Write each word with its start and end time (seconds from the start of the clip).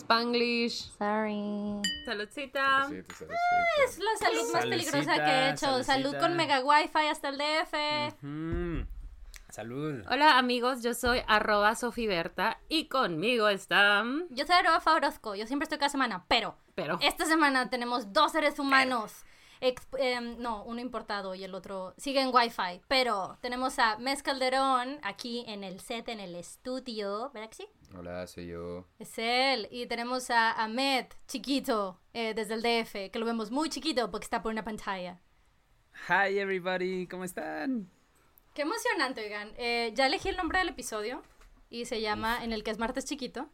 Spanglish. 0.00 0.90
Sorry. 0.98 1.80
Saludcita. 2.04 2.84
Saludcita, 2.84 3.14
saludcita. 3.14 3.34
Es 3.84 3.98
la 3.98 4.16
salud 4.18 4.52
más 4.52 4.62
Saludcita, 4.62 4.92
peligrosa 4.92 5.24
que 5.24 5.30
he 5.30 5.50
hecho. 5.50 5.84
Salud 5.84 6.16
con 6.18 6.36
mega 6.36 6.60
wifi 6.60 7.06
hasta 7.10 7.28
el 7.28 7.38
DF. 7.38 8.86
Salud. 9.50 10.04
Hola 10.08 10.38
amigos, 10.38 10.82
yo 10.82 10.94
soy 10.94 11.22
arroba 11.26 11.74
sofiberta 11.74 12.60
y 12.68 12.86
conmigo 12.86 13.48
están... 13.48 14.26
Yo 14.30 14.46
soy 14.46 14.54
Aroa 14.54 14.80
Fabrosco. 14.80 15.34
Yo 15.34 15.46
siempre 15.46 15.64
estoy 15.64 15.78
cada 15.78 15.88
semana, 15.88 16.24
pero 16.28 16.56
Pero... 16.76 16.98
esta 17.02 17.26
semana 17.26 17.68
tenemos 17.68 18.12
dos 18.12 18.32
seres 18.32 18.58
humanos. 18.60 19.24
Em, 19.60 20.38
no, 20.38 20.64
uno 20.64 20.80
importado 20.80 21.34
y 21.34 21.44
el 21.44 21.54
otro 21.54 21.94
sigue 21.96 22.20
en 22.20 22.34
Wi-Fi. 22.34 22.82
Pero 22.88 23.38
tenemos 23.40 23.78
a 23.78 23.98
Mes 23.98 24.22
Calderón 24.22 24.98
aquí 25.02 25.44
en 25.46 25.64
el 25.64 25.80
set, 25.80 26.08
en 26.08 26.20
el 26.20 26.34
estudio. 26.34 27.30
¿Verdad 27.32 27.50
que 27.50 27.56
sí? 27.56 27.68
Hola, 27.96 28.26
soy 28.26 28.48
yo. 28.48 28.86
Es 28.98 29.18
él. 29.18 29.68
Y 29.70 29.86
tenemos 29.86 30.30
a 30.30 30.52
Ahmed, 30.52 31.06
chiquito, 31.26 32.00
eh, 32.14 32.34
desde 32.34 32.54
el 32.54 32.62
DF, 32.62 33.10
que 33.10 33.18
lo 33.18 33.26
vemos 33.26 33.50
muy 33.50 33.68
chiquito 33.68 34.10
porque 34.10 34.24
está 34.24 34.42
por 34.42 34.52
una 34.52 34.64
pantalla. 34.64 35.20
Hi 36.08 36.38
everybody, 36.38 37.06
¿cómo 37.06 37.24
están? 37.24 37.90
Qué 38.54 38.62
emocionante, 38.62 39.22
oigan. 39.24 39.52
Eh, 39.58 39.92
ya 39.94 40.06
elegí 40.06 40.28
el 40.28 40.36
nombre 40.36 40.58
del 40.58 40.68
episodio 40.68 41.22
y 41.68 41.84
se 41.84 42.00
llama 42.00 42.42
En 42.44 42.52
el 42.52 42.64
que 42.64 42.70
es 42.70 42.78
martes 42.78 43.04
chiquito. 43.04 43.48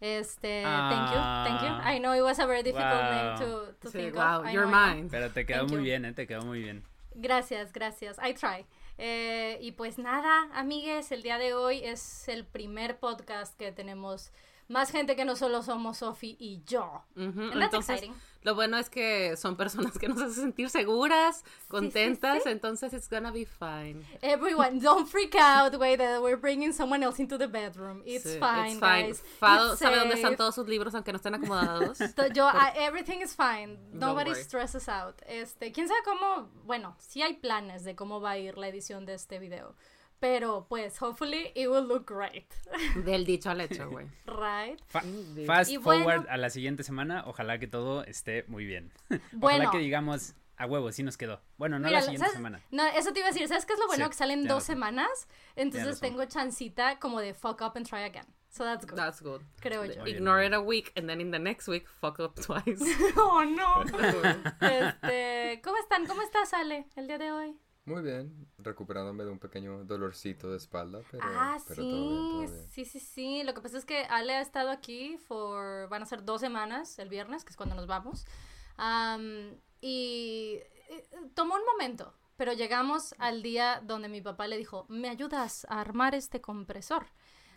Este, 0.00 0.62
thank 0.62 1.10
you, 1.10 1.20
thank 1.44 1.60
you. 1.62 1.68
Ah. 1.70 1.92
I 1.92 1.98
know 1.98 2.14
it 2.14 2.22
was 2.22 2.38
a 2.38 2.46
very 2.46 2.62
difficult 2.62 2.86
Wow. 2.92 3.10
name 3.10 3.38
to, 3.38 3.72
to 3.80 3.88
Sí, 3.90 3.92
think 4.02 4.14
wow, 4.14 4.40
of. 4.40 4.46
I 4.46 4.52
know. 4.54 4.68
mine. 4.68 5.08
Pero 5.10 5.30
te 5.30 5.44
quedó 5.44 5.60
Thank 5.60 5.70
muy 5.70 5.78
you. 5.78 5.84
bien, 5.84 6.04
¿eh? 6.04 6.12
Te 6.12 6.26
quedó 6.26 6.42
muy 6.42 6.62
bien. 6.62 6.84
Gracias, 7.14 7.72
gracias. 7.72 8.16
I 8.22 8.32
try. 8.34 8.64
Eh, 8.96 9.58
y 9.60 9.72
pues 9.72 9.98
nada, 9.98 10.48
amigues, 10.54 11.10
el 11.12 11.22
día 11.22 11.38
de 11.38 11.52
hoy 11.54 11.80
es 11.84 12.28
el 12.28 12.44
primer 12.44 12.98
podcast 12.98 13.56
que 13.58 13.72
tenemos 13.72 14.30
más 14.68 14.90
gente 14.90 15.16
que 15.16 15.24
no 15.24 15.34
solo 15.36 15.62
somos 15.62 15.98
Sophie 15.98 16.36
y 16.38 16.62
yo. 16.66 17.02
And 17.16 17.34
that's 17.52 17.64
Entonces, 17.64 17.96
exciting. 17.96 18.14
lo 18.42 18.54
bueno 18.54 18.76
es 18.78 18.88
que 18.90 19.36
son 19.36 19.56
personas 19.56 19.98
que 19.98 20.08
nos 20.08 20.18
hacen 20.20 20.34
sentir 20.34 20.68
seguras, 20.70 21.42
contentas, 21.68 22.44
entonces 22.46 22.92
it's 22.92 23.08
gonna 23.08 23.30
be 23.30 23.44
fine. 23.46 24.04
Everyone, 24.22 24.78
don't 24.80 25.08
freak 25.08 25.34
out, 25.36 25.74
way 25.78 25.96
that 25.96 26.20
we're 26.22 26.36
bringing 26.36 26.72
someone 26.72 27.02
else 27.02 27.20
into 27.20 27.38
the 27.38 27.46
bedroom. 27.46 28.02
It's 28.04 28.24
Sí, 28.26 28.38
fine, 28.38 28.72
it's 28.72 28.80
fine. 28.80 29.06
guys. 29.08 29.22
Fado 29.40 29.72
It's 29.72 29.80
sabe 29.80 29.96
dónde 29.96 30.14
están 30.14 30.32
safe. 30.32 30.36
todos 30.36 30.54
sus 30.54 30.68
libros 30.68 30.94
aunque 30.94 31.12
no 31.12 31.16
estén 31.18 31.34
acomodados. 31.34 31.98
So, 32.16 32.26
yo, 32.28 32.46
I- 32.48 32.72
everything 32.76 33.20
is 33.22 33.34
fine. 33.34 33.78
Nobody 33.92 34.34
stresses 34.34 34.88
out. 34.88 35.14
Este, 35.26 35.72
quién 35.72 35.88
sabe 35.88 36.00
cómo, 36.04 36.48
bueno, 36.64 36.94
sí 36.98 37.22
hay 37.22 37.34
planes 37.34 37.84
de 37.84 37.94
cómo 37.96 38.20
va 38.20 38.32
a 38.32 38.38
ir 38.38 38.58
la 38.58 38.68
edición 38.68 39.06
de 39.06 39.14
este 39.14 39.38
video. 39.38 39.74
Pero 40.20 40.66
pues, 40.68 41.00
hopefully 41.00 41.52
it 41.54 41.68
will 41.68 41.86
look 41.86 42.06
great. 42.10 42.52
Del 43.04 43.24
dicho 43.24 43.50
al 43.50 43.60
hecho, 43.60 43.88
güey. 43.88 44.06
right? 44.26 44.80
Fa- 44.86 45.02
fast 45.46 45.70
Y 45.70 45.76
bueno- 45.76 46.04
forward 46.04 46.26
a 46.28 46.36
la 46.36 46.50
siguiente 46.50 46.82
semana, 46.82 47.22
ojalá 47.26 47.58
que 47.58 47.66
todo 47.68 48.02
esté 48.04 48.44
muy 48.48 48.64
bien. 48.64 48.92
Bueno. 49.32 49.58
Ojalá 49.58 49.70
que 49.70 49.78
digamos, 49.78 50.34
a 50.56 50.66
huevo, 50.66 50.90
sí 50.90 51.04
nos 51.04 51.16
quedó. 51.16 51.40
Bueno, 51.56 51.78
no 51.78 51.86
Mira, 51.86 51.98
la 52.00 52.02
siguiente 52.02 52.26
¿sabes? 52.26 52.36
semana. 52.36 52.60
No, 52.72 52.84
eso 52.86 53.12
te 53.12 53.20
iba 53.20 53.28
a 53.28 53.32
decir. 53.32 53.46
¿Sabes 53.46 53.64
qué 53.64 53.74
es 53.74 53.78
lo 53.78 53.86
bueno? 53.86 54.04
Sí, 54.06 54.10
que 54.10 54.16
salen 54.16 54.42
dos 54.42 54.62
razón. 54.64 54.66
semanas. 54.74 55.28
Entonces 55.54 56.00
tengo 56.00 56.24
chancita 56.24 56.98
como 56.98 57.20
de 57.20 57.32
fuck 57.34 57.60
up 57.62 57.72
and 57.76 57.86
try 57.88 58.02
again. 58.02 58.26
So 58.50 58.64
that's 58.64 58.84
good. 58.86 58.96
That's 58.96 59.22
good. 59.22 59.42
Creo 59.60 59.84
yo. 59.84 60.04
Ignore 60.06 60.44
it 60.46 60.54
a 60.54 60.60
week 60.60 60.90
and 60.96 61.06
then 61.08 61.20
in 61.20 61.30
the 61.30 61.38
next 61.38 61.68
week 61.68 61.86
fuck 62.00 62.18
up 62.18 62.34
twice. 62.34 62.80
oh, 63.16 63.44
no. 63.44 63.84
este, 64.60 65.60
¿Cómo 65.62 65.76
están? 65.76 66.06
¿Cómo 66.06 66.22
estás, 66.22 66.52
Ale, 66.54 66.86
el 66.96 67.06
día 67.06 67.18
de 67.18 67.30
hoy? 67.30 67.56
Muy 67.88 68.02
bien, 68.02 68.46
recuperándome 68.58 69.24
de 69.24 69.30
un 69.30 69.38
pequeño 69.38 69.84
dolorcito 69.84 70.50
de 70.50 70.56
espalda, 70.58 71.00
pero, 71.10 71.24
ah, 71.26 71.56
pero 71.66 71.82
sí, 71.82 71.90
todo 71.90 72.08
bien, 72.08 72.28
todo 72.28 72.38
bien. 72.52 72.68
sí, 72.70 72.84
sí, 72.84 73.00
sí. 73.00 73.42
Lo 73.44 73.54
que 73.54 73.60
pasa 73.60 73.78
es 73.78 73.84
que 73.84 74.04
Ale 74.04 74.34
ha 74.34 74.40
estado 74.40 74.70
aquí 74.70 75.18
por, 75.26 75.88
van 75.88 76.02
a 76.02 76.06
ser 76.06 76.24
dos 76.24 76.40
semanas, 76.40 76.98
el 76.98 77.08
viernes, 77.08 77.44
que 77.44 77.50
es 77.50 77.56
cuando 77.56 77.74
nos 77.74 77.86
vamos. 77.86 78.26
Am, 78.76 79.56
y 79.80 80.58
eh, 80.90 81.08
tomó 81.34 81.54
un 81.54 81.64
momento, 81.64 82.14
pero 82.36 82.52
llegamos 82.52 83.14
al 83.18 83.42
día 83.42 83.80
donde 83.84 84.08
mi 84.08 84.20
papá 84.20 84.46
le 84.46 84.56
dijo, 84.56 84.86
¿me 84.88 85.08
ayudas 85.08 85.66
a 85.68 85.80
armar 85.80 86.14
este 86.14 86.40
compresor? 86.40 87.06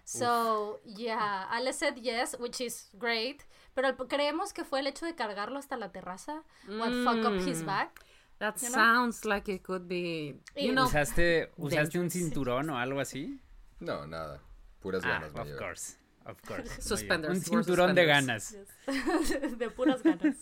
So, 0.04 0.82
yeah, 0.84 1.44
Ale 1.52 1.72
said 1.74 1.96
yes, 1.98 2.36
which 2.40 2.60
is 2.60 2.90
great, 2.94 3.44
pero 3.76 3.96
creemos 4.08 4.52
que 4.52 4.66
fue 4.66 4.80
el 4.80 4.88
hecho 4.88 5.06
de 5.06 5.14
cargarlo 5.16 5.60
hasta 5.60 5.78
la 5.78 5.92
terraza, 5.92 6.44
what 6.68 6.92
fuck 7.06 7.24
up 7.26 7.36
his 7.48 7.62
Mm. 7.62 7.66
back. 7.68 8.04
That 8.42 8.56
You 8.60 8.70
know? 8.70 8.74
sounds 8.74 9.24
like 9.24 9.48
it 9.52 9.62
could 9.62 9.88
be, 9.88 10.34
Y- 10.56 10.66
you 10.66 10.72
know, 10.74 10.86
¿Usaste, 10.88 11.52
¿Usaste 11.58 12.00
un 12.00 12.10
cinturón 12.10 12.72
o 12.72 12.78
algo 12.78 13.00
así? 13.00 13.40
No, 13.80 14.08
nada, 14.08 14.42
puras 14.82 15.04
Ah, 15.06 15.20
ganas 15.20 15.34
me 15.34 15.42
of 15.42 15.58
course. 15.60 15.98
Of 16.26 16.42
course. 16.42 16.82
Suspenders, 16.82 17.36
Un 17.38 17.42
cinturón 17.44 17.94
de 17.94 18.06
ganas. 18.06 18.56
de 19.58 19.70
puras 19.70 20.02
ganas. 20.02 20.36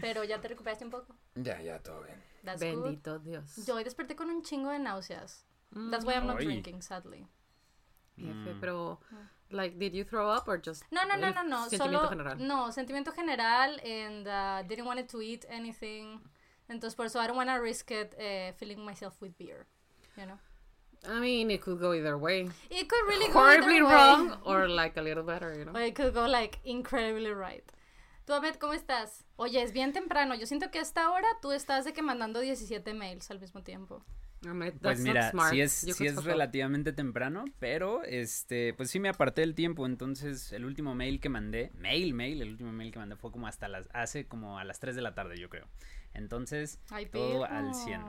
Pero 0.00 0.22
ya 0.22 0.40
te 0.40 0.46
recuperaste 0.48 0.84
un 0.84 0.90
poco. 0.92 1.16
Ya, 1.34 1.60
ya, 1.60 1.80
todo 1.80 2.02
bien. 2.04 2.16
That's 2.44 2.62
good. 2.62 2.82
Bendito 2.84 3.18
Dios. 3.18 3.56
Yo 3.66 3.74
hoy 3.74 3.82
desperté 3.84 4.14
con 4.14 4.30
un 4.30 4.42
chingo 4.42 4.70
de 4.70 4.78
náuseas. 4.78 5.44
That's 5.90 6.04
why 6.04 6.14
I'm 6.14 6.26
not 6.28 6.38
Ay. 6.38 6.44
drinking, 6.44 6.82
sadly. 6.82 7.26
Jefe, 8.16 8.54
pero, 8.60 9.00
like, 9.50 9.76
did 9.78 9.92
you 9.94 10.04
throw 10.04 10.30
up 10.30 10.46
or 10.46 10.58
just 10.58 10.84
No, 10.92 11.02
no, 11.04 11.16
no, 11.16 11.30
no, 11.30 11.42
no. 11.42 11.68
sentimiento 11.68 11.78
Solo, 12.00 12.08
general? 12.10 12.38
no, 12.46 12.70
sentimiento 12.70 13.12
general 13.14 13.80
and 13.84 14.28
uh, 14.28 14.62
didn't 14.68 14.84
want 14.86 15.04
to 15.08 15.20
eat 15.20 15.44
anything. 15.48 16.20
Entonces, 16.72 16.96
por 16.96 17.06
eso 17.06 17.20
I 17.22 17.26
don't 17.26 17.36
want 17.36 17.50
to 17.50 17.60
risk 17.60 17.90
it 17.90 18.14
uh, 18.18 18.52
filling 18.58 18.84
myself 18.84 19.20
with 19.20 19.32
beer. 19.38 19.66
You 20.16 20.26
know? 20.26 20.38
I 21.08 21.20
mean, 21.20 21.50
it 21.50 21.60
could 21.62 21.80
go 21.80 21.92
either 21.94 22.16
way. 22.16 22.48
It 22.70 22.88
could 22.88 23.06
really 23.08 23.26
go 23.28 23.40
Horribly 23.40 23.76
either 23.76 23.86
way. 23.86 23.92
wrong 23.94 24.38
or 24.44 24.68
like 24.68 24.96
a 24.96 25.02
little 25.02 25.24
better, 25.24 25.52
you 25.56 25.64
know. 25.64 25.72
Or 25.74 25.80
it 25.82 25.94
could 25.94 26.14
go 26.14 26.26
like 26.26 26.58
incredibly 26.64 27.30
right. 27.32 27.64
Tú, 28.24 28.34
Ahmed, 28.34 28.54
¿cómo 28.56 28.72
estás? 28.72 29.24
Oye, 29.36 29.60
es 29.62 29.72
bien 29.72 29.92
temprano. 29.92 30.34
Yo 30.36 30.46
siento 30.46 30.70
que 30.70 30.78
a 30.78 30.82
esta 30.82 31.10
hora 31.10 31.26
tú 31.40 31.50
estás 31.50 31.84
de 31.84 31.92
que 31.92 32.02
mandando 32.02 32.38
17 32.40 32.94
mails 32.94 33.30
al 33.32 33.40
mismo 33.40 33.62
tiempo. 33.62 34.04
Mean, 34.44 34.58
Pues 34.58 34.80
that's 34.80 34.98
not 35.00 35.06
mira, 35.08 35.30
smart. 35.30 35.50
sí 35.52 35.60
es, 35.60 35.72
sí 35.72 36.06
es 36.06 36.24
relativamente 36.24 36.92
temprano, 36.92 37.44
pero 37.60 38.02
este, 38.02 38.74
pues 38.74 38.90
sí 38.90 38.98
me 38.98 39.08
aparté 39.08 39.44
el 39.44 39.54
tiempo, 39.54 39.86
entonces 39.86 40.52
el 40.52 40.64
último 40.64 40.96
mail 40.96 41.20
que 41.20 41.28
mandé, 41.28 41.70
mail, 41.74 42.12
mail, 42.12 42.42
el 42.42 42.48
último 42.50 42.72
mail 42.72 42.90
que 42.90 42.98
mandé 42.98 43.14
fue 43.14 43.30
como 43.30 43.46
hasta 43.46 43.68
las, 43.68 43.88
hace 43.92 44.26
como 44.26 44.58
a 44.58 44.64
las 44.64 44.80
3 44.80 44.96
de 44.96 45.02
la 45.02 45.14
tarde 45.14 45.38
yo 45.38 45.48
creo. 45.48 45.68
Entonces, 46.14 46.78
Ay, 46.90 47.06
todo 47.06 47.44
al 47.44 47.74
100. 47.74 48.02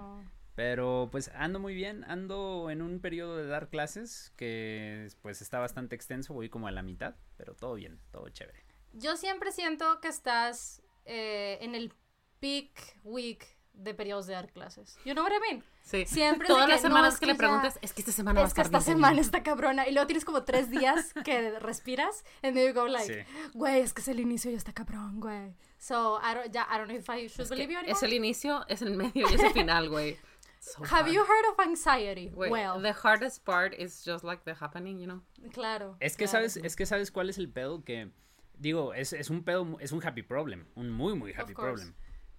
Pero 0.56 1.10
pues 1.12 1.32
ando 1.34 1.60
muy 1.60 1.74
bien, 1.74 2.04
ando 2.04 2.70
en 2.70 2.82
un 2.84 3.00
periodo 3.00 3.38
de 3.38 3.48
dar 3.48 3.70
clases 3.70 4.32
que 4.36 5.08
pues 5.24 5.42
está 5.42 5.58
bastante 5.60 5.96
extenso, 5.96 6.34
voy 6.36 6.48
como 6.50 6.68
a 6.68 6.72
la 6.72 6.84
mitad, 6.84 7.16
pero 7.38 7.56
todo 7.56 7.74
bien, 7.74 8.00
todo 8.12 8.30
chévere. 8.30 8.64
Yo 8.94 9.18
siempre 9.18 9.52
siento 9.52 10.00
que 10.00 10.10
estás 10.10 10.84
eh, 11.06 11.58
en 11.62 11.74
el 11.74 11.92
peak 12.40 13.00
week 13.04 13.58
de 13.74 13.96
periodos 13.96 14.28
de 14.28 14.34
dar 14.34 14.52
clases. 14.52 15.00
You 15.06 15.14
know 15.14 15.24
what 15.26 15.32
I 15.34 15.40
mean? 15.40 15.64
Sí. 15.82 16.06
Siempre 16.06 16.48
Todas 16.48 16.68
que, 16.68 16.74
las 16.74 16.84
no, 16.84 16.90
semanas 16.90 17.14
es 17.16 17.20
que, 17.20 17.26
que 17.26 17.32
le 17.32 17.34
ya- 17.34 17.38
preguntas, 17.40 17.80
es 17.82 17.92
que 17.94 18.02
esta 18.02 18.12
semana 18.12 18.42
va 18.42 18.46
a 18.46 18.48
Es 18.48 18.54
que 18.54 18.62
estar 18.62 18.80
esta 18.80 18.92
bien 18.92 18.98
semana 18.98 19.14
cañón". 19.14 19.26
está 19.26 19.42
cabrona. 19.42 19.88
Y 19.88 19.94
luego 19.94 20.06
tienes 20.06 20.24
como 20.26 20.44
tres 20.44 20.70
días 20.70 21.14
que 21.26 21.50
respiras. 21.60 22.24
And 22.44 22.54
then 22.56 22.68
you 22.68 22.80
go 22.80 22.88
like, 22.88 23.12
Sí. 23.12 23.50
güey, 23.56 23.82
es 23.82 23.94
que 23.94 24.02
es 24.02 24.08
el 24.08 24.20
inicio 24.20 24.52
y 24.52 24.54
está 24.54 24.72
cabrón, 24.74 25.20
güey. 25.20 25.56
So, 25.84 26.18
I 26.22 26.34
don't, 26.34 26.50
ya, 26.54 26.64
I 26.70 26.78
don't 26.78 26.88
know 26.88 26.96
if 26.98 27.10
I 27.10 27.28
should 27.28 27.42
Es, 27.42 27.50
believe 27.50 27.70
you 27.70 27.78
anymore. 27.78 27.92
es 27.98 28.04
el 28.04 28.14
inicio, 28.14 28.64
es 28.70 28.82
el 28.82 28.96
medio 28.96 29.28
y 29.30 29.34
es 29.34 29.42
el 29.44 29.52
final, 29.52 29.90
güey. 29.90 30.18
So 30.62 30.82
Have 30.86 31.08
hard. 31.08 31.12
you 31.14 31.26
heard 31.26 31.46
of 31.52 31.60
anxiety? 31.60 32.32
Well, 32.34 32.80
the 32.82 32.94
hardest 32.94 33.44
part 33.44 33.74
is 33.78 34.02
just 34.06 34.24
like 34.24 34.46
the 34.46 34.54
happening, 34.54 34.98
you 34.98 35.08
know. 35.08 35.22
claro. 35.52 35.98
Es 36.00 36.16
que 36.16 36.26
claro. 36.26 36.48
sabes, 36.48 36.56
es 36.56 36.78
que 36.78 36.86
sabes 36.86 37.12
cuál 37.12 37.30
es 37.30 37.38
el 37.38 37.50
pedo 37.50 37.84
que 37.84 38.12
digo, 38.58 38.94
es, 38.94 39.12
es 39.12 39.30
un 39.30 39.44
pedo, 39.44 39.66
mu- 39.66 39.78
es 39.82 39.92
un 39.92 40.02
happy 40.02 40.22
problem, 40.22 40.66
un 40.76 40.90
muy 40.90 41.16
muy 41.16 41.34
happy 41.34 41.54
problem. 41.54 41.94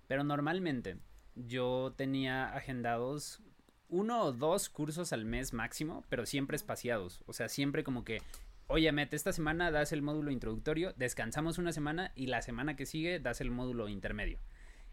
Pero 0.09 0.25
normalmente 0.25 0.97
yo 1.35 1.93
tenía 1.99 2.47
agendados 2.55 3.43
uno 3.91 4.23
o 4.23 4.33
dos 4.33 4.71
cursos 4.71 5.13
al 5.13 5.27
mes 5.27 5.53
máximo, 5.53 6.03
pero 6.09 6.25
siempre 6.25 6.57
espaciados, 6.57 7.23
o 7.27 7.35
sea, 7.35 7.51
siempre 7.51 7.85
como 7.85 8.05
que 8.07 8.23
Oye, 8.67 8.91
Met, 8.93 9.13
esta 9.13 9.33
semana 9.33 9.71
das 9.71 9.93
el 9.93 10.03
módulo 10.03 10.31
introductorio, 10.31 10.95
descansamos 10.97 11.59
una 11.59 11.73
semana 11.73 12.13
y 12.15 12.27
la 12.27 12.41
semana 12.43 12.77
que 12.77 12.87
sigue 12.87 13.21
das 13.21 13.41
el 13.41 13.51
módulo 13.51 13.89
intermedio. 13.89 14.39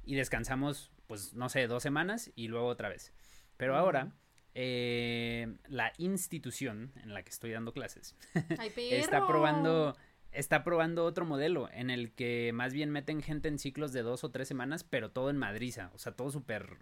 Y 0.04 0.16
descansamos, 0.16 0.92
pues, 1.08 1.34
no 1.34 1.48
sé, 1.50 1.68
dos 1.68 1.84
semanas 1.84 2.32
y 2.36 2.48
luego 2.48 2.68
otra 2.68 2.90
vez. 2.90 3.14
Pero 3.58 3.78
ahora, 3.78 4.14
eh, 4.56 5.56
la 5.68 5.94
institución 5.98 6.92
en 7.04 7.14
la 7.14 7.24
que 7.24 7.30
estoy 7.30 7.52
dando 7.52 7.72
clases 7.72 8.18
Ay, 8.60 8.74
está 8.92 9.26
probando 9.26 9.96
está 10.34 10.64
probando 10.64 11.06
otro 11.06 11.26
modelo 11.26 11.70
en 11.74 11.90
el 11.90 12.12
que 12.14 12.52
más 12.54 12.74
bien 12.74 12.90
meten 12.90 13.22
gente 13.22 13.50
en 13.50 13.60
ciclos 13.60 13.92
de 13.92 14.02
dos 14.02 14.24
o 14.24 14.32
tres 14.32 14.48
semanas, 14.48 14.84
pero 14.84 15.12
todo 15.12 15.30
en 15.30 15.38
madriza, 15.38 15.92
o 15.94 15.98
sea, 15.98 16.14
todo 16.14 16.32
súper 16.32 16.78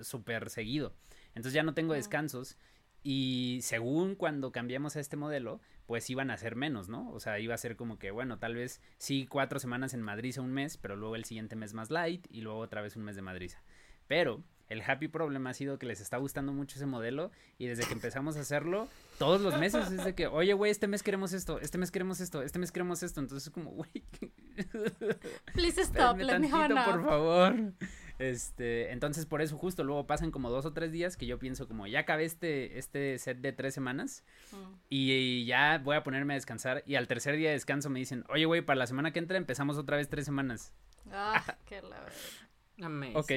súper 0.00 0.50
seguido. 0.50 0.94
Entonces 1.28 1.52
ya 1.52 1.62
no 1.62 1.74
tengo 1.74 1.94
descansos 1.94 2.56
y 3.02 3.60
según 3.62 4.14
cuando 4.14 4.52
cambiamos 4.52 4.96
a 4.96 5.00
este 5.00 5.16
modelo, 5.16 5.60
pues 5.86 6.08
iban 6.10 6.30
a 6.30 6.36
ser 6.36 6.56
menos, 6.56 6.88
¿no? 6.88 7.10
O 7.10 7.20
sea, 7.20 7.38
iba 7.38 7.54
a 7.54 7.58
ser 7.58 7.76
como 7.76 7.98
que, 7.98 8.10
bueno, 8.10 8.38
tal 8.38 8.54
vez 8.54 8.80
sí 8.98 9.26
cuatro 9.26 9.58
semanas 9.58 9.94
en 9.94 10.02
madriza 10.02 10.40
un 10.40 10.52
mes, 10.52 10.76
pero 10.76 10.96
luego 10.96 11.16
el 11.16 11.24
siguiente 11.24 11.56
mes 11.56 11.74
más 11.74 11.90
light 11.90 12.26
y 12.30 12.40
luego 12.40 12.58
otra 12.60 12.80
vez 12.80 12.96
un 12.96 13.04
mes 13.04 13.16
de 13.16 13.22
madriza. 13.22 13.62
Pero 14.06 14.42
El 14.68 14.82
happy 14.82 15.08
problem 15.08 15.46
ha 15.46 15.52
sido 15.52 15.78
que 15.78 15.84
les 15.84 16.00
está 16.00 16.16
gustando 16.16 16.52
mucho 16.52 16.76
ese 16.76 16.86
modelo 16.86 17.30
y 17.58 17.66
desde 17.66 17.84
que 17.84 17.92
empezamos 17.92 18.36
a 18.36 18.40
hacerlo, 18.40 18.88
todos 19.18 19.40
los 19.42 19.58
meses 19.58 19.90
es 19.90 20.04
de 20.04 20.14
que, 20.14 20.26
oye, 20.26 20.54
güey, 20.54 20.70
este 20.70 20.86
mes 20.88 21.02
queremos 21.02 21.34
esto, 21.34 21.60
este 21.60 21.76
mes 21.76 21.90
queremos 21.90 22.20
esto, 22.20 22.42
este 22.42 22.58
mes 22.58 22.72
queremos 22.72 23.02
esto. 23.02 23.20
Entonces 23.20 23.48
es 23.48 23.52
como, 23.52 23.70
güey, 23.72 23.90
Please 25.52 25.82
stop, 25.82 26.18
let 26.18 26.38
me 26.38 26.48
a 26.50 26.84
por 26.86 27.04
favor. 27.04 27.72
Este, 28.18 28.92
entonces 28.92 29.26
por 29.26 29.42
eso 29.42 29.58
justo 29.58 29.82
luego 29.82 30.06
pasan 30.06 30.30
como 30.30 30.48
dos 30.48 30.64
o 30.66 30.72
tres 30.72 30.92
días 30.92 31.16
que 31.16 31.26
yo 31.26 31.38
pienso 31.40 31.66
como, 31.66 31.86
ya 31.88 32.00
acabé 32.00 32.24
este, 32.24 32.78
este 32.78 33.18
set 33.18 33.38
de 33.38 33.52
tres 33.52 33.74
semanas 33.74 34.22
Mm. 34.52 34.72
y 34.88 35.44
ya 35.46 35.78
voy 35.78 35.96
a 35.96 36.04
ponerme 36.04 36.34
a 36.34 36.36
descansar 36.36 36.84
y 36.86 36.94
al 36.94 37.08
tercer 37.08 37.34
día 37.36 37.48
de 37.48 37.54
descanso 37.54 37.90
me 37.90 37.98
dicen, 37.98 38.24
oye, 38.28 38.44
güey, 38.44 38.62
para 38.62 38.78
la 38.78 38.86
semana 38.86 39.12
que 39.12 39.18
entra 39.18 39.36
empezamos 39.36 39.78
otra 39.78 39.96
vez 39.96 40.08
tres 40.08 40.24
semanas. 40.26 40.72
Ah, 41.10 41.42
qué 41.66 41.82
la. 41.82 42.06
Ok, 43.14 43.32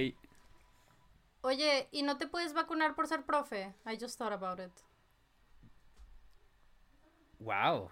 Oye, 1.41 1.87
¿y 1.91 2.03
no 2.03 2.17
te 2.17 2.27
puedes 2.27 2.53
vacunar 2.53 2.93
por 2.95 3.07
ser 3.07 3.23
profe? 3.23 3.73
I 3.85 3.97
just 3.99 4.17
thought 4.17 4.33
about 4.33 4.59
it. 4.59 4.71
wow. 7.39 7.89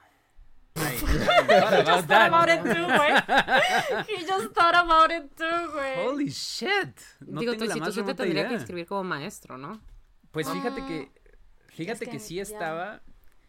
About 1.40 1.86
Just 1.86 2.08
thought 2.08 2.28
about 2.28 2.50
it 2.50 2.62
too, 2.64 2.88
güey. 2.88 4.08
He 4.08 4.26
just 4.26 4.54
thought 4.54 4.76
about 4.76 5.12
it 5.12 5.36
too, 5.36 5.72
güey. 5.74 6.06
Holy 6.08 6.30
shit. 6.32 7.00
No 7.22 7.40
Digo, 7.42 7.54
tengo 7.54 7.66
tú, 7.66 7.70
la 7.70 7.74
si 7.74 7.80
tú 7.80 7.86
más 7.86 7.94
sí 7.96 8.04
te 8.04 8.14
tendría 8.14 8.42
idea. 8.42 8.48
que 8.50 8.54
inscribir 8.56 8.86
como 8.88 9.04
maestro, 9.04 9.58
¿no? 9.58 9.80
Pues 10.32 10.50
fíjate 10.50 10.82
Ah, 10.82 10.88
que 10.88 11.12
fíjate 11.68 12.06
es 12.06 12.10
que, 12.10 12.18
que 12.18 12.20
sí 12.20 12.36
ya. 12.36 12.42
estaba 12.44 13.02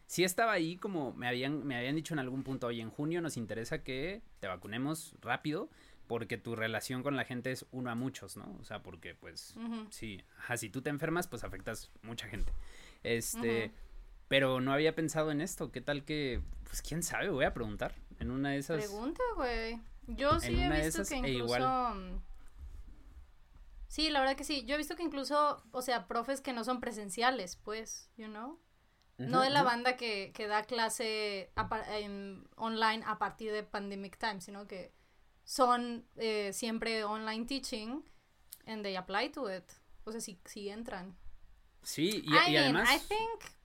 sí 0.07 0.23
estaba 0.23 0.53
ahí 0.53 0.77
como 0.77 1.13
me 1.15 1.27
habían 1.27 1.67
me 1.67 1.77
habían 1.77 1.97
dicho 1.97 2.15
en 2.15 2.21
algún 2.21 2.43
punto, 2.45 2.69
"Oye, 2.69 2.81
en 2.81 2.91
junio 2.91 3.21
nos 3.21 3.37
interesa 3.37 3.83
que 3.83 4.23
te 4.41 4.47
vacunemos 4.47 5.15
rápido 5.21 5.69
porque 6.07 6.39
tu 6.39 6.55
relación 6.55 7.03
con 7.03 7.17
la 7.17 7.25
gente 7.25 7.51
es 7.51 7.67
uno 7.73 7.91
a 7.91 7.97
muchos, 7.97 8.37
¿no? 8.37 8.57
O 8.61 8.65
sea, 8.65 8.83
porque 8.85 9.15
pues 9.17 9.55
sí, 9.91 10.23
ajá, 10.39 10.57
si 10.57 10.71
tú 10.71 10.81
te 10.81 10.91
enfermas, 10.91 11.27
pues 11.27 11.43
afectas 11.43 11.91
mucha 12.03 12.29
gente. 12.29 12.53
Este. 13.03 13.73
Pero 14.29 14.61
no 14.61 14.73
había 14.73 14.95
pensado 14.95 15.31
en 15.31 15.41
esto, 15.41 15.71
¿qué 15.73 15.81
tal 15.81 16.05
que 16.05 16.41
pues 16.65 16.83
quién 16.83 17.03
sabe, 17.03 17.31
voy 17.31 17.45
a 17.45 17.55
preguntar 17.55 17.95
en 18.19 18.31
una 18.31 18.51
de 18.51 18.59
esas 18.59 18.79
Pregunta, 18.79 19.23
güey. 19.37 19.81
Yo 20.09 20.39
sí 20.41 20.55
he 20.61 20.69
visto 20.85 21.05
que 21.05 21.15
e 21.15 21.19
incluso. 21.33 21.57
igual. 21.57 21.95
mm, 21.97 22.21
Sí, 23.89 24.11
la 24.11 24.21
verdad 24.21 24.37
que 24.37 24.45
sí. 24.45 24.65
Yo 24.67 24.75
he 24.75 24.79
visto 24.79 24.97
que 24.97 25.03
incluso, 25.03 25.63
o 25.71 25.81
sea, 25.83 26.07
profes 26.07 26.41
que 26.41 26.53
no 26.53 26.65
son 26.65 26.81
presenciales, 26.81 27.57
pues, 27.57 28.11
you 28.17 28.27
know. 28.27 28.59
No 29.19 29.41
de 29.41 29.49
la 29.49 29.63
banda 29.63 29.97
que, 29.97 30.31
que 30.35 30.47
da 30.47 30.65
clase 30.65 31.51
a 31.55 31.71
par- 31.71 31.87
en- 31.89 32.47
online 32.57 33.03
a 33.07 33.19
partir 33.19 33.51
de 33.51 33.63
Pandemic 33.63 34.19
Time, 34.19 34.43
sino 34.43 34.67
que 34.67 34.93
son 35.45 36.05
eh, 36.17 36.53
siempre 36.53 37.03
online 37.05 37.47
teaching 37.47 38.05
and 38.67 38.83
they 38.83 38.95
apply 38.95 39.31
to 39.31 39.51
it. 39.51 39.65
O 40.05 40.13
sea, 40.13 40.21
si, 40.21 40.39
si 40.45 40.69
entran. 40.69 41.17
Sí, 41.83 42.23
y, 42.27 42.35
I 42.35 42.49
y 42.49 42.53
mean, 42.53 42.77
además 42.77 42.91
I 42.95 42.99
think 43.09 43.56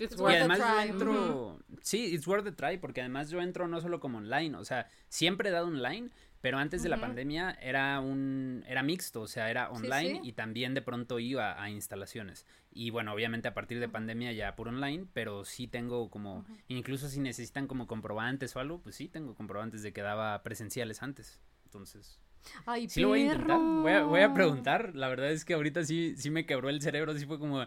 It's 0.00 0.16
Y 0.18 0.24
a 0.24 0.28
además 0.28 0.58
yo 0.58 0.80
entro, 0.80 1.58
sí, 1.82 2.06
it's 2.14 2.26
worth 2.26 2.46
a 2.46 2.56
try, 2.56 2.78
porque 2.78 3.02
además 3.02 3.28
yo 3.30 3.42
entro 3.42 3.68
no 3.68 3.80
solo 3.82 4.00
como 4.00 4.18
online, 4.18 4.56
o 4.56 4.64
sea, 4.64 4.88
siempre 5.08 5.50
he 5.50 5.52
dado 5.52 5.66
online, 5.66 6.08
pero 6.40 6.56
antes 6.56 6.82
de 6.82 6.88
la 6.88 6.98
pandemia 6.98 7.58
era 7.60 8.00
un, 8.00 8.64
era 8.66 8.82
mixto, 8.82 9.20
o 9.20 9.26
sea, 9.26 9.50
era 9.50 9.70
online 9.70 10.20
sí. 10.22 10.28
y 10.30 10.32
también 10.32 10.72
de 10.72 10.80
pronto 10.80 11.18
iba 11.18 11.62
a 11.62 11.68
instalaciones. 11.68 12.46
Y 12.72 12.88
bueno, 12.88 13.12
obviamente 13.12 13.46
a 13.46 13.52
partir 13.52 13.78
de 13.78 13.90
pandemia 13.90 14.32
ya 14.32 14.56
por 14.56 14.68
online, 14.68 15.06
pero 15.12 15.44
sí 15.44 15.66
tengo 15.66 16.08
como, 16.08 16.46
incluso 16.68 17.08
si 17.08 17.20
necesitan 17.20 17.66
como 17.66 17.86
comprobantes 17.86 18.56
o 18.56 18.60
algo, 18.60 18.80
pues 18.80 18.96
sí 18.96 19.06
tengo 19.06 19.34
comprobantes 19.34 19.82
de 19.82 19.92
que 19.92 20.00
daba 20.00 20.42
presenciales 20.42 21.02
antes. 21.02 21.42
Entonces, 21.64 22.18
Ay, 22.64 22.88
sí 22.88 23.00
lo 23.00 23.08
voy 23.08 23.20
a 23.20 23.32
intentar, 23.32 23.60
voy 23.60 23.92
a, 23.92 24.02
voy 24.04 24.20
a 24.20 24.32
preguntar, 24.32 24.94
la 24.94 25.08
verdad 25.08 25.30
es 25.30 25.44
que 25.44 25.54
ahorita 25.54 25.84
sí, 25.84 26.14
sí 26.16 26.30
me 26.30 26.46
quebró 26.46 26.68
el 26.68 26.80
cerebro, 26.80 27.16
sí 27.16 27.26
fue 27.26 27.38
como, 27.38 27.66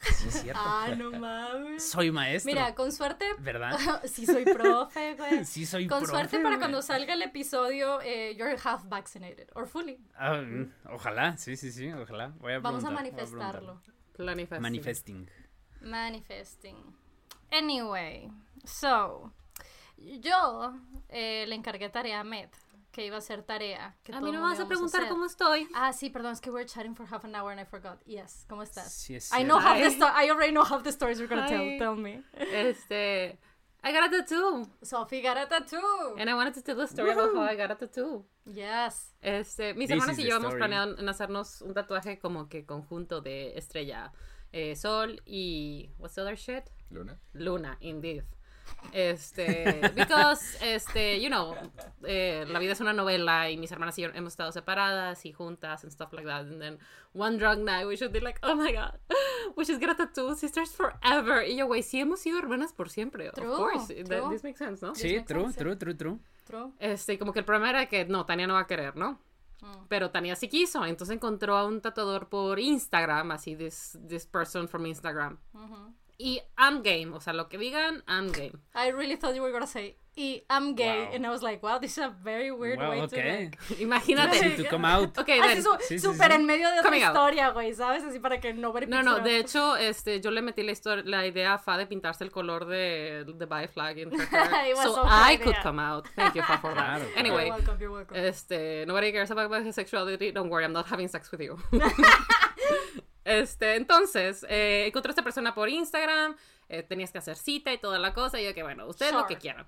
sí 0.00 0.28
es 0.28 0.40
cierto, 0.42 0.60
Ah, 0.62 0.94
no 0.96 1.10
mames. 1.12 1.82
soy 1.88 2.10
maestro. 2.10 2.52
Mira, 2.52 2.74
con 2.74 2.92
suerte, 2.92 3.24
¿Verdad? 3.38 3.72
sí 4.04 4.26
soy 4.26 4.44
profe, 4.44 5.14
güey. 5.14 5.44
Sí, 5.44 5.64
soy 5.66 5.86
Con 5.86 6.00
profe, 6.00 6.12
suerte 6.12 6.36
para 6.38 6.48
güey. 6.50 6.58
cuando 6.58 6.82
salga 6.82 7.14
el 7.14 7.22
episodio, 7.22 8.00
eh, 8.02 8.34
you're 8.36 8.56
half 8.62 8.84
vaccinated 8.88 9.48
or 9.54 9.66
fully. 9.66 9.98
Ah, 10.16 10.34
mm, 10.42 10.72
ojalá, 10.92 11.36
sí, 11.36 11.56
sí, 11.56 11.72
sí, 11.72 11.90
ojalá. 11.92 12.32
Voy 12.38 12.52
a 12.54 12.58
Vamos 12.60 12.84
a 12.84 12.88
preguntar, 12.88 12.90
voy 12.90 13.10
a 13.10 13.50
manifestarlo. 13.52 13.82
Manifesting. 14.18 14.60
Manifesting. 14.62 15.30
Manifesting. 15.80 16.96
Anyway, 17.50 18.30
so, 18.64 19.32
yo 19.96 20.74
eh, 21.08 21.44
le 21.46 21.54
encargué 21.54 21.88
tarea 21.88 22.20
a 22.20 22.24
Med, 22.24 22.48
que 22.94 23.04
iba 23.04 23.16
a 23.16 23.18
hacer 23.18 23.42
tarea. 23.42 23.96
Que 24.04 24.12
A 24.12 24.20
todo 24.20 24.26
mí 24.26 24.32
no 24.32 24.38
mundo 24.38 24.50
vas 24.54 24.60
a 24.60 24.68
preguntar 24.68 25.00
hacer. 25.02 25.12
cómo 25.12 25.26
estoy. 25.26 25.68
Ah, 25.74 25.92
sí, 25.92 26.10
perdón, 26.10 26.32
es 26.32 26.40
que 26.40 26.50
we're 26.50 26.64
chatting 26.64 26.94
for 26.94 27.04
half 27.12 27.24
an 27.24 27.34
hour 27.34 27.50
and 27.50 27.60
I 27.60 27.64
forgot. 27.64 28.00
Yes, 28.06 28.46
¿cómo 28.48 28.62
estás? 28.62 28.92
Sí, 28.92 29.16
es 29.16 29.32
I 29.32 29.42
know 29.42 29.58
half 29.58 29.76
the 29.78 30.04
I 30.04 30.30
already 30.30 30.52
know 30.52 30.64
half 30.64 30.84
the 30.84 30.92
stories 30.92 31.18
you're 31.18 31.28
gonna 31.28 31.42
Hi. 31.46 31.48
tell. 31.48 31.78
Tell 31.78 31.96
me. 31.96 32.22
Este, 32.34 33.36
I 33.82 33.92
got 33.92 34.04
a 34.04 34.10
tattoo. 34.10 34.66
Sophie 34.82 35.20
got 35.20 35.36
a 35.36 35.46
tattoo. 35.46 36.14
And 36.18 36.30
I 36.30 36.34
wanted 36.34 36.54
to 36.54 36.62
tell 36.62 36.76
the 36.76 36.86
story 36.86 37.10
about 37.10 37.34
how 37.34 37.42
I 37.42 37.56
got 37.56 37.70
a 37.72 37.74
tattoo. 37.74 38.24
Yes. 38.46 39.12
Este, 39.20 39.74
mis 39.74 39.88
This 39.88 39.96
hermanas 40.00 40.18
y 40.18 40.22
yo 40.28 40.36
hemos 40.36 40.54
planeado 40.54 40.96
en 40.98 41.08
hacernos 41.08 41.62
un 41.62 41.74
tatuaje 41.74 42.18
como 42.20 42.48
que 42.48 42.64
conjunto 42.64 43.20
de 43.20 43.58
estrella, 43.58 44.12
eh, 44.52 44.76
sol 44.76 45.20
y 45.26 45.90
what's 45.98 46.14
the 46.14 46.20
other 46.22 46.36
shit? 46.36 46.64
Luna. 46.90 47.18
Luna, 47.32 47.76
indeed. 47.80 48.22
Este, 48.92 49.80
because, 49.94 50.56
este, 50.62 51.20
you 51.20 51.28
know, 51.28 51.54
eh, 52.04 52.44
la 52.48 52.58
vida 52.58 52.72
es 52.72 52.80
una 52.80 52.92
novela 52.92 53.50
y 53.50 53.56
mis 53.56 53.72
hermanas 53.72 53.98
y 53.98 54.02
yo 54.02 54.10
hemos 54.14 54.32
estado 54.34 54.52
separadas 54.52 55.24
y 55.26 55.32
juntas 55.32 55.82
and 55.82 55.92
stuff 55.92 56.12
like 56.12 56.26
that. 56.26 56.42
And 56.42 56.60
then 56.60 56.78
one 57.12 57.38
drunk 57.38 57.60
night 57.60 57.86
we 57.86 57.96
should 57.96 58.12
be 58.12 58.20
like, 58.20 58.38
oh 58.42 58.54
my 58.54 58.72
god, 58.72 58.98
we 59.56 59.64
should 59.64 59.80
get 59.80 59.90
a 59.90 59.94
tattoo, 59.96 60.34
sisters 60.36 60.70
forever. 60.70 61.42
Y 61.46 61.56
yo, 61.56 61.66
güey, 61.66 61.82
sí 61.82 62.00
hemos 62.00 62.20
sido 62.20 62.38
hermanas 62.38 62.72
por 62.72 62.88
siempre. 62.88 63.30
True, 63.30 63.50
of 63.50 63.56
course. 63.56 63.86
true. 63.94 64.04
That- 64.04 64.30
this 64.30 64.44
makes 64.44 64.58
sense, 64.58 64.84
¿no? 64.84 64.94
Sí, 64.94 65.20
true, 65.26 65.42
sense, 65.44 65.58
true, 65.58 65.76
true, 65.76 65.94
true. 65.94 66.18
True. 66.46 66.72
Este, 66.78 67.18
como 67.18 67.32
que 67.32 67.38
el 67.40 67.44
problema 67.44 67.70
era 67.70 67.86
que 67.86 68.04
no, 68.04 68.26
Tania 68.26 68.46
no 68.46 68.54
va 68.54 68.60
a 68.60 68.66
querer, 68.66 68.96
¿no? 68.96 69.18
Mm. 69.62 69.86
Pero 69.88 70.10
Tania 70.10 70.36
sí 70.36 70.48
quiso, 70.48 70.84
entonces 70.84 71.16
encontró 71.16 71.56
a 71.56 71.64
un 71.66 71.80
tatuador 71.80 72.28
por 72.28 72.58
Instagram, 72.60 73.30
así, 73.30 73.56
this, 73.56 73.98
this 74.06 74.26
person 74.26 74.68
from 74.68 74.84
Instagram. 74.86 75.38
Mhm. 75.52 75.94
Y 76.16 76.40
I'm 76.56 76.82
game, 76.82 77.12
o 77.12 77.20
sea, 77.20 77.32
lo 77.32 77.48
que 77.48 77.58
digan, 77.58 78.02
I'm 78.06 78.30
game. 78.30 78.52
I 78.74 78.90
really 78.92 79.16
thought 79.16 79.34
you 79.34 79.42
were 79.42 79.50
gonna 79.52 79.66
say, 79.66 79.96
y 80.16 80.44
I'm 80.48 80.76
gay, 80.76 81.06
Wow. 81.06 81.12
and 81.12 81.26
I 81.26 81.30
was 81.30 81.42
like, 81.42 81.60
wow, 81.60 81.78
this 81.80 81.98
is 81.98 82.04
a 82.04 82.08
very 82.08 82.52
weird 82.52 82.78
Wow, 82.78 82.90
way 82.90 82.98
to 83.00 83.04
okay. 83.06 83.50
like... 83.50 83.58
Imagínate. 83.80 84.56
To 84.58 84.64
come 84.70 84.84
out. 84.84 85.18
Ok, 85.18 85.28
Así 85.42 85.60
su- 85.60 85.76
Sí, 85.88 85.98
sí, 85.98 86.08
sí. 86.14 86.32
en 86.32 86.46
medio 86.46 86.70
de 86.70 86.78
otra 86.78 86.96
historia, 86.96 87.50
güey, 87.50 87.74
¿sabes? 87.74 88.04
Así 88.04 88.20
para 88.20 88.38
que 88.38 88.54
No, 88.54 88.72
no, 88.72 89.18
it 89.18 89.24
de 89.24 89.38
hecho, 89.38 89.76
este, 89.76 90.20
yo 90.20 90.30
le 90.30 90.40
metí 90.40 90.62
la, 90.62 90.70
historia, 90.70 91.02
la 91.04 91.26
idea 91.26 91.54
a 91.54 91.58
Fa 91.58 91.76
de 91.76 91.86
pintarse 91.86 92.22
el 92.22 92.30
color 92.30 92.66
de, 92.66 93.24
de 93.26 93.46
Bi 93.46 93.66
Flag 93.66 93.98
in 93.98 94.12
her 94.12 94.24
hair. 94.24 94.76
So 94.76 94.94
so 94.94 95.02
I 95.04 95.34
good 95.36 95.46
could 95.46 95.54
idea. 95.56 95.62
come 95.64 95.80
out. 95.80 96.06
Thank 96.14 96.36
you, 96.36 96.42
Fa, 96.44 96.58
for 96.58 96.74
that. 96.74 97.00
Claro, 97.00 97.10
Anyway, 97.16 97.46
You're 97.46 97.56
welcome, 97.56 97.76
you're 97.80 97.92
welcome. 97.92 98.16
Este, 98.16 98.84
nobody 98.86 99.10
cares 99.10 99.32
about 99.32 99.50
my 99.50 99.68
sexuality. 99.72 100.30
Don't 100.30 100.48
worry, 100.48 100.64
I'm 100.64 100.72
not 100.72 100.86
having 100.86 101.08
sex 101.08 101.28
with 101.32 101.40
you. 101.40 101.58
este, 103.24 103.76
entonces, 103.76 104.44
eh, 104.48 104.84
encontré 104.86 105.10
a 105.10 105.12
esta 105.12 105.22
persona 105.24 105.54
por 105.54 105.68
Instagram. 105.68 106.36
eh, 106.68 106.82
tenías 106.82 107.12
que 107.12 107.18
hacer 107.18 107.36
cita 107.36 107.72
y 107.72 107.78
toda 107.78 107.98
la 107.98 108.14
cosa. 108.14 108.40
Y 108.40 108.44
yo 108.44 108.54
que, 108.54 108.62
bueno, 108.62 108.86
ustedes 108.86 109.12
lo 109.12 109.26
que 109.26 109.36
quieran. 109.36 109.66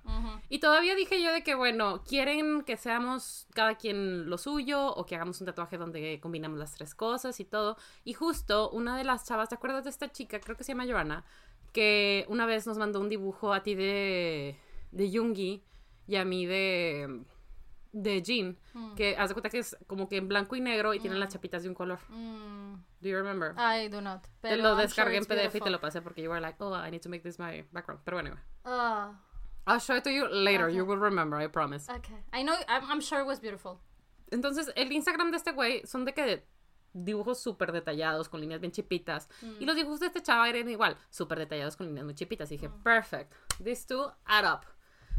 Y 0.49 0.59
todavía 0.59 0.95
dije 0.95 1.21
yo 1.21 1.31
de 1.31 1.43
que, 1.43 1.53
bueno, 1.55 2.03
¿quieren 2.03 2.63
que 2.63 2.75
seamos 2.75 3.47
cada 3.53 3.75
quien 3.75 4.29
lo 4.29 4.37
suyo 4.39 4.87
o 4.95 5.05
que 5.05 5.15
hagamos 5.15 5.39
un 5.39 5.45
tatuaje 5.45 5.77
donde 5.77 6.19
combinamos 6.19 6.57
las 6.57 6.73
tres 6.73 6.95
cosas 6.95 7.39
y 7.39 7.45
todo? 7.45 7.77
Y 8.03 8.13
justo 8.13 8.69
una 8.71 8.97
de 8.97 9.03
las 9.03 9.25
chavas, 9.27 9.49
¿te 9.49 9.55
acuerdas 9.55 9.83
de 9.83 9.91
esta 9.91 10.11
chica? 10.11 10.39
Creo 10.39 10.57
que 10.57 10.63
se 10.63 10.71
llama 10.73 10.85
Joana, 10.87 11.23
que 11.71 12.25
una 12.29 12.45
vez 12.47 12.65
nos 12.65 12.77
mandó 12.79 12.99
un 12.99 13.09
dibujo 13.09 13.53
a 13.53 13.61
ti 13.61 13.75
de, 13.75 14.57
de 14.91 15.11
Jungi 15.15 15.61
y 16.07 16.15
a 16.15 16.25
mí 16.25 16.45
de, 16.47 17.21
de 18.03 18.21
Jean, 18.21 18.57
Mm. 18.73 18.95
que 18.95 19.15
haz 19.17 19.29
de 19.29 19.33
cuenta 19.35 19.49
que 19.49 19.59
es 19.59 19.75
como 19.87 20.07
que 20.07 20.17
en 20.17 20.27
blanco 20.27 20.55
y 20.55 20.61
negro 20.61 20.93
y 20.93 20.99
tienen 20.99 21.19
las 21.19 21.33
chapitas 21.33 21.63
de 21.63 21.69
un 21.69 21.75
color. 21.75 21.99
Mm, 22.09 22.75
Do 23.01 23.09
you 23.09 23.15
remember? 23.15 23.53
I 23.57 23.87
do 23.89 24.01
not. 24.01 24.21
te 24.23 24.29
pero 24.41 24.57
lo 24.61 24.69
I'm 24.69 24.77
descargué 24.77 25.21
sure 25.21 25.35
en 25.35 25.45
PDF 25.49 25.55
y 25.57 25.61
te 25.61 25.69
lo 25.69 25.79
pasé 25.79 26.01
porque 26.01 26.21
you 26.21 26.29
were 26.29 26.41
like, 26.41 26.57
oh, 26.61 26.73
I 26.75 26.91
need 26.91 27.01
to 27.01 27.09
make 27.09 27.23
this 27.23 27.39
my 27.39 27.63
background. 27.71 28.01
Pero 28.03 28.19
anyway. 28.19 28.39
Ah, 28.65 29.19
I'll 29.65 29.79
show 29.79 29.95
it 29.97 30.03
to 30.03 30.09
you 30.11 30.27
later. 30.27 30.65
Okay. 30.65 30.75
You 30.77 30.85
will 30.85 30.99
remember, 30.99 31.39
I 31.41 31.47
promise. 31.47 31.89
okay. 31.91 32.23
I 32.33 32.43
know, 32.43 32.55
I'm, 32.67 32.83
I'm 32.89 33.01
sure 33.01 33.19
it 33.21 33.27
was 33.27 33.39
beautiful. 33.39 33.79
Entonces, 34.31 34.71
el 34.75 34.91
Instagram 34.91 35.31
de 35.31 35.37
este 35.37 35.51
güey 35.53 35.85
son 35.85 36.05
de 36.05 36.13
que 36.13 36.43
dibujos 36.93 37.39
súper 37.39 37.71
detallados, 37.71 38.27
con 38.29 38.41
líneas 38.41 38.59
bien 38.59 38.71
chipitas. 38.71 39.29
Y 39.59 39.65
los 39.65 39.75
dibujos 39.75 39.99
de 39.99 40.07
este 40.07 40.21
chava 40.21 40.49
eran 40.49 40.67
igual, 40.69 40.97
súper 41.09 41.37
detallados, 41.39 41.75
con 41.77 41.87
líneas 41.87 42.05
muy 42.05 42.15
chipitas. 42.15 42.51
Y 42.51 42.55
dije, 42.57 42.69
perfect, 42.83 43.31
these 43.63 43.85
two 43.85 44.11
add 44.25 44.45
up. 44.45 44.65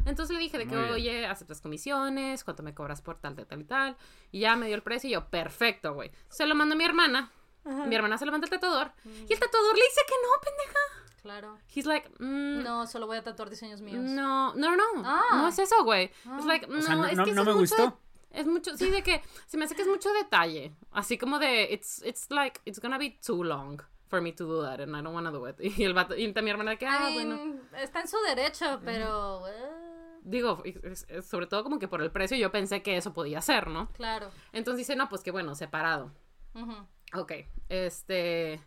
Entonces 0.07 0.35
le 0.35 0.41
dije 0.41 0.57
de 0.59 0.67
que, 0.67 0.77
oye, 0.77 1.27
aceptas 1.27 1.61
comisiones, 1.61 2.45
cuánto 2.45 2.63
me 2.63 2.75
cobras 2.75 3.03
por 3.03 3.19
tal, 3.19 3.35
de 3.37 3.45
tal 3.45 3.61
y 3.61 3.65
tal. 3.65 3.97
Y 4.33 4.41
ya 4.41 4.57
me 4.57 4.67
dio 4.67 4.75
el 4.77 4.83
precio 4.83 5.09
y 5.09 5.13
yo, 5.13 5.29
perfecto, 5.29 5.95
güey. 5.95 6.11
Se 6.29 6.47
lo 6.47 6.55
mando 6.55 6.75
a 6.75 6.79
mi 6.79 6.85
hermana. 6.85 7.31
Mi 7.65 7.95
hermana 7.95 8.17
se 8.17 8.25
lo 8.25 8.33
manda 8.33 8.47
al 8.47 8.51
tatuador. 8.51 8.93
Y 9.05 9.33
el 9.33 9.39
tatuador 9.41 9.75
le 9.77 9.83
dice 9.85 10.01
que 10.07 10.15
no, 10.23 10.41
pendeja. 10.43 10.79
Claro. 11.23 11.59
He's 11.75 11.85
like, 11.85 12.09
mm, 12.19 12.63
No, 12.63 12.87
solo 12.87 13.07
voy 13.07 13.19
a 13.19 13.23
tatuar 13.25 13.51
diseños 13.51 13.81
míos. 13.83 14.03
no, 14.03 14.55
no, 14.55 14.77
no. 14.77 14.85
Ah. 15.05 15.21
No 15.35 15.49
es 15.49 15.59
eso, 15.59 15.85
güey. 15.85 16.11
Ah. 16.25 16.41
Like, 16.47 16.65
O 16.67 16.81
sea, 16.81 16.95
no, 16.95 17.03
no, 17.03 17.09
es 17.09 17.17
no, 17.19 17.25
que 17.25 17.33
no 17.33 17.45
me 17.45 17.51
es 17.51 17.57
mucho 17.57 17.77
gustó. 17.77 17.99
Es 18.31 18.47
mucho, 18.47 18.77
sí, 18.77 18.91
de 18.91 19.03
que 19.03 19.23
se 19.47 19.57
me 19.59 19.65
hace 19.65 19.75
que 19.75 19.83
es 19.83 19.89
mucho 19.89 20.11
detalle. 20.13 20.75
Así 20.93 21.19
como 21.19 21.39
de, 21.39 21.65
it's, 21.73 22.03
it's 22.05 22.31
like, 22.31 22.61
it's 22.65 22.81
gonna 22.81 22.99
be 22.99 23.19
too 23.27 23.43
long 23.43 23.83
for 24.07 24.23
me 24.23 24.33
to 24.33 24.45
do 24.47 24.63
that 24.63 24.81
and 24.81 24.97
I 24.97 25.03
don't 25.03 25.15
wanna 25.15 25.31
do 25.31 25.47
it. 25.49 25.57
Y 25.79 25.85
el 25.85 25.93
vato, 25.93 26.17
y 26.17 26.33
mi 26.33 26.51
hermana 26.51 26.71
de 26.73 26.79
que, 26.79 26.87
ah, 26.87 27.11
I 27.11 27.15
bueno. 27.15 27.37
mean, 27.37 27.69
Está 27.77 28.01
en 28.01 28.09
su 28.09 28.17
derecho, 28.27 28.81
pero... 28.85 28.95
eh, 28.95 28.99
Digo, 29.01 29.49
es- 29.49 29.88
es- 30.65 31.07
sobre 31.27 31.47
todo 31.47 31.63
como 31.65 31.79
que 31.79 31.89
por 31.89 32.03
el 32.03 32.11
precio 32.11 32.37
yo 32.37 32.51
pensé 32.53 32.83
que 32.83 32.97
eso 32.97 33.13
podía 33.13 33.41
ser, 33.41 33.69
¿no? 33.69 33.89
claro. 33.93 34.31
Entonces 34.53 34.79
dice, 34.79 34.97
no, 34.97 35.09
pues 35.09 35.23
que 35.23 35.31
bueno, 35.31 35.55
separado. 35.55 36.13
Ujú. 36.55 36.75
Ok, 37.15 37.33
este... 37.69 38.61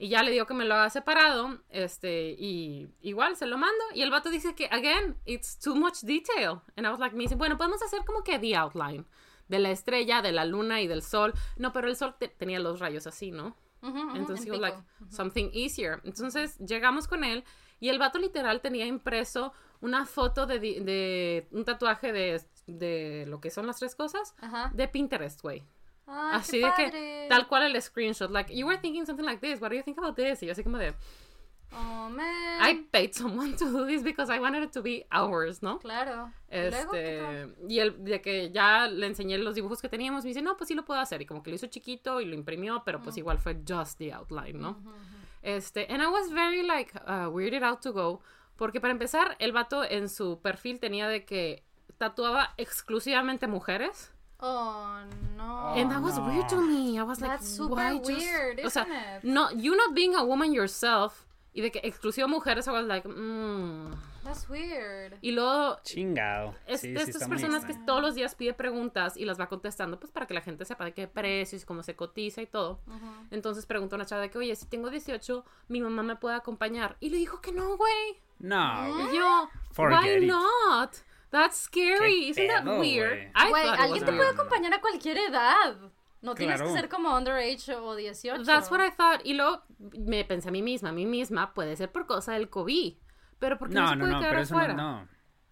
Y 0.00 0.08
ya 0.10 0.22
le 0.22 0.30
digo 0.30 0.46
que 0.46 0.54
me 0.54 0.64
lo 0.64 0.74
haga 0.76 0.90
separado, 0.90 1.58
este, 1.70 2.30
y 2.38 2.88
igual 3.00 3.34
se 3.34 3.46
lo 3.46 3.58
mando. 3.58 3.82
Y 3.94 4.02
el 4.02 4.12
vato 4.12 4.30
dice 4.30 4.54
que, 4.54 4.66
again, 4.66 5.16
it's 5.24 5.58
too 5.58 5.74
much 5.74 6.02
detail. 6.02 6.60
And 6.76 6.86
I 6.86 6.90
was 6.90 7.00
like, 7.00 7.16
me 7.16 7.24
dice, 7.24 7.34
bueno, 7.34 7.56
podemos 7.58 7.82
hacer 7.82 8.04
como 8.04 8.22
que 8.22 8.38
the 8.38 8.54
outline 8.54 9.04
de 9.48 9.58
la 9.58 9.72
estrella, 9.72 10.22
de 10.22 10.30
la 10.30 10.44
luna 10.44 10.80
y 10.80 10.86
del 10.86 11.02
sol. 11.02 11.34
No, 11.56 11.72
pero 11.72 11.88
el 11.88 11.96
sol 11.96 12.14
te- 12.16 12.28
tenía 12.28 12.60
los 12.60 12.78
rayos 12.78 13.08
así, 13.08 13.32
¿no? 13.32 13.56
Ujú, 13.82 13.98
ujú, 13.98 14.16
Entonces, 14.16 14.46
en 14.46 14.48
he 14.48 14.50
was 14.52 14.60
like, 14.60 14.78
something 15.10 15.50
easier. 15.52 16.00
Entonces, 16.04 16.56
llegamos 16.58 17.08
con 17.08 17.24
él 17.24 17.42
y 17.80 17.88
el 17.88 17.98
vato 17.98 18.18
literal 18.18 18.60
tenía 18.60 18.86
impreso 18.86 19.52
una 19.80 20.06
foto 20.06 20.46
de, 20.46 20.58
de 20.58 21.48
un 21.52 21.64
tatuaje 21.64 22.12
de, 22.12 22.42
de 22.66 23.24
lo 23.28 23.40
que 23.40 23.50
son 23.50 23.66
las 23.66 23.78
tres 23.78 23.94
cosas 23.94 24.34
Ajá. 24.40 24.70
de 24.74 24.88
Pinterest, 24.88 25.40
güey. 25.42 25.64
Así 26.06 26.58
de 26.58 26.72
que, 26.74 27.26
tal 27.28 27.46
cual 27.48 27.64
el 27.64 27.82
screenshot, 27.82 28.30
like, 28.30 28.54
you 28.54 28.66
were 28.66 28.78
thinking 28.78 29.04
something 29.04 29.24
like 29.24 29.46
this, 29.46 29.60
what 29.60 29.68
do 29.70 29.76
you 29.76 29.82
think 29.82 29.98
about 29.98 30.16
this? 30.16 30.42
Y 30.42 30.46
yo 30.46 30.52
así 30.52 30.64
como 30.64 30.78
de, 30.78 30.94
Oh, 31.70 32.08
man. 32.08 32.60
I 32.62 32.86
paid 32.90 33.12
someone 33.12 33.54
to 33.56 33.70
do 33.70 33.86
this 33.86 34.02
because 34.02 34.30
I 34.30 34.38
wanted 34.38 34.62
it 34.62 34.72
to 34.72 34.82
be 34.82 35.04
ours, 35.12 35.62
¿no? 35.62 35.78
Claro. 35.78 36.32
¿Y? 36.50 36.56
Este, 36.56 37.48
y 37.68 37.78
el 37.80 38.04
de 38.04 38.20
que 38.22 38.50
ya 38.50 38.88
le 38.88 39.06
enseñé 39.06 39.36
los 39.38 39.54
dibujos 39.54 39.82
que 39.82 39.88
teníamos, 39.88 40.24
me 40.24 40.28
dice, 40.28 40.40
no, 40.40 40.56
pues 40.56 40.68
sí 40.68 40.74
lo 40.74 40.84
puedo 40.84 41.00
hacer. 41.00 41.20
Y 41.20 41.26
como 41.26 41.42
que 41.42 41.50
lo 41.50 41.56
hizo 41.56 41.66
chiquito 41.66 42.20
y 42.20 42.24
lo 42.24 42.34
imprimió, 42.34 42.82
pero 42.84 43.02
pues 43.02 43.16
igual 43.18 43.38
fue 43.38 43.60
just 43.68 43.98
the 43.98 44.12
outline, 44.12 44.58
¿no? 44.58 44.78
Este, 45.56 45.86
and 45.88 46.02
I 46.02 46.08
was 46.08 46.30
very 46.30 46.62
like 46.62 46.92
uh, 47.06 47.28
weirded 47.30 47.62
out 47.62 47.80
to 47.82 47.92
go, 47.92 48.20
porque 48.56 48.80
para 48.80 48.92
empezar, 48.92 49.36
el 49.38 49.52
vato 49.52 49.82
en 49.82 50.08
su 50.08 50.40
perfil 50.42 50.78
tenía 50.78 51.08
de 51.08 51.24
que 51.24 51.62
tatuaba 51.98 52.52
exclusivamente 52.58 53.46
mujeres. 53.46 54.10
Oh, 54.40 55.00
no. 55.36 55.74
and 55.74 55.90
that 55.90 56.00
was 56.00 56.16
no. 56.18 56.26
weird 56.26 56.48
to 56.48 56.56
me. 56.60 56.98
I 56.98 57.02
was 57.02 57.20
like, 57.20 57.30
That's 57.30 57.48
super 57.48 57.74
why 57.74 57.98
just- 57.98 58.10
weird, 58.10 58.60
O 58.64 58.68
sea, 58.70 58.82
isn't 58.82 58.92
it? 58.92 59.24
no, 59.24 59.50
you 59.50 59.74
not 59.76 59.94
being 59.94 60.14
a 60.14 60.24
woman 60.24 60.52
yourself 60.52 61.26
y 61.58 61.60
de 61.60 61.72
que 61.72 61.80
exclusivo 61.82 62.28
mujeres, 62.28 62.68
I 62.68 62.70
was 62.70 62.86
like, 62.86 63.08
mm. 63.08 63.90
That's 64.22 64.48
weird. 64.48 65.16
Y 65.22 65.32
luego 65.32 65.80
Chingado. 65.82 66.54
es 66.68 66.82
Sí, 66.82 66.92
de 66.92 67.00
sí 67.04 67.10
estas 67.10 67.28
personas 67.28 67.64
que 67.64 67.74
todos 67.84 68.00
los 68.00 68.14
días 68.14 68.36
pide 68.36 68.54
preguntas 68.54 69.16
y 69.16 69.24
las 69.24 69.40
va 69.40 69.48
contestando, 69.48 69.98
pues 69.98 70.12
para 70.12 70.26
que 70.28 70.34
la 70.34 70.40
gente 70.40 70.64
sepa 70.64 70.84
de 70.84 70.94
qué 70.94 71.08
precios, 71.08 71.64
cómo 71.64 71.82
se 71.82 71.96
cotiza 71.96 72.42
y 72.42 72.46
todo. 72.46 72.78
Entonces 73.32 73.66
preguntó 73.66 73.96
a 73.96 73.98
una 73.98 74.06
chava 74.06 74.22
de 74.22 74.30
que, 74.30 74.38
oye, 74.38 74.54
si 74.54 74.66
tengo 74.66 74.88
18, 74.88 75.44
mi 75.66 75.80
mamá 75.80 76.04
me 76.04 76.14
puede 76.14 76.36
acompañar. 76.36 76.96
Y 77.00 77.10
le 77.10 77.16
dijo 77.16 77.40
que 77.40 77.50
no, 77.50 77.76
güey. 77.76 78.20
No. 78.38 79.10
Y 79.10 79.16
yo, 79.16 79.48
Forget 79.72 80.00
why 80.00 80.24
it. 80.24 80.30
not? 80.30 80.94
That's 81.30 81.56
scary. 81.56 82.32
¿Qué 82.32 82.42
Isn't 82.42 82.48
that 82.48 82.62
pedo, 82.62 82.78
weird? 82.78 83.32
güey? 83.50 83.66
Alguien 83.66 84.04
te 84.04 84.12
puede 84.12 84.28
acompañar 84.30 84.74
a 84.74 84.80
cualquier 84.80 85.16
edad. 85.18 85.76
No 86.20 86.34
tienes 86.34 86.56
que 86.56 86.64
Claro. 86.66 86.80
ser 86.80 86.88
como 86.88 87.16
underage 87.16 87.74
o 87.74 87.94
18. 87.94 88.44
That's 88.44 88.70
what 88.70 88.80
I 88.84 88.90
thought. 88.90 89.20
Y 89.24 89.34
luego 89.34 89.62
me 89.78 90.24
pensé 90.24 90.48
a 90.48 90.52
mí 90.52 90.62
misma, 90.62 90.88
a 90.88 90.92
mí 90.92 91.06
misma, 91.06 91.54
puede 91.54 91.76
ser 91.76 91.92
por 91.92 92.06
cosa 92.06 92.32
del 92.34 92.48
COVID. 92.50 92.94
Pero 93.38 93.56
¿por 93.58 93.68
qué 93.68 93.74
no, 93.76 93.82
No, 93.82 93.88
se 93.90 93.96
puede 93.98 94.12
no, 94.12 94.18
quedar 94.18 94.30
pero 94.32 94.42
eso 94.42 94.54
afuera? 94.56 94.74
no, 94.74 95.00
no. 95.02 95.08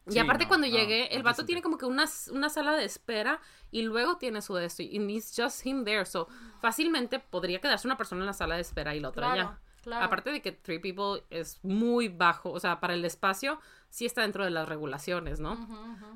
Y 0.08 0.12
Sí, 0.12 0.18
aparte 0.20 0.44
no, 0.44 0.48
cuando 0.48 0.66
no, 0.68 0.72
llegué, 0.72 1.08
no 1.10 1.16
el 1.16 1.22
vato 1.24 1.44
tiene 1.44 1.62
como 1.62 1.78
que 1.78 1.84
una, 1.86 2.04
una 2.32 2.48
sala 2.48 2.72
de 2.76 2.84
espera 2.84 3.40
y 3.72 3.82
luego 3.82 4.18
tiene 4.18 4.40
su 4.42 4.54
de 4.54 4.64
esto. 4.66 4.82
Y 4.82 4.96
it's 5.12 5.34
just 5.36 5.64
him 5.66 5.84
there. 5.84 6.04
So, 6.06 6.28
fácilmente 6.60 7.18
podría 7.18 7.60
quedarse 7.60 7.86
una 7.88 7.96
persona 7.96 8.22
en 8.22 8.26
la 8.26 8.32
sala 8.32 8.54
de 8.56 8.60
espera 8.62 8.94
y 8.94 9.00
la 9.00 9.08
otra 9.08 9.26
Claro, 9.32 9.40
allá. 9.50 9.58
claro. 9.82 10.04
Aparte 10.04 10.30
de 10.30 10.42
que 10.42 10.52
three 10.52 10.78
people 10.78 11.24
es 11.30 11.58
muy 11.64 12.08
bajo. 12.08 12.50
O 12.52 12.60
sea, 12.60 12.78
para 12.80 12.94
el 12.94 13.04
espacio 13.04 13.60
sí 13.88 14.06
está 14.06 14.22
dentro 14.22 14.44
de 14.44 14.50
las 14.50 14.68
regulaciones, 14.68 15.40
¿no? 15.40 15.56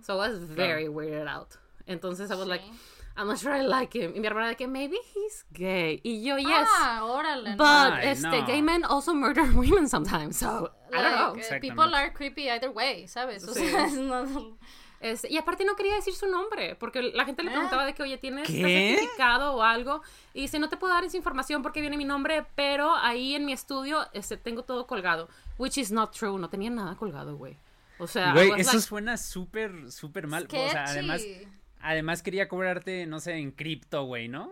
So, 0.03 0.15
I 0.15 0.19
was 0.19 0.55
very 0.55 0.87
weirded 0.89 1.27
out. 1.29 1.51
Entonces, 1.87 2.31
I 2.31 2.35
was 2.35 2.47
like, 2.47 2.65
Sí. 2.65 2.71
I'm 2.71 2.79
not 3.17 3.39
sure 3.39 3.55
I 3.55 3.61
like 3.63 3.95
him. 3.99 4.13
Y 4.17 4.21
mi 4.21 4.27
hermana 4.27 4.49
de 4.49 4.57
que 4.57 4.67
maybe 4.67 4.97
he's 5.15 5.45
gay. 5.53 6.01
Y 6.03 6.23
yo, 6.25 6.39
yes. 6.39 6.69
Ah, 6.81 7.05
órale. 7.05 7.51
But, 7.57 7.59
no. 7.67 7.95
Ay, 7.95 8.09
este, 8.09 8.29
no. 8.29 8.47
gay 8.47 8.63
men 8.63 8.85
also 8.85 9.13
murder 9.15 9.45
women 9.55 9.89
sometimes. 9.89 10.37
So, 10.37 10.71
I 10.93 11.03
don't 11.03 11.15
know. 11.15 11.35
Like, 11.35 11.39
eh, 11.39 11.41
Exactamente. 11.41 11.61
people 11.61 11.95
are 11.95 12.13
creepy 12.13 12.49
either 12.49 12.71
way, 12.71 13.07
¿sabes? 13.09 13.45
O 13.47 13.53
Sí. 13.55 13.69
sea, 13.69 13.87
es 13.87 13.93
no- 13.99 14.57
Este, 15.01 15.33
y 15.33 15.39
aparte 15.39 15.65
no 15.65 15.77
quería 15.77 15.95
decir 15.95 16.15
su 16.15 16.27
nombre, 16.27 16.77
porque 16.77 17.01
la 17.01 17.25
gente 17.25 17.43
le 17.43 17.49
Ah. 17.51 17.55
preguntaba 17.55 17.87
de 17.87 17.95
que, 17.95 18.03
oye, 18.03 18.19
¿tienes 18.19 18.47
¿Qué? 18.47 18.97
certificado 18.99 19.55
o 19.55 19.63
algo? 19.63 20.03
Y 20.35 20.43
dice, 20.43 20.59
no 20.59 20.69
te 20.69 20.77
puedo 20.77 20.93
dar 20.93 21.05
esa 21.05 21.17
información 21.17 21.63
porque 21.63 21.81
viene 21.81 21.97
mi 21.97 22.05
nombre, 22.05 22.45
pero 22.55 22.95
ahí 22.97 23.35
en 23.35 23.47
mi 23.47 23.53
estudio 23.55 24.07
este, 24.13 24.37
tengo 24.37 24.63
todo 24.63 24.87
colgado. 24.87 25.29
Which 25.57 25.79
is 25.79 25.91
not 25.91 26.13
true, 26.15 26.39
no 26.39 26.51
tenía 26.51 26.69
nada 26.69 26.97
colgado, 26.97 27.37
güey. 27.37 27.57
O 27.99 28.07
sea, 28.07 28.31
I 28.31 28.33
Güey, 28.33 28.61
eso 28.61 28.73
like, 28.73 28.81
suena 28.87 29.17
súper, 29.17 29.91
súper 29.91 30.27
mal. 30.27 30.47
O 30.47 30.69
sea, 30.71 30.85
además, 30.85 31.23
Sketchy. 31.23 31.49
Además 31.83 32.23
quería 32.23 32.49
cobrarte, 32.49 33.07
no 33.07 33.21
sé, 33.21 33.35
en 33.35 33.51
cripto, 33.53 34.05
güey, 34.05 34.29
¿no? 34.29 34.51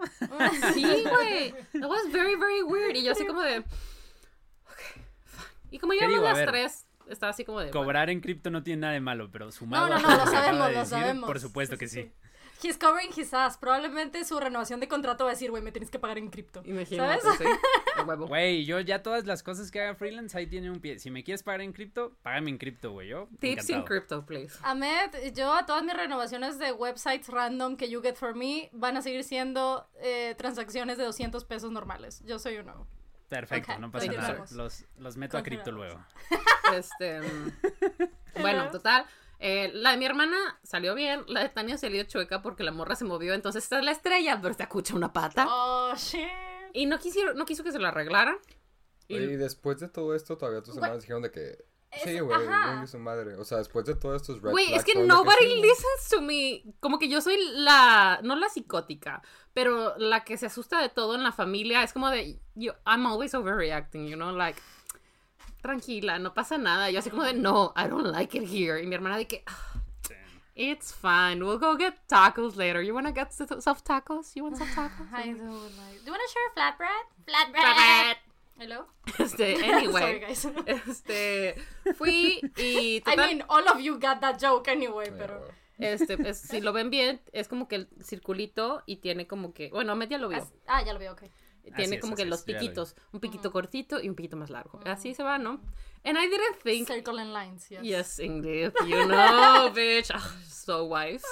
sí, 0.75 0.83
güey. 0.83 1.53
That 1.73 1.89
was 1.89 2.11
very, 2.13 2.37
very 2.37 2.63
weird. 2.63 2.97
Y 2.97 3.05
yo 3.05 3.13
así 3.13 3.27
como 3.27 3.43
de... 3.43 3.59
Ok, 3.59 3.65
fine. 5.25 5.49
Y 5.71 5.79
como 5.79 5.93
¿Qué 5.93 5.99
íbamos 5.99 6.15
digo? 6.15 6.27
A 6.27 6.31
las 6.31 6.39
ver. 6.39 6.49
tres, 6.51 6.87
estaba 7.09 7.31
así 7.31 7.45
como 7.45 7.61
de... 7.61 7.71
Cobrar 7.71 8.11
en 8.11 8.21
cripto 8.21 8.51
no 8.51 8.63
tiene 8.63 8.81
nada 8.83 8.93
de 8.95 9.01
malo, 9.01 9.31
pero 9.31 9.51
sumado 9.53 9.87
No, 9.87 9.91
no, 9.91 9.97
a 9.99 10.01
no, 10.01 10.09
lo 10.09 10.17
lo 10.17 10.25
que 10.25 10.31
sabemos, 10.37 10.67
de 10.69 10.73
lo 10.73 10.79
decir, 10.81 10.99
sabemos. 10.99 11.27
Por 11.27 11.41
supuesto 11.41 11.77
que 11.77 11.89
sí. 11.89 12.11
He's 12.63 12.77
covering 12.77 13.11
his 13.17 13.33
ass. 13.33 13.57
Probablemente 13.57 14.25
su 14.25 14.39
renovación 14.41 14.81
de 14.81 14.89
contrato 14.89 15.25
va 15.25 15.31
a 15.31 15.35
decir, 15.35 15.51
güey, 15.51 15.63
me 15.63 15.71
tienes 15.73 15.91
que 15.91 15.99
pagar 15.99 16.19
en 16.19 16.29
cripto. 16.29 16.63
Imagínate, 16.65 17.21
¿Sabes? 17.21 17.39
sí. 17.39 17.45
De 17.97 18.03
huevo. 18.03 18.27
Güey, 18.27 18.65
yo 18.65 18.81
ya 18.81 19.03
todas 19.03 19.27
las 19.27 19.43
cosas 19.43 19.71
que 19.71 19.81
haga 19.81 19.95
freelance 19.95 20.37
ahí 20.37 20.47
tiene 20.47 20.71
un 20.71 20.81
pie. 20.81 20.99
Si 20.99 21.11
me 21.11 21.23
quieres 21.25 21.43
pagar 21.43 21.61
en 21.61 21.73
cripto, 21.73 22.13
págame 22.23 22.51
en 22.51 22.59
cripto, 22.59 22.93
güey. 22.93 23.09
Yo 23.09 23.29
Tips 23.41 23.69
in 23.71 23.77
encantado. 23.77 23.85
crypto, 23.85 24.27
please. 24.27 24.59
Ahmed, 24.63 25.33
yo 25.35 25.53
a 25.55 25.67
todas 25.67 25.83
mis 25.85 25.95
renovaciones 25.95 26.59
de 26.59 26.73
websites 26.73 27.29
random 27.29 27.77
que 27.77 27.89
you 27.89 28.03
get 28.03 28.17
for 28.17 28.35
me 28.35 28.71
van 28.73 28.97
a 28.97 29.03
seguir 29.03 29.25
siendo 29.25 29.89
eh, 30.01 30.35
transacciones 30.39 30.99
de 30.99 31.05
200 31.05 31.45
pesos 31.45 31.71
normales. 31.71 32.23
Yo 32.25 32.39
soy 32.39 32.59
uno. 32.59 32.87
Perfecto, 33.29 33.79
no 33.79 33.91
pasa 33.91 34.11
nada. 34.11 34.45
Los, 34.53 34.85
los 34.97 35.17
meto 35.19 35.37
a 35.37 35.43
cripto 35.43 35.71
luego. 35.71 36.03
Este. 36.75 37.21
mm, 37.21 37.53
bueno, 38.41 38.69
total. 38.73 39.05
Eh, 39.39 39.71
la 39.75 39.93
de 39.93 39.97
mi 39.99 40.05
hermana 40.05 40.37
salió 40.63 40.95
bien, 40.95 41.23
la 41.29 41.41
de 41.43 41.49
Tania 41.49 41.79
salió 41.79 42.03
chueca 42.05 42.43
porque 42.43 42.65
la 42.65 42.73
morra 42.73 42.97
se 42.97 43.05
movió, 43.05 43.35
entonces 43.35 43.63
esta 43.65 43.79
es 43.79 43.85
la 43.85 43.93
estrella, 43.93 44.39
pero 44.43 44.55
te 44.55 44.63
acucha 44.65 44.95
una 44.95 45.13
pata. 45.13 45.47
Oh, 45.49 45.95
shit. 45.97 46.27
Y 46.73 46.87
no 46.87 46.99
quisieron, 46.99 47.37
no 47.37 47.45
quiso 47.47 47.63
que 47.65 47.73
se 47.73 47.79
la 47.79 47.89
arreglaran. 47.89 48.37
Y- 49.09 49.19
después 49.19 49.79
de 49.81 49.89
todo 49.89 50.15
esto, 50.15 50.37
todavía 50.37 50.63
tus 50.63 50.77
hermanos 50.77 51.01
dijeron 51.03 51.23
de 51.23 51.31
que. 51.31 51.65
es- 51.91 52.03
Sí, 52.05 52.19
güey, 52.21 52.39
su 52.87 52.99
madre. 52.99 53.37
O 53.37 53.45
sea, 53.45 53.57
después 53.59 53.87
de 53.87 53.95
todos 53.95 54.21
estos 54.21 54.43
red 54.43 54.51
Güey, 54.51 54.75
es 54.75 54.85
que 54.85 54.95
nobody 54.97 55.37
sí, 55.41 55.47
güey. 55.49 55.63
listens 55.63 56.09
to 56.11 56.21
me. 56.21 56.63
Como 56.81 56.99
que 56.99 57.09
yo 57.09 57.23
soy 57.23 57.39
la, 57.55 58.21
no 58.23 58.37
la 58.37 58.51
psicótica, 58.51 59.23
pero 59.55 59.97
la 59.97 60.25
que 60.25 60.37
se 60.37 60.45
asusta 60.47 60.83
de 60.83 60.91
todo 60.91 61.15
en 61.15 61.23
la 61.23 61.33
familia. 61.33 61.83
Es 61.83 61.95
como 61.95 62.11
de, 62.11 62.39
yo, 62.55 62.75
I'm 62.85 63.07
always 63.07 63.33
overreacting, 63.35 64.07
you 64.09 64.17
know, 64.17 64.31
like, 64.37 64.61
tranquila, 65.61 66.19
no 66.19 66.33
pasa 66.35 66.59
nada. 66.59 66.91
Yo 66.91 66.99
así 67.01 67.11
como 67.11 67.25
de, 67.25 67.35
no, 67.35 67.73
I 67.77 67.89
don't 67.89 68.07
like 68.07 68.37
it 68.39 68.49
here. 68.49 68.83
Y 68.83 68.87
mi 68.87 68.95
hermana 68.95 69.17
de 69.17 69.27
que, 69.27 69.43
"Ah, 69.47 69.81
it's 70.55 70.93
fine, 70.93 71.43
we'll 71.45 71.59
go 71.59 71.77
get 71.77 71.95
tacos 72.09 72.57
later. 72.57 72.83
You 72.83 72.95
wanna 72.95 73.13
get 73.13 73.29
s- 73.29 73.47
some 73.63 73.81
tacos? 73.81 74.35
You 74.35 74.45
want 74.45 74.57
some 74.57 74.71
tacos? 74.73 75.07
I 75.13 75.33
do 75.33 75.45
like. 75.45 75.99
Do 76.01 76.07
you 76.07 76.13
want 76.13 76.23
to 76.23 76.33
share 76.33 76.51
flatbread? 76.55 77.07
Flatbread. 77.27 77.65
Flatbread. 77.65 78.17
Hello. 78.59 78.87
Este, 79.19 79.57
Sorry, 79.57 79.71
anyway, 79.71 80.19
guys. 80.21 80.45
este, 80.67 81.55
fui 81.97 82.41
y 82.57 83.01
I 83.07 83.17
mean, 83.17 83.45
all 83.49 83.69
of 83.69 83.79
you 83.81 83.99
got 84.01 84.21
that 84.21 84.39
joke 84.41 84.69
anyway, 84.69 85.13
pero. 85.17 85.47
este, 85.79 86.15
es- 86.29 86.41
si 86.41 86.61
lo 86.61 86.73
ven 86.73 86.91
bien, 86.91 87.21
es 87.33 87.47
como 87.47 87.69
que 87.69 87.77
el 87.77 87.89
circulito 88.03 88.83
y 88.85 88.97
tiene 88.97 89.29
como 89.29 89.53
que, 89.55 89.69
bueno, 89.71 89.95
media 89.95 90.19
lo 90.19 90.29
vio. 90.29 90.39
As- 90.39 90.53
Ah, 90.67 90.83
ya 90.85 90.93
lo 90.93 90.99
veo, 90.99 91.13
ok. 91.13 91.23
Tiene 91.77 91.97
es, 91.97 92.01
como 92.01 92.17
que 92.17 92.25
los 92.25 92.45
ya 92.45 92.55
lo 92.55 92.59
piquitos, 92.61 92.97
un 93.13 93.21
piquito 93.21 93.51
cortito 93.53 94.01
y 94.01 94.09
un 94.09 94.15
piquito 94.15 94.37
más 94.37 94.51
largo. 94.51 94.81
Así 94.85 95.15
se 95.15 95.23
va, 95.23 95.39
¿no? 95.39 95.61
And 96.05 96.17
I 96.17 96.29
didn't 96.29 96.63
think 96.63 96.89
Circle 96.89 97.21
and 97.21 97.33
lines, 97.33 97.69
yes. 97.69 97.83
Yes, 97.83 98.19
indeed. 98.19 98.73
You 98.87 99.07
know, 99.07 99.71
bitch. 99.75 100.11
Ah, 100.15 100.37
so 100.47 100.85
wise. 100.85 101.27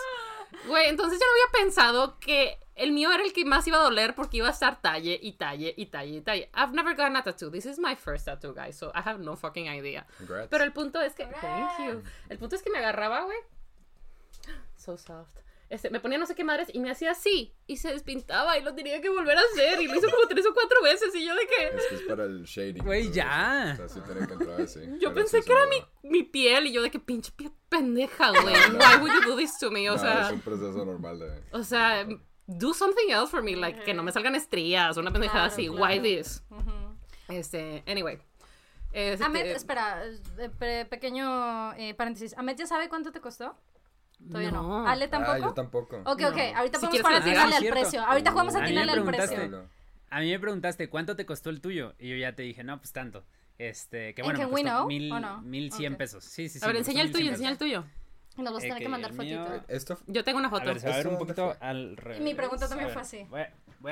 Güey, 0.67 0.89
entonces 0.89 1.19
yo 1.19 1.27
no 1.27 1.33
había 1.33 1.65
pensado 1.65 2.19
que 2.19 2.59
el 2.75 2.93
mío 2.93 3.11
era 3.13 3.23
el 3.23 3.33
que 3.33 3.45
más 3.45 3.67
iba 3.67 3.79
a 3.79 3.83
doler 3.83 4.15
porque 4.15 4.39
iba 4.39 4.49
a 4.49 4.53
estar 4.53 4.81
talle 4.81 5.19
y 5.21 5.33
talle 5.33 5.75
y 5.77 5.87
talle 5.87 6.17
y 6.17 6.21
talle. 6.21 6.51
I've 6.55 6.73
never 6.73 6.95
gotten 6.95 7.17
a 7.17 7.23
tattoo. 7.23 7.51
This 7.51 7.67
is 7.67 7.79
my 7.79 7.95
first 7.97 8.27
tattoo, 8.27 8.55
guys, 8.55 8.77
so 8.77 8.91
I 8.95 9.01
have 9.05 9.19
no 9.19 9.37
fucking 9.37 9.69
idea. 9.69 10.07
Congrats. 10.19 10.49
Pero 10.49 10.65
el 10.65 10.73
punto 10.73 11.01
es 11.01 11.15
que. 11.15 11.27
Thank 11.27 11.87
you. 11.87 12.03
El 12.29 12.39
punto 12.39 12.57
es 12.57 12.63
que 12.63 12.71
me 12.71 12.79
agarraba, 12.79 13.25
güey. 13.25 13.39
So 14.77 14.97
soft. 14.97 15.46
Este, 15.69 15.91
me 15.91 15.99
ponía 16.01 16.17
no 16.19 16.27
sé 16.27 16.35
qué 16.35 16.45
madres 16.45 16.69
y 16.73 16.79
me 16.79 16.91
hacía 16.91 17.11
así 17.11 17.55
y 17.67 17.77
se 17.79 17.91
despintaba 17.93 18.57
y 18.59 18.63
lo 18.63 18.75
tenía 18.75 19.01
que 19.01 19.09
volver 19.09 19.37
a 19.37 19.41
hacer 19.41 19.81
y 19.83 19.89
lo 19.89 19.95
hizo 19.97 20.09
como 20.11 20.27
tres 20.29 20.47
o 20.47 20.55
cuatro 20.55 20.81
veces 20.83 21.15
y 21.15 21.25
yo 21.27 21.35
de 21.35 21.47
que 21.47 21.77
Es 21.77 21.87
que 21.89 21.95
es 21.97 22.03
para 22.03 22.25
el 22.25 22.45
shading. 22.45 22.85
Güey, 22.85 23.11
ya. 23.13 23.73
eso. 23.75 23.85
O 23.85 23.89
sea, 23.89 24.03
sí 24.03 24.13
tiene 24.13 24.27
que 24.27 24.33
entrar 24.35 24.61
así. 24.61 24.81
yo 24.81 24.99
Pero 25.01 25.15
pensé 25.15 25.43
que 25.43 25.53
era 25.53 25.63
mi, 25.67 26.09
mi 26.11 26.23
piel 26.23 26.67
y 26.69 26.73
yo 26.73 26.83
de 26.83 26.91
que 26.91 27.01
pinche 27.01 27.33
piel 27.33 27.51
pendeja, 27.69 28.31
güey. 28.31 28.55
No. 28.73 28.79
Why 28.79 28.97
would 29.01 29.13
you 29.13 29.31
do 29.31 29.37
this 29.37 29.59
to 29.59 29.71
me? 29.71 29.91
O 29.91 29.95
No, 29.95 29.99
sea, 30.01 30.27
es 30.29 30.33
un 30.33 30.41
proceso 30.41 30.85
normal 30.85 31.19
de... 31.19 31.43
o 31.53 31.63
sea, 31.65 32.07
do 32.47 32.73
something 32.73 33.11
else 33.11 33.31
for 33.31 33.43
me, 33.43 33.57
like 33.57 33.83
que 33.83 33.93
no 33.93 34.05
me 34.05 34.13
salgan 34.13 34.35
estrías 34.37 34.97
o 34.97 35.01
una 35.01 35.11
pendejada 35.13 35.49
Claro, 35.49 35.53
así. 35.53 35.67
claro. 35.69 35.83
Why 35.83 36.01
this? 36.01 36.45
Este, 37.29 37.83
anyway. 37.87 38.19
Este, 38.93 39.25
Ahmed, 39.25 39.47
espera, 39.47 40.05
eh, 40.39 40.49
pe- 40.59 40.87
pequeño 40.87 41.75
eh, 41.75 41.93
paréntesis. 41.95 42.35
¿Ahmed 42.39 42.57
ya 42.57 42.67
sabe 42.67 42.89
cuánto 42.89 43.13
te 43.13 43.21
costó? 43.21 43.55
Todavía 44.29 44.51
no. 44.51 44.63
No. 44.63 44.89
¿Ale 44.89 45.09
tampoco? 45.09 45.33
Ah, 45.33 45.39
yo 45.39 45.53
tampoco. 45.55 45.97
Ok, 46.05 46.23
ok, 46.29 46.37
No. 46.53 46.59
ahorita 46.59 46.79
Si 46.81 46.87
podemos 46.87 47.13
a 47.13 47.17
atinarle 47.17 47.31
diga. 47.31 47.43
al 47.45 47.53
Cierto. 47.63 47.81
precio. 47.81 48.05
Ahorita 48.05 48.31
jugamos 48.33 48.55
a 48.55 48.59
A 48.59 48.63
atinarle 48.65 48.93
al 48.93 49.05
precio. 49.05 49.69
A 50.11 50.21
mí 50.21 50.31
me 50.31 50.39
preguntaste, 50.39 50.89
¿cuánto 50.89 51.17
te 51.17 51.27
costó 51.27 51.51
el 51.51 51.61
tuyo? 51.61 51.95
Y 51.99 52.09
yo 52.11 52.17
ya 52.17 52.35
te 52.35 52.43
dije, 52.43 52.65
no, 52.65 52.79
pues 52.79 52.93
tanto. 52.93 53.25
Este, 53.59 54.15
que 54.15 54.21
¿En 54.23 54.27
bueno, 54.27 54.39
Can 54.41 54.49
me 54.49 54.55
we 54.55 54.63
costó 54.63 54.77
know 54.77 54.87
mil, 54.87 55.13
o 55.13 55.21
no? 55.21 55.41
mil 55.43 55.73
cien 55.73 55.97
pesos. 55.97 56.25
Sí, 56.25 56.49
sí, 56.49 56.59
sí. 56.59 56.65
a 56.65 56.69
ver, 56.69 56.77
enseña 56.77 57.01
el 57.03 57.09
1100 57.09 57.13
tuyo, 57.21 57.31
enseña 57.33 57.51
el 57.51 57.59
tuyo. 57.59 57.85
Y 58.37 58.43
nos 58.43 58.53
vas 58.53 58.63
a 58.63 58.67
Eh, 58.67 58.69
tener 58.69 58.79
que 58.79 58.85
que 58.85 58.89
mandar 58.91 59.13
fotito. 59.15 59.65
Esto... 59.69 59.99
Yo 60.07 60.25
tengo 60.25 60.39
una 60.39 60.49
A 60.49 60.51
foto. 60.51 60.67
ver, 60.67 60.79
se 60.81 60.89
va 60.89 60.95
a 60.95 60.97
ver 60.99 61.07
un 61.09 61.15
¿Esto 61.15 61.25
dónde 61.27 61.35
poquito 61.45 61.65
al 61.65 61.97
revés. 61.97 62.21
Mi 62.21 62.35
pregunta 62.35 62.67
A 62.67 62.69
también 62.69 62.91
fue 62.91 63.01
así. 63.03 63.25
Voy 63.31 63.41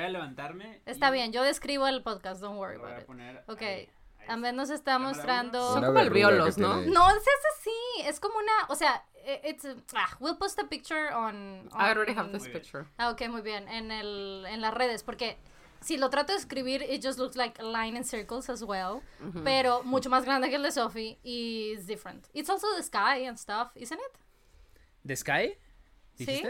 a, 0.01 0.05
a 0.07 0.09
levantarme. 0.09 0.83
Está 0.87 1.11
bien, 1.11 1.33
yo 1.33 1.43
describo 1.43 1.87
el 1.89 2.03
podcast, 2.03 2.41
don't 2.43 2.59
worry 2.59 2.77
about 2.77 2.93
a 2.93 3.01
it. 3.01 3.07
poner 3.07 3.43
Ok, 3.49 3.63
está. 4.33 4.53
nos 4.53 4.71
está 4.71 4.99
mostrando... 4.99 5.73
Son 5.73 5.85
como 5.85 6.01
que 6.01 6.11
¿no? 6.59 6.81
No, 6.83 7.11
seas 7.11 7.43
así. 7.59 7.71
Es 8.05 8.21
como 8.21 8.39
una, 8.39 8.67
o 8.69 8.75
sea, 8.75 9.05
eh, 9.25 9.41
it's 9.45 9.65
ah, 9.95 10.17
we'll 10.21 10.37
post 10.37 10.59
a 10.59 10.69
picture 10.69 11.13
on, 11.13 11.69
I 11.73 11.91
already 11.91 12.13
have 12.13 12.27
on- 12.27 12.33
this 12.33 12.47
picture. 12.47 12.87
Ah, 12.99 13.11
ok, 13.11 13.29
muy 13.29 13.41
bien, 13.41 13.69
en 13.69 13.91
el 13.91 14.45
en 14.47 14.61
las 14.61 14.75
redes 14.75 15.03
porque 15.03 15.39
si 15.81 15.97
lo 15.97 16.11
trato 16.11 16.33
de 16.33 16.39
escribir 16.39 16.83
it 16.83 17.03
just 17.03 17.19
looks 17.19 17.37
like 17.37 17.59
a 17.61 17.65
line 17.65 17.97
and 17.97 18.05
circles 18.05 18.49
as 18.49 18.63
well, 18.63 19.03
pero 19.43 19.83
mucho 19.83 20.11
más 20.11 20.25
grande 20.25 20.49
que 20.49 20.57
el 20.57 20.63
de 20.63 20.73
Sophie 20.73 21.19
y 21.23 21.73
it's 21.75 21.87
different. 21.87 22.29
It's 22.35 22.51
also 22.51 22.67
the 22.77 22.83
sky 22.83 23.27
and 23.27 23.39
stuff, 23.39 23.71
isn't 23.77 23.99
it? 23.99 24.19
¿The 25.05 25.17
Sky? 25.17 25.59
¿Sí? 26.19 26.43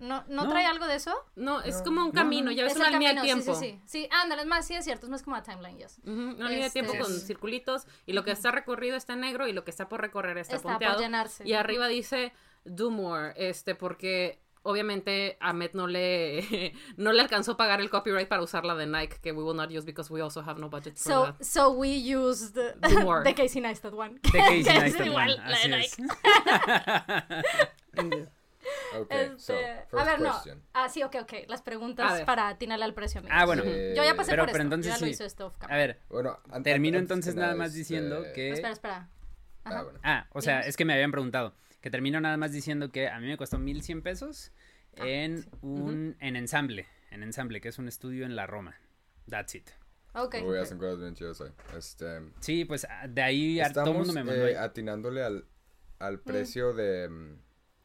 ¿No, 0.00 0.24
no, 0.28 0.44
No. 0.44 0.48
trae 0.50 0.66
algo 0.66 0.86
de 0.86 0.96
eso? 0.96 1.14
No, 1.36 1.60
es 1.62 1.82
como 1.82 2.00
un 2.00 2.08
no, 2.08 2.12
camino, 2.12 2.46
no. 2.46 2.52
ya 2.52 2.64
ves 2.64 2.72
es 2.72 2.78
una 2.78 2.90
línea 2.90 3.14
camino, 3.14 3.22
de 3.36 3.42
tiempo. 3.42 3.54
sí, 3.60 3.66
sí, 3.66 3.80
sí. 3.86 4.02
Sí, 4.04 4.08
ándale, 4.10 4.42
es 4.42 4.48
más, 4.48 4.66
sí 4.66 4.74
es 4.74 4.84
cierto, 4.84 5.06
es 5.06 5.10
más 5.10 5.22
como 5.22 5.36
a 5.36 5.42
timeline, 5.42 5.78
yes. 5.78 5.98
Ujú, 6.02 6.10
Una 6.12 6.48
línea 6.48 6.64
de 6.64 6.70
tiempo 6.70 6.92
Este- 6.92 7.04
con 7.04 7.12
circulitos 7.20 7.86
y 8.06 8.12
lo 8.14 8.24
que 8.24 8.32
está 8.32 8.50
recorrido 8.50 8.96
está 8.96 9.12
en 9.12 9.20
negro 9.20 9.46
y 9.46 9.52
lo 9.52 9.62
que 9.64 9.70
está 9.70 9.88
por 9.88 10.00
recorrer 10.00 10.38
está, 10.38 10.56
Está 10.56 10.62
por 10.64 10.72
punteado. 10.72 11.00
llenarse. 11.00 11.46
Y 11.46 11.52
arriba 11.52 11.86
dice 11.88 12.32
do 12.64 12.90
more, 12.90 13.32
este, 13.36 13.74
porque 13.74 14.40
obviamente 14.62 15.38
a 15.40 15.54
Met 15.54 15.72
no 15.72 15.86
le 15.86 16.74
no 16.98 17.12
le 17.12 17.20
alcanzó 17.22 17.52
a 17.52 17.56
pagar 17.56 17.80
el 17.80 17.88
copyright 17.88 18.28
para 18.28 18.42
usar 18.42 18.64
la 18.66 18.74
de 18.74 18.86
Nike 18.86 19.16
que 19.22 19.32
we 19.32 19.42
will 19.42 19.56
not 19.56 19.70
use 19.70 19.86
because 19.86 20.12
we 20.12 20.20
also 20.20 20.42
have 20.42 20.60
no 20.60 20.68
budget 20.68 20.96
for 20.98 21.02
So, 21.12 21.24
that. 21.26 21.42
so 21.42 21.70
we 21.70 21.88
used 21.96 22.52
the, 22.54 22.74
the 23.22 23.34
Casey 23.36 23.60
Neistat 23.62 23.92
one. 23.94 24.18
De 24.22 24.30
Casey 24.30 24.62
Neistat 24.78 25.06
igual 25.06 25.30
one, 25.38 25.50
la 25.50 25.58
de 25.58 25.68
Nike. 25.68 26.02
Es. 28.60 28.96
Ok, 29.00 29.10
Este, 29.12 29.38
so, 29.38 29.54
a 29.54 29.86
first 29.88 30.06
ver, 30.06 30.20
no. 30.20 30.32
question. 30.32 30.62
Ah, 30.72 30.88
sí, 30.88 31.02
ok, 31.02 31.16
ok. 31.22 31.32
Las 31.48 31.60
A 31.60 31.64
preguntas 31.64 32.12
ver. 32.12 32.24
para 32.26 32.48
atinarle 32.48 32.84
al 32.84 32.94
precio, 32.94 33.20
amigos. 33.20 33.36
Ah, 33.40 33.46
bueno. 33.46 33.62
Eh, 33.64 33.94
Yo 33.96 34.04
ya 34.04 34.14
pasé 34.14 34.30
Pero- 34.32 34.42
por 34.44 34.52
pero 34.52 34.62
esto. 34.64 34.74
entonces 34.74 34.92
ya 34.94 34.98
lo 35.00 35.06
sí. 35.06 35.12
hice 35.12 35.24
esto 35.26 35.46
off 35.46 35.56
A 35.60 35.76
ver, 35.76 36.00
Bueno, 36.08 36.38
termino 36.62 36.98
entonces 36.98 37.34
nada 37.34 37.54
más 37.54 37.68
este- 37.68 37.78
diciendo 37.78 38.22
que... 38.34 38.50
Espera, 38.52 38.72
espera. 38.72 39.08
Ah, 39.64 39.82
bueno. 39.82 39.98
Ah, 40.02 40.26
o 40.32 40.40
sea, 40.40 40.60
es 40.60 40.76
que 40.76 40.84
me 40.84 40.92
habían 40.94 41.10
preguntado. 41.12 41.54
Que 41.80 41.90
termino 41.90 42.20
nada 42.20 42.36
más 42.36 42.52
diciendo 42.52 42.90
que 42.92 43.08
a 43.08 43.18
mí 43.20 43.26
me 43.26 43.36
costó 43.36 43.58
1100 43.58 44.02
pesos 44.02 44.52
Ah, 44.98 45.06
en 45.06 45.46
un 45.62 46.16
en 46.20 46.34
ensamble, 46.36 46.86
en 47.10 47.22
ensamble, 47.22 47.60
que 47.60 47.68
es 47.68 47.78
un 47.78 47.86
estudio 47.88 48.26
en 48.26 48.34
la 48.36 48.46
Roma. 48.46 48.74
That's 49.28 49.54
it. 49.54 49.70
Ok. 50.14 50.36
Uy, 50.44 50.58
hacen 50.58 50.78
cosas 50.78 50.98
bien 50.98 51.14
chidas 51.14 51.40
ahí. 51.40 51.50
Este, 51.78 52.20
Sí, 52.40 52.64
pues 52.64 52.84
ah, 52.90 53.06
de 53.08 53.22
ahí 53.22 53.60
a- 53.60 53.72
todo 53.72 53.84
el 53.84 53.88
estamos 53.90 54.06
mundo 54.08 54.12
me 54.12 54.24
mandó. 54.24 54.46
eh, 54.48 54.58
atinándole 54.58 55.22
al, 55.22 55.44
al 56.00 56.16
Mm. 56.16 56.22
precio 56.24 56.72
mm, 56.72 56.76
de 56.76 57.36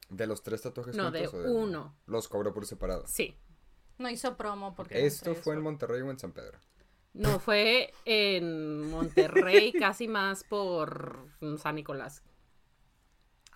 los 0.10 0.44
tres 0.44 0.62
tatuajes 0.62 0.96
No, 0.96 1.12
de 1.12 1.26
juntos, 1.28 1.50
o 1.50 1.54
uno. 1.54 1.96
Los 2.06 2.28
cobró 2.28 2.54
por 2.54 2.66
separado. 2.66 3.06
Sí. 3.08 3.36
No 3.98 4.10
hizo 4.10 4.36
promo 4.38 4.76
porque... 4.76 5.06
¿Esto 5.06 5.36
fue 5.36 5.56
en. 5.56 5.62
Monterrey 5.62 6.02
o 6.02 6.12
en 6.12 6.20
San 6.20 6.32
Pedro? 6.34 6.60
No, 7.14 7.40
fue 7.40 7.94
en 8.04 8.90
Monterrey, 8.92 9.72
casi 9.80 10.08
más 10.08 10.44
por 10.44 11.28
San 11.62 11.76
Nicolás. 11.76 12.22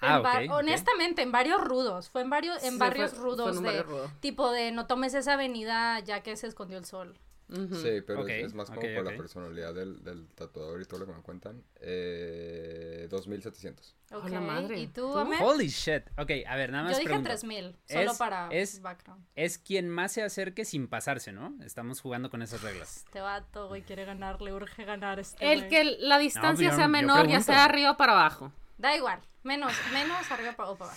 Ah, 0.01 0.18
En 0.20 0.25
va- 0.25 0.38
ok, 0.39 0.46
ok. 0.46 0.58
Honestamente, 0.60 1.22
en 1.22 1.32
varios 1.34 1.62
rudos. 1.62 2.09
Fue 2.09 2.22
en 2.22 2.29
varios, 2.29 2.64
en 2.64 2.74
Sí, 2.74 2.77
barrios 2.79 3.12
fue- 3.12 3.20
fue 3.20 3.29
rudos 3.29 3.57
en 3.57 3.64
de... 3.64 3.68
barrio 3.70 3.83
rudo. 3.83 4.12
Tipo 4.22 4.50
de 4.51 4.72
no 4.72 4.88
tomes 4.88 5.14
esa 5.14 5.33
avenida 5.33 6.00
ya 6.00 6.24
que 6.24 6.38
se 6.38 6.48
escondió 6.48 6.77
el 6.77 6.85
sol. 6.85 7.20
Sí, 7.51 8.01
pero 8.05 8.27
es, 8.27 8.46
es 8.46 8.53
más 8.53 8.70
como 8.70 8.79
ok, 8.81 8.88
por 8.96 9.05
la 9.05 9.18
personalidad 9.18 9.74
del, 9.74 10.03
del 10.03 10.27
tatuador 10.35 10.79
y 10.81 10.85
todo 10.85 11.00
lo 11.00 11.05
que 11.07 11.14
me 11.14 11.22
cuentan. 11.24 11.64
Eh, 11.81 13.07
2700. 13.09 13.96
Oh, 14.12 14.18
Ok. 14.18 14.29
la 14.29 14.40
madre. 14.42 14.79
¿Y 14.79 14.88
tú. 14.88 15.05
Holy 15.07 15.68
shit. 15.68 16.03
Ok, 16.18 16.31
a 16.48 16.55
ver, 16.55 16.72
nada 16.72 16.83
más 16.83 16.94
Yo 16.94 16.98
dije 17.00 17.07
pregunto. 17.09 17.29
3000, 17.29 17.75
solo 17.88 18.12
Es- 18.12 18.18
para 18.18 18.48
es- 18.51 18.81
background. 18.81 19.25
Es 19.35 19.57
quien 19.57 19.90
más 19.90 20.12
se 20.12 20.24
acerque 20.24 20.66
sin 20.66 20.88
pasarse, 20.88 21.31
¿no? 21.31 21.55
Estamos 21.64 22.01
jugando 22.01 22.29
con 22.29 22.42
esas 22.42 22.62
reglas. 22.62 22.98
Este 22.98 23.22
vato, 23.22 23.68
güey, 23.68 23.81
quiere 23.81 24.05
ganar, 24.05 24.42
le 24.42 24.53
urge 24.53 24.85
ganar 24.85 25.20
este 25.20 25.51
El 25.51 25.59
güey. 25.62 25.70
que 25.70 25.83
la 26.00 26.20
distancia 26.20 26.70
yo- 26.70 26.75
sea 26.75 26.88
menor, 26.88 27.27
ya 27.27 27.42
sea 27.42 27.66
arriba 27.66 27.92
o 27.92 27.98
para 27.98 28.14
abajo. 28.14 28.51
Da 28.77 28.96
igual, 28.96 29.20
menos, 29.44 29.74
menos 29.94 30.29
arriba 30.31 30.51
o 30.51 30.55
para 30.55 30.70
abajo. 30.92 30.96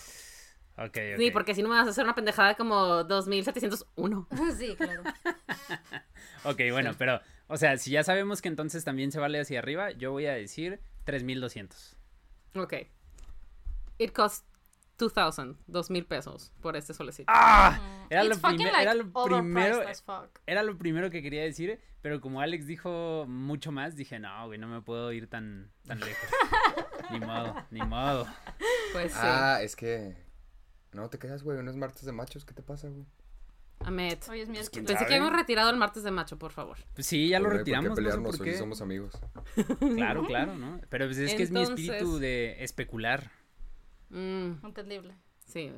Ok, 0.86 0.96
ok. 1.14 1.18
Sí, 1.18 1.30
porque 1.30 1.54
si 1.54 1.62
no 1.62 1.68
me 1.68 1.76
vas 1.76 1.86
a 1.86 1.90
hacer 1.90 2.04
una 2.04 2.14
pendejada 2.14 2.54
como 2.54 3.04
2701. 3.04 4.28
sí, 4.58 4.74
claro. 4.76 5.02
Ok, 6.44 6.60
bueno, 6.72 6.90
pero, 6.98 7.20
o 7.46 7.56
sea, 7.56 7.76
si 7.76 7.92
ya 7.92 8.02
sabemos 8.02 8.42
que 8.42 8.48
entonces 8.48 8.84
también 8.84 9.12
se 9.12 9.20
vale 9.20 9.38
hacia 9.40 9.60
arriba, 9.60 9.92
yo 9.92 10.10
voy 10.10 10.26
a 10.26 10.32
decir 10.32 10.80
3200. 11.04 11.96
Ok. 12.56 12.74
It 13.98 14.12
cost 14.12 14.44
2000, 14.98 15.56
2000 15.68 16.04
pesos 16.06 16.52
por 16.60 16.76
este 16.76 16.94
solecito. 16.94 17.32
¡Ah! 17.32 17.78
Era 18.10 18.24
It's 18.24 18.30
lo, 18.30 18.40
fucking, 18.40 18.56
primer- 18.56 18.72
like, 18.72 18.82
era 18.82 18.94
lo 18.94 19.12
primero. 19.12 19.82
Era 20.46 20.62
lo 20.64 20.76
primero 20.78 21.10
que 21.10 21.22
quería 21.22 21.42
decir, 21.42 21.80
pero 22.00 22.20
como 22.20 22.40
Alex 22.40 22.66
dijo 22.66 23.24
mucho 23.28 23.70
más, 23.70 23.94
dije, 23.94 24.18
no, 24.18 24.46
güey, 24.46 24.58
no 24.58 24.66
me 24.66 24.80
puedo 24.82 25.12
ir 25.12 25.28
tan, 25.28 25.70
tan 25.86 26.00
lejos. 26.00 26.28
ni 27.10 27.20
modo, 27.20 27.54
ni 27.70 27.82
modo. 27.82 28.26
Pues 28.92 29.12
sí. 29.12 29.18
Ah, 29.22 29.60
es 29.62 29.76
que... 29.76 30.16
No 30.92 31.08
te 31.08 31.18
quedas, 31.18 31.42
güey. 31.42 31.62
No 31.62 31.70
es 31.70 31.76
martes 31.76 32.04
de 32.04 32.12
machos. 32.12 32.44
¿Qué 32.44 32.54
te 32.54 32.62
pasa, 32.62 32.88
güey? 32.88 33.06
Ahmed. 33.80 34.18
Hoy 34.30 34.40
es 34.40 34.48
miércoles. 34.48 34.70
quién 34.70 34.84
Pensé 34.84 35.06
que 35.06 35.14
habíamos 35.14 35.34
retirado 35.34 35.70
el 35.70 35.76
martes 35.76 36.02
de 36.04 36.10
macho, 36.10 36.38
por 36.38 36.52
favor. 36.52 36.76
Pues 36.94 37.06
sí, 37.06 37.28
ya 37.28 37.40
lo 37.40 37.46
Güey, 37.46 37.58
¿por 37.58 37.64
qué 37.64 37.72
retiramos, 37.72 37.98
no 37.98 38.32
sé 38.32 38.38
por 38.38 38.46
qué. 38.46 38.58
somos 38.58 38.80
amigos. 38.80 39.12
Claro, 39.96 40.24
claro, 40.24 40.54
¿no? 40.56 40.80
Pero 40.88 41.06
pues 41.06 41.18
es 41.18 41.34
que 41.34 41.42
es 41.42 41.50
mi 41.50 41.62
espíritu 41.62 42.18
de 42.18 42.62
especular. 42.62 43.30
Mm, 44.10 44.64
Entendible. 44.64 45.14
sí. 45.46 45.72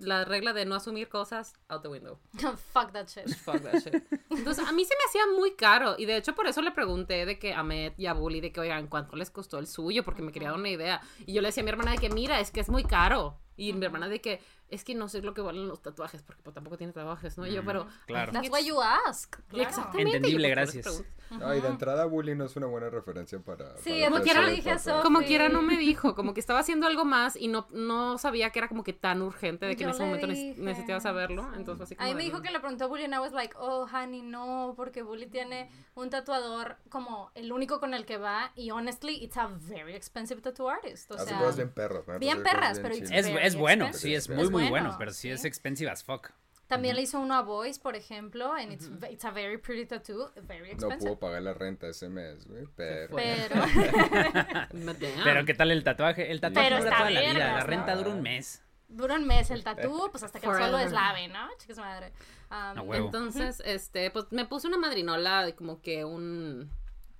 La 0.00 0.24
regla 0.24 0.52
de 0.52 0.64
no 0.64 0.74
asumir 0.76 1.08
cosas, 1.08 1.54
out 1.68 1.82
the 1.82 1.88
window. 1.88 2.18
Fuck 2.72 2.92
that 2.92 3.06
shit. 3.08 3.28
Fuck 3.36 3.62
that 3.62 3.80
shit. 3.80 4.02
Entonces, 4.30 4.64
a 4.64 4.72
mí 4.72 4.84
se 4.84 4.94
me 4.94 5.00
hacía 5.08 5.22
muy 5.36 5.54
caro. 5.56 5.96
Y 5.98 6.04
de 6.06 6.16
hecho, 6.16 6.34
por 6.34 6.46
eso 6.46 6.60
le 6.62 6.70
pregunté 6.70 7.24
de 7.26 7.38
que 7.38 7.52
a 7.54 7.62
Met 7.64 7.98
y 7.98 8.06
a 8.06 8.12
Bully 8.12 8.40
de 8.40 8.52
que, 8.52 8.60
oigan, 8.60 8.86
¿cuánto 8.88 9.16
les 9.16 9.30
costó 9.30 9.58
el 9.58 9.66
suyo? 9.66 10.04
Porque 10.04 10.22
me 10.22 10.30
quería 10.30 10.50
dar 10.50 10.58
una 10.58 10.68
idea. 10.68 11.00
Y 11.26 11.32
yo 11.32 11.40
le 11.40 11.48
decía 11.48 11.62
a 11.62 11.64
mi 11.64 11.70
hermana 11.70 11.92
de 11.92 11.98
que, 11.98 12.10
mira, 12.10 12.38
es 12.40 12.50
que 12.52 12.60
es 12.60 12.68
muy 12.68 12.84
caro. 12.84 13.38
Y 13.58 13.72
mi 13.74 13.84
hermana 13.84 14.08
de 14.08 14.20
que, 14.20 14.40
es 14.70 14.84
que 14.84 14.94
no 14.94 15.08
sé 15.08 15.22
lo 15.22 15.34
que 15.34 15.40
valen 15.40 15.68
los 15.68 15.80
tatuajes, 15.82 16.22
porque 16.22 16.42
pues, 16.42 16.54
tampoco 16.54 16.76
tiene 16.76 16.92
tatuajes, 16.92 17.38
¿no? 17.38 17.46
Y 17.46 17.52
yo, 17.54 17.64
pero. 17.64 17.86
claro. 18.06 18.32
That's 18.32 18.50
why 18.50 18.64
you 18.64 18.80
ask. 18.80 19.36
Claro. 19.48 19.68
Exactamente. 19.68 20.16
Entendible, 20.16 20.48
eso 20.48 20.54
gracias. 20.56 21.04
No, 21.30 21.54
y 21.54 21.60
de 21.60 21.68
entrada 21.68 22.06
Bully 22.06 22.34
no 22.34 22.46
es 22.46 22.56
una 22.56 22.66
buena 22.68 22.88
referencia 22.88 23.38
para... 23.38 23.76
Sí, 23.76 23.90
para 24.00 24.10
como 24.10 24.22
quiera 24.22 24.46
dije 24.48 24.70
a. 24.70 24.78
Sof- 24.78 25.02
Como 25.02 25.20
quiera 25.20 25.50
no 25.50 25.60
me 25.60 25.76
dijo, 25.78 26.14
como 26.14 26.32
que 26.32 26.40
estaba 26.40 26.60
haciendo 26.60 26.86
algo 26.86 27.04
más 27.04 27.36
y 27.36 27.48
no, 27.48 27.66
no 27.70 28.16
sabía 28.16 28.48
que 28.50 28.60
era 28.60 28.68
como 28.68 28.82
que 28.82 28.94
tan 28.94 29.20
urgente 29.20 29.66
de 29.66 29.76
que 29.76 29.84
en 29.84 29.90
Yo 29.90 29.94
ese 29.94 30.02
le 30.04 30.06
momento 30.06 30.26
dije, 30.26 30.54
necesitaba 30.56 31.00
saberlo. 31.00 31.46
Entonces, 31.54 31.82
así 31.84 31.94
A 31.94 31.98
como 31.98 32.08
mí 32.10 32.14
me 32.14 32.22
dijo 32.22 32.40
que 32.40 32.50
le 32.50 32.60
preguntó 32.60 32.84
a 32.84 32.86
Bully 32.86 33.04
and 33.04 33.14
I 33.14 33.18
was 33.18 33.32
like, 33.32 33.54
oh, 33.58 33.86
honey, 33.92 34.22
no, 34.22 34.72
porque 34.74 35.02
Bully 35.02 35.26
tiene 35.26 35.70
un 35.94 36.08
tatuador 36.08 36.78
como 36.88 37.30
el 37.34 37.52
único 37.52 37.78
con 37.78 37.92
el 37.92 38.06
que 38.06 38.16
va 38.16 38.50
y 38.54 38.70
honestly, 38.70 39.22
it's 39.22 39.36
a 39.36 39.48
very 39.68 39.94
expensive 39.94 40.40
tattoo 40.40 40.70
artist. 40.70 41.10
O 41.10 41.14
Hace 41.16 41.26
sea, 41.26 41.38
cosas 41.38 41.56
bien 41.56 41.70
perras. 41.70 42.06
me 42.08 42.18
bien 42.18 42.42
perras, 42.42 42.80
pero 42.80 42.94
it's. 42.94 43.10
Es, 43.10 43.26
es 43.26 43.54
bueno, 43.54 43.92
sí, 43.92 44.14
es 44.14 44.30
Es 44.30 44.50
muy, 44.50 44.57
muy 44.62 44.70
bueno, 44.70 44.86
bueno, 44.86 44.98
pero 44.98 45.12
sí, 45.12 45.22
sí. 45.22 45.30
es 45.30 45.44
expensive 45.44 45.90
as 45.90 46.04
fuck. 46.04 46.30
también 46.66 46.96
le 46.96 47.02
hizo 47.02 47.18
uno 47.18 47.34
a 47.34 47.42
Boys, 47.42 47.78
por 47.78 47.96
ejemplo, 47.96 48.52
and 48.52 48.72
it's, 48.72 48.90
it's 49.10 49.24
a 49.24 49.30
very 49.30 49.56
pretty 49.58 49.86
tattoo, 49.86 50.30
very 50.42 50.68
No 50.68 50.72
expensive. 50.74 50.98
puedo 51.00 51.18
pagar 51.18 51.42
la 51.42 51.54
renta 51.54 51.88
ese 51.88 52.08
mes, 52.10 52.46
güey, 52.46 52.66
pero... 52.76 53.16
pero, 55.24 55.44
¿qué 55.44 55.54
tal 55.54 55.70
el 55.70 55.84
tatuaje? 55.84 56.30
El 56.30 56.40
tatuaje 56.40 56.68
Pero 56.68 56.82
dura 56.84 56.96
toda 56.98 57.10
la 57.10 57.20
vida, 57.20 57.32
la 57.34 57.60
¿no? 57.60 57.66
renta 57.66 57.94
dura 57.96 58.10
un 58.10 58.22
mes. 58.22 58.62
dura 58.88 59.14
un 59.16 59.26
mes 59.26 59.50
el 59.50 59.64
tatú, 59.64 60.08
pues 60.10 60.22
hasta 60.22 60.40
que 60.40 60.46
el 60.46 60.52
sol 60.52 60.60
lo 60.60 60.66
Forever. 60.78 60.84
deslave, 60.84 61.28
¿no? 61.28 61.48
Chicas 61.58 61.78
madre. 61.78 62.12
Um. 62.50 62.94
Entonces, 62.94 63.62
este, 63.64 64.10
pues 64.10 64.26
me 64.30 64.46
puse 64.46 64.68
una 64.68 64.78
madrinola, 64.78 65.44
de 65.44 65.54
como 65.54 65.80
que 65.82 66.04
un. 66.04 66.70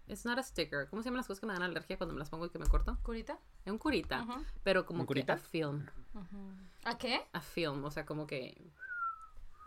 It's 0.07 0.24
not 0.24 0.38
a 0.38 0.42
sticker. 0.42 0.88
¿Cómo 0.88 1.03
se 1.03 1.09
llaman 1.09 1.18
las 1.18 1.27
cosas 1.27 1.40
que 1.40 1.46
me 1.46 1.53
dan 1.53 1.62
alergia 1.62 1.98
cuando 1.98 2.14
me 2.14 2.18
las 2.18 2.31
pongo 2.31 2.46
y 2.46 2.51
que 2.51 2.59
me 2.59 2.66
corto? 2.66 2.96
¿Curita? 3.03 3.38
Es 3.66 3.70
un 3.70 3.77
curita. 3.79 4.24
Pero 4.62 4.87
como 4.87 5.01
¿Un 5.01 5.07
que 5.07 5.09
curita? 5.09 5.35
a 5.35 5.38
film. 5.38 5.85
¿A 6.85 6.97
qué? 6.99 7.21
A 7.33 7.41
film. 7.41 7.85
O 7.85 7.91
sea, 7.91 8.05
como 8.07 8.27
que. 8.27 8.57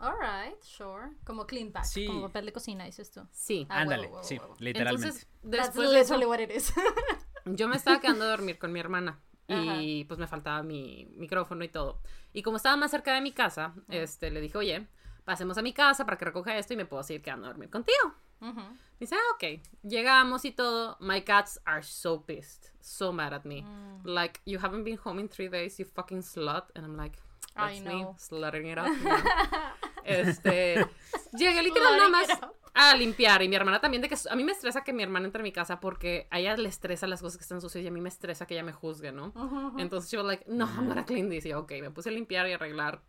Alright, 0.00 0.60
sure. 0.62 1.12
Como 1.24 1.46
clean 1.46 1.70
pack, 1.70 1.84
Sí. 1.84 2.06
como 2.06 2.22
papel 2.22 2.46
de 2.46 2.52
cocina, 2.52 2.84
dices 2.84 3.10
tú. 3.12 3.26
Sí. 3.30 3.66
Ah, 3.70 3.80
Ándale, 3.82 4.02
huevo, 4.02 4.14
huevo, 4.16 4.24
sí, 4.28 4.38
huevo. 4.38 4.56
literalmente. 4.58 5.06
Entonces, 5.08 5.28
That's 5.42 5.66
después 5.68 5.90
de 5.90 6.00
eso, 6.00 6.16
literally 6.16 6.26
what 6.26 6.40
it 6.40 6.56
is. 6.56 6.74
yo 7.46 7.68
me 7.68 7.76
estaba 7.76 8.00
quedando 8.00 8.24
a 8.24 8.28
dormir 8.28 8.58
con 8.58 8.72
mi 8.72 8.80
hermana 8.80 9.20
Ajá. 9.48 9.76
y 9.80 10.04
pues 10.04 10.18
me 10.18 10.26
faltaba 10.26 10.62
mi 10.64 11.06
micrófono 11.16 11.62
y 11.62 11.68
todo. 11.68 12.00
Y 12.32 12.42
como 12.42 12.56
estaba 12.56 12.76
más 12.76 12.90
cerca 12.90 13.14
de 13.14 13.20
mi 13.20 13.30
casa, 13.32 13.74
este, 13.88 14.30
le 14.32 14.40
dije, 14.40 14.58
oye, 14.58 14.88
pasemos 15.24 15.58
a 15.58 15.62
mi 15.62 15.72
casa 15.72 16.04
para 16.04 16.16
que 16.18 16.24
recoja 16.24 16.56
esto 16.56 16.74
y 16.74 16.76
me 16.76 16.84
puedo 16.84 17.02
seguir 17.02 17.22
quedando 17.22 17.46
a 17.46 17.50
dormir 17.50 17.70
contigo. 17.70 18.14
Ujú. 18.40 18.60
Dice, 18.98 19.14
ah, 19.14 19.34
ok. 19.34 19.60
Llegamos 19.82 20.44
y 20.44 20.52
todo. 20.52 20.96
My 21.00 21.22
cats 21.22 21.60
are 21.64 21.82
so 21.82 22.24
pissed. 22.24 22.72
So 22.80 23.12
mad 23.12 23.32
at 23.32 23.44
me. 23.44 23.62
Mm. 23.62 24.04
Like, 24.04 24.40
you 24.44 24.58
haven't 24.58 24.84
been 24.84 24.98
home 25.02 25.20
in 25.20 25.28
three 25.28 25.48
days, 25.48 25.78
you 25.78 25.84
fucking 25.84 26.22
slut. 26.22 26.64
And 26.74 26.84
I'm 26.84 26.96
like, 26.96 27.18
I 27.56 27.74
that's 27.74 27.80
me, 27.80 28.02
know. 28.02 28.16
slutting 28.18 28.70
it 28.70 28.78
up. 28.78 28.86
Este, 30.04 30.84
llegué 31.32 31.62
literal 31.62 31.96
nada 31.96 32.08
más 32.08 32.28
a 32.74 32.96
limpiar. 32.96 33.42
Y 33.42 33.48
mi 33.48 33.54
hermana 33.54 33.80
también, 33.80 34.02
de 34.02 34.08
que 34.08 34.16
a 34.28 34.34
mí 34.34 34.42
me 34.42 34.50
estresa 34.50 34.82
que 34.82 34.92
mi 34.92 35.02
hermana 35.02 35.26
entre 35.26 35.40
a 35.40 35.44
mi 35.44 35.52
casa 35.52 35.78
porque 35.78 36.26
a 36.30 36.40
ella 36.40 36.56
le 36.56 36.68
estresa 36.68 37.06
las 37.06 37.20
cosas 37.20 37.38
que 37.38 37.42
están 37.42 37.60
sucias 37.60 37.84
y 37.84 37.86
a 37.86 37.90
mí 37.92 38.00
me 38.00 38.08
estresa 38.08 38.46
que 38.46 38.54
ella 38.54 38.64
me 38.64 38.72
juzgue, 38.72 39.12
¿no? 39.12 39.32
Ujú. 39.34 39.78
Entonces 39.78 40.10
she 40.10 40.16
was 40.16 40.26
like, 40.26 40.44
no, 40.48 40.66
I'm 40.66 40.88
gonna 40.88 41.04
clean 41.04 41.30
this. 41.30 41.46
Y 41.46 41.50
yo, 41.50 41.60
ok, 41.60 41.72
me 41.80 41.90
puse 41.90 42.08
a 42.08 42.12
limpiar 42.12 42.48
y 42.48 42.52
arreglar. 42.52 43.00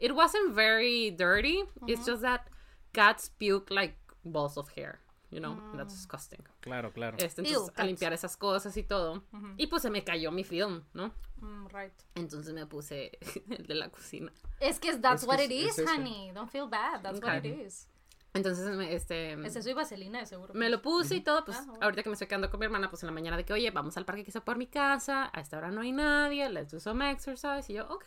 It 0.00 0.12
wasn't 0.12 0.54
very 0.54 1.10
dirty. 1.10 1.62
It's 1.86 2.04
just 2.06 2.22
that 2.22 2.48
cats 2.92 3.28
puke 3.38 3.70
like 3.70 3.96
balls 4.24 4.56
of 4.56 4.68
hair. 4.76 4.98
You 5.32 5.38
know, 5.38 5.52
and 5.70 5.78
that's 5.78 5.94
disgusting. 5.94 6.40
Claro, 6.60 6.90
claro. 6.92 7.16
Este, 7.20 7.42
Ew, 7.42 7.46
entonces, 7.46 7.68
a 7.68 7.72
cats. 7.72 7.86
limpiar 7.86 8.12
esas 8.12 8.36
cosas 8.36 8.76
y 8.76 8.82
todo. 8.82 9.22
Y 9.58 9.68
pues 9.68 9.82
se 9.82 9.88
me 9.90 10.02
cayó 10.02 10.32
mi 10.32 10.42
film, 10.42 10.82
¿no? 10.92 11.12
Mm, 11.36 11.66
right. 11.68 11.92
Entonces 12.16 12.52
me 12.52 12.66
puse 12.66 13.12
el 13.48 13.66
de 13.68 13.74
la 13.76 13.90
cocina. 13.90 14.32
Es 14.58 14.80
que 14.80 14.96
that's 14.98 15.22
Es 15.22 15.28
what 15.28 15.36
que 15.38 15.44
it 15.44 15.52
es- 15.52 15.72
is, 15.74 15.78
es 15.78 15.88
honey. 15.88 16.32
Don't 16.32 16.50
feel 16.50 16.66
bad. 16.68 17.02
That's 17.02 17.20
what 17.22 17.36
it 17.36 17.46
Okay. 17.46 17.62
is. 17.64 17.86
Entonces, 18.34 18.64
me- 18.76 18.92
este... 18.92 19.34
Es 19.46 19.54
eso 19.54 19.70
y 19.70 19.72
vaselina, 19.72 20.18
de 20.18 20.26
seguro. 20.26 20.52
Me 20.54 20.68
lo 20.68 20.82
puse 20.82 21.14
y 21.16 21.20
todo, 21.20 21.44
pues 21.44 21.58
Ah, 21.58 21.64
bueno. 21.66 21.84
ahorita 21.84 22.02
que 22.02 22.08
me 22.08 22.14
estoy 22.14 22.26
quedando 22.26 22.50
con 22.50 22.58
mi 22.58 22.66
hermana, 22.66 22.88
pues 22.90 23.02
en 23.04 23.06
la 23.08 23.12
mañana 23.12 23.36
de 23.36 23.44
que, 23.44 23.52
oye, 23.52 23.70
vamos 23.70 23.96
al 23.96 24.04
parque 24.04 24.24
que 24.24 24.30
está 24.30 24.44
por 24.44 24.56
mi 24.56 24.66
casa, 24.66 25.30
a 25.32 25.40
esta 25.40 25.58
hora 25.58 25.70
no 25.70 25.80
hay 25.80 25.90
nadie, 25.92 26.48
let's 26.48 26.70
do 26.72 26.78
some 26.80 27.08
exercise, 27.10 27.64
y 27.72 27.76
yo, 27.76 27.86
ok. 27.88 28.04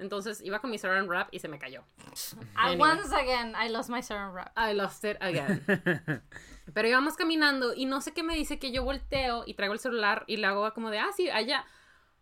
Entonces 0.00 0.40
iba 0.42 0.58
con 0.60 0.70
mi 0.70 0.78
saran 0.78 1.06
wrap 1.08 1.28
y 1.30 1.38
se 1.38 1.48
me 1.48 1.58
cayó. 1.58 1.82
I, 2.56 2.72
Anyway. 2.72 2.78
once 2.90 3.12
again, 3.14 3.54
I 3.54 3.68
lost 3.68 3.90
my 3.90 4.02
saran 4.02 4.32
wrap. 4.34 4.50
I 4.56 4.72
lost 4.74 5.04
it 5.04 5.16
again. 5.20 5.62
Pero 6.74 6.88
íbamos 6.88 7.16
caminando 7.16 7.74
y 7.74 7.84
no 7.84 8.00
sé 8.00 8.12
qué 8.12 8.22
me 8.22 8.34
dice 8.34 8.58
que 8.58 8.72
yo 8.72 8.82
volteo 8.84 9.44
y 9.46 9.54
traigo 9.54 9.74
el 9.74 9.80
celular 9.80 10.24
y 10.26 10.36
le 10.38 10.46
hago 10.46 10.72
como 10.72 10.90
de, 10.90 10.98
ah, 11.00 11.10
sí, 11.16 11.28
allá. 11.28 11.64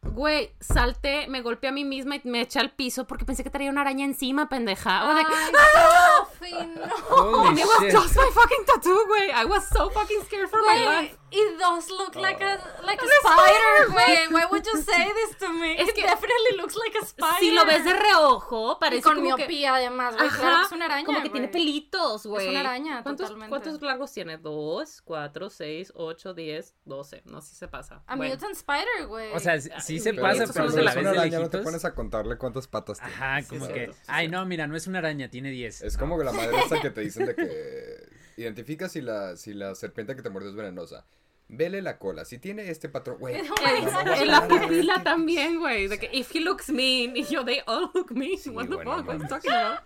Güey, 0.01 0.55
salté, 0.61 1.27
me 1.29 1.43
golpeé 1.43 1.71
a 1.71 1.73
mí 1.73 1.85
misma 1.85 2.15
y 2.17 2.21
me 2.25 2.41
eché 2.41 2.61
al 2.61 2.71
piso 2.71 3.05
porque 3.09 3.25
pensé 3.25 3.43
que 3.43 3.51
traía 3.51 3.69
una 3.69 3.81
araña 3.81 4.05
encima, 4.05 4.49
pendeja. 4.49 5.03
I 5.03 5.07
was 5.09 5.17
like, 5.17 5.29
Ay, 5.35 5.53
Sophie, 6.19 6.67
no. 6.67 6.87
Holy 7.11 7.49
And 7.49 7.59
it 7.59 7.65
was 7.67 7.81
shit. 7.81 7.93
just 7.93 8.17
my 8.17 8.31
fucking 8.33 8.65
tattoo, 8.65 9.05
güey. 9.09 9.33
I 9.33 9.45
was 9.45 9.67
so 9.67 9.91
fucking 9.91 10.23
scared 10.25 10.49
for 10.49 10.61
my 10.63 10.79
Güey, 10.79 10.85
life. 10.87 11.19
It 11.31 11.59
does 11.59 11.91
look 11.91 12.15
like 12.17 12.43
a 12.43 12.57
like 12.85 13.01
a 13.03 13.07
spider, 13.07 13.91
spider, 13.91 13.93
güey. 13.93 14.33
Why 14.33 14.45
would 14.51 14.65
you 14.65 14.81
say 14.83 15.13
this 15.13 15.37
to 15.39 15.49
me? 15.51 15.75
Es 15.81 15.89
it 15.89 15.95
que- 15.95 16.03
definitely 16.05 16.57
looks 16.57 16.75
like 16.77 16.97
a 16.99 17.05
spider. 17.05 17.39
Si 17.41 17.51
lo 17.51 17.65
ves 17.67 17.85
de 17.85 17.93
reojo, 17.95 18.79
parece 18.79 19.01
y 19.01 19.03
con 19.03 19.17
como 19.17 19.37
que... 19.37 19.43
miopía 19.45 19.75
además, 19.77 20.17
güey. 20.17 20.29
Ajá, 20.29 20.39
Claro 20.39 20.57
que 20.61 20.67
es 20.67 20.73
una 20.73 20.85
araña, 20.87 21.05
como 21.07 21.23
que 21.23 21.31
tiene 21.31 21.49
pelitos, 21.49 22.27
güey. 22.27 22.49
una 22.49 22.61
araña, 22.61 23.03
¿Cuántos, 23.03 23.27
totalmente. 23.29 23.51
¿Cuántos 23.51 23.83
largos 23.83 24.13
tiene? 24.13 24.39
Dos, 24.39 25.03
cuatro, 25.03 25.51
seis, 25.51 25.93
ocho, 25.95 26.35
diez, 26.35 26.75
doce. 26.85 27.23
No 27.27 27.41
sé 27.41 27.49
si 27.51 27.57
se 27.57 27.69
pasa. 27.69 28.03
A 28.07 28.17
Bueno. 28.17 28.35
mutant 28.35 28.55
spider, 28.57 29.07
güey. 29.07 29.33
O 29.35 29.39
sea, 29.41 29.61
sí- 29.61 29.71
sí 29.81 29.99
se 30.01 30.11
Pero 30.11 30.23
pasa, 30.23 30.39
pero 30.53 30.53
se 30.53 30.63
los 30.63 30.75
la 30.77 30.81
de 30.93 30.97
ves 30.97 30.97
una 30.97 31.11
araña, 31.21 31.39
no 31.41 31.51
te 31.51 31.59
pones 31.59 31.85
a 31.85 31.95
contarle 31.95 32.39
cuántas 32.39 32.67
patas 32.69 32.99
tiene. 32.99 33.15
Ajá, 33.15 33.43
como 33.49 33.65
es 33.67 33.69
que, 33.73 33.75
cierto, 33.87 33.97
ay, 34.07 34.29
no, 34.29 34.45
mira, 34.47 34.67
no 34.67 34.77
es 34.77 34.87
una 34.87 34.99
araña, 34.99 35.29
tiene 35.29 35.51
10. 35.51 35.83
Es 35.83 35.97
como 35.99 36.17
la 36.23 36.33
madre 36.33 36.59
esa 36.65 36.81
que 36.81 36.91
te 36.91 37.01
dicen 37.03 37.27
de 37.27 37.35
que 37.35 38.09
identifica 38.39 38.89
si 38.89 39.01
la, 39.01 39.37
si 39.37 39.53
la 39.55 39.75
serpiente 39.75 40.17
que 40.17 40.23
te 40.23 40.31
muerde 40.31 40.51
es 40.51 40.55
venenosa. 40.55 41.07
Vele 41.51 41.81
la 41.81 41.99
cola. 41.99 42.27
Si 42.27 42.39
tiene 42.39 42.69
este 42.71 42.89
patrón, 42.89 43.19
güey. 43.19 43.41
Oh 43.51 44.15
En, 44.15 44.29
la 44.29 44.47
pupila 44.47 45.03
también, 45.03 45.59
güey. 45.59 45.89
De 45.89 45.99
que 45.99 46.11
if 46.13 46.35
he 46.35 46.41
looks 46.41 46.69
mean, 46.69 47.17
y 47.17 47.25
yo, 47.25 47.45
they 47.45 47.61
all 47.67 47.91
look 47.95 48.13
mean. 48.13 48.37
Sí, 48.39 48.51
What 48.51 48.67
the 48.69 48.75
bueno, 48.77 48.97
fuck? 48.97 49.09
What 49.09 49.29
talking 49.29 49.51
about? 49.53 49.81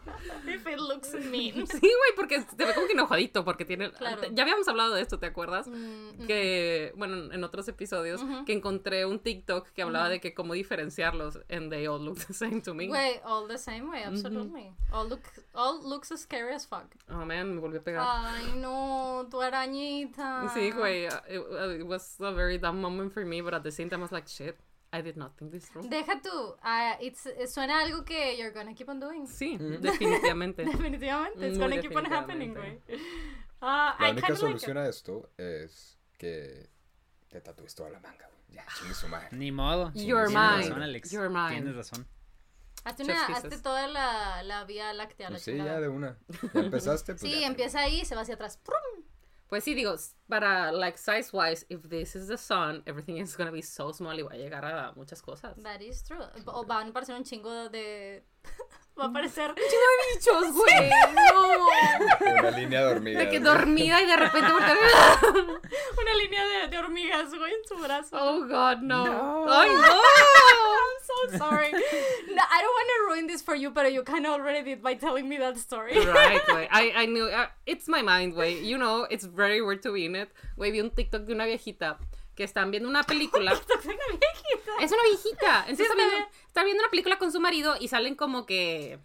If 0.46 0.66
it 0.66 0.78
looks 0.78 1.14
mean. 1.14 1.66
Sí, 1.72 1.78
güey, 1.80 2.16
porque 2.16 2.40
te 2.40 2.64
ve 2.64 2.74
como 2.74 2.86
que 2.86 2.92
enojadito, 2.94 3.44
porque 3.44 3.64
tiene... 3.64 3.90
Claro. 3.92 4.22
Ya 4.32 4.42
habíamos 4.42 4.66
hablado 4.68 4.94
de 4.94 5.02
esto, 5.02 5.18
¿te 5.18 5.26
acuerdas? 5.26 5.68
Mm, 5.68 6.26
Que, 6.26 6.92
bueno, 6.96 7.32
en 7.32 7.44
otros 7.44 7.68
episodios, 7.68 8.22
Ujú. 8.22 8.44
que 8.44 8.52
encontré 8.52 9.06
un 9.06 9.20
TikTok 9.20 9.68
que 9.68 9.82
hablaba 9.82 10.08
de 10.08 10.20
que 10.20 10.34
cómo 10.34 10.54
diferenciarlos, 10.54 11.38
and 11.48 11.70
they 11.70 11.86
all 11.86 12.04
look 12.04 12.18
the 12.26 12.34
same 12.34 12.60
to 12.60 12.74
me. 12.74 12.88
Güey, 12.88 13.20
all 13.24 13.46
the 13.48 13.58
same 13.58 13.88
way, 13.88 14.02
absolutely. 14.02 14.72
All 14.92 15.08
look, 15.08 15.22
all 15.54 15.80
looks 15.88 16.10
as 16.12 16.20
scary 16.20 16.54
as 16.54 16.66
fuck. 16.66 16.86
Oh, 17.08 17.24
man, 17.24 17.54
me 17.54 17.60
volvió 17.60 17.80
a 17.80 17.84
pegar. 17.84 18.04
Ay, 18.06 18.52
no, 18.56 19.26
tu 19.30 19.40
arañita. 19.40 20.48
Sí, 20.54 20.70
güey, 20.72 21.06
uh, 21.06 21.12
it, 21.52 21.82
uh, 21.82 21.86
was 21.86 22.16
a 22.20 22.32
very 22.32 22.58
dumb 22.58 22.80
moment 22.80 23.12
for 23.12 23.24
me, 23.24 23.40
but 23.40 23.54
at 23.54 23.62
the 23.62 23.70
same 23.70 23.88
time 23.90 24.00
I 24.00 24.02
was 24.04 24.12
like, 24.12 24.28
shit, 24.28 24.56
I 24.92 25.00
did 25.00 25.16
not 25.16 25.36
think 25.38 25.52
this 25.52 25.66
through. 25.66 25.88
Deja 25.88 26.20
tú, 26.22 26.56
ah, 26.62 26.96
it's, 27.00 27.26
eh, 27.26 27.46
suena 27.46 27.80
algo 27.80 28.04
que 28.04 28.36
you're 28.36 28.50
gonna 28.52 28.74
keep 28.74 28.88
on 28.88 29.00
doing. 29.00 29.26
Sí, 29.26 29.56
definitivamente. 29.80 30.64
Definitivamente, 30.64 31.46
it's 31.46 31.58
Muy 31.58 31.68
gonna 31.68 31.80
keep 31.82 31.96
on 31.96 32.04
happening, 32.04 32.54
güey. 32.54 32.78
Ah, 33.60 33.96
La 34.00 34.08
I 34.08 34.10
única 34.12 34.26
kinda 34.26 34.40
like 34.42 34.58
solución 34.58 34.76
a 34.76 34.88
esto 34.88 35.30
es 35.38 35.96
que 36.18 36.68
te 37.30 37.40
tatúes 37.40 37.74
toda 37.74 37.90
la 37.90 38.00
manga, 38.00 38.26
güey. 38.28 38.56
Ya, 38.56 38.66
chingue 38.78 38.94
su 38.94 39.08
madre. 39.08 39.28
Ni 39.32 39.50
modo. 39.50 39.92
You're 39.94 40.28
mine. 40.28 40.68
razón, 40.68 40.82
Alex. 40.82 41.10
You're 41.10 41.30
mine. 41.30 41.52
Tienes 41.62 41.76
razón. 41.76 42.06
Hazte, 42.84 43.04
una, 43.04 43.26
hazte 43.26 43.58
toda 43.58 43.86
la, 43.86 44.42
la 44.42 44.64
vía 44.64 44.92
láctea, 44.92 45.28
la 45.30 45.34
Pues 45.36 45.44
sí, 45.44 45.52
chingada. 45.52 45.74
ya 45.74 45.80
de 45.80 45.88
una. 45.88 46.18
Ya 46.52 46.60
empezaste, 46.60 47.12
pues 47.14 47.20
Sí, 47.22 47.40
ya. 47.40 47.46
empieza 47.46 47.78
ahí, 47.80 48.04
se 48.04 48.16
va 48.16 48.22
hacia 48.22 48.34
atrás. 48.34 48.56
¡Prum! 48.58 49.04
Pues 49.48 49.62
sí, 49.62 49.74
digo, 49.74 49.94
s- 50.32 50.40
para, 50.40 50.72
like, 50.72 50.96
size-wise, 50.98 51.64
if 51.68 51.82
this 51.88 52.14
is 52.16 52.28
the 52.28 52.36
sun, 52.38 52.82
everything 52.86 53.18
is 53.18 53.36
gonna 53.36 53.52
be 53.52 53.62
so 53.62 53.92
small 53.92 54.14
y 54.18 54.22
va 54.22 54.30
a 54.32 54.36
llegar 54.38 54.64
a 54.64 54.92
muchas 54.96 55.20
cosas. 55.22 55.54
That 55.62 55.80
is 55.82 56.02
true. 56.02 56.24
O 56.46 56.64
van 56.64 56.86
a 56.86 56.90
aparecer 56.90 57.14
un 57.16 57.24
chingo 57.24 57.68
de... 57.70 58.22
Va 58.98 59.04
a 59.04 59.08
aparecer... 59.08 59.54
bichos, 59.54 60.52
güey! 60.54 60.90
¡No! 61.14 62.40
Una 62.40 62.50
línea 62.50 62.84
de 62.84 62.92
hormigas. 62.92 63.24
De 63.24 63.30
que 63.30 63.38
güey. 63.38 63.50
dormida 63.54 64.02
y 64.02 64.06
de 64.06 64.16
repente 64.18 64.52
voltear. 64.52 64.76
Una 65.98 66.14
línea 66.22 66.46
de, 66.46 66.68
de 66.68 66.78
hormigas, 66.78 67.30
güey, 67.34 67.54
en 67.54 67.64
su 67.66 67.76
brazo. 67.76 68.16
Oh, 68.20 68.40
God, 68.46 68.82
no. 68.82 69.06
No. 69.06 69.46
¡Ay, 69.50 69.70
no! 69.70 70.02
I'm 70.02 71.00
so 71.30 71.38
sorry. 71.38 71.70
No, 71.72 72.42
I 72.42 72.60
don't 72.60 72.74
want 72.74 72.88
to 72.88 73.04
ruin 73.08 73.26
this 73.28 73.40
for 73.40 73.54
you, 73.54 73.70
but 73.70 73.90
you 73.92 74.02
kind 74.02 74.26
of 74.26 74.32
already 74.34 74.62
did 74.62 74.82
by 74.82 74.92
telling 74.94 75.26
me 75.26 75.38
that 75.38 75.56
story. 75.56 75.94
Right, 75.96 76.42
güey. 76.46 76.68
I, 76.70 76.92
I 76.94 77.06
knew. 77.06 77.24
uh, 77.28 77.46
it's 77.64 77.88
my 77.88 78.02
mind, 78.02 78.34
güey. 78.34 78.62
You 78.62 78.76
know, 78.76 79.06
it's 79.10 79.24
very 79.24 79.62
weird 79.62 79.82
to 79.84 79.92
be 79.94 80.04
in 80.04 80.14
it. 80.16 80.21
Güey, 80.56 80.72
vi 80.72 80.80
un 80.80 80.90
TikTok 80.90 81.22
de 81.22 81.32
una 81.34 81.44
viejita 81.46 81.98
que 82.34 82.44
están 82.44 82.70
viendo 82.70 82.88
una 82.88 83.02
película. 83.02 83.52
Es 84.80 84.90
una 84.90 85.02
viejita. 85.04 85.60
Entonces 85.68 85.86
está 85.86 85.92
está, 85.92 85.94
viendo, 85.94 86.28
está 86.46 86.64
viendo 86.64 86.82
una 86.82 86.90
película 86.90 87.18
con 87.18 87.30
su 87.30 87.40
marido 87.40 87.76
y 87.78 87.88
salen 87.88 88.14
como 88.16 88.46
que. 88.46 88.98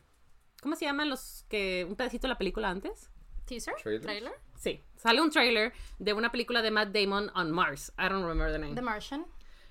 ¿Cómo 0.62 0.76
se 0.76 0.86
llaman 0.86 1.10
los 1.10 1.46
que. 1.50 1.86
un 1.88 1.96
pedacito 1.96 2.24
de 2.24 2.30
la 2.30 2.38
película 2.38 2.70
antes? 2.70 3.12
¿Teaser? 3.46 3.76
Trailer. 3.76 4.02
¿Trailer? 4.02 4.34
Sí. 4.56 4.84
Sale 4.96 5.22
un 5.22 5.30
trailer 5.30 5.74
de 6.00 6.14
una 6.14 6.32
película 6.32 6.62
de 6.62 6.72
Matt 6.72 6.90
Damon 6.90 7.32
on 7.36 7.52
Mars. 7.52 7.94
I 7.98 8.10
don't 8.10 8.24
remember 8.26 8.52
the 8.52 8.58
name. 8.60 8.76
The 8.76 8.82
Martian. 8.82 9.26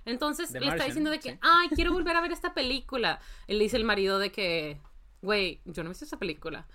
Entonces 0.05 0.53
The 0.53 0.61
le 0.61 0.67
está 0.67 0.77
Martian, 0.77 0.89
diciendo 0.89 1.11
de 1.11 1.19
que, 1.19 1.33
sí. 1.33 1.39
ay, 1.43 1.69
quiero 1.71 1.93
volver 1.93 2.15
a 2.17 2.21
ver 2.21 2.31
esta 2.33 2.55
película. 2.55 3.21
Y 3.49 3.55
le 3.55 3.65
dice 3.65 3.77
el 3.77 3.85
marido 3.85 4.19
de 4.21 4.31
que, 4.31 4.81
güey, 5.23 5.61
yo 5.65 5.83
no 5.83 5.89
he 5.89 5.93
visto 5.93 6.05
esa 6.05 6.19
película. 6.19 6.69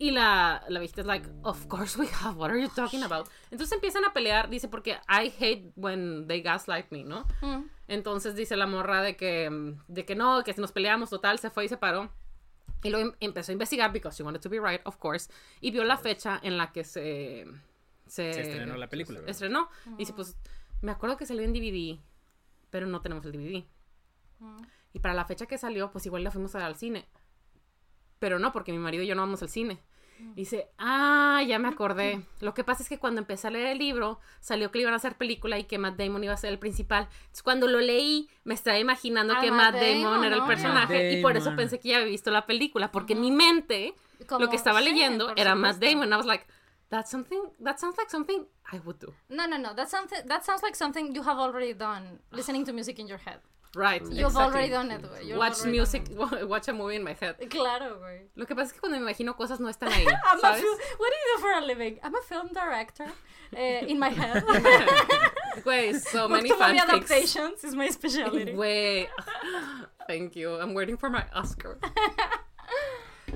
Y 0.00 0.12
la, 0.12 0.62
la 0.68 0.78
viejita 0.78 1.00
es 1.00 1.06
like, 1.08 1.28
of 1.42 1.66
course 1.66 1.98
we 1.98 2.06
have, 2.22 2.36
what 2.38 2.50
are 2.50 2.60
you 2.60 2.68
talking 2.68 3.02
about? 3.02 3.28
Entonces 3.50 3.72
empiezan 3.72 4.04
a 4.04 4.12
pelear, 4.12 4.48
dice, 4.48 4.68
porque 4.68 4.92
I 5.08 5.32
hate 5.40 5.72
when 5.74 6.28
they 6.28 6.40
gaslight 6.40 6.86
me, 6.92 7.02
¿no? 7.02 7.26
Mm. 7.40 7.64
Entonces 7.88 8.36
dice 8.36 8.56
la 8.56 8.66
morra 8.66 9.02
de 9.02 9.16
que, 9.16 9.50
mm, 9.50 9.80
de 9.88 10.04
que 10.04 10.14
no, 10.14 10.44
que 10.44 10.52
si 10.52 10.60
nos 10.60 10.70
peleamos, 10.70 11.10
total, 11.10 11.40
se 11.40 11.50
fue 11.50 11.64
y 11.64 11.68
se 11.68 11.76
paró. 11.76 12.12
Y 12.84 12.90
luego 12.90 13.08
em- 13.10 13.16
empezó 13.18 13.50
a 13.50 13.54
investigar, 13.54 13.92
because 13.92 14.16
she 14.16 14.22
wanted 14.22 14.40
to 14.40 14.48
be 14.48 14.60
right, 14.60 14.80
of 14.84 14.98
course, 14.98 15.28
y 15.60 15.72
vio 15.72 15.82
la 15.82 15.96
fecha 15.96 16.38
en 16.44 16.56
la 16.58 16.70
que 16.72 16.84
se... 16.84 17.44
Se, 18.06 18.32
Se 18.32 18.40
estrenó 18.42 18.76
la 18.76 18.88
película. 18.88 19.20
estrenó. 19.26 19.68
Dice, 19.98 20.12
pues, 20.14 20.36
me 20.80 20.92
acuerdo 20.92 21.16
que 21.16 21.26
salió 21.26 21.42
en 21.42 21.52
DVD, 21.52 21.98
pero 22.70 22.86
no 22.86 23.02
tenemos 23.02 23.24
el 23.26 23.32
DVD. 23.32 23.64
Mm. 24.38 24.62
Y 24.94 25.00
para 25.00 25.12
la 25.14 25.24
fecha 25.24 25.46
que 25.46 25.58
salió, 25.58 25.90
pues 25.90 26.06
igual 26.06 26.22
la 26.24 26.30
fuimos 26.30 26.54
a 26.54 26.58
ver 26.58 26.66
al 26.68 26.76
cine. 26.76 27.06
Pero 28.18 28.38
no, 28.38 28.52
porque 28.52 28.72
mi 28.72 28.78
marido 28.78 29.02
y 29.02 29.06
yo 29.06 29.14
no 29.14 29.22
vamos 29.22 29.42
al 29.42 29.48
cine. 29.48 29.78
Dice, 30.34 30.68
ah, 30.78 31.40
ya 31.46 31.60
me 31.60 31.68
acordé. 31.68 32.22
Lo 32.40 32.52
que 32.52 32.64
pasa 32.64 32.82
es 32.82 32.88
que 32.88 32.98
cuando 32.98 33.20
empecé 33.20 33.46
a 33.46 33.50
leer 33.52 33.68
el 33.68 33.78
libro, 33.78 34.18
salió 34.40 34.72
que 34.72 34.78
le 34.78 34.82
iban 34.82 34.92
a 34.92 34.96
hacer 34.96 35.14
película 35.16 35.60
y 35.60 35.64
que 35.64 35.78
Matt 35.78 35.96
Damon 35.96 36.24
iba 36.24 36.32
a 36.32 36.36
ser 36.36 36.50
el 36.50 36.58
principal. 36.58 37.06
Entonces, 37.20 37.42
cuando 37.44 37.68
lo 37.68 37.78
leí, 37.78 38.28
me 38.42 38.54
estaba 38.54 38.76
imaginando 38.80 39.34
Ah, 39.36 39.40
que 39.40 39.52
Matt 39.52 39.74
Matt 39.74 39.82
Damon, 39.82 40.02
Damon, 40.02 40.24
era 40.24 40.36
el 40.36 40.42
personaje. 40.42 41.12
Y 41.12 41.22
por 41.22 41.36
eso 41.36 41.54
pensé 41.54 41.78
que 41.78 41.90
ya 41.90 41.98
había 41.98 42.08
visto 42.08 42.32
la 42.32 42.46
película. 42.46 42.90
Porque 42.90 43.12
en 43.12 43.20
mi 43.20 43.30
mente, 43.30 43.94
lo 44.18 44.26
Como- 44.26 44.50
que 44.50 44.56
estaba 44.56 44.80
sí, 44.80 44.86
leyendo 44.86 45.30
era 45.36 45.54
Matt 45.54 45.74
supuesto. 45.74 45.98
Damon. 46.00 46.12
I 46.12 46.16
was 46.16 46.26
like, 46.26 46.46
that's 46.88 47.10
something, 47.12 47.38
that 47.62 47.78
sounds 47.78 47.96
like 47.96 48.10
something 48.10 48.44
I 48.72 48.80
would 48.80 48.98
do. 48.98 49.14
No, 49.28 49.46
no, 49.46 49.56
no. 49.56 49.72
That, 49.76 49.86
something, 49.88 50.26
that 50.26 50.42
sounds 50.42 50.64
like 50.64 50.74
something 50.74 51.14
you 51.14 51.22
have 51.22 51.38
already 51.38 51.74
done. 51.74 52.18
Listening 52.32 52.64
to 52.64 52.72
music 52.72 52.98
in 52.98 53.06
your 53.06 53.18
head. 53.18 53.38
Right. 53.74 54.02
You've 54.02 54.18
exactly. 54.32 54.42
already 54.42 54.70
done 54.70 54.90
it, 54.90 55.02
güey. 55.02 55.36
Watch 55.36 55.60
already 55.60 55.78
music, 55.78 56.02
watch 56.48 56.68
a 56.68 56.72
movie 56.72 56.96
in 56.96 57.04
my 57.04 57.12
head. 57.12 57.36
Claro, 57.50 57.98
güey. 58.00 58.20
Lo 58.34 58.46
que 58.46 58.54
pasa 58.54 58.66
es 58.68 58.72
que 58.72 58.80
cuando 58.80 58.98
me 58.98 59.04
imagino 59.04 59.36
cosas 59.36 59.60
no 59.60 59.68
están 59.68 59.90
ahí, 59.92 60.06
I'm 60.24 60.38
a 60.38 60.40
¿sabes? 60.40 60.60
film, 60.60 60.78
what 60.98 61.10
do 61.10 61.16
you 61.16 61.36
do 61.36 61.40
for 61.42 61.52
a 61.52 61.60
living? 61.60 61.98
I'm 62.02 62.14
a 62.14 62.22
film 62.22 62.48
director 62.54 63.06
eh, 63.54 63.84
in 63.86 63.98
my 63.98 64.08
head. 64.08 64.42
Güey, 65.64 65.98
so 66.00 66.28
many 66.28 66.48
Multiple 66.48 66.66
movie 66.66 66.78
fanfics. 66.78 66.88
adaptations 66.88 67.64
is 67.64 67.74
my 67.74 67.88
specialty. 67.90 68.44
Güey. 68.46 69.06
Thank 70.06 70.36
you. 70.36 70.54
I'm 70.54 70.72
waiting 70.72 70.96
for 70.96 71.10
my 71.10 71.24
Oscar. 71.34 71.78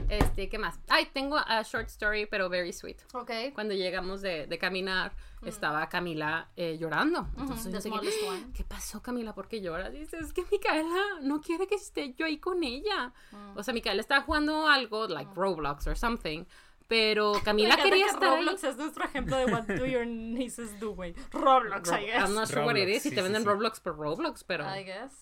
Este, 0.08 0.48
¿qué 0.48 0.58
más? 0.58 0.78
Ay, 0.88 1.08
tengo 1.12 1.36
a 1.38 1.62
short 1.62 1.88
story, 1.88 2.26
pero 2.26 2.48
very 2.48 2.72
sweet. 2.72 2.98
Ok. 3.14 3.30
Cuando 3.54 3.74
llegamos 3.74 4.22
de, 4.22 4.46
de 4.46 4.58
caminar, 4.58 5.12
estaba 5.44 5.88
Camila 5.88 6.48
eh, 6.56 6.76
llorando. 6.78 7.28
Entonces, 7.38 7.72
yo 7.72 7.78
que, 7.78 7.88
smallest 7.88 8.22
one. 8.28 8.52
¿qué 8.54 8.64
pasó, 8.64 9.02
Camila? 9.02 9.34
¿Por 9.34 9.48
qué 9.48 9.60
lloras? 9.60 9.92
Dice, 9.92 10.18
es 10.18 10.32
que 10.32 10.44
Micaela 10.50 11.20
no 11.22 11.40
quiere 11.40 11.66
que 11.66 11.74
esté 11.74 12.14
yo 12.14 12.26
ahí 12.26 12.38
con 12.38 12.62
ella. 12.62 13.12
Mm. 13.30 13.58
O 13.58 13.62
sea, 13.62 13.74
Micaela 13.74 14.00
estaba 14.00 14.22
jugando 14.22 14.66
algo, 14.68 15.08
like 15.08 15.30
Roblox 15.34 15.86
or 15.86 15.96
something, 15.96 16.44
pero 16.88 17.34
Me 17.34 17.40
Camila 17.44 17.76
quería 17.76 18.04
que 18.04 18.10
estar 18.10 18.24
ahí. 18.24 18.44
Roblox 18.44 18.64
es 18.64 18.76
nuestro 18.76 19.04
ejemplo 19.04 19.36
de 19.36 19.46
what 19.46 19.64
do 19.64 19.86
your 19.86 20.06
nieces 20.06 20.78
do, 20.78 20.94
güey. 20.94 21.14
Roblox, 21.32 21.90
I 21.90 22.06
guess. 22.06 22.28
I'm 22.28 22.34
not 22.34 22.48
sure 22.48 22.64
what 22.64 22.76
it 22.76 22.86
Roblox, 22.86 22.96
is, 22.96 23.02
si 23.02 23.08
sí, 23.10 23.14
te 23.14 23.20
sí, 23.20 23.24
venden 23.24 23.42
sí. 23.42 23.48
Roblox 23.48 23.80
por 23.80 23.96
Roblox, 23.96 24.44
pero... 24.44 24.64
I 24.64 24.84
guess. 24.84 25.12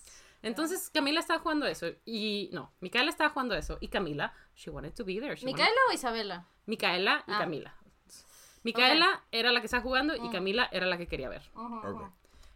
Entonces 0.42 0.90
Camila 0.90 1.20
estaba 1.20 1.40
jugando 1.40 1.66
eso 1.66 1.86
y 2.04 2.48
no, 2.52 2.72
Micaela 2.80 3.10
estaba 3.10 3.30
jugando 3.30 3.54
eso 3.54 3.76
y 3.80 3.88
Camila, 3.88 4.32
she 4.56 4.70
wanted 4.70 4.94
to 4.94 5.04
be 5.04 5.20
there. 5.20 5.36
she 5.36 5.44
wanted- 5.44 5.52
¿Micaela 5.62 5.80
o 5.90 5.92
Isabela? 5.92 6.46
Micaela 6.66 7.24
y 7.26 7.32
Ah. 7.32 7.38
Camila. 7.38 7.74
Micaela 8.62 9.24
era 9.32 9.52
la 9.52 9.60
que 9.60 9.66
estaba 9.66 9.82
jugando 9.82 10.14
y 10.16 10.28
Camila 10.30 10.68
era 10.72 10.86
la 10.86 10.96
que 10.98 11.06
quería 11.06 11.28
ver. 11.28 11.42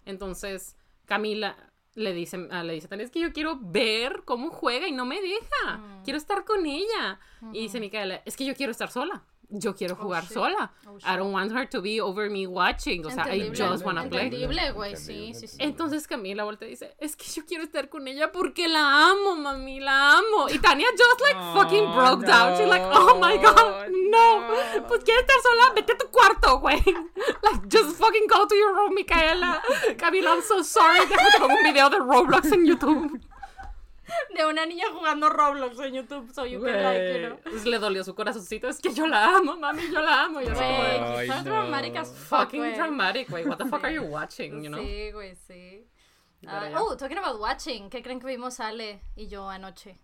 Entonces 0.04 0.76
Camila 1.06 1.56
le 1.94 2.12
dice, 2.12 2.48
ah, 2.50 2.62
le 2.64 2.72
dice 2.72 2.86
a 2.86 2.90
Tania, 2.90 3.04
es 3.04 3.10
que 3.10 3.20
yo 3.20 3.32
quiero 3.32 3.58
ver 3.60 4.22
cómo 4.24 4.50
juega 4.50 4.88
y 4.88 4.92
no 4.92 5.04
me 5.04 5.20
deja. 5.20 5.80
Quiero 6.04 6.16
estar 6.16 6.44
con 6.44 6.66
ella. 6.66 7.20
Y 7.52 7.60
dice 7.62 7.78
Micaela, 7.80 8.20
es 8.24 8.36
que 8.36 8.44
yo 8.44 8.54
quiero 8.54 8.72
estar 8.72 8.90
sola. 8.90 9.22
Yo 9.50 9.74
quiero 9.74 9.94
jugar 9.94 10.24
shit. 10.24 10.32
sola. 10.32 10.72
Oh, 10.86 10.98
I 11.04 11.16
don't 11.16 11.32
want 11.32 11.52
her 11.52 11.66
to 11.68 11.80
be 11.80 12.00
over 12.00 12.28
me 12.30 12.46
watching. 12.46 13.04
O 13.06 13.10
sea, 13.10 13.24
I 13.26 13.40
Entendible, 13.40 13.56
just 13.56 13.84
wanna 13.84 14.08
play. 14.08 14.26
Entendible, 14.26 14.72
güey, 14.72 14.96
sí, 14.96 15.12
Entendible, 15.12 15.34
sí, 15.34 15.48
sí. 15.48 15.56
Entonces 15.60 16.06
Camila 16.06 16.44
voltea 16.44 16.68
y 16.68 16.72
dice, 16.72 16.94
es 16.98 17.16
que 17.16 17.24
yo 17.26 17.44
quiero 17.46 17.64
estar 17.64 17.88
con 17.88 18.08
ella 18.08 18.32
porque 18.32 18.68
la 18.68 19.10
amo, 19.10 19.36
mami, 19.36 19.80
la 19.80 20.18
amo. 20.18 20.48
Y 20.50 20.58
Tania 20.58 20.86
just 20.96 21.20
like 21.20 21.36
Oh, 21.44 21.54
fucking 21.54 21.84
broke 21.92 22.26
down. 22.26 22.56
She's 22.56 22.66
like, 22.68 22.82
oh 22.84 23.18
my 23.20 23.36
god, 23.36 23.88
no. 23.90 24.40
no. 24.40 24.86
Pues 24.88 25.04
quieres 25.04 25.22
estar 25.22 25.36
sola, 25.42 25.74
vete 25.74 25.92
a 25.92 25.98
tu 25.98 26.06
cuarto, 26.10 26.58
güey. 26.60 26.82
Like, 27.42 27.68
just 27.68 27.96
fucking 27.96 28.26
go 28.28 28.46
to 28.46 28.54
your 28.54 28.74
room, 28.74 28.94
Micaela. 28.94 29.60
Camila, 29.98 30.34
I'm 30.34 30.42
so 30.42 30.62
sorry. 30.62 31.00
Déjame 31.00 31.38
pongo 31.38 31.54
un 31.54 31.62
video 31.62 31.90
de 31.90 31.98
Roblox 31.98 32.50
en 32.52 32.66
YouTube. 32.66 33.20
De 34.34 34.44
una 34.46 34.66
niña 34.66 34.84
jugando 34.92 35.28
Roblox 35.30 35.78
en 35.80 35.94
YouTube, 35.94 36.32
so 36.34 36.44
you 36.46 36.62
can 36.62 36.82
like, 36.82 37.20
you 37.20 37.26
know. 37.28 37.38
Pues 37.42 37.64
le 37.64 37.78
dolió 37.78 38.04
su 38.04 38.14
corazoncito. 38.14 38.68
Es 38.68 38.80
que 38.80 38.92
yo 38.92 39.06
la 39.06 39.36
amo, 39.36 39.56
mami, 39.56 39.82
yo 39.90 40.00
la 40.00 40.24
amo. 40.24 40.40
Y 40.40 40.46
así 40.46 40.54
como 40.54 40.82
de, 40.84 40.98
Güey, 40.98 41.18
Ay, 41.20 41.28
son 41.28 41.44
no. 41.44 41.50
dramatic 41.52 41.96
as 41.96 42.08
fuck, 42.12 42.40
fucking 42.40 42.60
güey. 42.60 42.74
dramatic, 42.74 43.30
güey. 43.30 43.46
What 43.46 43.58
the 43.58 43.64
fuck 43.66 43.84
are 43.84 43.94
you 43.94 44.02
watching, 44.10 44.62
you 44.62 44.68
know? 44.70 44.80
Sí, 44.82 45.10
güey, 45.12 45.34
sí. 45.36 45.86
Ya. 46.42 46.72
oh, 46.78 46.94
talking 46.96 47.16
about 47.18 47.40
watching, 47.40 47.88
¿qué 47.88 48.02
creen 48.02 48.20
que 48.20 48.26
vimos 48.26 48.60
Ale 48.60 49.00
y 49.16 49.28
yo 49.28 49.48
anoche? 49.48 49.98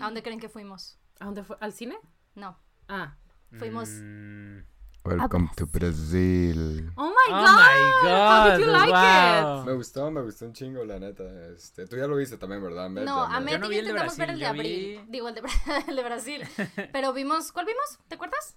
¿A 0.00 0.04
dónde 0.04 0.22
creen 0.22 0.38
que 0.38 0.48
fuimos? 0.48 0.98
¿A 1.18 1.24
dónde 1.24 1.42
fue? 1.42 1.56
¿Al 1.60 1.72
cine? 1.72 1.98
No, 2.36 2.56
Ah. 2.88 3.16
fuimos... 3.58 3.88
Mm. 3.88 4.60
Welcome 5.04 5.48
to 5.56 5.66
Brazil. 5.66 6.90
Oh 6.96 7.08
my 7.08 7.26
Oh 7.30 7.40
god. 7.40 7.56
my 7.56 8.10
How 8.10 8.50
did 8.50 8.60
you 8.60 8.66
God, 8.66 8.72
like 8.80 8.90
wow. 8.92 9.62
it? 9.62 9.66
Me 9.66 9.72
gustó, 9.72 10.10
me 10.10 10.20
gustó 10.20 10.44
un 10.44 10.52
chingo, 10.52 10.84
la 10.84 10.98
neta. 10.98 11.24
Este, 11.54 11.86
tú 11.86 11.96
ya 11.96 12.06
lo 12.06 12.16
viste 12.16 12.36
también, 12.36 12.62
¿verdad? 12.62 12.90
Met? 12.90 13.04
No, 13.04 13.22
a 13.22 13.40
me- 13.40 13.52
Met 13.52 13.60
no 13.60 13.72
intentamos 13.72 14.16
ver 14.18 14.30
el 14.30 14.38
de 14.38 14.46
abril. 14.46 15.00
vi- 15.06 15.10
Digo, 15.10 15.28
el 15.28 15.34
de, 15.36 15.42
el 15.88 15.96
de 15.96 16.02
Brasil. 16.04 16.42
Pero 16.92 17.12
vimos, 17.14 17.50
¿cuál 17.50 17.64
vimos? 17.66 17.98
¿Te 18.08 18.16
acuerdas? 18.16 18.56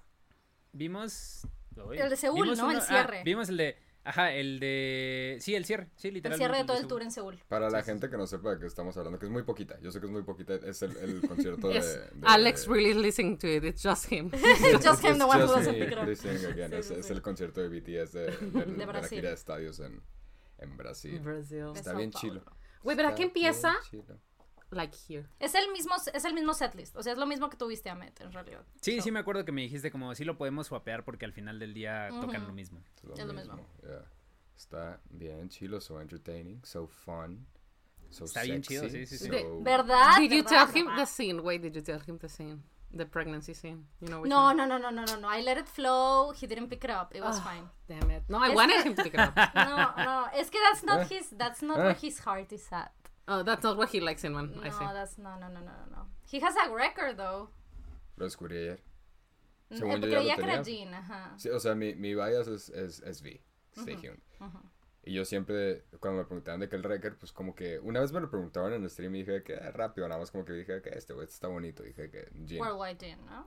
Vimos. 0.74 1.48
El 1.94 2.10
de 2.10 2.18
Seúl, 2.18 2.42
vimos 2.44 2.58
¿no? 2.60 2.72
El 2.72 2.78
ah, 2.78 2.82
cierre. 2.82 3.24
vimos 3.24 3.48
el 3.50 3.58
de. 3.58 3.78
Ajá, 4.06 4.34
el 4.34 4.60
de. 4.60 5.38
Sí, 5.40 5.56
el 5.56 5.64
cierre. 5.64 5.88
Sí, 5.96 6.10
El 6.10 6.16
literalmente. 6.16 6.46
cierre 6.46 6.58
de 6.62 6.66
todo 6.68 6.78
el 6.78 6.88
tour 6.88 7.02
en 7.04 7.12
Seúl. 7.12 7.40
Para 7.48 7.70
la 7.70 7.84
gente 7.84 8.10
que 8.10 8.18
no 8.18 8.28
sepa 8.28 8.52
de 8.54 8.60
qué 8.60 8.66
estamos 8.66 8.98
hablando, 8.98 9.18
que 9.18 9.26
es 9.28 9.32
muy 9.32 9.44
poquita. 9.44 9.80
Yo 9.80 9.92
sé 9.92 10.00
que 10.02 10.08
es 10.08 10.12
muy 10.12 10.24
poquita. 10.24 10.56
Es 10.56 10.82
el, 10.82 10.98
el 10.98 11.22
concierto 11.28 11.70
de, 11.70 11.80
de- 11.80 12.10
Alex 12.24 12.68
really 12.68 12.94
listening 12.94 13.38
to 13.38 13.48
it. 13.48 13.64
It's 13.64 13.82
just 13.82 14.12
him. 14.12 14.30
Just 14.84 15.04
him, 15.06 15.18
the 15.18 15.24
one 15.26 15.42
who 15.42 15.48
doesn't 15.48 15.76
pick 15.78 15.92
it 15.92 15.98
up. 15.98 16.06
listening 16.06 16.44
again. 16.46 16.72
Sí, 16.72 16.76
es, 16.78 16.86
sí, 16.88 16.94
es 16.96 17.06
sí. 17.06 17.14
el 17.14 17.22
concierto 17.22 17.62
de 17.62 17.70
BTS 17.70 18.12
de, 18.14 18.26
de- 18.32 18.66
de 18.66 18.78
la 18.78 18.86
Brasil. 18.86 19.18
gira 19.20 19.30
de 19.30 19.36
estadios 19.36 19.80
en, 19.80 20.02
en 20.58 20.76
Brasil. 20.78 21.20
Brazil. 21.22 21.72
Está 21.76 21.94
bien 21.94 22.12
chilo. 22.12 22.44
Güey, 22.84 22.98
¿verdad 22.98 23.12
Está 23.14 23.18
que 23.22 23.24
empieza? 23.24 23.74
chilo. 23.90 24.20
Like 24.76 24.98
here. 25.08 25.26
Es 25.40 25.56
el 25.56 25.72
mismo, 25.72 25.94
es 26.14 26.26
el 26.26 26.34
mismo 26.34 26.54
setlist. 26.54 26.96
O 26.96 27.04
sea, 27.04 27.14
es 27.14 27.20
lo 27.20 27.26
mismo 27.26 27.50
que 27.50 27.58
tuviste 27.58 27.90
a 27.90 27.96
Met, 27.96 28.20
en 28.22 28.32
realidad. 28.32 28.64
Sí, 28.82 28.98
So, 28.98 29.04
sí, 29.04 29.12
me 29.12 29.20
acuerdo 29.20 29.46
que 29.46 29.52
me 29.52 29.62
dijiste 29.62 29.92
como 29.92 30.14
sí 30.16 30.24
lo 30.26 30.38
podemos 30.38 30.68
swapear 30.68 31.04
porque 31.04 31.26
al 31.26 31.34
final 31.34 31.60
del 31.60 31.74
día 31.74 32.10
tocan 32.22 32.42
Ujú. 32.42 32.48
lo 32.48 32.54
mismo. 32.54 32.80
Es 33.14 33.20
Es 33.20 33.26
lo 33.26 33.34
mismo. 33.34 33.56
yeah. 33.84 34.06
Está 34.56 35.00
bien 35.10 35.50
chilo, 35.50 35.82
so 35.82 36.00
entertaining, 36.00 36.64
so 36.64 36.88
fun, 36.88 37.46
so 38.12 38.26
Está 38.26 38.44
bien 38.44 38.62
chido, 38.62 38.84
sexy, 38.84 39.06
sí, 39.08 39.18
sí, 39.18 39.26
sí. 39.26 39.30
So- 39.32 39.62
¿Verdad? 39.62 40.18
Did 40.20 40.32
you 40.32 40.44
¿verdad? 40.44 40.68
tell 40.72 40.78
him 40.82 40.88
the 40.96 41.06
scene? 41.06 41.40
Wait, 41.42 41.62
did 41.62 41.74
you 41.74 41.82
tell 41.82 42.00
him 42.08 42.20
the 42.20 42.30
scene? 42.30 42.62
The 42.96 43.08
pregnancy 43.08 43.56
scene. 43.56 43.88
You 44.02 44.08
know 44.10 44.24
No, 44.24 44.46
one? 44.50 44.56
no, 44.58 44.68
no, 44.68 44.78
no, 44.78 44.92
no, 44.92 45.04
no, 45.04 45.16
no. 45.20 45.28
I 45.28 45.42
let 45.42 45.58
it 45.58 45.68
flow. 45.68 46.32
He 46.32 46.46
didn't 46.46 46.68
pick 46.70 46.84
it 46.84 46.92
up. 46.92 47.12
It 47.16 47.24
was 47.24 47.40
Ah, 47.40 47.44
fine. 47.44 47.68
Damn 47.88 48.12
it. 48.12 48.24
No, 48.30 48.38
I 48.38 48.50
Es 48.52 48.56
wanted 48.56 48.84
que- 48.84 48.90
him 48.92 48.96
to 48.96 49.02
pick 49.04 49.16
it 49.16 49.20
up. 49.20 49.34
No, 49.56 49.96
no. 49.98 50.28
Es 50.36 50.52
que 50.52 50.60
that's 50.62 50.84
not 50.84 51.00
Eh. 51.12 51.16
his. 51.18 51.32
That's 51.36 51.64
not 51.64 51.80
Eh. 51.80 51.84
where 51.86 51.96
his 51.96 52.20
heart 52.20 52.52
is 52.54 52.72
at. 52.72 52.92
Oh, 53.28 53.42
that's 53.44 53.64
not 53.64 53.78
what 53.78 53.90
he 53.90 54.00
likes 54.02 54.24
in 54.26 54.34
one. 54.34 54.52
No, 54.56 54.62
I 54.64 54.70
see. 54.70 54.86
that's 54.94 55.18
no, 55.18 55.36
no, 55.40 55.48
no, 55.48 55.60
no, 55.62 55.72
no, 55.72 55.86
no. 55.92 56.06
He 56.30 56.40
has 56.42 56.56
a 56.58 56.70
record 56.74 57.18
though. 57.18 57.50
Lo 58.18 58.26
descubrí 58.26 58.58
ayer. 58.58 58.80
Mm, 59.70 59.78
Según 59.78 60.04
eh, 60.04 60.12
yo 60.12 60.22
ya 60.22 60.36
lo 60.36 60.44
que 60.44 60.52
era 60.52 60.62
tenía. 60.62 60.86
Jean, 60.86 60.94
ajá. 60.94 61.34
Sí, 61.38 61.50
o 61.50 61.60
sea, 61.60 61.74
mi, 61.74 61.96
mi 61.96 62.14
bias 62.16 62.48
es, 62.48 62.70
es, 62.70 63.00
es 63.02 63.22
V. 63.22 63.42
Stay 63.78 63.96
tuned. 63.96 64.20
Y 65.06 65.14
yo 65.14 65.26
siempre, 65.26 65.84
cuando 66.00 66.20
me 66.22 66.26
preguntaban 66.26 66.60
de 66.62 66.70
qué 66.70 66.76
el 66.78 66.84
record, 66.84 67.18
pues 67.18 67.32
como 67.34 67.56
que 67.56 67.78
una 67.80 68.00
vez 68.00 68.12
me 68.14 68.22
lo 68.22 68.30
preguntaban 68.30 68.72
en 68.74 68.84
el 68.84 68.90
stream 68.90 69.16
y 69.16 69.24
dije 69.24 69.44
que 69.44 69.56
ah, 69.56 69.72
rápido, 69.72 70.08
nada 70.08 70.20
más 70.20 70.32
como 70.32 70.46
que 70.46 70.54
dije 70.54 70.82
que 70.82 70.90
este 70.92 71.14
güey 71.14 71.28
está 71.28 71.48
bonito. 71.48 71.84
Dije 71.84 72.10
que 72.10 72.30
Jin. 72.46 72.60
Worldwide 72.62 72.98
Jean, 73.00 73.26
¿no? 73.26 73.46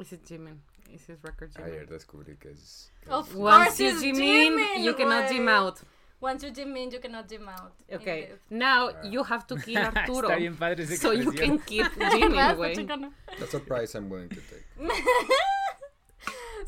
Is 0.00 0.12
it 0.12 0.24
Jimin? 0.24 0.60
Is 0.90 1.08
his 1.08 1.20
record 1.22 1.50
Jimin? 1.52 1.70
Ayer 1.72 1.88
descubrí 1.88 2.36
que 2.36 2.50
es. 2.50 2.92
que 3.02 3.10
Of 3.10 3.28
es- 3.30 3.34
course 3.36 3.80
it's 3.84 4.00
Jim 4.00 4.14
in, 4.16 4.20
Jimin, 4.56 4.84
you 4.84 4.94
cannot. 4.94 5.28
Jim 5.28 5.48
out. 5.48 5.80
Once 6.20 6.42
you 6.42 6.50
Jim 6.50 6.76
in, 6.76 6.90
you 6.90 6.98
cannot 6.98 7.28
Jim 7.28 7.48
out. 7.48 7.74
Okay, 7.92 8.22
Indeed. 8.24 8.38
now 8.50 8.90
you 9.04 9.22
have 9.22 9.46
to 9.46 9.56
kill 9.56 9.78
Arturo. 9.94 10.28
Está 10.28 10.36
bien 10.36 10.56
padre 10.56 10.82
esa 10.82 10.96
so 10.96 11.12
you 11.12 11.30
can 11.32 11.58
keep 11.60 11.86
Está 11.96 12.54
güey. 12.56 13.12
That's 13.38 13.54
a 13.54 13.60
price 13.60 13.94
I'm 13.94 14.08
willing 14.10 14.28
to 14.30 14.40
take. 14.40 14.64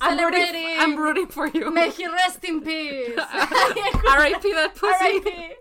I'm 0.02 0.16
rooting, 0.16 0.40
Celebrating. 0.46 0.78
I'm 0.78 0.96
rooting 0.96 1.26
for 1.26 1.46
you. 1.48 1.70
May 1.70 1.90
he 1.90 2.06
rest 2.06 2.42
in 2.44 2.62
peace. 2.62 3.18
R.I.P. 3.18 4.52
that 4.54 4.74
pussy. 4.74 5.04
R.I.P. 5.04 5.56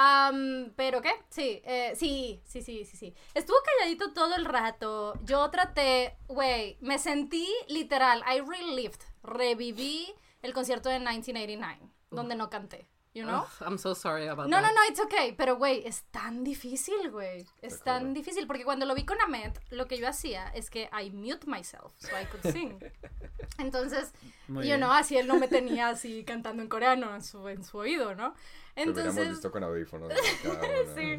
Am, 0.00 0.72
pero 0.76 1.00
qué 1.00 1.10
sí 1.28 1.60
eh, 1.64 1.92
sí 1.96 2.40
sí 2.44 2.62
sí 2.62 2.84
sí 2.84 2.96
sí 2.96 3.14
estuvo 3.34 3.56
calladito 3.64 4.12
todo 4.12 4.36
el 4.36 4.44
rato 4.44 5.14
yo 5.24 5.50
traté 5.50 6.16
güey 6.28 6.78
me 6.80 7.00
sentí 7.00 7.48
literal 7.66 8.22
I 8.24 8.38
relived 8.38 9.00
reviví 9.24 10.14
el 10.42 10.52
concierto 10.52 10.88
de 10.88 11.00
1989 11.00 11.97
donde 12.10 12.34
no 12.36 12.48
canté 12.50 12.88
you 13.14 13.24
know 13.24 13.40
Ugh, 13.42 13.66
I'm 13.66 13.78
so 13.78 13.94
sorry 13.94 14.28
about 14.28 14.48
no, 14.48 14.56
that. 14.60 14.62
no, 14.62 14.74
no, 14.74 14.82
it's 14.88 15.00
okay. 15.00 15.32
Pero, 15.36 15.56
güey, 15.56 15.82
es 15.86 16.04
tan 16.12 16.44
difícil, 16.44 17.10
güey. 17.10 17.44
Es 17.62 17.80
tan 17.80 18.14
difícil. 18.14 18.46
Porque 18.46 18.64
cuando 18.64 18.86
lo 18.86 18.94
vi 18.94 19.04
con 19.04 19.20
Ahmed, 19.20 19.52
lo 19.70 19.86
que 19.86 19.96
yo 19.98 20.06
hacía 20.08 20.48
es 20.54 20.70
que 20.70 20.88
I 20.92 21.10
mute 21.10 21.46
myself 21.46 21.94
so 21.98 22.08
I 22.20 22.26
could 22.26 22.52
sing. 22.52 22.78
Entonces, 23.58 24.12
Muy 24.46 24.64
you 24.64 24.68
bien. 24.68 24.80
know, 24.80 24.92
así 24.92 25.16
él 25.16 25.26
no 25.26 25.38
me 25.38 25.48
tenía 25.48 25.88
así 25.88 26.22
cantando 26.22 26.62
en 26.62 26.68
coreano 26.68 27.14
en 27.14 27.22
su, 27.22 27.48
en 27.48 27.64
su 27.64 27.78
oído, 27.78 28.14
¿no? 28.14 28.34
Entonces, 28.76 29.30
visto 29.30 29.50
con 29.50 29.64
audífonos. 29.64 30.12
sí. 30.94 31.18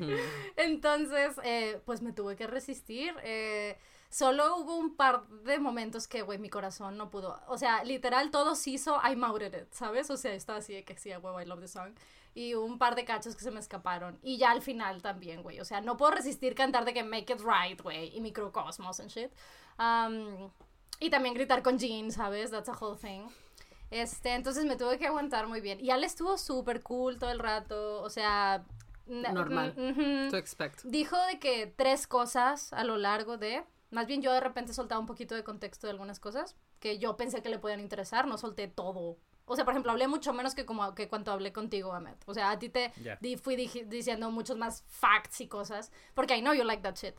Entonces, 0.55 1.35
eh, 1.43 1.81
pues 1.85 2.01
me 2.01 2.13
tuve 2.13 2.35
que 2.37 2.47
resistir. 2.47 3.13
eh, 3.23 3.77
solo 4.09 4.57
hubo 4.57 4.75
un 4.75 4.95
par 4.95 5.27
de 5.27 5.59
momentos 5.59 6.07
que, 6.07 6.21
güey, 6.21 6.39
mi 6.39 6.49
corazón 6.49 6.97
no 6.97 7.09
pudo. 7.09 7.39
O 7.47 7.57
sea, 7.57 7.83
literal, 7.83 8.31
todo 8.31 8.55
se 8.55 8.71
hizo, 8.71 8.99
I 9.03 9.15
mouthed 9.15 9.53
it, 9.53 9.71
¿sabes? 9.71 10.09
O 10.09 10.17
sea, 10.17 10.33
estaba 10.33 10.59
así 10.59 10.73
de 10.73 10.83
que 10.83 10.97
sí, 10.97 11.09
huevo, 11.11 11.39
I 11.39 11.45
love 11.45 11.59
the 11.61 11.67
song. 11.67 11.93
Y 12.33 12.53
un 12.53 12.77
par 12.77 12.95
de 12.95 13.05
cachos 13.05 13.35
que 13.35 13.43
se 13.43 13.51
me 13.51 13.59
escaparon. 13.59 14.19
Y 14.21 14.37
ya 14.37 14.51
al 14.51 14.61
final 14.61 15.01
también, 15.01 15.41
güey. 15.41 15.59
O 15.59 15.65
sea, 15.65 15.81
no 15.81 15.97
puedo 15.97 16.11
resistir 16.11 16.55
cantar 16.55 16.85
de 16.85 16.93
que 16.93 17.03
make 17.03 17.33
it 17.33 17.41
right, 17.41 17.81
güey. 17.81 18.15
Y 18.15 18.21
microcosmos 18.21 18.99
and 18.99 19.09
shit. 19.09 19.31
Um, 19.79 20.51
y 20.99 21.09
también 21.09 21.33
gritar 21.33 21.63
con 21.63 21.77
Jean, 21.79 22.11
¿sabes? 22.11 22.51
That's 22.51 22.69
a 22.69 22.77
whole 22.79 22.97
thing. 22.97 23.27
Este, 23.91 24.35
entonces 24.35 24.65
me 24.65 24.75
tuve 24.75 24.99
que 24.99 25.07
aguantar 25.07 25.47
muy 25.47 25.61
bien. 25.61 25.79
Y 25.83 25.89
Ale 25.89 26.05
estuvo 26.05 26.37
súper 26.37 26.83
cool 26.83 27.17
todo 27.17 27.31
el 27.31 27.39
rato. 27.39 28.01
O 28.01 28.09
sea. 28.09 28.63
Normal. 29.07 29.73
mm, 29.75 29.89
ujú. 29.89 30.29
To 30.31 30.37
expect. 30.37 30.83
Dijo 30.83 31.17
de 31.25 31.39
que 31.39 31.65
tres 31.67 32.05
cosas 32.05 32.73
a 32.73 32.83
lo 32.83 32.97
largo 32.97 33.37
de. 33.37 33.63
Más 33.91 34.05
bien 34.07 34.21
yo 34.21 34.31
de 34.33 34.39
repente 34.39 34.73
soltaba 34.73 34.99
un 34.99 35.07
poquito 35.07 35.33
de 35.35 35.43
contexto 35.43 35.87
de 35.87 35.91
algunas 35.91 36.19
cosas 36.19 36.55
que 36.79 36.99
yo 36.99 37.17
pensé 37.17 37.41
que 37.41 37.49
le 37.49 37.59
podían 37.59 37.79
interesar. 37.79 38.27
No 38.27 38.37
solté 38.37 38.67
todo 38.67 39.17
O 39.51 39.55
sea, 39.55 39.65
por 39.65 39.73
ejemplo, 39.73 39.91
hablé 39.91 40.07
mucho 40.07 40.31
menos 40.31 40.53
que 40.53 40.63
como 40.63 40.93
que 40.93 41.07
cuando 41.07 41.31
hablé 41.31 41.51
contigo, 41.51 41.91
Ahmed. 41.93 42.13
O 42.27 42.35
sea, 42.35 42.51
a 42.51 42.59
ti 42.59 42.69
te 42.69 42.93
Ya. 43.01 43.17
di- 43.19 43.35
fui 43.35 43.55
diji- 43.55 43.87
diciendo 43.87 44.29
muchos 44.29 44.57
más 44.57 44.83
facts 44.87 45.41
y 45.41 45.47
cosas. 45.47 45.91
Porque 46.13 46.37
I 46.37 46.41
know 46.41 46.53
you 46.53 46.63
like 46.63 46.83
that 46.83 46.93
shit. 46.95 47.15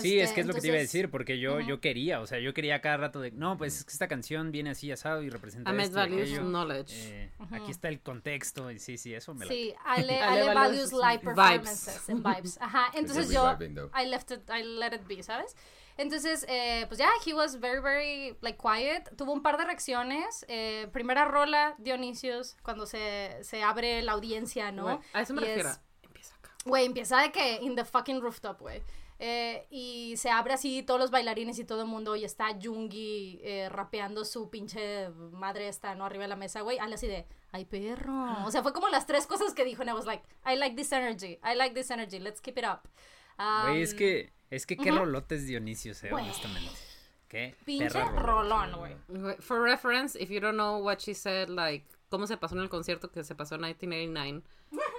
Sí, 0.00 0.18
es 0.18 0.30
Este, 0.30 0.36
que 0.36 0.40
es 0.40 0.46
lo 0.46 0.54
que 0.54 0.62
te 0.62 0.68
iba 0.68 0.76
a 0.76 0.78
entonces- 0.78 0.92
decir, 0.92 1.10
porque 1.10 1.38
yo, 1.38 1.58
Ujú. 1.58 1.68
yo 1.68 1.80
quería, 1.82 2.20
o 2.20 2.26
sea, 2.26 2.38
yo 2.38 2.54
quería 2.54 2.80
cada 2.80 2.96
rato 2.96 3.20
de, 3.20 3.32
no, 3.32 3.58
pues 3.58 3.76
es 3.76 3.84
que 3.84 3.90
esta 3.92 4.08
canción 4.08 4.50
viene 4.50 4.70
así 4.70 4.90
asado 4.90 5.22
y 5.22 5.28
representa 5.28 5.68
Ahmed 5.68 5.84
esto 5.84 5.96
values 5.96 6.22
aquello. 6.32 6.42
knowledge. 6.48 6.94
Eh, 7.24 7.32
Aquí 7.50 7.70
está 7.70 7.88
el 7.88 8.00
contexto 8.00 8.70
y 8.70 8.78
sí, 8.78 8.96
sí, 8.96 9.12
eso 9.12 9.34
me 9.34 9.44
la... 9.44 9.52
Sí, 9.52 9.74
Ale, 9.84 10.20
Ale 10.20 10.40
Ale 10.42 10.54
values 10.54 10.54
values 10.54 10.92
live 10.94 11.34
vibes. 11.34 11.34
performances 11.34 12.08
and 12.08 12.26
vibes. 12.26 12.58
Ajá, 12.62 12.86
entonces 12.94 13.28
yo. 13.30 13.54
I 13.94 14.06
left 14.06 14.30
it, 14.30 14.40
I 14.48 14.62
let 14.62 14.94
it 14.94 15.06
be, 15.06 15.22
¿sabes? 15.22 15.54
Entonces, 15.96 16.44
eh, 16.48 16.86
pues 16.88 16.98
ya, 16.98 17.08
he 17.26 17.34
was 17.34 17.60
very, 17.60 17.80
very, 17.80 18.36
like, 18.40 18.58
quiet. 18.58 19.14
Tuvo 19.16 19.32
un 19.32 19.42
par 19.42 19.58
de 19.58 19.64
reacciones. 19.64 20.44
Eh, 20.48 20.88
primera 20.92 21.24
rola, 21.26 21.74
Dionisios, 21.78 22.56
cuando 22.62 22.86
se, 22.86 23.38
se 23.42 23.62
abre 23.62 24.02
la 24.02 24.12
audiencia, 24.12 24.72
¿no? 24.72 24.84
Güey, 24.84 24.98
A 25.12 25.22
eso 25.22 25.34
me 25.34 25.42
Y 25.42 25.44
refiero. 25.44 25.68
es- 25.70 25.80
Empieza 26.02 26.34
acá. 26.36 26.50
Güey, 26.64 26.84
empieza 26.86 27.20
de 27.20 27.32
que 27.32 27.56
in 27.62 27.76
the 27.76 27.84
fucking 27.84 28.20
rooftop, 28.20 28.60
güey. 28.60 28.82
Eh, 29.24 29.68
y 29.70 30.16
se 30.16 30.30
abre 30.30 30.52
así 30.54 30.82
todos 30.82 30.98
los 30.98 31.12
bailarines 31.12 31.56
y 31.60 31.64
todo 31.64 31.82
el 31.82 31.86
mundo 31.86 32.16
y 32.16 32.24
está 32.24 32.48
Jungi 32.60 33.38
eh, 33.44 33.68
rapeando 33.68 34.24
su 34.24 34.50
pinche 34.50 35.10
madre 35.10 35.68
esta, 35.68 35.94
¿no? 35.94 36.04
Arriba 36.04 36.24
de 36.24 36.28
la 36.28 36.34
mesa, 36.36 36.62
güey. 36.62 36.78
Ale 36.80 36.96
así 36.96 37.06
de, 37.06 37.24
ay 37.52 37.64
perro. 37.64 38.44
O 38.44 38.50
sea, 38.50 38.62
fue 38.64 38.72
como 38.72 38.88
las 38.88 39.06
tres 39.06 39.28
cosas 39.28 39.54
que 39.54 39.64
dijo 39.64 39.82
and 39.82 39.90
I 39.90 39.94
was 39.94 40.06
like, 40.06 40.24
I 40.44 40.56
like 40.56 40.74
this 40.74 40.90
energy, 40.90 41.38
I 41.44 41.54
like 41.54 41.72
this 41.72 41.92
energy, 41.92 42.18
let's 42.18 42.40
keep 42.40 42.58
it 42.58 42.64
up. 42.64 42.88
Güey, 43.66 43.82
es 43.82 43.92
Um, 43.92 43.98
que, 43.98 44.32
es 44.54 44.66
que 44.66 44.76
qué 44.76 44.90
ujú. 44.90 45.00
rolotes 45.00 45.46
Dionisios, 45.46 46.02
eh, 46.04 46.12
honestamente. 46.12 46.70
Qué 47.28 47.54
Pinche 47.64 47.88
rolón, 48.04 48.72
güey. 48.76 49.36
For 49.40 49.62
reference, 49.62 50.18
if 50.20 50.28
you 50.30 50.38
don't 50.40 50.54
know 50.56 50.78
what 50.82 50.98
she 50.98 51.14
said, 51.14 51.48
like, 51.48 51.86
cómo 52.10 52.26
se 52.26 52.36
pasó 52.36 52.54
en 52.56 52.60
el 52.62 52.68
concierto 52.68 53.10
que 53.10 53.24
se 53.24 53.34
pasó 53.34 53.54
en 53.54 53.62
1989. 53.62 54.42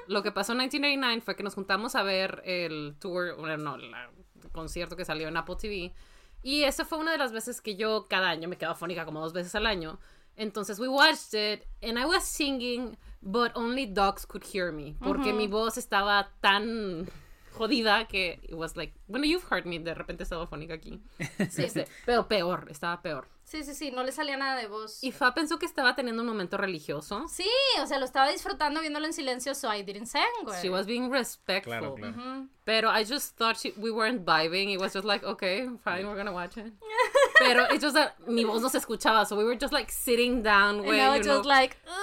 Lo 0.07 0.23
que 0.23 0.31
pasó 0.31 0.53
en 0.53 0.57
1989 0.57 1.21
fue 1.21 1.35
que 1.35 1.43
nos 1.43 1.53
juntamos 1.53 1.95
a 1.95 2.01
ver 2.03 2.41
el 2.45 2.95
tour, 2.99 3.35
bueno, 3.37 3.57
no, 3.57 3.77
la- 3.77 4.09
el 4.41 4.49
concierto 4.51 4.95
que 4.97 5.05
salió 5.05 5.27
en 5.27 5.37
Apple 5.37 5.55
TV. 5.59 5.93
Y 6.41 6.63
esa 6.63 6.85
fue 6.85 6.97
una 6.97 7.11
de 7.11 7.17
las 7.19 7.31
veces 7.31 7.61
que 7.61 7.75
yo 7.75 8.07
cada 8.09 8.29
año 8.29 8.49
me 8.49 8.57
quedaba 8.57 8.75
fónica 8.75 9.05
como 9.05 9.21
dos 9.21 9.31
veces 9.31 9.53
al 9.55 9.67
año. 9.67 9.99
Entonces 10.35 10.79
we 10.79 10.87
watched 10.87 11.33
it 11.35 11.63
and 11.83 11.99
I 11.99 12.05
was 12.05 12.23
singing, 12.23 12.97
but 13.21 13.51
only 13.55 13.85
dogs 13.85 14.25
could 14.25 14.43
hear 14.43 14.71
me. 14.73 14.95
Porque 14.99 15.31
mi 15.31 15.47
voz 15.47 15.77
estaba 15.77 16.31
tan 16.41 17.07
jodida 17.53 18.07
que 18.07 18.39
it 18.43 18.53
was 18.55 18.75
like, 18.75 18.93
bueno, 19.07 19.25
you've 19.25 19.45
heard 19.49 19.65
me, 19.65 19.79
de 19.79 19.93
repente 19.93 20.23
estaba 20.23 20.47
fónica 20.47 20.73
aquí. 20.73 21.01
Sí, 21.49 21.63
Este, 21.63 21.87
pero 22.05 22.27
peor, 22.27 22.67
estaba 22.69 23.01
peor. 23.01 23.27
sí, 23.43 23.63
sí, 23.63 23.73
sí, 23.75 23.91
no 23.91 24.03
le 24.03 24.11
salía 24.11 24.35
nada 24.37 24.55
de 24.59 24.67
voz. 24.67 25.03
Y 25.03 25.11
Fa 25.11 25.33
pensó 25.33 25.59
que 25.59 25.65
estaba 25.65 25.95
teniendo 25.95 26.21
un 26.23 26.27
momento 26.27 26.57
religioso. 26.57 27.27
Sí, 27.27 27.49
o 27.81 27.85
sea, 27.85 27.99
lo 27.99 28.05
estaba 28.05 28.29
disfrutando 28.31 28.79
viéndolo 28.81 29.05
en 29.05 29.13
silencio, 29.13 29.53
so 29.53 29.71
I 29.73 29.83
didn't 29.83 30.07
sing, 30.07 30.21
güey. 30.43 30.61
She 30.61 30.69
was 30.69 30.85
being 30.87 31.09
respectful. 31.11 31.71
Claro, 31.71 31.95
claro. 31.95 32.47
Pero 32.65 32.89
I 32.89 33.03
just 33.05 33.37
thought 33.37 33.57
she, 33.57 33.73
we 33.77 33.91
weren't 33.91 34.25
vibing. 34.25 34.69
It 34.73 34.79
was 34.79 34.93
just 34.93 35.05
like, 35.05 35.23
okay, 35.25 35.67
fine, 35.83 36.07
we're 36.07 36.15
gonna 36.15 36.31
watch 36.31 36.57
it. 36.57 36.71
Pero 37.39 37.65
it 37.73 37.81
just 37.81 37.93
that 37.95 38.15
mi 38.27 38.43
voz 38.45 38.61
no 38.61 38.69
se 38.69 38.77
escuchaba, 38.79 39.25
so 39.27 39.35
we 39.35 39.43
were 39.43 39.55
just 39.57 39.73
like 39.73 39.91
sitting 39.91 40.41
down, 40.41 40.77
And 40.79 40.85
güey. 40.87 40.97
you 40.97 41.17
it's 41.17 41.27
know. 41.27 41.37
just 41.37 41.45
like, 41.47 41.75
"Ugh", 41.87 41.93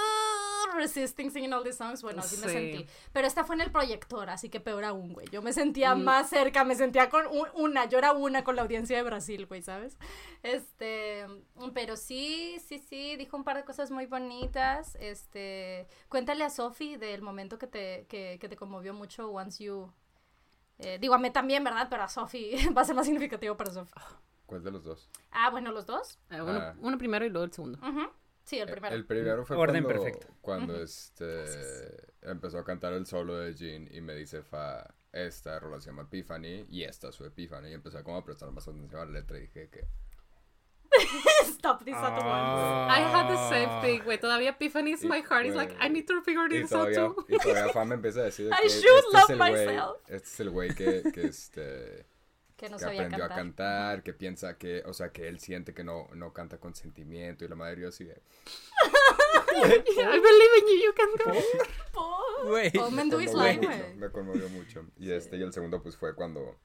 resisting 0.75 1.31
singing 1.31 1.53
all 1.53 1.63
these 1.63 1.77
songs. 1.77 2.03
Bueno, 2.03 2.21
así 2.21 2.37
me 2.39 2.49
Sí. 2.49 2.53
sentí. 2.53 2.87
Pero 3.13 3.27
esta 3.27 3.45
fue 3.45 3.55
en 3.57 3.63
el 3.63 3.71
proyector, 3.71 4.29
así 4.31 4.49
que 4.49 4.61
peor 4.61 4.85
aún, 4.85 5.13
güey. 5.13 5.27
Yo 5.31 5.43
me 5.43 5.53
sentía 5.53 5.95
Mm. 5.95 6.03
más 6.05 6.31
cerca, 6.31 6.65
me 6.65 6.75
sentía 6.75 7.09
con 7.11 7.27
un- 7.27 7.49
una, 7.55 7.85
yo 7.87 7.99
era 7.99 8.13
una 8.13 8.45
con 8.45 8.57
la 8.57 8.63
audiencia 8.63 8.97
de 8.97 9.03
Brasil, 9.03 9.47
güey, 9.47 9.63
¿sabes? 9.63 9.97
Este, 10.43 11.27
pero 11.75 11.97
sí, 11.97 12.59
sí, 12.67 12.79
sí, 12.79 13.17
dijo 13.17 13.37
un 13.37 13.45
par 13.45 13.57
de 13.57 13.65
cosas 13.65 13.91
muy 13.91 14.07
bonitas. 14.07 14.97
Este, 15.01 15.87
cuéntale 16.09 16.45
a 16.45 16.51
Sophie 16.51 16.99
del 16.99 17.23
momento 17.23 17.59
que 17.59 17.67
te, 17.67 18.07
que, 18.09 18.39
que 18.41 18.49
te 18.49 18.57
conmovió 18.57 18.95
mucho 18.95 19.31
once 19.31 19.63
you... 19.65 19.93
eh, 20.79 20.99
digo, 20.99 21.13
a 21.15 21.19
mí 21.19 21.31
también, 21.31 21.63
¿verdad? 21.63 21.89
Pero 21.91 22.03
a 22.05 22.09
Sophie 22.09 22.53
va 22.77 22.83
a 22.83 22.85
ser 22.85 22.95
más 22.95 23.05
significativo 23.07 23.57
para 23.57 23.71
Sophie. 23.71 23.93
¿Cuál 24.47 24.65
de 24.65 24.71
los 24.71 24.83
dos? 24.83 25.09
Ah, 25.31 25.51
bueno, 25.51 25.71
los 25.73 25.87
dos. 25.87 26.19
Eh, 26.31 26.41
uno, 26.41 26.59
Ah. 26.59 26.75
uno 26.81 26.99
primero 26.99 27.25
y 27.25 27.29
luego 27.29 27.45
el 27.45 27.53
segundo. 27.53 27.79
Ujú. 27.87 28.09
Sí, 28.51 28.59
el 28.59 28.69
primero. 28.69 28.95
El 28.97 29.07
primero 29.07 29.45
fue 29.45 29.57
Orden 29.57 29.85
cuando, 29.85 30.03
perfecto. 30.03 30.27
cuando 30.41 30.83
este 30.83 31.45
empezó 32.23 32.59
a 32.59 32.65
cantar 32.65 32.93
el 32.95 33.07
solo 33.07 33.39
de 33.39 33.55
Jean 33.55 33.87
y 33.93 34.01
me 34.01 34.13
dice 34.17 34.43
Fa, 34.43 34.93
esta 35.13 35.61
rola 35.61 35.81
se 35.81 35.91
llama 35.91 36.03
Epiphany 36.03 36.67
y 36.69 36.83
esta 36.83 37.11
es 37.11 37.15
su 37.15 37.25
Epiphany 37.25 37.69
y 37.69 37.75
empecé 37.75 38.03
como 38.03 38.17
a 38.17 38.25
prestar 38.25 38.51
más 38.51 38.67
atención 38.67 39.01
a 39.01 39.05
la 39.05 39.13
letra 39.13 39.39
y 39.39 39.43
dije 39.43 39.69
que 39.71 39.87
Stop 41.47 41.85
this 41.85 41.95
at 41.95 42.13
once. 42.13 42.25
Ah. 42.27 42.89
I 42.91 43.01
had 43.03 43.29
the 43.29 43.49
same 43.49 43.81
thing, 43.83 44.03
güey. 44.05 44.19
Todavía 44.19 44.51
Epiphany's 44.51 45.05
Y- 45.05 45.09
my 45.09 45.21
heart 45.21 45.47
is 45.47 45.55
like. 45.55 45.73
I 45.81 45.89
need 45.89 46.07
to 46.09 46.21
figure 46.23 46.47
y 46.51 46.63
this 46.63 46.73
out 46.73 46.93
too. 46.93 47.25
y 47.29 47.39
todavía 47.39 47.73
Fa 47.73 47.85
me 47.85 47.95
empieza 47.95 48.21
a 48.21 48.25
decir 48.25 48.47
de 48.51 48.53
I 48.53 48.63
que 48.63 48.69
should 48.69 49.05
este 49.05 49.13
love 49.13 49.23
es 49.23 49.31
el 49.31 49.39
güey, 49.39 49.53
myself. 49.67 49.97
este 50.09 50.17
es 50.29 50.41
el 50.41 50.51
güey 50.51 50.75
que, 50.75 51.03
que 51.15 51.27
este 51.27 52.07
Que 52.61 52.69
no 52.69 52.77
que 52.77 52.85
sabía 52.85 53.05
aprendió 53.07 53.27
cantar. 53.27 53.33
a 53.33 53.43
cantar, 53.43 54.03
que 54.03 54.13
piensa 54.13 54.59
que, 54.59 54.83
o 54.85 54.93
sea, 54.93 55.09
que 55.13 55.27
él 55.27 55.41
siente 55.41 55.73
que 55.73 55.83
no, 55.83 56.09
no 56.13 56.35
canta 56.35 56.59
con 56.59 56.75
sentimiento 56.75 57.43
y 57.43 57.49
la 57.49 57.55
madre 57.55 57.81
yo 57.81 57.89
así 57.89 58.05
de... 58.05 58.21
I 59.57 59.63
believe 59.65 60.55
in 60.59 60.67
you, 60.67 60.85
you 60.85 60.93
can 60.95 61.09
do 61.25 61.39
it. 61.39 61.45
Oh, 61.95 62.91
me 63.97 64.11
conmovió 64.11 64.51
mucho. 64.51 64.85
Y 64.99 65.11
este, 65.11 65.39
y 65.39 65.43
el 65.43 65.55
segundo 65.55 65.83
pues 65.83 65.97
fue 65.97 66.15
cuando, 66.15 66.59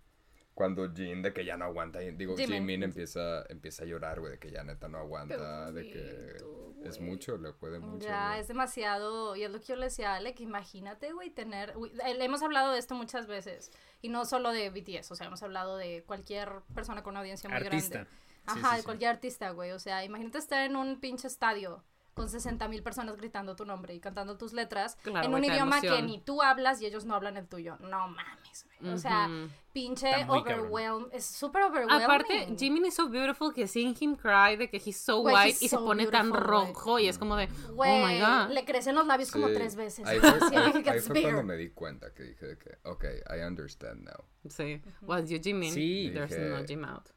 cuando 0.56 0.92
Jean 0.94 1.22
de 1.22 1.34
que 1.34 1.44
ya 1.44 1.58
no 1.58 1.66
aguanta, 1.66 2.02
y 2.02 2.12
digo, 2.12 2.36
Jimin. 2.38 2.62
Jimin 2.62 2.84
empieza, 2.84 3.44
empieza 3.50 3.84
a 3.84 3.86
llorar, 3.86 4.22
güey, 4.22 4.32
de 4.32 4.40
que 4.40 4.50
ya 4.50 4.64
neta 4.64 4.88
no 4.88 4.98
aguanta, 4.98 5.70
de 5.74 5.90
que 5.90 6.88
es 6.88 7.02
mucho, 7.02 7.38
le 7.38 7.52
puede 7.52 7.80
mucho. 7.80 8.08
Ya, 8.08 8.40
es 8.40 8.48
demasiado. 8.48 9.36
Y 9.36 9.44
es 9.44 9.52
lo 9.52 9.60
que 9.60 9.66
yo 9.66 9.76
le 9.76 9.88
decía 9.88 10.14
a 10.14 10.16
Ale, 10.16 10.34
que 10.34 10.44
imagínate, 10.44 11.12
güey, 11.12 11.30
tener. 11.30 11.76
uy, 11.76 11.92
eh, 12.06 12.18
hemos 12.22 12.42
hablado 12.42 12.72
de 12.72 12.80
esto 12.80 12.96
muchas 12.96 13.28
veces. 13.28 13.70
Y 14.02 14.08
no 14.08 14.24
solo 14.24 14.52
de 14.52 14.70
BTS, 14.70 15.12
o 15.12 15.16
sea, 15.16 15.28
hemos 15.28 15.44
hablado 15.44 15.76
de 15.76 16.04
cualquier 16.08 16.62
persona 16.74 17.04
con 17.04 17.12
una 17.12 17.20
audiencia 17.20 17.50
muy 17.50 17.58
Artista. 17.58 18.00
grande. 18.00 18.12
Ajá, 18.46 18.70
sí, 18.70 18.76
de 18.76 18.82
sí. 18.82 18.86
cualquier 18.86 19.12
artista, 19.12 19.50
güey. 19.50 19.72
O 19.72 19.80
sea, 19.80 20.06
imagínate 20.06 20.38
estar 20.38 20.64
en 20.64 20.78
un 20.78 21.02
pinche 21.02 21.28
estadio 21.28 21.84
con 22.16 22.30
60 22.30 22.68
mil 22.70 22.82
personas 22.82 23.18
gritando 23.18 23.58
tu 23.58 23.66
nombre 23.66 23.94
y 23.94 24.00
cantando 24.00 24.38
tus 24.38 24.54
letras 24.54 24.96
Claro, 25.04 25.28
en 25.28 25.34
un 25.34 25.44
idioma 25.44 25.82
que 25.82 26.02
ni 26.02 26.20
tú 26.22 26.42
hablas 26.42 26.82
y 26.82 26.86
ellos 26.86 27.04
no 27.06 27.14
hablan 27.14 27.36
el 27.36 27.46
tuyo. 27.46 27.78
No 27.82 28.08
mames, 28.08 28.66
güey. 28.80 28.94
O 28.94 28.98
sea, 28.98 29.30
pinche 29.74 30.10
cabrón. 30.10 30.38
overwhelm. 30.40 31.10
Es 31.12 31.26
súper 31.26 31.64
overwhelming. 31.64 32.04
Aparte, 32.04 32.56
Jimin 32.58 32.86
is 32.86 32.96
so 32.96 33.10
beautiful 33.10 33.54
que 33.54 33.68
seeing 33.68 33.94
him 34.00 34.16
cry 34.16 34.56
de 34.56 34.70
que 34.70 34.78
he's 34.78 34.96
so 34.96 35.20
Güey, 35.20 35.36
white 35.36 35.50
he's 35.50 35.64
y 35.64 35.68
se 35.68 35.78
pone 35.78 36.08
tan 36.08 36.32
rojo 36.32 37.00
y 37.00 37.08
es 37.10 37.18
como 37.18 37.36
de, 37.36 37.50
oh 37.76 37.84
my 38.08 38.18
god. 38.20 38.50
le 38.54 38.64
crecen 38.64 38.96
los 38.96 39.06
labios 39.06 39.30
como 39.30 39.50
tres 39.50 39.76
veces. 39.76 40.08
Ahí 40.08 40.18
fue, 40.22 40.30
ahí- 40.58 41.00
fue 41.02 41.22
cuando 41.22 41.44
me 41.44 41.58
di 41.58 41.72
cuenta 41.72 42.14
que 42.14 42.24
dije 42.24 42.46
de 42.46 42.58
que, 42.58 42.78
ok, 42.84 43.04
I 43.38 43.42
understand 43.46 44.06
now. 44.06 44.24
Sí. 44.50 44.82
Was 45.02 45.30
you 45.30 45.40
Jimin? 45.44 45.74
Sí. 45.74 46.12
There's 46.14 46.32
Dije- 46.32 46.50
no 46.50 46.66
Jim 46.66 46.86
out. 46.86 47.10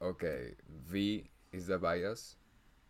Ok, 0.00 0.24
V 0.90 1.30
is 1.52 1.66
the 1.68 1.78
bias, 1.78 2.36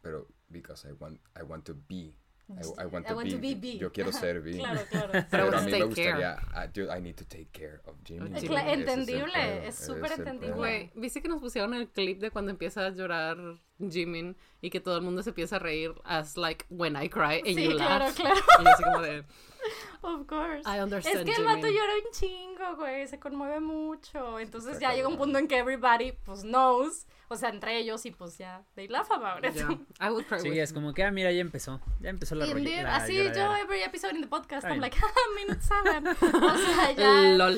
pero 0.02 0.26
because 0.50 0.84
I 0.86 0.92
want, 0.92 1.20
I 1.34 1.42
want 1.42 1.64
to 1.66 1.74
be. 1.74 2.16
I, 2.50 2.82
I 2.82 2.86
want, 2.86 3.06
I 3.06 3.10
to, 3.10 3.14
want 3.14 3.28
be 3.28 3.34
to 3.34 3.38
be 3.38 3.54
V. 3.54 3.60
B. 3.60 3.78
Yo 3.78 3.90
quiero 3.92 4.12
ser 4.12 4.40
V. 4.42 4.58
Claro, 4.58 4.80
claro. 4.90 5.10
Pero 5.12 5.26
Pero 5.30 5.56
a 5.56 5.60
mí 5.62 5.70
me 5.70 5.82
gustaría, 5.84 6.38
I, 6.52 6.66
dude, 6.66 6.90
I 6.90 7.00
need 7.00 7.14
to 7.16 7.24
take 7.24 7.48
care 7.52 7.80
of 7.86 7.96
Jimmy. 8.04 8.30
Entendible, 8.36 9.66
es 9.66 9.76
súper 9.76 10.12
entendible. 10.12 10.54
Güey, 10.56 10.90
¿viste 10.94 11.22
que 11.22 11.28
nos 11.28 11.40
pusieron 11.40 11.72
el 11.72 11.88
clip 11.88 12.20
de 12.20 12.30
cuando 12.30 12.50
empieza 12.50 12.84
a 12.84 12.90
llorar 12.90 13.38
Jimin 13.78 14.36
y 14.60 14.68
que 14.68 14.80
todo 14.80 14.96
el 14.96 15.02
mundo 15.02 15.22
se 15.22 15.30
empieza 15.30 15.56
a 15.56 15.58
reír 15.60 15.94
as 16.04 16.36
like 16.36 16.66
when 16.68 16.94
I 16.96 17.08
cry 17.08 17.38
and 17.46 17.56
Sí, 17.56 17.64
you 17.64 17.76
claro, 17.76 18.04
laugh? 18.04 18.14
claro. 18.16 18.36
Y 18.60 18.64
yo 18.64 18.70
así 18.70 18.82
como 18.82 19.00
de, 19.00 19.24
Of 20.02 20.26
course. 20.26 20.62
I 20.66 20.78
Es 20.78 20.82
understand 20.82 21.24
que 21.24 21.32
el 21.34 21.44
vato 21.44 21.66
llora 21.68 21.92
un 22.04 22.12
chingo, 22.12 22.76
güey, 22.76 23.06
se 23.06 23.18
conmueve 23.18 23.60
mucho. 23.60 24.38
Entonces 24.40 24.78
ya 24.80 24.92
llega 24.94 25.08
un 25.08 25.16
punto 25.16 25.38
en 25.38 25.46
que 25.48 25.58
everybody, 25.58 26.12
pues, 26.24 26.42
knows, 26.42 27.06
o 27.28 27.36
sea, 27.36 27.50
entre 27.50 27.78
ellos, 27.78 28.04
y 28.04 28.10
pues 28.10 28.36
ya, 28.38 28.64
they 28.74 28.88
laugh 28.88 29.10
about 29.12 29.44
it. 29.44 29.54
Yeah, 29.54 29.78
I 30.00 30.10
would 30.10 30.26
cry 30.26 30.40
Sí, 30.40 30.50
with 30.50 30.58
es 30.58 30.72
como 30.72 30.92
que, 30.92 31.04
ah, 31.04 31.10
mira, 31.10 31.30
ya 31.30 31.40
empezó. 31.40 31.80
Ya 32.00 32.10
empezó 32.10 32.34
la 32.34 32.46
rolla- 32.46 32.82
la 32.82 32.96
así 32.96 33.14
yo 33.16 33.54
every 33.56 33.82
episode 33.82 34.14
in 34.14 34.20
the 34.22 34.26
podcast, 34.28 34.66
I'm 34.66 34.80
like, 34.80 34.96
ah, 35.02 35.34
minute 35.36 35.62
seven. 35.62 36.06
O 36.42 36.56
sea, 36.56 36.90
ya. 36.92 37.36
Lol. 37.36 37.56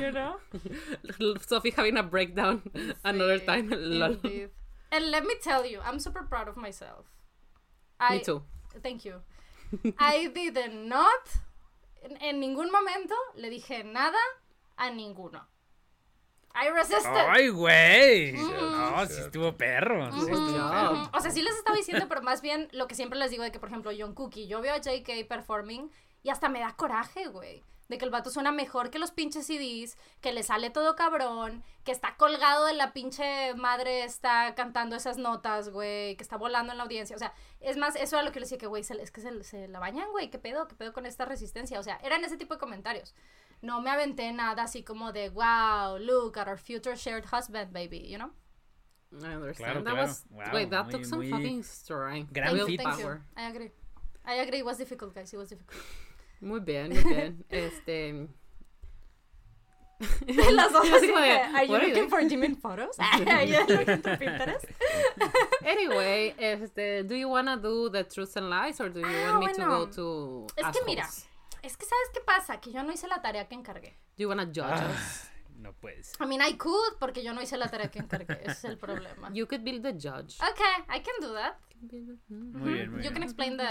you 0.00 0.10
know? 0.12 0.36
Sophie 1.46 1.72
having 1.76 1.96
a 1.96 2.02
breakdown 2.02 2.62
another 3.04 3.38
Sí, 3.40 3.46
time. 3.46 3.68
Lol. 3.70 4.12
indeed. 4.22 4.50
And 4.90 5.10
let 5.10 5.24
me 5.24 5.34
tell 5.42 5.64
you, 5.66 5.80
I'm 5.84 5.98
super 5.98 6.22
proud 6.22 6.48
of 6.48 6.56
myself. 6.56 7.06
I, 7.98 8.18
Me 8.18 8.22
too. 8.24 8.42
Thank 8.82 9.04
you. 9.04 9.22
I 9.98 10.28
did 10.28 10.72
not, 10.72 11.28
en, 12.02 12.22
en 12.22 12.40
ningún 12.40 12.70
momento 12.70 13.14
le 13.34 13.50
dije 13.50 13.84
nada 13.84 14.18
a 14.76 14.90
ninguno. 14.90 15.46
I 16.54 16.68
resisted. 16.68 17.26
¡Ay, 17.28 17.48
güey! 17.48 18.32
Mm. 18.32 18.72
No, 18.72 19.06
sí 19.06 19.20
estuvo 19.20 19.56
perro. 19.56 20.12
sí 20.12 20.20
estuvo. 20.20 21.10
O 21.12 21.20
sea, 21.20 21.30
sí 21.30 21.42
les 21.42 21.56
estaba 21.56 21.76
diciendo, 21.76 22.06
pero 22.08 22.22
más 22.22 22.42
bien 22.42 22.68
lo 22.72 22.86
que 22.86 22.94
siempre 22.94 23.18
les 23.18 23.30
digo 23.30 23.42
de 23.42 23.50
que, 23.52 23.58
por 23.58 23.70
ejemplo, 23.70 23.90
John 23.96 24.14
Cookie, 24.14 24.46
yo 24.46 24.60
veo 24.60 24.74
a 24.74 24.78
JK 24.78 25.26
performing 25.28 25.90
Y 26.22 26.30
hasta 26.30 26.48
me 26.48 26.60
da 26.60 26.74
coraje, 26.76 27.28
güey. 27.28 27.62
De 27.92 27.98
que 27.98 28.06
el 28.06 28.10
vato 28.10 28.30
suena 28.30 28.52
mejor 28.52 28.88
que 28.88 28.98
los 28.98 29.10
pinches 29.10 29.46
CDs, 29.46 29.98
que 30.22 30.32
le 30.32 30.42
sale 30.42 30.70
todo 30.70 30.96
cabrón, 30.96 31.62
que 31.84 31.92
está 31.92 32.16
colgado 32.16 32.64
de 32.64 32.72
la 32.72 32.94
pinche 32.94 33.52
madre, 33.54 34.02
está 34.04 34.54
cantando 34.54 34.96
esas 34.96 35.18
notas, 35.18 35.68
güey, 35.68 36.16
que 36.16 36.22
está 36.22 36.38
volando 36.38 36.72
en 36.72 36.78
la 36.78 36.84
audiencia. 36.84 37.14
O 37.14 37.18
sea, 37.18 37.34
es 37.60 37.76
más, 37.76 37.94
eso 37.96 38.16
era 38.16 38.24
lo 38.24 38.32
que 38.32 38.40
le 38.40 38.44
decía 38.46 38.56
que, 38.56 38.66
güey, 38.66 38.80
es 38.82 39.10
que 39.10 39.20
se, 39.20 39.44
se 39.44 39.68
la 39.68 39.78
bañan, 39.78 40.10
güey, 40.10 40.30
¿qué 40.30 40.38
pedo? 40.38 40.66
¿Qué 40.68 40.74
pedo 40.74 40.94
con 40.94 41.04
esta 41.04 41.26
resistencia? 41.26 41.78
O 41.78 41.82
sea, 41.82 41.96
eran 42.02 42.24
ese 42.24 42.38
tipo 42.38 42.54
de 42.54 42.60
comentarios. 42.60 43.14
No 43.60 43.82
me 43.82 43.90
aventé 43.90 44.32
nada 44.32 44.62
así 44.62 44.82
como 44.82 45.12
de, 45.12 45.28
wow, 45.28 45.98
look 45.98 46.38
at 46.38 46.48
our 46.48 46.58
future 46.58 46.96
shared 46.96 47.26
husband, 47.30 47.74
baby, 47.74 48.08
you 48.10 48.16
know? 48.16 48.30
I 49.12 49.34
understand. 49.34 49.56
Claro, 49.56 49.84
that 49.84 49.92
claro. 49.92 50.08
was 50.08 50.24
Wow, 50.30 50.44
wait, 50.54 50.70
that 50.70 50.84
muy- 50.84 50.92
took 50.92 51.04
some 51.04 51.18
muy 51.18 51.30
fucking 51.30 51.62
strength. 51.62 52.32
gran 52.32 52.56
feat. 52.64 52.80
Thank 52.80 52.96
you. 52.98 53.04
power. 53.04 53.22
I 53.36 53.42
agree. 53.50 53.70
I 54.24 54.34
agree, 54.40 54.60
it 54.60 54.64
was 54.64 54.78
difficult, 54.78 55.14
guys, 55.14 55.30
it 55.34 55.36
was 55.36 55.50
difficult. 55.50 55.78
Muy 56.42 56.60
bien, 56.60 56.90
muy 56.90 57.02
bien. 57.04 57.44
Este 57.50 58.28
Las 60.26 60.72
dos 60.72 60.84
así 60.92 61.06
de, 61.06 61.12
are 61.14 61.66
you 61.68 61.78
looking 61.78 62.08
for 62.10 62.20
Jimin 62.28 62.56
photos? 62.56 62.98
Are 62.98 63.46
you 63.46 63.60
looking 63.60 64.02
to 64.02 64.16
Pinterest? 64.18 64.64
Anyway, 65.64 66.34
este, 66.38 67.04
do 67.04 67.14
you 67.14 67.28
wanna 67.28 67.56
do 67.56 67.88
the 67.88 68.02
truths 68.04 68.36
and 68.36 68.50
lies 68.50 68.80
or 68.80 68.88
do 68.90 68.98
you 69.00 69.06
Ah, 69.06 69.38
want 69.38 69.46
me 69.46 69.52
to 69.54 69.64
go 69.64 69.86
to 69.86 70.46
Es 70.56 70.66
que 70.76 70.84
mira, 70.84 71.06
es 71.62 71.76
que 71.76 71.86
¿sabes 71.86 72.10
qué 72.12 72.20
pasa? 72.26 72.60
Que 72.60 72.72
yo 72.72 72.82
no 72.82 72.92
hice 72.92 73.06
la 73.06 73.22
tarea 73.22 73.46
que 73.46 73.54
encargué. 73.54 73.94
Do 74.16 74.22
you 74.24 74.28
wanna 74.28 74.46
judge 74.46 74.64
Ah, 74.82 74.90
us? 74.90 75.28
No 75.62 75.72
puedes. 75.74 76.12
I 76.20 76.26
mean, 76.26 76.40
I 76.42 76.56
could, 76.56 76.98
porque 76.98 77.22
yo 77.22 77.32
no 77.32 77.40
hice 77.40 77.56
la 77.56 77.68
tarea 77.68 77.90
que 77.90 78.00
encargué. 78.00 78.40
Ese 78.42 78.50
es 78.50 78.64
el 78.64 78.78
problema. 78.78 79.30
You 79.32 79.46
could 79.46 79.62
be 79.64 79.78
the 79.80 79.92
judge. 79.92 80.36
Okay, 80.40 80.84
I 80.94 81.00
can 81.02 81.14
do 81.20 81.32
that. 81.34 81.54
Muy 82.28 82.74
bien, 82.74 82.90
muy 82.92 82.98
You 82.98 83.10
bien. 83.10 83.12
can 83.14 83.22
explain 83.24 83.56
the, 83.56 83.64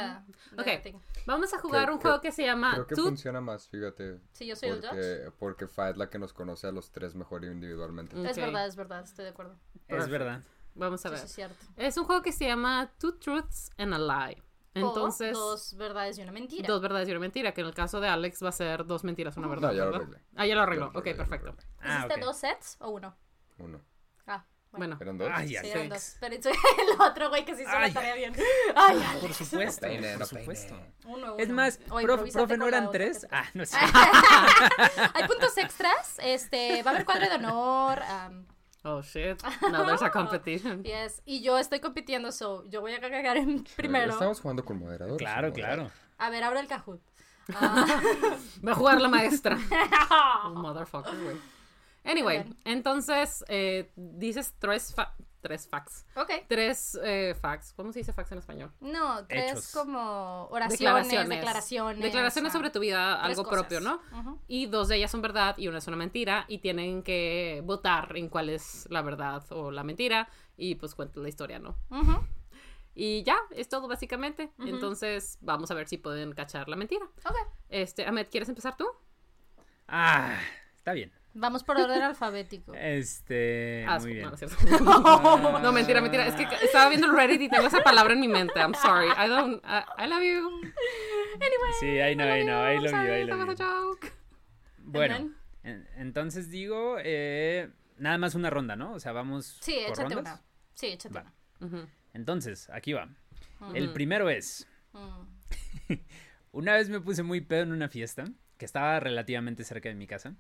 the 0.56 0.62
Okay. 0.62 0.82
thing. 0.82 1.00
Vamos 1.26 1.54
a 1.54 1.60
jugar 1.60 1.84
Creo- 1.86 1.94
un 1.94 2.00
creo- 2.00 2.12
juego 2.14 2.22
que 2.22 2.32
se 2.34 2.44
llama 2.46 2.74
Creo 2.74 2.88
que 2.88 2.96
Two 2.96 3.06
funciona 3.06 3.40
más, 3.40 3.70
fíjate. 3.70 4.20
Sí, 4.34 4.48
yo 4.48 4.56
soy 4.58 4.70
el 4.70 4.82
judge. 4.82 4.90
Porque, 4.90 5.32
porque 5.40 5.68
Fa 5.68 5.90
es 5.92 5.98
la 5.98 6.10
que 6.10 6.20
nos 6.20 6.34
conoce 6.34 6.68
a 6.68 6.72
los 6.74 6.92
tres 6.92 7.16
mejor 7.16 7.46
individualmente. 7.46 8.16
Es 8.30 8.38
Ok. 8.38 8.44
verdad, 8.44 8.66
es 8.68 8.76
verdad, 8.76 9.04
estoy 9.04 9.24
de 9.26 9.32
acuerdo. 9.32 9.56
Es 9.88 10.10
verdad. 10.10 10.42
Vamos 10.76 11.06
a 11.06 11.10
Sí, 11.10 11.12
ver. 11.12 11.20
sí, 11.20 11.26
es 11.26 11.32
cierto. 11.34 11.56
Es 11.78 11.98
un 11.98 12.04
juego 12.06 12.22
que 12.22 12.32
se 12.34 12.46
llama 12.48 12.92
Two 12.98 13.14
Truths 13.16 13.70
and 13.78 13.94
a 13.94 14.00
Lie. 14.00 14.42
Entonces, 14.74 15.36
o 15.36 15.40
dos 15.52 15.76
verdades 15.76 16.18
y 16.18 16.22
una 16.22 16.32
mentira. 16.32 16.66
dos 16.68 16.82
verdades 16.82 17.08
y 17.08 17.12
una 17.12 17.20
mentira, 17.20 17.54
que 17.54 17.62
en 17.62 17.68
el 17.68 17.74
caso 17.74 18.00
de 18.00 18.08
Alex 18.08 18.42
va 18.44 18.50
a 18.50 18.54
ser 18.54 18.86
dos 18.86 19.04
mentiras, 19.04 19.36
una 19.38 19.48
verdad. 19.48 19.70
No, 19.70 19.74
ya 19.78 19.86
lo 19.86 19.96
arreglé. 19.96 20.18
Ah, 20.36 20.46
ya 20.46 20.56
lo 20.56 20.62
arregló. 20.62 20.86
Ok, 20.88 20.96
arreglé, 20.98 21.16
perfecto. 21.16 21.56
Ah, 21.82 21.98
¿Hiciste 22.06 22.14
ok. 22.16 22.20
dos 22.22 22.38
sets 22.38 22.78
o 22.80 22.90
uno? 22.90 23.16
Uno. 23.58 23.82
Ah, 24.28 24.46
Bueno, 24.72 24.98
¿Eran 25.02 25.18
dos? 25.18 25.30
Ay, 25.34 25.50
sí, 25.50 25.56
eran 25.58 25.90
dos. 25.90 26.16
Pero 26.22 26.36
el 26.36 27.02
otro 27.02 27.28
güey 27.30 27.44
que 27.44 27.54
sí 27.56 27.64
hizo 27.64 27.78
la 27.78 27.92
tarea 27.92 28.16
bien. 28.16 28.34
Ay, 28.76 29.04
Por 29.20 29.34
supuesto, 29.34 29.82
Peine, 29.86 30.18
por 30.18 30.26
supuesto. 30.28 30.74
peine. 30.76 30.94
Uno, 31.06 31.36
Es 31.38 31.48
uno. 31.48 31.56
más, 31.56 31.80
O 31.90 31.96
prof- 31.96 32.02
improvísate 32.04 32.32
profe, 32.46 32.58
¿no 32.58 32.68
eran 32.68 32.90
tres? 32.92 33.28
Ah, 33.30 33.44
no 33.54 33.66
sé. 33.66 33.78
Hay 35.14 35.28
puntos 35.28 35.58
extras. 35.58 36.18
Este, 36.24 36.82
va 36.84 36.92
a 36.92 36.94
haber 36.94 37.06
cuadro 37.06 37.28
de 37.30 37.36
honor. 37.36 38.00
um, 38.30 38.46
oh 38.84 39.02
shit. 39.02 39.42
Now 39.72 39.86
there's 39.86 40.02
a 40.02 40.10
competition. 40.10 40.82
yes. 40.86 41.22
Y 41.26 41.42
yo 41.42 41.58
estoy 41.58 41.80
compitiendo, 41.80 42.32
so 42.32 42.64
yo 42.70 42.82
voy 42.82 42.94
a 42.94 43.00
cagar 43.00 43.38
en 43.38 43.64
primero. 43.76 44.14
Estamos 44.14 44.40
jugando 44.42 44.64
con 44.64 44.80
moderador. 44.80 45.18
Claro, 45.18 45.52
claro. 45.54 45.92
A 46.18 46.30
ver, 46.30 46.44
abre 46.44 46.60
el 46.60 46.68
Kahoot. 46.68 47.02
Ah, 47.56 47.86
Va 48.66 48.72
a 48.72 48.76
jugar 48.76 49.02
la 49.02 49.10
maestra. 49.10 49.58
Oh, 50.46 50.50
motherfucker, 50.56 51.16
güey. 51.24 51.36
Anyway, 52.04 52.44
Bien. 52.44 52.58
entonces 52.66 53.44
eh, 53.48 53.92
dices 53.96 54.56
tres, 54.58 54.94
fa- 54.96 55.14
tres 55.40 55.68
facts. 55.68 56.06
ok. 56.16 56.32
Tres 56.48 56.98
eh, 57.04 57.36
facts. 57.40 57.74
¿Cómo 57.74 57.94
se 57.94 58.00
dice 58.00 58.12
facts 58.12 58.32
en 58.32 58.40
español? 58.40 58.72
No, 58.80 59.26
tres 59.28 59.52
Hechos. 59.52 59.72
como 59.74 60.48
oraciones, 60.48 60.80
Declaraciones. 60.80 61.30
declaraciones. 61.30 62.04
Declaraciones 62.04 62.54
sobre 62.54 62.70
tu 62.72 62.80
vida, 62.80 63.22
algo 63.22 63.44
cosas. 63.44 63.60
propio, 63.60 63.82
¿no? 63.82 64.02
Y 64.48 64.66
dos 64.66 64.88
de 64.88 64.96
ellas 64.98 65.12
son 65.12 65.22
verdad 65.22 65.56
y 65.60 65.68
una 65.68 65.78
es 65.78 65.88
una 65.88 65.98
mentira 65.98 66.46
y 66.48 66.58
tienen 66.58 67.04
que 67.04 67.62
votar 67.66 68.18
en 68.18 68.30
cuál 68.30 68.50
es 68.50 68.88
la 68.90 69.02
verdad 69.04 69.44
o 69.52 69.70
la 69.72 69.84
mentira 69.84 70.28
y 70.58 70.76
pues 70.76 70.96
cuentas 70.96 71.22
la 71.22 71.30
historia, 71.30 71.60
¿no? 71.60 71.76
Y 72.96 73.24
ya, 73.24 73.38
es 73.52 73.70
todo 73.70 73.88
básicamente. 73.88 74.52
Entonces, 74.60 75.38
vamos 75.42 75.70
a 75.72 75.76
ver 75.76 75.88
si 75.88 75.98
pueden 75.98 76.34
cachar 76.34 76.68
la 76.68 76.76
mentira. 76.76 77.06
Ok. 77.06 77.36
Este, 77.70 78.06
Ahmed, 78.06 78.28
¿quieres 78.30 78.50
empezar 78.50 78.76
tú? 78.76 78.86
Ah, 79.88 80.38
está 80.78 80.92
bien. 80.94 81.12
Vamos 81.34 81.64
por 81.64 81.78
orden 81.80 82.02
alfabético. 82.02 82.74
Este, 82.74 83.86
Ah, 83.88 84.00
muy 84.00 84.16
no, 84.16 84.32
bien. 84.32 84.50
no 85.64 85.72
mentira, 85.72 86.02
mentira. 86.02 86.28
Es 86.28 86.36
que 86.36 86.44
estaba 86.66 86.90
viendo 86.90 87.08
el 87.08 87.14
Reddit 87.16 87.42
y 87.42 87.50
tengo 87.50 87.68
esa 87.68 87.82
palabra 87.84 88.14
en 88.14 88.20
mi 88.20 88.28
mente. 88.28 88.60
I'm 88.60 88.74
sorry. 88.76 89.08
I 89.08 89.28
don't. 89.30 89.64
I, 89.64 90.04
I 90.04 90.08
love 90.08 90.22
you. 90.24 90.50
Anyway. 91.36 91.72
Sí, 91.80 92.00
ahí 92.00 92.16
no, 92.16 92.24
ahí 92.26 92.46
no, 92.46 92.62
ahí 92.64 92.76
lo 92.78 92.84
vi, 92.84 92.90
sorry, 92.90 93.10
ahí 93.12 93.28
that 93.28 93.38
lo 93.38 93.46
was 93.46 93.58
vi. 93.58 93.64
a 93.64 93.68
joke. 93.68 94.12
Bueno, 94.80 95.32
en- 95.64 95.88
entonces 95.96 96.50
digo, 96.50 96.98
eh, 97.02 97.70
nada 97.98 98.18
más 98.18 98.36
una 98.36 98.50
ronda, 98.50 98.76
¿no? 98.76 98.92
O 98.94 99.00
sea, 99.00 99.14
vamos 99.14 99.58
Sí, 99.62 99.78
por 99.88 99.94
échate 99.98 100.16
rondas. 100.16 100.34
una. 100.40 100.44
Sí, 100.74 100.88
échate 100.88 101.16
Va. 101.16 101.34
una. 101.62 101.88
Entonces, 102.14 102.70
aquí 102.72 102.92
va. 102.94 103.08
El 103.74 103.86
Ujú. 103.86 103.94
primero 103.94 104.30
es, 104.30 104.68
Mm. 104.94 105.24
una 106.52 106.74
vez 106.74 106.90
me 106.90 107.00
puse 107.00 107.24
muy 107.24 107.40
pedo 107.40 107.62
en 107.62 107.72
una 107.72 107.88
fiesta 107.88 108.26
que 108.58 108.66
estaba 108.66 109.00
relativamente 109.00 109.64
cerca 109.64 109.88
de 109.88 109.96
mi 109.96 110.08
casa 110.08 110.36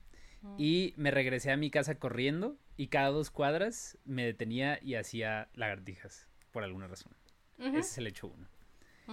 y 0.58 0.94
me 0.98 1.12
regresé 1.12 1.52
a 1.52 1.58
mi 1.58 1.70
casa 1.70 1.96
corriendo 1.96 2.58
y 2.78 2.88
cada 2.88 3.10
dos 3.10 3.30
cuadras 3.32 3.98
me 4.06 4.26
detenía 4.26 4.80
y 4.82 4.96
hacía 4.96 5.50
lagartijas 5.54 6.28
por 6.52 6.64
alguna 6.64 6.88
razón. 6.88 7.14
Ese 7.60 7.80
es 7.80 7.98
el 7.98 8.08
hecho 8.08 8.28
uno. 8.28 8.48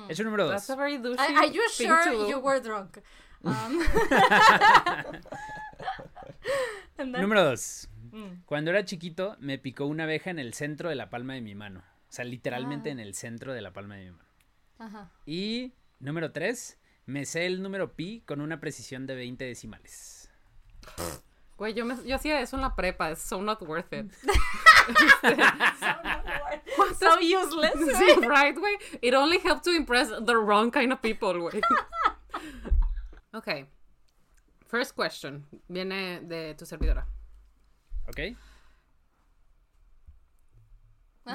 Hecho 0.09 0.24
número 0.24 0.45
dos. 0.45 0.53
That's 0.55 0.70
a 0.70 0.76
very 0.76 0.99
douchey 0.99 1.35
Are, 1.37 1.51
you 1.51 1.61
sure 1.70 2.05
to 2.05 2.29
you 2.31 2.39
were 2.39 2.61
drunk? 2.61 2.99
Um, 3.41 3.79
then- 6.97 7.12
Número 7.12 7.45
dos. 7.45 7.89
Mm. 8.11 8.43
Cuando 8.47 8.70
era 8.70 8.85
chiquito 8.85 9.37
me 9.39 9.59
picó 9.59 9.87
una 9.87 10.05
abeja 10.05 10.31
en 10.31 10.39
el 10.39 10.55
centro 10.55 10.89
de 10.89 10.95
la 10.97 11.11
palma 11.11 11.35
de 11.35 11.41
mi 11.41 11.55
mano. 11.55 11.81
O 12.09 12.12
sea, 12.12 12.24
literalmente 12.24 12.89
Ah. 12.89 12.93
en 12.93 13.01
el 13.01 13.14
centro 13.14 13.53
de 13.53 13.61
la 13.62 13.72
palma 13.72 13.97
de 13.97 14.07
mi 14.07 14.11
mano. 14.12 14.29
Ajá. 14.79 15.12
Y 15.26 15.72
número 16.01 16.33
tres, 16.33 16.79
me 17.07 17.24
sé 17.26 17.47
el 17.47 17.62
número 17.62 17.95
pi 17.95 18.22
con 18.26 18.41
una 18.41 18.61
precisión 18.61 19.07
de 19.07 19.14
20 19.14 19.45
decimales. 19.45 20.28
Güey, 21.57 21.74
yo, 21.74 21.84
me- 21.84 22.05
yo 22.07 22.14
hacía 22.16 22.41
eso 22.41 22.57
en 22.57 22.62
la 22.62 22.74
prepa. 22.76 23.11
Es 23.11 23.20
so 23.20 23.41
not 23.43 23.61
worth 23.62 23.93
it. 23.93 24.12
so 26.99 27.18
useless. 27.20 27.74
sí, 27.99 28.14
right, 28.28 28.57
güey. 28.57 28.76
It 29.03 29.14
only 29.14 29.39
helped 29.39 29.64
to 29.64 29.72
impress 29.72 30.09
the 30.09 30.36
wrong 30.36 30.70
kind 30.70 30.93
of 30.93 31.01
people, 31.03 31.32
güey. 31.39 31.61
ok. 33.34 33.66
First 34.68 34.95
question. 34.95 35.47
Viene 35.68 36.20
de 36.22 36.55
tu 36.55 36.64
servidora. 36.64 37.07
¿Ok? 38.09 38.36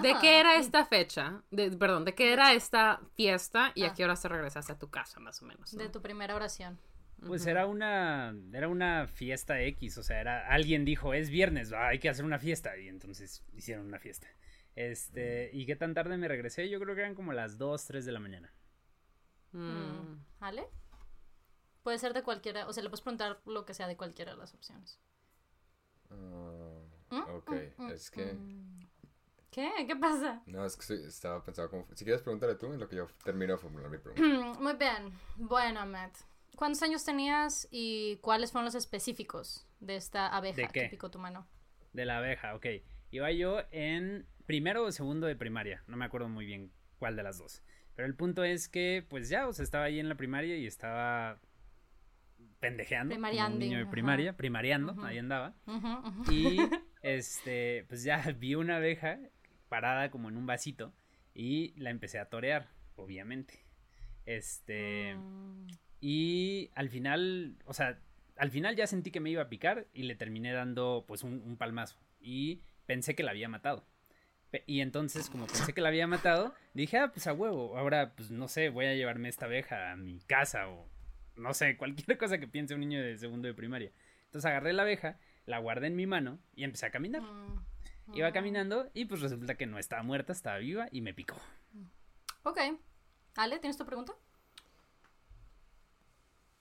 ¿De 0.01 0.15
qué 0.21 0.39
era 0.39 0.55
esta 0.55 0.85
fecha? 0.85 1.43
De, 1.51 1.69
perdón, 1.71 2.03
¿de 2.03 2.15
qué 2.15 2.33
era 2.33 2.53
esta 2.53 2.99
fiesta 3.15 3.71
y 3.75 3.83
a 3.83 3.89
Ah. 3.89 3.93
qué 3.93 4.03
hora 4.03 4.15
se 4.15 4.27
regresaste 4.27 4.71
a 4.73 4.79
tu 4.79 4.89
casa, 4.89 5.19
más 5.19 5.39
o 5.43 5.45
menos? 5.45 5.71
¿no? 5.73 5.83
De 5.83 5.89
tu 5.89 6.01
primera 6.01 6.33
oración. 6.35 6.79
Pues 7.27 7.45
era 7.45 7.65
una 7.67 8.35
era 8.53 8.67
una 8.67 9.07
fiesta 9.07 9.61
X, 9.61 9.97
o 9.97 10.03
sea, 10.03 10.19
era 10.21 10.47
alguien 10.47 10.85
dijo, 10.85 11.13
"Es 11.13 11.29
viernes, 11.29 11.71
ah, 11.73 11.87
hay 11.89 11.99
que 11.99 12.09
hacer 12.09 12.25
una 12.25 12.39
fiesta" 12.39 12.77
y 12.77 12.87
entonces 12.87 13.43
hicieron 13.53 13.85
una 13.85 13.99
fiesta. 13.99 14.27
Este, 14.75 15.49
¿y 15.53 15.65
qué 15.65 15.75
tan 15.75 15.93
tarde 15.93 16.17
me 16.17 16.27
regresé? 16.27 16.69
Yo 16.69 16.79
creo 16.79 16.95
que 16.95 17.01
eran 17.01 17.15
como 17.15 17.31
las 17.33 17.57
2, 17.57 17.85
3 17.85 18.05
de 18.05 18.11
la 18.11 18.19
mañana. 18.19 18.51
Mm. 19.51 20.17
¿Vale? 20.39 20.65
Puede 21.83 21.99
ser 21.99 22.13
de 22.13 22.23
cualquiera, 22.23 22.67
o 22.67 22.73
sea, 22.73 22.81
le 22.81 22.89
puedes 22.89 23.01
preguntar 23.01 23.41
lo 23.45 23.65
que 23.65 23.73
sea 23.73 23.87
de 23.87 23.97
cualquiera 23.97 24.31
de 24.31 24.37
las 24.37 24.53
opciones. 24.53 24.99
Ah, 26.09 26.79
Mm, 27.09 27.21
ok, 27.35 27.51
mm, 27.77 27.89
es 27.91 28.09
que... 28.09 28.33
mm. 28.33 28.87
¿Qué? 29.51 29.69
¿Qué 29.85 29.95
pasa? 29.95 30.41
No, 30.47 30.65
es 30.65 30.75
que 30.75 30.81
estoy- 30.81 31.07
estaba 31.07 31.43
pensando 31.43 31.69
como... 31.69 31.85
Si 31.93 32.03
quieres 32.03 32.23
pregúntale 32.23 32.55
tú 32.55 32.73
en 32.73 32.79
lo 32.79 32.87
que 32.89 32.95
yo 32.95 33.07
termino 33.23 33.53
de 33.53 33.59
formular 33.59 33.91
mi 33.91 33.97
pregunta. 33.99 34.59
Muy 34.59 34.73
bien. 34.73 35.13
Bueno, 35.35 35.85
Matt. 35.85 36.17
¿Cuántos 36.55 36.81
años 36.83 37.03
tenías 37.03 37.67
y 37.71 38.17
cuáles 38.17 38.51
fueron 38.51 38.65
los 38.65 38.75
específicos 38.75 39.67
de 39.79 39.95
esta 39.95 40.27
abeja 40.27 40.61
¿De 40.61 40.67
qué? 40.67 40.81
que 40.83 40.89
picó 40.89 41.09
tu 41.09 41.19
mano? 41.19 41.47
De 41.93 42.05
la 42.05 42.17
abeja, 42.19 42.55
ok. 42.55 42.65
Iba 43.11 43.31
yo 43.31 43.61
en 43.71 44.25
primero 44.45 44.83
o 44.85 44.91
segundo 44.91 45.27
de 45.27 45.35
primaria, 45.35 45.83
no 45.87 45.97
me 45.97 46.05
acuerdo 46.05 46.29
muy 46.29 46.45
bien 46.45 46.71
cuál 46.99 47.15
de 47.15 47.23
las 47.23 47.37
dos. 47.37 47.63
Pero 47.95 48.07
el 48.07 48.15
punto 48.15 48.43
es 48.43 48.67
que, 48.69 49.05
pues 49.07 49.29
ya, 49.29 49.47
o 49.47 49.53
sea, 49.53 49.63
estaba 49.63 49.85
ahí 49.85 49.99
en 49.99 50.09
la 50.09 50.15
primaria 50.15 50.57
y 50.57 50.65
estaba 50.65 51.39
pendejeando. 52.59 53.15
niño 53.15 53.77
de 53.77 53.83
ajá. 53.83 53.91
primaria, 53.91 54.35
primariando, 54.37 54.93
Ujú. 54.93 55.03
ahí 55.05 55.17
andaba. 55.17 55.53
Ujú. 55.67 56.31
Y 56.31 56.57
este, 57.01 57.85
pues 57.89 58.03
ya 58.03 58.17
vi 58.37 58.55
una 58.55 58.77
abeja 58.77 59.19
parada 59.69 60.09
como 60.11 60.29
en 60.29 60.37
un 60.37 60.45
vasito 60.45 60.93
y 61.33 61.73
la 61.79 61.89
empecé 61.89 62.19
a 62.19 62.29
torear, 62.29 62.69
obviamente. 62.95 63.65
Este, 64.25 65.15
Mm, 65.15 65.67
y 66.05 66.69
al 66.75 66.89
final, 66.89 67.55
o 67.63 67.73
sea, 67.73 67.97
al 68.35 68.51
final 68.51 68.75
ya 68.75 68.87
sentí 68.87 69.09
que 69.09 69.21
me 69.21 69.29
iba 69.29 69.41
a 69.41 69.47
picar 69.47 69.87
y 69.93 70.03
le 70.03 70.15
terminé 70.15 70.51
dando 70.51 71.05
pues 71.07 71.23
un, 71.23 71.41
un 71.45 71.55
palmazo 71.55 71.95
y 72.19 72.59
pensé 72.85 73.15
que 73.15 73.23
la 73.23 73.31
había 73.31 73.47
matado. 73.47 73.85
Y 74.67 74.81
entonces, 74.81 75.29
como 75.29 75.47
pensé 75.47 75.71
que 75.71 75.79
la 75.79 75.87
había 75.87 76.05
matado, 76.05 76.53
dije, 76.73 76.97
ah, 76.97 77.13
pues 77.13 77.25
a 77.25 77.31
huevo, 77.31 77.77
ahora 77.77 78.15
pues 78.17 78.31
no 78.31 78.49
sé, 78.49 78.67
voy 78.67 78.85
a 78.85 78.95
llevarme 78.95 79.29
esta 79.29 79.45
abeja 79.45 79.93
a 79.93 79.95
mi 79.95 80.19
casa 80.27 80.67
o 80.67 80.89
no 81.37 81.53
sé, 81.53 81.77
cualquier 81.77 82.17
cosa 82.17 82.37
que 82.37 82.49
piense 82.49 82.73
un 82.73 82.81
niño 82.81 83.01
de 83.01 83.17
segundo 83.17 83.47
de 83.47 83.53
primaria. 83.53 83.93
Entonces 84.25 84.49
agarré 84.49 84.73
la 84.73 84.81
abeja, 84.81 85.17
la 85.45 85.59
guardé 85.59 85.87
en 85.87 85.95
mi 85.95 86.05
mano 86.05 86.37
y 86.53 86.65
empecé 86.65 86.85
a 86.87 86.91
caminar. 86.91 87.21
Mm, 87.21 87.63
Iba 88.13 88.29
mm. 88.29 88.33
caminando 88.33 88.91
y 88.93 89.05
pues 89.05 89.21
resulta 89.21 89.55
que 89.55 89.67
no 89.67 89.79
estaba 89.79 90.03
muerta, 90.03 90.33
estaba 90.33 90.57
viva 90.57 90.89
y 90.91 90.99
me 90.99 91.13
picó. 91.13 91.37
Ok. 92.43 92.59
Ale, 93.37 93.59
¿tienes 93.59 93.77
tu 93.77 93.85
pregunta? 93.85 94.13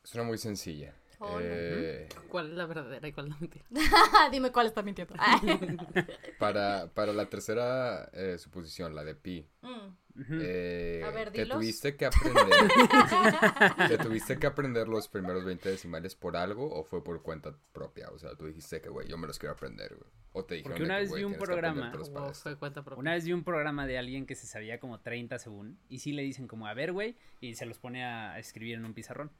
Es 0.05 0.15
una 0.15 0.25
muy 0.25 0.39
sencilla. 0.39 0.95
Oh, 1.19 1.35
no. 1.35 1.41
Eh, 1.41 2.09
¿Cuál 2.29 2.51
es 2.51 2.57
la 2.57 2.67
verdadera 2.67 3.07
y 3.07 3.13
cuál 3.13 3.27
es 3.29 3.33
la 3.35 3.39
mentira? 3.39 3.65
Dime 4.33 4.51
cuál 4.51 4.67
está 4.67 4.83
mintiendo. 4.83 5.15
para, 6.39 6.89
para 6.93 7.13
la 7.13 7.27
tercera 7.27 8.11
eh, 8.13 8.39
suposición, 8.39 8.95
la 8.95 9.05
de 9.05 9.15
pi, 9.15 9.47
Mm. 9.63 9.95
Eh, 10.43 11.03
A 11.07 11.11
ver, 11.11 11.31
te 11.31 11.47
tuviste 11.47 11.97
que 11.97 12.05
aprender. 12.05 12.45
¿Te 13.89 13.97
tuviste 13.97 14.39
que 14.39 14.47
aprender 14.47 14.87
los 14.87 15.09
primeros 15.09 15.43
20 15.45 15.71
decimales 15.71 16.15
por 16.15 16.37
algo 16.37 16.71
o 16.71 16.85
fue 16.85 17.03
por 17.03 17.23
cuenta 17.23 17.55
propia? 17.73 18.11
O 18.11 18.19
sea, 18.19 18.35
tú 18.35 18.47
dijiste 18.47 18.83
que, 18.83 18.91
güey, 18.91 19.09
yo 19.09 19.17
me 19.17 19.27
los 19.27 19.39
quiero 19.39 19.55
aprender, 19.55 19.95
güey. 19.97 20.11
O 20.35 20.45
te 20.45 20.57
dijeron 20.57 20.73
Porque 20.77 20.85
una 20.85 20.97
que, 20.97 21.03
vez 21.05 21.15
vi 21.15 21.25
un 21.25 21.35
programa- 21.37 21.93
fue 22.35 22.57
cuenta 22.59 22.83
propia. 22.83 23.01
Una 23.01 23.13
vez 23.15 23.25
vi 23.25 23.33
un 23.33 23.43
programa 23.43 23.87
de 23.87 23.97
alguien 23.97 24.27
que 24.27 24.35
se 24.35 24.47
sabía 24.47 24.79
como 24.79 25.01
30 25.01 25.39
según 25.39 25.79
y 25.89 26.01
sí 26.01 26.13
le 26.13 26.21
dicen 26.23 26.47
como, 26.47 26.67
a 26.67 26.75
ver, 26.75 26.93
güey, 26.93 27.17
y 27.41 27.55
se 27.55 27.65
los 27.65 27.79
pone 27.79 28.05
a 28.05 28.39
escribir 28.39 28.75
en 28.75 28.85
un 28.85 28.93
pizarrón. 28.93 29.31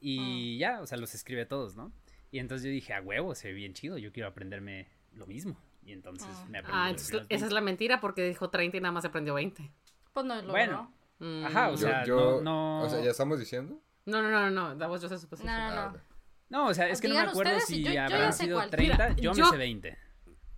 Y 0.00 0.58
ya, 0.58 0.80
o 0.80 0.86
sea, 0.86 0.98
los 0.98 1.14
escribe 1.14 1.44
todos, 1.46 1.76
¿no? 1.76 1.92
Y 2.30 2.38
entonces 2.38 2.64
yo 2.66 2.70
dije, 2.70 2.92
a 2.94 3.00
huevo, 3.00 3.34
se 3.34 3.48
ve 3.48 3.54
bien 3.54 3.74
chido, 3.74 3.98
yo 3.98 4.12
quiero 4.12 4.28
aprenderme 4.28 4.88
lo 5.12 5.26
mismo. 5.26 5.58
Y 5.82 5.92
entonces 5.92 6.28
Ah. 6.30 6.46
me 6.50 6.58
aprendí 6.58 6.78
Ah, 6.80 6.90
entonces 6.90 7.14
esa 7.14 7.22
es 7.34 7.40
20. 7.40 7.54
la 7.54 7.60
mentira 7.62 8.00
porque 8.00 8.22
dijo 8.28 8.50
30 8.50 8.76
y 8.76 8.80
nada 8.80 8.92
más 8.92 9.04
aprendió 9.04 9.34
20. 9.34 9.70
Pues 10.12 10.26
no 10.26 10.40
lo 10.42 10.50
Bueno. 10.52 10.92
Mm. 11.18 11.44
Ajá, 11.46 11.68
o 11.68 11.72
Yo- 11.72 11.76
sea, 11.78 12.04
yo- 12.04 12.40
no, 12.42 12.80
no... 12.80 12.82
O 12.84 12.88
sea, 12.90 13.00
¿ya 13.02 13.10
estamos 13.10 13.38
diciendo? 13.40 13.80
No, 14.04 14.22
no, 14.22 14.30
no, 14.30 14.50
no, 14.50 14.76
that 14.78 14.88
was 14.88 15.00
just 15.00 15.12
a 15.14 15.18
supposition. 15.18 15.52
No, 15.52 15.58
no, 15.58 15.80
Ah, 15.80 15.84
no. 15.86 15.96
ok. 15.98 16.02
No, 16.50 16.66
o 16.68 16.74
sea, 16.74 16.88
es 16.88 17.00
que 17.00 17.08
no 17.08 17.14
me 17.14 17.20
Digan 17.20 17.30
acuerdo 17.30 17.52
ustedes 17.58 17.66
si 17.68 17.82
yo- 17.82 18.00
habrán 18.02 18.32
sido 18.32 18.56
cuál. 18.56 18.70
30, 18.70 19.08
Mira, 19.08 19.16
yo, 19.16 19.32
yo- 19.34 19.44
me 19.44 19.50
sé 19.50 19.56
20. 19.56 19.98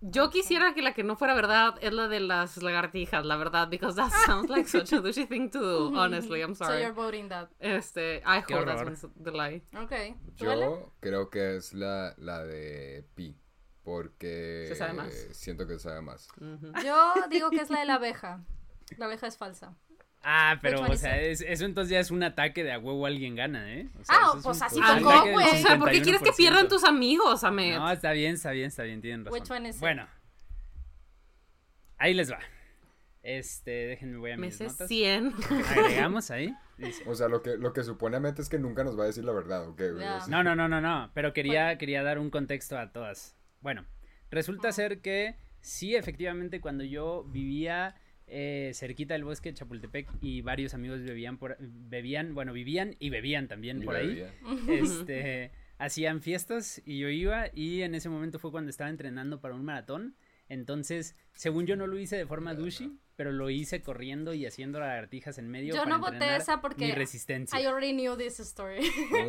Yo 0.01 0.29
quisiera 0.31 0.73
que 0.73 0.81
la 0.81 0.93
que 0.93 1.03
no 1.03 1.15
fuera 1.15 1.35
verdad 1.35 1.75
es 1.79 1.93
la 1.93 2.07
de 2.07 2.19
las 2.19 2.61
lagartijas, 2.63 3.23
la 3.25 3.35
verdad, 3.37 3.69
because 3.69 3.95
that 3.95 4.09
sounds 4.25 4.49
like 4.49 4.67
such 4.67 4.91
a 4.93 4.99
douchey 5.01 5.27
thing 5.27 5.49
to 5.51 5.59
do, 5.59 5.95
honestly, 5.95 6.41
I'm 6.41 6.55
So 6.55 6.65
sorry. 6.65 6.81
you're 6.81 6.91
voting 6.93 7.29
that. 7.29 7.49
Este, 7.59 8.23
I 8.25 8.41
Qué 8.41 8.53
hope 8.55 8.65
that's 8.65 8.81
horror. 9.03 9.13
the 9.23 9.31
lie. 9.31 9.61
Ok. 9.79 10.17
¿Tú, 10.37 10.49
Ale? 10.49 10.65
Yo 10.65 10.91
creo 10.99 11.29
que 11.29 11.55
es 11.57 11.73
la, 11.73 12.15
la 12.17 12.43
de 12.43 13.05
pi. 13.15 13.35
Porque 13.83 14.65
Se 14.67 14.75
sabe 14.75 14.93
más. 14.93 15.13
siento 15.31 15.65
que 15.67 15.73
se 15.73 15.79
sabe 15.79 16.01
más. 16.01 16.27
Yo 16.83 17.13
digo 17.29 17.49
que 17.49 17.57
es 17.61 17.69
la 17.71 17.79
de 17.79 17.85
la 17.85 17.95
abeja. 17.95 18.43
La 18.97 19.05
abeja 19.05 19.25
es 19.27 19.37
falsa. 19.37 19.75
Ah, 20.23 20.59
pero, 20.61 20.81
o 20.83 20.95
sea, 20.95 21.19
es- 21.19 21.41
eso 21.41 21.65
entonces 21.65 21.91
ya 21.91 21.99
es 21.99 22.11
un 22.11 22.21
ataque 22.21 22.63
de 22.63 22.71
a 22.71 22.77
huevo 22.79 23.05
alguien 23.07 23.35
gana, 23.35 23.73
¿eh? 23.73 23.89
O 23.99 24.03
sea, 24.05 24.15
Ah, 24.19 24.31
pues 24.43 24.61
así 24.61 24.79
tocó, 24.79 25.31
güey. 25.31 25.47
O 25.47 25.55
sea, 25.67 25.79
¿por 25.79 25.89
qué 25.89 26.01
quieres 26.01 26.21
que 26.21 26.29
51%. 26.31 26.35
pierdan 26.37 26.67
tus 26.67 26.83
amigos, 26.83 27.43
Ahmed? 27.43 27.75
No, 27.77 27.91
está 27.91 28.11
bien, 28.11 28.35
está 28.35 28.51
bien, 28.51 28.67
está 28.67 28.83
bien, 28.83 29.01
tienen 29.01 29.25
razón. 29.25 29.39
Which 29.39 29.49
one 29.49 29.69
is 29.69 29.75
it? 29.77 29.79
Bueno. 29.81 30.07
Ahí 31.97 32.13
les 32.13 32.31
va. 32.31 32.39
Este, 33.23 33.71
déjenme 33.87 34.17
voy 34.17 34.31
a 34.31 34.37
mis 34.37 34.55
sé 34.55 34.65
notas. 34.67 34.87
100. 34.87 35.33
Agregamos 35.69 36.31
ahí. 36.31 36.55
Dice. 36.77 37.03
O 37.07 37.13
sea, 37.13 37.27
lo 37.27 37.43
que, 37.43 37.57
lo 37.57 37.73
que 37.73 37.83
supone 37.83 38.17
Amete 38.17 38.41
es 38.41 38.49
que 38.49 38.57
nunca 38.57 38.83
nos 38.83 38.97
va 38.97 39.03
a 39.03 39.07
decir 39.07 39.23
la 39.23 39.31
verdad, 39.31 39.67
¿ok? 39.69 39.81
No, 40.27 40.43
no, 40.43 40.55
no, 40.55 40.67
no, 40.67 40.81
no, 40.81 41.11
pero 41.13 41.31
quería, 41.31 41.77
quería 41.77 42.01
dar 42.01 42.17
un 42.17 42.31
contexto 42.31 42.77
a 42.79 42.91
todas. 42.91 43.35
Bueno, 43.59 43.85
resulta 44.31 44.69
Ah. 44.69 44.71
ser 44.71 45.01
que 45.01 45.35
sí, 45.59 45.95
efectivamente, 45.95 46.59
cuando 46.59 46.83
yo 46.83 47.23
vivía 47.25 47.95
eh, 48.33 48.71
cerquita 48.73 49.13
del 49.13 49.25
bosque 49.25 49.49
de 49.49 49.55
Chapultepec 49.55 50.07
y 50.21 50.41
varios 50.41 50.73
amigos 50.73 51.03
bebían, 51.03 51.37
por, 51.37 51.57
bebían, 51.59 52.33
bueno, 52.33 52.53
vivían 52.53 52.95
y 52.97 53.09
bebían 53.09 53.49
también 53.49 53.81
y 53.81 53.85
por 53.85 53.97
ahí. 53.97 54.23
este, 54.69 55.51
hacían 55.77 56.21
fiestas 56.21 56.81
y 56.85 56.99
yo 56.99 57.09
iba 57.09 57.47
y 57.53 57.81
en 57.81 57.93
ese 57.93 58.07
momento 58.07 58.39
fue 58.39 58.51
cuando 58.51 58.69
estaba 58.69 58.89
entrenando 58.89 59.41
para 59.41 59.55
un 59.55 59.65
maratón. 59.65 60.15
Entonces, 60.47 61.15
según 61.33 61.65
yo 61.65 61.75
no 61.75 61.87
lo 61.87 61.99
hice 61.99 62.15
de 62.15 62.25
forma 62.25 62.53
douchey, 62.53 62.91
pero 63.21 63.31
lo 63.33 63.51
hice 63.51 63.83
corriendo 63.83 64.33
y 64.33 64.47
haciendo 64.47 64.79
lagartijas 64.79 65.37
en 65.37 65.47
medio. 65.47 65.75
Yo 65.75 65.83
para 65.83 65.95
no 65.95 65.99
voté 65.99 66.35
esa 66.37 66.59
porque 66.59 66.87
Mi 66.87 66.91
resistencia. 66.93 67.59
I 67.61 67.67
already 67.67 67.91
knew 67.93 68.17
this 68.17 68.39
story. 68.39 68.79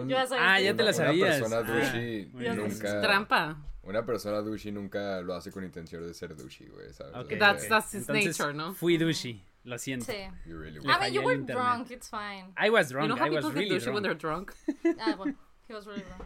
Un- 0.01 0.09
Yo 0.09 0.17
ya 0.17 0.27
sabía 0.27 0.55
Ah, 0.55 0.61
ya 0.63 0.71
te 0.75 0.83
la 0.83 0.85
una 0.85 0.93
sabías. 0.95 1.37
persona 1.41 1.57
Ah, 1.59 1.63
douchey 1.63 2.25
bien. 2.33 2.57
nunca... 2.57 3.01
Trampa. 3.03 3.63
Una 3.83 4.07
persona 4.07 4.39
douchey 4.41 4.73
nunca 4.73 5.21
lo 5.21 5.35
hace 5.35 5.53
con 5.53 5.63
intención 5.63 6.07
de 6.07 6.15
ser 6.15 6.35
douchey, 6.35 6.69
güey, 6.69 6.91
¿sabes? 6.95 7.15
Ok, 7.17 7.25
O 7.27 7.29
sea, 7.29 7.39
That's- 7.39 7.69
that's 7.69 7.89
his 7.95 8.09
Entonces, 8.09 8.39
nature, 8.41 8.55
¿no? 8.57 8.73
Fui 8.73 8.97
douchey, 8.97 9.45
lo 9.65 9.77
siento. 9.77 10.07
Sí. 10.07 10.17
you 10.47 10.57
really 10.57 10.81
Le 10.81 10.91
I 10.91 10.97
mean, 10.99 11.13
you 11.13 11.21
were 11.21 11.35
internet. 11.39 11.63
drunk, 11.63 11.91
it's 11.91 12.09
fine. 12.09 12.51
I 12.57 12.71
was 12.71 12.89
You 12.89 12.95
drunk, 12.97 13.09
know 13.11 13.19
how 13.19 13.27
I 13.27 13.31
was 13.31 13.45
people 13.45 13.51
get 13.51 13.69
really 13.69 13.79
douchey 13.79 13.93
when 13.93 14.03
drunk. 14.03 14.05
they're 14.05 14.15
drunk? 14.15 14.55
Ah, 15.01 15.17
well, 15.19 15.35
he 15.69 15.75
was 15.75 15.87
really 15.87 16.01
drunk. 16.03 16.25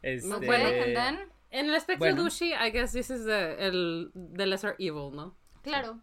Este, 0.00 0.32
Okay, 0.32 0.80
and 0.80 0.96
then, 0.96 1.18
En 1.50 1.66
el 1.68 1.74
aspecto 1.74 1.98
Bueno. 1.98 2.22
douchey, 2.22 2.54
I 2.54 2.70
guess 2.70 2.92
this 2.92 3.10
is 3.10 3.26
the, 3.26 3.56
el, 3.58 4.10
the 4.14 4.46
lesser 4.46 4.76
evil, 4.78 5.10
¿no? 5.14 5.34
claro. 5.62 6.00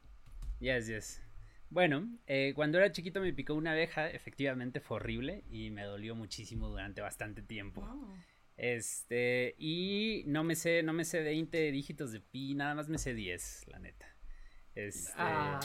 Yes, 0.60 0.88
yes. 0.88 1.22
Bueno, 1.70 2.08
eh, 2.28 2.54
cuando 2.56 2.78
era 2.78 2.92
chiquito 2.92 3.20
me 3.20 3.34
picó 3.34 3.54
una 3.54 3.72
abeja, 3.74 4.10
efectivamente 4.10 4.80
fue 4.80 4.98
horrible 4.98 5.44
y 5.50 5.70
me 5.70 5.84
dolió 5.84 6.16
muchísimo 6.16 6.70
durante 6.70 7.02
bastante 7.02 7.42
tiempo. 7.42 7.82
Oh. 7.82 8.16
Este, 8.56 9.56
y 9.60 10.24
no 10.28 10.44
me 10.44 10.56
sé, 10.56 10.82
no 10.82 10.94
me 10.94 11.06
sé 11.06 11.22
20 11.22 11.72
dígitos 11.72 12.12
de 12.12 12.22
pi, 12.22 12.56
nada 12.56 12.74
más 12.74 12.90
me 12.90 12.98
sé 12.98 13.14
10, 13.14 13.66
la 13.68 13.80
neta. 13.80 14.08
Este, 14.74 15.12
Ah, 15.16 15.60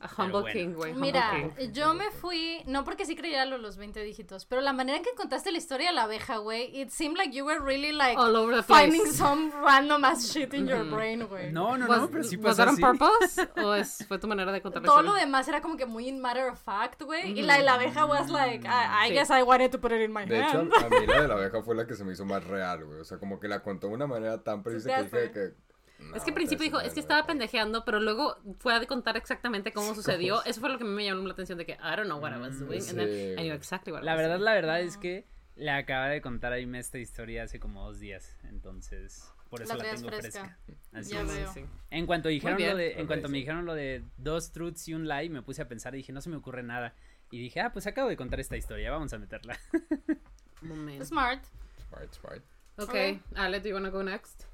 a 0.00 0.06
humble 0.16 0.40
bueno. 0.42 0.52
king, 0.52 0.74
güey. 0.74 0.94
Mira, 0.94 1.32
king. 1.56 1.72
yo 1.72 1.92
me 1.92 2.10
fui, 2.12 2.62
no 2.66 2.84
porque 2.84 3.04
sí 3.04 3.16
creyera 3.16 3.44
lo- 3.46 3.58
los 3.58 3.76
20 3.76 4.00
dígitos, 4.04 4.46
pero 4.46 4.60
la 4.60 4.72
manera 4.72 4.98
en 4.98 5.02
que 5.04 5.12
contaste 5.16 5.50
la 5.50 5.58
historia 5.58 5.88
de 5.88 5.94
la 5.94 6.04
abeja, 6.04 6.36
güey, 6.36 6.70
it 6.80 6.90
seemed 6.90 7.16
like 7.18 7.36
you 7.36 7.44
were 7.44 7.58
really 7.58 7.90
like 7.90 8.16
All 8.16 8.36
over 8.36 8.54
the 8.54 8.62
place. 8.62 8.82
finding 8.92 9.06
some 9.12 9.50
random 9.64 10.04
ass 10.04 10.30
shit 10.32 10.54
in 10.54 10.68
your 10.68 10.84
brain, 10.84 11.26
güey. 11.28 11.50
no, 11.52 11.76
no, 11.76 11.86
Was, 11.86 12.02
no, 12.02 12.10
pero 12.10 12.22
sí 12.22 12.36
was 12.36 12.56
pasó 12.56 12.56
that 12.58 12.68
on 12.68 12.74
así. 12.74 12.82
purpose? 12.82 13.48
¿O 13.66 13.74
es, 13.74 14.04
fue 14.06 14.18
tu 14.20 14.28
manera 14.28 14.52
de 14.52 14.62
contar 14.62 14.82
la 14.82 14.86
Todo 14.86 15.02
lo 15.02 15.14
demás 15.14 15.48
era 15.48 15.60
como 15.60 15.76
que 15.76 15.86
muy 15.86 16.06
in 16.08 16.20
matter 16.20 16.48
of 16.50 16.60
fact, 16.62 17.02
güey. 17.02 17.36
Y 17.38 17.42
la 17.42 17.56
de 17.58 17.64
la 17.64 17.74
abeja 17.74 18.04
was 18.06 18.30
like, 18.30 18.66
I, 18.68 19.06
I 19.06 19.08
Sí. 19.08 19.14
guess 19.14 19.30
I 19.30 19.42
wanted 19.42 19.70
to 19.72 19.80
put 19.80 19.90
it 19.90 20.00
in 20.00 20.12
my 20.12 20.24
De 20.26 20.38
hecho, 20.40 20.58
hand. 20.58 20.72
a 20.74 20.88
mí 20.88 21.06
la 21.06 21.22
de 21.22 21.28
la 21.28 21.34
abeja 21.38 21.60
fue 21.62 21.74
la 21.74 21.86
que 21.86 21.94
se 21.96 22.04
me 22.04 22.12
hizo 22.12 22.24
más 22.24 22.44
real, 22.44 22.84
güey. 22.84 23.00
O 23.00 23.04
sea, 23.04 23.18
como 23.18 23.40
que 23.40 23.48
la 23.48 23.62
contó 23.64 23.88
de 23.88 23.94
una 23.94 24.06
manera 24.06 24.44
tan 24.44 24.62
precisa 24.62 24.96
que 24.98 25.02
dije 25.02 25.30
que... 25.32 25.67
Es 26.14 26.22
que 26.22 26.30
al 26.30 26.34
principio 26.34 26.64
dijo, 26.64 26.80
es 26.80 26.94
que 26.94 27.00
estaba 27.00 27.26
pendejeando, 27.26 27.84
pero 27.84 27.98
luego 28.00 28.36
fue 28.60 28.74
a 28.74 28.86
contar 28.86 29.16
exactamente 29.16 29.72
cómo 29.72 29.94
sucedió. 29.96 30.44
Eso 30.44 30.60
fue 30.60 30.70
lo 30.70 30.78
que 30.78 30.84
me 30.84 31.04
llamó 31.04 31.26
la 31.26 31.32
atención 31.32 31.58
de 31.58 31.66
que 31.66 31.72
I 31.72 31.96
don't 31.96 32.04
know 32.06 32.18
what 32.20 32.32
I 32.32 32.38
was 32.40 32.58
doing. 32.60 32.80
And 32.88 32.96
then. 32.98 33.38
I 33.38 33.42
knew 33.42 33.52
exactly 33.54 33.92
what 33.92 34.02
I 34.02 34.04
La 34.06 34.12
was 34.12 34.18
verdad, 34.22 34.36
doing. 34.36 34.44
la 34.44 34.52
verdad 34.54 34.80
es 34.80 34.96
que 34.96 35.26
le 35.56 35.70
acaba 35.70 36.08
de 36.08 36.20
contar 36.22 36.52
a 36.52 36.56
Aime 36.56 36.78
esta 36.78 36.98
historia 36.98 37.42
hace 37.42 37.58
como 37.58 37.84
dos 37.84 37.98
días, 37.98 38.36
entonces 38.44 39.28
por 39.50 39.60
eso 39.60 39.74
La 39.76 39.82
la, 39.82 39.90
tengo 39.96 40.08
fresca. 40.08 40.56
fresca. 40.64 40.78
Así 40.92 41.12
Ya 41.14 41.22
es. 41.22 41.28
veo. 41.34 41.52
Sí. 41.52 41.64
En 41.90 42.06
cuanto 42.06 42.28
dijeron 42.28 42.60
lo 42.60 42.76
de, 42.76 42.92
en 43.00 43.06
cuanto 43.08 43.28
me 43.28 43.38
dijeron 43.38 43.64
lo 43.64 43.74
de 43.74 44.04
dos 44.18 44.52
truths 44.52 44.86
y 44.88 44.94
un 44.94 45.08
lie, 45.08 45.28
me 45.30 45.42
puse 45.42 45.62
a 45.62 45.66
pensar 45.68 45.94
y 45.94 45.98
dije, 45.98 46.12
no 46.12 46.20
se 46.20 46.28
me 46.30 46.36
ocurre 46.36 46.62
nada. 46.62 46.94
Y 47.30 47.38
dije, 47.40 47.60
ah, 47.60 47.72
pues 47.72 47.86
acabo 47.88 48.08
de 48.08 48.16
contar 48.16 48.38
esta 48.40 48.56
historia, 48.56 48.90
vamos 48.92 49.12
a 49.12 49.18
meterla. 49.18 49.58
Smart. 51.04 51.42
Smart, 51.88 52.14
smart. 52.14 52.42
Okay, 52.78 53.20
Ale, 53.34 53.58
do 53.60 53.68
you 53.68 53.74
wanna 53.74 53.90
go 53.90 54.02
next? 54.02 54.44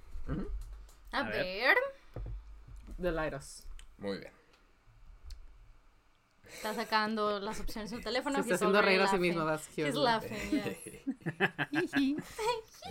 A, 1.14 1.20
A 1.20 1.28
ver. 1.30 1.76
ver. 2.98 3.34
Us. 3.34 3.66
Muy 3.98 4.18
bien. 4.18 4.32
Está 6.46 6.74
sacando 6.74 7.40
las 7.40 7.58
opciones 7.60 7.90
en 7.92 7.98
su 7.98 8.04
teléfono. 8.04 8.36
Se 8.36 8.40
está 8.42 8.54
haciendo 8.56 8.80
reír 8.82 9.00
a 9.00 9.08
sí 9.08 9.18
mismo, 9.18 9.44
that's 9.44 9.66
cute. 9.68 9.88
He's 9.88 9.94
laughing, 9.94 10.50
yes. 10.50 12.16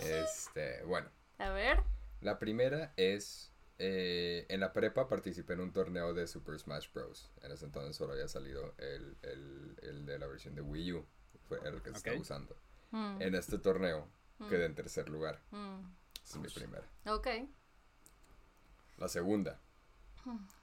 Este, 0.00 0.82
bueno. 0.84 1.08
A 1.38 1.50
ver. 1.50 1.82
La 2.20 2.38
primera 2.38 2.92
es... 2.96 3.52
eh, 3.78 4.46
en 4.48 4.60
la 4.60 4.72
prepa 4.72 5.08
participé 5.08 5.54
en 5.54 5.60
un 5.60 5.72
torneo 5.72 6.14
de 6.14 6.26
Super 6.26 6.58
Smash 6.58 6.88
Bros. 6.92 7.30
En 7.42 7.52
ese 7.52 7.64
entonces 7.64 7.96
solo 7.96 8.12
había 8.12 8.28
salido 8.28 8.74
el, 8.78 9.16
el, 9.22 9.76
el 9.82 10.06
de 10.06 10.18
la 10.18 10.26
versión 10.26 10.54
de 10.54 10.60
Wii 10.62 10.92
U. 10.92 11.06
Fue 11.48 11.58
el 11.64 11.80
que 11.82 11.90
se 11.90 11.98
Ok. 11.98 12.06
está 12.06 12.14
usando. 12.20 12.56
Mm, 12.90 13.20
En 13.22 13.34
este 13.34 13.58
torneo 13.58 14.08
quedé 14.48 14.66
en 14.66 14.74
tercer 14.74 15.08
lugar. 15.08 15.40
mm. 15.50 15.80
Esa 16.24 16.36
es 16.38 16.42
mi 16.42 16.48
primera. 16.48 16.84
Ok. 17.06 17.26
La 18.98 19.08
segunda. 19.08 19.60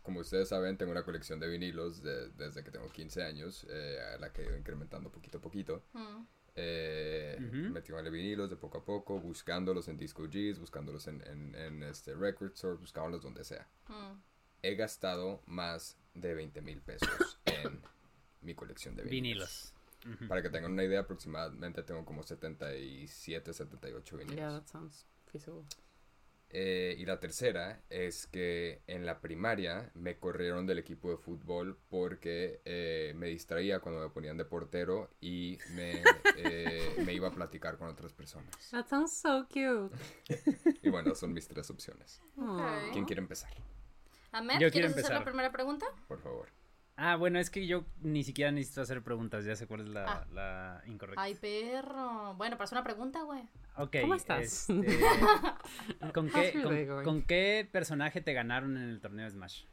Como 0.02 0.22
ustedes 0.22 0.50
saben, 0.50 0.76
tengo 0.78 0.92
una 0.92 1.04
colección 1.04 1.40
de 1.40 1.48
vinilos 1.48 2.02
de- 2.02 2.30
desde 2.32 2.64
que 2.64 2.72
tengo 2.72 2.90
15 2.90 3.24
años, 3.24 3.68
eh, 3.70 4.00
a 4.16 4.18
la 4.18 4.34
que 4.34 4.42
he 4.42 4.46
ido 4.46 4.58
incrementando 4.58 5.12
poquito 5.12 5.38
a 5.38 5.42
poquito. 5.42 5.84
Mm. 5.94 6.26
Eh, 6.56 7.38
Ujú. 7.40 7.70
Metiéndole 7.72 8.10
vinilos 8.10 8.50
de 8.50 8.56
poco 8.56 8.80
a 8.80 8.84
poco, 8.86 9.20
buscándolos 9.20 9.88
en 9.88 9.98
Disco 9.98 10.24
G's, 10.24 10.58
buscándolos 10.60 11.06
en, 11.08 11.22
en, 11.28 11.54
en, 11.56 11.84
este 11.84 12.16
Record 12.16 12.54
Store, 12.54 12.76
buscándolos 12.78 13.22
donde 13.22 13.44
sea. 13.44 13.68
Mm. 13.88 14.20
He 14.64 14.76
gastado 14.76 15.42
más 15.46 15.96
de 16.16 16.34
20 16.34 16.62
mil 16.62 16.82
pesos 16.82 17.40
en 17.46 17.82
mi 18.42 18.56
colección 18.56 18.96
de 18.96 19.04
vinilos. 19.04 19.74
Para 20.28 20.42
que 20.42 20.50
tengan 20.50 20.72
una 20.72 20.84
idea, 20.84 21.02
aproximadamente 21.02 21.84
tengo 21.84 22.04
como 22.04 22.24
77, 22.24 23.54
78 23.54 24.18
vinilos. 24.18 24.36
Yeah, 24.36 24.50
that 24.50 24.66
sounds 24.68 25.06
feasible. 25.28 25.64
Eh, 26.54 26.96
y 26.98 27.06
la 27.06 27.20
tercera 27.20 27.82
es 27.90 28.28
que 28.28 28.82
en 28.88 29.06
la 29.06 29.22
primaria 29.22 29.90
me 29.94 30.18
corrieron 30.18 30.66
del 30.68 30.80
equipo 30.80 31.10
de 31.10 31.18
fútbol 31.18 31.78
porque 31.90 32.62
eh, 32.66 33.14
me 33.16 33.28
distraía 33.28 33.80
cuando 33.80 34.02
me 34.02 34.10
ponían 34.10 34.36
de 34.38 34.44
portero 34.46 35.10
y 35.22 35.58
me, 35.76 36.02
eh, 36.38 36.94
me 37.06 37.14
iba 37.14 37.30
a 37.30 37.32
platicar 37.32 37.78
con 37.78 37.88
otras 37.88 38.12
personas. 38.14 38.50
That 38.72 38.88
sounds 38.88 39.14
so 39.14 39.48
cute. 39.48 39.96
Y 40.82 40.90
bueno, 40.90 41.16
son 41.16 41.32
mis 41.34 41.48
tres 41.48 41.70
opciones. 41.70 42.22
¿Quién 42.92 43.06
quiere 43.06 43.22
empezar? 43.22 43.52
Ahmed, 44.34 44.54
Yo 44.56 44.60
quiero 44.60 44.72
¿quieres 44.72 44.92
hacer 44.92 45.00
empezar. 45.04 45.20
la 45.20 45.26
primera 45.26 45.52
pregunta? 45.52 45.86
Por 46.08 46.20
favor. 46.20 46.48
Ah, 46.98 47.16
bueno, 47.16 47.40
es 47.40 47.50
que 47.50 47.66
yo 47.66 47.86
ni 48.02 48.24
siquiera 48.24 48.52
necesito 48.52 48.82
hacer 48.82 49.02
preguntas, 49.02 49.44
ya 49.46 49.56
sé 49.56 49.66
cuál 49.66 49.82
es 49.82 49.88
la, 49.88 50.06
Ah. 50.06 50.28
la 50.34 50.84
incorrecta. 50.86 51.22
Ay, 51.22 51.34
perro. 51.36 52.36
Bueno, 52.36 52.58
pero 52.58 52.66
es 52.66 52.72
una 52.72 52.84
pregunta, 52.84 53.24
güey. 53.24 53.42
Ok, 53.78 53.98
¿Cómo 54.02 54.16
estás? 54.16 54.70
este, 54.70 55.00
¿con, 56.14 56.30
qué, 56.30 56.54
con, 56.88 57.04
con 57.04 57.22
qué 57.24 57.68
personaje 57.72 58.22
te 58.22 58.34
ganaron 58.34 58.78
en 58.78 58.90
el 58.90 59.00
torneo 59.02 59.26
de 59.26 59.32
Smash? 59.32 59.64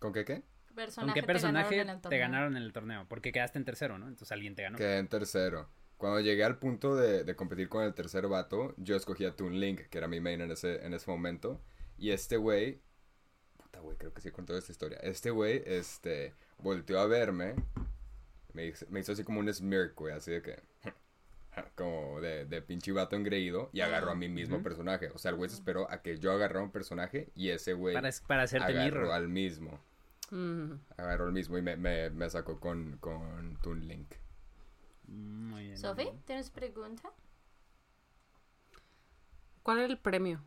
¿Con 0.00 0.12
qué 0.12 0.24
qué? 0.24 0.42
¿Con 0.66 0.74
Personaje 0.74 1.14
qué 1.14 1.20
te 1.20 1.26
personaje 1.26 1.76
ganaron 1.76 2.00
te 2.00 2.18
ganaron 2.18 2.56
en 2.56 2.62
el 2.62 2.72
torneo? 2.72 3.06
Porque 3.08 3.30
quedaste 3.30 3.58
en 3.58 3.64
tercero, 3.66 3.98
¿no? 3.98 4.06
Entonces 4.08 4.32
alguien 4.32 4.54
te 4.54 4.62
ganó. 4.62 4.78
Quedé 4.78 4.98
en 4.98 5.06
tercero. 5.08 5.68
Cuando 5.98 6.18
llegué 6.20 6.42
al 6.44 6.58
punto 6.58 6.96
de, 6.96 7.22
de 7.24 7.36
competir 7.36 7.68
con 7.68 7.84
el 7.84 7.94
tercer 7.94 8.26
vato, 8.26 8.74
yo 8.78 8.96
escogí 8.96 9.24
a 9.26 9.36
Toon 9.36 9.60
Link, 9.60 9.82
que 9.82 9.98
era 9.98 10.08
mi 10.08 10.18
main 10.20 10.40
en 10.40 10.50
ese, 10.50 10.84
en 10.84 10.94
ese 10.94 11.10
momento. 11.10 11.60
Y 11.98 12.10
este 12.10 12.36
güey. 12.38 12.80
Puta, 13.72 13.80
güey, 13.80 13.96
creo 13.96 14.12
que 14.12 14.20
sí 14.20 14.30
contó 14.30 14.56
esta 14.56 14.70
historia. 14.70 14.98
Este 14.98 15.30
güey, 15.30 15.62
este. 15.64 16.34
Volteó 16.58 17.00
a 17.00 17.06
verme. 17.06 17.54
Me 18.52 18.66
hizo, 18.66 18.84
me 18.90 19.00
hizo 19.00 19.12
así 19.12 19.24
como 19.24 19.40
un 19.40 19.52
smirk, 19.52 19.94
güey, 19.96 20.14
así 20.14 20.30
de 20.30 20.42
que. 20.42 20.62
Como 21.74 22.20
de, 22.22 22.46
de 22.46 22.62
pinche 22.62 22.92
vato 22.92 23.14
engreído. 23.14 23.68
Y 23.74 23.82
agarró 23.82 24.10
a 24.10 24.14
mi 24.14 24.28
mismo 24.28 24.62
personaje. 24.62 25.10
O 25.14 25.18
sea, 25.18 25.30
el 25.30 25.36
güey 25.36 25.50
se 25.50 25.56
esperó 25.56 25.90
a 25.90 26.00
que 26.00 26.18
yo 26.18 26.32
agarrara 26.32 26.62
un 26.64 26.70
personaje. 26.70 27.30
Y 27.34 27.50
ese 27.50 27.74
güey. 27.74 27.94
Para, 27.94 28.10
para 28.26 28.42
hacerte 28.44 28.72
agarró 28.72 28.84
mirror. 28.84 29.12
al 29.12 29.28
mismo. 29.28 29.78
Mm. 30.30 30.72
Agarró 30.96 31.26
al 31.26 31.32
mismo 31.32 31.58
y 31.58 31.62
me, 31.62 31.76
me, 31.76 32.08
me 32.08 32.30
sacó 32.30 32.58
con, 32.58 32.96
con 32.98 33.58
Toon 33.62 33.86
Link. 33.86 34.14
Muy 35.08 35.64
bien. 35.66 35.76
Sofi, 35.76 36.08
¿tienes 36.24 36.50
pregunta? 36.50 37.10
¿Cuál 39.62 39.78
era 39.78 39.86
el 39.88 39.98
premio? 39.98 40.42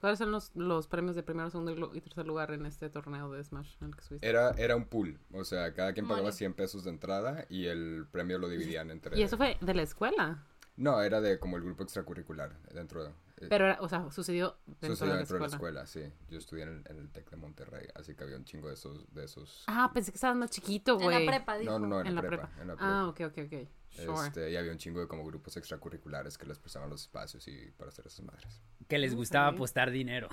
¿Cuáles 0.00 0.18
son 0.18 0.30
los, 0.30 0.54
los 0.54 0.88
premios 0.88 1.16
de 1.16 1.22
primero, 1.22 1.48
segundo 1.50 1.94
y, 1.94 2.00
tercer 2.00 2.26
lugar 2.26 2.50
en 2.52 2.66
este 2.66 2.90
torneo 2.90 3.30
de 3.30 3.42
Smash 3.42 3.76
en 3.80 3.88
el 3.88 3.94
que 3.94 4.00
estuviste? 4.02 4.28
Era, 4.28 4.50
era 4.50 4.76
un 4.76 4.84
pool, 4.84 5.18
o 5.32 5.44
sea, 5.44 5.72
cada 5.72 5.94
quien 5.94 6.06
pagaba 6.06 6.24
Money. 6.28 6.36
100 6.36 6.54
pesos 6.54 6.84
de 6.84 6.90
entrada 6.90 7.46
y 7.48 7.66
el 7.66 8.06
premio 8.10 8.38
lo 8.38 8.48
dividían 8.48 8.90
entre... 8.90 9.18
Y 9.18 9.22
eso 9.22 9.36
fue 9.36 9.56
de 9.60 9.74
la 9.74 9.82
escuela. 9.82 10.44
No, 10.76 11.00
era 11.00 11.22
de 11.22 11.38
como 11.38 11.56
el 11.56 11.62
grupo 11.62 11.82
extracurricular 11.82 12.60
dentro 12.72 13.04
de... 13.04 13.10
eh, 13.38 13.46
Pero, 13.48 13.66
era, 13.66 13.78
o 13.80 13.88
sea, 13.88 14.10
sucedió 14.10 14.56
dentro 14.66 14.90
sucedió 14.90 15.12
de 15.12 15.14
la 15.14 15.18
dentro 15.18 15.38
de 15.38 15.46
escuela. 15.46 15.80
la 15.80 15.84
escuela, 15.84 16.10
sí. 16.10 16.12
Yo 16.30 16.38
estudié 16.38 16.62
en 16.64 16.68
el, 16.70 16.82
en 16.90 16.98
el 16.98 17.10
TEC 17.10 17.30
de 17.30 17.36
Monterrey, 17.36 17.86
así 17.94 18.14
que 18.14 18.24
había 18.24 18.36
un 18.36 18.44
chingo 18.44 18.68
de 18.68 18.74
esos... 18.74 19.12
De 19.12 19.24
esos... 19.24 19.64
Ah, 19.66 19.90
pensé 19.92 20.10
que 20.12 20.16
estabas 20.16 20.36
más 20.36 20.50
chiquito, 20.50 20.92
En 20.98 21.02
güey. 21.04 21.24
la 21.26 21.30
prepa, 21.32 21.58
dijo. 21.58 21.72
no, 21.72 21.78
no, 21.78 21.86
no, 21.86 22.00
en, 22.00 22.06
En 22.08 22.14
la, 22.14 22.22
la 22.22 22.28
prepa, 22.28 22.46
prepa. 22.48 22.62
En 22.62 22.68
la 22.68 22.74
prepa. 22.76 22.98
Ah, 23.00 23.08
ok, 23.08 23.20
ok, 23.26 23.38
ok. 23.46 23.68
Sure. 23.90 24.26
Este, 24.28 24.50
y 24.50 24.56
había 24.56 24.72
un 24.72 24.78
chingo 24.78 25.00
de 25.00 25.08
como 25.08 25.24
grupos 25.24 25.56
extracurriculares 25.56 26.36
que 26.36 26.46
les 26.46 26.58
prestaban 26.58 26.90
los 26.90 27.02
espacios 27.02 27.46
y 27.48 27.70
para 27.76 27.88
hacer 27.90 28.06
esas 28.06 28.24
madres. 28.24 28.60
Que 28.88 28.98
les 28.98 29.14
gustaba 29.14 29.48
apostar 29.48 29.90
dinero. 29.90 30.28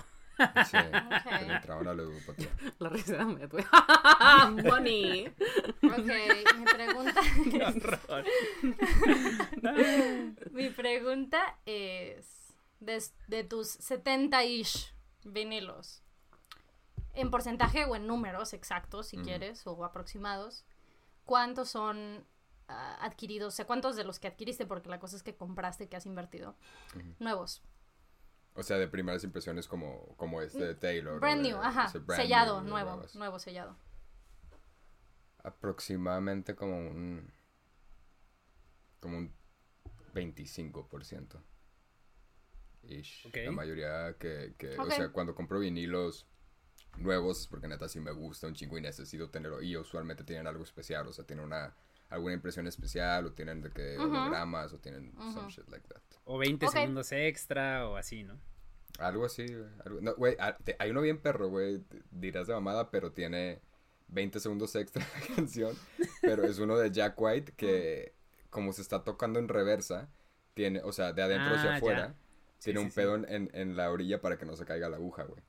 Sí, 0.65 0.77
que 1.39 1.45
entraban 1.53 1.87
a 1.87 1.93
la 1.93 1.93
ludopatía. 2.03 2.49
La 2.79 2.89
risa 2.89 3.23
de 3.23 3.45
güey. 3.47 3.63
Money. 4.63 5.27
Ok, 5.27 6.57
mi 6.57 6.65
pregunta 6.65 7.21
Qué 7.51 7.57
es... 7.57 7.75
horror. 7.75 8.25
Mi 10.51 10.69
pregunta 10.69 11.57
es, 11.65 12.42
de, 12.85 13.03
de 13.27 13.43
tus 13.43 13.79
70-ish 13.79 14.93
vinilos, 15.23 16.03
en 17.13 17.29
porcentaje 17.31 17.85
o 17.85 17.95
en 17.95 18.07
números 18.07 18.53
exactos, 18.53 19.07
si 19.07 19.17
quieres, 19.17 19.65
o 19.67 19.85
aproximados, 19.85 20.65
¿cuántos 21.25 21.69
son 21.69 22.25
ah, 22.67 22.97
adquiridos? 23.01 23.53
O 23.53 23.55
sea, 23.55 23.65
¿cuántos 23.65 23.95
de 23.95 24.03
los 24.03 24.19
que 24.19 24.27
adquiriste, 24.27 24.65
porque 24.65 24.89
la 24.89 24.99
cosa 24.99 25.15
es 25.15 25.23
que 25.23 25.35
compraste, 25.35 25.87
que 25.87 25.95
has 25.95 26.05
invertido, 26.05 26.55
nuevos? 27.19 27.61
O 28.55 28.63
sea, 28.63 28.77
de 28.77 28.87
primeras 28.87 29.23
impresiones 29.23 29.67
como, 29.67 30.15
como 30.15 30.41
este 30.41 30.63
de 30.63 30.75
Taylor. 30.75 31.19
Brand 31.19 31.41
de- 31.41 31.49
new, 31.49 31.57
ajá, 31.57 31.91
brand 31.99 32.21
sellado, 32.21 32.61
new, 32.61 32.69
nuevo, 32.69 33.01
nuevo 33.15 33.39
sellado. 33.39 33.75
Aproximadamente 35.43 36.55
como 36.55 36.77
un. 36.77 37.31
Como 38.99 39.17
un 39.17 39.33
25%. 40.13 41.41
Ish. 42.87 43.29
La 43.45 43.51
mayoría 43.51 44.15
que. 44.19 44.53
que. 44.57 44.77
O 44.77 44.89
sea, 44.91 45.09
cuando 45.09 45.33
compro 45.35 45.59
vinilos 45.59 46.27
nuevos 46.97 47.41
es 47.41 47.47
porque 47.47 47.67
neta 47.67 47.87
sí 47.89 47.99
me 47.99 48.11
gusta 48.11 48.47
un 48.47 48.53
chingo 48.53 48.77
y 48.77 48.81
necesito 48.81 49.29
tenerlo. 49.29 49.61
Y 49.61 49.75
usualmente 49.77 50.23
tienen 50.23 50.47
algo 50.47 50.63
especial. 50.63 51.07
O 51.07 51.13
sea, 51.13 51.25
tienen 51.25 51.45
una. 51.45 51.75
Alguna 52.09 52.35
impresión 52.35 52.67
especial, 52.67 53.25
o 53.25 53.31
tienen 53.31 53.61
de 53.61 53.71
que 53.71 53.97
Ujú. 53.97 54.05
hologramas, 54.07 54.71
o 54.71 54.77
tienen 54.77 55.11
some 55.33 55.49
shit 55.49 55.67
like 55.69 55.87
that. 55.87 56.01
O 56.25 56.37
20 56.37 56.67
Ok. 56.67 56.71
segundos 56.73 57.11
extra 57.11 57.87
o 57.89 57.95
así, 57.95 58.23
¿no? 58.23 58.39
Algo 58.99 59.25
así, 59.25 59.47
güey. 59.47 59.67
algo- 59.83 59.99
No, 60.01 60.13
güey, 60.15 60.35
ah, 60.39 60.55
hay 60.77 60.91
uno 60.91 61.01
bien 61.01 61.17
perro, 61.19 61.47
güey. 61.49 61.81
Dirás 62.11 62.45
de 62.45 62.53
mamada, 62.53 62.91
pero 62.91 63.11
tiene 63.13 63.61
20 64.09 64.39
segundos 64.39 64.75
extra 64.75 65.03
la 65.27 65.35
canción. 65.35 65.75
Pero 66.21 66.43
es 66.43 66.59
uno 66.59 66.77
de 66.77 66.91
Jack 66.91 67.19
White 67.19 67.53
que, 67.57 68.13
como 68.51 68.73
se 68.73 68.83
está 68.83 69.03
tocando 69.03 69.39
en 69.39 69.47
reversa, 69.47 70.07
tiene, 70.53 70.81
o 70.83 70.91
sea, 70.91 71.13
de 71.13 71.23
adentro 71.23 71.49
Ah, 71.55 71.57
hacia 71.57 71.69
ya. 71.71 71.75
afuera, 71.77 72.15
tiene 72.63 72.79
sí, 72.79 72.85
un 72.85 72.91
sí. 72.91 72.95
pedo 72.95 73.15
en- 73.15 73.25
en, 73.29 73.49
en 73.53 73.75
la 73.75 73.91
orilla 73.91 74.21
para 74.21 74.37
que 74.37 74.45
no 74.45 74.55
se 74.55 74.65
caiga 74.65 74.89
la 74.89 74.97
aguja, 74.97 75.23
güey. 75.23 75.41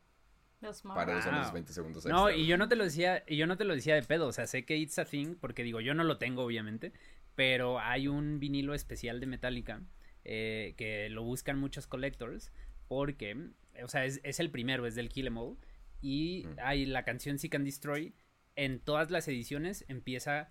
Para 0.95 1.12
eso 1.12 1.23
son 1.25 1.35
los 1.37 1.47
Wow. 1.49 1.55
20 1.55 1.73
segundos 1.75 2.05
extra. 2.07 2.15
No, 2.15 2.31
y 2.31 2.47
yo 2.47 2.57
no 2.57 2.69
te 2.69 2.77
lo 2.77 2.85
decía, 2.85 3.23
y 3.29 3.37
yo 3.37 3.47
no 3.47 3.57
te 3.59 3.65
lo 3.65 3.75
decía 3.75 3.95
de 3.97 4.03
pedo, 4.03 4.27
o 4.29 4.33
sea, 4.33 4.47
sé 4.47 4.65
que 4.65 4.77
it's 4.79 4.99
a 4.99 5.05
thing, 5.05 5.35
porque 5.39 5.62
digo, 5.62 5.81
yo 5.83 5.93
no 5.95 6.05
lo 6.05 6.17
tengo, 6.17 6.43
obviamente, 6.43 6.93
pero 7.35 7.81
hay 7.81 8.09
un 8.09 8.41
vinilo 8.41 8.73
especial 8.75 9.21
de 9.21 9.27
Metallica 9.27 9.83
eh, 10.25 10.73
que 10.79 11.11
lo 11.11 11.23
buscan 11.23 11.59
muchos 11.59 11.87
collectors, 11.87 12.51
porque, 12.89 13.51
o 13.83 13.89
sea, 13.89 14.07
es, 14.07 14.21
es 14.23 14.41
el 14.41 14.51
primero, 14.51 14.87
es 14.87 14.95
del 14.95 15.11
Kill 15.11 15.27
'Em 15.27 15.37
All, 15.37 15.59
y 16.01 16.45
Mm. 16.47 16.57
hay 16.62 16.87
la 16.87 17.05
canción 17.05 17.39
Seek 17.39 17.55
and 17.57 17.67
Destroy, 17.67 18.15
en 18.57 18.81
todas 18.81 19.11
las 19.11 19.29
ediciones 19.29 19.85
empieza, 19.89 20.51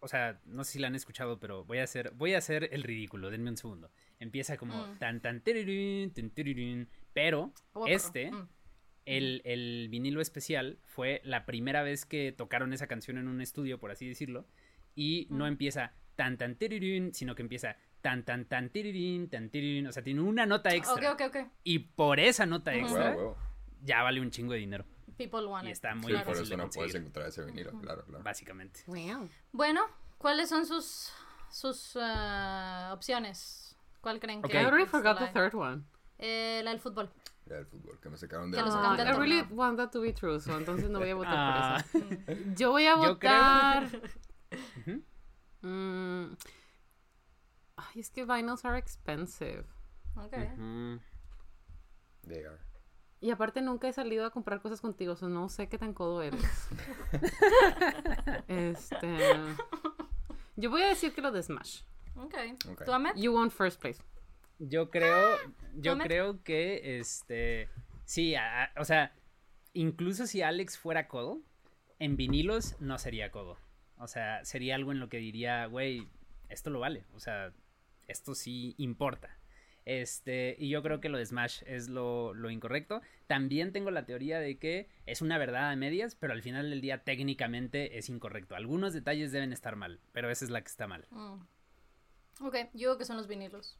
o 0.00 0.08
sea, 0.08 0.42
no 0.44 0.64
sé 0.64 0.72
si 0.72 0.78
la 0.78 0.88
han 0.88 0.94
escuchado, 0.94 1.40
pero 1.40 1.64
voy 1.64 1.78
a 1.78 1.84
hacer, 1.84 2.10
voy 2.10 2.34
a 2.34 2.38
hacer 2.38 2.68
el 2.72 2.82
ridículo, 2.82 3.30
denme 3.30 3.48
un 3.48 3.56
segundo. 3.56 3.90
Empieza 4.20 4.56
como 4.56 4.86
Mm. 4.86 4.98
tan 4.98 5.20
tan 5.20 5.40
tirirín, 5.40 6.10
tin, 6.12 6.30
tirirín, 6.30 6.88
pero 7.12 7.52
Oh, 7.72 7.86
este 7.86 8.30
Mm. 8.30 8.48
el, 9.06 9.42
el 9.44 9.88
vinilo 9.90 10.20
especial 10.20 10.78
fue 10.84 11.20
la 11.24 11.44
primera 11.46 11.82
vez 11.82 12.06
que 12.06 12.32
tocaron 12.32 12.72
esa 12.72 12.86
canción 12.86 13.18
en 13.18 13.28
un 13.28 13.40
estudio, 13.40 13.78
por 13.78 13.90
así 13.90 14.06
decirlo, 14.08 14.46
y 14.94 15.26
no 15.30 15.44
Mm. 15.44 15.48
empieza 15.48 15.92
tan 16.16 16.38
tan 16.38 16.54
tirirín, 16.56 17.12
sino 17.12 17.34
que 17.34 17.42
empieza 17.42 17.76
tan 18.00 18.24
tan 18.24 18.44
tan 18.46 18.70
tirirín, 18.70 19.28
tan 19.28 19.50
tirirín, 19.50 19.86
o 19.88 19.92
sea, 19.92 20.02
tiene 20.04 20.20
una 20.20 20.46
nota 20.46 20.74
extra. 20.74 21.12
Ok, 21.12 21.20
ok, 21.20 21.36
ok. 21.36 21.48
Y 21.64 21.80
por 21.80 22.20
esa 22.20 22.46
nota 22.46 22.74
extra 22.74 23.16
ya 23.82 24.02
vale 24.02 24.20
un 24.20 24.30
chingo 24.30 24.52
de 24.52 24.60
dinero, 24.60 24.84
People 25.18 25.44
want 25.46 25.66
y 25.68 25.70
está 25.70 25.94
muy 25.94 26.06
Sí, 26.06 26.12
Claro. 26.12 26.26
por 26.26 26.36
eso 26.42 26.56
no 26.56 26.70
puedes 26.70 26.94
encontrar 26.94 27.28
ese 27.28 27.44
vinilo, 27.44 27.70
claro, 27.80 28.04
claro. 28.04 28.24
básicamente. 28.24 28.80
Wow. 28.86 29.28
Bueno, 29.52 29.82
¿cuáles 30.18 30.48
son 30.48 30.66
sus, 30.66 31.12
sus 31.50 31.96
ah, 32.00 32.90
opciones? 32.94 33.63
¿Cuál 34.04 34.20
creen 34.20 34.40
que 34.42 34.52
I 34.52 34.64
already 34.64 34.84
es 34.84 34.90
forgot 34.90 35.18
la- 35.18 35.26
the 35.26 35.32
third 35.32 35.54
one. 35.54 35.82
Eh, 36.18 36.60
la 36.62 36.70
del 36.70 36.78
fútbol. 36.80 37.10
Ya 37.46 37.56
el 37.56 37.66
fútbol, 37.66 37.98
que 38.00 38.08
me 38.08 38.16
sacaron 38.16 38.50
de 38.50 38.56
Que 38.58 38.62
la- 38.62 38.70
sacaron 38.70 38.92
Ah, 38.92 38.96
del 39.04 39.08
I 39.08 39.18
really 39.18 39.42
want 39.52 39.76
that 39.78 39.90
to 39.90 40.00
be 40.00 40.12
true, 40.12 40.38
so 40.40 40.56
entonces 40.56 40.88
no 40.90 40.98
voy 41.00 41.10
a 41.10 41.14
votar 41.16 41.34
Ah, 41.36 41.84
por 41.92 42.02
eso. 42.02 42.42
Yo 42.54 42.70
voy 42.70 42.86
a 42.86 42.94
Yo 43.02 43.18
creo- 43.18 43.32
votar. 43.32 43.88
Mm, 45.62 46.34
Ay, 47.76 48.00
es 48.00 48.10
que 48.10 48.24
vinyls 48.24 48.64
are 48.66 48.78
expensive. 48.78 49.64
Ok. 50.16 50.32
They 52.28 52.44
are. 52.44 52.58
Y 53.20 53.30
aparte 53.30 53.62
nunca 53.62 53.88
he 53.88 53.92
salido 53.94 54.26
a 54.26 54.30
comprar 54.30 54.60
cosas 54.60 54.82
contigo, 54.82 55.16
so 55.16 55.28
no 55.30 55.48
sé 55.48 55.68
qué 55.70 55.78
tan 55.78 55.94
codo 55.94 56.20
eres. 56.22 56.68
este. 58.48 59.16
Yo 60.56 60.70
voy 60.70 60.82
a 60.82 60.88
decir 60.88 61.14
que 61.14 61.22
lo 61.22 61.32
de 61.32 61.42
Smash. 61.42 61.82
Ok. 62.16 62.34
Ok. 62.70 62.84
¿Tú, 62.84 62.92
Ahmed? 62.92 63.12
You 63.16 63.32
won 63.32 63.50
first 63.50 63.80
place. 63.80 64.00
Yo 64.58 64.90
creo, 64.90 65.36
yo 65.74 65.92
Ahmed. 65.92 66.06
creo 66.06 66.42
que, 66.44 66.98
este, 66.98 67.68
sí, 68.04 68.34
a- 68.34 68.64
a- 68.64 68.72
o 68.80 68.84
sea, 68.84 69.12
incluso 69.72 70.26
si 70.26 70.42
Alex 70.42 70.78
fuera 70.78 71.08
codo, 71.08 71.40
en 71.98 72.16
vinilos 72.16 72.80
no 72.80 72.98
sería 72.98 73.30
codo. 73.30 73.58
O 73.98 74.06
sea, 74.06 74.44
sería 74.44 74.74
algo 74.74 74.92
en 74.92 75.00
lo 75.00 75.08
que 75.08 75.18
diría, 75.18 75.66
güey, 75.66 76.06
esto 76.48 76.70
lo 76.70 76.80
vale. 76.80 77.04
O 77.14 77.20
sea, 77.20 77.52
esto 78.06 78.34
sí 78.34 78.74
importa. 78.78 79.36
Este, 79.86 80.56
y 80.58 80.70
yo 80.70 80.82
creo 80.82 81.00
que 81.00 81.08
lo 81.10 81.18
de 81.18 81.26
Smash 81.26 81.62
es 81.66 81.88
lo, 81.88 82.32
lo 82.32 82.50
incorrecto. 82.50 83.02
También 83.26 83.72
tengo 83.72 83.90
la 83.90 84.06
teoría 84.06 84.40
de 84.40 84.56
que 84.58 84.88
es 85.06 85.20
una 85.20 85.36
verdad 85.36 85.70
a 85.70 85.76
medias, 85.76 86.14
pero 86.14 86.32
al 86.32 86.42
final 86.42 86.70
del 86.70 86.80
día 86.80 87.04
técnicamente 87.04 87.98
es 87.98 88.08
incorrecto. 88.08 88.54
Algunos 88.56 88.94
detalles 88.94 89.30
deben 89.30 89.52
estar 89.52 89.76
mal, 89.76 90.00
pero 90.12 90.30
esa 90.30 90.44
es 90.44 90.50
la 90.50 90.62
que 90.62 90.68
está 90.68 90.86
mal. 90.86 91.06
Mm. 91.10 91.34
Ok, 92.40 92.54
yo 92.74 92.88
creo 92.90 92.98
que 92.98 93.04
son 93.04 93.16
los 93.16 93.26
vinilos. 93.26 93.76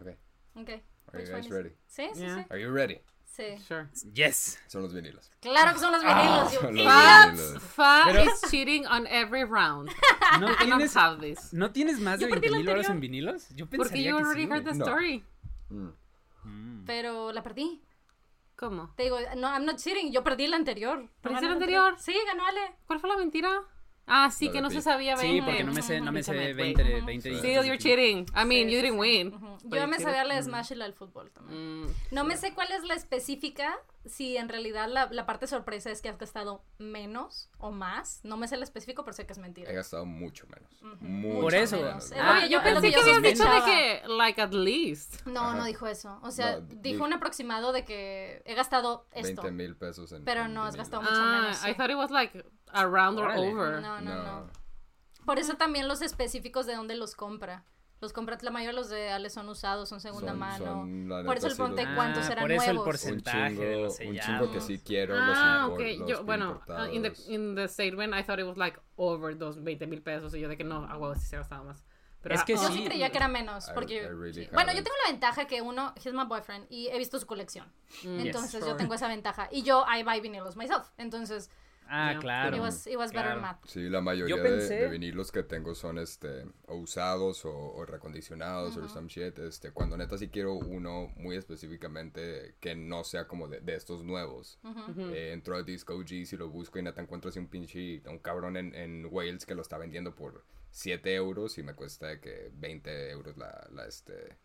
Ok. 0.00 0.08
Ok. 0.56 0.68
Are 1.12 1.24
you 1.24 1.32
one 1.32 1.40
guys 1.42 1.50
ready? 1.50 1.70
Sí, 1.86 2.08
sí, 2.14 2.20
Yeah. 2.20 2.36
sí. 2.38 2.46
Are 2.50 2.60
you 2.62 2.72
ready? 2.72 3.00
Sí. 3.24 3.56
Sure. 3.66 3.88
Yes. 4.12 4.58
Son 4.66 4.82
los 4.82 4.92
vinilos. 4.92 5.30
Claro 5.40 5.72
que 5.72 5.78
son 5.78 5.90
los 5.92 6.02
vinilos. 6.02 6.52
you 6.52 6.58
idiot. 6.58 7.32
vinilos. 7.34 7.62
Fa 7.62 8.02
Pero- 8.06 8.24
is 8.24 8.40
cheating 8.50 8.86
on 8.86 9.06
every 9.06 9.44
round. 9.44 9.88
¿No 10.40 10.48
You 10.50 10.56
tienes, 10.58 10.96
have 10.96 11.20
this. 11.20 11.52
¿No 11.52 11.70
tienes 11.72 11.98
más 12.00 12.18
de 12.18 12.26
Yo 12.26 12.30
perdí 12.30 12.48
20 12.48 12.50
la 12.50 12.58
mil 12.58 12.68
horas 12.68 12.90
anterior. 12.90 12.94
en 12.96 13.00
vinilos? 13.00 13.48
Yo 13.50 13.64
Porque 13.66 13.78
pensaría 13.78 14.10
you 14.10 14.16
que 14.18 14.22
already 14.22 14.44
sí, 14.46 14.50
heard 14.52 14.64
the. 14.64 14.74
No. 14.74 14.84
story. 14.84 15.24
Mm. 15.70 16.84
Pero 16.84 17.32
la 17.32 17.42
perdí. 17.42 17.82
¿Cómo? 18.56 18.92
Te 18.96 19.04
digo, 19.04 19.18
no, 19.36 19.48
I'm 19.48 19.64
not 19.64 19.78
cheating. 19.78 20.12
Yo 20.12 20.22
perdí 20.22 20.46
la 20.46 20.56
anterior. 20.56 21.08
¿Perdiste 21.22 21.46
la 21.46 21.52
anterior? 21.52 21.96
Sí, 21.98 22.14
ganó 22.26 22.44
Ale. 22.46 22.76
¿Cuál 22.86 23.00
fue 23.00 23.08
la 23.08 23.16
mentira? 23.16 23.62
Ah, 24.06 24.30
sí, 24.30 24.46
Lo 24.46 24.52
que 24.52 24.60
no 24.62 24.70
se 24.70 24.82
sabía 24.82 25.14
20. 25.16 25.32
Sí, 25.32 25.40
porque 25.42 25.64
no 25.64 25.72
me 25.72 25.80
sé, 25.82 26.00
no 26.00 26.10
me 26.12 26.22
sé 26.22 26.32
Pinche 26.32 26.52
20, 26.54 26.82
güey. 26.82 27.00
20 27.02 27.30
Sí. 27.30 27.36
Still, 27.38 27.64
you're 27.64 27.78
cheating. 27.78 28.26
I 28.34 28.44
mean, 28.44 28.68
Sí, 28.68 28.74
you 28.74 28.80
sí, 28.80 28.82
didn't 28.82 28.94
sí. 28.94 28.98
win. 28.98 29.34
Ujú. 29.34 29.46
but 29.64 29.74
Yo 29.78 29.84
you 29.84 29.88
me 29.88 30.00
sabía 30.00 30.24
la 30.24 30.34
de 30.34 30.42
Smash 30.42 30.72
y 30.72 30.74
la 30.74 30.84
del 30.86 30.94
fútbol 30.94 31.30
también. 31.30 31.82
Mm, 31.82 31.86
No 32.10 32.24
me 32.24 32.36
sé 32.36 32.52
cuál 32.52 32.72
es 32.72 32.82
la 32.84 32.94
específica, 32.94 33.78
si 34.04 34.36
en 34.36 34.48
realidad 34.48 34.88
la, 34.88 35.06
la 35.12 35.24
parte 35.24 35.46
sorpresa 35.46 35.90
es 35.90 36.02
que 36.02 36.08
has 36.08 36.18
gastado 36.18 36.64
menos 36.78 37.48
o 37.58 37.70
más. 37.70 38.20
No 38.24 38.36
me 38.36 38.48
sé 38.48 38.56
el 38.56 38.64
específico, 38.64 39.04
pero 39.04 39.14
sé 39.14 39.24
que 39.24 39.32
es 39.34 39.38
He 39.38 39.42
mentira. 39.42 39.72
gastado 39.72 40.04
mucho 40.04 40.46
menos. 40.48 40.82
Ujú. 40.82 41.04
Mucho 41.04 41.40
Por 41.40 41.54
eso. 41.54 41.76
menos. 41.76 42.12
Ah, 42.18 42.38
Oye, 42.38 42.48
yo 42.48 42.60
pensé 42.62 42.90
que 42.90 42.96
habías 42.96 43.22
dicho 43.22 43.44
de 43.44 43.62
que, 43.64 44.02
like, 44.08 44.42
at 44.42 44.52
least. 44.52 45.24
No, 45.26 45.42
Ajá. 45.42 45.54
no 45.58 45.64
dijo 45.64 45.86
eso. 45.86 46.18
O 46.22 46.32
sea, 46.32 46.56
No, 46.58 46.66
dijo 46.82 47.04
un 47.04 47.12
aproximado 47.12 47.72
de 47.72 47.84
que 47.84 48.42
he 48.44 48.54
gastado 48.54 49.06
esto. 49.12 49.42
20 49.42 49.50
mil 49.52 49.76
pesos 49.76 50.10
en. 50.12 50.24
Pero 50.24 50.48
no, 50.48 50.64
has 50.64 50.74
gastado 50.74 51.02
mucho 51.02 51.14
Ah, 51.16 51.40
menos. 51.42 51.62
I 51.64 51.68
sí. 51.70 51.74
thought 51.76 51.90
it 51.90 51.96
was 51.96 52.10
like 52.10 52.44
around 52.74 53.18
or 53.18 53.30
over. 53.36 53.80
No, 53.80 54.00
no, 54.00 54.14
no, 54.14 54.22
No. 54.42 54.46
Por 55.24 55.38
eso 55.38 55.54
también 55.54 55.86
los 55.86 56.02
específicos 56.02 56.66
de 56.66 56.74
dónde 56.74 56.96
los 56.96 57.14
compra. 57.14 57.64
Los 58.00 58.12
compra, 58.12 58.36
la 58.42 58.50
mayoría 58.50 58.70
de 58.72 58.76
los 58.76 58.88
de 58.90 59.10
Ale 59.12 59.30
son 59.30 59.48
usados, 59.48 59.88
son 59.88 60.00
segunda 60.00 60.30
Son- 60.32 60.38
mano. 60.40 60.64
son, 60.64 61.08
la 61.08 61.22
Por 61.22 61.36
eso 61.36 61.46
el 61.46 61.50
los- 61.52 61.58
ponte 61.58 61.86
cuántos 61.94 62.26
Ah, 62.28 62.32
eran 62.32 62.42
por 62.44 62.50
eso 62.50 62.64
el 62.64 62.74
nuevos. 62.74 62.80
Un 62.80 62.84
porcentaje 62.90 63.48
chingo, 63.50 63.62
de 63.62 63.76
los 63.76 63.92
un 63.92 63.98
chingo 63.98 64.18
que 64.18 64.60
sellados. 64.60 64.64
sí 64.64 64.78
quiero. 64.84 65.14
Ah, 65.16 65.66
los 65.68 65.74
ok. 65.74 65.80
impor- 65.80 65.98
Yo, 66.08 66.16
los 66.16 66.24
bueno, 66.26 66.60
uh, 66.66 66.92
in, 66.92 67.02
the, 67.02 67.12
in 67.32 67.54
the 67.54 67.68
statement, 67.68 68.12
I 68.18 68.24
thought 68.24 68.40
it 68.40 68.46
was 68.46 68.56
like 68.56 68.76
over 68.96 69.38
those 69.38 69.60
20 69.60 69.86
mil 69.86 70.02
pesos. 70.02 70.34
Y 70.34 70.40
yo 70.40 70.48
de 70.48 70.56
que 70.56 70.64
no, 70.64 70.84
a 70.84 70.96
huevo, 70.98 71.14
sí 71.14 71.26
se 71.26 71.36
gastaba 71.36 71.62
más. 71.62 71.84
Pero 72.20 72.34
Es 72.34 72.42
que 72.44 72.54
Yo 72.54 72.60
oh, 72.60 72.66
sí 72.68 72.78
sí. 72.78 72.84
creía 72.84 73.10
que 73.10 73.18
era 73.18 73.28
menos, 73.28 73.68
I- 73.68 73.72
porque... 73.74 73.94
I 74.02 74.06
really 74.08 74.32
sí. 74.32 74.48
Bueno, 74.52 74.72
yo 74.72 74.82
tengo 74.82 74.96
la 75.04 75.10
ventaja 75.12 75.44
que 75.46 75.62
uno, 75.62 75.92
he's 75.96 76.12
my 76.12 76.24
boyfriend, 76.24 76.66
y 76.70 76.88
he 76.88 76.98
visto 76.98 77.18
su 77.20 77.26
colección. 77.26 77.66
Mm, 78.02 78.18
Entonces 78.20 78.60
yo 78.60 78.66
sure. 78.66 78.78
tengo 78.78 78.94
esa 78.94 79.06
ventaja. 79.06 79.48
Y 79.52 79.62
yo, 79.62 79.84
I 79.92 80.02
buy 80.02 80.20
vinilos 80.20 80.56
myself. 80.56 80.88
Entonces, 80.98 81.50
Ah, 81.94 82.16
claro. 82.18 82.56
it 82.56 82.60
was, 82.62 82.86
it 82.86 82.96
was 82.96 83.12
better 83.12 83.38
claro. 83.38 83.58
Sí, 83.66 83.88
la 83.90 84.00
mayoría 84.00 84.34
Yo 84.36 84.42
de- 84.42 84.88
vinilos 84.88 85.30
que 85.30 85.42
tengo 85.42 85.74
son 85.74 85.98
este 85.98 86.46
o 86.66 86.76
usados 86.76 87.44
o, 87.44 87.50
o 87.54 87.84
recondicionados 87.84 88.76
o 88.78 88.88
some 88.88 89.08
shit. 89.08 89.38
Este, 89.38 89.72
cuando 89.72 89.96
neta 89.98 90.16
sí 90.16 90.28
quiero 90.28 90.54
uno 90.54 91.12
muy 91.16 91.36
específicamente 91.36 92.56
que 92.60 92.74
no 92.74 93.04
sea 93.04 93.26
como 93.28 93.48
de, 93.48 93.60
de 93.60 93.74
estos 93.74 94.04
nuevos. 94.04 94.58
Eh, 95.12 95.32
entro 95.32 95.56
a 95.56 95.62
Disco 95.62 95.94
G 96.02 96.24
si 96.24 96.36
lo 96.36 96.48
busco 96.48 96.78
y 96.78 96.82
neta 96.82 97.00
encuentro 97.02 97.28
así 97.28 97.38
un 97.38 97.48
pinche 97.48 98.02
un 98.08 98.18
cabrón 98.18 98.56
en, 98.56 98.74
en 98.74 99.06
Wales 99.10 99.44
que 99.46 99.54
lo 99.54 99.62
está 99.62 99.78
vendiendo 99.78 100.14
por 100.14 100.44
7 100.70 101.14
euros 101.14 101.58
y 101.58 101.62
me 101.62 101.74
cuesta 101.74 102.06
de 102.06 102.20
que 102.20 102.50
20 102.54 103.10
euros 103.10 103.36
la, 103.36 103.68
la 103.72 103.86
este 103.86 104.38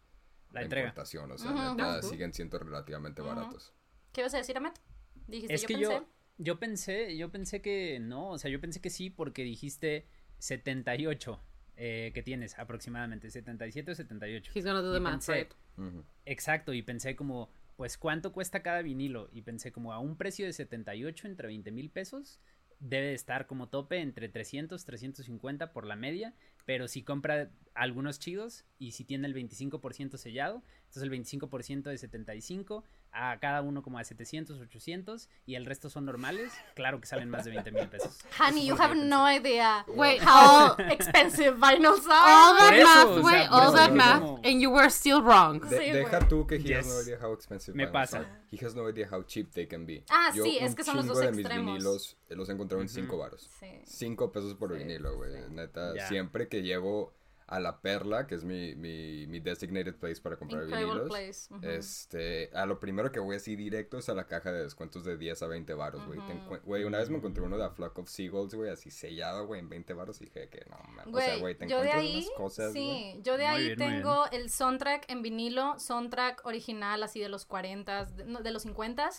La 0.52 0.62
entrega. 0.64 0.88
importación. 0.88 1.32
O 1.32 1.38
sea, 1.38 1.52
Ujú. 1.52 1.76
neta 1.76 2.02
siguen 2.02 2.34
siendo 2.34 2.60
relativamente 2.60 3.22
baratos. 3.22 3.74
¿Qué 4.12 4.22
ibas 4.22 4.34
a 4.34 4.38
decir, 4.38 4.58
Amet? 4.58 4.80
Dijiste, 5.28 5.54
Es 5.54 5.62
yo 5.62 5.68
que 5.68 5.74
pensé. 5.76 5.94
yo, 5.94 6.06
yo 6.38 6.60
pensé, 6.60 7.18
yo 7.18 7.32
pensé 7.32 7.62
que 7.62 8.00
no, 8.00 8.32
o 8.32 8.38
sea, 8.38 8.52
yo 8.52 8.62
pensé 8.62 8.80
que 8.80 8.90
sí 8.90 9.10
porque 9.10 9.44
dijiste 9.44 10.06
78 10.40 11.40
eh, 11.78 12.12
que 12.14 12.24
tienes 12.24 12.58
aproximadamente, 12.58 13.30
77 13.30 13.92
o 13.92 13.96
78. 13.96 14.52
He's 14.56 14.66
gonna 14.66 14.82
do 14.82 14.92
the 14.92 14.98
Y 14.98 15.02
math, 15.02 15.28
right? 15.28 15.54
Exacto, 16.26 16.74
y 16.74 16.82
pensé 16.82 17.16
como, 17.16 17.52
pues, 17.76 17.98
¿cuánto 17.98 18.34
cuesta 18.34 18.64
cada 18.64 18.82
vinilo? 18.82 19.30
Y 19.32 19.44
pensé 19.44 19.72
como 19.72 19.94
a 19.94 20.00
un 20.00 20.18
precio 20.18 20.46
de 20.46 20.54
78 20.54 21.28
entre 21.28 21.48
20 21.48 21.72
mil 21.72 21.90
pesos, 21.92 22.40
debe 22.80 23.08
de 23.08 23.14
estar 23.14 23.48
como 23.48 23.70
tope 23.70 24.00
entre 24.02 24.30
300, 24.30 24.84
350 24.86 25.72
por 25.74 25.86
la 25.86 25.96
media, 25.96 26.34
pero 26.66 26.88
si 26.88 27.04
compra 27.04 27.52
algunos 27.74 28.20
chidos 28.20 28.66
y 28.78 28.92
si 28.92 29.04
tiene 29.04 29.28
el 29.28 29.36
25% 29.36 30.18
sellado, 30.18 30.64
entonces 30.86 31.04
el 31.04 31.12
25% 31.12 31.84
de 31.84 31.98
75 31.98 32.84
a 33.20 33.40
cada 33.40 33.62
uno 33.62 33.82
como 33.82 33.98
a 34.00 34.04
700, 34.04 34.60
800 34.60 35.30
y 35.46 35.56
el 35.56 35.66
resto 35.66 35.90
son 35.90 36.06
normales, 36.06 36.52
claro 36.76 37.00
que 37.02 37.08
salen 37.08 37.30
más 37.30 37.46
de 37.46 37.52
20 37.52 37.72
mil 37.72 37.88
pesos. 37.90 38.20
Honey, 38.40 38.68
you 38.68 38.76
have 38.80 38.96
no 38.96 39.28
idea 39.28 39.84
Wait, 39.88 40.22
how 40.22 40.76
expensive 40.92 41.56
vinyls 41.58 42.06
All 42.06 42.12
are. 42.14 42.58
that 42.58 42.68
Por 42.70 42.74
eso, 42.74 42.86
math, 42.86 43.26
o 43.26 43.30
sea, 43.30 43.50
all 43.52 43.74
that 43.74 43.92
math, 43.92 44.22
como- 44.22 44.42
and 44.44 44.62
you 44.62 44.70
were 44.72 44.90
still 44.90 45.22
wrong. 45.22 45.60
De- 45.62 45.78
Sí, 45.78 45.92
deja 45.92 46.18
güey. 46.20 46.30
tú 46.30 46.46
que 46.48 46.56
he 46.58 46.76
has 46.76 46.86
no 46.88 46.94
Yes. 47.00 47.08
idea 47.08 47.18
how 47.22 47.34
expensive 47.34 47.76
Me 47.76 47.86
vinyls 47.86 47.94
pasa. 47.94 48.18
are. 48.20 48.28
He 48.52 48.66
has 48.66 48.76
no 48.76 48.90
idea 48.90 49.08
how 49.12 49.24
cheap 49.24 49.52
they 49.52 49.68
can 49.68 49.86
be. 49.86 50.04
Ah, 50.10 50.32
Yo 50.34 50.44
sí, 50.44 50.58
es 50.60 50.74
que 50.76 50.84
son 50.84 50.96
los 50.98 51.08
dos 51.08 51.20
de 51.20 51.32
mis 51.32 51.40
extremos. 51.40 51.74
vinilos 51.74 52.18
eh, 52.30 52.36
los 52.36 52.48
he 52.50 52.54
encontrado 52.54 52.82
en 52.82 52.88
5 52.90 53.18
varos. 53.18 53.50
Sí. 53.60 53.68
5 53.86 54.32
pesos 54.32 54.54
por 54.56 54.72
Sí, 54.72 54.78
vinilo, 54.78 55.16
güey. 55.18 55.32
sí. 55.34 55.40
Neta, 55.52 55.94
Ya. 55.96 56.08
siempre 56.08 56.48
que 56.48 56.62
llego 56.62 57.14
a 57.50 57.62
La 57.62 57.80
Perla, 57.82 58.28
que 58.28 58.36
es 58.36 58.44
mi, 58.44 58.76
mi, 58.76 59.26
mi 59.28 59.40
designated 59.40 59.96
place 59.96 60.22
para 60.22 60.36
comprar 60.36 60.64
Incredible 60.64 60.94
vinilos. 61.06 61.10
place. 61.10 61.54
ujú. 61.54 61.66
Este, 61.66 62.50
a 62.54 62.66
lo 62.66 62.80
primero 62.80 63.10
que 63.12 63.22
voy 63.22 63.38
así 63.38 63.56
directo 63.56 63.98
es 63.98 64.10
a 64.10 64.14
la 64.14 64.28
caja 64.28 64.52
de 64.52 64.64
descuentos 64.64 65.06
de 65.06 65.18
10 65.18 65.42
a 65.44 65.48
20 65.48 65.74
varos, 65.74 66.06
güey. 66.06 66.20
Güey, 66.66 66.84
una 66.84 66.98
vez 66.98 67.10
me 67.10 67.18
encontré 67.18 67.42
uno 67.44 67.58
de 67.58 67.64
A 67.64 67.70
Flock 67.70 67.98
of 68.00 68.10
Seagulls, 68.10 68.54
güey, 68.54 68.70
así 68.70 68.92
sellado, 68.92 69.48
güey, 69.48 69.62
en 69.62 69.70
20 69.70 69.94
varos 69.94 70.20
y 70.22 70.26
dije 70.26 70.50
que 70.50 70.66
no, 70.70 70.78
man. 70.94 71.08
O 71.14 71.18
sea, 71.18 71.38
Güey, 71.38 71.56
te 71.56 71.70
yo 71.70 71.80
de 71.82 71.88
encuentras 71.88 72.04
ahí, 72.04 72.16
unas 72.26 72.30
cosas, 72.38 72.74
güey. 72.74 73.14
sí, 73.14 73.22
yo 73.24 73.38
de 73.38 73.46
ahí 73.46 73.66
bien, 73.68 73.78
tengo 73.78 74.26
el 74.32 74.50
soundtrack 74.50 75.10
en 75.10 75.22
vinilo, 75.22 75.80
soundtrack 75.80 76.46
original 76.46 77.02
así 77.02 77.22
de 77.22 77.30
los 77.30 77.46
40, 77.46 78.06
de, 78.06 78.26
no, 78.26 78.42
de 78.42 78.52
los 78.52 78.64
50 78.64 79.10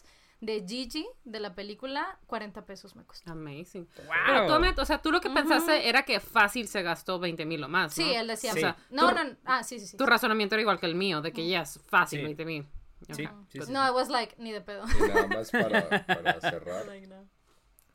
de 0.40 0.64
Gigi, 0.66 1.06
de 1.24 1.40
la 1.40 1.54
película, 1.54 2.18
40 2.26 2.64
pesos 2.64 2.94
me 2.94 3.04
costó. 3.04 3.30
Amazing. 3.32 3.88
¡Wow! 3.96 4.14
Pero 4.26 4.74
tú, 4.74 4.82
o 4.82 4.84
sea, 4.84 5.02
tú 5.02 5.10
lo 5.10 5.20
que 5.20 5.30
pensaste 5.30 5.88
era 5.88 6.04
que 6.04 6.20
fácil 6.20 6.68
se 6.68 6.82
gastó 6.82 7.18
20 7.18 7.44
mil 7.44 7.62
o 7.64 7.68
más, 7.68 7.96
¿no? 7.98 8.04
Sí, 8.04 8.12
él 8.14 8.26
decía, 8.28 8.52
O 8.52 8.56
sea, 8.56 8.76
no, 8.90 9.08
tu, 9.08 9.14
no, 9.14 9.36
ah, 9.44 9.62
sí, 9.64 9.80
sí, 9.80 9.86
sí. 9.88 9.96
tu 9.96 10.06
razonamiento 10.06 10.54
era 10.54 10.62
igual 10.62 10.78
que 10.78 10.86
el 10.86 10.94
mío, 10.94 11.20
de 11.20 11.32
que 11.32 11.46
ya 11.48 11.62
es 11.62 11.80
fácil 11.88 12.20
Sí. 12.20 12.24
20 12.24 12.44
mil. 12.44 12.66
Sí, 13.12 13.28
sí, 13.48 13.60
sí, 13.62 13.72
No, 13.72 13.86
I 13.86 13.90
was 13.90 14.08
like, 14.08 14.34
ni 14.38 14.52
de 14.52 14.60
pedo. 14.60 14.84
Y 14.98 15.08
nada 15.08 15.26
más 15.28 15.50
para, 15.50 15.88
para 16.06 16.40
cerrar. 16.40 16.86
Like, 16.86 17.06
no. 17.06 17.28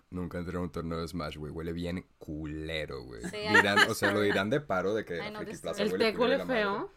Nunca 0.09 0.37
entré 0.37 0.57
a 0.57 0.59
un 0.61 0.71
torneo 0.71 0.99
de 1.01 1.07
Smash, 1.07 1.37
güey. 1.37 1.51
Huele 1.51 1.73
bien 1.73 2.05
culero, 2.19 3.03
güey. 3.03 3.21
Sí, 3.23 3.37
o 3.89 3.93
sea, 3.95 4.11
lo 4.11 4.21
dirán 4.21 4.49
de 4.49 4.61
paro 4.61 4.93
de 4.93 5.03
que 5.03 5.15
Friki 5.35 5.57
Plaza. 5.57 5.81
El 5.81 5.91
huele 5.91 6.05
tec 6.05 6.15
culero 6.15 6.21
huele 6.23 6.37
la 6.37 6.45
madre. 6.45 6.61
feo. 6.61 6.91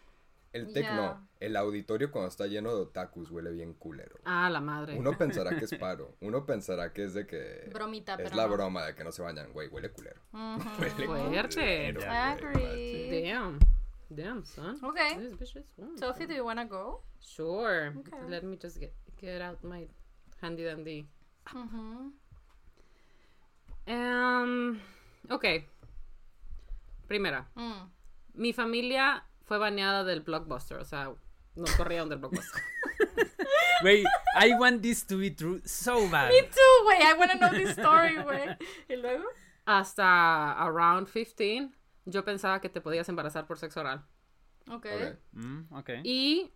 El 0.57 0.73
tec 0.73 0.85
Ya. 0.85 0.97
no. 0.97 1.29
El 1.39 1.55
auditorio 1.57 2.11
cuando 2.11 2.29
está 2.29 2.47
lleno 2.47 2.75
de 2.75 2.81
otakus 2.83 3.31
huele 3.31 3.51
bien 3.51 3.75
culero. 3.75 4.17
Ah, 4.25 4.49
la 4.49 4.61
madre. 4.61 4.97
Uno 4.99 5.13
pensará 5.19 5.59
que 5.59 5.67
es 5.67 5.75
paro. 5.75 6.17
Uno 6.21 6.47
pensará 6.47 6.93
que 6.95 7.05
es 7.05 7.13
de 7.15 7.27
que... 7.27 7.71
Bromita, 7.75 8.15
Es 8.15 8.23
pero 8.25 8.37
la 8.37 8.47
no. 8.47 8.53
broma 8.55 8.87
de 8.87 8.95
que 8.95 9.05
no 9.05 9.13
se 9.13 9.21
bañan, 9.23 9.53
güey. 9.53 9.69
Huele 9.69 9.91
culero. 9.91 10.21
Ujú. 10.33 10.41
Huele 10.81 10.91
Fuerte. 11.07 11.95
culero, 11.95 12.53
güey. 12.53 13.23
Damn. 13.25 13.59
Damn, 14.09 14.45
son. 14.47 14.79
Okay. 14.83 15.37
Sophie, 15.99 16.27
do 16.27 16.33
you 16.35 16.45
wanna 16.45 16.65
go? 16.65 17.03
Sure. 17.21 17.89
Okay. 17.99 18.19
Let 18.29 18.43
me 18.45 18.57
just 18.57 18.79
get, 18.79 18.95
get 19.21 19.43
out 19.43 19.63
my 19.63 19.87
handy 20.41 20.65
dandy. 20.65 21.09
Um, 23.87 24.81
ok. 25.31 25.45
Primera. 27.09 27.47
Mm. 27.57 27.91
Mi 28.35 28.53
familia 28.53 29.25
fue 29.47 29.59
baneada 29.59 30.05
del 30.05 30.21
blockbuster. 30.21 30.79
O 30.79 30.85
sea, 30.85 31.13
nos 31.55 31.71
corrieron 31.77 32.09
del 32.09 32.19
blockbuster. 32.19 32.63
Güey, 33.83 34.05
I 34.35 34.55
want 34.59 34.81
this 34.81 35.07
to 35.07 35.19
be 35.19 35.31
true 35.31 35.61
so 35.67 36.09
bad. 36.09 36.31
Me 36.31 36.43
too, 36.45 36.85
güey. 36.85 36.99
I 37.03 37.13
wanna 37.19 37.35
know 37.35 37.51
this 37.51 37.77
story, 37.77 38.17
güey. 38.17 38.57
¿Y 38.89 38.97
luego? 38.97 39.25
Hasta 39.67 40.53
around 40.53 41.09
15, 41.09 41.71
yo 42.07 42.25
pensaba 42.25 42.61
que 42.61 42.71
te 42.71 42.81
podías 42.81 43.09
embarazar 43.09 43.47
por 43.47 43.59
sexo 43.59 43.81
oral. 43.81 44.07
Ok. 44.71 44.87
Ok. 44.87 45.19
Mm, 45.33 45.75
ok. 45.75 45.91
Y 46.05 46.53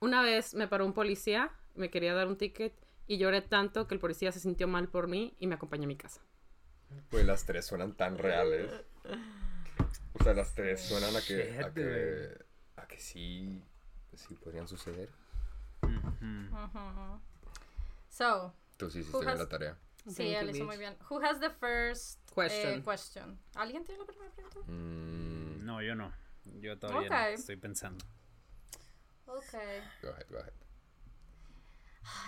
una 0.00 0.22
vez 0.22 0.54
me 0.54 0.68
paró 0.68 0.84
un 0.84 0.92
policía, 0.92 1.50
me 1.74 1.90
quería 1.90 2.12
dar 2.14 2.28
un 2.28 2.36
ticket 2.36 2.74
y 3.06 3.18
lloré 3.18 3.40
tanto 3.40 3.86
que 3.86 3.94
el 3.94 4.00
policía 4.00 4.32
se 4.32 4.40
sintió 4.40 4.68
mal 4.68 4.88
por 4.88 5.08
mí 5.08 5.34
y 5.38 5.46
me 5.46 5.54
acompañó 5.54 5.84
a 5.84 5.88
mi 5.88 5.96
casa. 5.96 6.20
Güey, 7.10 7.24
las 7.24 7.46
tres 7.46 7.66
suenan 7.66 7.94
tan 7.94 8.18
reales. 8.18 8.70
O 10.20 10.24
sea, 10.24 10.34
las 10.34 10.54
tres 10.54 10.80
suenan 10.82 11.16
a 11.16 11.20
que... 11.22 11.58
A 11.64 11.72
que, 11.72 12.38
a 12.76 12.86
que 12.86 12.98
sí... 12.98 13.62
Sí 14.14 14.34
podrían 14.34 14.68
suceder. 14.68 15.08
So, 18.10 18.52
Tú 18.76 18.90
sí 18.90 18.98
hiciste 19.00 19.16
Who 19.16 19.20
bien 19.20 19.32
has- 19.32 19.38
la 19.38 19.48
tarea. 19.48 19.78
sí, 20.06 20.14
Thank 20.14 20.18
you, 20.18 20.24
él 20.38 20.50
hizo 20.50 20.58
bitch. 20.58 20.66
muy 20.66 20.76
bien. 20.78 20.96
Who 21.08 21.20
has 21.22 21.40
the 21.40 21.50
first 21.50 22.18
eh, 22.36 22.82
Question. 22.84 23.38
¿Alguien 23.54 23.84
tiene 23.84 24.00
la 24.00 24.06
primera 24.06 24.30
pregunta? 24.34 24.60
Mm, 24.66 25.64
No, 25.64 25.80
yo 25.82 25.94
no. 25.94 26.12
Yo 26.60 26.78
todavía 26.78 27.08
Ok. 27.08 27.10
no. 27.10 27.26
Estoy 27.28 27.56
pensando. 27.56 28.04
Okay. 29.26 29.80
go 30.02 30.08
ahead, 30.10 30.26
go 30.28 30.38
ahead. 30.38 30.52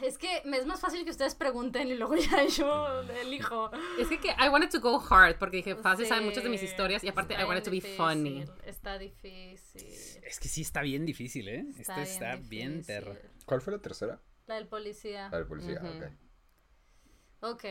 Es 0.03 0.19
que 0.19 0.43
me 0.45 0.59
es 0.59 0.67
más 0.67 0.81
fácil 0.81 1.05
que 1.05 1.11
ustedes 1.11 1.35
pregunten 1.35 1.89
y 1.89 1.95
luego 1.95 2.15
ya 2.31 2.45
yo 2.47 3.01
elijo. 3.21 3.71
Es 3.99 4.09
que, 4.09 4.19
que 4.19 4.29
I 4.29 4.49
wanted 4.51 4.71
to 4.71 4.81
go 4.81 5.03
hard 5.11 5.39
porque 5.39 5.59
dije, 5.59 5.77
fácil 5.77 6.07
saben 6.07 6.25
muchas 6.25 6.43
de 6.45 6.51
mis 6.51 6.61
Sí, 6.61 6.67
historias 6.67 7.03
y 7.05 7.09
aparte 7.09 7.35
está 7.35 7.45
I 7.45 7.49
wanted 7.49 7.65
to 7.65 7.71
be 7.71 7.81
bien 7.81 7.97
funny. 7.97 8.45
Está 8.65 8.99
difícil. 8.99 9.87
Es 10.25 10.39
que 10.41 10.49
sí 10.49 10.63
está 10.63 10.83
bien 10.83 11.05
difícil, 11.07 11.49
¿eh? 11.49 11.65
Está 11.79 12.03
este 12.03 12.13
está 12.15 12.37
bien 12.37 12.85
terro. 12.85 13.17
¿Cuál 13.47 13.61
fue 13.63 13.73
la 13.73 13.81
tercera? 13.81 14.21
La 14.47 14.57
del 14.57 14.69
policía. 14.69 15.29
La 15.31 15.39
del 15.39 15.47
policía, 15.47 15.81
ok. 15.83 17.53
Ok. 17.53 17.65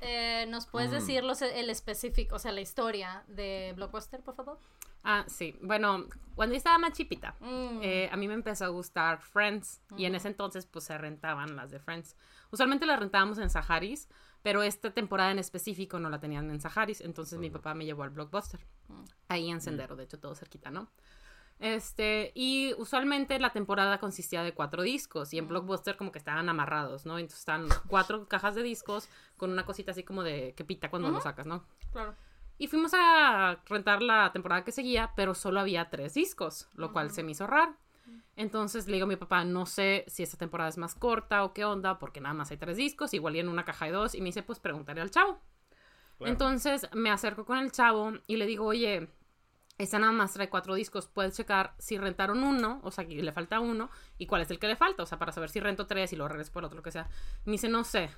Eh, 0.00 0.46
¿Nos 0.48 0.66
puedes 0.66 0.90
Mm. 0.90 0.94
decir 0.94 1.24
los, 1.24 1.42
el 1.42 1.70
específico, 1.70 2.36
o 2.36 2.38
sea, 2.38 2.52
la 2.52 2.60
historia 2.60 3.24
de 3.28 3.72
Blockbuster, 3.76 4.20
por 4.22 4.34
favor? 4.36 4.58
Ah, 5.04 5.24
sí. 5.28 5.56
Bueno, 5.62 6.04
cuando 6.34 6.54
yo 6.54 6.58
estaba 6.58 6.78
más 6.78 6.92
chipita, 6.92 7.34
Mm. 7.40 7.80
eh, 7.82 8.08
a 8.12 8.16
mí 8.16 8.28
me 8.28 8.34
empezó 8.34 8.64
a 8.64 8.68
gustar 8.68 9.20
Friends 9.20 9.80
y 9.96 10.04
en 10.04 10.14
ese 10.14 10.28
entonces 10.28 10.66
pues 10.66 10.84
se 10.84 10.98
rentaban 10.98 11.56
las 11.56 11.70
de 11.70 11.78
Friends. 11.78 12.14
Usualmente 12.50 12.84
las 12.86 12.98
rentábamos 12.98 13.38
en 13.38 13.50
Saharis, 13.50 14.08
pero 14.42 14.62
esta 14.62 14.90
temporada 14.92 15.30
en 15.30 15.38
específico 15.38 15.98
no 15.98 16.10
la 16.10 16.20
tenían 16.20 16.50
en 16.50 16.60
Saharis, 16.60 17.00
entonces 17.00 17.38
mi 17.38 17.50
papá 17.50 17.74
me 17.74 17.84
llevó 17.84 18.02
al 18.02 18.10
Blockbuster. 18.10 18.60
Ahí 19.28 19.50
en 19.50 19.60
Sendero, 19.60 19.96
de 19.96 20.04
hecho 20.04 20.18
todo 20.18 20.34
cerquita, 20.34 20.70
¿no? 20.70 20.88
Este, 21.60 22.30
y 22.36 22.72
usualmente 22.78 23.38
la 23.40 23.50
temporada 23.50 23.98
consistía 23.98 24.44
de 24.44 24.54
cuatro 24.54 24.82
discos 24.82 25.34
y 25.34 25.38
en 25.38 25.48
Blockbuster 25.48 25.96
como 25.96 26.12
que 26.12 26.18
estaban 26.18 26.48
amarrados, 26.48 27.04
¿no? 27.04 27.18
Entonces 27.18 27.40
estaban 27.40 27.66
cuatro 27.88 28.28
cajas 28.28 28.54
de 28.54 28.62
discos 28.62 29.08
con 29.36 29.50
una 29.50 29.64
cosita 29.66 29.90
así 29.90 30.04
como 30.04 30.22
de 30.22 30.54
que 30.56 30.64
pita 30.64 30.88
cuando 30.88 31.10
lo 31.10 31.20
sacas, 31.20 31.46
¿no? 31.46 31.64
Claro. 31.92 32.14
Y 32.58 32.66
fuimos 32.66 32.92
a 32.94 33.60
rentar 33.66 34.02
la 34.02 34.32
temporada 34.32 34.64
que 34.64 34.72
seguía, 34.72 35.12
pero 35.16 35.34
solo 35.34 35.60
había 35.60 35.88
tres 35.90 36.14
discos, 36.14 36.68
lo 36.74 36.92
cual 36.92 37.10
se 37.10 37.22
me 37.22 37.32
hizo 37.32 37.46
raro. 37.46 37.76
Entonces 38.36 38.86
le 38.86 38.94
digo 38.94 39.04
a 39.04 39.08
mi 39.08 39.16
papá, 39.16 39.44
no 39.44 39.66
sé 39.66 40.04
si 40.08 40.22
esta 40.22 40.36
temporada 40.36 40.68
es 40.68 40.78
más 40.78 40.94
corta 40.94 41.44
o 41.44 41.52
qué 41.52 41.64
onda, 41.64 41.98
porque 41.98 42.20
nada 42.20 42.34
más 42.34 42.50
hay 42.50 42.56
tres 42.56 42.76
discos, 42.76 43.14
igual 43.14 43.36
y 43.36 43.40
en 43.40 43.48
una 43.48 43.64
caja 43.64 43.86
de 43.86 43.92
dos, 43.92 44.14
y 44.14 44.20
me 44.20 44.26
dice, 44.26 44.42
pues 44.42 44.60
preguntaré 44.60 45.00
al 45.00 45.10
chavo. 45.10 45.40
Claro. 46.18 46.32
Entonces 46.32 46.88
me 46.94 47.10
acerco 47.10 47.44
con 47.44 47.58
el 47.58 47.72
chavo 47.72 48.12
y 48.26 48.36
le 48.36 48.46
digo, 48.46 48.66
oye, 48.66 49.08
esta 49.76 49.98
nada 49.98 50.12
más 50.12 50.32
trae 50.32 50.48
cuatro 50.48 50.74
discos, 50.74 51.06
puedes 51.06 51.36
checar 51.36 51.74
si 51.78 51.98
rentaron 51.98 52.42
uno, 52.42 52.80
o 52.82 52.90
sea, 52.90 53.06
que 53.06 53.22
le 53.22 53.32
falta 53.32 53.60
uno, 53.60 53.90
y 54.18 54.26
cuál 54.26 54.42
es 54.42 54.50
el 54.50 54.58
que 54.58 54.66
le 54.66 54.76
falta, 54.76 55.04
o 55.04 55.06
sea, 55.06 55.18
para 55.18 55.32
saber 55.32 55.50
si 55.50 55.60
rento 55.60 55.86
tres 55.86 56.12
y 56.12 56.16
luego 56.16 56.28
regreso 56.28 56.52
por 56.52 56.64
otro, 56.64 56.76
lo 56.76 56.82
que 56.82 56.90
sea. 56.90 57.08
Me 57.44 57.52
dice, 57.52 57.68
no 57.68 57.84
sé. 57.84 58.10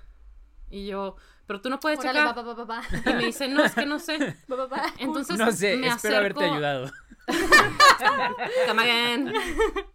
Y 0.70 0.86
yo, 0.86 1.16
pero 1.46 1.60
tú 1.60 1.68
no 1.68 1.80
puedes 1.80 1.98
Órale, 1.98 2.20
checar. 2.20 2.34
pa, 2.34 2.44
pa, 2.44 2.56
pa, 2.56 2.66
pa, 2.66 3.10
Y 3.10 3.14
me 3.14 3.24
dice, 3.26 3.48
no, 3.48 3.64
es 3.64 3.74
que 3.74 3.86
no 3.86 3.98
sé. 3.98 4.36
pa, 4.48 4.56
pa, 4.56 4.68
pa. 4.68 4.82
Entonces 4.98 5.36
No 5.38 5.50
sé, 5.52 5.76
me 5.76 5.88
espero 5.88 6.16
haberte 6.18 6.40
acerco- 6.40 6.52
ayudado. 6.54 6.90
Come 8.68 8.82
again. 8.82 9.32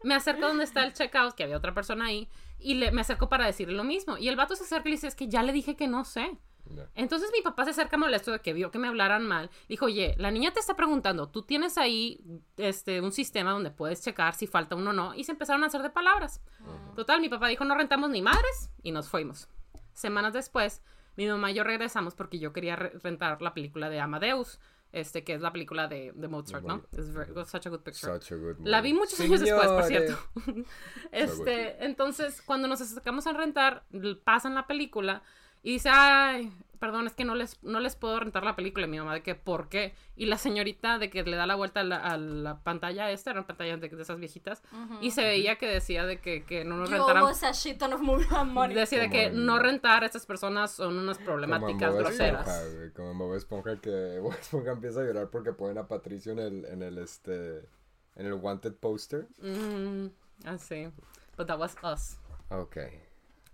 Me 0.03 0.15
acerco 0.15 0.47
donde 0.47 0.63
está 0.63 0.83
el 0.83 0.93
checkout, 0.93 1.33
que 1.35 1.43
había 1.43 1.57
otra 1.57 1.73
persona 1.73 2.05
ahí, 2.05 2.29
y 2.59 2.75
le, 2.75 2.91
me 2.91 3.01
acerco 3.01 3.29
para 3.29 3.45
decirle 3.45 3.75
lo 3.75 3.83
mismo. 3.83 4.17
Y 4.17 4.27
el 4.27 4.35
vato 4.35 4.55
se 4.55 4.63
acerca 4.63 4.87
y 4.89 4.91
le 4.91 4.95
dice, 4.97 5.07
es 5.07 5.15
que 5.15 5.27
ya 5.27 5.43
le 5.43 5.51
dije 5.53 5.75
que 5.75 5.87
no 5.87 6.03
sé. 6.05 6.37
Entonces 6.95 7.29
mi 7.31 7.43
papá 7.43 7.63
se 7.63 7.69
acerca 7.71 7.95
molesto 7.95 8.31
de 8.31 8.39
que 8.39 8.51
vio 8.51 8.71
que 8.71 8.79
me 8.79 8.87
hablaran 8.87 9.23
mal. 9.27 9.51
Dijo, 9.69 9.85
oye, 9.85 10.15
la 10.17 10.31
niña 10.31 10.51
te 10.51 10.59
está 10.59 10.75
preguntando, 10.75 11.29
tú 11.29 11.43
tienes 11.43 11.77
ahí 11.77 12.19
este, 12.57 13.01
un 13.01 13.11
sistema 13.11 13.51
donde 13.51 13.69
puedes 13.69 14.01
checar 14.03 14.33
si 14.33 14.47
falta 14.47 14.75
uno 14.75 14.89
o 14.89 14.93
no. 14.93 15.13
Y 15.13 15.25
se 15.25 15.31
empezaron 15.33 15.63
a 15.63 15.67
hacer 15.67 15.83
de 15.83 15.91
palabras. 15.91 16.41
Total, 16.95 17.21
mi 17.21 17.29
papá 17.29 17.49
dijo, 17.49 17.65
no 17.65 17.75
rentamos 17.75 18.09
ni 18.09 18.21
madres. 18.23 18.71
Y 18.81 18.91
nos 18.91 19.09
fuimos. 19.09 19.47
Semanas 19.95 20.33
después, 20.33 20.83
mi 21.17 21.25
mamá 21.27 21.49
y 21.49 21.55
yo 21.55 21.63
regresamos 21.63 22.13
porque 22.13 22.37
yo 22.37 22.53
quería 22.53 22.75
re- 22.75 22.91
rentar 23.01 23.41
la 23.41 23.53
película 23.55 23.89
de 23.89 23.99
Amadeus. 23.99 24.59
Este, 24.91 25.25
que 25.25 25.33
es 25.33 25.41
la 25.41 25.51
película 25.51 25.89
de, 25.89 26.13
de 26.15 26.27
Mozart, 26.29 26.63
¿no? 26.63 26.81
Es 26.93 27.13
very- 27.13 27.31
was 27.33 27.49
such 27.49 27.65
a 27.67 27.69
good 27.69 27.81
picture. 27.81 28.13
Such 28.17 28.31
a 28.31 28.35
good 28.35 28.55
La 28.65 28.79
vi 28.79 28.93
muchos 28.93 29.19
años 29.19 29.41
después, 29.41 29.67
por 29.67 29.83
Señores. 29.83 30.15
cierto. 30.45 30.63
este, 31.11 31.83
entonces, 31.83 32.41
cuando 32.41 32.67
nos 32.69 32.79
acercamos 32.79 33.27
a 33.27 33.33
rentar, 33.33 33.83
pasan 34.23 34.55
la 34.55 34.67
película 34.67 35.21
y 35.63 35.73
dice, 35.73 35.89
ay, 35.91 36.51
perdón, 36.79 37.07
es 37.07 37.13
que 37.13 37.25
no 37.25 37.35
les, 37.35 37.61
no 37.63 37.79
les 37.79 37.95
puedo 37.95 38.19
rentar 38.19 38.43
la 38.43 38.55
película. 38.55 38.85
Y 38.85 38.89
mi 38.89 38.97
mamá 38.99 39.13
de 39.13 39.23
que, 39.23 39.35
¿por 39.35 39.69
qué? 39.69 39.93
Y 40.15 40.25
la 40.27 40.37
señorita 40.37 40.97
de 40.99 41.09
que 41.09 41.23
le 41.23 41.35
da 41.35 41.45
la 41.45 41.55
vuelta 41.55 41.79
a 41.79 41.83
la, 41.83 41.97
a 41.97 42.17
la 42.17 42.59
pantalla 42.63 43.11
esta, 43.11 43.31
eran 43.31 43.45
pantallas 43.45 43.81
de, 43.81 43.89
de 43.89 44.01
esas 44.01 44.19
viejitas, 44.19 44.63
y 45.01 45.11
se 45.11 45.23
veía 45.23 45.57
que 45.57 45.67
decía 45.67 46.05
de 46.05 46.19
que, 46.19 46.43
que 46.43 46.63
no 46.65 46.77
nos 46.77 46.89
rentaran. 46.97 47.23
Decía 48.75 48.99
de 48.99 49.05
Como 49.05 49.13
que 49.19 49.25
en- 49.27 49.45
no 49.45 49.59
rentar 49.59 50.03
a 50.03 50.05
estas 50.05 50.25
personas 50.25 50.71
son 50.71 50.97
unas 50.97 51.17
Como 51.17 51.25
problemáticas 51.27 51.91
Bob 51.93 51.99
groseras. 51.99 52.47
Esponja, 52.47 52.93
Como 52.95 53.11
en 53.11 53.17
Bob 53.17 53.35
Esponja 53.35 53.81
que 53.81 54.19
Bob 54.21 54.33
Esponja 54.39 54.71
empieza 54.71 55.01
a 55.01 55.03
llorar 55.03 55.29
porque 55.29 55.53
ponen 55.53 55.77
a 55.77 55.87
Patricio 55.87 56.31
en 56.31 56.39
el, 56.39 56.65
en 56.65 56.81
el 56.83 56.97
este 56.97 57.59
en 58.15 58.25
el 58.25 58.33
wanted 58.33 58.73
poster. 58.75 59.27
Mm, 59.41 60.07
así. 60.45 60.87
But 61.37 61.47
that 61.47 61.59
was 61.59 61.75
us. 61.83 62.17
Ok. 62.49 62.77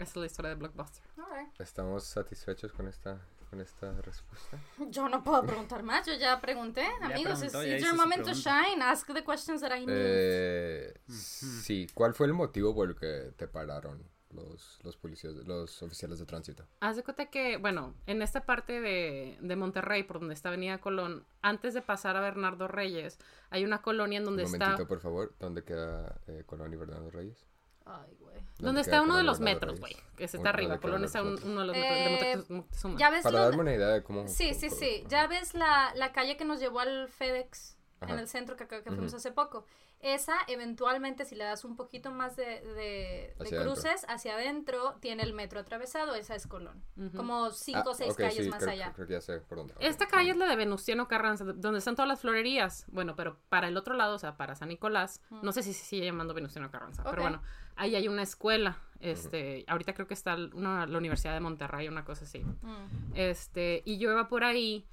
Esa 0.02 0.12
es 0.12 0.16
la 0.18 0.26
historia 0.26 0.50
de 0.50 0.56
Blockbuster. 0.56 1.04
Alright. 1.18 1.62
¿Estamos 1.62 2.04
satisfechos 2.06 2.72
con 2.72 2.88
esta 2.88 3.20
con 3.52 3.60
esta 3.60 3.92
respuesta? 4.02 4.58
Yo 4.90 5.10
no 5.10 5.24
puedo 5.24 5.44
preguntar 5.44 5.84
más, 5.84 6.08
yo 6.08 6.14
ya 6.14 6.40
pregunté. 6.40 6.86
Amigos, 7.02 7.40
preguntó, 7.40 7.64
it's, 7.64 7.82
ya 7.82 7.88
your 7.90 7.96
moment 7.96 8.24
to 8.24 8.34
shine. 8.34 8.82
Ask 8.82 9.08
the 9.14 9.24
questions 9.24 9.62
that 9.62 9.76
I 9.76 9.86
need. 9.86 9.90
Eh, 9.96 10.94
sí, 11.10 11.88
¿cuál 11.94 12.14
fue 12.14 12.28
el 12.28 12.34
motivo 12.34 12.74
por 12.74 12.90
el 12.90 12.96
que 12.96 13.34
te 13.36 13.50
pararon 13.50 14.10
los, 14.30 14.80
los 14.84 14.96
policías, 14.96 15.34
los 15.34 15.84
oficiales 15.84 16.20
de 16.20 16.26
tránsito? 16.26 16.66
Haz 16.80 16.96
de 16.96 17.04
cuenta 17.04 17.26
que, 17.26 17.58
bueno, 17.58 17.94
en 18.08 18.22
esta 18.22 18.46
parte 18.46 18.80
de, 18.80 19.38
de 19.42 19.56
Monterrey, 19.58 20.04
por 20.04 20.20
donde 20.20 20.34
está 20.34 20.48
Avenida 20.48 20.78
Colón, 20.80 21.26
antes 21.42 21.74
de 21.74 21.82
pasar 21.82 22.16
a 22.16 22.22
Bernardo 22.22 22.70
Reyes, 22.70 23.20
hay 23.50 23.66
una 23.66 23.82
colonia 23.82 24.20
en 24.20 24.24
donde 24.24 24.44
Un 24.46 24.54
está... 24.54 24.66
momentito, 24.66 24.88
por 24.88 25.02
favor. 25.02 25.36
¿Dónde 25.40 25.66
queda 25.66 26.22
eh, 26.28 26.44
Colón 26.46 26.72
y 26.72 26.78
Bernardo 26.78 27.12
Reyes? 27.12 27.46
Ay, 27.86 28.16
güey. 28.20 28.40
Donde 28.60 28.82
queda 28.84 28.92
está 28.98 29.02
uno 29.02 29.18
de 29.18 29.24
los 29.24 29.40
metros, 29.40 29.80
güey. 29.80 29.96
Que 30.16 30.28
se 30.28 30.38
está 30.38 30.50
arriba. 30.50 30.74
¿dónde 30.76 30.82
Colón 30.82 31.04
está 31.04 31.22
uno 31.24 31.62
de 31.62 31.68
los 31.68 31.76
Eh, 31.76 31.80
metros 31.80 32.06
de 32.06 32.46
Motex- 32.46 32.50
Moctezuma. 32.58 33.00
¿Ya 33.00 33.10
ves 33.10 33.24
Para 33.24 33.38
lo- 33.40 33.44
darme 33.46 33.62
una 33.62 33.74
idea 33.74 33.88
de 33.88 34.04
cómo... 34.04 34.28
Sí, 34.28 34.54
sí, 34.54 34.68
cómo- 34.70 34.80
sí. 34.80 35.04
Ya 35.08 35.28
ves 35.28 35.54
la, 35.56 35.92
la 35.96 36.12
calle 36.12 36.38
que 36.38 36.46
nos 36.46 36.60
llevó 36.60 36.80
al 36.80 37.08
FedEx 37.10 37.78
Ajá. 38.02 38.14
en 38.14 38.20
el 38.20 38.28
centro 38.28 38.56
que, 38.58 38.68
que 38.68 38.82
fuimos 38.84 39.14
hace 39.14 39.32
poco. 39.32 39.66
Esa, 40.04 40.34
eventualmente, 40.48 41.26
si 41.26 41.36
le 41.36 41.44
das 41.44 41.64
un 41.64 41.76
poquito 41.76 42.10
más 42.10 42.36
de, 42.36 42.44
de- 42.46 42.74
de 42.74 43.36
Hacia 43.40 43.58
adentro. 43.60 43.74
cruces 43.74 44.04
hacia 44.10 44.34
adentro, 44.34 44.96
tiene 45.00 45.22
el 45.22 45.34
metro 45.34 45.60
atravesado. 45.60 46.16
Esa 46.16 46.34
es 46.34 46.48
Colón. 46.48 46.84
Como 47.16 47.52
cinco 47.52 47.90
o 47.90 47.92
Ah, 47.92 47.96
seis 47.96 48.16
calles 48.16 48.46
sí, 48.46 48.50
más 48.50 48.60
creo, 48.64 48.72
allá. 48.72 48.94
Creo 48.94 49.06
que 49.06 49.14
ya 49.14 49.22
sé 49.22 49.40
por 49.42 49.60
dónde. 49.60 49.76
Esta 49.80 50.08
calle 50.08 50.32
es 50.32 50.38
la 50.38 50.48
de 50.48 50.56
Venustiano 50.56 51.08
Carranza, 51.08 51.44
donde 51.46 51.78
están 51.78 51.96
todas 51.96 52.10
las 52.10 52.20
florerías. 52.20 52.86
Bueno, 52.88 53.16
pero 53.16 53.38
para 53.50 53.68
el 53.68 53.78
otro 53.78 53.94
lado, 53.94 54.16
o 54.16 54.20
sea, 54.20 54.38
para 54.38 54.56
San 54.56 54.70
Nicolás, 54.70 55.22
no 55.44 55.52
sé 55.52 55.62
si 55.62 55.72
se 55.74 55.86
sigue 55.86 56.06
llamando 56.06 56.34
Venustiano 56.34 56.72
Carranza, 56.72 57.04
pero 57.04 57.22
bueno, 57.22 57.44
ahí 57.82 57.96
hay 57.96 58.08
una 58.08 58.22
escuela. 58.22 58.78
Este, 59.00 59.66
ahorita 59.68 59.94
creo 59.96 60.08
que 60.08 60.14
está 60.14 60.36
una, 60.36 60.86
la 60.86 60.98
Universidad 61.00 61.34
de 61.34 61.40
Monterrey, 61.40 61.88
una 61.88 62.06
cosa 62.06 62.26
así. 62.26 62.44
Mm. 62.44 63.14
Este, 63.16 63.82
y 63.84 63.98
yo 63.98 64.12
iba 64.12 64.28
por 64.28 64.44
ahí, 64.44 64.86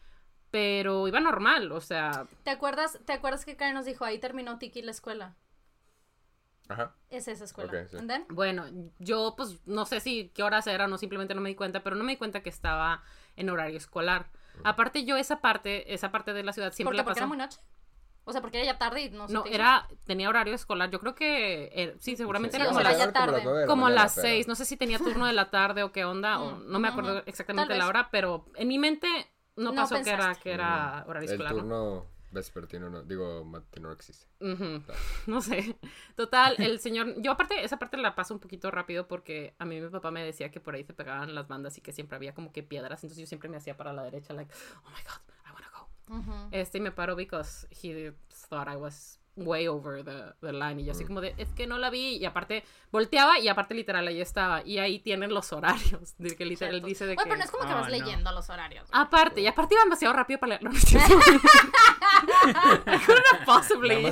pero 0.50 1.06
iba 1.06 1.20
normal, 1.20 1.70
o 1.72 1.80
sea, 1.82 2.26
¿Te 2.42 2.50
acuerdas, 2.50 2.98
¿Te 3.04 3.12
acuerdas 3.12 3.44
que 3.44 3.56
Karen 3.56 3.74
nos 3.74 3.84
dijo, 3.84 4.06
ahí 4.06 4.18
terminó 4.18 4.58
Tiki 4.58 4.80
la 4.80 4.92
escuela? 4.92 5.36
Ajá. 6.68 6.94
Es 7.10 7.28
esa 7.28 7.44
escuela. 7.44 7.70
Ok, 7.70 7.88
sí. 7.90 7.96
And 7.98 8.10
then? 8.10 8.26
bueno, 8.30 8.64
yo 8.98 9.34
pues 9.36 9.58
no 9.66 9.84
sé 9.84 10.00
si 10.00 10.30
qué 10.34 10.42
horas 10.42 10.66
eran 10.66 10.90
o 10.92 10.98
simplemente 10.98 11.34
no 11.34 11.42
me 11.42 11.50
di 11.50 11.54
cuenta, 11.54 11.82
pero 11.82 11.96
no 11.96 12.04
me 12.04 12.12
di 12.12 12.18
cuenta 12.18 12.42
que 12.42 12.50
estaba 12.50 13.02
en 13.36 13.50
horario 13.50 13.76
escolar. 13.76 14.30
Aparte 14.64 15.04
yo 15.04 15.16
esa 15.16 15.40
parte, 15.40 15.92
esa 15.92 16.10
parte 16.10 16.32
de 16.32 16.42
la 16.42 16.52
ciudad 16.52 16.72
siempre 16.72 16.90
¿Por 16.90 16.94
qué? 16.94 16.96
la 16.96 17.04
Porque 17.04 17.20
paso. 17.20 17.20
era 17.20 17.26
muy 17.26 17.36
noche. 17.38 17.60
O 18.28 18.32
sea, 18.32 18.40
porque 18.40 18.58
era 18.58 18.66
ya 18.72 18.78
tarde 18.78 19.02
y 19.02 19.10
no 19.10 19.26
No, 19.28 19.42
te 19.42 19.48
hizo? 19.48 19.56
era, 19.56 19.88
tenía 20.04 20.28
horario 20.28 20.54
escolar, 20.54 20.90
yo 20.90 21.00
creo 21.00 21.14
que, 21.14 21.70
era- 21.74 21.94
sí, 21.98 22.14
seguramente 22.16 22.56
Sí, 22.56 22.62
era 22.62 22.70
como 22.70 22.80
sea, 22.80 22.90
las, 22.90 22.98
Como 23.00 23.12
tarde. 23.12 23.44
la 23.44 23.66
como 23.66 23.82
mañana, 23.84 24.02
las 24.02 24.14
seis, 24.14 24.46
no 24.46 24.54
sé 24.54 24.64
si 24.64 24.76
tenía 24.76 24.98
turno 24.98 25.26
de 25.26 25.32
la 25.32 25.50
tarde 25.50 25.82
o 25.82 25.92
qué 25.92 26.04
onda, 26.04 26.40
o 26.40 26.58
no 26.58 26.78
me 26.78 26.88
acuerdo 26.88 27.22
exactamente 27.26 27.68
Tal 27.70 27.78
la 27.78 27.84
vez. 27.84 27.88
hora, 27.88 28.08
pero 28.10 28.44
en 28.54 28.68
mi 28.68 28.78
mente 28.78 29.08
no 29.56 29.72
No 29.72 29.82
pasó 29.82 29.94
que 30.02 30.10
era, 30.10 30.34
que 30.36 30.52
era 30.52 31.04
horario 31.08 31.28
El 31.28 31.32
escolar. 31.34 31.52
¿no? 31.54 31.60
turno 31.60 32.06
vespertino, 32.30 32.90
no, 32.90 33.02
digo, 33.02 33.42
matutino 33.44 33.88
no 33.88 33.94
existe. 33.94 34.26
Claro. 34.38 35.00
No 35.26 35.40
sé. 35.40 35.78
Total, 36.14 36.56
el 36.58 36.78
señor. 36.78 37.14
Yo, 37.22 37.32
aparte, 37.32 37.64
esa 37.64 37.78
parte 37.78 37.96
la 37.96 38.14
paso 38.14 38.34
un 38.34 38.40
poquito 38.40 38.70
rápido 38.70 39.08
porque 39.08 39.54
a 39.58 39.64
mí 39.64 39.80
mi 39.80 39.88
papá 39.88 40.10
me 40.10 40.22
decía 40.22 40.50
que 40.50 40.60
por 40.60 40.74
ahí 40.74 40.84
se 40.84 40.92
pegaban 40.92 41.34
las 41.34 41.48
bandas 41.48 41.78
y 41.78 41.80
que 41.80 41.92
siempre 41.92 42.16
había 42.16 42.34
como 42.34 42.52
que 42.52 42.62
piedras. 42.62 43.02
Entonces 43.02 43.18
yo 43.22 43.26
siempre 43.26 43.48
me 43.48 43.56
hacía 43.56 43.78
para 43.78 43.94
la 43.94 44.02
derecha, 44.02 44.34
like, 44.34 44.52
oh 44.84 44.90
my 44.90 45.02
god, 45.04 45.34
Ujú. 46.08 46.32
Este 46.52 46.78
y 46.78 46.80
me 46.80 46.92
paró 46.92 47.16
because 47.16 47.66
he 47.70 48.12
thought 48.48 48.68
I 48.68 48.76
was 48.76 49.16
way 49.36 49.68
over 49.68 50.02
the, 50.04 50.34
the 50.40 50.52
line. 50.52 50.80
Y 50.80 50.84
yo 50.86 50.92
así 50.92 51.04
como 51.04 51.20
de, 51.20 51.32
es 51.38 51.48
que 51.52 51.68
no 51.68 51.78
la 51.78 51.90
vi. 51.90 52.16
Y 52.16 52.24
aparte, 52.24 52.64
volteaba 52.90 53.38
y 53.38 53.46
aparte, 53.46 53.72
literal, 53.74 54.08
ahí 54.08 54.20
estaba. 54.20 54.64
Y 54.66 54.78
ahí 54.78 54.98
tienen 54.98 55.32
los 55.32 55.52
horarios. 55.52 56.16
De 56.18 56.34
que 56.36 56.44
literal 56.44 56.72
Cierto. 56.74 56.86
dice 56.88 57.04
de 57.06 57.12
Oye, 57.12 57.18
que. 57.18 57.22
pero 57.24 57.36
no 57.36 57.44
es 57.44 57.50
como 57.52 57.64
que 57.64 57.72
Oh, 57.72 57.76
vas 57.76 57.84
no. 57.84 57.90
leyendo 57.90 58.32
los 58.32 58.50
horarios. 58.50 58.88
Aparte, 58.90 59.40
y 59.40 59.46
aparte 59.46 59.74
iba 59.74 59.84
demasiado 59.84 60.12
rápido 60.14 60.40
para 60.40 60.58
leer. 60.58 60.64
No, 60.64 60.70
no 60.72 60.76
possibly. 63.46 64.04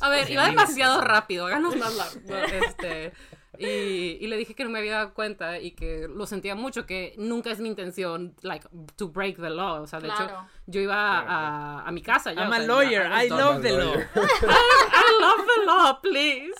A 0.00 0.08
ver, 0.08 0.30
iba 0.30 0.46
demasiado 0.46 1.00
rápido, 1.00 1.46
háganos 1.46 1.76
más. 1.76 2.18
Este, 2.52 3.12
y, 3.58 4.18
y 4.20 4.26
le 4.28 4.36
dije 4.36 4.54
que 4.54 4.64
no 4.64 4.70
me 4.70 4.78
había 4.78 4.92
dado 4.92 5.14
cuenta 5.14 5.58
y 5.58 5.72
que 5.72 6.06
lo 6.08 6.26
sentía 6.26 6.54
mucho, 6.54 6.86
que 6.86 7.14
nunca 7.18 7.50
es 7.50 7.60
mi 7.60 7.68
intención, 7.68 8.34
like, 8.42 8.66
to 8.96 9.08
break 9.08 9.36
the 9.36 9.50
law. 9.50 9.82
O 9.82 9.86
sea, 9.86 10.00
de 10.00 10.08
hecho, 10.08 10.16
Claro. 10.16 10.46
yo 10.66 10.80
iba 10.80 11.18
a, 11.20 11.86
a 11.86 11.90
mi 11.92 12.02
casa 12.02 12.32
ya. 12.32 12.42
I'm 12.42 12.50
o 12.50 12.54
a 12.54 12.58
sea, 12.58 12.66
lawyer, 12.66 13.02
ya- 13.08 13.24
I 13.24 13.28
love 13.28 13.62
the 13.62 13.72
law. 13.72 13.84
Lawyer. 13.94 14.08
I 14.14 15.20
love 15.20 15.46
the 15.46 15.64
law, 15.66 16.00
please. 16.00 16.54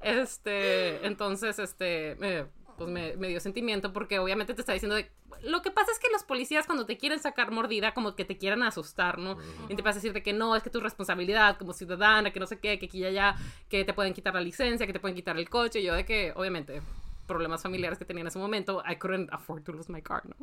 Este, 0.00 1.04
entonces, 1.06 1.58
este, 1.58 2.12
eh, 2.20 2.46
pues 2.78 2.90
me, 2.90 3.16
me 3.16 3.28
dio 3.28 3.40
sentimiento 3.40 3.92
porque 3.92 4.18
obviamente 4.18 4.54
te 4.54 4.62
está 4.62 4.72
diciendo 4.72 4.96
de... 4.96 5.10
Lo 5.42 5.62
que 5.62 5.70
pasa 5.70 5.92
es 5.92 5.98
que 5.98 6.08
los 6.10 6.24
policías 6.24 6.66
cuando 6.66 6.86
te 6.86 6.96
quieren 6.96 7.20
sacar 7.20 7.50
mordida, 7.50 7.92
como 7.94 8.16
que 8.16 8.24
te 8.24 8.38
quieren 8.38 8.62
asustar, 8.62 9.18
¿no? 9.18 9.36
Y 9.68 9.76
te 9.76 9.82
pasa 9.82 9.98
a 9.98 10.00
decirte 10.00 10.22
que 10.22 10.32
no, 10.32 10.56
es 10.56 10.62
que 10.62 10.70
tu 10.70 10.80
responsabilidad 10.80 11.58
como 11.58 11.72
ciudadana, 11.72 12.32
que 12.32 12.40
no 12.40 12.46
sé 12.46 12.58
qué, 12.58 12.78
que 12.78 12.86
aquí 12.86 12.98
y 12.98 13.04
allá, 13.04 13.36
que 13.68 13.84
te 13.84 13.92
pueden 13.92 14.14
quitar 14.14 14.34
la 14.34 14.40
licencia, 14.40 14.86
que 14.86 14.92
te 14.92 14.98
pueden 14.98 15.14
quitar 15.14 15.36
el 15.36 15.48
coche. 15.48 15.80
Y 15.80 15.84
yo 15.84 15.94
de 15.94 16.04
que, 16.04 16.32
obviamente, 16.34 16.82
problemas 17.28 17.62
familiares 17.62 17.98
que 17.98 18.04
tenía 18.04 18.22
en 18.22 18.28
ese 18.28 18.38
momento, 18.38 18.82
I 18.88 18.96
couldn't 18.96 19.32
afford 19.32 19.62
to 19.64 19.72
lose 19.72 19.92
my 19.92 20.02
car, 20.02 20.26
¿no? 20.26 20.34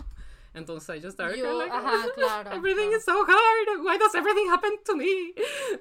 Entonces 0.55 0.89
I 0.89 1.01
just 1.01 1.17
started 1.17 1.41
going 1.41 1.57
like, 1.57 1.69
ajá, 1.69 2.07
claro, 2.15 2.51
everything 2.51 2.87
claro. 2.87 2.97
is 2.97 3.03
so 3.03 3.25
hard. 3.27 3.83
Why 3.83 3.97
does 3.97 4.15
everything 4.15 4.47
happen 4.47 4.77
to 4.85 4.95
me? 4.95 5.33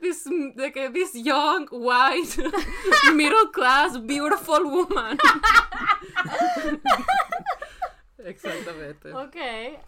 This, 0.02 0.24
de 0.24 0.72
que 0.72 0.90
this 0.90 1.14
young, 1.14 1.68
white, 1.70 2.36
middle 3.14 3.46
class, 3.52 3.96
beautiful 3.98 4.64
woman. 4.64 5.16
Exactamente. 8.18 9.12
Ok, 9.12 9.37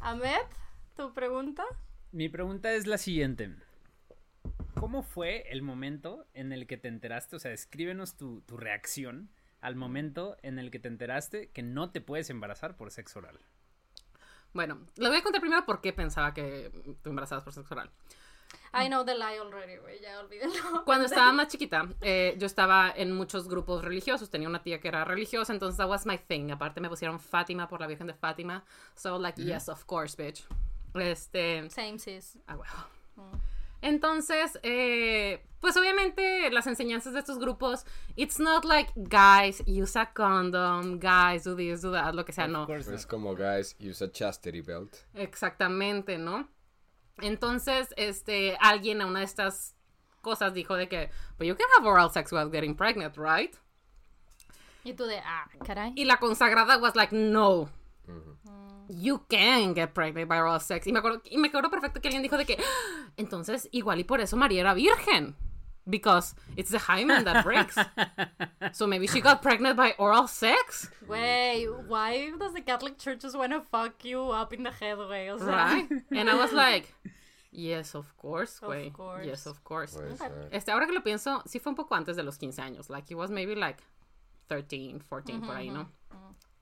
Ahmed, 0.00 0.42
¿tu 0.96 1.12
pregunta? 1.14 1.64
Mi 2.12 2.28
pregunta 2.28 2.72
es 2.72 2.86
la 2.86 2.98
siguiente. 2.98 3.54
¿Cómo 4.78 5.02
fue 5.02 5.50
el 5.50 5.62
momento 5.62 6.26
en 6.34 6.52
el 6.52 6.66
que 6.66 6.76
te 6.76 6.88
enteraste? 6.88 7.36
O 7.36 7.38
sea, 7.38 7.52
escríbenos 7.52 8.16
tu, 8.16 8.42
tu 8.42 8.56
reacción 8.56 9.30
al 9.60 9.74
momento 9.74 10.36
en 10.42 10.58
el 10.58 10.70
que 10.70 10.78
te 10.78 10.88
enteraste 10.88 11.50
que 11.50 11.62
no 11.62 11.90
te 11.90 12.00
puedes 12.00 12.30
embarazar 12.30 12.76
por 12.76 12.90
sexo 12.90 13.20
oral. 13.20 13.40
Bueno, 14.52 14.86
le 14.96 15.08
voy 15.08 15.18
a 15.18 15.22
contar 15.22 15.40
primero 15.40 15.64
por 15.66 15.80
qué 15.80 15.92
pensaba 15.92 16.32
que 16.32 16.70
tú 17.02 17.10
embarazabas 17.10 17.44
por 17.44 17.52
sexo 17.52 17.74
oral. 17.74 17.90
I 18.72 18.88
know 18.88 19.04
the 19.04 19.14
lie 19.14 19.38
already, 19.38 19.76
güey, 19.78 20.00
ya 20.02 20.20
olvídenlo. 20.20 20.84
Cuando 20.84 21.06
estaba 21.06 21.32
más 21.32 21.48
chiquita, 21.48 21.88
eh, 22.02 22.34
yo 22.38 22.46
estaba 22.46 22.92
en 22.94 23.12
muchos 23.12 23.48
grupos 23.48 23.82
religiosos. 23.82 24.28
Tenía 24.28 24.48
una 24.48 24.62
tía 24.62 24.80
que 24.80 24.88
era 24.88 25.04
religiosa, 25.04 25.52
entonces 25.52 25.78
that 25.78 25.88
was 25.88 26.04
my 26.04 26.18
thing. 26.18 26.50
Aparte 26.50 26.80
me 26.80 26.88
pusieron 26.90 27.18
Fátima 27.18 27.68
por 27.68 27.80
la 27.80 27.86
Virgen 27.86 28.06
de 28.06 28.14
Fátima. 28.14 28.64
So, 28.94 29.18
like, 29.18 29.40
yes, 29.42 29.68
of 29.68 29.84
course, 29.86 30.14
bitch. 30.16 30.44
Este. 30.94 31.68
Same 31.70 31.98
sis. 31.98 32.36
Ah, 32.46 32.56
huevo. 32.56 33.30
Entonces, 33.82 34.58
eh, 34.62 35.44
pues 35.60 35.76
obviamente 35.76 36.50
las 36.50 36.66
enseñanzas 36.66 37.12
de 37.12 37.20
estos 37.20 37.38
grupos, 37.38 37.84
it's 38.16 38.38
not 38.40 38.64
like, 38.64 38.90
guys, 38.96 39.62
use 39.66 39.96
a 39.98 40.06
condom, 40.12 40.98
guys, 40.98 41.44
do 41.44 41.54
this, 41.54 41.82
do 41.82 41.92
that, 41.92 42.14
lo 42.14 42.24
que 42.24 42.32
sea, 42.32 42.46
Of 42.46 42.50
no. 42.50 42.66
course 42.66 42.92
Es 42.92 43.06
como, 43.06 43.34
guys, 43.34 43.76
use 43.78 44.02
a 44.02 44.10
chastity 44.10 44.60
belt. 44.60 44.96
Exactamente, 45.14 46.18
¿no? 46.18 46.48
Entonces, 47.18 47.88
este, 47.96 48.56
alguien 48.60 49.00
a 49.00 49.06
una 49.06 49.20
de 49.20 49.24
estas 49.24 49.74
cosas 50.20 50.52
dijo 50.54 50.74
de 50.76 50.88
que, 50.88 51.10
but 51.38 51.46
you 51.46 51.56
can 51.56 51.66
have 51.78 51.86
oral 51.88 52.10
sex 52.10 52.32
without 52.32 52.52
getting 52.52 52.74
pregnant, 52.76 53.16
right? 53.16 53.54
Y 54.84 54.92
tú 54.92 55.04
de, 55.06 55.18
ah, 55.18 55.48
caray. 55.64 55.92
Y 55.96 56.04
la 56.04 56.18
consagrada 56.18 56.76
was 56.78 56.94
like, 56.94 57.14
no. 57.14 57.68
You 58.88 59.24
can 59.28 59.74
get 59.74 59.92
pregnant 59.94 60.28
by 60.28 60.38
oral 60.38 60.60
sex. 60.60 60.86
Y 60.86 60.92
me 60.92 61.00
acuerdo, 61.00 61.20
y 61.24 61.38
me 61.38 61.48
acuerdo 61.48 61.70
perfecto 61.70 62.00
que 62.00 62.08
alguien 62.08 62.22
dijo 62.22 62.36
de 62.36 62.44
que, 62.44 62.56
"Ah, 62.60 63.10
entonces, 63.16 63.68
igual 63.72 63.98
y 63.98 64.04
por 64.04 64.20
eso 64.20 64.36
María 64.36 64.60
era 64.60 64.74
virgen. 64.74 65.34
Because 65.88 66.34
it's 66.56 66.70
the 66.70 66.78
hymen 66.78 67.24
that 67.24 67.44
breaks. 67.44 67.76
So 68.72 68.86
maybe 68.88 69.06
she 69.06 69.20
got 69.20 69.40
pregnant 69.40 69.76
by 69.76 69.94
oral 69.98 70.26
sex, 70.26 70.90
Güey, 71.06 71.68
why 71.86 72.32
does 72.38 72.54
the 72.54 72.60
Catholic 72.60 72.98
Church 72.98 73.20
just 73.20 73.36
wanna 73.38 73.60
fuck 73.70 74.04
you 74.04 74.20
up 74.30 74.52
in 74.52 74.64
the 74.64 74.72
head? 74.72 74.98
O 74.98 75.38
sea, 75.38 75.46
right? 75.46 75.88
And 76.10 76.28
I 76.28 76.34
was 76.34 76.52
like, 76.52 76.92
yes, 77.52 77.94
of 77.94 78.16
course, 78.16 78.58
Of 78.62 78.68
güey. 78.70 78.92
course. 78.92 79.24
Yes, 79.26 79.46
of 79.46 79.62
course. 79.62 79.92
Ser. 79.92 80.48
Este, 80.50 80.72
ahora 80.72 80.86
que 80.86 80.92
lo 80.94 81.02
pienso, 81.02 81.42
sí 81.46 81.60
fue 81.60 81.70
un 81.70 81.76
poco 81.76 81.94
antes 81.94 82.16
de 82.16 82.24
los 82.24 82.36
15 82.36 82.60
años. 82.60 82.90
Like, 82.90 83.08
it 83.10 83.16
was 83.16 83.30
maybe 83.30 83.54
like 83.54 83.80
13, 84.48 84.98
14, 85.08 85.38
por 85.40 85.54
ahí, 85.56 85.70
¿no? 85.70 85.88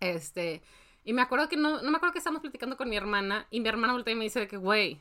Este, 0.00 0.60
y 1.04 1.12
me 1.14 1.22
acuerdo 1.22 1.48
que 1.48 1.56
no, 1.56 1.80
no 1.80 1.90
me 1.90 1.96
acuerdo 1.96 2.12
que 2.12 2.18
estábamos 2.18 2.42
platicando 2.42 2.76
con 2.76 2.90
mi 2.90 2.96
hermana 2.96 3.46
y 3.50 3.60
mi 3.60 3.68
hermana 3.68 3.94
voltea 3.94 4.12
y 4.12 4.16
me 4.16 4.24
dice 4.24 4.40
de 4.40 4.48
que, 4.48 4.58
güey, 4.58 5.00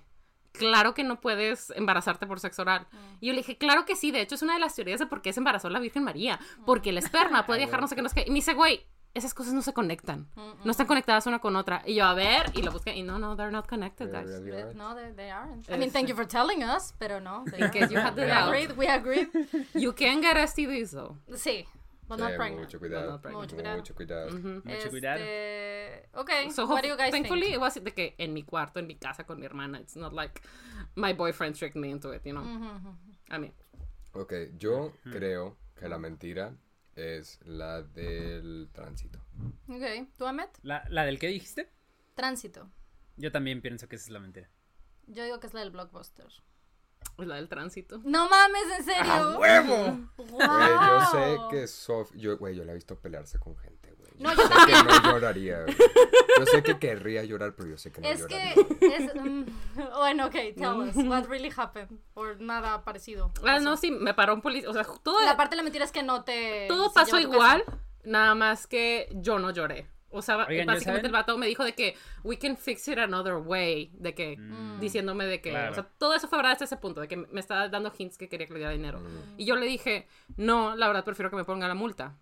claro 0.54 0.94
que 0.94 1.04
no 1.04 1.20
puedes 1.20 1.72
embarazarte 1.72 2.26
por 2.28 2.40
sexo 2.40 2.62
oral. 2.62 2.88
Y 3.20 3.28
yo 3.28 3.34
le 3.34 3.40
dije, 3.40 3.58
claro 3.58 3.86
que 3.86 3.96
sí, 3.96 4.12
de 4.12 4.22
hecho 4.22 4.36
es 4.36 4.42
una 4.42 4.54
de 4.54 4.60
las 4.60 4.76
teorías 4.76 5.00
de 5.00 5.06
por 5.08 5.22
qué 5.22 5.34
se 5.34 5.40
embarazó 5.42 5.70
la 5.70 5.80
Virgen 5.80 6.04
María, 6.04 6.40
porque 6.66 6.92
el 6.92 6.98
esperma 6.98 7.46
puede 7.46 7.60
viajar 7.60 7.82
no 7.82 7.88
sé 7.88 7.96
qué, 7.96 8.02
no 8.02 8.10
sé 8.10 8.16
qué. 8.16 8.24
Y 8.28 8.30
me 8.30 8.36
dice, 8.36 8.54
güey, 8.54 8.86
esas 9.14 9.34
cosas 9.36 9.54
no 9.54 9.62
se 9.62 9.74
conectan, 9.74 10.28
no 10.64 10.72
están 10.72 10.88
conectadas 10.88 11.28
una 11.28 11.38
con 11.40 11.56
otra. 11.56 11.84
Y 11.86 11.94
yo, 11.96 12.06
a 12.06 12.14
ver, 12.16 12.52
y 12.56 12.64
lo 12.64 12.72
busqué, 12.72 12.96
y 12.96 13.04
no, 13.04 13.20
no, 13.20 13.36
they're 13.36 13.52
not 13.52 13.68
connected, 13.68 14.10
They 14.12 14.22
guys. 14.22 14.28
really 14.42 14.52
They- 14.52 14.62
aren't. 14.64 14.76
No, 14.76 14.96
they, 14.96 15.12
they 15.14 15.30
aren't. 15.30 15.70
I 15.70 15.78
mean, 15.78 15.92
thank 15.92 16.08
you 16.08 16.16
for 16.16 16.26
telling 16.26 16.64
us, 16.64 16.96
pero 16.98 17.20
no. 17.20 17.44
they 17.52 17.60
you 17.60 17.66
aren't. 17.66 17.94
had 17.96 18.16
the 18.16 18.24
We 18.26 18.32
agreed, 18.32 18.78
we 18.78 18.88
agreed. 18.88 19.30
You 19.76 19.94
can 19.94 20.22
get 20.22 20.36
STDs, 20.38 20.92
though. 20.92 21.18
Sí, 21.36 21.68
but 22.08 22.18
Sí, 22.20 22.24
not 22.24 22.36
pregnant. 22.36 22.62
mucho 22.66 22.80
cuidado. 22.80 23.22
pregnant. 23.22 23.44
Mucho 23.44 23.56
cuidado. 23.56 23.78
Mucho 23.78 23.96
cuidado. 23.96 24.32
Mucho 24.32 24.90
cuidado. 24.90 25.20
Este, 25.20 26.10
Okay, 26.16 26.52
So, 26.52 26.66
what 26.68 26.82
do 26.84 26.90
you 26.90 26.96
guys 26.98 27.12
thankfully, 27.12 27.44
think? 27.48 27.56
it 27.56 27.60
was 27.62 27.76
de 27.76 27.92
que 27.94 28.14
en 28.18 28.34
mi 28.34 28.44
cuarto, 28.44 28.80
en 28.80 28.88
mi 28.88 28.96
casa 28.96 29.24
con 29.26 29.40
mi 29.40 29.46
hermana. 29.46 29.80
It's 29.80 29.96
not 29.96 30.14
like 30.14 30.42
my 30.96 31.14
boyfriend 31.14 31.56
tricked 31.56 31.76
me 31.76 31.90
into 31.90 32.12
it, 32.14 32.24
you 32.26 32.34
know. 32.34 32.44
I 33.30 33.38
mean, 33.40 33.54
Ok, 34.14 34.34
yo 34.58 34.94
creo 35.12 35.58
que 35.76 35.88
la 35.90 35.98
mentira 35.98 36.56
es 36.96 37.40
la 37.46 37.82
del 37.82 38.70
tránsito. 38.72 39.20
Ok, 39.68 40.08
¿tú, 40.18 40.28
Ahmed? 40.28 40.50
¿La, 40.62 40.84
¿La 40.90 41.04
del 41.06 41.18
que 41.18 41.28
dijiste? 41.28 41.68
Tránsito. 42.14 42.70
Yo 43.18 43.32
también 43.32 43.62
pienso 43.62 43.88
que 43.88 43.96
esa 43.96 44.06
es 44.06 44.10
la 44.12 44.20
mentira. 44.20 44.50
Yo 45.08 45.24
digo 45.24 45.40
que 45.40 45.48
es 45.48 45.54
la 45.56 45.62
del 45.62 45.72
blockbuster. 45.72 46.28
Es 47.18 47.28
la 47.28 47.36
del 47.36 47.48
tránsito. 47.50 48.00
No 48.04 48.30
mames, 48.30 48.64
¿en 48.80 48.86
serio? 48.86 49.38
¡Huevo! 49.40 50.00
Wow. 50.18 50.28
Güey, 50.28 50.70
yo 50.88 51.02
sé 51.12 51.38
que 51.52 51.68
Sof... 51.68 52.12
Yo, 52.16 52.38
güey, 52.38 52.56
yo 52.56 52.64
la 52.64 52.72
he 52.72 52.76
visto 52.76 52.96
pelearse 52.98 53.40
con 53.40 53.56
gente, 53.58 53.92
güey. 53.98 54.12
No, 54.20 54.34
yo 54.34 54.42
sé 54.48 54.54
que 54.68 54.72
no 54.84 55.12
lloraría, 55.12 55.62
güey. 55.64 55.76
Yo 56.40 56.46
sé 56.46 56.64
que 56.64 56.78
querría 56.80 57.24
llorar, 57.24 57.56
pero 57.56 57.70
yo 57.70 57.78
sé 57.78 57.92
que 57.92 58.02
no 58.02 58.08
Es 58.08 58.20
lloraría. 58.20 58.54
que 58.80 58.96
es 58.96 59.16
mm, 59.16 59.44
bueno, 59.98 60.26
ok, 60.28 60.34
tell 60.56 60.66
us 60.88 60.96
what 61.08 61.26
really 61.28 61.52
happened 61.56 62.00
or 62.14 62.40
nada 62.40 62.84
parecido. 62.84 63.32
Ah, 63.40 63.42
pasó. 63.42 63.60
no, 63.64 63.78
sí, 63.78 63.92
me 63.92 64.14
paró 64.14 64.34
un 64.36 64.42
policía. 64.42 64.70
O 64.70 64.74
sea, 64.74 64.84
todo, 65.04 65.20
La 65.22 65.36
parte 65.38 65.52
de 65.54 65.58
la 65.58 65.64
mentira 65.64 65.86
es 65.86 65.92
que 65.92 66.04
no 66.04 66.24
te 66.24 66.66
todo 66.68 66.92
pasó 66.94 67.16
a 67.18 67.22
igual, 67.22 67.64
nada 68.04 68.36
más 68.36 68.68
que 68.68 69.10
yo 69.16 69.40
no 69.40 69.52
lloré. 69.52 69.88
O 70.14 70.22
sea, 70.22 70.38
Oigan, 70.38 70.66
¿ya 70.68 70.74
básicamente 70.74 70.84
saben? 70.86 71.06
el 71.06 71.12
vato 71.12 71.38
me 71.38 71.48
dijo 71.48 71.64
de 71.64 71.74
que 71.74 71.96
we 72.24 72.38
can 72.38 72.56
fix 72.56 72.88
it 72.88 72.98
another 73.00 73.36
way, 73.36 73.92
de 73.96 74.14
que 74.14 74.38
diciéndome 74.80 75.26
de 75.26 75.42
que, 75.42 75.50
Claro. 75.50 75.72
o 75.72 75.76
sea, 75.76 75.84
todo 75.98 76.14
eso 76.14 76.28
fue 76.28 76.38
verdad 76.38 76.54
hasta 76.54 76.66
ese 76.66 76.78
punto, 76.78 77.02
de 77.02 77.08
que 77.08 77.18
me 77.18 77.40
estaba 77.40 77.68
dando 77.70 77.92
hints 77.98 78.18
que 78.18 78.30
quería 78.30 78.48
que 78.48 78.54
le 78.54 78.60
diera 78.60 78.72
dinero. 78.72 79.00
Mm. 79.00 79.40
Y 79.40 79.46
yo 79.46 79.56
le 79.56 79.66
dije, 79.66 80.08
no, 80.38 80.76
la 80.76 80.88
verdad 80.88 81.04
prefiero 81.04 81.30
que 81.30 81.36
me 81.36 81.44
ponga 81.46 81.68
la 81.68 81.74
multa. 81.76 82.16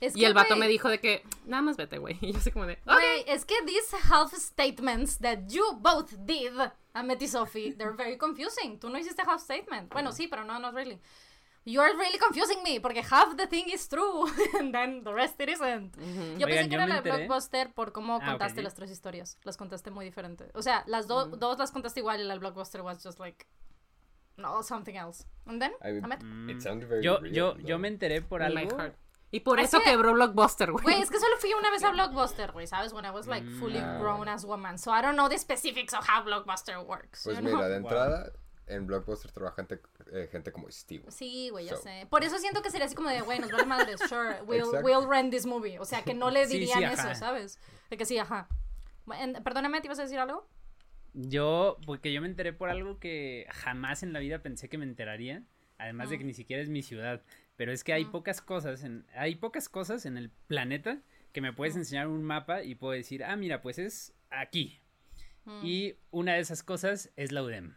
Es 0.00 0.16
Y 0.16 0.20
que, 0.20 0.26
el 0.26 0.34
vato 0.34 0.48
güey, 0.50 0.60
me 0.60 0.68
dijo 0.68 0.88
de 0.88 0.98
que, 1.00 1.22
nada 1.46 1.62
más 1.62 1.76
vete, 1.76 1.98
güey. 1.98 2.18
Y 2.22 2.32
yo 2.32 2.38
así 2.38 2.50
como 2.50 2.66
de, 2.66 2.74
ok. 2.74 2.92
Güey, 2.92 3.24
es 3.26 3.44
que 3.44 3.54
these 3.66 3.94
half 4.10 4.32
statements 4.34 5.18
that 5.18 5.38
you 5.48 5.62
both 5.80 6.10
did, 6.26 6.52
Ahmed 6.94 7.20
y 7.20 7.28
Sophie, 7.28 7.72
they're 7.74 7.94
very 7.96 8.16
confusing. 8.18 8.78
Tú 8.78 8.88
no 8.88 8.98
hiciste 8.98 9.22
half 9.26 9.40
statement. 9.40 9.92
Bueno, 9.92 10.12
sí, 10.12 10.26
pero 10.28 10.44
no, 10.44 10.58
not 10.58 10.74
really. 10.74 11.00
You're 11.66 11.96
really 11.96 12.18
confusing 12.18 12.62
me, 12.62 12.78
porque 12.78 13.02
half 13.02 13.36
the 13.38 13.46
thing 13.46 13.64
is 13.72 13.88
true, 13.88 14.26
and 14.60 14.72
then 14.74 15.02
the 15.02 15.12
rest 15.14 15.40
it 15.40 15.48
isn't. 15.48 15.96
Yo 16.38 16.46
pensé 16.46 16.60
Oigan, 16.60 16.68
que 16.68 16.76
yo 16.76 16.80
era 16.80 16.86
la 16.86 16.98
enteré- 17.02 17.16
Blockbuster 17.26 17.72
por 17.72 17.92
cómo 17.92 18.18
Ah, 18.22 18.26
contaste 18.32 18.60
sí. 18.60 18.62
las 18.64 18.74
tres 18.74 18.90
historias. 18.90 19.38
Las 19.44 19.56
contaste 19.56 19.90
muy 19.90 20.04
diferente. 20.04 20.50
O 20.54 20.60
sea, 20.60 20.84
las 20.86 21.06
do- 21.06 21.24
dos 21.26 21.58
las 21.58 21.70
contaste 21.72 22.00
igual 22.00 22.20
y 22.20 22.24
la 22.24 22.36
Blockbuster 22.36 22.82
was 22.82 23.02
just 23.02 23.18
like, 23.18 23.46
no, 24.36 24.62
something 24.62 24.94
else. 24.96 25.24
And 25.46 25.58
then, 25.60 25.72
I 25.82 25.92
mean, 25.92 26.04
Ahmed? 26.04 26.50
It 26.50 26.60
sounded 26.60 26.86
very 26.88 27.02
Yo, 27.02 27.18
real, 27.20 27.32
yo, 27.32 27.56
yo 27.58 27.78
me 27.78 27.88
enteré 27.88 28.20
por 28.20 28.42
in 28.42 28.52
my 28.54 28.62
algo. 28.64 28.76
heart. 28.78 28.96
Y 29.30 29.40
por 29.40 29.58
Es 29.58 29.68
eso 29.68 29.78
que- 29.78 29.90
quebró 29.90 30.12
Blockbuster, 30.12 30.70
güey. 30.70 30.82
Güey, 30.84 31.00
es 31.02 31.10
que 31.10 31.18
solo 31.18 31.36
fui 31.38 31.52
una 31.54 31.70
vez 31.70 31.82
a 31.82 31.90
Blockbuster, 31.90 32.52
güey, 32.52 32.66
¿sabes? 32.66 32.92
When 32.92 33.04
I 33.06 33.10
was 33.10 33.26
like 33.26 33.44
fully 33.58 33.78
Ah, 33.78 33.98
grown 33.98 34.28
as 34.28 34.44
woman. 34.44 34.78
So 34.78 34.92
I 34.92 35.00
don't 35.02 35.16
know 35.16 35.28
the 35.28 35.38
specifics 35.38 35.94
of 35.94 36.04
how 36.08 36.22
Blockbuster 36.24 36.78
works. 36.86 37.22
Pues 37.24 37.38
you 37.38 37.42
mira, 37.42 37.56
know? 37.58 37.68
de 37.68 37.76
entrada, 37.76 38.32
en 38.66 38.86
Blockbuster 38.86 39.30
trabaja 39.30 39.56
gente, 39.56 39.80
eh, 40.12 40.28
gente 40.30 40.50
como 40.52 40.70
Steve. 40.70 41.04
Sí, 41.10 41.48
güey, 41.50 41.66
ya 41.66 41.76
So. 41.76 41.82
sé. 41.82 42.06
Por 42.10 42.24
eso 42.24 42.38
siento 42.38 42.62
que 42.62 42.70
sería 42.70 42.86
así 42.86 42.94
como 42.94 43.08
de, 43.10 43.20
güey, 43.20 43.38
nos 43.38 43.50
vale 43.50 43.66
madres, 43.66 44.00
sure, 44.08 44.42
we'll, 44.46 44.82
we'll 44.82 45.06
rent 45.08 45.30
this 45.30 45.46
movie. 45.46 45.78
O 45.78 45.84
sea, 45.84 46.02
que 46.02 46.14
no 46.14 46.30
le 46.30 46.46
Sí, 46.46 46.52
sí, 46.52 46.58
dirían 46.60 46.84
ajá. 46.84 47.10
eso, 47.12 47.18
¿sabes? 47.20 47.58
De 47.90 47.96
que 47.96 48.06
sí, 48.06 48.16
ajá. 48.18 48.48
En- 49.18 49.34
Perdóname, 49.44 49.80
¿te 49.80 49.86
ibas 49.88 49.98
a 49.98 50.02
decir 50.02 50.18
algo? 50.18 50.48
Yo, 51.12 51.76
porque 51.86 52.12
yo 52.12 52.20
me 52.20 52.26
enteré 52.26 52.52
por 52.52 52.70
algo 52.70 52.98
que 52.98 53.46
jamás 53.50 54.02
en 54.02 54.12
la 54.12 54.18
vida 54.18 54.40
pensé 54.42 54.68
que 54.68 54.78
me 54.78 54.84
enteraría. 54.84 55.42
Además 55.78 56.08
Mm. 56.08 56.10
de 56.10 56.18
que 56.18 56.24
ni 56.24 56.34
siquiera 56.34 56.62
es 56.62 56.68
mi 56.68 56.82
ciudad. 56.82 57.22
Pero 57.56 57.70
es 57.72 57.84
que 57.84 57.92
hay 57.92 58.04
pocas 58.04 58.40
cosas 58.40 58.82
en, 58.82 59.06
hay 59.14 59.36
pocas 59.36 59.68
cosas 59.68 60.06
en 60.06 60.16
el 60.16 60.30
planeta 60.48 61.00
que 61.32 61.40
me 61.40 61.52
Mm. 61.52 61.54
puedes 61.54 61.76
enseñar 61.76 62.08
un 62.08 62.22
mapa 62.24 62.62
y 62.62 62.74
puedo 62.74 62.92
decir, 62.94 63.22
ah, 63.24 63.36
mira, 63.36 63.60
pues 63.62 63.78
es 63.78 64.12
aquí. 64.30 64.80
Mm. 65.44 65.60
Y 65.64 65.94
una 66.10 66.34
de 66.34 66.40
esas 66.40 66.62
cosas 66.62 67.12
es 67.16 67.30
la 67.30 67.42
UDEM. 67.42 67.74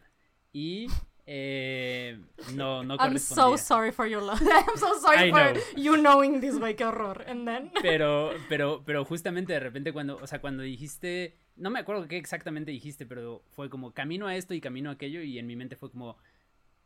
Y 0.57 0.87
eh, 1.27 2.19
no, 2.55 2.83
no 2.83 2.95
I'm 2.99 3.19
so 3.19 3.57
sorry 3.57 3.91
for 3.91 4.07
your 4.07 4.23
love. 4.23 4.41
I'm 4.41 4.75
so 4.77 4.99
sorry 4.99 5.29
I 5.29 5.29
for 5.29 5.53
know. 5.53 5.61
you 5.75 5.97
knowing 5.97 6.41
this, 6.41 6.57
güey, 6.57 6.75
qué 6.75 6.83
horror. 6.83 7.23
And 7.27 7.45
then... 7.45 7.71
Pero, 7.83 8.31
pero, 8.49 8.81
pero 8.83 9.05
justamente 9.05 9.53
de 9.53 9.59
repente 9.59 9.93
cuando, 9.93 10.17
o 10.17 10.25
sea, 10.25 10.41
cuando 10.41 10.63
dijiste, 10.63 11.37
no 11.57 11.69
me 11.69 11.77
acuerdo 11.77 12.07
qué 12.07 12.17
exactamente 12.17 12.71
dijiste, 12.71 13.05
pero 13.05 13.43
fue 13.55 13.69
como 13.69 13.91
camino 13.93 14.25
a 14.25 14.35
esto 14.35 14.55
y 14.55 14.59
camino 14.61 14.89
a 14.89 14.93
aquello 14.93 15.21
y 15.21 15.37
en 15.37 15.45
mi 15.45 15.55
mente 15.55 15.75
fue 15.75 15.91
como, 15.91 16.17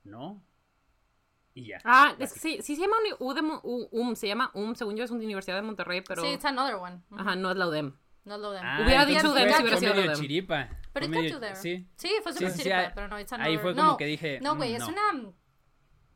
no, 0.04 0.44
Y 1.54 1.68
ya. 1.68 1.80
Ah, 1.86 2.16
es 2.20 2.32
sí, 2.32 2.58
sí 2.62 2.76
se 2.76 2.82
llama 2.82 2.98
U 3.20 3.34
de 3.34 3.42
U- 3.42 3.88
UM, 3.92 4.16
se 4.16 4.28
llama 4.28 4.52
UM, 4.54 4.76
según 4.76 4.98
yo 4.98 5.06
es 5.06 5.12
una 5.12 5.24
universidad 5.24 5.56
de 5.56 5.62
Monterrey, 5.62 6.02
pero... 6.06 6.24
Sí, 6.24 6.28
it's 6.30 6.44
another 6.44 6.76
one. 6.76 7.00
Ajá, 7.12 7.38
no 7.38 7.52
es 7.52 7.58
la 7.58 7.68
UDEM. 7.68 7.96
No 8.26 8.38
lo 8.38 8.52
den. 8.52 8.64
Ah, 8.64 8.82
Hubiera 8.84 9.06
dicho 9.06 9.32
UDEM 9.32 9.52
si 9.54 9.62
hubiera 9.64 9.78
sido 9.78 9.96
medio 9.96 10.14
chiripa. 10.16 10.70
Pero 10.94 11.06
Fue 11.06 11.06
it 11.06 11.10
medio- 11.10 11.24
got 11.24 11.34
you 11.34 11.40
there. 11.40 11.56
Sí. 11.56 11.88
Sí, 11.96 12.12
fue 12.22 12.34
Sí, 12.34 12.38
súper 12.40 12.52
sí, 12.52 12.58
sí, 12.58 12.64
chiripa, 12.64 12.92
pero 12.94 13.08
no, 13.08 13.20
it's 13.20 13.34
ahí 13.34 13.58
fue 13.58 13.74
como 13.76 13.88
no, 13.92 13.98
que 13.98 14.06
dije, 14.06 14.40
No, 14.42 14.56
güey, 14.56 14.74
mm, 14.74 14.76
es 14.76 14.82
no. 14.82 14.88
una... 14.90 15.32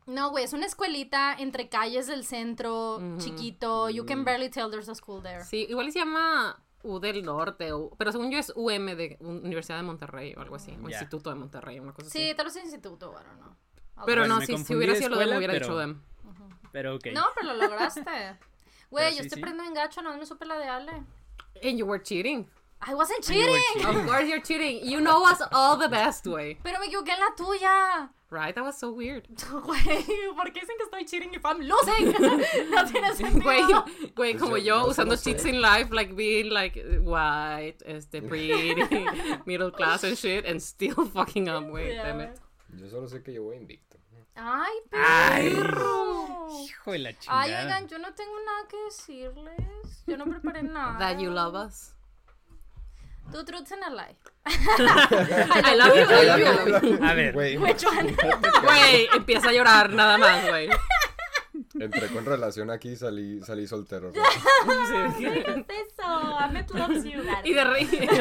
No, 0.06 0.30
güey, 0.30 0.44
es 0.44 0.52
una 0.52 0.66
escuelita 0.66 1.34
entre 1.36 1.68
calles 1.68 2.06
del 2.06 2.24
centro, 2.24 3.00
chiquito. 3.18 3.90
You 3.90 4.04
Mm. 4.04 4.06
can 4.06 4.24
barely 4.24 4.50
tell 4.50 4.70
there's 4.70 4.88
a 4.88 4.94
school 4.94 5.20
there. 5.22 5.42
Sí, 5.44 5.66
igual 5.68 5.90
se 5.90 5.98
llama 5.98 6.62
U 6.84 7.00
del 7.00 7.24
Norte, 7.24 7.70
pero 7.98 8.12
según 8.12 8.30
yo 8.30 8.38
es 8.38 8.52
UM 8.54 8.94
de 8.94 9.16
Universidad 9.20 9.78
de 9.78 9.82
Monterrey 9.82 10.32
o 10.36 10.40
algo 10.42 10.54
así, 10.54 10.76
o. 10.80 10.88
Instituto 10.88 11.30
de 11.30 11.36
Monterrey, 11.36 11.80
una 11.80 11.92
cosa 11.92 12.08
Sí, 12.08 12.22
así. 12.28 12.36
tal 12.36 12.46
vez 12.46 12.54
es 12.56 12.64
instituto, 12.64 13.10
I 13.20 13.24
don't 13.26 13.40
know. 13.40 13.56
Pero 14.06 14.20
Bueno, 14.22 14.38
no, 14.38 14.40
si, 14.46 14.56
si 14.58 14.74
hubiera 14.76 14.94
sido 14.94 15.08
lo 15.08 15.16
UDEM, 15.16 15.22
escuela, 15.30 15.38
hubiera 15.38 15.52
pero- 15.54 15.66
dicho 15.66 15.74
UDEM. 15.76 16.02
Pero 16.70 16.94
ok. 16.96 17.06
No, 17.12 17.24
pero 17.34 17.54
lo 17.54 17.66
lograste. 17.66 18.02
Güey, 18.90 19.10
yo 19.16 19.22
sí, 19.22 19.26
estoy 19.26 19.38
sí. 19.38 19.42
prendiendo 19.42 19.64
en 19.64 19.74
gacho, 19.74 20.00
no 20.02 20.16
me 20.16 20.24
supe 20.24 20.44
la 20.46 20.56
de 20.58 20.68
Ale. 20.68 21.02
And 21.62 21.78
you 21.78 21.86
were 21.86 21.98
cheating. 21.98 22.46
I 22.80 22.94
wasn't 22.94 23.24
cheating. 23.24 23.58
cheating. 23.74 23.86
Of 23.86 24.06
course 24.06 24.28
you're 24.28 24.40
cheating. 24.40 24.86
You 24.86 25.00
know 25.00 25.24
us 25.24 25.40
all 25.52 25.76
the 25.76 25.88
best 25.88 26.26
way. 26.26 26.58
Pero 26.62 26.78
me 26.78 26.86
equivoqué 26.88 27.10
en 27.14 27.20
la 27.20 27.34
tuya. 27.36 28.08
Right? 28.28 28.54
That 28.54 28.64
was 28.64 28.76
so 28.76 28.92
weird. 28.92 29.28
Güey, 29.38 30.04
¿por 30.34 30.50
qué 30.52 30.60
dicen 30.60 30.76
que 30.76 30.84
estoy 30.84 31.04
cheating 31.08 31.32
if 31.32 31.44
I'm 31.44 31.60
losing? 31.60 32.10
no 32.70 32.84
tiene 32.84 33.14
sentido. 33.14 33.42
Güey, 33.42 34.12
güey, 34.14 34.34
como 34.38 34.56
yo- 34.56 34.64
yo 34.64 34.84
yo 34.84 34.90
usando 34.90 35.16
cheats 35.16 35.44
in 35.44 35.60
life, 35.62 35.90
like 35.92 36.14
being 36.16 36.50
like 36.50 36.76
white, 37.02 37.76
este, 37.86 38.20
pretty, 38.20 38.74
middle 39.46 39.70
class 39.70 40.02
and 40.02 40.18
shit, 40.18 40.44
and 40.44 40.60
still 40.60 41.06
fucking 41.06 41.48
up, 41.48 41.64
güey. 41.64 41.94
Yeah, 41.94 42.06
damn 42.06 42.20
it. 42.20 42.40
Yo 42.76 42.88
solo 42.88 43.06
sé 43.06 43.22
que 43.22 43.32
yo 43.32 43.44
voy 43.44 43.56
invicto. 43.56 43.85
Ay, 44.36 44.72
Ay. 44.92 45.54
perro. 45.54 46.48
Hijo 46.64 46.92
de 46.92 46.98
la 46.98 47.18
chingada. 47.18 47.40
Ay, 47.40 47.52
oigan, 47.52 47.88
yo 47.88 47.98
no 47.98 48.12
tengo 48.14 48.34
nada 48.44 48.68
que 48.68 48.76
decirles. 48.84 50.02
Yo 50.06 50.16
no 50.16 50.26
preparé 50.26 50.62
nada. 50.64 50.98
That 50.98 51.18
you 51.18 51.30
love 51.30 51.54
us. 51.54 51.92
Two 53.32 53.42
truths 53.44 53.72
and 53.72 53.82
a 53.82 53.90
lie. 53.90 54.14
I 54.46 55.74
love 55.74 55.96
you, 55.96 56.04
I 56.08 56.24
love 56.38 56.82
you. 56.84 57.04
A 57.04 57.14
ver. 57.14 57.32
Güey, 57.32 59.08
empieza 59.12 59.48
a 59.48 59.52
llorar 59.52 59.90
nada 59.90 60.16
más, 60.16 60.46
güey. 60.46 60.68
entré 61.78 62.08
con 62.08 62.24
relación 62.24 62.70
aquí 62.70 62.90
y 62.90 62.96
salí, 62.96 63.40
salí 63.42 63.66
soltero. 63.66 64.12
¿no? 64.12 64.22
Sí. 65.18 65.24
¿Qué 65.24 65.64
es 65.68 65.92
eso? 65.92 66.02
Ahmed 66.04 66.66
loves 66.70 67.04
you. 67.04 67.20
Y 67.44 67.54
de 67.54 67.64
reír. 67.64 68.08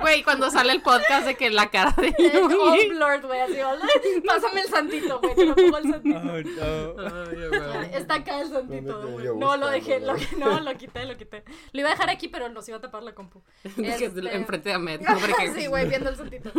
Güey, 0.00 0.22
cuando 0.22 0.50
sale 0.50 0.72
el 0.72 0.82
podcast 0.82 1.26
de 1.26 1.34
que 1.36 1.50
la 1.50 1.70
cara 1.70 1.94
de 1.96 2.08
All 2.38 2.50
Yui. 2.50 2.88
blurred, 2.90 3.24
güey, 3.24 3.40
así, 3.40 3.60
hola. 3.60 3.86
Pásame 4.26 4.60
el 4.62 4.68
santito, 4.68 5.20
güey, 5.20 5.34
te 5.34 5.46
lo 5.46 5.54
pongo 5.54 5.78
el 5.78 5.90
santito. 5.90 6.18
Oh, 6.18 6.22
no. 6.22 6.32
Ay, 6.32 7.48
güey. 7.48 7.94
Está 7.94 8.14
acá 8.16 8.40
el 8.40 8.50
santito. 8.50 9.00
¿Dónde 9.00 9.28
güey. 9.30 9.38
No, 9.38 9.56
lo 9.56 9.68
dejé, 9.68 10.00
lo, 10.00 10.14
no, 10.38 10.60
lo 10.60 10.76
quité, 10.76 11.04
lo 11.06 11.16
quité. 11.16 11.44
Lo 11.72 11.80
iba 11.80 11.88
a 11.88 11.92
dejar 11.92 12.10
aquí, 12.10 12.28
pero 12.28 12.48
nos 12.48 12.68
iba 12.68 12.78
a 12.78 12.80
tapar 12.80 13.02
la 13.02 13.14
compu. 13.14 13.42
Este- 13.64 14.34
Enfrente 14.34 14.68
de 14.70 14.74
Ahmed. 14.74 15.00
sí, 15.56 15.66
güey, 15.66 15.88
viendo 15.88 16.10
el 16.10 16.16
santito. 16.16 16.50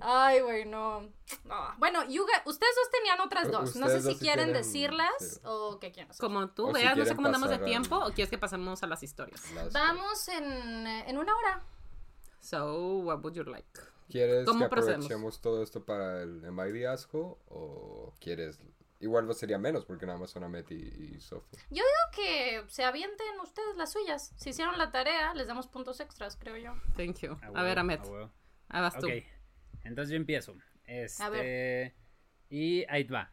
Ay, 0.00 0.40
güey, 0.40 0.64
no. 0.66 1.08
No. 1.44 1.74
Bueno, 1.78 2.04
you 2.04 2.24
guys- 2.26 2.42
ustedes 2.44 2.74
dos 2.76 2.90
tenían 2.90 3.20
otras 3.20 3.50
dos. 3.50 3.76
No 3.76 3.88
sé 3.88 4.00
si 4.02 4.16
quieren 4.18 4.46
tienen- 4.46 4.52
decirlas 4.62 5.12
sí. 5.18 5.40
o 5.44 5.78
qué 5.80 5.90
quieren 5.90 6.10
hacer. 6.10 6.20
Como 6.20 6.48
tú 6.50 6.64
O 6.68 6.74
si 6.74 6.74
veas, 6.82 6.90
no 6.96 7.04
sé 7.04 7.08
quieren 7.08 7.16
cómo 7.16 7.28
andamos 7.28 7.50
de 7.50 7.58
tiempo, 7.58 7.96
o 7.96 8.12
quieres 8.12 8.28
que 8.30 8.38
pasemos 8.38 8.82
a 8.82 8.86
las 8.86 9.02
historias. 9.02 9.50
Las- 9.52 9.72
Vamos 9.72 10.28
en, 10.28 10.44
en 10.86 11.18
una 11.18 11.34
hora. 11.36 11.62
So, 12.40 12.98
what 12.98 13.20
would 13.24 13.34
you 13.34 13.44
like? 13.44 13.66
¿Quieres 14.08 14.44
¿Cómo 14.46 14.64
que 14.64 14.68
procedemos? 14.68 15.06
aprovechemos 15.06 15.40
todo 15.40 15.62
esto 15.62 15.82
para 15.84 16.22
el 16.22 16.42
the 16.42 16.86
Asshole? 16.86 17.36
¿O 17.48 18.12
quieres...? 18.20 18.60
Igual 19.00 19.26
no 19.26 19.34
sería 19.34 19.58
menos 19.58 19.84
porque 19.84 20.06
nada 20.06 20.18
más 20.18 20.30
son 20.30 20.44
Amet 20.44 20.70
y, 20.70 20.74
y 21.16 21.20
Sofía. 21.20 21.58
Yo 21.70 21.82
digo 21.82 21.84
que 22.14 22.64
se 22.68 22.84
avienten 22.84 23.38
ustedes 23.42 23.76
las 23.76 23.92
suyas. 23.92 24.32
Si 24.36 24.50
hicieron 24.50 24.78
la 24.78 24.90
tarea, 24.92 25.34
les 25.34 25.46
damos 25.46 25.66
puntos 25.66 26.00
extras, 26.00 26.36
creo 26.36 26.56
yo. 26.56 26.72
Thank 26.96 27.18
you. 27.20 27.36
A 27.54 27.60
A 27.60 27.62
ver, 27.62 27.78
Ahmed. 27.78 28.00
a 28.68 28.80
vas 28.80 28.96
tú. 28.98 29.06
Ok, 29.06 29.12
entonces 29.84 30.10
yo 30.10 30.16
empiezo. 30.16 30.54
Este, 30.86 31.22
A 31.22 31.28
ver. 31.28 31.94
Y 32.50 32.84
ahí 32.88 33.04
va. 33.04 33.32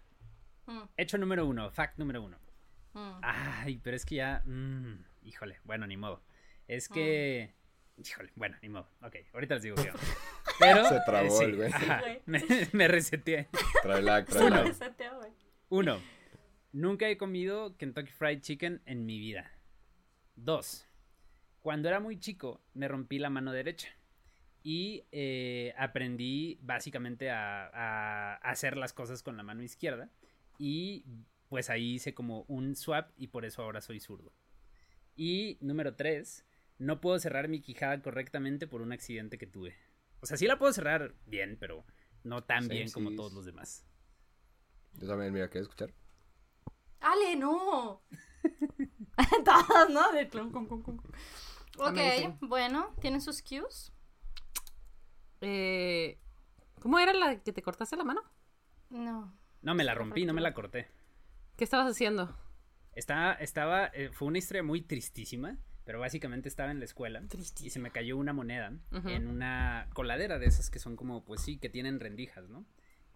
Mm, 0.65 0.81
Hecho 0.97 1.17
número 1.17 1.45
uno, 1.45 1.69
fact 1.71 1.97
número 1.97 2.21
uno. 2.23 2.37
mm. 2.93 3.19
Ay, 3.21 3.79
pero 3.83 3.95
es 3.95 4.05
que 4.05 4.15
ya. 4.15 4.41
mm, 4.45 5.05
híjole, 5.23 5.59
bueno, 5.63 5.87
ni 5.87 5.97
modo. 5.97 6.23
Es 6.67 6.87
que. 6.87 7.53
Híjole, 7.97 8.31
bueno, 8.35 8.57
ni 8.61 8.69
modo. 8.69 8.89
Ok, 9.03 9.15
ahorita 9.33 9.55
les 9.55 9.63
digo 9.63 9.75
onda. 9.75 9.93
Pero. 10.59 10.85
Se 10.87 10.99
trabó 11.05 11.27
eh, 11.27 11.29
sí, 11.37 11.43
el 11.43 11.55
güey. 11.55 11.71
me, 12.25 12.41
me 12.71 12.87
reseteé. 12.87 13.49
Trae 13.83 14.01
lag, 14.01 14.25
trae 14.25 14.49
reseteó, 14.63 15.17
güey. 15.17 15.31
Uno, 15.69 16.01
nunca 16.71 17.07
he 17.09 17.17
comido 17.17 17.77
Kentucky 17.77 18.11
Fried 18.11 18.41
Chicken 18.41 18.81
en 18.85 19.05
mi 19.05 19.19
vida. 19.19 19.51
Dos, 20.35 20.87
cuando 21.61 21.89
era 21.89 21.99
muy 21.99 22.17
chico 22.19 22.61
me 22.73 22.87
rompí 22.87 23.19
la 23.19 23.29
mano 23.29 23.51
derecha 23.51 23.89
y 24.63 25.05
eh, 25.11 25.73
aprendí 25.77 26.59
básicamente 26.61 27.29
a, 27.29 27.67
a 27.67 28.35
hacer 28.35 28.77
las 28.77 28.93
cosas 28.93 29.23
con 29.23 29.37
la 29.37 29.43
mano 29.43 29.63
izquierda 29.63 30.09
y 30.57 31.05
pues 31.49 31.69
ahí 31.69 31.95
hice 31.95 32.13
como 32.13 32.43
un 32.47 32.75
swap 32.75 33.11
y 33.17 33.27
por 33.27 33.45
eso 33.45 33.63
ahora 33.63 33.81
soy 33.81 33.99
zurdo. 33.99 34.33
Y 35.15 35.57
número 35.61 35.95
tres, 35.95 36.45
no 36.77 37.01
puedo 37.01 37.19
cerrar 37.19 37.47
mi 37.47 37.61
quijada 37.61 38.01
correctamente 38.01 38.67
por 38.67 38.81
un 38.81 38.91
accidente 38.91 39.37
que 39.37 39.47
tuve. 39.47 39.75
O 40.21 40.25
sea, 40.25 40.37
sí 40.37 40.47
la 40.47 40.57
puedo 40.57 40.71
cerrar 40.71 41.13
bien, 41.25 41.57
pero 41.59 41.85
no 42.23 42.43
tan 42.43 42.63
Same 42.63 42.75
bien 42.75 42.91
como 42.91 43.15
todos 43.15 43.33
los 43.33 43.45
demás. 43.45 43.85
Yo 44.93 45.07
también, 45.07 45.33
mira, 45.33 45.49
¿quieres 45.49 45.67
escuchar? 45.67 45.93
Ale, 46.99 47.35
no. 47.35 48.01
Todas, 49.45 49.89
¿no? 49.89 50.11
De 50.11 50.27
clon, 50.27 50.51
con, 50.51 50.67
con, 50.67 50.81
con. 50.83 50.97
Ok, 51.77 51.97
bueno, 52.41 52.95
¿tienen 52.99 53.21
sus 53.21 53.41
cues? 53.41 53.91
Eh, 55.41 56.17
¿Cómo 56.79 56.99
era 56.99 57.13
la 57.13 57.39
que 57.41 57.51
te 57.51 57.61
cortaste 57.61 57.95
la 57.95 58.03
mano? 58.03 58.21
No. 58.89 59.33
No, 59.61 59.75
me 59.75 59.83
la 59.83 59.93
rompí, 59.93 60.25
no 60.25 60.33
me 60.33 60.41
la 60.41 60.53
corté. 60.53 60.87
¿Qué 61.57 61.63
estabas 61.63 61.91
haciendo? 61.91 62.35
Estaba, 62.93 63.33
estaba, 63.33 63.87
eh, 63.93 64.09
fue 64.11 64.27
una 64.27 64.39
historia 64.39 64.63
muy 64.63 64.81
tristísima, 64.81 65.57
pero 65.85 65.99
básicamente 65.99 66.49
estaba 66.49 66.71
en 66.71 66.79
la 66.79 66.85
escuela 66.85 67.23
y 67.61 67.69
se 67.69 67.79
me 67.79 67.91
cayó 67.91 68.17
una 68.17 68.33
moneda 68.33 68.73
en 69.05 69.27
una 69.27 69.87
coladera 69.93 70.39
de 70.39 70.47
esas 70.47 70.69
que 70.69 70.79
son 70.79 70.95
como, 70.95 71.23
pues 71.23 71.41
sí, 71.41 71.57
que 71.57 71.69
tienen 71.69 71.99
rendijas, 71.99 72.49
¿no? 72.49 72.65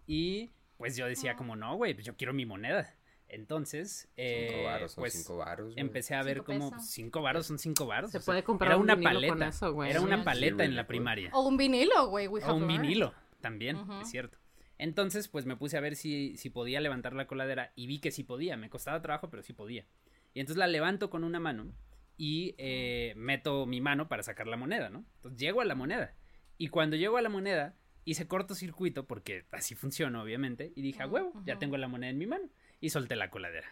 Y 0.06 0.52
pues 0.76 0.96
yo 0.96 1.06
decía 1.06 1.36
como, 1.36 1.56
no, 1.56 1.76
güey, 1.76 1.94
pues 1.94 2.06
yo 2.06 2.16
quiero 2.16 2.32
mi 2.32 2.46
moneda. 2.46 2.94
Entonces, 3.28 4.08
eh, 4.16 4.48
Cinco 4.50 4.64
varos, 4.64 4.92
son 4.92 5.02
pues 5.02 5.12
cinco 5.12 5.44
empecé 5.76 6.14
a 6.14 6.22
ver 6.22 6.42
como 6.44 6.70
pesos. 6.70 6.86
cinco 6.90 7.22
varos 7.22 7.46
son 7.46 7.58
cinco 7.58 7.86
varos. 7.86 8.10
Se 8.10 8.18
o 8.18 8.20
sea, 8.20 8.26
puede 8.32 8.44
comprar 8.44 8.70
era 8.70 8.76
un 8.76 8.84
una 8.84 8.98
paleta, 9.00 9.32
con 9.34 9.42
eso, 9.42 9.72
güey. 9.72 9.90
era 9.90 10.00
una 10.00 10.22
paleta 10.24 10.62
Sí, 10.64 10.70
en 10.70 10.76
la 10.76 10.86
primaria. 10.86 11.30
O 11.32 11.46
un 11.46 11.56
vinilo, 11.56 12.06
güey. 12.08 12.26
O 12.28 12.30
un 12.30 12.40
learned. 12.66 12.68
vinilo 12.82 13.14
también, 13.40 13.78
es 14.00 14.10
cierto. 14.10 14.38
Entonces, 14.78 15.28
pues 15.28 15.46
me 15.46 15.56
puse 15.56 15.76
a 15.76 15.80
ver 15.80 15.96
si, 15.96 16.36
si 16.36 16.50
podía 16.50 16.80
levantar 16.80 17.14
la 17.14 17.26
coladera 17.26 17.72
y 17.76 17.86
vi 17.86 17.98
que 17.98 18.10
sí 18.10 18.22
podía. 18.24 18.56
Me 18.56 18.68
costaba 18.70 19.00
trabajo, 19.02 19.30
pero 19.30 19.42
sí 19.42 19.52
podía. 19.52 19.86
Y 20.34 20.40
entonces 20.40 20.58
la 20.58 20.66
levanto 20.66 21.08
con 21.10 21.24
una 21.24 21.40
mano 21.40 21.72
y 22.18 22.54
eh, 22.58 23.14
meto 23.16 23.66
mi 23.66 23.80
mano 23.80 24.08
para 24.08 24.22
sacar 24.22 24.46
la 24.46 24.56
moneda, 24.56 24.90
¿no? 24.90 25.04
Entonces 25.16 25.40
llego 25.40 25.60
a 25.62 25.64
la 25.64 25.74
moneda. 25.74 26.14
Y 26.58 26.68
cuando 26.68 26.96
llego 26.96 27.16
a 27.16 27.22
la 27.22 27.28
moneda, 27.30 27.74
hice 28.04 28.28
cortocircuito, 28.28 29.06
porque 29.06 29.46
así 29.50 29.74
funciona, 29.74 30.22
obviamente. 30.22 30.72
Y 30.76 30.82
dije, 30.82 31.02
a 31.02 31.06
huevo, 31.06 31.32
ya 31.44 31.54
Ujú. 31.54 31.60
tengo 31.60 31.76
la 31.78 31.88
moneda 31.88 32.10
en 32.10 32.18
mi 32.18 32.26
mano. 32.26 32.48
Y 32.80 32.90
solté 32.90 33.16
la 33.16 33.30
coladera. 33.30 33.68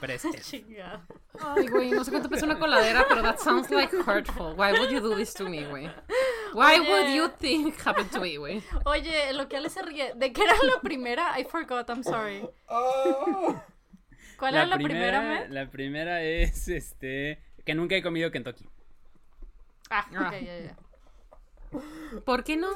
Preste. 0.00 0.38
Chingada. 0.42 1.06
Ay, 1.40 1.66
güey, 1.68 1.90
no 1.90 2.04
sé 2.04 2.10
cuánto 2.10 2.28
pesa 2.28 2.44
una 2.44 2.58
coladera, 2.58 3.06
pero 3.08 3.22
that 3.22 3.38
sounds 3.38 3.70
like 3.70 3.94
hurtful. 3.96 4.54
Why 4.56 4.72
would 4.72 4.90
you 4.90 5.00
do 5.00 5.16
this 5.16 5.32
to 5.34 5.48
me, 5.48 5.64
güey? 5.64 5.86
Why 6.52 6.78
Oye. 6.80 6.88
would 6.90 7.14
you 7.14 7.28
think 7.38 7.74
happened 7.84 8.10
to 8.10 8.20
me, 8.20 8.36
güey? 8.36 8.62
Oye, 8.84 9.32
lo 9.32 9.48
que 9.48 9.56
Ale 9.56 9.70
se 9.70 9.82
ríe. 9.82 10.12
¿De 10.14 10.32
qué 10.32 10.42
era 10.42 10.54
la 10.62 10.80
primera? 10.80 11.38
I 11.38 11.44
forgot, 11.44 11.88
I'm 11.88 12.02
sorry. 12.04 12.46
¡Ah! 12.68 13.64
¿Cuál 14.38 14.54
era 14.54 14.66
la 14.66 14.76
primera, 14.76 15.22
Matt? 15.22 15.50
La 15.50 15.70
primera 15.70 16.22
es, 16.22 16.68
este, 16.68 17.42
que 17.64 17.74
nunca 17.74 17.94
he 17.94 18.02
comido 18.02 18.30
Kentucky. 18.30 18.68
Ah, 19.90 20.06
Ah. 20.14 20.28
ok, 20.28 20.32
ya, 20.42 20.58
ya. 20.60 20.76
¿Por 22.24 22.44
qué 22.44 22.56
no? 22.56 22.68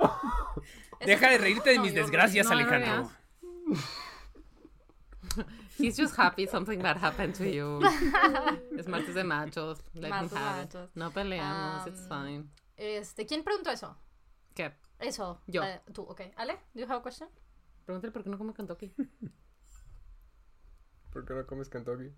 Deja 1.04 1.30
de 1.30 1.38
reírte 1.38 1.70
de 1.70 1.78
mis 1.78 1.94
desgracias, 1.94 2.46
no, 2.46 2.54
no 2.54 2.60
Alejandro. 2.60 3.10
He's 5.78 5.96
just 5.96 6.18
happy 6.18 6.46
something 6.46 6.78
bad 6.82 6.98
happened 6.98 7.34
to 7.36 7.44
you. 7.44 7.80
Es 8.76 8.86
martes 8.86 9.14
de 9.14 9.24
machos. 9.24 9.82
Let 9.94 10.10
Martes 10.10 10.32
have 10.34 10.64
it. 10.64 10.74
machos. 10.74 10.90
No 10.94 11.10
peleamos, 11.10 11.86
it's 11.86 12.00
Um, 12.02 12.08
fine. 12.08 12.44
Este, 12.76 13.24
¿quién 13.26 13.42
preguntó 13.44 13.70
eso? 13.70 13.96
¿Qué? 14.54 14.72
Eso. 14.98 15.40
Yo. 15.46 15.62
eh, 15.62 15.80
tú, 15.92 16.02
ok. 16.02 16.20
Ale, 16.36 16.58
do 16.74 16.80
you 16.80 16.86
have 16.86 16.98
a 16.98 17.02
question? 17.02 17.28
Pregúntale 17.86 18.12
por 18.12 18.22
qué 18.24 18.30
no 18.30 18.36
come 18.38 18.52
Kentucky. 18.52 18.92
¿Por 21.10 21.24
qué 21.24 21.34
no 21.34 21.46
comes 21.46 21.68
Kentucky? 21.68 22.12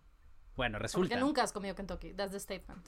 Bueno, 0.57 0.79
Porque 0.79 0.83
resulta, 0.83 1.21
nunca 1.21 1.43
has 1.45 1.53
comido 1.53 1.75
Kentucky. 1.75 2.13
That's 2.15 2.33
the 2.33 2.41
statement. 2.41 2.87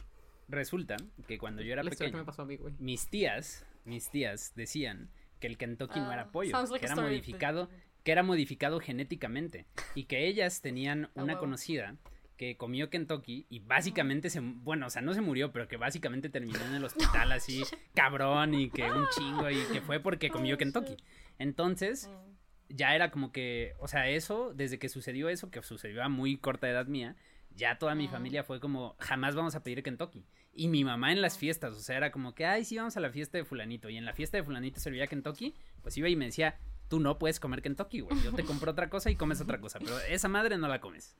resulta 0.49 0.97
que 1.27 1.39
cuando 1.39 1.63
yo 1.63 1.73
era 1.73 1.83
La 1.83 1.91
que 1.91 1.97
me 1.97 2.07
pequeño, 2.07 2.25
pasó 2.27 2.43
a 2.43 2.45
mí, 2.45 2.57
güey. 2.57 2.75
mis 2.79 3.09
tías, 3.09 3.65
mis 3.85 4.11
tías 4.11 4.53
decían 4.55 5.11
que 5.45 5.49
el 5.53 5.59
Kentucky 5.59 6.01
no 6.01 6.09
Ah, 6.11 6.15
era 6.15 6.31
pollo, 6.33 6.51
sounds 6.53 6.71
like 6.71 6.87
que 6.87 6.91
era 6.91 7.03
modificado, 7.03 7.69
que 8.03 8.13
era 8.13 8.23
modificado 8.23 8.81
genéticamente 8.81 9.67
y 9.95 10.05
que 10.05 10.27
ellas 10.27 10.63
tenían 10.63 11.11
Ah, 11.15 11.23
una 11.23 11.37
conocida 11.39 11.97
que 12.39 12.57
comió 12.57 12.89
Kentucky 12.89 13.47
y 13.51 13.59
básicamente 13.61 14.31
se, 14.31 14.41
bueno, 14.41 14.87
o 14.87 14.91
sea, 14.91 15.03
no 15.03 15.13
se 15.13 15.21
murió, 15.21 15.53
pero 15.53 15.69
que 15.69 15.77
básicamente 15.77 16.31
terminó 16.31 16.59
en 16.65 16.75
el 16.77 16.85
hospital 17.25 17.31
así, 17.33 17.63
cabrón, 17.95 18.55
y 18.55 18.71
que 18.71 18.91
un 18.91 19.07
chingo, 19.15 19.51
y 19.51 19.63
que 19.73 19.83
fue 19.83 20.01
porque 20.01 20.31
comió 20.31 20.57
Kentucky. 20.57 20.97
Entonces, 21.39 22.09
Mm. 22.09 22.77
ya 22.77 22.95
era 22.95 23.11
como 23.11 23.31
que, 23.31 23.75
o 23.79 23.87
sea, 23.89 24.09
eso, 24.09 24.53
desde 24.55 24.79
que 24.79 24.89
sucedió 24.89 25.29
eso, 25.29 25.51
que 25.51 25.63
sucedió 25.63 26.03
a 26.03 26.09
muy 26.09 26.39
corta 26.39 26.69
edad 26.69 26.87
mía, 26.87 27.15
ya 27.55 27.79
toda 27.79 27.95
mi 27.95 28.09
familia 28.09 28.43
fue 28.43 28.59
como, 28.59 28.97
jamás 28.99 29.35
vamos 29.37 29.55
a 29.55 29.63
pedir 29.63 29.83
Kentucky. 29.83 30.25
Y 30.57 30.69
mi 30.69 30.85
mamá 30.85 31.13
en 31.13 31.21
las 31.21 31.37
fiestas, 31.39 31.75
o 31.75 31.81
sea, 31.81 31.97
era 31.97 32.11
como 32.13 32.35
que, 32.35 32.47
ay, 32.47 32.65
sí, 32.65 32.77
vamos 32.77 32.97
a 32.97 33.01
la 33.01 33.11
fiesta 33.11 33.39
de 33.39 33.45
fulanito. 33.45 33.89
Y 33.89 33.97
en 33.97 34.05
la 34.05 34.13
fiesta 34.13 34.37
de 34.37 34.45
fulanito 34.45 34.81
servía 34.81 35.07
Kentucky, 35.07 35.55
pues 35.83 35.97
iba 35.97 36.09
y 36.09 36.17
me 36.17 36.27
decía, 36.27 36.57
tú 36.89 37.01
no 37.01 37.19
puedes 37.19 37.41
comer 37.41 37.61
Kentucky, 37.63 38.01
güey. 38.01 38.21
Yo 38.23 38.33
te 38.33 38.45
compro 38.45 38.71
otra 38.73 38.89
cosa 38.89 39.11
y 39.11 39.17
comes 39.17 39.41
otra 39.41 39.61
cosa, 39.61 39.79
pero 39.81 39.99
esa 40.01 40.29
madre 40.29 40.57
no 40.57 40.69
la 40.69 40.81
comes. 40.81 41.17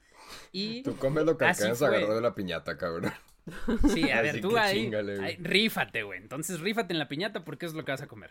Y 0.53 0.83
Tú 0.83 0.97
comes 0.97 1.25
lo 1.25 1.37
que 1.37 1.45
alcanzas 1.45 1.83
a 1.83 1.89
fue. 1.89 1.97
agarrar 1.97 2.17
de 2.17 2.23
la 2.23 2.35
piñata, 2.35 2.77
cabrón. 2.77 3.13
Sí, 3.93 4.11
a 4.11 4.23
ver, 4.23 4.41
tú 4.41 4.57
ahí, 4.57 4.91
rífate, 5.39 6.03
güey. 6.03 6.19
Entonces 6.19 6.61
rífate 6.61 6.95
en 6.95 6.99
la 6.99 7.09
piñata 7.09 7.45
porque 7.45 7.67
es 7.67 7.75
lo 7.75 7.85
que 7.85 7.93
vas 7.93 8.01
a 8.01 8.07
comer. 8.07 8.31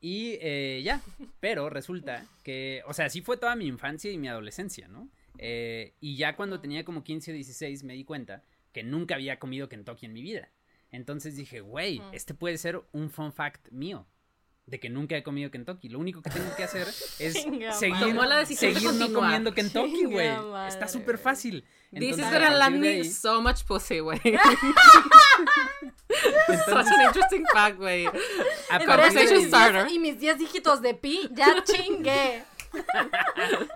Y 0.00 0.38
eh, 0.40 0.82
ya, 0.84 1.00
pero 1.40 1.68
resulta 1.68 2.24
que, 2.44 2.82
o 2.86 2.94
sea, 2.94 3.06
así 3.06 3.22
fue 3.22 3.38
toda 3.38 3.56
mi 3.56 3.66
infancia 3.66 4.08
y 4.12 4.18
mi 4.18 4.28
adolescencia, 4.28 4.86
¿no? 4.86 5.08
Eh, 5.38 5.94
y 6.00 6.16
ya 6.16 6.36
cuando 6.36 6.60
tenía 6.60 6.84
como 6.84 7.02
15 7.02 7.32
o 7.32 7.34
16 7.34 7.82
me 7.82 7.94
di 7.94 8.04
cuenta 8.04 8.44
que 8.76 8.82
nunca 8.84 9.14
había 9.14 9.38
comido 9.38 9.70
Kentucky 9.70 10.04
en 10.04 10.12
mi 10.12 10.20
vida. 10.20 10.50
Entonces 10.90 11.34
dije, 11.34 11.60
güey, 11.60 11.98
Mm. 12.00 12.10
este 12.12 12.34
puede 12.34 12.58
ser 12.58 12.82
un 12.92 13.08
fun 13.08 13.32
fact 13.32 13.70
mío. 13.70 14.06
De 14.66 14.78
que 14.78 14.90
nunca 14.90 15.16
he 15.16 15.22
comido 15.22 15.50
Kentucky. 15.50 15.88
Lo 15.88 15.98
único 15.98 16.20
que 16.20 16.28
tengo 16.28 16.54
que 16.56 16.64
hacer 16.64 16.86
es 17.18 17.32
seguir, 17.32 17.62
la 18.84 18.92
no 18.92 19.12
comiendo 19.14 19.54
Kentucky, 19.54 20.04
güey. 20.04 20.28
Está 20.68 20.88
súper 20.88 21.16
fácil. 21.16 21.64
This 21.90 22.18
is 22.18 22.24
gonna 22.24 22.48
a 22.48 22.50
land 22.50 22.76
me 22.80 23.02
so 23.04 23.40
much 23.40 23.64
pussy, 23.66 24.00
güey. 24.00 24.20
entonces, 26.48 26.64
Such 26.66 26.86
an 26.86 27.02
interesting 27.06 27.44
fact, 27.54 27.76
güey. 27.78 28.04
Conversation 28.84 29.42
starter. 29.48 29.86
diez- 29.86 29.92
Y 29.94 29.98
mis 29.98 30.18
10 30.18 30.38
dígitos 30.38 30.82
de 30.82 30.92
pi, 30.94 31.30
ya 31.32 31.62
chingué. 31.64 32.42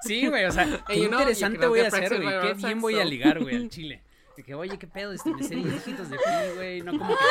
Sí, 0.03 0.27
güey, 0.27 0.45
o 0.45 0.53
sea, 0.53 0.85
qué 0.87 0.99
you 0.99 1.05
interesante 1.05 1.67
voy 1.67 1.81
a 1.81 1.89
hacer, 1.89 2.21
güey. 2.21 2.41
Qué 2.43 2.53
bien 2.55 2.81
voy 2.83 2.99
a 2.99 3.05
ligar, 3.05 3.41
güey, 3.41 3.57
al 3.57 3.71
chile. 3.71 4.03
De 4.41 4.45
que, 4.45 4.55
oye, 4.55 4.79
qué 4.79 4.87
pedo, 4.87 5.13
este, 5.13 5.29
me 5.35 5.47
diez 5.47 5.71
dígitos 5.71 6.09
de 6.09 6.17
pi, 6.17 6.55
güey. 6.55 6.81
No 6.81 6.93
como 6.93 7.15
que. 7.15 7.25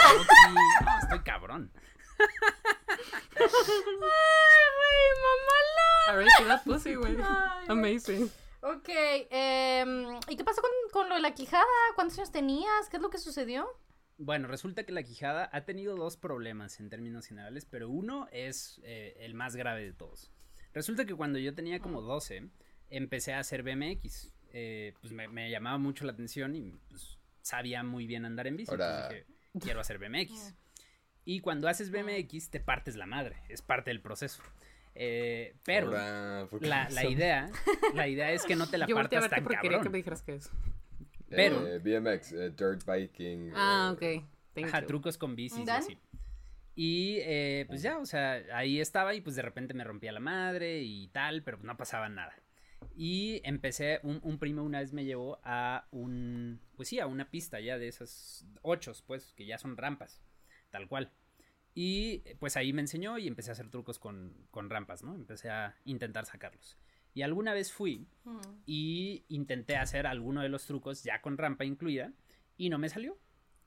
No, 0.86 1.00
estoy 1.02 1.24
cabrón. 1.24 1.72
Ay, 6.08 6.14
güey, 6.14 6.48
that 6.48 6.64
pussy, 6.66 6.94
güey. 6.94 7.18
Amazing. 7.68 8.30
Ok, 8.62 8.90
em, 9.32 10.20
¿y 10.28 10.36
qué 10.36 10.44
pasó 10.44 10.62
con, 10.62 10.70
con 10.92 11.10
lo 11.10 11.16
de 11.16 11.22
la 11.22 11.34
quijada? 11.34 11.66
¿Cuántos 11.96 12.20
años 12.20 12.32
tenías? 12.32 12.90
¿Qué 12.92 12.98
es 12.98 13.02
lo 13.02 13.10
que 13.10 13.18
sucedió? 13.18 13.68
Bueno, 14.20 14.48
resulta 14.48 14.84
que 14.84 14.92
la 14.92 15.02
quijada 15.02 15.50
ha 15.52 15.66
tenido 15.66 15.96
dos 15.96 16.16
problemas 16.16 16.80
en 16.80 16.92
términos 16.92 17.26
generales, 17.26 17.66
pero 17.66 17.90
uno 17.90 18.28
es 18.32 18.80
eh, 18.84 19.18
el 19.22 19.34
más 19.34 19.56
grave 19.56 19.84
de 19.84 19.94
todos. 19.94 20.32
Resulta 20.76 21.06
que 21.06 21.16
cuando 21.16 21.40
yo 21.40 21.56
tenía 21.56 21.80
como 21.80 22.04
12, 22.04 22.52
empecé 22.92 23.34
a 23.34 23.40
hacer 23.40 23.64
BMX. 23.64 24.32
Eh, 24.54 24.94
pues 25.02 25.14
me, 25.14 25.28
me 25.28 25.50
llamaba 25.50 25.78
mucho 25.78 26.06
la 26.06 26.12
atención 26.14 26.56
y 26.56 26.72
pues, 26.90 27.18
sabía 27.42 27.84
muy 27.84 28.08
bien 28.08 28.26
andar 28.26 28.48
en 28.48 28.58
bici. 28.58 28.72
Ahora- 28.72 29.04
Entonces 29.08 29.26
dije, 29.54 29.66
quiero 29.66 29.80
hacer 29.82 29.98
BMX. 30.00 30.56
Y 31.26 31.42
cuando 31.42 31.68
haces 31.68 31.92
BMX 31.92 32.50
te 32.50 32.60
partes 32.60 32.96
la 32.96 33.06
madre, 33.06 33.36
es 33.50 33.62
parte 33.62 33.92
del 33.92 34.02
proceso. 34.02 34.42
Eh, 34.96 35.54
pero 35.64 35.88
Ahora, 35.88 36.48
¿por 36.50 36.60
qué 36.60 36.66
la, 36.68 36.90
la 36.90 37.06
idea, 37.06 37.52
la 37.94 38.08
idea 38.08 38.32
es 38.32 38.46
que 38.46 38.56
no 38.56 38.66
te 38.68 38.80
la 38.80 38.88
Yo 38.88 38.96
partas 38.96 39.30
tan 39.30 39.44
porque 39.44 39.58
quería 39.62 39.70
que 39.70 39.76
cabrón. 39.78 39.92
me 39.92 39.98
dijeras 40.00 40.24
qué 40.24 40.36
es. 40.36 40.50
pero- 41.30 41.68
Eh, 41.68 41.78
BMX, 41.78 42.32
eh, 42.32 42.50
dirt 42.50 42.84
biking. 42.84 43.52
Ah, 43.54 43.96
eh, 44.02 44.18
ok. 44.18 44.26
Thank 44.56 44.68
Ajá, 44.70 44.82
you. 44.82 44.88
trucos 44.88 45.20
con 45.20 45.36
bicis 45.36 45.68
y 45.68 45.70
así. 45.70 45.98
Y 46.74 47.18
eh, 47.22 47.66
pues 47.68 47.84
ya, 47.84 48.00
o 48.00 48.06
sea, 48.06 48.42
ahí 48.54 48.80
estaba 48.80 49.14
y 49.14 49.22
pues 49.22 49.36
de 49.36 49.44
repente 49.44 49.76
me 49.76 49.84
rompía 49.84 50.12
la 50.12 50.22
madre 50.22 50.82
y 50.82 51.10
tal, 51.10 51.44
pero 51.44 51.60
no 51.62 51.78
pasaba 51.78 52.10
nada. 52.10 52.34
Y 52.96 53.42
empecé, 53.44 54.00
un, 54.04 54.20
un 54.24 54.40
primo 54.40 54.64
una 54.64 54.80
vez 54.80 54.94
me 54.94 55.06
llevó 55.06 55.40
a 55.44 55.88
un, 55.92 56.60
pues 56.76 56.90
sí, 56.90 57.00
a 57.00 57.08
una 57.08 57.30
pista 57.32 57.60
ya 57.60 57.78
de 57.78 57.88
esas 57.88 58.46
ochos, 58.62 59.02
pues, 59.02 59.34
que 59.34 59.46
ya 59.46 59.58
son 59.58 59.78
rampas, 59.78 60.22
tal 60.70 60.88
cual. 60.88 61.12
Y 61.76 62.20
pues 62.40 62.58
ahí 62.58 62.74
me 62.74 62.82
enseñó 62.82 63.18
y 63.18 63.28
empecé 63.28 63.52
a 63.52 63.54
hacer 63.54 63.70
trucos 63.70 64.00
con, 64.00 64.34
con 64.52 64.70
rampas, 64.70 65.04
¿no? 65.04 65.16
Empecé 65.16 65.50
a 65.50 65.76
intentar 65.86 66.26
sacarlos. 66.26 66.78
Y 67.14 67.22
alguna 67.22 67.54
vez 67.54 67.72
fui 67.72 68.08
Mm. 68.26 68.40
y 68.66 69.24
intenté 69.30 69.76
hacer 69.78 70.06
alguno 70.06 70.42
de 70.42 70.50
los 70.50 70.66
trucos 70.66 71.04
ya 71.04 71.22
con 71.22 71.38
rampa 71.38 71.66
incluida 71.66 72.12
y 72.58 72.70
no 72.70 72.78
me 72.80 72.90
salió. 72.90 73.18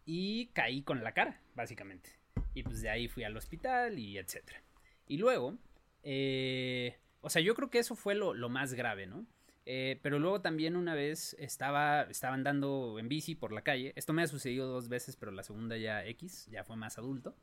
Y 0.05 0.47
caí 0.48 0.82
con 0.82 1.02
la 1.05 1.12
cara, 1.14 1.40
básicamente. 1.55 2.10
Y 2.55 2.64
pues 2.64 2.82
de 2.82 2.90
ahí 2.90 3.09
fui 3.09 3.24
al 3.24 3.36
hospital 3.36 3.98
y 3.98 4.18
etcétera. 4.18 4.62
Y 5.06 5.16
luego, 5.18 5.59
eh, 6.02 6.98
o 7.22 7.30
sea, 7.30 7.42
yo 7.42 7.54
creo 7.54 7.70
que 7.70 7.78
eso 7.80 7.96
fue 7.96 8.14
lo, 8.14 8.34
lo 8.34 8.50
más 8.50 8.74
grave, 8.74 9.06
¿no? 9.06 9.26
Eh, 9.66 10.00
pero 10.02 10.18
luego 10.18 10.40
también 10.42 10.76
una 10.76 10.94
vez 10.94 11.36
estaba, 11.38 12.02
estaba 12.04 12.34
andando 12.34 12.98
en 12.98 13.08
bici 13.08 13.34
por 13.36 13.52
la 13.52 13.62
calle. 13.62 13.92
Esto 13.96 14.12
me 14.12 14.22
ha 14.22 14.26
sucedido 14.28 14.68
dos 14.68 14.88
veces, 14.88 15.16
pero 15.16 15.32
la 15.32 15.44
segunda 15.44 15.76
ya 15.78 16.04
X, 16.06 16.48
ya 16.50 16.64
fue 16.64 16.76
más 16.76 16.98
adulto. 16.98 17.36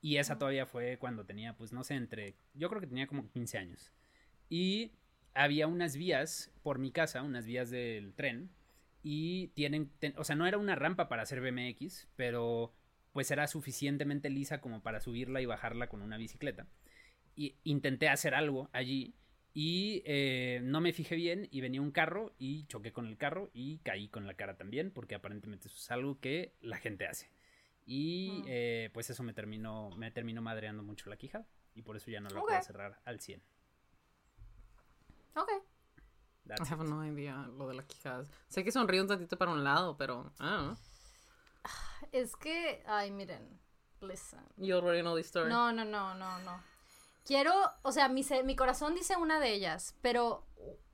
Y 0.00 0.18
esa 0.18 0.38
todavía 0.38 0.66
fue 0.66 0.98
cuando 0.98 1.24
tenía, 1.24 1.56
pues 1.56 1.72
no 1.72 1.82
sé, 1.84 1.94
entre, 1.94 2.36
yo 2.54 2.68
creo 2.68 2.80
que 2.80 2.86
tenía 2.86 3.06
como 3.06 3.28
15 3.30 3.58
años. 3.58 3.92
Y 4.50 4.92
había 5.34 5.66
unas 5.66 5.96
vías 5.96 6.52
por 6.62 6.78
mi 6.78 6.92
casa, 6.92 7.22
unas 7.22 7.46
vías 7.46 7.70
del 7.70 8.14
tren, 8.14 8.50
y 9.02 9.48
tienen, 9.48 9.90
ten- 9.98 10.14
o 10.18 10.24
sea, 10.24 10.36
no 10.36 10.46
era 10.46 10.58
una 10.58 10.74
rampa 10.76 11.08
para 11.08 11.22
hacer 11.22 11.40
BMX, 11.40 12.08
pero 12.16 12.72
pues 13.12 13.30
era 13.30 13.46
suficientemente 13.46 14.30
lisa 14.30 14.60
como 14.60 14.82
para 14.82 15.00
subirla 15.00 15.40
y 15.40 15.46
bajarla 15.46 15.88
con 15.88 16.02
una 16.02 16.16
bicicleta. 16.18 16.66
Y 17.36 17.56
intenté 17.64 18.08
hacer 18.08 18.34
algo 18.34 18.68
allí 18.72 19.14
y 19.52 20.02
eh, 20.04 20.60
no 20.64 20.80
me 20.80 20.92
fijé 20.92 21.14
bien 21.16 21.48
y 21.50 21.60
venía 21.60 21.80
un 21.80 21.90
carro 21.92 22.34
y 22.38 22.66
choqué 22.66 22.92
con 22.92 23.06
el 23.06 23.16
carro 23.16 23.50
y 23.52 23.78
caí 23.78 24.08
con 24.08 24.26
la 24.26 24.34
cara 24.34 24.56
también 24.56 24.90
porque 24.90 25.14
aparentemente 25.14 25.68
eso 25.68 25.76
es 25.76 25.90
algo 25.90 26.18
que 26.20 26.54
la 26.60 26.76
gente 26.78 27.06
hace. 27.06 27.30
Y 27.86 28.40
Mm. 28.42 28.44
eh, 28.48 28.90
pues 28.94 29.10
eso 29.10 29.22
me 29.22 29.32
terminó, 29.34 29.90
me 29.96 30.10
terminó 30.10 30.42
madreando 30.42 30.82
mucho 30.82 31.10
la 31.10 31.16
quijada 31.16 31.46
y 31.74 31.82
por 31.82 31.96
eso 31.96 32.10
ya 32.10 32.20
no 32.20 32.30
la 32.30 32.40
Ok. 32.40 32.48
puedo 32.48 32.62
cerrar 32.62 33.00
al 33.04 33.20
100. 33.20 33.42
Ok. 35.36 35.50
That's 36.46 36.68
I 36.68 36.72
have 36.74 36.84
it. 36.84 36.90
no 36.90 37.04
idea 37.06 37.46
lo 37.46 37.68
de 37.68 37.74
la 37.74 37.82
quijada. 37.86 38.24
Sé 38.48 38.62
que 38.64 38.70
sonríe 38.72 39.00
un 39.00 39.08
tantito 39.08 39.36
para 39.38 39.50
un 39.50 39.64
lado, 39.64 39.96
pero 39.96 40.32
Es 42.12 42.36
que, 42.36 42.82
ay, 42.86 43.10
miren, 43.10 43.58
listen. 44.00 44.40
you 44.56 44.76
already 44.76 45.00
know 45.00 45.14
the 45.16 45.22
story. 45.22 45.48
No, 45.50 45.72
no, 45.72 45.84
no, 45.84 46.14
no, 46.14 46.38
no. 46.40 46.73
Quiero, 47.24 47.52
o 47.82 47.92
sea, 47.92 48.08
mi, 48.08 48.24
mi 48.44 48.56
corazón 48.56 48.94
dice 48.94 49.16
una 49.16 49.40
de 49.40 49.52
ellas, 49.52 49.96
pero 50.02 50.46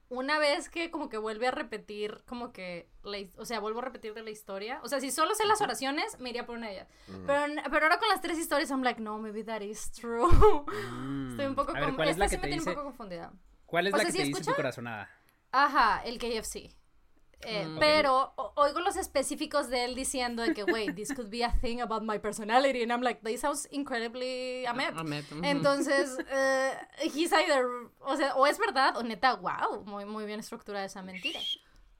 una 0.08 0.38
vez 0.40 0.68
que 0.68 0.90
como 0.90 1.08
que 1.08 1.18
vuelve 1.18 1.46
a 1.46 1.50
repetir, 1.52 2.22
como 2.26 2.52
que, 2.52 2.88
la 3.04 3.18
o 3.36 3.44
sea, 3.44 3.60
vuelvo 3.60 3.78
a 3.78 3.82
repetir 3.82 4.12
de 4.14 4.22
la 4.22 4.30
historia. 4.30 4.80
O 4.82 4.88
sea, 4.88 5.00
si 5.00 5.10
solo 5.10 5.34
sé 5.34 5.46
las 5.46 5.60
oraciones, 5.60 6.18
me 6.18 6.30
iría 6.30 6.46
por 6.46 6.56
una 6.56 6.66
de 6.66 6.74
ellas. 6.74 6.88
Pero, 7.26 7.44
pero 7.70 7.86
ahora 7.86 7.98
con 7.98 8.08
las 8.08 8.20
tres 8.20 8.38
historias, 8.38 8.70
I'm 8.70 8.82
like, 8.82 9.00
no, 9.00 9.18
maybe 9.18 9.44
that 9.44 9.60
is 9.60 9.90
true. 9.92 10.28
Mm. 10.90 11.30
Estoy 11.30 11.46
un 11.46 11.54
poco, 11.54 11.72
ver, 11.72 11.94
¿cuál 11.94 12.08
es 12.08 12.16
esta 12.16 12.24
la 12.24 12.28
sí 12.28 12.36
me 12.36 12.42
te 12.42 12.48
tiene 12.48 12.60
dice? 12.60 12.70
un 12.70 12.74
poco 12.76 12.86
confundida. 12.86 13.32
¿Cuál 13.66 13.86
es 13.86 13.94
O 13.94 13.96
la 13.96 14.02
sea, 14.02 14.06
que 14.06 14.12
¿sí 14.12 14.18
te 14.18 14.24
dice 14.24 14.44
tu 14.44 14.54
corazonada? 14.54 15.08
Ajá, 15.52 16.02
el 16.04 16.18
KFC. 16.18 16.74
Eh, 17.42 17.64
Mm. 17.66 17.78
Pero 17.78 18.34
oigo 18.56 18.80
los 18.80 18.96
específicos 18.96 19.70
de 19.70 19.84
él 19.84 19.94
diciendo 19.94 20.42
de 20.42 20.52
que, 20.52 20.64
wait, 20.64 20.94
this 20.94 21.14
could 21.14 21.30
be 21.30 21.42
a 21.42 21.50
thing 21.60 21.80
about 21.80 22.02
my 22.02 22.18
personality. 22.18 22.82
And 22.82 22.92
I'm 22.92 23.02
like, 23.02 23.22
this 23.22 23.40
sounds 23.40 23.66
incredibly 23.70 24.66
Ahmed. 24.66 24.94
Entonces, 25.42 26.18
eh, 26.30 26.72
he's 27.14 27.32
either, 27.32 27.66
o 28.00 28.16
sea, 28.16 28.34
o 28.36 28.46
es 28.46 28.58
verdad 28.58 28.96
o 28.96 29.02
neta, 29.02 29.36
wow, 29.36 29.84
muy, 29.86 30.04
muy 30.04 30.26
bien 30.26 30.40
estructurada 30.40 30.84
esa 30.84 31.02
mentira. 31.02 31.40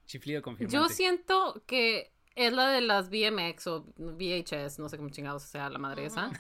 Chiflido 0.07 0.43
confirmante. 0.43 0.77
Yo 0.77 0.89
siento 0.89 1.62
que 1.67 2.12
es 2.36 2.52
la 2.52 2.69
de 2.70 2.81
las 2.81 3.11
BMX 3.11 3.66
o 3.66 3.86
VHS, 3.97 4.78
no 4.78 4.89
sé 4.89 4.97
cómo 4.97 5.11
chingados 5.11 5.43
sea 5.43 5.69
la 5.69 5.78
madre 5.78 6.07
esa. 6.07 6.31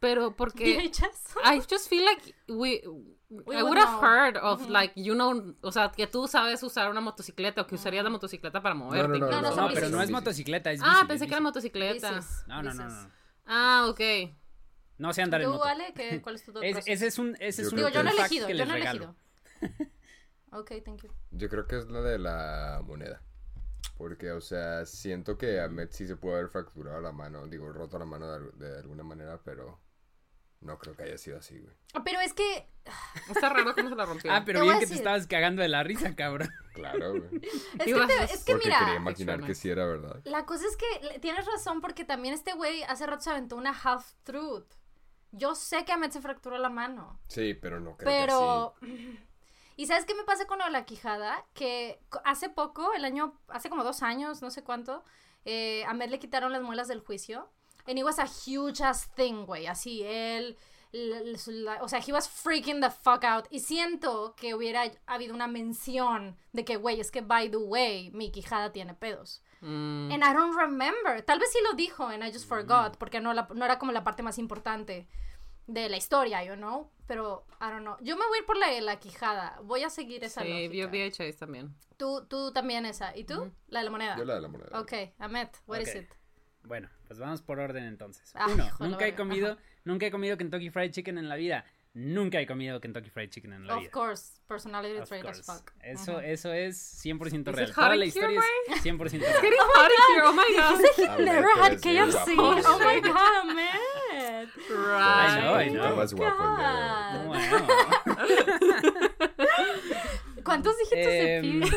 Pero 0.00 0.34
porque 0.36 0.76
VHS. 0.76 1.36
I 1.44 1.60
just 1.70 1.88
feel 1.88 2.04
like 2.04 2.34
we, 2.48 2.82
We 3.30 3.56
I 3.58 3.62
would 3.62 3.76
have 3.78 4.00
know. 4.00 4.02
heard 4.02 4.36
of 4.38 4.68
like 4.70 4.94
you 4.96 5.12
know, 5.14 5.54
o 5.60 5.70
sea, 5.70 5.92
que 5.94 6.06
tú 6.06 6.26
sabes 6.28 6.62
usar 6.62 6.90
una 6.90 7.02
motocicleta 7.02 7.60
o 7.60 7.66
que 7.66 7.74
usarías 7.74 8.02
la 8.02 8.08
motocicleta 8.10 8.62
para 8.62 8.74
moverte. 8.74 9.18
no, 9.18 9.26
no. 9.26 9.30
No, 9.30 9.42
no, 9.42 9.48
No, 9.50 9.54
son 9.54 9.74
pero 9.74 9.88
no 9.90 10.00
es 10.00 10.10
motocicleta, 10.10 10.72
es 10.72 10.80
Ah, 10.82 11.04
pensé 11.06 11.24
es 11.24 11.28
que 11.28 11.34
era 11.34 11.42
motocicleta. 11.42 12.10
Bicis, 12.12 12.44
No, 12.46 12.62
no, 12.62 12.72
no, 12.72 12.88
no. 12.88 13.10
Ah, 13.44 13.86
ok. 13.90 14.00
No 14.96 15.12
sé 15.12 15.22
andar 15.22 15.42
en 15.42 15.48
¿Tú, 15.48 15.52
moto. 15.52 15.64
Ale, 15.64 15.92
¿qué, 15.94 16.20
cuál 16.22 16.36
es 16.36 16.42
tu 16.44 16.58
Es- 16.60 16.86
ese 16.86 17.06
es 17.06 17.18
un, 17.18 17.36
ese 17.38 17.62
es 17.62 17.68
Yo 17.68 17.70
un 17.70 17.76
Digo, 17.76 17.88
yo 17.90 18.02
no 18.02 18.10
he 18.10 18.12
elegido, 18.14 18.48
yo 18.48 18.64
no 18.66 18.74
he 18.74 18.80
elegido. 18.80 19.14
Ok, 20.50 20.72
thank 20.82 21.02
you. 21.02 21.10
Yo 21.30 21.48
creo 21.50 21.66
que 21.66 21.76
es 21.76 21.86
la 21.90 22.00
de 22.00 22.18
la 22.18 22.80
moneda. 22.82 23.20
Porque, 23.96 24.30
o 24.32 24.40
sea, 24.40 24.86
siento 24.86 25.36
que 25.38 25.60
a 25.60 25.68
Met 25.68 25.90
sí 25.92 26.06
se 26.06 26.16
puede 26.16 26.36
haber 26.36 26.48
fracturado 26.48 27.00
la 27.00 27.12
mano. 27.12 27.46
Digo, 27.46 27.72
roto 27.72 27.98
la 27.98 28.04
mano 28.04 28.26
de, 28.30 28.50
de 28.68 28.78
alguna 28.78 29.02
manera, 29.02 29.40
pero. 29.44 29.80
No 30.60 30.76
creo 30.76 30.96
que 30.96 31.04
haya 31.04 31.18
sido 31.18 31.38
así, 31.38 31.56
güey. 31.58 31.72
Pero 32.04 32.18
es 32.20 32.32
que. 32.34 32.68
Está 33.30 33.48
raro 33.48 33.74
cómo 33.76 33.88
se 33.88 33.94
la 33.94 34.04
rompió. 34.06 34.32
Ah, 34.32 34.42
pero 34.44 34.62
bien 34.62 34.74
a 34.74 34.78
que 34.80 34.88
te 34.88 34.94
estabas 34.94 35.26
cagando 35.28 35.62
de 35.62 35.68
la 35.68 35.82
risa, 35.84 36.14
cabrón. 36.16 36.48
Claro, 36.78 37.10
güey. 37.10 37.40
Es 37.42 37.84
que, 37.86 38.06
te- 38.06 38.24
es 38.34 38.44
que 38.44 38.52
Porque 38.52 38.66
mira. 38.68 38.78
quería 38.78 38.94
imaginar 38.96 39.42
que 39.44 39.54
sí 39.56 39.68
era 39.68 39.84
verdad. 39.84 40.20
La 40.24 40.46
cosa 40.46 40.64
es 40.64 40.76
que 40.76 41.18
tienes 41.18 41.44
razón 41.44 41.80
porque 41.80 42.04
también 42.04 42.34
este 42.34 42.52
güey 42.52 42.84
hace 42.84 43.04
rato 43.04 43.22
se 43.22 43.30
aventó 43.30 43.56
una 43.56 43.70
half 43.72 44.12
truth. 44.22 44.74
Yo 45.32 45.56
sé 45.56 45.84
que 45.84 45.90
Ahmed 45.92 46.10
se 46.12 46.20
fracturó 46.20 46.56
la 46.56 46.68
mano, 46.70 47.20
Sí, 47.28 47.54
pero 47.54 47.80
no 47.80 47.96
creo 47.96 48.08
pero... 48.08 48.74
¿Y 49.78 49.86
sabes 49.86 50.04
qué 50.04 50.14
me 50.14 50.24
pasa 50.24 50.46
con 50.46 50.58
la 50.58 50.84
quijada? 50.84 51.46
Que 51.54 52.00
hace 52.24 52.48
poco, 52.48 52.92
el 52.94 53.04
año, 53.04 53.38
hace 53.46 53.70
como 53.70 53.84
dos 53.84 54.02
años, 54.02 54.42
no 54.42 54.50
sé 54.50 54.64
cuánto, 54.64 55.04
eh, 55.44 55.84
a 55.86 55.90
Ahmed 55.90 56.10
le 56.10 56.18
quitaron 56.18 56.50
las 56.52 56.62
muelas 56.62 56.88
del 56.88 56.98
juicio. 57.00 57.48
And 57.86 57.96
it 57.96 58.04
was 58.04 58.18
a 58.18 58.26
huge 58.26 58.82
ass 58.82 59.08
thing, 59.14 59.46
güey. 59.46 59.66
Así, 59.68 60.02
él... 60.02 60.58
la- 60.90 61.20
la- 61.46 61.82
o 61.82 61.88
sea, 61.88 62.00
he 62.06 62.12
was 62.12 62.28
freaking 62.28 62.80
the 62.80 62.90
fuck 62.90 63.22
out. 63.22 63.46
Y 63.50 63.60
siento 63.60 64.34
que 64.36 64.54
hubiera 64.54 64.82
habido 65.06 65.32
una 65.34 65.46
mención 65.46 66.36
de 66.52 66.64
que, 66.64 66.76
güey, 66.76 66.98
es 67.00 67.10
que, 67.10 67.20
by 67.20 67.48
the 67.50 67.56
way, 67.58 68.10
mi 68.10 68.30
quijada 68.32 68.72
tiene 68.72 68.94
pedos. 68.94 69.42
Mm, 69.60 70.10
And 70.12 70.24
I 70.24 70.32
don't 70.34 70.56
remember. 70.56 71.22
Tal 71.22 71.38
vez 71.38 71.50
sí 71.52 71.58
lo 71.62 71.74
dijo 71.74 72.06
and 72.08 72.24
I 72.24 72.32
just 72.32 72.48
forgot, 72.48 72.96
porque 72.98 73.20
no, 73.20 73.32
la- 73.32 73.48
no 73.54 73.64
era 73.64 73.78
como 73.78 73.92
la 73.92 74.02
parte 74.02 74.22
más 74.22 74.38
importante 74.38 75.06
de 75.68 75.88
la 75.88 75.96
historia, 75.96 76.42
you 76.44 76.54
know. 76.56 76.90
Pero, 77.06 77.46
I 77.60 77.70
don't 77.70 77.82
know. 77.82 77.96
Yo 78.00 78.16
me 78.16 78.26
voy 78.26 78.38
a 78.38 78.40
ir 78.40 78.46
por 78.46 78.56
la 78.56 78.68
la 78.80 78.98
quijada. 78.98 79.60
Voy 79.62 79.82
a 79.84 79.90
seguir 79.90 80.24
esa 80.24 80.42
sí, 80.42 80.68
vio 80.68 80.88
lógica. 80.88 81.24
VHS 81.24 81.36
también. 81.36 81.74
Tú, 81.96 82.26
tú 82.28 82.52
también 82.52 82.84
esa. 82.86 83.16
¿Y 83.16 83.24
tú? 83.24 83.50
La 83.68 83.80
de 83.80 83.84
la 83.86 83.90
moneda. 83.90 84.16
Yo 84.18 84.24
la 84.24 84.34
de 84.34 84.40
la 84.40 84.48
moneda. 84.48 84.80
Ok, 84.80 84.92
Ahmed, 85.18 85.48
what 85.66 85.80
is 85.80 85.88
Ok. 85.90 85.96
it? 86.02 86.08
Bueno, 86.64 86.90
pues 87.06 87.18
vamos 87.18 87.40
por 87.40 87.60
orden 87.60 87.84
entonces. 87.84 88.30
Ay, 88.34 88.52
Uno, 88.52 88.68
nunca 88.80 89.06
he 89.06 89.14
comido, 89.14 89.56
nunca 89.84 90.04
he 90.06 90.10
comido 90.10 90.36
Kentucky 90.36 90.68
Fried 90.70 90.90
Chicken 90.90 91.16
en 91.16 91.28
la 91.28 91.36
vida. 91.36 91.64
Nunca 91.94 92.38
he 92.38 92.46
comido 92.46 92.78
Kentucky 92.80 93.08
Fried 93.08 93.30
Chicken 93.30 93.54
en 93.54 93.66
la 93.66 93.74
Of 93.76 93.80
vida. 93.80 93.90
course, 93.90 94.38
personality 94.46 94.98
Of 94.98 95.08
trait 95.08 95.24
as 95.24 95.40
fuck. 95.44 95.72
Eso, 95.80 96.12
Ujú. 96.12 96.20
eso 96.20 96.52
es 96.52 96.76
100% 97.02 97.50
Is 97.50 97.56
real. 97.56 97.72
Toda 97.74 97.96
la 97.96 98.04
historia 98.04 98.40
es 98.68 98.82
100% 98.84 98.98
real. 98.98 99.40
Getting 99.40 99.58
hot 99.58 99.90
in 99.90 100.14
here, 100.14 100.24
oh 100.26 100.32
my 100.34 100.44
god. 100.54 101.08
Ahmed, 101.08 101.24
Never 101.24 101.48
had 101.58 101.80
KFC. 101.80 102.34
Oh 102.38 102.78
my 102.78 103.00
god, 103.00 103.46
Ahmed. 104.38 104.48
I 104.70 105.40
know, 105.40 105.54
I 105.54 105.56
Right. 105.58 105.72
know. 105.72 105.82
God. 105.82 107.12
de... 107.12 107.26
Bueno. 107.28 107.66
¿Cuántos 110.44 110.76
dígitos 110.78 111.06
de 111.06 111.36
Em, 111.36 111.60
pi? 111.60 111.70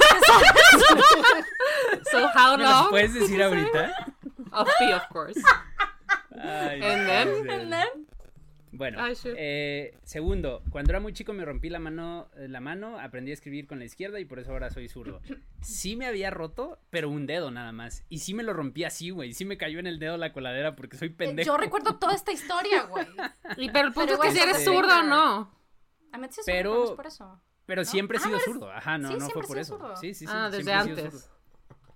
So 2.11 2.27
how 2.33 2.55
¿Me 2.57 2.63
los 2.63 2.71
long? 2.71 2.89
puedes 2.89 3.13
decir 3.13 3.41
ahorita? 3.43 3.91
Of 4.51 4.67
P, 4.79 4.93
of 4.93 5.01
course. 5.11 5.41
Ay, 6.41 6.79
And 6.81 7.01
no 7.01 7.07
then? 7.07 7.49
And 7.49 7.71
then? 7.73 7.88
Bueno, 8.73 8.99
Ay, 9.02 9.15
eh, 9.26 9.98
segundo, 10.03 10.64
cuando 10.69 10.91
era 10.93 11.02
muy 11.02 11.11
chico 11.11 11.34
me 11.34 11.43
rompí 11.43 11.69
la 11.69 11.80
mano, 11.80 12.30
eh, 12.38 12.48
la 12.48 12.61
mano, 12.61 12.98
aprendí 12.99 13.31
a 13.31 13.34
escribir 13.34 13.68
con 13.68 13.80
la 13.80 13.85
izquierda 13.85 14.19
y 14.22 14.26
por 14.26 14.39
eso 14.39 14.52
ahora 14.52 14.69
soy 14.69 14.88
zurdo. 14.88 15.19
Sí 15.61 15.98
me 15.98 16.06
había 16.06 16.30
roto, 16.30 16.80
pero 16.89 17.10
un 17.10 17.26
dedo 17.27 17.52
nada 17.52 17.73
más. 17.73 18.06
Y 18.07 18.19
sí 18.19 18.34
me 18.34 18.43
lo 18.43 18.53
rompí 18.53 18.85
así, 18.85 19.10
güey. 19.10 19.34
Sí 19.34 19.43
me 19.43 19.57
cayó 19.57 19.80
en 19.80 19.88
el 19.88 19.99
dedo 19.99 20.15
la 20.18 20.31
coladera 20.31 20.76
porque 20.77 20.95
soy 20.98 21.10
pendejo. 21.10 21.48
Yo 21.48 21.57
recuerdo 21.57 21.98
toda 21.99 22.14
esta 22.15 22.31
historia, 22.31 22.84
güey. 22.84 23.07
Y, 23.57 23.69
pero 23.72 23.88
el 23.89 23.93
punto 23.93 24.14
Pero 24.18 24.23
es 24.23 24.30
que 24.30 24.35
si 24.38 24.41
eres 24.49 24.64
zurdo 24.64 24.88
o 24.88 25.02
finger. 25.02 25.06
no. 25.06 25.52
Ahmed 26.14 26.30
sí 26.31 26.39
es 26.39 26.45
Pero- 26.45 26.69
zurdo, 26.72 26.84
no 26.85 26.89
es 26.91 26.95
por 26.95 27.07
eso. 27.07 27.41
Pero 27.65 27.81
¿no? 27.81 27.85
siempre 27.89 28.18
he 28.18 28.19
Ah, 28.19 28.23
sido 28.23 28.31
¿no 28.31 28.38
eres- 28.38 28.45
zurdo. 28.53 28.72
Ajá, 28.72 28.98
no, 28.98 29.07
Sí, 29.10 29.15
no 29.18 29.30
fue 29.31 29.43
por 29.43 29.57
eso. 29.60 29.77
zurdo. 29.77 29.95
Sí, 29.98 30.14
sí, 30.14 30.26
sí. 30.26 30.31
ah, 30.34 30.49
desde 30.49 30.72
antes. 30.73 31.30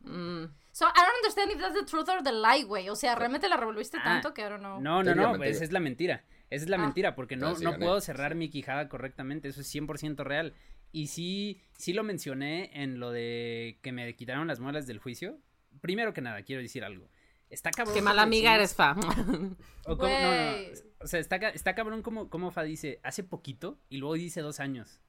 Mm. 0.01 0.45
So, 0.71 0.85
I 0.85 0.99
don't 0.99 1.15
understand 1.23 1.51
if 1.53 1.59
that's 1.59 1.73
the 1.73 1.85
truth 1.85 2.09
or 2.09 2.21
the 2.21 2.31
lie, 2.33 2.63
güey. 2.65 2.89
O 2.89 2.95
sea, 2.95 3.15
realmente 3.15 3.47
la 3.49 3.55
revolviste 3.57 3.97
Ah, 3.97 4.03
tanto 4.03 4.33
que 4.33 4.45
know. 4.45 4.59
No, 4.59 4.79
no, 4.79 5.03
no, 5.03 5.03
Técnicamente- 5.03 5.49
esa 5.49 5.63
es 5.63 5.71
la 5.71 5.79
mentira. 5.79 6.23
Esa 6.55 6.65
es 6.65 6.69
la 6.69 6.77
Ah. 6.77 6.81
mentira, 6.81 7.15
porque 7.15 7.35
no, 7.35 7.57
no 7.59 7.77
puedo 7.77 8.01
cerrar 8.01 8.35
mi 8.35 8.49
quijada 8.49 8.89
correctamente, 8.89 9.47
eso 9.49 9.61
es 9.61 9.67
100% 9.73 10.23
real. 10.23 10.53
Y 10.91 11.07
sí, 11.07 11.61
sí 11.77 11.93
lo 11.93 12.03
mencioné 12.03 12.71
en 12.81 12.99
lo 12.99 13.11
de 13.11 13.79
que 13.81 13.91
me 13.91 14.15
quitaron 14.15 14.47
las 14.47 14.59
muelas 14.59 14.87
del 14.87 14.99
juicio. 14.99 15.37
Primero 15.81 16.13
que 16.13 16.21
nada, 16.21 16.41
quiero 16.43 16.61
decir 16.61 16.83
algo. 16.85 17.09
Está 17.49 17.69
cabrón. 17.71 17.93
Qué 17.95 18.01
mala 18.01 18.23
amiga 18.23 18.57
decimos- 18.57 18.97
eres, 18.97 19.15
Fa. 19.15 19.55
o 19.85 19.97
como- 19.97 20.09
no, 20.19 20.31
no. 20.31 20.57
O 21.01 21.07
sea, 21.07 21.19
está, 21.19 21.35
está 21.49 21.75
cabrón 21.75 22.01
como, 22.01 22.29
como 22.29 22.49
Fa 22.51 22.63
dice 22.63 22.99
hace 23.03 23.23
poquito 23.23 23.77
y 23.89 23.97
luego 23.97 24.15
dice 24.15 24.41
dos 24.41 24.59
años. 24.59 24.99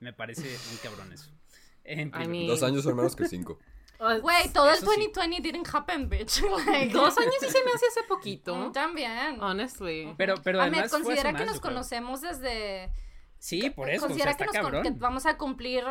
Me 0.00 0.12
parece 0.12 0.42
muy 0.42 0.78
cabrón 0.82 1.12
eso. 1.12 1.30
En 1.84 2.10
primer 2.10 2.28
mean- 2.28 2.46
Dos 2.48 2.62
años 2.64 2.82
son 2.82 2.96
menos 2.96 3.14
que 3.14 3.28
cinco. 3.28 3.60
Güey, 3.98 4.52
todo 4.52 4.68
el 4.68 4.74
Eso 4.74 4.80
sí. 4.92 5.10
2020 5.10 5.40
didn't 5.40 5.68
happen, 5.74 6.08
bitch. 6.08 6.42
Like, 6.66 6.92
Dos 6.92 7.16
años 7.18 7.34
sí 7.40 7.48
se 7.48 7.64
me 7.64 7.70
hace 7.72 7.86
hace 7.86 8.02
poquito. 8.04 8.70
También. 8.72 9.40
Honestly. 9.42 10.14
Pero, 10.16 10.34
pero 10.42 10.60
además 10.60 10.78
fue 10.78 10.84
hace 10.86 11.04
considera 11.04 11.32
más, 11.32 11.40
que 11.40 11.46
nos 11.46 11.60
conocemos 11.60 12.20
desde... 12.20 12.92
Sí, 13.38 13.70
por 13.70 13.88
eso, 13.90 14.06
o 14.06 14.08
sea, 14.08 14.08
Considera 14.08 14.30
está 14.32 14.46
que, 14.46 14.60
nos 14.70 14.82
que 14.82 14.90
vamos 14.92 15.26
a 15.26 15.36
cumplir 15.36 15.84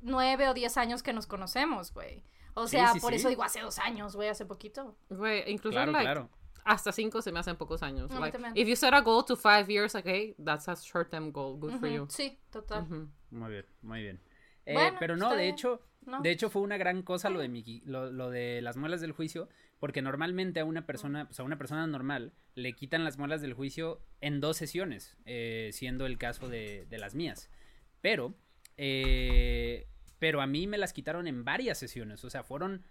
nueve 0.00 0.48
o 0.48 0.54
diez 0.54 0.76
años 0.76 1.02
que 1.02 1.12
nos 1.12 1.26
conocemos, 1.26 1.92
güey. 1.92 2.24
O 2.54 2.66
sea, 2.66 2.92
sí, 2.92 3.00
por 3.00 3.10
sí. 3.12 3.16
eso 3.16 3.28
digo 3.28 3.44
hace 3.44 3.60
dos 3.60 3.78
años, 3.78 4.16
güey, 4.16 4.28
hace 4.28 4.44
poquito. 4.44 4.96
Güey, 5.08 5.44
incluso 5.50 5.74
Claro, 5.76 5.92
like, 5.92 6.04
claro. 6.04 6.28
hasta 6.64 6.90
cinco 6.92 7.22
se 7.22 7.30
me 7.30 7.38
hacen 7.38 7.56
pocos 7.56 7.82
años. 7.84 8.10
A 8.10 8.14
mí 8.14 8.20
Like, 8.20 8.38
if 8.60 8.66
you 8.68 8.74
set 8.74 8.92
a 8.94 9.00
goal 9.00 9.24
to 9.24 9.36
five 9.36 9.66
years, 9.68 9.94
okay, 9.94 10.34
that's 10.44 10.68
a 10.68 10.74
short-term 10.76 11.30
goal. 11.30 11.56
Good 11.56 11.74
for 11.78 11.88
Ujú, 11.88 11.94
you. 11.94 12.06
Sí, 12.10 12.38
total. 12.50 12.82
Ujú. 12.82 13.08
Muy 13.30 13.50
bien, 13.50 13.66
muy 13.82 14.02
bien. 14.02 14.20
Eh, 14.66 14.74
Bueno, 14.74 14.96
pero 14.98 15.16
no, 15.16 15.26
está 15.26 15.36
de 15.36 15.42
bien. 15.44 15.54
hecho, 15.54 15.80
No. 16.06 16.20
de 16.22 16.30
hecho 16.30 16.48
fue 16.48 16.62
una 16.62 16.78
gran 16.78 17.02
cosa 17.02 17.28
lo 17.28 17.38
de 17.40 17.48
mi, 17.48 17.62
qui- 17.62 17.82
lo, 17.84 18.10
lo 18.10 18.30
de 18.30 18.62
las 18.62 18.76
muelas 18.76 19.00
del 19.00 19.12
juicio, 19.12 19.48
porque 19.78 20.00
normalmente 20.02 20.60
a 20.60 20.64
una 20.64 20.86
persona, 20.86 21.26
pues 21.26 21.38
a 21.38 21.42
una 21.42 21.58
persona 21.58 21.86
normal 21.86 22.32
le 22.54 22.72
quitan 22.72 23.04
las 23.04 23.18
muelas 23.18 23.40
del 23.42 23.52
juicio 23.54 24.00
en 24.20 24.40
dos 24.40 24.56
sesiones, 24.56 25.16
eh, 25.26 25.70
siendo 25.72 26.06
el 26.06 26.16
caso 26.18 26.48
de, 26.48 26.86
de 26.88 26.98
las 26.98 27.14
mías. 27.14 27.50
Pero, 28.00 28.34
eh, 28.76 29.86
pero 30.18 30.40
a 30.40 30.46
mí 30.46 30.66
me 30.66 30.78
las 30.78 30.92
quitaron 30.92 31.26
en 31.26 31.44
varias 31.44 31.78
sesiones, 31.78 32.24
o 32.24 32.30
sea, 32.30 32.42
fueron 32.42 32.84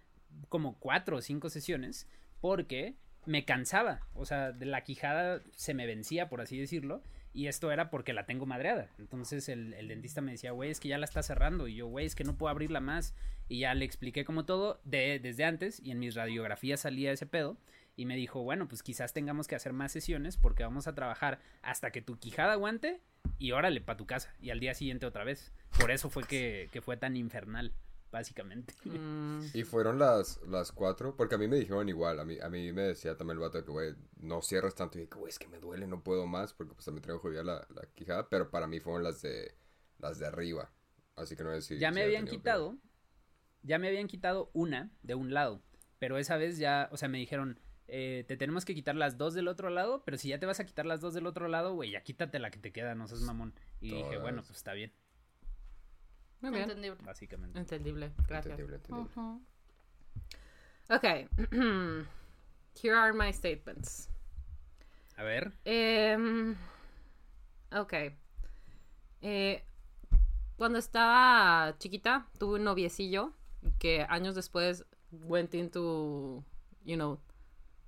como 0.48 0.78
cuatro 0.78 1.16
o 1.16 1.20
cinco 1.22 1.50
sesiones, 1.50 2.06
porque 2.40 2.94
me 3.26 3.44
cansaba, 3.44 4.06
o 4.14 4.24
sea, 4.24 4.52
de 4.52 4.66
la 4.66 4.84
quijada 4.84 5.42
se 5.56 5.74
me 5.74 5.86
vencía, 5.86 6.28
por 6.28 6.40
así 6.40 6.58
decirlo, 6.58 7.02
y 7.32 7.46
esto 7.46 7.70
era 7.70 7.90
porque 7.90 8.12
la 8.12 8.26
tengo 8.26 8.46
madreada. 8.46 8.88
Entonces 8.98 9.48
el, 9.48 9.74
el 9.74 9.88
dentista 9.88 10.20
me 10.20 10.32
decía, 10.32 10.52
güey, 10.52 10.70
es 10.70 10.80
que 10.80 10.88
ya 10.88 10.98
la 10.98 11.04
está 11.04 11.22
cerrando. 11.22 11.68
Y 11.68 11.76
yo, 11.76 11.86
güey, 11.86 12.06
es 12.06 12.14
que 12.14 12.24
no 12.24 12.36
puedo 12.36 12.50
abrirla 12.50 12.80
más. 12.80 13.14
Y 13.48 13.60
ya 13.60 13.74
le 13.74 13.84
expliqué 13.84 14.24
como 14.24 14.44
todo 14.44 14.80
de, 14.84 15.18
desde 15.18 15.44
antes. 15.44 15.80
Y 15.82 15.90
en 15.90 15.98
mis 15.98 16.14
radiografías 16.14 16.80
salía 16.80 17.12
ese 17.12 17.26
pedo. 17.26 17.56
Y 17.96 18.06
me 18.06 18.16
dijo, 18.16 18.42
bueno, 18.42 18.68
pues 18.68 18.82
quizás 18.82 19.12
tengamos 19.12 19.48
que 19.48 19.56
hacer 19.56 19.72
más 19.72 19.92
sesiones 19.92 20.36
porque 20.36 20.62
vamos 20.62 20.86
a 20.86 20.94
trabajar 20.94 21.40
hasta 21.62 21.90
que 21.90 22.02
tu 22.02 22.18
quijada 22.18 22.52
aguante. 22.52 23.00
Y 23.38 23.52
órale, 23.52 23.80
pa' 23.80 23.96
tu 23.96 24.06
casa. 24.06 24.34
Y 24.40 24.50
al 24.50 24.60
día 24.60 24.74
siguiente 24.74 25.06
otra 25.06 25.24
vez. 25.24 25.52
Por 25.78 25.90
eso 25.90 26.08
fue 26.10 26.24
que, 26.24 26.68
que 26.72 26.80
fue 26.80 26.96
tan 26.96 27.16
infernal, 27.16 27.72
básicamente. 28.10 28.74
Mm. 28.84 29.40
Y 29.54 29.64
fueron 29.64 29.98
las, 29.98 30.40
las 30.46 30.72
cuatro, 30.72 31.16
porque 31.16 31.34
a 31.34 31.38
mí 31.38 31.48
me 31.48 31.58
dijeron 31.58 31.88
igual, 31.88 32.20
a 32.20 32.24
mí, 32.24 32.38
a 32.40 32.48
mí 32.48 32.72
me 32.72 32.82
decía 32.82 33.16
también 33.16 33.36
el 33.36 33.40
vato 33.40 33.64
que, 33.64 33.70
güey, 33.70 33.94
no 34.20 34.42
cierras 34.42 34.74
tanto, 34.74 34.98
y 34.98 35.02
dije, 35.02 35.14
güey, 35.14 35.30
es 35.30 35.38
que 35.38 35.48
me 35.48 35.58
duele, 35.58 35.86
no 35.86 36.02
puedo 36.02 36.26
más, 36.26 36.54
porque 36.54 36.74
pues 36.74 36.84
también 36.84 37.02
traigo 37.02 37.20
jodida 37.20 37.42
la, 37.42 37.66
la 37.74 37.82
quijada, 37.94 38.28
pero 38.28 38.50
para 38.50 38.66
mí 38.66 38.80
fueron 38.80 39.02
las 39.02 39.22
de, 39.22 39.54
las 39.98 40.18
de 40.18 40.26
arriba, 40.26 40.72
así 41.16 41.36
que 41.36 41.44
no 41.44 41.52
sé 41.54 41.62
si... 41.62 41.78
ya 41.78 41.90
me 41.90 42.02
había 42.02 42.18
habían 42.18 42.30
quitado, 42.30 42.78
ya 43.62 43.78
me 43.78 43.88
habían 43.88 44.06
quitado 44.06 44.50
una 44.54 44.90
de 45.02 45.14
un 45.14 45.34
lado, 45.34 45.62
pero 45.98 46.18
esa 46.18 46.36
vez 46.36 46.58
ya, 46.58 46.88
o 46.92 46.96
sea, 46.96 47.08
me 47.08 47.18
dijeron, 47.18 47.60
eh, 47.90 48.24
te 48.28 48.36
tenemos 48.36 48.64
que 48.66 48.74
quitar 48.74 48.94
las 48.94 49.16
dos 49.16 49.34
del 49.34 49.48
otro 49.48 49.70
lado, 49.70 50.02
pero 50.04 50.18
si 50.18 50.28
ya 50.28 50.38
te 50.38 50.46
vas 50.46 50.60
a 50.60 50.66
quitar 50.66 50.84
las 50.84 51.00
dos 51.00 51.14
del 51.14 51.26
otro 51.26 51.48
lado, 51.48 51.74
güey, 51.74 51.90
ya 51.90 52.02
quítate 52.02 52.38
la 52.38 52.50
que 52.50 52.58
te 52.58 52.70
queda, 52.70 52.94
no 52.94 53.08
seas 53.08 53.22
mamón. 53.22 53.54
Y 53.80 53.94
dije, 53.94 54.18
bueno, 54.18 54.42
pues 54.42 54.58
está 54.58 54.74
bien, 54.74 54.92
Muy 56.40 56.50
bien. 56.50 56.64
Entendible. 56.64 56.98
básicamente. 57.04 57.58
Entendible. 57.58 58.12
Gracias. 58.28 58.58
Entendible. 58.58 59.40
Okay. 60.90 61.28
Here 62.82 62.94
are 62.94 63.12
my 63.12 63.32
statements. 63.32 64.08
A 65.16 65.24
ver, 65.24 65.52
Em, 65.64 66.54
ok. 67.72 67.92
Eh, 69.20 69.64
cuando 70.56 70.78
estaba 70.78 71.76
chiquita, 71.78 72.28
tuve 72.38 72.56
un 72.58 72.64
noviecillo 72.64 73.32
que 73.78 74.06
años 74.08 74.34
después 74.36 74.84
went 75.10 75.54
into, 75.54 76.44
you 76.84 76.94
know, 76.96 77.18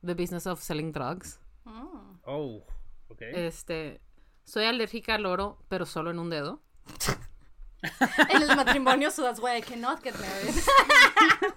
the 0.02 0.14
business 0.14 0.46
of 0.46 0.60
selling 0.60 0.90
drugs. 0.92 1.38
Mm. 1.64 2.18
oh, 2.24 2.64
ok. 3.08 3.22
Este, 3.22 4.00
soy 4.44 4.64
alérgica 4.64 5.14
al 5.14 5.26
oro, 5.26 5.58
pero 5.68 5.86
solo 5.86 6.10
en 6.10 6.18
un 6.18 6.30
dedo. 6.30 6.60
En 8.30 8.42
el 8.42 8.56
matrimonio, 8.56 9.10
so 9.10 9.22
that's 9.22 9.40
why 9.40 9.56
I 9.56 9.60
cannot 9.60 10.02
get 10.02 10.14
married. 10.18 10.54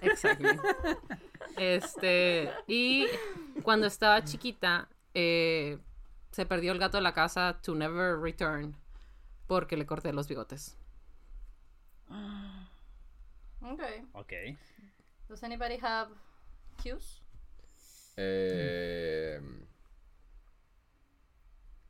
Exactly. 0.02 0.58
Este, 1.56 2.50
y 2.66 3.06
cuando 3.62 3.86
estaba 3.86 4.24
chiquita, 4.24 4.88
eh, 5.12 5.78
se 6.32 6.46
perdió 6.46 6.72
el 6.72 6.78
gato 6.78 6.96
de 6.96 7.02
la 7.02 7.12
casa 7.12 7.58
to 7.62 7.74
never 7.74 8.18
return 8.18 8.76
porque 9.46 9.76
le 9.76 9.86
corté 9.86 10.12
los 10.12 10.28
bigotes. 10.28 10.76
Okay. 13.66 14.04
Ok. 14.12 14.32
Does 15.26 15.42
anybody 15.42 15.78
have 15.80 16.10
cues? 16.82 17.22
Eh, 18.18 19.40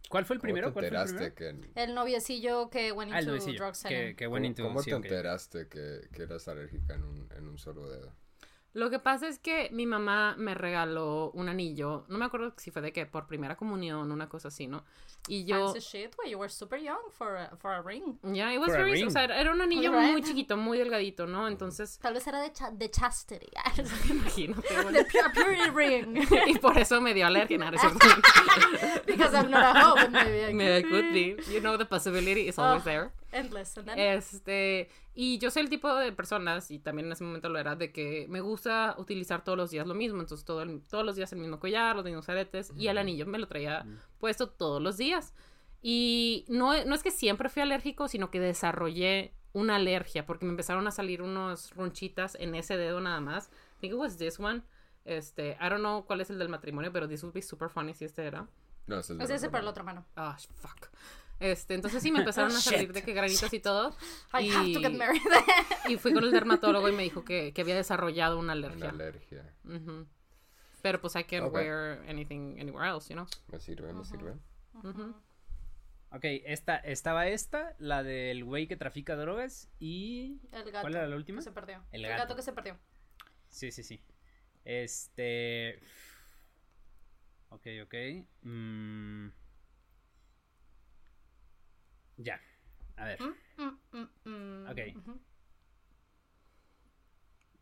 ¿Cuál 0.08 0.24
fue 0.26 0.34
el 0.36 0.40
¿Cómo 0.40 0.46
primero? 0.46 0.68
te 0.68 0.72
¿Cuál 0.72 0.86
fue 0.86 0.96
el 0.96 1.02
enteraste 1.04 1.32
primero? 1.32 1.72
que... 1.74 1.82
El 1.82 1.94
noviecillo 1.94 2.70
que 2.70 2.92
went 2.92 3.12
Ah, 3.12 3.18
el 3.18 3.24
into 3.24 3.30
noviecillo. 3.32 3.58
drug 3.64 3.72
Que, 3.72 3.78
selling. 3.78 4.16
que 4.16 4.26
went 4.26 4.44
¿Cómo, 4.44 4.46
into- 4.46 4.62
cómo 4.64 4.82
te 4.82 4.90
enteraste 5.08 5.68
que, 5.68 6.08
que 6.12 6.22
eras 6.22 6.46
alérgica 6.48 6.94
en 6.94 7.04
un, 7.04 7.28
en 7.36 7.48
un 7.48 7.58
solo 7.58 7.88
dedo? 7.88 8.14
Lo 8.74 8.90
que 8.90 8.98
pasa 8.98 9.28
es 9.28 9.38
que 9.38 9.68
mi 9.72 9.86
mamá 9.86 10.34
me 10.36 10.52
regaló 10.54 11.30
un 11.32 11.48
anillo. 11.48 12.04
No 12.08 12.18
me 12.18 12.24
acuerdo 12.24 12.52
si 12.56 12.70
fue 12.72 12.82
de 12.82 12.92
que 12.92 13.06
por 13.06 13.26
primera 13.28 13.54
comunión, 13.56 14.10
una 14.10 14.28
cosa 14.28 14.48
así, 14.48 14.66
¿no? 14.66 14.84
Y 15.28 15.44
yo. 15.44 15.72
Fancy 15.72 15.80
shit, 15.80 16.16
güey. 16.16 16.30
You 16.32 16.38
were 16.38 16.50
super 16.52 16.78
young 16.80 16.98
for 17.12 17.36
a, 17.36 17.56
for 17.56 17.70
a 17.72 17.80
ring. 17.82 18.18
Ya, 18.24 18.52
it 18.52 18.58
was 18.58 18.70
For 18.70 18.78
very- 18.84 19.02
o 19.04 19.10
sea, 19.10 19.24
era 19.24 19.52
un 19.52 19.60
anillo 19.62 19.92
Right. 19.92 20.10
muy 20.10 20.22
chiquito, 20.22 20.56
muy 20.56 20.76
delgadito, 20.76 21.26
¿no? 21.26 21.46
Entonces, 21.48 21.98
Tal 22.02 22.14
vez 22.14 22.26
era 22.26 22.40
de, 22.42 22.52
cha- 22.52 22.72
de 22.72 22.90
chastity. 22.90 23.46
imagínate. 24.10 24.62
pure 25.10 25.30
purity 25.32 25.70
ring. 25.70 26.26
y 26.48 26.58
por 26.58 26.76
eso 26.76 27.00
me 27.00 27.14
dio 27.14 27.26
alergia, 27.26 27.56
¿no? 27.56 27.70
Because 29.06 29.34
I'm 29.34 29.50
not 29.50 29.76
a 29.76 29.94
but 29.94 30.10
maybe 30.10 30.50
I 30.50 30.52
Me 30.52 30.82
could 30.82 31.12
be. 31.12 31.34
be. 31.34 31.52
You 31.52 31.60
know, 31.60 31.76
the 31.76 31.86
possibility 31.86 32.48
is 32.48 32.58
always 32.58 32.82
Oh. 32.82 32.84
there. 32.84 33.12
Endless. 33.34 33.76
And 33.78 33.86
then, 33.88 33.98
Este, 33.98 34.88
y 35.14 35.38
yo 35.38 35.50
soy 35.50 35.62
el 35.62 35.68
tipo 35.68 35.94
de 35.94 36.12
personas, 36.12 36.70
y 36.70 36.78
también 36.78 37.06
en 37.06 37.12
ese 37.12 37.24
momento 37.24 37.48
lo 37.48 37.58
era, 37.58 37.76
de 37.76 37.92
que 37.92 38.26
me 38.28 38.40
gusta 38.40 38.94
utilizar 38.98 39.44
todos 39.44 39.58
los 39.58 39.70
días 39.70 39.86
lo 39.86 39.94
mismo. 39.94 40.20
Entonces, 40.20 40.44
todo 40.44 40.62
el- 40.62 40.82
todos 40.82 41.04
los 41.04 41.16
días 41.16 41.32
el 41.32 41.40
mismo 41.40 41.60
collar, 41.60 41.96
los 41.96 42.04
mismos 42.04 42.28
aretes, 42.28 42.72
y 42.76 42.88
el 42.88 42.98
anillo 42.98 43.26
me 43.26 43.38
lo 43.38 43.46
traía 43.48 43.84
puesto 44.18 44.48
todos 44.48 44.80
los 44.80 44.96
días. 44.96 45.34
Y 45.82 46.44
no, 46.48 46.84
no 46.84 46.94
es 46.94 47.02
que 47.02 47.10
siempre 47.10 47.48
fui 47.48 47.60
alérgico, 47.62 48.08
sino 48.08 48.30
que 48.30 48.40
desarrollé 48.40 49.34
una 49.52 49.76
alergia, 49.76 50.26
porque 50.26 50.46
me 50.46 50.50
empezaron 50.50 50.86
a 50.86 50.90
salir 50.90 51.22
unos 51.22 51.70
ronchitas 51.74 52.34
en 52.36 52.54
ese 52.54 52.76
dedo 52.76 53.00
nada 53.00 53.20
más. 53.20 53.50
I 53.76 53.80
think 53.80 53.92
it 53.92 53.98
was 53.98 54.16
this 54.16 54.40
one. 54.40 54.62
Este, 55.04 55.58
I 55.60 55.68
don't 55.68 55.80
know 55.80 56.06
cuál 56.06 56.22
es 56.22 56.30
el 56.30 56.38
del 56.38 56.48
matrimonio, 56.48 56.90
pero 56.92 57.06
this 57.06 57.22
would 57.22 57.34
be 57.34 57.42
super 57.42 57.68
funny 57.68 57.92
si 57.92 58.04
este 58.06 58.24
era. 58.24 58.48
No, 58.86 58.98
ese 58.98 59.12
es, 59.14 59.20
es 59.20 59.28
de 59.28 59.34
ese 59.34 59.46
la 59.46 59.52
para 59.52 59.64
la 59.64 59.70
otra 59.70 59.82
mano. 59.84 60.06
Ah, 60.16 60.36
fuck. 60.56 60.88
Este, 61.40 61.74
entonces 61.74 62.02
sí 62.02 62.10
me 62.12 62.18
empezaron 62.20 62.50
a 62.52 62.60
salir 62.60 62.86
Shit. 62.88 62.92
de 62.92 63.02
que 63.02 63.12
granitos 63.12 63.52
y 63.52 63.60
todo. 63.60 63.96
I 64.32 64.50
have 64.50 64.72
to 64.72 64.80
get 64.80 64.90
Y- 64.92 64.96
married. 64.96 65.20
y 65.88 65.96
fui 65.96 66.12
con 66.14 66.24
el 66.24 66.30
dermatólogo 66.30 66.88
y 66.88 66.92
me 66.92 67.02
dijo 67.02 67.24
que, 67.24 67.52
que 67.52 67.60
había 67.62 67.74
desarrollado 67.76 68.38
una 68.38 68.52
Una 68.54 68.66
alergia. 68.68 68.88
alergia. 68.90 69.54
Ujú. 69.64 70.06
Pero 70.82 71.00
pues 71.00 71.16
I 71.16 71.24
can't 71.24 71.52
wear 71.52 72.02
anything 72.08 72.58
anywhere 72.60 72.88
else, 72.88 73.08
you 73.08 73.14
know. 73.14 73.26
Me 73.50 73.58
sirve, 73.58 73.92
me 73.92 74.04
sirve. 74.04 74.34
Ujú. 74.82 75.14
Ok, 76.10 76.24
esta, 76.44 76.76
estaba 76.76 77.26
esta, 77.26 77.74
la 77.78 78.02
del 78.04 78.44
güey 78.44 78.68
que 78.68 78.76
trafica 78.76 79.16
drogas 79.16 79.68
y... 79.80 80.40
El 80.52 80.64
gato. 80.70 80.82
¿Cuál 80.82 80.94
era 80.94 81.08
la 81.08 81.16
última? 81.16 81.38
que 81.38 81.44
se 81.44 81.50
perdió. 81.52 81.82
El 81.90 82.04
El, 82.04 82.10
gato. 82.10 82.22
gato. 82.22 82.36
que 82.36 82.42
se 82.42 82.52
perdió. 82.52 82.78
Sí, 83.48 83.72
sí, 83.72 83.82
sí. 83.82 84.00
Este... 84.64 85.80
Ok, 87.48 87.66
ok. 87.84 87.94
Mm. 88.42 89.28
Ya. 92.16 92.40
A 92.96 93.04
ver. 93.06 93.20
Mm, 93.20 93.62
mm, 93.92 94.08
mm. 94.24 94.68
Ok. 94.70 94.78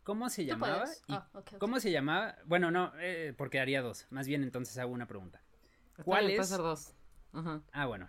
¿Cómo 0.02 0.28
se 0.30 0.44
llamaba? 0.44 0.84
y 1.06 1.14
Ah, 1.14 1.28
ok, 1.32 1.46
ok. 1.52 1.58
¿Cómo 1.58 1.78
se 1.78 1.90
llamaba? 1.92 2.36
Bueno, 2.44 2.70
no, 2.70 2.92
eh, 2.98 3.34
porque 3.36 3.60
haría 3.60 3.82
dos. 3.82 4.06
Más 4.10 4.26
bien 4.26 4.42
entonces 4.42 4.76
hago 4.78 4.92
una 4.92 5.06
pregunta. 5.06 5.40
¿Cuál 6.04 6.30
es? 6.30 6.48
ser 6.48 6.58
dos. 6.58 6.94
Ah, 7.72 7.86
bueno. 7.86 8.08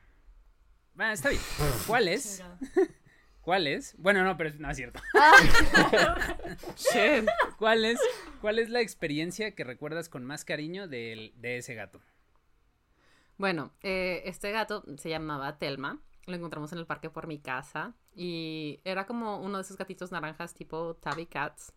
Ah, 0.98 1.14
está 1.14 1.30
bien. 1.30 1.42
¿Cuál 1.88 2.08
es? 2.08 2.44
¿Cuál 3.42 3.68
es? 3.68 3.96
Bueno, 3.98 4.24
no, 4.24 4.38
pero 4.38 4.52
no 4.58 4.70
es 4.72 4.78
cierto. 4.78 5.02
Shit. 6.78 7.28
¿Cuál 7.58 7.86
es, 7.86 8.00
¿Cuál 8.42 8.58
es 8.58 8.70
la 8.70 8.80
experiencia 8.82 9.54
que 9.54 9.64
recuerdas 9.64 10.10
con 10.10 10.24
más 10.24 10.46
cariño 10.46 10.88
del- 10.88 11.34
de, 11.36 11.58
ese 11.58 11.76
gato? 11.76 12.02
Bueno, 13.38 13.74
eh, 13.82 14.24
este 14.26 14.52
gato 14.52 14.84
se 14.98 15.10
llamaba 15.10 15.58
Telma. 15.60 16.00
Lo 16.26 16.36
encontramos 16.36 16.72
en 16.72 16.80
el 16.80 16.86
parque 16.86 17.10
por 17.10 17.28
mi 17.28 17.40
casa. 17.40 17.94
Y 18.16 18.80
era 18.84 19.06
como 19.06 19.40
uno 19.40 19.58
de 19.58 19.64
esos 19.64 19.78
gatitos 19.78 20.12
naranjas 20.12 20.54
tipo 20.54 20.96
Tabby 20.96 21.26
Cats. 21.26 21.74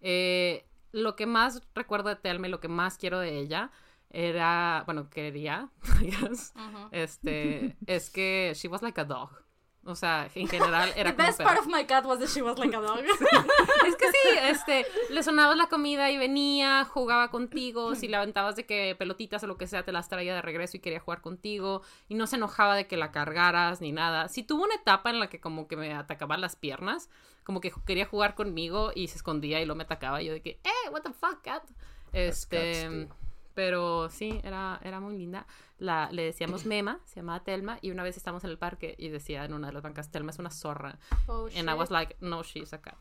Eh, 0.00 0.66
lo 0.92 1.16
que 1.16 1.26
más 1.26 1.62
recuerdo 1.74 2.08
de 2.08 2.16
Telma 2.16 2.48
y 2.48 2.50
lo 2.50 2.60
que 2.60 2.68
más 2.68 2.98
quiero 2.98 3.18
de 3.18 3.38
ella 3.38 3.70
era, 4.10 4.82
bueno, 4.84 5.08
quería, 5.08 5.70
I 6.02 6.10
guess, 6.10 6.52
Ujú. 6.54 6.88
este, 6.90 7.76
es 7.86 8.10
que 8.10 8.52
she 8.54 8.68
was 8.68 8.82
like 8.82 9.00
a 9.00 9.04
dog. 9.04 9.41
O 9.84 9.96
sea, 9.96 10.28
en 10.36 10.46
general 10.46 10.92
era 10.94 11.10
The 11.10 11.16
como 11.16 11.26
best 11.26 11.38
perra. 11.38 11.50
part 11.50 11.60
of 11.60 11.66
my 11.66 11.84
cat 11.84 12.04
was 12.04 12.20
that 12.20 12.28
she 12.28 12.40
was 12.40 12.56
like 12.56 12.74
a 12.76 12.80
dog. 12.80 13.00
Es 13.86 13.96
que 13.96 14.06
sí, 14.12 14.38
este, 14.42 14.86
le 15.10 15.22
sonabas 15.24 15.56
la 15.56 15.66
comida 15.66 16.08
y 16.10 16.16
venía, 16.18 16.84
jugaba 16.84 17.30
contigo, 17.32 17.96
si 17.96 18.06
le 18.06 18.16
aventabas 18.16 18.54
de 18.54 18.64
que 18.64 18.94
pelotitas 18.96 19.42
o 19.42 19.48
lo 19.48 19.56
que 19.58 19.66
sea, 19.66 19.84
te 19.84 19.90
las 19.90 20.08
traía 20.08 20.36
de 20.36 20.42
regreso 20.42 20.76
y 20.76 20.80
quería 20.80 21.00
jugar 21.00 21.20
contigo, 21.20 21.82
y 22.08 22.14
no 22.14 22.28
se 22.28 22.36
enojaba 22.36 22.76
de 22.76 22.86
que 22.86 22.96
la 22.96 23.10
cargaras 23.10 23.80
ni 23.80 23.90
nada. 23.90 24.28
Sí 24.28 24.44
tuvo 24.44 24.62
una 24.62 24.76
etapa 24.76 25.10
en 25.10 25.18
la 25.18 25.28
que 25.28 25.40
como 25.40 25.66
que 25.66 25.76
me 25.76 25.92
atacaba 25.92 26.36
las 26.36 26.54
piernas, 26.54 27.10
como 27.42 27.60
que 27.60 27.72
quería 27.84 28.06
jugar 28.06 28.36
conmigo 28.36 28.92
y 28.94 29.08
se 29.08 29.16
escondía 29.16 29.60
y 29.60 29.64
lo 29.64 29.74
me 29.74 29.82
atacaba, 29.82 30.22
y 30.22 30.26
yo 30.26 30.32
de 30.32 30.42
que, 30.42 30.60
eh, 30.62 30.90
what 30.92 31.02
the 31.02 31.12
fuck, 31.12 31.42
cat. 31.42 31.64
Este. 32.12 33.08
Pero 33.54 34.08
sí, 34.10 34.40
era, 34.42 34.80
era 34.82 35.00
muy 35.00 35.16
linda. 35.16 35.46
La, 35.78 36.10
le 36.12 36.22
decíamos 36.22 36.64
Mema, 36.66 37.00
se 37.04 37.16
llamaba 37.16 37.42
Telma, 37.42 37.78
y 37.82 37.90
una 37.90 38.02
vez 38.02 38.16
estamos 38.16 38.44
en 38.44 38.50
el 38.50 38.58
parque 38.58 38.94
y 38.98 39.08
decía 39.08 39.44
en 39.44 39.52
una 39.52 39.68
de 39.68 39.72
las 39.72 39.82
bancas, 39.82 40.10
Telma 40.10 40.30
es 40.30 40.38
una 40.38 40.50
zorra. 40.50 40.98
Oh, 41.26 41.48
And 41.56 41.68
I 41.68 41.74
was 41.74 41.90
like, 41.90 42.16
no, 42.20 42.42
she's 42.42 42.72
a 42.72 42.80
cat. 42.80 42.96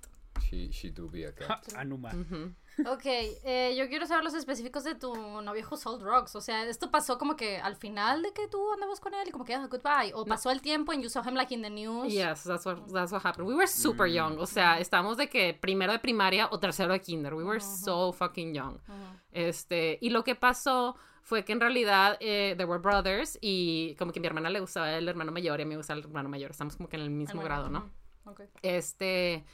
She, 0.51 0.69
she 0.69 0.89
do 0.91 1.07
be 1.09 1.23
a 1.25 1.31
cat. 1.31 1.63
Anuma. 1.77 2.11
Ujú. 2.13 2.53
Ok, 2.85 3.05
eh, 3.05 3.73
yo 3.77 3.87
quiero 3.87 4.05
saber 4.05 4.23
los 4.23 4.33
específicos 4.33 4.83
de 4.83 4.95
tu 4.95 5.13
novio 5.41 5.65
who 5.69 5.77
sold 5.77 6.01
drugs. 6.03 6.35
O 6.35 6.41
sea, 6.41 6.65
¿esto 6.67 6.91
pasó 6.91 7.17
como 7.17 7.37
que 7.37 7.57
al 7.57 7.77
final 7.77 8.21
de 8.21 8.33
que 8.33 8.47
tú 8.49 8.73
andabas 8.73 8.99
con 8.99 9.13
él 9.13 9.29
y 9.29 9.31
como 9.31 9.45
que, 9.45 9.53
ah, 9.55 9.65
goodbye? 9.67 10.11
¿O 10.13 10.25
pasó 10.25 10.51
el 10.51 10.61
tiempo 10.61 10.91
and 10.91 11.01
you 11.01 11.09
saw 11.09 11.23
him 11.23 11.35
like 11.35 11.53
in 11.53 11.61
the 11.61 11.69
news? 11.69 12.11
Yes, 12.13 12.43
that's 12.43 12.65
what, 12.65 12.79
that's 12.91 13.13
what 13.13 13.23
happened. 13.25 13.47
We 13.47 13.55
were 13.55 13.67
super 13.67 14.07
young. 14.07 14.37
O 14.39 14.45
sea, 14.45 14.77
estábamos 14.79 15.15
de 15.15 15.29
que 15.29 15.53
primero 15.53 15.93
de 15.93 15.99
primaria 15.99 16.49
o 16.51 16.59
tercero 16.59 16.91
de 16.91 16.99
kinder. 16.99 17.33
We 17.33 17.45
were 17.45 17.61
so 17.61 18.11
fucking 18.11 18.53
young. 18.53 18.73
Ujú. 18.75 19.19
Este, 19.31 19.97
y 20.01 20.09
lo 20.09 20.25
que 20.25 20.35
pasó 20.35 20.97
fue 21.23 21.45
que 21.45 21.53
en 21.53 21.61
realidad 21.61 22.17
eh, 22.19 22.55
they 22.57 22.65
were 22.65 22.81
brothers 22.81 23.37
y 23.41 23.95
como 23.95 24.11
que 24.11 24.19
a 24.19 24.21
mi 24.21 24.27
hermana 24.27 24.49
le 24.49 24.59
gustaba 24.59 24.91
el 24.97 25.07
hermano 25.07 25.31
mayor 25.31 25.59
y 25.59 25.63
a 25.63 25.65
mí 25.65 25.69
me 25.69 25.77
gustaba 25.77 25.99
el 25.99 26.05
hermano 26.05 26.27
mayor. 26.27 26.51
Estamos 26.51 26.75
como 26.75 26.89
que 26.89 26.97
en 26.97 27.03
el 27.03 27.09
mismo 27.09 27.35
Bueno, 27.35 27.45
grado, 27.45 27.69
¿no? 27.69 27.79
ujú. 28.25 28.31
Ok. 28.31 28.41
Este, 28.61 29.45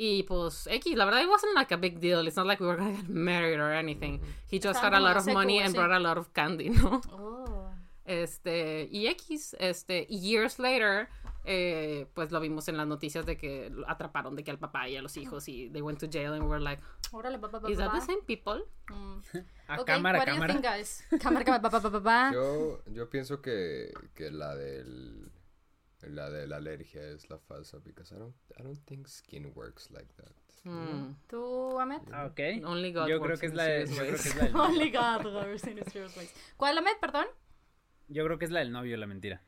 y 0.00 0.22
pues 0.22 0.66
X, 0.66 0.96
la 0.96 1.04
verdad 1.04 1.20
it 1.22 1.28
wasn't 1.28 1.54
like 1.54 1.70
a 1.74 1.76
big 1.76 2.00
deal. 2.00 2.26
It's 2.26 2.36
not 2.36 2.46
like 2.46 2.58
we 2.58 2.66
were 2.66 2.76
gonna 2.76 2.96
get 2.96 3.08
married 3.08 3.60
or 3.60 3.70
anything. 3.70 4.18
He 4.50 4.58
just 4.58 4.76
Estaban 4.76 4.94
had 4.94 5.02
a 5.02 5.04
lot 5.04 5.16
of 5.18 5.26
money 5.26 5.58
and 5.60 5.74
brought 5.74 5.92
a 5.92 5.98
lot 5.98 6.16
of 6.16 6.32
candy, 6.32 6.70
¿no? 6.80 7.02
Oh. 7.12 7.70
Este, 8.06 8.88
y 8.90 9.06
X, 9.08 9.54
este, 9.60 10.06
years 10.08 10.58
later, 10.58 11.08
eh, 11.44 12.06
pues 12.14 12.32
lo 12.32 12.40
vimos 12.40 12.66
en 12.68 12.78
las 12.78 12.86
noticias 12.86 13.26
de 13.26 13.36
que 13.36 13.68
lo 13.70 13.88
atraparon 13.88 14.34
de 14.36 14.42
que 14.42 14.50
al 14.50 14.58
papá 14.58 14.88
y 14.88 14.96
a 14.96 15.02
los 15.02 15.16
hijos 15.18 15.46
y 15.48 15.68
they 15.68 15.82
went 15.82 15.98
to 15.98 16.08
jail 16.08 16.32
and 16.32 16.42
we 16.42 16.48
were 16.48 16.60
like, 16.60 16.82
Órale, 17.12 17.38
pa, 17.38 17.50
pa, 17.50 17.60
pa, 17.60 17.68
is 17.68 17.76
that 17.76 17.92
the 17.92 18.00
same 18.00 18.22
people? 18.26 18.58
Mm. 18.88 19.20
A 19.68 19.80
Ok, 19.80 19.86
cámara, 19.86 20.18
what 20.18 20.26
do 20.26 20.32
you 20.32 20.40
cámara. 20.40 20.52
think, 20.54 20.64
guys? 20.64 21.04
Cámara, 21.20 21.44
cámara, 21.44 21.60
pa, 21.62 21.70
pa, 21.70 21.80
pa, 21.80 21.90
pa, 21.90 22.00
pa. 22.02 22.30
Yo, 22.32 22.82
yo 22.90 23.10
pienso 23.10 23.42
que, 23.42 23.92
que 24.14 24.30
la 24.30 24.56
del 24.56 25.30
la 26.02 26.30
de 26.30 26.46
la 26.46 26.56
alergia 26.56 27.02
es 27.02 27.28
la 27.30 27.38
falsa 27.38 27.78
because 27.78 28.14
I 28.14 28.18
don't 28.18 28.34
I 28.58 28.62
don't 28.62 28.82
think 28.86 29.06
skin 29.08 29.52
works 29.54 29.90
like 29.90 30.12
that. 30.16 30.32
Hmm. 30.64 31.14
¿Tú, 31.26 31.78
Ahmed? 31.80 32.02
Ah, 32.12 32.26
Ok. 32.26 32.40
Only 32.64 32.92
God 32.92 33.08
Yo 33.08 33.18
creo 33.18 33.20
works 33.20 33.40
que 33.40 33.46
es 33.46 33.52
in 33.52 33.56
la 33.56 33.64
de, 33.64 33.86
yo 33.86 33.94
creo 33.96 34.10
ways. 34.10 34.22
que 34.22 34.28
es 34.28 34.36
la 34.36 34.42
del, 34.44 34.56
Only 34.56 34.90
God 34.90 35.24
loves 35.24 35.64
in 35.66 35.74
mysterious 35.76 36.16
ways. 36.16 36.34
¿Cuál, 36.56 36.78
Ahmed, 36.78 36.96
perdón? 37.00 37.26
yo 38.08 38.24
creo 38.24 38.38
que 38.38 38.44
es 38.44 38.50
la 38.50 38.58
del 38.60 38.72
novio, 38.72 38.96
la 38.96 39.06
mentira. 39.06 39.42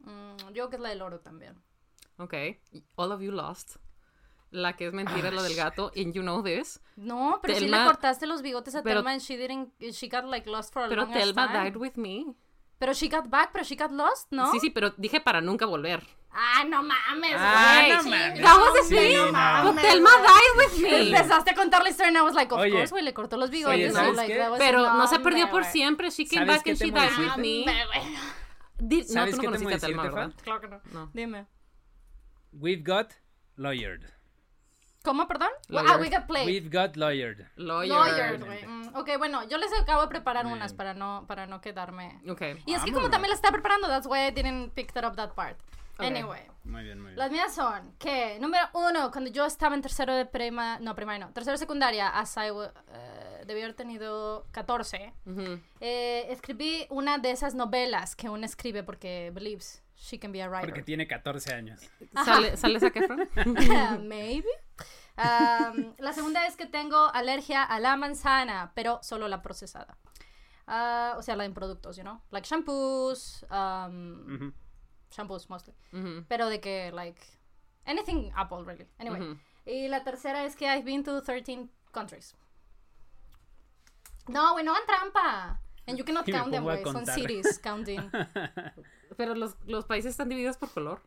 Mm, 0.00 0.36
yo 0.38 0.52
creo 0.52 0.70
que 0.70 0.76
es 0.76 0.82
la 0.82 0.88
del 0.90 1.02
oro 1.02 1.20
también. 1.20 1.56
Ok, 2.18 2.34
all 2.94 3.12
of 3.12 3.20
you 3.20 3.32
lost. 3.32 3.76
La 4.50 4.74
que 4.76 4.86
es 4.86 4.92
mentira 4.94 5.28
es 5.28 5.34
la 5.34 5.42
del 5.42 5.56
gato, 5.56 5.90
and 5.96 6.14
you 6.14 6.22
know 6.22 6.42
this. 6.42 6.80
No, 6.94 7.40
pero 7.42 7.56
sí 7.56 7.66
le 7.68 7.84
cortaste 7.84 8.26
los 8.26 8.40
bigotes 8.42 8.74
a 8.76 8.82
pero- 8.82 9.00
Telma 9.00 9.10
and 9.12 9.20
she 9.20 9.36
didn't, 9.36 9.72
she 9.92 10.08
got 10.08 10.24
like 10.24 10.48
lost 10.48 10.72
for 10.72 10.84
a 10.84 10.88
Pero 10.88 11.02
long 11.02 11.12
Telma 11.12 11.48
time. 11.48 11.52
died 11.64 11.76
with 11.76 11.96
me. 11.96 12.34
Pero 12.78 12.92
she 12.92 13.08
got 13.08 13.28
back, 13.30 13.52
pero 13.52 13.64
she 13.64 13.74
got 13.74 13.90
lost, 13.90 14.30
¿no? 14.30 14.50
Sí, 14.52 14.60
sí, 14.60 14.70
pero 14.70 14.90
dije 14.98 15.20
para 15.20 15.40
nunca 15.40 15.64
volver. 15.66 16.02
Ah, 16.30 16.62
no 16.68 16.82
mames, 16.82 17.32
Ah, 17.38 17.78
güey. 17.80 17.92
no 17.96 18.02
sí, 18.02 18.10
mames. 18.10 18.40
That 18.42 18.58
was 18.60 18.72
the 18.74 18.82
Sí, 18.82 18.94
thing. 18.96 19.16
no 19.16 19.32
mames, 19.32 19.82
Telma 19.84 20.10
died 20.10 20.56
with 20.58 20.82
me. 20.82 21.08
Empezaste 21.10 21.50
a 21.52 21.54
contar 21.54 21.82
la 21.82 21.88
historia 21.88 22.08
and 22.08 22.18
I 22.18 22.20
was 22.20 22.34
like, 22.34 22.52
of 22.52 22.60
Oye. 22.60 22.70
course, 22.72 22.90
güey, 22.90 23.02
le 23.02 23.14
cortó 23.14 23.38
los 23.38 23.48
bigotes. 23.50 23.74
Oye, 23.76 23.86
and, 23.86 23.94
¿sabes 23.96 24.16
like, 24.16 24.34
Pero 24.58 24.92
no 24.92 25.06
se 25.06 25.18
perdió 25.20 25.48
por 25.48 25.64
siempre. 25.64 26.10
She 26.10 26.26
came 26.26 26.44
¿Sabes 26.44 26.58
back 26.58 26.66
and 26.68 26.76
she 26.76 26.90
died 26.90 27.18
with 27.18 27.36
me. 27.38 27.64
Di- 28.78 28.98
no, 29.00 29.04
¿Sabes 29.06 29.36
tú 29.36 29.42
no 29.42 29.52
qué 29.52 29.58
temo 29.58 29.64
conociste 29.70 29.74
a 29.74 29.88
Telma, 29.88 30.02
¿verdad? 30.02 30.32
Claro 30.42 30.60
que 30.60 30.68
no. 30.68 30.80
No. 30.92 31.10
Dime. 31.14 31.46
We've 32.52 32.82
got 32.84 33.14
lawyered. 33.56 34.04
¿Cómo, 35.06 35.28
perdón? 35.28 35.50
Lawyer. 35.68 35.88
Ah, 35.88 35.98
we 35.98 36.10
got 36.10 36.26
played. 36.26 36.46
We've 36.46 36.68
got 36.68 36.96
lawyered. 36.96 37.46
Lawyer. 37.54 37.88
Lawyer, 37.88 38.38
güey. 38.44 38.66
Mm, 38.66 38.96
ok, 38.96 39.10
bueno, 39.18 39.46
yo 39.48 39.56
les 39.56 39.72
acabo 39.80 40.02
de 40.02 40.08
preparar 40.08 40.46
unas 40.46 40.72
para 40.72 40.94
no, 40.94 41.24
para 41.28 41.46
no 41.46 41.60
quedarme. 41.60 42.20
Ok. 42.28 42.42
Y 42.66 42.74
es 42.74 42.82
que 42.82 42.92
como 42.92 43.08
también 43.08 43.30
la 43.30 43.36
estaba 43.36 43.52
preparando, 43.52 43.86
that's 43.86 44.08
why 44.08 44.26
I 44.26 44.32
didn't 44.32 44.72
pick 44.74 44.92
that 44.94 45.04
up 45.04 45.14
that 45.14 45.34
part. 45.34 45.56
Anyway. 45.98 46.42
Muy 46.64 46.82
bien, 46.82 46.98
muy 46.98 47.10
bien. 47.10 47.18
Las 47.18 47.30
mías 47.30 47.54
son 47.54 47.94
que, 48.00 48.36
número 48.40 48.68
uno, 48.74 49.12
cuando 49.12 49.30
yo 49.30 49.46
estaba 49.46 49.76
en 49.76 49.82
tercero 49.82 50.12
de 50.12 50.26
prima, 50.26 50.80
no, 50.80 50.96
primaria 50.96 51.24
no, 51.24 51.32
tercero 51.32 51.52
de 51.52 51.58
secundaria, 51.58 52.08
as 52.08 52.36
I 52.36 52.48
eh, 52.48 53.44
debí 53.46 53.62
haber 53.62 53.74
tenido 53.74 54.48
14, 54.50 55.14
Ujú. 55.24 55.60
eh, 55.80 56.26
escribí 56.30 56.84
una 56.90 57.18
de 57.18 57.30
esas 57.30 57.54
novelas 57.54 58.16
que 58.16 58.28
uno 58.28 58.44
escribe 58.44 58.82
porque 58.82 59.30
believes 59.32 59.84
she 59.96 60.18
can 60.18 60.32
be 60.32 60.42
a 60.42 60.48
writer. 60.48 60.68
Porque 60.68 60.82
tiene 60.82 61.06
14 61.06 61.54
años. 61.54 61.80
¿Sale, 62.24 62.56
¿Sale 62.56 62.80
Zac 62.80 62.96
Efron? 62.96 63.28
Maybe. 64.08 64.48
Um, 65.16 65.94
la 65.98 66.12
segunda 66.12 66.46
es 66.46 66.56
que 66.56 66.66
tengo 66.66 67.10
alergia 67.14 67.62
a 67.62 67.80
la 67.80 67.96
manzana, 67.96 68.72
pero 68.74 69.00
solo 69.02 69.28
la 69.28 69.40
procesada. 69.42 69.96
Ah, 70.66 71.14
o 71.16 71.22
sea, 71.22 71.36
la 71.36 71.44
en 71.44 71.54
productos, 71.54 71.96
you 71.96 72.02
know? 72.02 72.20
Like 72.30 72.46
shampoos, 72.46 73.46
um, 73.50 74.52
shampoos 75.10 75.48
mostly. 75.48 75.74
Ujú. 75.92 76.24
Pero 76.28 76.48
de 76.48 76.60
que, 76.60 76.90
like, 76.92 77.22
anything 77.86 78.30
Apple, 78.34 78.64
really. 78.64 78.86
Anyway. 78.98 79.38
Y 79.64 79.88
la 79.88 80.04
tercera 80.04 80.44
es 80.44 80.54
que 80.54 80.66
I've 80.66 80.84
been 80.84 81.02
to 81.04 81.22
13 81.22 81.70
countries. 81.92 82.34
No, 84.28 84.52
güey, 84.52 84.64
no 84.64 84.72
hagan 84.74 84.86
trampa. 84.86 85.60
And 85.86 85.96
you 85.96 86.04
cannot 86.04 86.26
count 86.30 86.50
them, 86.50 86.64
güey. 86.64 86.84
Son 86.84 87.06
cities 87.06 87.58
counting. 87.58 88.10
Pero 89.16 89.34
los, 89.34 89.56
los 89.66 89.84
países 89.84 90.10
están 90.10 90.28
divididos 90.28 90.56
por 90.56 90.70
color. 90.70 91.00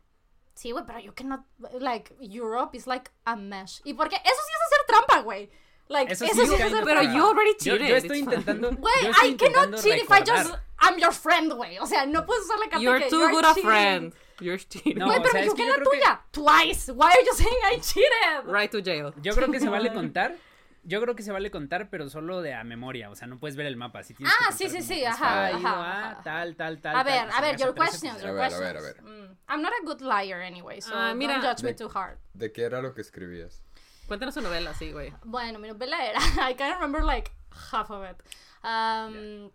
Sí, 0.54 0.72
güey, 0.72 0.84
pero 0.86 0.98
you 0.98 1.12
cannot, 1.14 1.40
like, 1.80 2.14
Europe 2.20 2.76
is 2.76 2.86
like 2.86 3.10
a 3.24 3.34
mesh. 3.36 3.80
¿Y 3.84 3.94
por 3.94 4.08
qué? 4.08 4.16
Eso 4.16 4.24
sí 4.46 4.52
es 4.54 4.66
hacer 4.66 4.86
trampa, 4.86 5.20
güey. 5.22 5.50
Like, 5.88 6.12
Eso 6.12 6.24
eso, 6.24 6.34
sí 6.34 6.40
es 6.42 6.50
hacer 6.60 6.74
of 6.78 6.84
Pero 6.84 7.00
trampa. 7.00 7.16
you 7.16 7.24
already 7.26 7.52
Yo, 7.60 7.72
cheated. 7.76 7.88
yo 7.88 7.96
estoy 7.96 8.18
it's 8.18 8.28
fine. 8.28 8.36
intentando. 8.36 8.70
Güey, 8.76 8.94
yo 9.04 9.10
estoy 9.10 9.30
I 9.30 9.36
cannot 9.36 9.82
cheat 9.82 10.02
if 10.02 10.10
I 10.10 10.20
just. 10.24 10.54
I'm 10.80 10.98
your 10.98 11.12
friend, 11.12 11.52
güey. 11.52 11.78
O 11.78 11.86
sea, 11.86 12.06
no 12.06 12.24
puedes 12.26 12.44
usar 12.44 12.58
la 12.58 12.66
carta 12.66 12.80
You're 12.80 13.00
que 13.00 13.10
too 13.10 13.18
you're 13.20 13.32
good 13.32 13.44
a 13.44 13.54
cheating. 13.54 13.64
friend. 13.70 14.14
You're 14.40 14.58
cheating. 14.58 14.98
No, 14.98 15.06
Güey, 15.06 15.18
o 15.18 15.22
pero 15.22 15.32
sea, 15.32 15.40
es 15.42 15.46
yo 15.48 15.54
que 15.54 15.62
yo 15.66 15.68
la 15.68 15.74
creo 15.76 15.90
que- 15.90 15.98
tuya. 15.98 16.20
Twice. 16.30 16.92
Why 16.92 17.06
are 17.10 17.24
you 17.24 17.34
saying 17.34 17.58
I 17.72 17.80
cheated? 17.80 18.44
Right 18.46 18.70
to 18.70 18.80
jail. 18.82 19.12
Yo 19.22 19.34
creo 19.34 19.50
que 19.50 19.60
se 19.60 19.68
vale 19.68 19.92
contar. 19.92 20.36
Yo 20.82 21.00
creo 21.02 21.14
que 21.14 21.22
se 21.22 21.30
vale 21.30 21.50
contar, 21.50 21.90
pero 21.90 22.08
solo 22.08 22.40
de 22.40 22.54
a 22.54 22.64
memoria. 22.64 23.10
O 23.10 23.14
sea, 23.14 23.26
no 23.28 23.38
puedes 23.38 23.54
ver 23.56 23.66
el 23.66 23.76
mapa. 23.76 24.02
Si 24.02 24.14
tienes 24.14 24.34
Ah, 24.40 24.46
que 24.48 24.54
sí, 24.54 24.68
sí, 24.70 24.82
sí, 24.82 25.04
ajá, 25.04 25.50
ido 25.50 25.58
ajá, 25.58 25.76
a 25.78 26.10
ajá. 26.12 26.22
tal, 26.22 26.56
tal, 26.56 26.80
tal. 26.80 26.96
A 26.96 27.02
ver, 27.02 27.28
tal, 27.28 27.30
a 27.32 27.40
ver, 27.42 27.56
your 27.58 27.74
llegas 27.74 27.94
a 27.94 28.00
13 28.00 28.00
questions, 28.00 28.24
A 28.24 28.32
ver, 28.32 28.54
a 28.54 28.58
ver, 28.58 28.76
a 28.76 28.80
ver. 28.80 29.02
Mm, 29.02 29.36
I'm 29.48 29.62
not 29.62 29.72
a 29.72 29.84
good 29.84 30.00
liar 30.00 30.40
anyway, 30.40 30.80
so 30.80 30.92
Ah, 30.94 31.12
mira. 31.14 31.34
don't 31.34 31.44
judge 31.44 31.62
me 31.62 31.72
De- 31.72 31.74
too 31.74 31.90
hard. 31.94 32.18
¿De 32.32 32.50
qué 32.50 32.62
era 32.62 32.80
lo 32.80 32.94
que 32.94 33.02
escribías? 33.02 33.62
Cuéntanos 34.08 34.34
su 34.34 34.40
novela, 34.40 34.72
sí, 34.74 34.90
güey. 34.90 35.12
Bueno, 35.24 35.58
mi 35.58 35.68
novela 35.68 36.04
era, 36.04 36.18
I 36.50 36.54
can't 36.54 36.74
remember 36.80 37.04
like 37.04 37.30
half 37.72 37.90
of 37.90 38.02
it. 38.10 38.16
Um, 38.64 39.50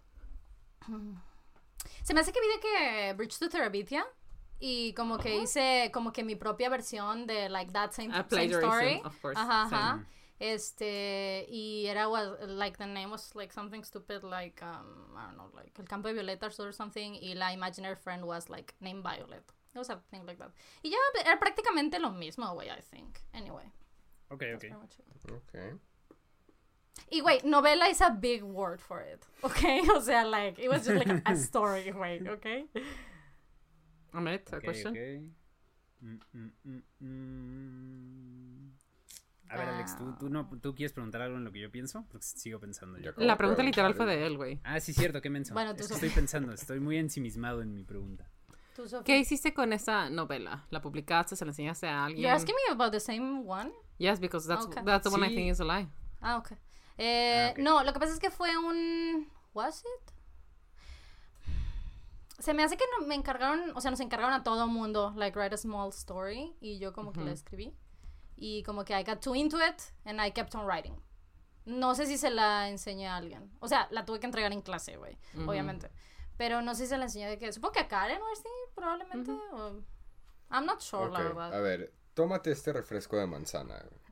Se 2.03 2.13
me 2.13 2.19
hace 2.21 2.31
que 2.31 2.39
vi 2.39 2.47
de 2.47 2.59
que 2.59 3.13
Bridge 3.15 3.37
to 3.39 3.49
Terabithia 3.49 4.05
y 4.59 4.93
como 4.93 5.17
que 5.17 5.35
hice 5.35 5.89
como 5.91 6.13
que 6.13 6.23
mi 6.23 6.35
propia 6.35 6.69
versión 6.69 7.25
de 7.25 7.49
like 7.49 7.71
that 7.73 7.91
same, 7.91 8.11
same 8.29 8.45
story. 8.45 9.01
of 9.03 9.19
course. 9.21 9.39
Ajá, 9.39 9.63
ajá. 9.63 10.05
Este, 10.39 11.45
y 11.49 11.85
era 11.87 12.09
was, 12.09 12.37
like 12.47 12.77
the 12.77 12.85
name 12.85 13.09
was 13.09 13.33
like 13.35 13.53
something 13.53 13.83
stupid 13.83 14.21
like 14.23 14.61
um, 14.61 15.15
I 15.15 15.27
don't 15.27 15.37
know, 15.37 15.49
like 15.55 15.71
El 15.79 15.85
campo 15.85 16.09
de 16.09 16.15
violetas 16.15 16.59
or 16.59 16.73
something 16.73 17.13
y 17.15 17.33
la 17.35 17.51
imaginary 17.53 17.95
friend 17.95 18.25
was 18.25 18.49
like 18.49 18.73
named 18.81 19.01
Violet. 19.03 19.43
It 19.73 19.77
was 19.77 19.89
a 19.89 19.99
thing 20.11 20.25
like 20.25 20.37
that. 20.39 20.51
Y 20.83 20.89
ya 20.89 20.97
era 21.25 21.39
prácticamente 21.39 21.99
lo 21.99 22.09
mismo, 22.11 22.53
güey, 22.53 22.69
I 22.69 22.81
think. 22.81 23.21
Anyway. 23.33 23.71
Ok, 24.29 24.43
ok. 24.55 24.65
Ok. 25.31 25.79
Y 27.11 27.21
wait, 27.21 27.43
novela 27.43 27.87
is 27.89 28.01
a 28.01 28.09
big 28.09 28.41
word 28.41 28.81
for 28.81 29.01
it, 29.01 29.25
okay? 29.43 29.81
O 29.91 29.99
sea, 29.99 30.23
like, 30.25 30.57
it 30.59 30.69
was 30.69 30.85
just 30.85 30.97
like 30.97 31.21
a, 31.25 31.35
story, 31.37 31.91
wait, 31.95 32.27
okay? 32.27 32.65
Ahmed, 34.13 34.41
a 34.51 34.55
Ok, 34.57 34.63
question? 34.63 34.91
ok. 34.91 34.99
Mm, 36.03 36.19
mm, 36.35 36.51
mm, 36.65 36.81
A 39.49 39.57
ver, 39.57 39.69
Alex, 39.69 39.95
¿tú, 39.97 40.13
tú, 40.19 40.29
no, 40.29 40.49
¿tú 40.61 40.73
quieres 40.75 40.91
preguntar 40.93 41.21
algo 41.21 41.37
en 41.37 41.43
lo 41.43 41.51
que 41.51 41.59
yo 41.59 41.71
pienso? 41.71 42.05
Porque 42.11 42.25
sigo 42.25 42.59
pensando 42.59 42.97
yo. 42.97 43.11
La 43.17 43.37
pregunta 43.37 43.61
literal 43.63 43.93
fue 43.93 44.05
de 44.05 44.25
él, 44.25 44.37
güey. 44.37 44.59
Ah, 44.63 44.79
sí, 44.79 44.91
cierto, 44.93 45.21
qué 45.21 45.29
menso. 45.29 45.53
Bueno, 45.53 45.71
tú 45.75 45.81
Es 45.81 45.87
que 45.87 45.93
Sofía. 45.93 46.07
estoy 46.07 46.21
pensando, 46.21 46.51
estoy 46.53 46.79
muy 46.79 46.97
ensimismado 46.97 47.61
en 47.61 47.73
mi 47.73 47.83
pregunta. 47.83 48.29
Tú. 48.75 48.83
¿Qué 49.05 49.17
hiciste 49.19 49.53
con 49.53 49.71
esa 49.71 50.09
novela? 50.09 50.65
¿La 50.69 50.81
publicaste? 50.81 51.35
¿Se 51.37 51.45
la 51.45 51.51
enseñaste 51.51 51.87
a 51.87 52.05
alguien? 52.05 52.23
You're 52.23 52.35
asking 52.35 52.55
me 52.67 52.73
about 52.73 52.91
the 52.91 52.99
same 52.99 53.43
one? 53.45 53.71
Yes, 53.97 54.19
because 54.19 54.47
that's, 54.47 54.65
Okay. 54.65 54.83
that's 54.83 55.03
the 55.07 55.09
one 55.13 55.25
I 55.25 55.29
Sí. 55.29 55.35
think 55.35 55.51
is 55.51 55.61
a 55.61 55.63
lie. 55.63 55.87
Ah, 56.19 56.37
ok. 56.37 56.51
Eh, 56.97 57.47
Ah, 57.47 57.51
ok. 57.51 57.59
No, 57.59 57.83
lo 57.85 57.93
que 57.93 57.99
pasa 57.99 58.13
es 58.13 58.19
que 58.19 58.29
fue 58.31 58.57
un... 58.57 59.29
¿Was 59.53 59.79
it? 59.81 60.11
Se 62.39 62.53
me 62.53 62.63
hace 62.63 62.75
que 62.75 62.83
no, 62.99 63.07
me 63.07 63.15
encargaron, 63.15 63.71
o 63.75 63.79
sea, 63.81 63.91
nos 63.91 64.01
encargaron 64.01 64.33
a 64.33 64.43
todo 64.43 64.67
mundo, 64.67 65.13
like, 65.15 65.39
write 65.39 65.55
a 65.55 65.57
small 65.57 65.89
story, 65.91 66.53
y 66.59 66.79
yo 66.79 66.91
como 66.91 67.13
que 67.13 67.21
la 67.21 67.31
escribí. 67.31 67.73
Y 68.37 68.63
como 68.63 68.83
que 68.83 68.93
I 68.99 69.03
got 69.03 69.21
too 69.21 69.35
into 69.35 69.57
it, 69.59 69.81
and 70.05 70.19
I 70.25 70.31
kept 70.31 70.53
on 70.55 70.65
writing. 70.65 70.95
No 71.65 71.95
sé 71.95 72.05
si 72.05 72.17
se 72.17 72.29
la 72.29 72.69
enseñé 72.69 73.07
a 73.07 73.15
alguien. 73.15 73.49
O 73.59 73.67
sea, 73.67 73.87
la 73.91 74.05
tuve 74.05 74.19
que 74.19 74.25
entregar 74.27 74.51
en 74.51 74.61
clase, 74.61 74.97
güey, 74.97 75.17
Ujú. 75.35 75.49
obviamente. 75.49 75.89
Pero 76.37 76.61
no 76.61 76.75
sé 76.75 76.83
si 76.83 76.89
se 76.89 76.97
la 76.97 77.05
enseñé 77.05 77.27
de 77.29 77.37
que... 77.39 77.51
Supongo 77.53 77.71
que 77.73 77.79
a 77.79 77.87
Karen 77.87 78.21
o 78.21 78.25
así, 78.31 78.43
probablemente. 78.75 79.31
o- 79.31 79.81
I'm 80.51 80.65
not 80.65 80.81
sure, 80.81 81.09
la 81.11 81.19
Ok, 81.19 81.23
verdad. 81.25 81.53
A 81.55 81.59
ver, 81.61 81.93
tómate 82.13 82.51
este 82.51 82.71
refresco 82.73 83.15
de 83.17 83.25
manzana. 83.25 83.83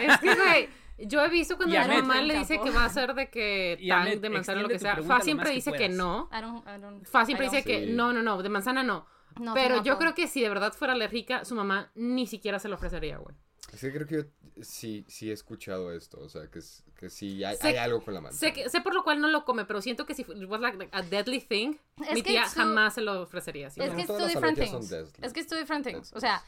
Es 0.00 0.18
que, 0.20 0.34
güey, 0.34 0.68
yo 0.98 1.22
he 1.24 1.28
visto 1.28 1.56
cuando 1.56 1.76
mi 1.78 1.86
mamá 2.02 2.20
le 2.22 2.38
dice 2.38 2.60
que 2.60 2.70
va 2.70 2.84
a 2.84 2.88
ser 2.88 3.14
de 3.14 3.28
que 3.30 3.76
Y 3.80 3.88
tan 3.88 4.02
Ahmed, 4.02 4.20
de 4.20 4.30
manzana 4.30 4.60
o 4.60 4.62
lo 4.62 4.68
que 4.68 4.78
sea. 4.78 4.96
Fa 5.02 5.20
siempre 5.20 5.50
que 5.50 5.54
dice 5.56 5.72
que 5.72 5.78
puedas. 5.78 5.96
no. 5.96 6.28
I 6.32 6.40
don't, 6.40 6.66
I 6.68 6.80
don't, 6.80 7.04
Fa 7.06 7.24
siempre 7.26 7.46
I 7.46 7.50
dice 7.50 7.64
que 7.64 7.86
no, 7.86 8.12
no, 8.12 8.22
no, 8.22 8.42
de 8.42 8.48
manzana 8.48 8.82
no. 8.82 9.06
No, 9.40 9.54
Pero 9.54 9.82
yo 9.82 9.98
creo 9.98 10.14
que 10.14 10.26
si 10.28 10.40
de 10.40 10.48
verdad 10.48 10.72
fuera 10.72 10.92
alérgica, 10.94 11.44
su 11.44 11.54
mamá 11.54 11.90
ni 11.94 12.26
siquiera 12.26 12.58
se 12.58 12.68
lo 12.68 12.74
ofrecería, 12.76 13.18
güey. 13.18 13.34
Es 13.72 13.80
que 13.80 13.92
creo 13.92 14.06
que 14.06 14.16
yo 14.16 14.22
sí, 14.62 15.04
sí 15.08 15.30
he 15.30 15.32
escuchado 15.32 15.92
esto. 15.92 16.20
O 16.20 16.28
sea, 16.28 16.48
que, 16.50 16.58
es- 16.58 16.84
que 16.96 17.08
sí 17.08 17.42
hay, 17.42 17.56
Sé- 17.56 17.68
hay 17.68 17.76
algo 17.76 18.02
con 18.04 18.12
la 18.12 18.20
manzana. 18.20 18.38
Sé, 18.40 18.52
que, 18.52 18.68
sé 18.68 18.80
por 18.82 18.92
lo 18.94 19.02
cual 19.04 19.20
no 19.20 19.28
lo 19.28 19.44
come, 19.44 19.64
pero 19.64 19.80
siento 19.80 20.04
que 20.04 20.14
si 20.14 20.24
was 20.24 20.60
like 20.60 20.88
a 20.92 21.02
deadly 21.02 21.40
thing, 21.40 21.74
Es 22.06 22.12
mi 22.14 22.22
que 22.22 22.30
tía 22.32 22.46
su- 22.48 22.56
jamás 22.56 22.94
se 22.94 23.00
lo 23.00 23.22
ofrecería. 23.22 23.70
¿sí? 23.70 23.80
Es 23.80 23.88
No, 23.90 23.94
que 23.96 24.02
it's 24.02 24.06
todas 24.08 24.20
two 24.22 24.26
las 24.26 24.34
different 24.34 24.58
alergias 24.58 24.70
son 24.70 24.80
things. 24.80 25.12
deadly. 25.12 25.26
Es 25.26 25.32
que 25.32 25.40
it's 25.40 25.48
two 25.48 25.56
different 25.58 25.86
things. 25.86 26.12
O 26.12 26.20
sea, 26.20 26.42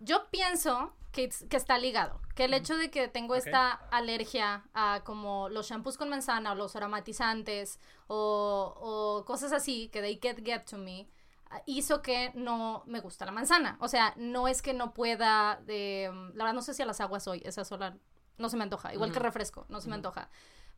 yo 0.00 0.26
pienso 0.30 0.92
que, 1.12 1.30
que 1.48 1.56
está 1.56 1.78
ligado. 1.78 2.20
Que 2.34 2.44
el 2.44 2.54
hecho 2.54 2.76
de 2.76 2.90
que 2.90 3.08
tengo 3.08 3.34
esta 3.34 3.70
alergia 3.90 4.64
a 4.74 5.02
como 5.04 5.48
los 5.48 5.68
shampoos 5.68 5.96
con 5.96 6.10
manzana 6.10 6.52
o 6.52 6.54
los 6.54 6.76
aromatizantes 6.76 7.78
o, 8.08 8.74
o 8.78 9.24
cosas 9.24 9.52
así 9.52 9.88
que 9.88 10.00
they 10.02 10.18
get 10.22 10.44
get 10.44 10.64
to 10.68 10.76
me 10.76 11.08
hizo 11.66 12.02
que 12.02 12.32
no 12.34 12.82
me 12.86 13.00
gusta 13.00 13.24
la 13.24 13.32
manzana. 13.32 13.76
O 13.80 13.88
sea, 13.88 14.14
no 14.16 14.48
es 14.48 14.62
que 14.62 14.74
no 14.74 14.94
pueda 14.94 15.60
de, 15.66 16.10
la 16.34 16.44
verdad 16.44 16.54
no 16.54 16.62
sé 16.62 16.74
si 16.74 16.82
a 16.82 16.86
las 16.86 17.00
aguas 17.00 17.26
hoy, 17.28 17.42
esa 17.44 17.64
sola 17.64 17.96
no 18.38 18.48
se 18.48 18.56
me 18.56 18.62
antoja, 18.62 18.94
igual 18.94 19.12
que 19.12 19.18
refresco, 19.18 19.66
no 19.68 19.80
se 19.80 19.88
me 19.88 19.94
antoja. 19.94 20.30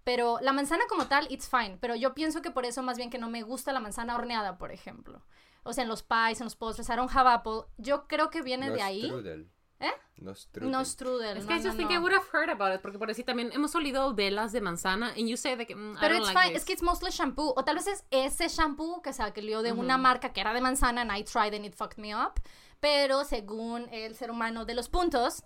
Pero 0.05 0.39
la 0.41 0.53
manzana 0.53 0.85
como 0.89 1.07
tal, 1.07 1.27
it's 1.31 1.49
fine. 1.49 1.77
Pero 1.81 1.95
yo 1.95 2.15
pienso 2.15 2.41
que 2.41 2.51
por 2.51 2.65
eso 2.65 2.83
más 2.83 2.97
bien 2.97 3.11
que 3.11 3.19
no 3.19 3.29
me 3.29 3.43
gusta 3.43 3.73
la 3.73 3.81
manzana 3.81 4.15
horneada, 4.15 4.57
por 4.57 4.73
ejemplo. 4.73 5.23
O 5.63 5.73
sea, 5.75 5.83
en 5.83 5.89
los 5.89 6.03
pies, 6.03 6.41
en 6.41 6.45
los 6.45 6.57
postres, 6.57 6.89
I 6.89 6.97
don't 6.97 7.15
have 7.15 7.29
apple. 7.29 7.71
Yo 7.77 8.07
creo 8.09 8.31
que 8.31 8.41
viene 8.43 8.69
no 8.69 8.75
de 8.75 8.83
ahí. 8.83 9.05
strudel. 9.05 9.51
¿Eh? 9.81 9.91
No 10.19 10.33
es 10.33 10.41
strudel. 10.41 10.71
No 10.71 10.85
strudel. 10.85 11.37
Es 11.39 11.45
no, 11.45 11.49
que 11.49 11.55
I 11.55 11.59
no, 11.59 11.65
just 11.65 11.77
think 11.79 11.91
no. 11.91 11.97
I 11.97 11.99
would 11.99 12.13
have 12.13 12.27
heard 12.33 12.51
about 12.51 12.75
it, 12.75 12.81
porque 12.83 12.99
por 12.99 13.09
decir 13.09 13.25
también 13.25 13.51
hemos 13.53 13.75
olido 13.75 14.15
velas 14.15 14.53
de 14.53 14.61
manzana, 14.61 15.09
and 15.17 15.27
you 15.27 15.37
say 15.39 15.57
de 15.57 15.67
que, 15.67 15.75
mm, 15.75 15.95
I 15.95 15.97
Pero 16.01 16.15
don't 16.17 16.25
it's 16.27 16.35
like 16.35 16.49
fine, 16.49 16.57
es 16.57 16.65
que 16.67 16.73
it's 16.75 16.83
mostly 16.83 17.11
shampoo. 17.11 17.55
O 17.57 17.65
tal 17.65 17.77
vez 17.77 17.87
es 17.87 18.05
ese 18.11 18.49
shampoo 18.49 19.01
que 19.03 19.13
salió 19.15 19.63
de 19.63 19.73
una 19.73 19.97
marca 19.97 20.33
que 20.33 20.41
era 20.43 20.53
de 20.53 20.61
manzana 20.61 21.01
and 21.01 21.11
I 21.17 21.25
tried 21.25 21.55
and 21.55 21.65
it 21.65 21.75
fucked 21.75 21.97
me 21.99 22.15
up. 22.15 22.35
Pero 22.81 23.25
según 23.25 23.89
el 23.91 24.15
ser 24.15 24.31
humano 24.31 24.65
de 24.67 24.75
los 24.75 24.89
puntos, 24.91 25.43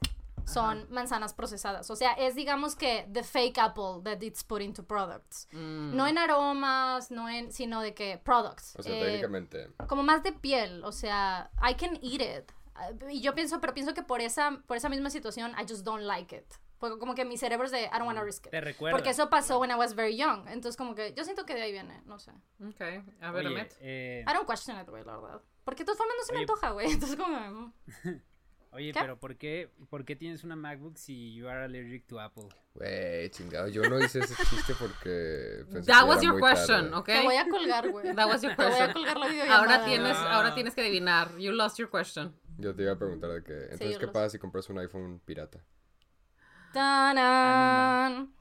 son 0.47 0.86
manzanas 0.90 1.32
procesadas. 1.32 1.89
O 1.90 1.97
sea, 1.97 2.12
es 2.12 2.35
digamos 2.35 2.77
que 2.77 3.09
the 3.12 3.23
fake 3.23 3.59
apple 3.59 4.02
that 4.02 4.20
it's 4.23 4.43
put 4.44 4.61
into 4.61 4.82
products. 4.82 5.47
Mm. 5.52 5.94
No 5.97 6.06
en 6.06 6.19
aromas, 6.19 7.11
no 7.11 7.28
en, 7.28 7.51
sino 7.52 7.81
de 7.81 7.94
que 7.94 8.19
products. 8.24 8.74
O 8.77 8.82
sea, 8.82 8.93
Eh, 8.98 9.05
técnicamente. 9.05 9.69
como 9.89 10.02
más 10.02 10.23
de 10.23 10.32
piel, 10.32 10.85
o 10.85 10.93
sea, 10.93 11.51
I 11.62 11.74
can 11.74 11.97
eat 12.02 12.20
it. 12.20 12.52
Ah, 12.74 12.90
Y 13.10 13.20
yo 13.20 13.34
pienso, 13.34 13.60
pero 13.60 13.72
pienso 13.74 13.94
que 13.94 14.02
por 14.02 14.20
esa, 14.20 14.62
por 14.66 14.76
esa 14.76 14.88
misma 14.88 15.10
situación, 15.10 15.52
I 15.52 15.62
just 15.68 15.84
don't 15.84 16.02
like 16.05 16.34
it. 16.34 16.44
Porque 16.78 16.98
como 16.98 17.14
que 17.14 17.24
mi 17.24 17.38
cerebro 17.38 17.64
es 17.66 17.70
de, 17.70 17.84
I 17.84 17.88
don't 17.92 18.05
want 18.06 18.18
to 18.18 18.24
risk 18.24 18.46
it. 18.46 18.51
Te 18.51 18.60
recuerda. 18.60 18.96
Porque 18.96 19.10
eso 19.10 19.30
pasó 19.30 19.59
when 19.59 19.70
I 19.70 19.74
was 19.74 19.94
very 19.94 20.16
young. 20.16 20.46
Entonces 20.48 20.76
como 20.76 20.94
que 20.94 21.14
yo 21.14 21.24
siento 21.24 21.46
que 21.46 21.55
de 21.55 21.62
ahí 21.62 21.72
viene, 21.72 22.02
no 22.05 22.18
sé. 22.18 22.32
Ok, 22.62 22.80
a 23.22 23.30
ver, 23.30 23.46
Oye, 23.46 23.68
eh, 23.80 24.24
I 24.28 24.32
don't 24.34 24.46
question 24.46 24.78
it, 24.80 24.88
güey, 24.88 25.05
la 25.05 25.16
verdad. 25.16 25.40
Porque 25.64 25.82
de 25.82 25.86
todas 25.86 25.98
formas 25.98 26.16
no 26.18 26.24
se 26.24 26.32
me 26.32 26.38
Oye. 26.38 26.42
antoja, 26.42 26.70
güey. 26.72 26.86
Entonces 26.92 27.16
como... 27.16 27.38
mm. 27.38 27.72
oye 28.72 28.92
¿qué? 28.92 29.01
pero 29.01 29.18
¿por 29.20 29.36
qué, 29.36 29.70
¿por 29.88 30.05
qué 30.05 30.16
tienes 30.16 30.42
una 30.42 30.56
MacBook 30.56 30.96
si 30.98 31.32
you 31.32 31.48
are 31.48 31.62
allergic 31.64 32.06
to 32.09 32.20
Apple? 32.20 32.48
Güey, 32.74 33.30
chingado. 33.30 33.68
Yo 33.68 33.82
no 33.88 33.98
hice 34.01 34.18
ese 34.18 34.34
chiste 34.44 34.74
porque. 34.78 35.64
pensé 35.72 35.90
That 35.90 36.01
que 36.02 36.09
was 36.09 36.16
era 36.18 36.22
your 36.24 36.40
muy 36.40 36.51
question, 36.51 36.90
tarde. 36.90 36.96
ok? 36.96 37.06
Te 37.06 37.22
voy 37.22 37.36
a 37.36 37.48
colgar, 37.48 37.88
güey. 37.88 38.14
That 38.16 38.26
was 38.28 38.42
your 38.42 38.56
Te 38.56 38.62
voy 38.62 38.72
a 38.72 38.76
question. 38.76 38.92
colgar 38.94 39.16
la 39.16 39.28
videollamada. 39.28 39.59
Ahora 39.60 39.84
tienes, 39.84 40.16
Ah. 40.16 40.34
ahora 40.34 40.55
tienes 40.55 40.74
que 40.74 40.80
adivinar. 40.80 41.38
You 41.38 41.52
lost 41.52 41.78
your 41.78 41.88
question. 41.88 42.34
Yo 42.59 42.74
te 42.74 42.82
iba 42.82 42.93
a 42.93 42.98
preguntar 42.98 43.31
de 43.31 43.43
que. 43.43 43.52
Entonces, 43.72 43.98
¿qué 43.98 44.09
pasa 44.09 44.31
si 44.31 44.39
compras 44.39 44.68
un 44.70 44.78
iPhone 44.78 45.20
pirata? 45.24 45.60
¡Tanan! 46.72 48.32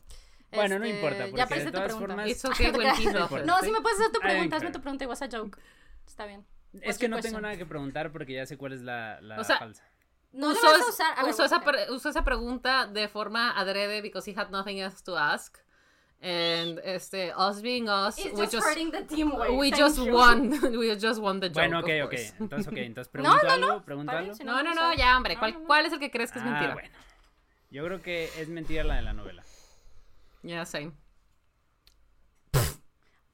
Bueno, 0.52 0.80
no 0.80 0.85
Este, 0.85 0.95
importa, 0.98 1.18
Ya 1.18 1.26
porque 1.30 1.41
aparece 1.41 1.65
de 1.65 1.72
tu 1.72 1.77
todas 1.77 1.88
pregunta. 1.95 2.07
formas-. 2.15 2.27
No, 3.45 3.60
si 3.61 3.72
me 3.72 3.81
puedes 3.81 3.99
hacer 3.99 4.11
tu 4.11 4.19
don't 4.19 4.23
pregunta, 4.23 4.56
hazme 4.57 4.72
tu 4.72 4.81
pregunta 4.81 5.03
y 5.03 5.07
was 5.07 5.22
a 5.22 5.27
joke. 5.31 5.57
Está 6.06 6.26
bien. 6.26 6.45
Es 6.81 6.98
que 6.98 7.07
no 7.07 7.19
tengo 7.19 7.40
nada 7.41 7.56
que 7.57 7.65
preguntar 7.65 8.11
porque 8.11 8.34
ya 8.34 8.45
sé 8.45 8.57
cuál 8.57 8.73
es 8.73 8.81
la, 8.81 9.19
la 9.22 9.40
O 9.40 9.44
sea, 9.44 9.57
falsa. 9.60 9.84
No 10.31 10.49
usó, 10.49 10.65
vas 10.65 10.88
usar. 10.90 11.14
a 11.18 11.22
ver, 11.23 11.31
usó 11.31 11.45
esa, 11.45 11.61
pre- 11.61 11.91
usó 11.91 12.10
esa 12.10 12.23
pregunta 12.23 12.88
de 12.88 13.07
forma 13.07 13.52
adrede 13.52 14.02
because 14.02 14.30
he 14.30 14.34
had 14.35 14.49
nothing 14.49 14.77
else 14.80 15.03
to 15.03 15.15
ask. 15.18 15.57
And 16.25 16.79
este, 16.85 17.33
us 17.35 17.61
being 17.61 17.89
us, 17.89 18.17
It's 18.17 18.31
we 18.33 18.43
just, 18.43 18.53
just, 18.53 18.65
hurting 18.65 18.91
the 18.91 19.03
team, 19.03 19.29
güey. 19.31 19.57
we 19.57 19.71
Thank 19.71 19.81
just 19.83 19.97
you. 19.99 20.13
won. 20.13 20.51
we 20.79 20.95
just 20.95 21.19
won 21.21 21.41
the 21.41 21.49
joke. 21.49 21.55
Bueno, 21.67 21.79
ok, 21.79 21.89
of 22.01 22.07
ok. 22.07 22.13
Entonces, 22.39 22.67
ok. 22.67 22.77
Entonces, 22.77 23.13
No, 23.15 23.21
¿pregunto 23.41 23.43
no, 23.45 23.51
algo? 23.53 23.67
no, 23.67 23.83
¿Pregunto 23.83 24.11
está 24.11 24.19
algo? 24.19 24.25
bien, 24.31 24.35
si 24.37 24.43
No, 24.45 24.63
no, 24.63 24.73
no, 24.73 24.93
ya, 24.93 25.17
hombre. 25.17 25.33
No, 25.33 25.39
¿Cuál, 25.41 25.53
no, 25.53 25.59
no. 25.59 25.65
cuál 25.67 25.85
es 25.85 25.91
el 25.91 25.99
que 25.99 26.09
crees 26.11 26.31
que 26.31 26.39
es 26.39 26.45
Ah, 26.45 26.49
mentira? 26.49 26.73
bueno. 26.75 26.89
Yo 27.71 27.83
creo 27.83 28.01
que 28.01 28.29
es 28.39 28.47
mentira 28.47 28.85
la 28.85 28.95
de 28.95 29.01
la 29.01 29.11
novela. 29.13 29.43
Yeah, 30.43 30.65
same. 30.65 30.93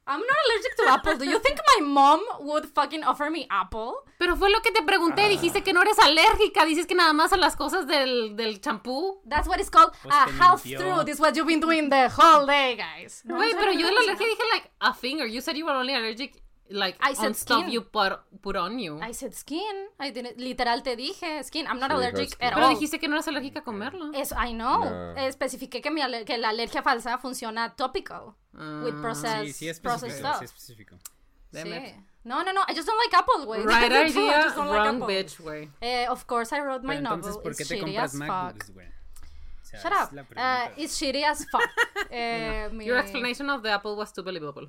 I'm 0.10 0.22
not 0.22 0.38
allergic 0.45 0.76
to 0.77 0.84
apple. 0.90 1.18
Do 1.19 1.26
you 1.26 1.40
think 1.40 1.60
my 1.77 1.86
mom 1.86 2.22
would 2.40 2.65
fucking 2.65 3.03
offer 3.03 3.30
me 3.30 3.45
apple? 3.52 3.94
Pero 4.18 4.36
fue 4.36 4.49
lo 4.49 4.60
que 4.61 4.72
te 4.72 4.81
pregunté. 4.81 5.26
Ah. 5.26 5.30
Dijiste 5.30 5.64
que 5.64 5.72
no 5.72 5.84
eres 5.84 5.99
alérgica. 5.99 6.65
Dices 6.65 6.88
que 6.88 6.95
nada 6.95 7.14
más 7.14 7.31
a 7.31 7.38
las 7.38 7.56
cosas 7.56 7.86
del, 7.86 8.36
del 8.36 8.60
champú. 8.60 9.22
That's 9.30 9.48
what 9.48 9.60
it's 9.60 9.69
called 9.69 9.94
Pues 10.02 10.14
a 10.14 10.26
half. 10.40 10.64
This 10.64 11.15
is 11.15 11.19
what 11.19 11.36
you've 11.36 11.45
been 11.45 11.60
doing 11.60 11.90
the 11.90 12.10
whole 12.10 12.48
day, 12.48 12.76
guys. 12.76 13.22
No, 13.23 13.38
Wait, 13.38 13.53
no, 13.53 13.60
pero 13.60 13.72
yo 13.72 13.86
de 13.86 13.94
la 13.94 14.02
alergia 14.02 14.26
dije 14.27 14.44
like 14.52 14.72
a 14.80 14.94
finger. 14.95 15.27
You 15.27 15.41
said 15.41 15.56
you 15.56 15.65
were 15.65 15.77
only 15.77 15.94
allergic 15.94 16.41
like 16.69 16.97
I 17.01 17.09
on 17.11 17.15
said 17.15 17.35
stuff 17.35 17.59
skin. 17.61 17.71
you 17.71 17.81
put, 17.81 18.19
put 18.41 18.55
on 18.55 18.77
you. 18.79 18.99
I 19.01 19.11
said 19.13 19.33
skin. 19.33 19.87
I 19.99 20.11
didn't, 20.11 20.37
literal 20.37 20.81
te 20.83 20.95
dije 20.95 21.43
skin. 21.43 21.65
I'm 21.67 21.79
not 21.79 21.91
Sí, 21.91 21.95
allergic 21.97 22.33
at 22.39 22.53
Pero 22.53 22.65
all. 22.67 22.73
dijiste 22.75 22.99
que 22.99 23.07
no 23.07 23.15
eres 23.15 23.27
alérgica 23.27 23.59
a 23.59 23.63
comerlo. 23.63 24.11
Eso, 24.13 24.35
I 24.35 24.53
know. 24.53 24.85
No. 24.85 25.15
Especifiqué 25.17 25.81
que, 25.81 25.89
mi 25.91 26.01
que 26.25 26.37
la 26.37 26.49
alergia 26.49 26.81
falsa 26.81 27.17
funciona 27.17 27.75
topical. 27.75 28.35
With 28.53 28.93
Ah, 28.95 29.01
processed, 29.01 29.45
Sí, 29.47 29.53
sí 29.53 29.69
es 29.69 29.79
processed 29.79 30.17
específico, 30.17 30.27
stuff. 30.27 30.39
sí 30.39 30.45
es 30.45 30.51
específico. 30.51 30.95
damn 31.51 31.67
Sí. 31.67 31.73
it. 31.73 31.95
No, 32.23 32.43
no, 32.43 32.51
no. 32.53 32.61
I 32.67 32.73
just 32.75 32.85
don't 32.87 32.97
like 32.99 33.15
apple, 33.15 33.45
güey. 33.45 33.61
Right 33.65 33.91
idea, 33.91 34.41
just 34.43 34.55
don't 34.55 34.67
like 34.69 34.79
wrong 34.85 35.01
apple. 35.03 35.07
bitch, 35.15 35.39
güey. 35.39 35.69
Eh, 35.81 36.05
of 36.09 36.25
course, 36.27 36.51
I 36.55 36.59
wrote 36.61 36.83
my 36.83 36.95
Pero 36.97 36.99
entonces, 37.15 37.35
novel. 37.35 37.43
¿por 37.43 37.55
qué 37.55 37.61
It's 37.63 37.69
te 37.69 37.75
shitty 37.77 37.85
compras 37.95 38.13
as 38.13 38.19
fuck. 38.19 38.27
MacBooks, 38.27 38.73
güey? 38.73 38.87
O 38.87 39.65
sea, 39.65 39.79
Shut 39.81 39.93
up. 39.93 40.13
Uh, 40.35 40.69
it's 40.77 40.99
shitty 40.99 41.23
as 41.23 41.45
fuck. 41.49 41.61
Eh, 42.11 42.69
mi- 42.71 42.85
Your 42.85 42.97
explanation 42.97 43.49
of 43.49 43.61
the 43.63 43.69
apple 43.71 43.95
was 43.95 44.11
too 44.11 44.23
believable. 44.23 44.67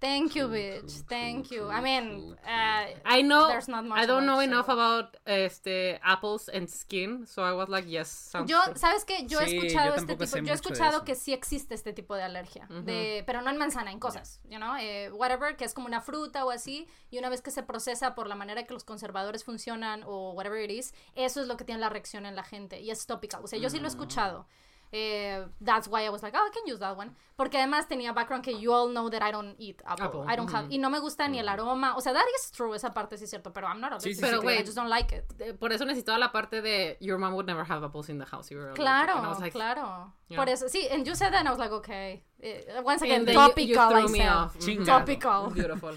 Thank 0.00 0.34
you, 0.34 0.48
bitch. 0.48 1.02
Thank 1.08 1.50
you. 1.50 1.68
I 1.68 1.82
mean, 1.82 2.34
uh, 2.46 2.86
I 3.04 3.20
know. 3.20 3.48
There's 3.48 3.68
not 3.68 3.84
much 3.84 3.98
I 3.98 4.06
don't 4.06 4.24
know 4.24 4.40
enough 4.40 4.70
about 4.70 5.18
este 5.26 6.00
apples 6.02 6.48
and 6.48 6.70
skin, 6.70 7.26
so 7.26 7.42
I 7.42 7.52
was 7.52 7.68
like, 7.68 7.84
yes. 7.86 8.08
Sounds 8.08 8.50
Yo. 8.50 8.58
¿sabes 8.76 9.04
qué? 9.04 9.26
Yo 9.26 9.40
he 9.40 9.46
Sí, 9.46 9.56
yo 9.56 9.62
escuchado 9.62 9.94
este 9.94 10.16
tipo, 10.16 10.36
yo 10.38 10.52
he 10.52 10.54
escuchado 10.54 11.04
que 11.04 11.14
sí 11.14 11.34
existe 11.34 11.74
este 11.74 11.92
tipo 11.92 12.14
de 12.14 12.22
alergia, 12.22 12.66
de, 12.68 13.24
pero 13.26 13.42
no 13.42 13.50
en 13.50 13.58
manzana, 13.58 13.90
en 13.90 13.98
cosas, 13.98 14.40
you 14.48 14.56
know, 14.56 14.76
eh, 14.80 15.10
whatever, 15.12 15.56
que 15.56 15.64
es 15.64 15.74
como 15.74 15.86
una 15.86 16.00
fruta 16.00 16.44
o 16.44 16.50
así, 16.50 16.88
y 17.10 17.18
una 17.18 17.28
vez 17.28 17.42
que 17.42 17.50
se 17.50 17.62
procesa 17.62 18.14
por 18.14 18.26
la 18.26 18.34
manera 18.34 18.64
que 18.64 18.72
los 18.72 18.84
conservadores 18.84 19.44
funcionan 19.44 20.02
o 20.06 20.32
whatever 20.32 20.62
it 20.62 20.70
is, 20.70 20.94
eso 21.14 21.42
es 21.42 21.46
lo 21.46 21.56
que 21.56 21.64
tiene 21.64 21.80
la 21.80 21.90
reacción 21.90 22.24
en 22.24 22.36
la 22.36 22.44
gente, 22.44 22.80
y 22.80 22.90
es 22.90 23.06
topical, 23.06 23.42
o 23.44 23.46
sea, 23.46 23.58
yo 23.58 23.68
sí 23.68 23.78
lo 23.78 23.84
he 23.84 23.88
escuchado. 23.88 24.46
Eh, 24.92 25.46
that's 25.60 25.86
why 25.86 26.04
I 26.04 26.10
was 26.10 26.20
like, 26.22 26.34
oh, 26.36 26.44
I 26.44 26.50
can 26.52 26.66
use 26.66 26.80
that 26.80 26.96
one. 26.96 27.12
Porque 27.36 27.58
además 27.58 27.86
tenía 27.86 28.12
background 28.12 28.42
que 28.44 28.58
you 28.58 28.72
all 28.72 28.90
know 28.90 29.08
that 29.08 29.22
I 29.22 29.30
don't 29.30 29.54
eat 29.58 29.80
apple. 29.86 30.04
Apple, 30.06 30.24
I 30.26 30.34
don't 30.36 30.52
have, 30.52 30.66
y 30.68 30.78
no 30.78 30.90
me 30.90 30.98
gusta 30.98 31.28
ni 31.28 31.38
el 31.38 31.48
aroma. 31.48 31.94
O 31.96 32.00
sea, 32.00 32.12
that 32.12 32.24
is 32.36 32.50
true, 32.50 32.74
esa 32.74 32.90
parte 32.92 33.16
sí 33.16 33.24
es 33.24 33.30
cierto, 33.30 33.52
pero 33.52 33.68
I'm 33.68 33.80
not 33.80 33.92
Sí, 34.00 34.08
allergic 34.10 34.16
sí, 34.16 34.30
sí, 34.30 34.34
it, 34.36 34.40
claro. 34.40 34.50
I 34.60 34.64
just 34.64 34.76
don't 34.76 34.90
like 34.90 35.14
it. 35.16 35.40
Eh, 35.40 35.54
Por 35.54 35.72
eso 35.72 35.84
necesitaba 35.84 36.18
la 36.18 36.32
parte 36.32 36.60
de 36.60 36.96
your 37.00 37.18
mom 37.18 37.34
would 37.34 37.46
never 37.46 37.64
have 37.64 37.84
apples 37.84 38.08
in 38.08 38.18
the 38.18 38.26
house. 38.26 38.50
You 38.50 38.58
were. 38.58 38.72
Claro, 38.74 39.16
And 39.16 39.26
I 39.26 39.28
was 39.28 39.40
like, 39.40 39.52
claro. 39.52 40.12
Yeah. 40.28 40.36
Por 40.38 40.48
eso, 40.48 40.66
sí, 40.68 40.88
and 40.90 41.06
you 41.06 41.14
said 41.14 41.30
that 41.32 41.40
and 41.40 41.48
I 41.48 41.52
was 41.52 41.58
like, 41.60 41.72
okay. 41.72 42.24
Eh, 42.42 42.80
once 42.82 43.02
again, 43.02 43.20
And 43.20 43.28
you- 43.28 43.34
topical, 43.34 43.64
you, 43.66 43.78
I 43.78 44.48
said. 44.58 44.84
Topical. 44.84 45.50
Beautiful. 45.50 45.96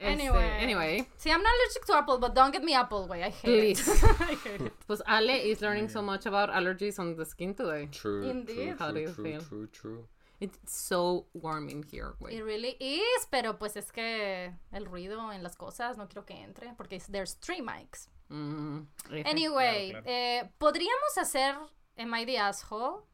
Anyway. 0.00 0.44
Este, 0.48 0.62
anyway, 0.62 1.08
See, 1.16 1.30
I'm 1.30 1.42
not 1.42 1.52
allergic 1.52 1.84
to 1.86 1.94
apple, 1.96 2.18
but 2.18 2.34
don't 2.34 2.52
get 2.52 2.62
me 2.64 2.74
apple, 2.74 3.06
way. 3.08 3.22
I 3.22 3.30
hate 3.30 3.76
Please. 3.76 3.88
it. 3.88 4.04
I 4.20 4.34
hate 4.34 4.60
it. 4.66 4.72
pues 4.86 5.00
Ale 5.08 5.30
is 5.50 5.60
learning 5.62 5.88
so 5.88 6.02
much 6.02 6.26
about 6.26 6.50
allergies 6.50 6.98
on 6.98 7.16
the 7.16 7.24
skin 7.24 7.54
today. 7.54 7.88
True, 7.90 8.28
Indeed. 8.28 8.54
true, 8.54 8.76
How 8.78 8.90
do 8.92 9.00
you 9.00 9.12
true, 9.12 9.24
feel? 9.24 9.40
true, 9.40 9.66
true, 9.68 9.68
true. 9.72 10.08
It's 10.38 10.58
so 10.70 11.24
warm 11.32 11.68
in 11.70 11.82
here, 11.82 12.14
It 12.20 12.24
güey. 12.24 12.44
really 12.44 12.76
is, 12.78 13.26
pero 13.30 13.54
pues 13.58 13.74
es 13.76 13.90
que 13.90 14.52
el 14.72 14.84
ruido 14.84 15.32
en 15.32 15.42
las 15.42 15.56
cosas 15.56 15.96
no 15.96 16.06
quiero 16.08 16.26
que 16.26 16.34
entre, 16.34 16.74
porque 16.76 17.00
there's 17.10 17.34
three 17.40 17.62
mics. 17.62 18.08
Mm. 18.30 18.80
Anyway, 19.24 19.92
claro. 19.92 20.04
eh, 20.06 20.50
¿podríamos 20.58 21.16
hacer 21.16 21.54
Am 21.98 22.12
I 22.14 22.26
the 22.26 22.36
asshole? 22.36 23.04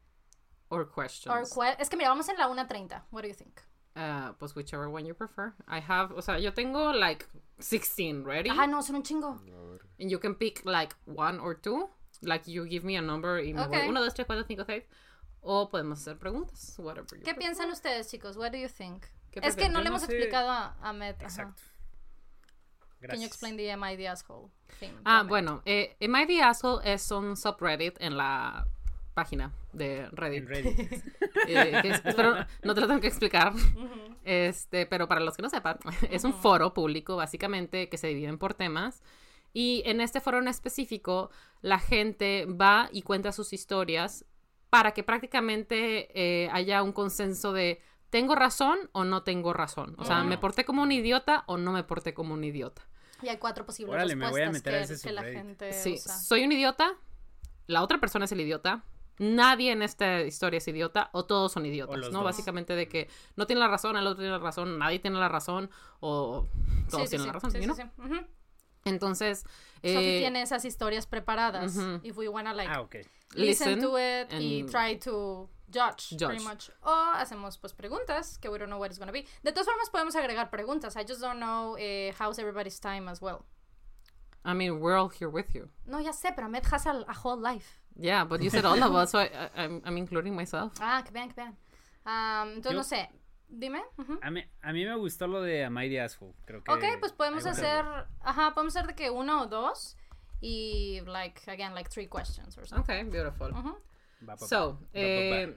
Or 0.69 0.85
questions. 0.85 1.33
Or 1.33 1.43
que- 1.45 1.75
es 1.79 1.87
que 1.89 1.95
mira, 1.95 2.09
vamos 2.09 2.27
en 2.27 2.35
la 2.37 2.47
1.30. 2.49 3.03
What 3.11 3.21
do 3.21 3.29
you 3.29 3.33
think? 3.33 3.61
Uh, 3.95 4.33
pues 4.39 4.55
whichever 4.55 4.89
one 4.89 5.05
you 5.05 5.13
prefer. 5.13 5.53
I 5.67 5.79
have, 5.79 6.11
o 6.17 6.21
sea, 6.21 6.39
yo 6.39 6.51
tengo 6.51 6.91
like 6.93 7.27
16 7.59 8.23
ready. 8.23 8.49
Ajá, 8.49 8.67
no, 8.67 8.81
son 8.81 8.95
un 8.95 9.03
chingo. 9.03 9.39
And 9.99 10.09
you 10.09 10.17
can 10.19 10.33
pick 10.35 10.65
like 10.65 10.95
one 11.05 11.39
or 11.39 11.53
two. 11.53 11.89
Like 12.23 12.47
you 12.47 12.65
give 12.65 12.83
me 12.83 12.95
a 12.97 13.01
number 13.01 13.37
y 13.39 13.53
me 13.53 13.61
voy 13.61 13.67
Okay. 13.77 13.87
uno, 13.89 14.01
dos, 14.01 14.13
tres, 14.13 14.25
cuatro, 14.25 14.45
cinco, 14.47 14.63
seis. 14.65 14.83
O 15.41 15.69
podemos 15.69 15.99
hacer 15.99 16.17
preguntas. 16.17 16.75
Whatever 16.79 17.05
you 17.17 17.23
¿Qué 17.23 17.33
prefer. 17.33 17.39
piensan 17.39 17.69
ustedes, 17.69 18.09
chicos? 18.09 18.35
What 18.37 18.51
do 18.53 18.57
you 18.57 18.67
think? 18.69 19.03
¿Qué 19.31 19.41
Es 19.43 19.55
que 19.55 19.67
no 19.69 19.73
Yo 19.79 19.83
le 19.83 19.83
no 19.83 19.89
hemos 19.97 20.01
sé- 20.03 20.05
explicado 20.13 20.49
a, 20.49 20.75
a 20.81 20.93
Met. 20.93 21.17
ajá. 21.17 21.25
Exacto. 21.25 21.61
Can 23.01 23.01
you 23.01 23.07
Gracias. 23.09 23.27
explain 23.27 23.57
the 23.57 23.69
Am 23.71 23.83
I 23.83 23.97
the 23.97 24.07
asshole 24.07 24.49
thing? 24.79 24.93
Ah, 25.05 25.23
bueno, 25.27 25.61
eh, 25.65 25.95
Am 26.01 26.15
I 26.15 26.25
the 26.25 26.41
Asshole 26.41 26.81
es 26.85 27.11
un 27.11 27.35
subreddit 27.35 27.97
en 27.99 28.15
la 28.15 28.65
página 29.13 29.51
de 29.73 30.07
Reddit. 30.11 30.39
En 30.43 30.47
Reddit. 30.47 31.03
Eh, 31.47 31.79
que 31.81 31.89
es- 31.89 32.05
espero 32.05 32.35
no 32.63 32.73
te 32.73 32.79
lo 32.81 32.87
tengo 32.87 33.01
que 33.01 33.07
explicar. 33.07 33.51
Este, 34.23 34.85
pero 34.85 35.07
para 35.07 35.21
los 35.21 35.35
que 35.35 35.41
no 35.41 35.49
sepan, 35.49 35.77
es 36.09 36.23
un 36.23 36.33
foro 36.33 36.73
público 36.73 37.15
básicamente 37.15 37.89
que 37.89 37.97
se 37.97 38.07
dividen 38.07 38.37
por 38.37 38.53
temas. 38.53 39.01
Y 39.53 39.83
en 39.85 40.01
este 40.01 40.19
foro 40.21 40.39
en 40.39 40.47
específico, 40.47 41.29
la 41.61 41.79
gente 41.79 42.45
va 42.45 42.89
y 42.91 43.01
cuenta 43.03 43.31
sus 43.31 43.53
historias 43.53 44.25
para 44.69 44.93
que 44.93 45.03
prácticamente 45.03 46.09
eh, 46.15 46.49
haya 46.51 46.81
un 46.81 46.91
consenso 46.93 47.53
de 47.53 47.79
¿tengo 48.09 48.33
razón 48.35 48.77
o 48.93 49.03
no 49.03 49.21
tengo 49.23 49.53
razón? 49.53 49.95
O 49.99 50.05
sea, 50.05 50.23
¿me 50.23 50.37
porté 50.37 50.65
como 50.65 50.81
un 50.81 50.91
idiota 50.91 51.43
o 51.47 51.57
no 51.57 51.71
me 51.71 51.83
porté 51.83 52.13
como 52.13 52.33
un 52.33 52.43
idiota? 52.43 52.81
Y 53.21 53.27
hay 53.29 53.37
cuatro 53.37 53.65
posibles 53.65 53.93
Órale, 53.93 54.15
me 54.15 54.29
voy 54.29 54.41
a 54.41 54.45
respuestas 54.49 54.71
meter 54.71 54.83
a 54.83 54.87
que, 54.87 54.93
ese 54.93 55.07
que 55.07 55.13
la 55.13 55.23
gente 55.23 55.73
Sí, 55.73 55.93
usa. 55.93 56.17
soy 56.17 56.43
un 56.43 56.51
idiota, 56.51 56.93
la 57.67 57.83
otra 57.83 57.99
persona 57.99 58.25
es 58.25 58.31
el 58.31 58.41
idiota, 58.41 58.83
nadie 59.19 59.71
en 59.71 59.81
esta 59.81 60.21
historia 60.21 60.57
es 60.57 60.67
idiota 60.67 61.09
o 61.13 61.25
todos 61.25 61.51
son 61.51 61.65
idiotas, 61.65 61.97
¿no? 61.97 62.09
dos. 62.09 62.23
Básicamente 62.23 62.75
de 62.75 62.87
que 62.87 63.09
no 63.35 63.45
tiene 63.45 63.59
la 63.59 63.67
razón, 63.67 63.95
el 63.97 64.05
otro 64.07 64.17
tiene 64.21 64.31
la 64.31 64.39
razón, 64.39 64.77
nadie 64.79 64.99
tiene 64.99 65.19
la 65.19 65.29
razón 65.29 65.69
o 65.99 66.47
todos 66.89 67.03
Sí, 67.03 67.09
tienen 67.17 67.21
sí, 67.21 67.27
la 67.27 67.33
razón, 67.33 67.51
sí. 67.51 68.01
Ujú. 68.01 68.27
Entonces, 68.85 69.45
Sophie 69.75 70.17
eh, 70.17 70.19
tiene 70.19 70.41
esas 70.41 70.65
historias 70.65 71.05
preparadas. 71.07 71.75
ujú. 71.77 71.99
If 72.03 72.17
we 72.17 72.27
wanna 72.27 72.53
like 72.53 72.71
Ah, 72.73 72.81
ok. 72.81 72.95
listen, 73.35 73.79
listen 73.79 73.81
to 73.81 73.97
it 73.97 74.31
y 74.33 74.61
and- 74.61 74.69
try 74.69 74.97
to 74.99 75.49
judge, 75.71 76.09
Judge. 76.11 76.27
pretty 76.27 76.43
much. 76.43 76.69
O 76.81 76.91
hacemos 77.15 77.57
pues 77.57 77.73
preguntas 77.73 78.37
que 78.39 78.49
we 78.49 78.57
don't 78.59 78.69
know 78.69 78.79
what 78.79 78.87
it's 78.89 78.99
gonna 78.99 79.11
be. 79.13 79.25
De 79.41 79.51
todas 79.53 79.65
formas 79.67 79.89
podemos 79.89 80.15
agregar 80.15 80.49
preguntas. 80.49 80.95
I 80.97 81.05
just 81.07 81.21
don't 81.21 81.39
know 81.39 81.77
eh, 81.77 82.13
how's 82.19 82.37
everybody's 82.39 82.79
time 82.79 83.09
as 83.09 83.21
well. 83.21 83.45
I 84.45 84.53
mean, 84.53 84.81
we're 84.81 84.97
all 84.97 85.09
here 85.09 85.29
with 85.29 85.55
you. 85.55 85.69
No, 85.85 86.01
ya 86.01 86.11
sé, 86.11 86.33
pero 86.35 86.47
Ahmed 86.47 86.65
has 86.69 86.85
a, 86.85 86.91
a 87.07 87.13
whole 87.23 87.39
life. 87.41 87.79
Yeah, 87.95 88.25
but 88.25 88.41
you 88.41 88.49
said 88.49 88.65
all 88.65 88.81
of 88.81 88.95
us, 88.95 89.11
so 89.11 89.19
I, 89.19 89.29
I'm, 89.55 89.81
I'm 89.85 89.97
including 89.97 90.35
myself. 90.35 90.73
Ah, 90.79 91.03
que 91.03 91.11
vean, 91.11 91.29
que 91.29 91.35
vean. 91.35 91.55
Um, 92.05 92.55
entonces 92.57 92.71
Yo- 92.71 92.77
no 92.77 92.83
sé. 92.83 93.09
Dime. 93.55 93.83
ujú. 93.97 94.17
A 94.23 94.31
mí, 94.31 94.43
a 94.63 94.73
mí 94.73 94.83
me 94.83 94.95
gustó 94.95 95.27
lo 95.27 95.41
de 95.43 95.63
Am 95.63 95.77
I 95.77 95.87
the 95.87 96.01
Asshole. 96.01 96.33
Creo 96.45 96.63
que 96.63 96.71
Ok, 96.71 96.83
pues 96.99 97.11
podemos 97.11 97.45
hacer, 97.45 97.85
ajá, 98.21 98.53
podemos 98.55 98.75
hacer 98.75 98.87
de 98.87 98.95
que 98.95 99.11
uno 99.11 99.43
o 99.43 99.45
dos 99.45 99.95
y 100.41 101.01
like 101.05 101.39
again 101.51 101.75
like 101.75 101.87
three 101.89 102.07
questions 102.07 102.57
or 102.57 102.65
something. 102.67 102.83
Okay, 102.83 103.03
beautiful. 103.03 103.51
Ujú. 103.51 103.77
Va, 104.27 104.37
So, 104.37 104.79
eh, 104.93 105.55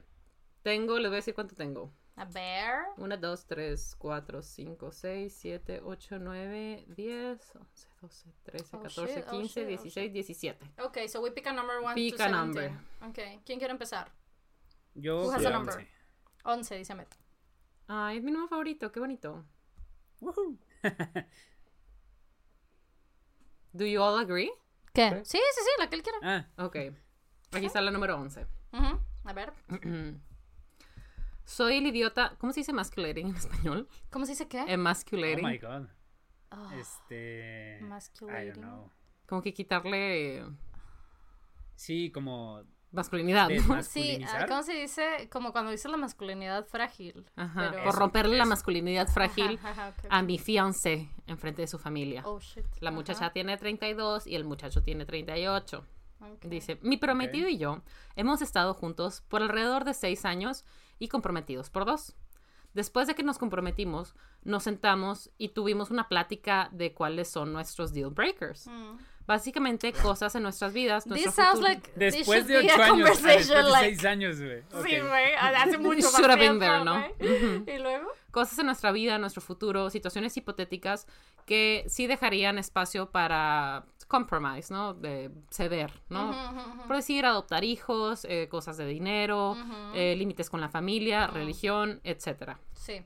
tengo, 0.62 0.98
les 0.98 1.08
voy 1.08 1.16
a 1.16 1.20
decir 1.20 1.34
cuánto 1.34 1.54
tengo. 1.54 1.90
A 2.18 2.24
bear. 2.24 2.86
1, 2.96 3.20
2, 3.20 3.36
3, 3.46 3.94
4, 3.98 4.42
5, 4.42 4.90
6, 4.90 5.32
7, 5.34 5.80
8, 5.84 6.18
9, 6.18 6.84
10, 6.96 7.54
11, 7.54 7.88
12, 8.00 8.32
13, 8.44 8.64
Oh, 8.72 8.78
14, 8.80 9.06
shit, 9.06 9.24
oh, 9.26 9.30
15, 9.30 9.48
shit, 9.48 9.78
oh, 9.78 9.82
16, 9.82 10.12
17. 10.12 10.56
Ok, 10.82 10.98
so 11.08 11.20
we 11.20 11.30
pick 11.30 11.46
a 11.46 11.52
number 11.52 11.80
one 11.82 11.94
Pick 11.94 12.16
to 12.16 12.22
a 12.22 12.28
17. 12.28 12.32
number. 12.46 12.70
Ok, 13.06 13.18
¿quién 13.44 13.58
quiere 13.58 13.72
empezar? 13.72 14.10
Yo 14.94 15.24
Who 15.24 15.30
has 15.30 15.44
a 15.44 15.50
number? 15.50 15.74
11. 15.74 15.88
11, 16.44 16.76
dice 16.78 16.94
Met. 16.94 17.14
Ay, 17.88 18.16
es 18.18 18.22
mi 18.24 18.30
número 18.32 18.48
favorito, 18.48 18.90
qué 18.90 18.98
bonito. 19.00 19.44
Woohoo. 20.20 20.56
Do 23.72 23.84
you 23.84 24.00
all 24.02 24.18
agree? 24.18 24.50
¿Qué? 24.94 25.22
Sí, 25.24 25.38
sí, 25.38 25.60
sí, 25.62 25.70
la 25.78 25.88
que 25.90 25.96
él 25.96 26.02
quiera. 26.02 26.18
ah, 26.22 26.64
Ok. 26.64 26.76
Aquí 27.52 27.66
está 27.66 27.80
la 27.82 27.90
número 27.90 28.16
11. 28.16 28.46
Ujú, 28.72 29.00
A 29.24 29.32
ver, 29.34 29.52
Soy 31.46 31.78
el 31.78 31.86
idiota. 31.86 32.34
¿Cómo 32.38 32.52
se 32.52 32.60
dice 32.60 32.72
masculating 32.74 33.28
en 33.28 33.36
español? 33.36 33.88
¿cómo 34.10 34.26
se 34.26 34.32
dice 34.32 34.48
qué? 34.48 34.60
oh 34.60 34.66
Emasculating. 34.68 35.46
my 35.46 35.56
god. 35.58 35.86
Oh, 36.50 36.70
Este. 36.72 37.76
I 37.76 37.80
don't 37.80 37.86
Emasculating. 37.86 38.52
know. 38.62 38.90
Como 39.26 39.40
que 39.42 39.54
quitarle. 39.54 40.44
Sí, 41.74 42.10
como 42.10 42.62
masculinidad, 42.92 43.48
Sí, 43.82 44.24
ah, 44.26 44.46
¿cómo 44.48 44.62
se 44.62 44.72
dice? 44.72 45.28
Como 45.30 45.52
cuando 45.52 45.70
dice 45.70 45.88
la 45.88 45.96
masculinidad 45.98 46.66
frágil. 46.66 47.26
Ajá, 47.36 47.70
pero- 47.70 47.82
por 47.82 47.90
Eso, 47.90 47.98
romperle 47.98 48.36
la 48.38 48.44
masculinidad 48.46 49.06
frágil 49.08 49.58
Ajá, 49.62 49.88
ajá, 49.88 49.94
a 50.08 50.22
mi 50.22 50.38
fiancé 50.38 51.10
enfrente 51.26 51.62
de 51.62 51.68
su 51.68 51.78
familia. 51.78 52.22
Oh, 52.24 52.40
shit. 52.40 52.64
La 52.80 52.90
muchacha 52.90 53.26
Ajá, 53.26 53.32
tiene 53.32 53.56
32 53.58 54.26
y 54.26 54.34
el 54.34 54.44
muchacho 54.44 54.82
tiene 54.82 55.04
38. 55.04 55.84
ok. 56.20 56.44
Dice, 56.44 56.78
mi 56.82 56.96
prometido 56.96 57.48
y 57.48 57.58
yo 57.58 57.82
hemos 58.14 58.40
estado 58.40 58.72
juntos 58.72 59.20
por 59.28 59.42
alrededor 59.42 59.84
de 59.84 59.92
seis 59.92 60.24
años 60.24 60.64
y 60.98 61.08
comprometidos 61.08 61.70
por 61.70 61.84
dos. 61.84 62.14
Después 62.74 63.06
de 63.06 63.14
que 63.14 63.22
nos 63.22 63.38
comprometimos, 63.38 64.14
nos 64.42 64.64
sentamos 64.64 65.30
y 65.38 65.48
tuvimos 65.50 65.90
una 65.90 66.08
plática 66.08 66.68
de 66.72 66.92
cuáles 66.92 67.28
son 67.28 67.52
nuestros 67.52 67.94
deal 67.94 68.10
breakers. 68.10 68.66
Mm. 68.66 68.98
Básicamente, 69.26 69.92
cosas 69.92 70.34
en 70.36 70.42
nuestras 70.44 70.72
vidas. 70.72 71.06
nuestro 71.06 71.30
This 71.30 71.34
sounds 71.34 71.58
futuro. 71.58 71.68
like 71.72 71.90
Después 71.96 72.46
this 72.46 72.48
de 72.48 72.54
should 72.54 72.66
be 72.66 72.72
ocho 72.72 72.82
a 72.82 72.84
años. 72.86 73.08
ah, 73.08 73.10
Después 73.10 73.18
conversation, 73.48 73.64
de 73.64 73.70
like- 73.72 73.86
seis 73.96 74.04
años, 74.04 74.40
güey. 74.40 74.62
Sí, 74.84 75.00
güey, 75.00 75.34
hace 75.34 75.78
mucho 75.78 76.02
más 76.12 76.12
Should 76.20 76.30
have 76.30 76.38
been 76.40 76.60
tiempo, 76.60 76.66
there, 76.66 76.84
¿no? 76.84 77.66
Y 77.74 77.78
luego, 77.78 78.08
cosas 78.30 78.58
en 78.60 78.66
nuestra 78.66 78.92
vida, 78.92 79.18
nuestro 79.18 79.40
futuro, 79.42 79.88
situaciones 79.90 80.36
hipotéticas 80.36 81.06
que 81.46 81.84
sí 81.88 82.06
dejarían 82.06 82.58
espacio 82.58 83.10
para 83.10 83.86
compromise, 84.06 84.72
¿no? 84.72 84.94
De 84.94 85.30
ceder, 85.50 85.92
¿no? 86.08 86.30
Ujú. 86.30 86.86
Por 86.86 86.96
decir, 86.96 87.26
adoptar 87.26 87.64
hijos, 87.64 88.24
eh, 88.28 88.48
cosas 88.48 88.76
de 88.76 88.86
dinero, 88.86 89.56
eh, 89.94 90.14
límites 90.16 90.50
con 90.50 90.60
la 90.60 90.68
familia, 90.68 91.26
religión, 91.26 92.00
etcétera. 92.04 92.60
Sí. 92.74 93.04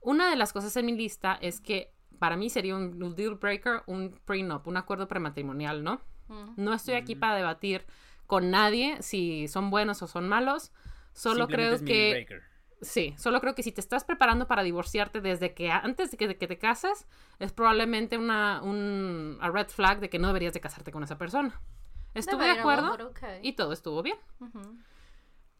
Una 0.00 0.30
de 0.30 0.36
las 0.36 0.52
cosas 0.52 0.76
en 0.76 0.86
mi 0.86 0.92
lista 0.92 1.38
es 1.40 1.60
que 1.60 1.92
para 2.18 2.36
mí 2.36 2.50
sería 2.50 2.76
un 2.76 3.14
deal 3.16 3.34
breaker, 3.34 3.82
un 3.86 4.18
prenup, 4.24 4.66
un 4.66 4.76
acuerdo 4.76 5.08
prematrimonial, 5.08 5.82
¿no? 5.82 6.00
Mm. 6.28 6.52
No 6.56 6.74
estoy 6.74 6.94
aquí 6.94 7.14
para 7.14 7.34
debatir 7.34 7.84
con 8.26 8.50
nadie 8.50 9.02
si 9.02 9.48
son 9.48 9.70
buenos 9.70 10.02
o 10.02 10.06
son 10.06 10.28
malos. 10.28 10.72
Solo 11.12 11.48
creo 11.48 11.72
es 11.74 11.82
que 11.82 12.10
breaker. 12.10 12.42
Sí, 12.82 13.14
solo 13.16 13.40
creo 13.40 13.54
que 13.54 13.62
si 13.62 13.72
te 13.72 13.80
estás 13.80 14.04
preparando 14.04 14.46
para 14.46 14.62
divorciarte 14.62 15.20
desde 15.22 15.54
que 15.54 15.70
antes 15.70 16.10
de 16.10 16.16
que, 16.18 16.28
de 16.28 16.36
que 16.36 16.46
te 16.46 16.58
cases, 16.58 17.06
es 17.38 17.52
probablemente 17.52 18.18
una 18.18 18.60
un, 18.62 19.38
a 19.40 19.50
red 19.50 19.68
flag 19.68 20.00
de 20.00 20.10
que 20.10 20.18
no 20.18 20.26
deberías 20.28 20.52
de 20.52 20.60
casarte 20.60 20.92
con 20.92 21.02
esa 21.02 21.16
persona. 21.16 21.58
Estuve 22.14 22.44
de 22.44 22.50
acuerdo 22.60 22.92
okay. 23.08 23.40
y 23.42 23.52
todo 23.54 23.72
estuvo 23.72 24.02
bien. 24.02 24.18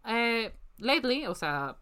Eh, 0.05 0.55
lately, 0.78 1.26
o 1.26 1.34
sea, 1.34 1.76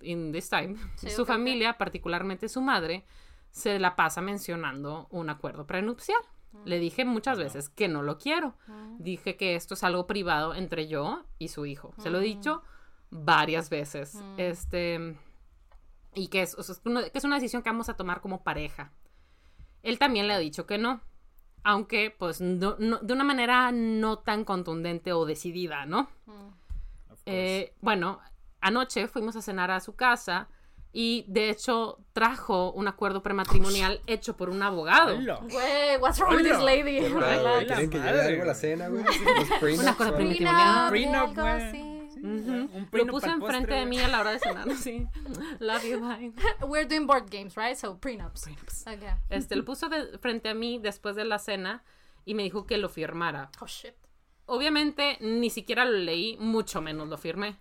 in 0.00 0.32
this 0.32 0.48
time, 0.50 0.76
Sí, 0.96 1.10
su 1.10 1.24
familia, 1.24 1.78
particularmente 1.78 2.48
su 2.48 2.60
madre, 2.60 3.04
se 3.50 3.78
la 3.78 3.96
pasa 3.96 4.20
mencionando 4.20 5.06
un 5.10 5.30
acuerdo 5.30 5.66
prenupcial. 5.66 6.20
Le 6.64 6.78
dije 6.78 7.04
muchas 7.04 7.38
veces 7.38 7.68
que 7.68 7.86
no 7.86 8.02
lo 8.02 8.16
quiero. 8.16 8.54
Mm. 8.66 8.96
Dije 9.02 9.36
que 9.36 9.56
esto 9.56 9.74
es 9.74 9.84
algo 9.84 10.06
privado 10.06 10.54
entre 10.54 10.88
yo 10.88 11.24
y 11.38 11.48
su 11.48 11.66
hijo. 11.66 11.92
Se 11.98 12.08
lo 12.08 12.18
he 12.18 12.22
Mm. 12.22 12.24
dicho 12.24 12.62
varias 13.10 13.70
veces. 13.70 14.14
Mm. 14.14 14.34
Este. 14.38 15.16
Y 16.14 16.28
que 16.28 16.42
es, 16.42 16.54
o 16.54 16.62
sea, 16.62 16.74
que 17.12 17.18
es 17.18 17.24
una 17.24 17.36
decisión 17.36 17.62
que 17.62 17.68
vamos 17.70 17.88
a 17.88 17.94
tomar 17.96 18.20
como 18.20 18.42
pareja. 18.42 18.90
Él 19.82 19.98
también 19.98 20.26
le 20.28 20.34
ha 20.34 20.38
dicho 20.38 20.66
que 20.66 20.78
no. 20.78 21.00
Aunque, 21.62 22.14
pues, 22.16 22.40
no- 22.40 22.76
no- 22.78 22.98
de 22.98 23.12
una 23.12 23.24
manera 23.24 23.70
no 23.72 24.18
tan 24.18 24.44
contundente 24.44 25.12
o 25.12 25.26
decidida, 25.26 25.84
¿no? 25.84 26.08
Mm. 26.26 26.48
Eh, 27.26 27.74
bueno, 27.80 28.20
anoche 28.60 29.08
fuimos 29.08 29.36
a 29.36 29.42
cenar 29.42 29.70
a 29.70 29.80
su 29.80 29.96
casa 29.96 30.48
y 30.92 31.24
de 31.28 31.50
hecho 31.50 31.98
trajo 32.12 32.72
un 32.72 32.88
acuerdo 32.88 33.22
prematrimonial 33.22 34.00
hecho 34.06 34.36
por 34.36 34.48
un 34.48 34.62
abogado. 34.62 35.16
Güey, 35.42 35.96
what's 36.00 36.18
wrong 36.20 36.30
que 37.90 37.98
algo 37.98 38.42
a 38.42 38.46
la 38.46 38.54
cena, 38.54 38.88
güey? 38.88 39.04
Prenup, 39.60 39.96
Un 42.22 42.88
Lo 42.92 43.06
puso 43.06 43.26
enfrente 43.26 43.74
de 43.74 43.86
mí 43.86 43.98
a 43.98 44.08
la 44.08 44.20
hora 44.20 44.32
de 44.32 44.38
cenar, 44.38 44.70
sí. 44.76 45.06
Love 45.60 45.84
you, 45.84 46.00
bye. 46.00 46.32
We're 46.66 46.86
doing 46.86 47.06
board 47.06 47.30
games, 47.30 47.56
right? 47.56 47.76
So 47.76 47.98
prenups. 47.98 48.44
Prenups. 48.44 48.86
Okay. 48.86 49.10
Este, 49.28 49.56
lo 49.56 49.64
puso 49.64 49.88
de 49.88 50.18
frente 50.18 50.48
a 50.48 50.54
mí 50.54 50.78
después 50.78 51.16
de 51.16 51.24
la 51.24 51.38
cena 51.38 51.84
y 52.24 52.34
me 52.34 52.42
dijo 52.42 52.66
que 52.66 52.78
lo 52.78 52.88
firmara. 52.88 53.50
Oh 53.60 53.66
shit. 53.66 53.94
Obviamente 54.46 55.18
ni 55.20 55.50
siquiera 55.50 55.84
lo 55.84 55.98
leí, 55.98 56.36
mucho 56.38 56.80
menos 56.80 57.08
lo 57.08 57.18
firmé. 57.18 57.56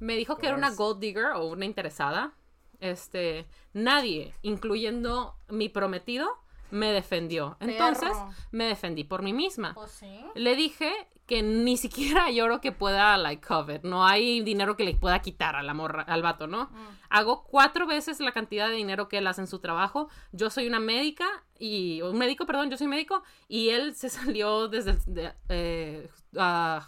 Me 0.00 0.16
dijo 0.16 0.36
que 0.36 0.46
era 0.46 0.56
una 0.56 0.68
course. 0.68 0.82
gold 0.82 1.00
digger 1.00 1.26
o 1.34 1.46
una 1.46 1.64
interesada. 1.64 2.34
Este, 2.78 3.46
nadie, 3.72 4.34
incluyendo 4.42 5.36
mi 5.48 5.70
prometido, 5.70 6.28
me 6.70 6.92
defendió. 6.92 7.56
Entonces, 7.60 8.10
Perro. 8.10 8.34
me 8.50 8.64
defendí 8.64 9.04
por 9.04 9.22
mí 9.22 9.32
misma. 9.32 9.72
Oh 9.76 9.86
sí. 9.86 10.20
Le 10.34 10.56
dije 10.56 10.92
que 11.26 11.42
ni 11.42 11.76
siquiera 11.76 12.24
hay 12.26 12.40
oro 12.40 12.60
que 12.60 12.72
pueda, 12.72 13.16
like, 13.16 13.44
cover. 13.46 13.84
No 13.84 14.06
hay 14.06 14.40
dinero 14.42 14.76
que 14.76 14.84
le 14.84 14.94
pueda 14.94 15.20
quitar 15.20 15.56
a 15.56 15.62
la 15.62 15.74
morra, 15.74 16.02
al 16.02 16.22
vato, 16.22 16.46
¿no? 16.46 16.70
Hago 17.08 17.44
cuatro 17.44 17.86
veces 17.86 18.20
la 18.20 18.32
cantidad 18.32 18.68
de 18.68 18.74
dinero 18.76 19.08
que 19.08 19.18
él 19.18 19.26
hace 19.26 19.40
en 19.40 19.46
su 19.46 19.58
trabajo. 19.58 20.08
Yo 20.32 20.50
soy 20.50 20.66
una 20.66 20.80
médica 20.80 21.26
y... 21.58 22.00
Un 22.02 22.16
médico, 22.18 22.46
perdón, 22.46 22.70
yo 22.70 22.76
soy 22.76 22.86
médico. 22.88 23.22
Y 23.48 23.70
él 23.70 23.94
se 23.96 24.08
salió 24.08 24.68
desde 24.68 24.92
el... 24.92 24.98
de- 25.06 25.32
eh, 25.48 26.10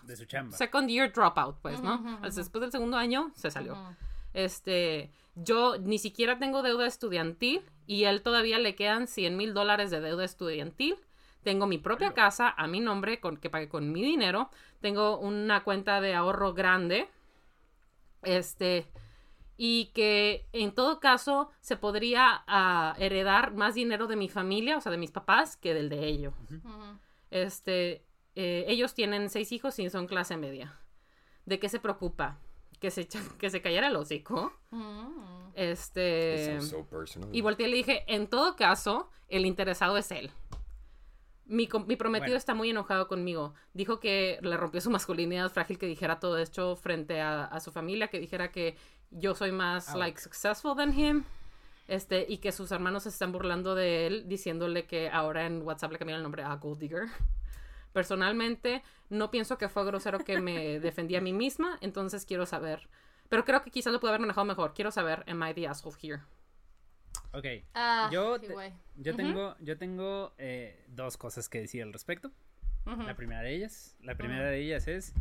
De 0.04 0.16
su 0.16 0.24
chamba. 0.24 0.56
second 0.56 0.88
year 0.88 1.12
dropout, 1.12 1.56
pues, 1.60 1.80
¿no? 1.82 2.20
Después 2.22 2.60
del 2.60 2.70
segundo 2.72 2.96
año 2.96 3.32
se 3.34 3.50
salió. 3.50 3.76
Este, 4.34 5.10
yo 5.34 5.78
ni 5.78 5.98
siquiera 5.98 6.38
tengo 6.38 6.62
deuda 6.62 6.86
estudiantil 6.86 7.62
y 7.86 8.04
él 8.04 8.22
todavía 8.22 8.58
le 8.58 8.74
quedan 8.74 9.06
100 9.08 9.36
mil 9.36 9.54
dólares 9.54 9.90
de 9.90 10.00
deuda 10.00 10.24
estudiantil. 10.24 10.96
Tengo 11.42 11.66
mi 11.66 11.78
propia 11.78 12.12
casa 12.12 12.54
a 12.56 12.66
mi 12.66 12.80
nombre 12.80 13.20
con, 13.20 13.36
que 13.36 13.50
pagué 13.50 13.68
con 13.68 13.92
mi 13.92 14.02
dinero. 14.02 14.50
Tengo 14.80 15.18
una 15.18 15.64
cuenta 15.64 16.00
de 16.00 16.14
ahorro 16.14 16.54
grande. 16.54 17.08
Este, 18.22 18.86
y 19.56 19.86
que 19.86 20.46
en 20.52 20.72
todo 20.72 21.00
caso 21.00 21.50
se 21.60 21.76
podría 21.76 22.44
ah, 22.46 22.94
heredar 22.98 23.54
más 23.54 23.74
dinero 23.74 24.06
de 24.06 24.16
mi 24.16 24.28
familia, 24.28 24.76
o 24.76 24.80
sea, 24.80 24.92
de 24.92 24.98
mis 24.98 25.10
papás, 25.10 25.56
que 25.56 25.74
del 25.74 25.88
de 25.88 26.06
ellos. 26.06 26.34
Este, 27.30 28.04
eh, 28.36 28.64
ellos 28.68 28.94
tienen 28.94 29.28
seis 29.30 29.50
hijos 29.52 29.78
y 29.80 29.90
son 29.90 30.06
clase 30.06 30.36
media. 30.36 30.78
¿De 31.44 31.58
qué 31.58 31.68
se 31.68 31.80
preocupa? 31.80 32.38
Que 32.78 32.90
se, 32.92 33.08
que 33.38 33.50
se 33.50 33.60
cayera 33.60 33.88
el 33.88 33.96
hocico. 33.96 34.52
Mm. 34.70 35.48
Este. 35.54 36.60
So. 36.60 36.86
Y 37.32 37.40
volteé 37.40 37.66
y 37.66 37.70
le 37.70 37.76
dije, 37.78 38.04
en 38.06 38.28
todo 38.28 38.54
caso, 38.54 39.10
el 39.28 39.44
interesado 39.44 39.96
es 39.96 40.12
él. 40.12 40.30
Mi, 41.48 41.66
prometido 41.66 42.26
Bueno. 42.26 42.36
está 42.36 42.54
muy 42.54 42.70
enojado 42.70 43.08
conmigo. 43.08 43.54
Dijo 43.72 44.00
que 44.00 44.38
le 44.42 44.56
rompió 44.56 44.80
su 44.80 44.90
masculinidad 44.90 45.50
frágil, 45.50 45.78
que 45.78 45.86
dijera 45.86 46.20
todo 46.20 46.38
esto 46.38 46.76
frente 46.76 47.20
a, 47.20 47.44
a 47.44 47.60
su 47.60 47.72
familia, 47.72 48.08
que 48.08 48.20
dijera 48.20 48.52
que 48.52 48.76
yo 49.10 49.34
soy 49.34 49.50
más, 49.52 49.88
Ouch. 49.90 49.98
like, 49.98 50.20
successful 50.20 50.76
than 50.76 50.96
him. 50.96 51.24
Este, 51.88 52.26
y 52.28 52.36
que 52.38 52.52
sus 52.52 52.70
hermanos 52.70 53.04
se 53.04 53.08
están 53.08 53.32
burlando 53.32 53.74
de 53.74 54.06
él, 54.06 54.28
diciéndole 54.28 54.86
que 54.86 55.08
ahora 55.08 55.46
en 55.46 55.62
WhatsApp 55.62 55.92
le 55.92 55.98
cambiaron 55.98 56.20
el 56.20 56.22
nombre 56.24 56.42
a 56.42 56.54
Gold 56.56 56.78
Digger. 56.78 57.06
Personalmente, 57.94 58.82
no 59.08 59.30
pienso 59.30 59.56
que 59.56 59.70
fue 59.70 59.84
grosero 59.86 60.18
que 60.18 60.40
me 60.40 60.80
defendí 60.80 61.16
a 61.16 61.22
mí 61.22 61.32
misma, 61.32 61.78
entonces 61.80 62.26
quiero 62.26 62.44
saber. 62.44 62.88
Pero 63.30 63.44
creo 63.44 63.62
que 63.62 63.70
quizás 63.70 63.92
lo 63.92 64.00
pude 64.00 64.10
haber 64.10 64.20
manejado 64.20 64.44
mejor. 64.44 64.74
Quiero 64.74 64.90
saber, 64.90 65.24
am 65.26 65.42
I 65.42 65.54
the 65.54 65.66
asshole 65.66 65.96
here? 66.00 66.20
Ok. 67.32 67.44
Ah, 67.74 68.08
Yo 68.12 68.40
te-. 68.40 68.48
Yo 68.96 69.14
tengo, 69.14 69.56
yo 69.60 69.76
tengo 69.78 70.34
eh, 70.38 70.84
dos 70.88 71.16
cosas 71.16 71.48
que 71.48 71.60
decir 71.60 71.82
al 71.82 71.92
respecto. 71.92 72.32
La 72.86 73.14
primera 73.16 73.42
de 73.42 73.54
ellas, 73.54 73.96
la 74.00 74.14
primera 74.16 74.48
de 74.48 74.60
ellas 74.62 74.88
es, 74.88 75.12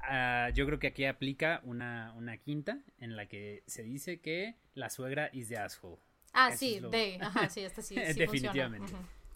ah, 0.00 0.50
yo 0.52 0.66
creo 0.66 0.80
que 0.80 0.88
aquí 0.88 1.04
aplica 1.04 1.60
una, 1.62 2.12
una 2.16 2.38
quinta 2.38 2.80
en 2.98 3.14
la 3.14 3.26
que 3.26 3.62
se 3.68 3.84
dice 3.84 4.20
que 4.20 4.56
la 4.74 4.90
suegra 4.90 5.30
is 5.32 5.46
the 5.48 5.56
asshole. 5.56 5.98
Ah, 6.32 6.48
Eso 6.48 6.58
sí, 6.58 6.74
es 6.74 6.82
lo- 6.82 6.90
de. 6.90 7.18
Ajá, 7.22 7.48
sí, 7.48 7.60
este 7.60 7.82
sí. 7.82 7.94
sí 7.94 8.18
Definitivamente. 8.18 8.92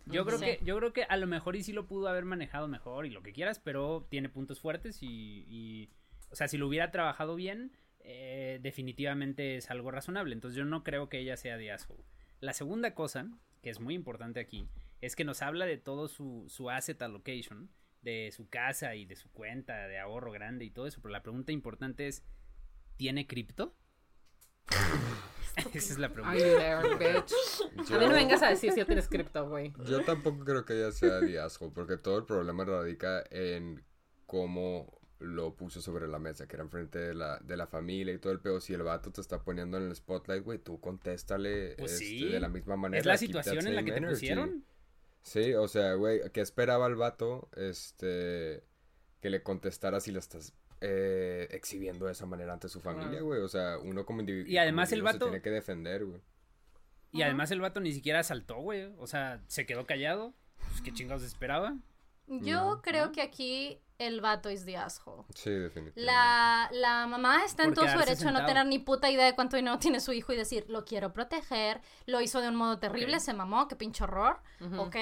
Yo 0.07 0.25
creo 0.27 0.39
Sí. 0.39 0.45
que, 0.45 0.61
yo 0.65 0.77
creo 0.79 0.93
que 0.93 1.05
a 1.05 1.17
lo 1.19 1.27
mejor 1.29 1.55
y 1.55 1.63
sí 1.63 1.73
lo 1.73 1.87
pudo 1.87 2.09
haber 2.09 2.25
manejado 2.25 2.67
mejor 2.67 3.07
y 3.07 3.11
lo 3.11 3.23
que 3.23 3.33
quieras, 3.33 3.61
pero 3.61 4.07
tiene 4.11 4.29
puntos 4.29 4.59
fuertes 4.59 5.01
y, 5.03 5.45
y, 5.49 5.91
o 6.31 6.35
sea, 6.35 6.49
si 6.49 6.59
lo 6.59 6.67
hubiera 6.67 6.91
trabajado 6.91 7.37
bien, 7.37 7.71
eh, 8.11 8.59
definitivamente 8.63 9.57
es 9.57 9.71
algo 9.71 9.91
razonable. 9.91 10.33
Entonces 10.35 10.57
yo 10.57 10.65
no 10.65 10.83
creo 10.83 11.11
que 11.11 11.19
ella 11.19 11.37
sea 11.37 11.59
de 11.59 11.71
asshole. 11.71 12.03
La 12.41 12.55
segunda 12.55 12.95
cosa, 12.95 13.29
que 13.63 13.69
es 13.69 13.81
muy 13.81 13.95
importante 13.95 14.41
aquí, 14.41 14.67
es 15.03 15.15
que 15.15 15.25
nos 15.25 15.43
habla 15.43 15.67
de 15.67 15.77
todo 15.77 16.09
su, 16.09 16.47
su 16.49 16.71
asset 16.71 17.01
allocation, 17.03 17.71
de 18.01 18.31
su 18.33 18.49
casa 18.49 18.95
y 18.95 19.05
de 19.05 19.15
su 19.17 19.31
cuenta 19.31 19.87
de 19.89 19.99
ahorro 19.99 20.33
grande 20.33 20.65
y 20.65 20.71
todo 20.71 20.87
eso, 20.87 21.01
pero 21.03 21.13
la 21.13 21.23
pregunta 21.23 21.53
importante 21.53 22.07
es, 22.09 22.25
¿tiene 22.97 23.27
cripto? 23.27 23.77
Esa 25.75 25.93
es 25.93 25.99
la 25.99 26.09
pregunta. 26.13 26.37
Are 26.37 26.41
you 26.51 26.57
there, 26.59 26.97
bitch? 27.15 27.89
Yo- 27.89 27.97
A 27.97 27.99
mí 27.99 28.07
no 28.07 28.13
vengas 28.15 28.43
a 28.43 28.49
decir 28.51 28.73
si 28.73 28.79
yo 28.79 28.87
tienes 28.87 29.09
cripto, 29.09 29.49
güey. 29.49 29.73
Yo 29.85 30.03
tampoco 30.05 30.45
creo 30.45 30.65
que 30.65 30.75
ella 30.75 30.93
sea 30.93 31.21
the 31.21 31.39
asshole, 31.41 31.73
porque 31.75 31.97
todo 31.97 32.19
el 32.19 32.25
problema 32.25 32.65
radica 32.65 33.25
en 33.31 33.85
cómo 34.27 34.98
lo 35.21 35.55
puso 35.55 35.81
sobre 35.83 36.07
la 36.09 36.19
mesa, 36.19 36.47
que 36.47 36.57
era 36.57 36.63
enfrente 36.65 36.99
de 36.99 37.15
la, 37.15 37.39
de 37.39 37.57
la 37.57 37.67
familia 37.67 38.15
y 38.15 38.19
todo 38.19 38.33
el 38.33 38.41
pedo. 38.41 38.61
Si 38.61 38.73
el 38.75 38.83
vato 38.83 39.11
te 39.11 39.21
está 39.21 39.43
poniendo 39.43 39.77
en 39.77 39.85
el 39.89 39.97
spotlight, 39.97 40.45
güey, 40.45 40.59
tú 40.59 40.81
contéstale 40.81 41.75
Pues 41.79 41.93
este, 41.93 42.05
sí. 42.05 42.29
de 42.29 42.41
la 42.41 42.49
misma 42.49 42.77
manera. 42.77 43.01
Es 43.01 43.07
la 43.07 43.17
situación 43.19 43.67
en 43.67 43.75
la 43.75 43.83
que 43.83 43.93
te 43.93 44.01
pusieron. 44.03 44.65
Sí, 45.23 45.53
o 45.55 45.67
sea, 45.69 45.95
güey, 45.95 46.21
que 46.33 46.41
esperaba 46.41 46.87
el 46.87 46.95
vato, 46.95 47.49
este, 47.57 48.63
que 49.21 49.31
le 49.31 49.43
contestara 49.43 50.01
si 50.01 50.13
la 50.13 50.21
estás 50.21 50.55
eh, 50.81 51.49
exhibiendo 51.51 52.07
de 52.07 52.13
esa 52.13 52.25
manera 52.25 52.53
ante 52.53 52.69
su 52.69 52.81
familia, 52.81 53.21
güey. 53.21 53.41
O 53.41 53.49
sea, 53.49 53.79
uno 53.79 54.07
como 54.07 54.21
individuo. 54.21 54.51
Y 54.51 54.59
además 54.59 54.93
el 54.93 54.99
individuo 55.01 55.13
se 55.13 55.19
vato- 55.19 55.31
tiene 55.31 55.43
que 55.43 55.51
defender, 55.51 56.05
güey. 56.07 56.21
Y 57.11 57.23
además 57.23 57.51
el 57.51 57.61
vato 57.61 57.81
ni 57.81 57.93
siquiera 57.93 58.23
saltó, 58.23 58.57
güey. 58.61 58.85
O 58.99 59.07
sea, 59.07 59.43
se 59.49 59.67
quedó 59.67 59.87
callado. 59.87 60.35
Pues 60.69 60.83
qué 60.83 60.93
chingados 60.93 61.23
esperaba. 61.25 61.77
Yo 62.27 62.81
creo 62.83 63.11
que 63.13 63.23
aquí 63.23 63.81
el 63.99 64.21
vato 64.21 64.49
es 64.49 64.65
the 64.65 64.77
asshole. 64.77 65.25
Sí, 65.35 65.51
definitivamente. 65.51 66.01
La, 66.01 66.69
la 66.73 67.07
mamá 67.07 67.45
está 67.45 67.65
en 67.65 67.75
todo 67.75 67.89
su 67.89 67.99
derecho 67.99 68.27
de 68.27 68.33
no 68.33 68.47
tener 68.47 68.65
ni 68.67 68.79
puta 68.79 69.11
idea 69.11 69.27
de 69.27 69.35
cuánto 69.35 69.57
dinero 69.57 69.79
tiene 69.79 70.01
su 70.01 70.13
hijo 70.13 70.33
y 70.33 70.37
decir, 70.37 70.65
lo 70.69 70.85
quiero 70.85 71.13
proteger, 71.13 71.81
lo 72.07 72.21
hizo 72.21 72.41
de 72.41 72.49
un 72.49 72.57
modo 72.57 72.79
terrible, 72.79 73.19
se 73.21 73.35
mamó, 73.35 73.67
qué 73.69 73.77
pinche 73.77 74.05
horror, 74.05 74.41
Ujú. 74.61 74.83
¿ok? 74.83 74.97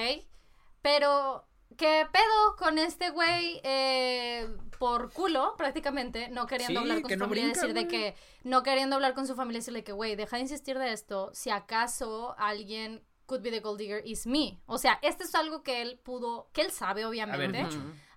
Pero, 0.81 1.47
¿qué 1.77 2.07
pedo 2.11 2.55
con 2.57 2.79
este 2.79 3.11
güey 3.11 3.61
eh, 3.63 4.47
por 4.79 5.11
culo, 5.11 5.55
prácticamente, 5.57 6.29
no 6.29 6.47
queriendo 6.47 6.81
Sí, 6.81 6.83
hablar 6.83 7.01
con 7.01 7.09
que 7.09 7.15
su 7.15 7.19
no 7.19 7.25
familia 7.25 7.43
brinca, 7.45 7.61
decir 7.61 7.75
de 7.75 7.87
que, 7.87 8.15
no 8.43 8.63
queriendo 8.63 8.95
hablar 8.95 9.13
con 9.13 9.27
su 9.27 9.35
familia 9.35 9.57
y 9.57 9.61
decirle 9.61 9.83
que, 9.83 9.91
güey, 9.91 10.15
deja 10.15 10.37
de 10.37 10.43
insistir 10.43 10.79
de 10.79 10.91
esto, 10.91 11.29
si 11.33 11.51
acaso 11.51 12.35
alguien 12.39 13.03
could 13.27 13.43
be 13.43 13.51
the 13.51 13.59
gold 13.59 13.77
digger 13.79 14.01
is 14.03 14.25
me. 14.25 14.59
O 14.65 14.77
sea, 14.79 14.97
esto 15.03 15.23
es 15.23 15.35
algo 15.35 15.61
que 15.61 15.81
él 15.83 15.99
pudo, 16.03 16.49
que 16.53 16.61
él 16.61 16.71
sabe, 16.71 17.05
obviamente. 17.05 17.67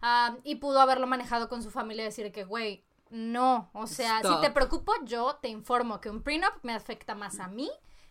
Ah, 0.01 0.37
y 0.45 0.55
pudo 0.55 0.81
haberlo 0.81 1.07
manejado 1.07 1.49
con 1.51 1.63
su 1.63 1.71
familia 1.71 2.05
y 2.05 2.07
decir 2.07 2.33
que, 2.33 2.45
güey, 2.45 2.85
no. 3.11 3.69
O 3.75 3.87
sea, 3.87 4.19
Stop. 4.21 4.37
si 4.37 4.41
te 4.41 4.51
preocupo, 4.51 4.93
yo 5.05 5.37
te 5.43 5.49
informo 5.49 6.01
que 6.01 6.09
un 6.09 6.23
prenup 6.23 6.55
me 6.63 6.73
afecta 6.73 7.15
más 7.15 7.39
a 7.41 7.49
mí 7.49 7.71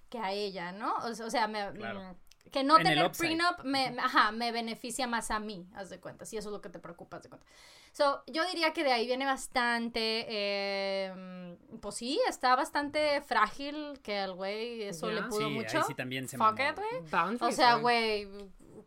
que 0.09 0.19
a 0.19 0.31
ella, 0.31 0.71
¿no? 0.71 0.93
O, 0.97 1.13
sea- 1.15 1.25
o 1.25 1.29
sea, 1.31 1.47
me- 1.47 1.71
Claro. 1.73 2.15
Que 2.51 2.63
no 2.63 2.77
tener 2.77 3.11
prenup 3.11 3.63
me, 3.63 3.95
ajá, 3.99 4.31
me 4.31 4.51
beneficia 4.51 5.07
más 5.07 5.31
a 5.31 5.39
mí, 5.39 5.67
haz 5.75 5.89
de 5.89 5.99
cuenta. 5.99 6.25
Si 6.25 6.37
eso 6.37 6.49
es 6.49 6.53
lo 6.53 6.61
que 6.61 6.69
te 6.69 6.79
preocupa, 6.79 7.17
haz 7.17 7.23
de 7.23 7.29
cuenta. 7.29 7.45
So, 7.91 8.23
yo 8.27 8.45
diría 8.45 8.71
que 8.73 8.83
de 8.83 8.91
ahí 8.93 9.07
viene 9.07 9.25
bastante, 9.25 10.25
eh, 10.29 11.57
pues 11.81 11.95
sí, 11.95 12.19
está 12.27 12.55
bastante 12.55 13.21
frágil 13.21 13.99
que 14.03 14.17
al 14.19 14.33
güey 14.33 14.83
eso 14.83 15.09
le 15.09 15.21
Ya. 15.21 15.27
pudo 15.27 15.39
Sí, 15.47 15.53
mucho. 15.53 15.77
ahí 15.79 15.83
sí 15.87 15.95
también 15.95 16.27
se 16.27 16.37
Fuck 16.37 16.59
it, 16.59 16.75
güey. 16.75 17.39
O 17.41 17.51
sea, 17.51 17.75
güey, 17.75 18.27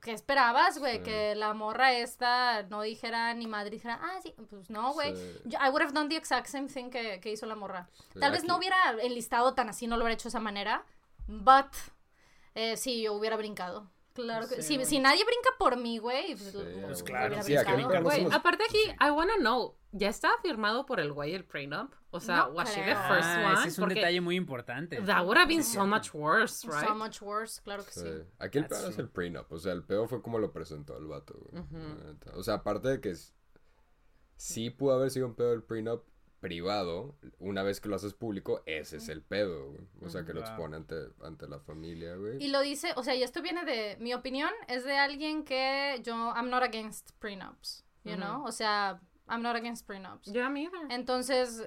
¿qué 0.00 0.12
esperabas, 0.12 0.78
güey? 0.78 0.98
Sí. 0.98 1.02
Que 1.02 1.34
la 1.34 1.52
morra 1.52 1.92
esta 1.92 2.62
no 2.64 2.82
dijera 2.82 3.34
ni 3.34 3.46
madre 3.46 3.70
dijera, 3.70 3.98
ah, 4.02 4.18
sí, 4.22 4.34
pues 4.50 4.70
no, 4.70 4.92
güey. 4.92 5.14
Sí. 5.16 5.50
I 5.60 5.68
would 5.68 5.82
have 5.82 5.92
done 5.92 6.08
the 6.08 6.16
exact 6.16 6.46
same 6.46 6.68
thing 6.68 6.90
que, 6.90 7.20
que 7.20 7.30
hizo 7.32 7.46
la 7.46 7.56
morra. 7.56 7.88
Tal 8.18 8.30
vez 8.30 8.40
aquí- 8.40 8.48
no 8.48 8.56
hubiera 8.56 8.76
enlistado 9.02 9.54
tan 9.54 9.68
así, 9.68 9.86
no 9.86 9.96
lo 9.96 10.04
hubiera 10.04 10.14
hecho 10.14 10.24
de 10.24 10.28
esa 10.30 10.40
manera, 10.40 10.84
but 11.26 11.66
eh, 12.54 12.76
sí, 12.76 13.02
yo 13.02 13.14
hubiera 13.14 13.36
brincado. 13.36 13.90
Claro 14.14 14.46
que 14.46 14.60
Sí, 14.60 14.76
si, 14.78 14.84
si 14.84 14.98
nadie 14.98 15.24
brinca 15.24 15.48
por 15.58 15.78
mí, 15.78 15.96
güey, 15.96 16.34
pues, 16.36 16.52
Sí, 16.52 16.58
pues, 16.84 17.02
claro. 17.02 17.42
Sí, 17.42 17.54
brincado. 17.56 18.02
Güey, 18.02 18.20
hemos- 18.20 18.34
aparte 18.34 18.62
aquí, 18.64 18.76
Sí. 18.84 18.90
I 19.00 19.10
wanna 19.10 19.36
know, 19.38 19.78
¿ya 19.92 20.10
estaba 20.10 20.34
firmado 20.42 20.84
por 20.84 21.00
el 21.00 21.14
güey 21.14 21.34
el 21.34 21.46
prenup? 21.46 21.94
O 22.10 22.20
sea, 22.20 22.44
No 22.44 22.50
was 22.50 22.68
she 22.74 22.82
the 22.82 22.94
first 22.94 23.24
Ah, 23.24 23.42
one? 23.52 23.60
ese 23.60 23.68
es 23.68 23.78
un 23.78 23.84
Porque 23.84 23.94
detalle 23.94 24.20
muy 24.20 24.36
importante. 24.36 25.00
that 25.00 25.24
would 25.24 25.38
have 25.38 25.48
been 25.48 25.64
so 25.64 25.86
much 25.86 26.12
worse, 26.12 26.66
right? 26.68 26.86
So 26.86 26.94
much 26.94 27.22
worse, 27.22 27.62
claro 27.62 27.86
que 27.86 27.90
sí. 27.90 28.00
Sí. 28.00 28.22
Aquí 28.38 28.58
el 28.58 28.66
pedo 28.66 28.90
es 28.90 28.98
el 28.98 29.08
prenup. 29.08 29.50
O 29.50 29.58
sea, 29.58 29.72
el 29.72 29.82
pedo 29.82 30.06
fue 30.06 30.20
como 30.20 30.38
lo 30.38 30.52
presentó 30.52 30.94
el 30.98 31.06
vato, 31.06 31.32
güey. 31.50 31.64
O 32.34 32.42
sea, 32.42 32.54
aparte 32.56 32.88
de 32.88 33.00
que 33.00 33.14
sí 34.36 34.68
pudo 34.68 34.92
haber 34.94 35.10
sido 35.10 35.26
un 35.26 35.34
pedo 35.34 35.52
del 35.52 35.62
prenup 35.62 36.04
privado, 36.42 37.14
una 37.38 37.62
vez 37.62 37.80
que 37.80 37.88
lo 37.88 37.94
haces 37.96 38.14
público, 38.14 38.62
ese 38.66 38.96
es 38.96 39.08
el 39.08 39.22
pedo, 39.22 39.70
güey. 39.70 39.86
O 40.04 40.10
sea, 40.10 40.24
que 40.26 40.34
lo 40.34 40.40
expone 40.40 40.76
ante, 40.76 40.96
ante 41.22 41.46
la 41.48 41.60
familia, 41.60 42.16
güey. 42.16 42.42
Y 42.42 42.48
lo 42.48 42.60
dice, 42.60 42.92
o 42.96 43.02
sea, 43.04 43.14
y 43.14 43.22
esto 43.22 43.40
viene 43.42 43.64
de 43.64 43.96
mi 44.00 44.12
opinión, 44.12 44.50
es 44.66 44.84
de 44.84 44.98
alguien 44.98 45.44
que 45.44 46.00
yo, 46.02 46.14
I'm 46.34 46.50
not 46.50 46.64
against 46.64 47.12
prenups, 47.20 47.84
you 48.04 48.16
know, 48.16 48.44
o 48.44 48.50
sea, 48.50 49.00
I'm 49.28 49.40
not 49.40 49.54
against 49.54 49.86
prenups. 49.88 50.26
Yeah, 50.32 50.50
me 50.50 50.64
either. 50.64 50.88
Entonces, 50.90 51.62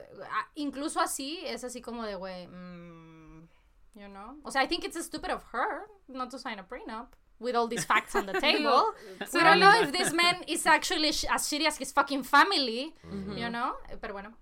incluso 0.55 0.99
así, 0.99 1.39
es 1.45 1.63
así 1.63 1.81
como 1.81 2.03
de, 2.03 2.15
güey, 2.15 2.47
mm, 2.47 3.47
you 3.95 4.07
know, 4.09 4.37
o 4.43 4.51
sea, 4.51 4.61
I 4.61 4.67
think 4.67 4.83
it's 4.83 5.01
stupid 5.05 5.31
of 5.31 5.41
her 5.53 5.87
not 6.09 6.29
to 6.31 6.37
sign 6.37 6.59
a 6.59 6.67
prenup 6.67 7.13
with 7.39 7.55
all 7.55 7.67
these 7.69 7.85
facts 7.85 8.13
on 8.13 8.25
the 8.25 8.33
table. 8.41 8.93
We 9.33 9.39
don't 9.39 9.59
know 9.59 9.71
if 9.81 9.91
this 9.93 10.11
man 10.13 10.43
is 10.47 10.65
actually 10.67 11.11
sh- 11.13 11.25
as 11.29 11.47
shitty 11.47 11.65
as 11.65 11.77
his 11.77 11.91
fucking 11.93 12.23
family, 12.23 12.93
you 13.35 13.49
know, 13.49 13.73
Eh, 13.89 13.95
pero 14.01 14.13
bueno. 14.13 14.33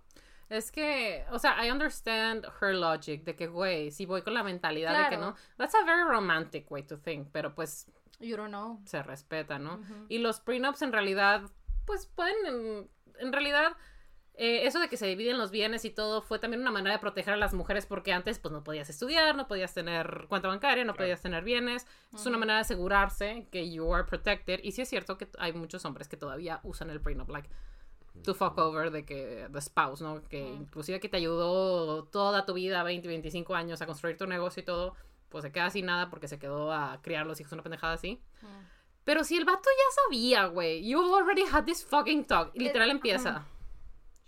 Es 0.54 0.72
que, 0.72 1.26
o 1.32 1.40
sea, 1.40 1.66
I 1.66 1.72
understand 1.72 2.46
her 2.62 2.76
logic 2.76 3.24
de 3.24 3.36
que, 3.36 3.48
güey, 3.48 3.90
si 3.90 4.06
voy 4.06 4.22
con 4.22 4.36
la 4.36 4.44
mentalidad 4.44 5.04
de 5.04 5.10
que 5.10 5.18
no, 5.18 5.36
that's 5.58 5.74
a 5.74 5.84
very 5.84 6.04
romantic 6.04 6.70
way 6.70 6.84
to 6.84 6.98
think, 7.00 7.30
pero 7.32 7.56
pues 7.56 7.88
You 8.20 8.38
don't 8.38 8.50
know. 8.50 8.80
se 8.86 9.02
respeta, 9.02 9.58
¿no? 9.58 9.82
Y 10.10 10.20
los 10.20 10.40
prenups 10.40 10.84
en 10.84 10.92
realidad, 10.92 11.42
pues 11.86 12.06
pueden, 12.06 12.46
en, 12.46 12.90
en 13.18 13.34
realidad, 13.34 13.76
eh, 14.36 14.68
eso 14.68 14.80
de 14.80 14.90
que 14.90 14.98
se 14.98 15.08
dividen 15.08 15.40
los 15.40 15.50
bienes 15.50 15.86
y 15.86 15.90
todo 15.90 16.22
fue 16.22 16.38
también 16.38 16.62
una 16.62 16.72
manera 16.72 16.96
de 16.96 17.00
proteger 17.00 17.34
a 17.34 17.38
las 17.38 17.54
mujeres 17.56 17.88
porque 17.88 18.14
antes 18.14 18.38
pues 18.38 18.52
no 18.52 18.64
podías 18.64 18.90
estudiar, 18.90 19.36
no 19.36 19.48
podías 19.48 19.74
tener 19.74 20.26
cuenta 20.30 20.50
bancaria, 20.50 20.86
no 20.86 20.94
podías 20.94 21.22
tener 21.22 21.44
bienes. 21.44 21.88
Es 22.14 22.26
una 22.28 22.38
manera 22.38 22.56
de 22.56 22.62
asegurarse 22.62 23.48
que 23.52 23.72
you 23.72 23.92
are 23.92 24.04
protected. 24.06 24.60
Y 24.64 24.72
sí 24.72 24.84
es 24.84 24.90
cierto 24.90 25.18
que 25.18 25.28
hay 25.40 25.54
muchos 25.54 25.84
hombres 25.86 26.08
que 26.08 26.18
todavía 26.18 26.60
usan 26.64 26.92
el 26.92 27.02
prenup, 27.02 27.30
like 27.30 27.50
to 28.24 28.34
fuck 28.34 28.58
over 28.58 28.92
de 28.92 29.06
que 29.06 29.48
the 29.52 29.62
spouse, 29.62 30.02
¿no? 30.02 30.22
Que 30.30 30.40
inclusive 30.48 31.00
que 31.00 31.10
te 31.10 31.18
ayudó 31.18 32.06
toda 32.06 32.46
tu 32.46 32.54
vida, 32.54 32.84
20, 32.84 33.08
25 33.08 33.56
años 33.56 33.82
a 33.82 33.86
construir 33.86 34.18
tu 34.18 34.28
negocio 34.28 34.62
y 34.62 34.66
todo, 34.66 34.96
pues 35.30 35.44
se 35.44 35.52
queda 35.52 35.70
sin 35.70 35.88
nada 35.88 36.10
porque 36.10 36.28
se 36.28 36.38
quedó 36.40 36.72
a 36.72 37.02
criar 37.02 37.26
los 37.26 37.40
hijos 37.42 37.52
una 37.54 37.64
pendejada 37.64 37.94
así. 37.94 38.22
Pero 39.04 39.24
si 39.24 39.36
el 39.36 39.46
vato 39.46 39.64
ya 39.64 40.04
sabía, 40.04 40.46
güey, 40.46 40.88
you 40.88 41.00
already 41.16 41.44
had 41.52 41.66
this 41.66 41.84
fucking 41.86 42.26
talk. 42.26 42.52
Y 42.54 42.60
literal 42.60 42.90
empieza. 42.92 43.46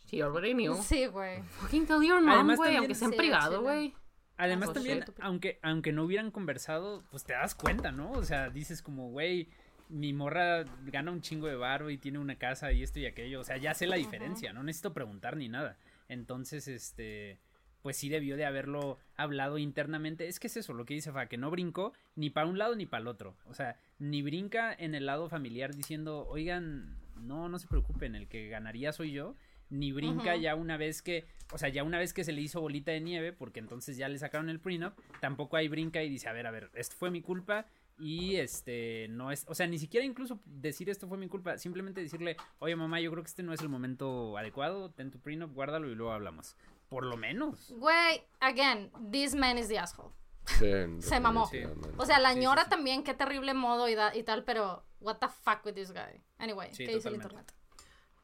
She 0.07 0.21
already 0.21 0.53
knew. 0.53 0.75
Sí, 0.83 1.05
güey. 1.07 1.41
Fucking 1.43 1.85
tell 1.87 2.01
your 2.03 2.21
mom, 2.21 2.55
güey, 2.55 2.75
aunque 2.75 2.93
sea 2.95 3.07
en 3.07 3.13
Sí, 3.13 3.17
privado, 3.17 3.61
güey. 3.61 3.95
Además 4.37 4.69
Oh, 4.69 4.73
también, 4.73 4.99
shit. 4.99 5.15
aunque, 5.21 5.59
aunque 5.63 5.93
no 5.93 6.03
hubieran 6.03 6.29
conversado, 6.29 7.03
pues 7.09 7.23
te 7.23 7.31
das 7.33 7.55
cuenta, 7.55 7.91
¿no? 7.93 8.11
O 8.11 8.23
sea, 8.23 8.49
dices 8.49 8.81
como, 8.81 9.09
güey, 9.11 9.49
mi 9.89 10.13
morra 10.13 10.65
gana 10.85 11.11
un 11.11 11.21
chingo 11.21 11.47
de 11.47 11.55
varo 11.55 11.89
y 11.89 11.97
tiene 11.97 12.19
una 12.19 12.35
casa 12.35 12.71
y 12.71 12.83
esto 12.83 12.99
y 12.99 13.05
aquello. 13.05 13.41
O 13.41 13.43
sea, 13.43 13.57
ya 13.57 13.73
sé 13.73 13.87
la 13.87 13.95
diferencia, 13.95 14.53
no 14.53 14.63
necesito 14.63 14.93
preguntar 14.93 15.37
ni 15.37 15.47
nada. 15.47 15.77
Entonces, 16.07 16.67
este, 16.67 17.39
pues 17.81 17.97
sí 17.97 18.09
debió 18.09 18.35
de 18.37 18.45
haberlo 18.45 18.97
hablado 19.15 19.57
internamente. 19.57 20.27
Es 20.27 20.39
que 20.39 20.47
es 20.47 20.57
eso, 20.57 20.73
lo 20.73 20.85
que 20.85 20.95
dice 20.95 21.11
Fa, 21.11 21.27
que 21.27 21.37
no 21.37 21.51
brincó 21.51 21.93
ni 22.15 22.29
para 22.29 22.47
un 22.47 22.57
lado 22.57 22.75
ni 22.75 22.85
para 22.85 23.01
el 23.01 23.07
otro. 23.07 23.35
O 23.47 23.53
sea, 23.53 23.77
ni 23.99 24.21
brinca 24.21 24.73
en 24.73 24.95
el 24.95 25.05
lado 25.05 25.29
familiar 25.29 25.75
diciendo, 25.75 26.25
oigan, 26.27 26.97
no, 27.15 27.49
no 27.49 27.59
se 27.59 27.67
preocupen, 27.67 28.15
el 28.15 28.27
que 28.27 28.47
ganaría 28.47 28.91
soy 28.91 29.11
yo. 29.11 29.35
Ni 29.69 29.91
brinca 29.91 30.35
ya 30.35 30.53
una 30.53 30.77
vez 30.77 31.01
que, 31.01 31.25
o 31.51 31.57
sea, 31.57 31.69
ya 31.69 31.83
una 31.83 31.97
vez 31.97 32.13
que 32.13 32.23
se 32.23 32.31
le 32.31 32.41
hizo 32.41 32.61
bolita 32.61 32.91
de 32.91 33.01
nieve, 33.01 33.33
porque 33.33 33.59
entonces 33.59 33.97
ya 33.97 34.07
le 34.07 34.19
sacaron 34.19 34.49
el 34.49 34.59
prenup, 34.59 34.93
tampoco 35.21 35.57
hay 35.57 35.67
brinca 35.67 36.03
y 36.03 36.09
dice, 36.09 36.29
a 36.29 36.33
ver, 36.33 36.45
a 36.45 36.51
ver, 36.51 36.69
esto 36.75 36.95
fue 36.95 37.09
mi 37.09 37.21
culpa 37.21 37.65
y 37.97 38.35
este, 38.37 39.07
no 39.09 39.31
es, 39.31 39.45
o 39.47 39.55
sea, 39.55 39.67
ni 39.67 39.77
siquiera 39.79 40.05
incluso 40.05 40.39
decir 40.45 40.89
esto 40.89 41.07
fue 41.07 41.17
mi 41.17 41.27
culpa, 41.29 41.57
simplemente 41.57 42.01
decirle, 42.01 42.35
oye 42.59 42.75
mamá, 42.75 42.99
yo 42.99 43.09
creo 43.11 43.23
que 43.23 43.29
este 43.29 43.43
no 43.43 43.53
es 43.53 43.61
el 43.61 43.69
momento 43.69 44.37
adecuado, 44.37 44.91
ten 44.91 45.11
tu 45.11 45.19
prenup, 45.19 45.53
guárdalo 45.53 45.89
y 45.89 45.95
luego 45.95 46.11
hablamos. 46.11 46.55
Por 46.89 47.05
lo 47.05 47.17
menos. 47.17 47.71
Güey, 47.77 48.21
again, 48.39 48.91
this 49.11 49.33
man 49.33 49.57
is 49.57 49.67
the 49.69 49.79
asshole. 49.79 50.11
Sí, 50.59 50.67
Se 50.99 51.19
mamó. 51.19 51.49
O 51.97 52.05
sea, 52.05 52.19
la 52.19 52.29
Sí, 52.29 52.35
sí, 52.35 52.41
ñora 52.41 52.63
sí. 52.65 52.69
también, 52.69 53.03
qué 53.03 53.13
terrible 53.13 53.53
modo 53.53 53.89
y, 53.89 53.95
da- 53.95 54.15
y 54.15 54.23
tal, 54.23 54.43
pero 54.43 54.83
what 54.99 55.17
the 55.17 55.27
fuck 55.27 55.65
with 55.65 55.73
this 55.73 55.91
guy. 55.91 56.21
Anyway, 56.37 56.69
Sí, 56.73 56.85
¿qué 56.85 56.95
dice 56.95 57.07
el 57.09 57.15
internet? 57.15 57.51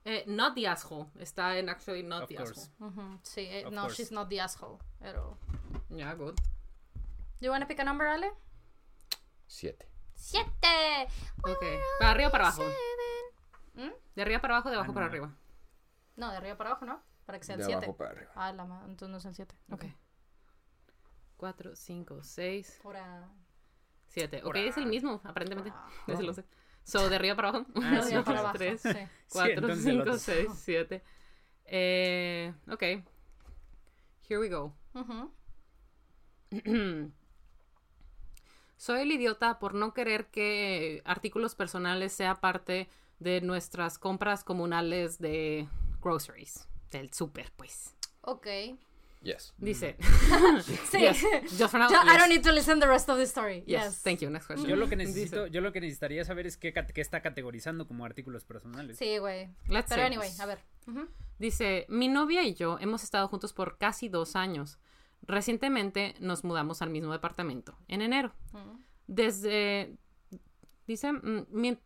Eh, 0.04 0.24
not 0.28 0.54
the 0.56 0.68
asshole. 0.68 1.08
Está 1.20 1.58
en 1.58 1.70
actually 1.70 2.04
not 2.04 2.24
Of 2.24 2.30
the 2.30 2.36
course. 2.36 2.62
asshole. 2.72 2.90
Ujú, 2.92 3.20
Sí, 3.24 3.42
eh, 3.42 3.66
no, 3.72 3.82
course. 3.84 3.96
she's 4.02 4.12
not 4.12 4.30
the 4.30 4.42
asshole. 4.42 4.78
Pero. 5.00 5.38
Yeah, 5.90 6.14
good. 6.16 6.36
You 7.40 7.50
wanna 7.52 7.68
pick 7.68 7.80
a 7.80 7.84
number, 7.84 8.08
Ale? 8.08 8.32
Siete. 9.52 9.86
¡Siete! 10.16 11.08
Ok. 11.44 11.62
¿Para 12.00 12.12
arriba 12.12 12.30
o 12.30 12.32
para 12.32 12.48
abajo? 12.48 12.64
¿Mm? 13.74 13.90
¿De 14.16 14.22
arriba 14.22 14.40
para 14.40 14.56
abajo 14.56 14.70
o 14.70 14.72
de 14.72 14.78
abajo 14.78 14.92
Ah, 14.92 14.94
para 14.94 15.06
arriba? 15.08 15.36
No, 16.16 16.32
de 16.32 16.38
arriba 16.38 16.56
para 16.58 16.70
abajo, 16.70 16.86
¿no? 16.86 17.04
Para 17.26 17.38
que 17.38 17.44
sea 17.44 17.56
el 17.56 17.60
De 17.60 17.66
7. 17.66 17.78
abajo 17.86 17.98
para 17.98 18.12
arriba. 18.12 18.32
Ah, 18.36 18.54
la 18.54 18.64
ma- 18.64 18.84
entonces 18.88 19.10
no 19.10 19.18
es 19.18 19.26
el 19.26 19.36
7. 19.36 19.56
Ok. 19.72 19.84
4, 21.36 21.76
5, 21.76 22.24
6, 22.24 22.80
Ahora. 22.86 23.30
7. 24.08 24.42
Ok, 24.46 24.56
es 24.56 24.78
el 24.78 24.86
mismo, 24.86 25.20
aparentemente. 25.24 25.72
Ah. 25.74 25.90
So, 26.84 27.10
de 27.10 27.16
arriba 27.18 27.36
para 27.36 27.50
abajo. 27.50 27.66
Ah, 27.76 28.02
sí, 28.04 28.16
para 28.24 28.40
abajo. 28.40 28.58
3, 28.58 28.82
Sí. 28.82 28.90
4, 29.34 29.52
entonces 29.54 29.86
el 29.86 29.92
5, 29.92 30.02
otro. 30.02 30.18
6, 30.18 30.50
7. 30.56 31.04
Eh, 31.66 32.54
ok. 32.72 32.82
Here 34.30 34.40
we 34.40 34.48
go. 34.50 34.74
Ujú. 34.94 35.32
Soy 38.82 39.02
el 39.02 39.12
idiota 39.12 39.60
por 39.60 39.76
no 39.76 39.94
querer 39.94 40.26
que 40.32 41.04
artículos 41.06 41.54
personales 41.54 42.14
sea 42.14 42.42
parte 42.42 42.90
de 43.20 43.40
nuestras 43.40 44.00
compras 44.00 44.44
comunales 44.44 45.20
de 45.20 45.68
groceries, 46.02 46.68
del 46.90 47.14
súper, 47.14 47.52
pues. 47.56 47.96
Ok. 48.22 48.48
Yes. 49.22 49.54
Dice. 49.60 49.98
Sí. 50.90 50.98
Yes. 51.00 51.24
Just 51.60 51.70
for 51.70 51.80
now, 51.80 51.92
Yo- 51.92 52.02
I 52.02 52.08
yes. 52.08 52.18
don't 52.18 52.30
need 52.30 52.42
to 52.42 52.52
listen 52.52 52.80
the 52.80 52.88
rest 52.88 53.08
of 53.08 53.18
the 53.18 53.24
story. 53.26 53.64
Yes. 53.68 53.84
Yes. 53.84 54.02
Thank 54.02 54.22
you. 54.22 54.32
Next 54.32 54.48
question. 54.48 54.68
Yo 54.68 54.76
lo 54.76 54.90
que 54.90 54.96
necesito, 54.96 55.46
yo 55.46 55.62
lo 55.62 55.72
que 55.72 55.80
necesitaría 55.80 56.26
saber 56.26 56.48
es 56.48 56.58
qué, 56.58 56.74
está 56.96 57.22
categorizando 57.22 57.88
como 57.88 58.04
artículos 58.04 58.46
personales. 58.46 58.98
Sí, 58.98 59.20
güey. 59.20 59.48
Pero 59.68 59.88
say 59.88 60.02
anyway, 60.02 60.28
this. 60.28 60.40
a 60.40 60.48
ver. 60.48 60.58
Dice, 61.38 61.86
mi 61.88 62.08
novia 62.08 62.42
y 62.46 62.56
yo 62.56 62.80
hemos 62.80 63.04
estado 63.04 63.28
juntos 63.28 63.54
por 63.54 63.78
casi 63.78 64.10
dos 64.10 64.36
años. 64.36 64.80
Recientemente 65.24 66.16
nos 66.20 66.44
mudamos 66.44 66.82
al 66.82 66.90
mismo 66.90 67.12
departamento, 67.12 67.76
en 67.88 68.02
enero. 68.02 68.32
Desde, 69.08 69.96
dice, 70.88 71.12
mm, 71.14 71.78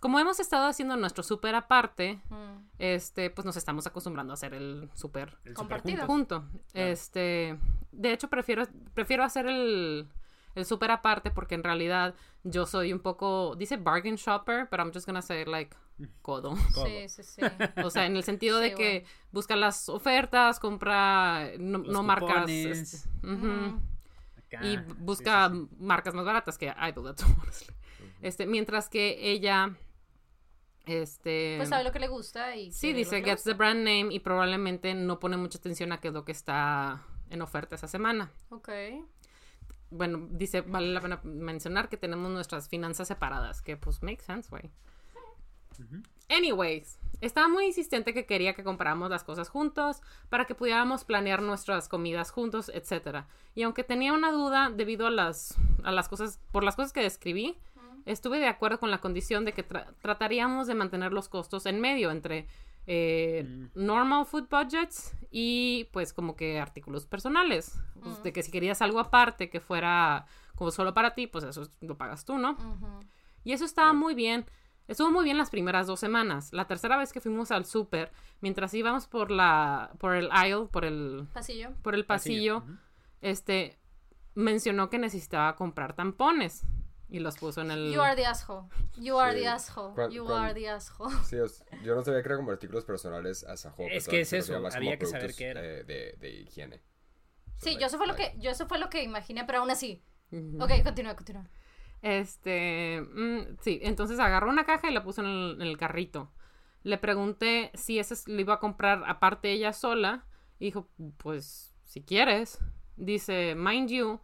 como 0.00 0.18
hemos 0.18 0.40
estado 0.40 0.66
haciendo 0.66 0.96
nuestro 0.96 1.22
súper 1.22 1.54
aparte, 1.54 2.20
Mm. 2.28 2.66
este, 2.78 3.30
pues 3.30 3.44
nos 3.44 3.56
estamos 3.56 3.86
acostumbrando 3.86 4.32
a 4.32 4.34
hacer 4.34 4.52
el 4.54 4.90
súper 4.94 5.38
Compartido. 5.54 6.06
junto. 6.06 6.44
Este, 6.74 7.58
de 7.92 8.12
hecho 8.12 8.28
prefiero 8.28 8.64
prefiero 8.94 9.22
hacer 9.24 9.46
el 9.46 10.08
el 10.54 10.64
súper 10.64 10.90
aparte 10.90 11.30
porque 11.30 11.54
en 11.54 11.64
realidad 11.64 12.14
yo 12.44 12.66
soy 12.66 12.92
un 12.92 13.00
poco 13.00 13.54
dice 13.56 13.76
bargain 13.76 14.16
shopper, 14.16 14.68
but 14.70 14.78
I'm 14.78 14.92
just 14.92 15.06
gonna 15.06 15.22
say 15.22 15.44
like 15.44 15.76
codo. 16.22 16.56
Sí, 16.56 17.08
sí, 17.08 17.22
sí. 17.22 17.42
O 17.84 17.90
sea, 17.90 18.06
en 18.06 18.16
el 18.16 18.24
sentido 18.24 18.58
de 18.58 18.74
que 18.74 19.00
bueno. 19.00 19.28
busca 19.32 19.56
las 19.56 19.88
ofertas, 19.88 20.58
compra 20.58 21.50
no, 21.58 22.02
marcas 22.02 22.48
este, 22.48 23.08
Mm. 23.22 23.80
Acá, 24.36 24.66
y 24.66 24.76
busca 24.98 25.48
sí, 25.48 25.68
sí. 25.70 25.76
marcas 25.78 26.14
más 26.14 26.24
baratas 26.24 26.58
que 26.58 26.66
I 26.66 26.92
do 26.94 27.02
that 27.04 27.16
too, 27.16 27.26
honestly. 27.40 27.74
Este, 28.20 28.46
mientras 28.46 28.88
que 28.88 29.30
ella 29.32 29.74
este 30.86 31.54
Pues 31.58 31.68
sabe 31.68 31.84
lo 31.84 31.92
que 31.92 32.00
le 32.00 32.08
gusta 32.08 32.56
y. 32.56 32.72
Sí, 32.72 32.92
dice 32.92 33.22
gets 33.22 33.44
the 33.44 33.54
brand 33.54 33.80
name 33.80 34.08
y 34.10 34.20
probablemente 34.20 34.94
no 34.94 35.18
pone 35.20 35.36
mucha 35.36 35.58
atención 35.58 35.92
a 35.92 36.00
qué 36.00 36.08
es 36.08 36.14
lo 36.14 36.24
que 36.24 36.32
está 36.32 37.04
en 37.30 37.42
oferta 37.42 37.76
esa 37.76 37.88
semana. 37.88 38.30
Ok. 38.50 38.68
Bueno, 39.94 40.26
dice, 40.30 40.62
vale 40.62 40.88
la 40.92 41.00
pena 41.00 41.20
mencionar 41.22 41.88
que 41.88 41.96
tenemos 41.96 42.30
nuestras 42.30 42.68
finanzas 42.68 43.08
separadas, 43.08 43.60
que 43.60 43.76
pues 43.76 44.02
makes 44.02 44.24
sense, 44.24 44.48
güey. 44.48 44.70
Anyways, 46.28 46.98
estaba 47.20 47.48
muy 47.48 47.66
insistente 47.66 48.14
que 48.14 48.24
quería 48.24 48.54
que 48.54 48.64
compráramos 48.64 49.10
las 49.10 49.22
cosas 49.24 49.48
juntos 49.48 50.00
para 50.30 50.46
que 50.46 50.54
pudiéramos 50.54 51.04
planear 51.04 51.42
nuestras 51.42 51.88
comidas 51.88 52.30
juntos, 52.30 52.70
etcétera. 52.74 53.26
Y 53.54 53.62
aunque 53.62 53.84
tenía 53.84 54.12
una 54.12 54.32
duda 54.32 54.70
debido 54.70 55.06
a 55.06 55.10
las, 55.10 55.56
a 55.82 55.90
las 55.90 56.08
cosas, 56.08 56.40
por 56.52 56.64
las 56.64 56.76
cosas 56.76 56.92
que 56.92 57.00
describí, 57.00 57.58
estuve 58.06 58.38
de 58.38 58.48
acuerdo 58.48 58.80
con 58.80 58.90
la 58.90 59.00
condición 59.00 59.44
de 59.44 59.52
que 59.52 59.66
tra- 59.66 59.92
trataríamos 60.00 60.66
de 60.66 60.74
mantener 60.74 61.12
los 61.12 61.28
costos 61.28 61.66
en 61.66 61.80
medio 61.80 62.10
entre 62.10 62.46
eh, 62.86 63.68
normal 63.74 64.26
food 64.26 64.48
budgets 64.48 65.14
y 65.30 65.88
pues 65.92 66.12
como 66.12 66.36
que 66.36 66.58
artículos 66.58 67.06
personales. 67.06 67.80
Pues, 68.02 68.22
de 68.22 68.32
que 68.32 68.42
si 68.42 68.50
querías 68.50 68.82
algo 68.82 68.98
aparte 68.98 69.48
que 69.48 69.60
fuera 69.60 70.26
como 70.56 70.70
solo 70.70 70.92
para 70.92 71.14
ti, 71.14 71.26
pues 71.26 71.44
eso 71.44 71.68
lo 71.80 71.96
pagas 71.96 72.24
tú, 72.24 72.38
¿no? 72.38 72.56
Y 73.44 73.52
eso 73.52 73.64
estaba 73.64 73.92
muy 73.92 74.14
bien. 74.14 74.46
Estuvo 74.88 75.10
muy 75.10 75.24
bien 75.24 75.38
las 75.38 75.50
primeras 75.50 75.86
dos 75.86 76.00
semanas. 76.00 76.52
La 76.52 76.66
tercera 76.66 76.96
vez 76.96 77.12
que 77.12 77.20
fuimos 77.20 77.52
al 77.52 77.64
súper, 77.64 78.10
mientras 78.40 78.74
íbamos 78.74 79.06
por 79.06 79.30
la, 79.30 79.92
por 79.98 80.14
el 80.16 80.28
aisle, 80.32 80.66
por 80.66 80.84
el, 80.84 81.28
Pasillo. 81.32 81.70
por 81.82 81.94
el 81.94 82.04
pasillo, 82.04 82.64
este, 83.20 83.78
mencionó 84.34 84.90
que 84.90 84.98
necesitaba 84.98 85.54
comprar 85.54 85.94
tampones 85.94 86.66
y 87.12 87.20
los 87.20 87.36
puso 87.36 87.60
en 87.60 87.70
el. 87.70 87.92
You 87.92 88.00
are 88.00 88.16
the 88.16 88.26
asshole. 88.26 88.68
You 88.96 89.18
are 89.18 89.32
Sí. 89.32 89.40
the 89.42 89.48
asshole. 89.48 90.10
You 90.12 90.32
are 90.32 90.54
the 90.54 90.68
asshole. 90.70 91.14
Sí, 91.24 91.36
os- 91.36 91.62
yo 91.84 91.94
no 91.94 92.02
sabía 92.02 92.22
que 92.22 92.28
era 92.28 92.36
como 92.36 92.50
artículos 92.50 92.84
personales 92.84 93.44
a 93.44 93.56
Sajo. 93.56 93.84
Es 93.90 94.08
que 94.08 94.22
es 94.22 94.32
eso, 94.32 94.56
había 94.56 94.98
que 94.98 95.06
saber 95.06 95.34
qué 95.34 95.46
era. 95.48 95.60
eh, 95.64 95.84
de, 95.84 96.16
de 96.18 96.30
higiene. 96.30 96.78
So, 97.58 97.64
Sí, 97.64 97.70
like- 97.70 97.80
yo 97.80 97.86
eso 97.86 97.98
fue 97.98 98.06
lo 98.08 98.16
que, 98.16 98.34
yo 98.38 98.50
eso 98.50 98.66
fue 98.66 98.78
lo 98.78 98.88
que 98.90 99.02
imaginé, 99.04 99.44
pero 99.44 99.58
aún 99.60 99.70
así. 99.70 100.02
Ok, 100.58 100.70
continúa, 100.82 101.14
continúa. 101.14 101.48
Este, 102.00 103.00
mm, 103.00 103.56
sí, 103.60 103.78
entonces 103.82 104.18
agarró 104.18 104.48
una 104.50 104.64
caja 104.64 104.90
y 104.90 104.94
la 104.94 105.04
puso 105.04 105.20
en 105.22 105.28
el, 105.28 105.52
en 105.56 105.62
el 105.62 105.76
carrito. 105.78 106.32
Le 106.82 106.98
pregunté 106.98 107.70
si 107.74 107.98
ese 107.98 108.14
lo 108.30 108.40
iba 108.40 108.54
a 108.54 108.58
comprar 108.60 109.04
aparte 109.06 109.52
ella 109.52 109.72
sola. 109.72 110.26
Y 110.58 110.66
dijo, 110.66 110.88
pues, 111.18 111.74
si 111.84 112.02
quieres. 112.02 112.58
Dice, 112.96 113.54
mind 113.56 113.88
you, 113.90 114.20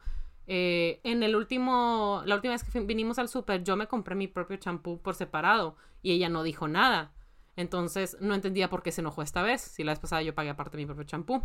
eh, 0.51 1.01
en 1.05 1.23
el 1.23 1.37
último, 1.37 2.23
la 2.25 2.35
última 2.35 2.55
vez 2.55 2.65
que 2.65 2.81
vinimos 2.81 3.19
al 3.19 3.29
súper, 3.29 3.63
yo 3.63 3.77
me 3.77 3.87
compré 3.87 4.15
mi 4.15 4.29
propio 4.29 4.57
champú 4.57 5.01
por 5.01 5.15
separado. 5.15 5.77
Y 6.03 6.13
ella 6.13 6.29
no 6.31 6.43
dijo 6.43 6.67
nada. 6.69 7.13
Entonces, 7.55 8.17
no 8.21 8.35
entendía 8.35 8.71
por 8.71 8.83
qué 8.83 8.91
se 8.91 9.03
enojó 9.03 9.21
esta 9.23 9.43
vez. 9.43 9.61
Si 9.61 9.85
la 9.85 9.93
vez 9.93 9.99
pasada 9.99 10.23
yo 10.23 10.35
pagué 10.35 10.49
aparte 10.51 10.77
mi 10.79 10.87
propio 10.87 11.05
champú. 11.05 11.43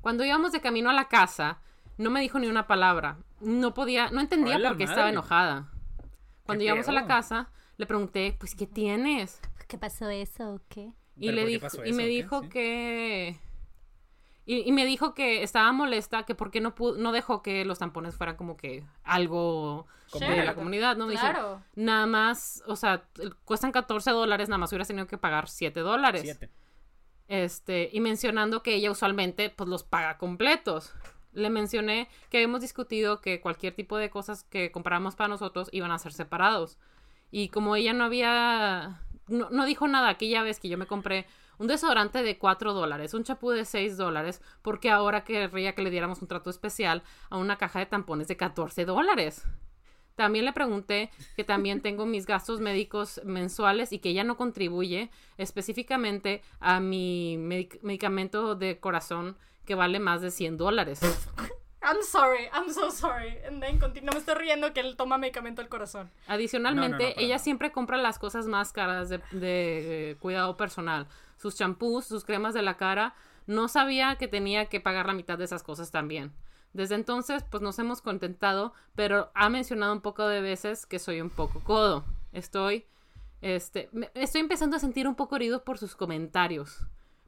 Cuando 0.00 0.24
íbamos 0.24 0.52
de 0.52 0.60
camino 0.60 0.88
a 0.88 0.94
la 0.94 1.08
casa, 1.08 1.60
no 1.98 2.10
me 2.10 2.20
dijo 2.20 2.38
ni 2.38 2.46
una 2.46 2.66
palabra. 2.66 3.18
No 3.40 3.74
podía, 3.74 4.10
no 4.10 4.20
entendía 4.20 4.56
¡A 4.56 4.58
la 4.58 4.68
por 4.70 4.78
qué 4.78 4.84
estaba 4.84 5.10
enojada. 5.10 5.70
Cuando 6.44 6.62
llegamos 6.62 6.88
a 6.88 6.92
la 6.92 7.06
casa, 7.06 7.50
le 7.76 7.86
pregunté, 7.86 8.36
pues, 8.38 8.54
¿qué 8.54 8.66
tienes? 8.66 9.40
¿Qué 9.68 9.76
pasó 9.76 10.08
eso 10.08 10.54
o 10.54 10.60
qué? 10.68 10.92
Y, 11.16 11.26
¿Pero 11.26 11.32
le 11.32 11.46
dijo, 11.46 11.66
y 11.84 11.92
me 11.92 12.06
dijo 12.06 12.42
Sí. 12.42 12.48
que... 12.48 13.40
Y, 14.46 14.68
y 14.68 14.72
me 14.72 14.84
dijo 14.84 15.14
que 15.14 15.42
estaba 15.42 15.72
molesta, 15.72 16.24
que 16.24 16.34
por 16.34 16.50
qué 16.50 16.60
no, 16.60 16.74
pudo, 16.74 16.98
no 16.98 17.12
dejó 17.12 17.42
que 17.42 17.64
los 17.64 17.78
tampones 17.78 18.14
fueran 18.16 18.36
como 18.36 18.56
que 18.56 18.84
algo 19.02 19.86
de 20.20 20.44
la 20.44 20.54
comunidad, 20.54 20.96
¿no? 20.96 21.06
Me 21.06 21.12
dice, 21.12 21.22
Claro. 21.30 21.62
nada 21.74 22.06
más, 22.06 22.62
o 22.66 22.76
sea, 22.76 23.04
cuestan 23.44 23.72
14 23.72 24.10
dólares, 24.10 24.48
nada 24.48 24.58
más 24.58 24.70
hubieras 24.72 24.88
tenido 24.88 25.06
que 25.06 25.16
pagar 25.18 25.48
7 25.48 25.80
dólares. 25.80 26.22
Siete. 26.22 26.50
Este, 27.26 27.88
y 27.92 28.00
mencionando 28.00 28.62
que 28.62 28.74
ella 28.74 28.90
usualmente 28.90 29.50
pues 29.50 29.68
los 29.68 29.82
paga 29.82 30.18
completos. 30.18 30.92
Le 31.32 31.50
mencioné 31.50 32.08
que 32.30 32.36
habíamos 32.36 32.60
discutido 32.60 33.20
que 33.20 33.40
cualquier 33.40 33.74
tipo 33.74 33.96
de 33.96 34.10
cosas 34.10 34.44
que 34.44 34.70
compráramos 34.70 35.16
para 35.16 35.28
nosotros 35.28 35.68
iban 35.72 35.90
a 35.90 35.98
ser 35.98 36.12
separados. 36.12 36.78
Y 37.30 37.48
como 37.48 37.74
ella 37.76 37.92
no 37.92 38.04
había, 38.04 39.00
no, 39.26 39.48
no 39.50 39.64
dijo 39.64 39.88
nada 39.88 40.10
aquella 40.10 40.42
vez 40.42 40.60
que 40.60 40.68
yo 40.68 40.78
me 40.78 40.86
compré 40.86 41.26
un 41.58 41.66
desodorante 41.66 42.22
de 42.22 42.38
4 42.38 42.72
dólares, 42.72 43.14
un 43.14 43.24
chapú 43.24 43.50
de 43.50 43.64
6 43.64 43.96
dólares, 43.96 44.40
porque 44.62 44.90
ahora 44.90 45.24
querría 45.24 45.74
que 45.74 45.82
le 45.82 45.90
diéramos 45.90 46.20
un 46.22 46.28
trato 46.28 46.50
especial 46.50 47.02
a 47.30 47.36
una 47.38 47.56
caja 47.58 47.78
de 47.80 47.86
tampones 47.86 48.28
de 48.28 48.36
14 48.36 48.84
dólares. 48.84 49.44
También 50.16 50.44
le 50.44 50.52
pregunté 50.52 51.10
que 51.34 51.42
también 51.42 51.80
tengo 51.80 52.06
mis 52.06 52.24
gastos 52.26 52.60
médicos 52.60 53.20
mensuales 53.24 53.92
y 53.92 53.98
que 53.98 54.10
ella 54.10 54.22
no 54.22 54.36
contribuye 54.36 55.10
específicamente 55.38 56.42
a 56.60 56.80
mi 56.80 57.36
medic- 57.38 57.80
medicamento 57.82 58.54
de 58.54 58.78
corazón 58.78 59.36
que 59.64 59.74
vale 59.74 59.98
más 59.98 60.20
de 60.20 60.30
100 60.30 60.56
dólares. 60.56 61.00
I'm 61.82 62.02
sorry, 62.02 62.44
I'm 62.54 62.72
so 62.72 62.90
sorry. 62.90 63.36
And 63.46 63.60
then 63.62 63.78
continúa, 63.78 64.12
me 64.12 64.18
estoy 64.18 64.34
riendo 64.36 64.72
que 64.72 64.80
él 64.80 64.96
toma 64.96 65.18
medicamento 65.18 65.60
al 65.60 65.68
corazón. 65.68 66.10
Adicionalmente, 66.28 67.04
No, 67.04 67.08
no, 67.10 67.14
no, 67.16 67.20
ella 67.20 67.38
siempre 67.38 67.72
compra 67.72 67.96
las 67.98 68.18
cosas 68.18 68.46
más 68.46 68.72
caras 68.72 69.10
de, 69.10 69.18
de, 69.32 70.10
eh, 70.12 70.16
cuidado 70.16 70.56
personal. 70.56 71.06
Sus 71.36 71.56
champús, 71.56 72.04
sus 72.06 72.24
cremas 72.24 72.54
de 72.54 72.62
la 72.62 72.76
cara. 72.76 73.14
No 73.46 73.68
sabía 73.68 74.16
que 74.16 74.28
tenía 74.28 74.66
que 74.66 74.80
pagar 74.80 75.06
la 75.06 75.12
mitad 75.12 75.36
de 75.38 75.44
esas 75.44 75.62
cosas 75.62 75.90
también. 75.90 76.32
Desde 76.72 76.94
entonces, 76.96 77.44
pues 77.50 77.62
nos 77.62 77.78
hemos 77.78 78.00
contentado, 78.02 78.72
pero 78.94 79.30
ha 79.34 79.48
mencionado 79.48 79.92
un 79.92 80.00
poco 80.00 80.26
de 80.26 80.40
veces 80.40 80.86
que 80.86 80.98
soy 80.98 81.20
un 81.20 81.30
poco 81.30 81.60
codo. 81.60 82.04
Estoy, 82.32 82.84
este, 83.42 83.88
me- 83.92 84.10
estoy 84.14 84.40
empezando 84.40 84.76
a 84.76 84.80
sentir 84.80 85.06
un 85.06 85.14
poco 85.14 85.36
herido 85.36 85.62
por 85.62 85.78
sus 85.78 85.94
comentarios, 85.94 86.86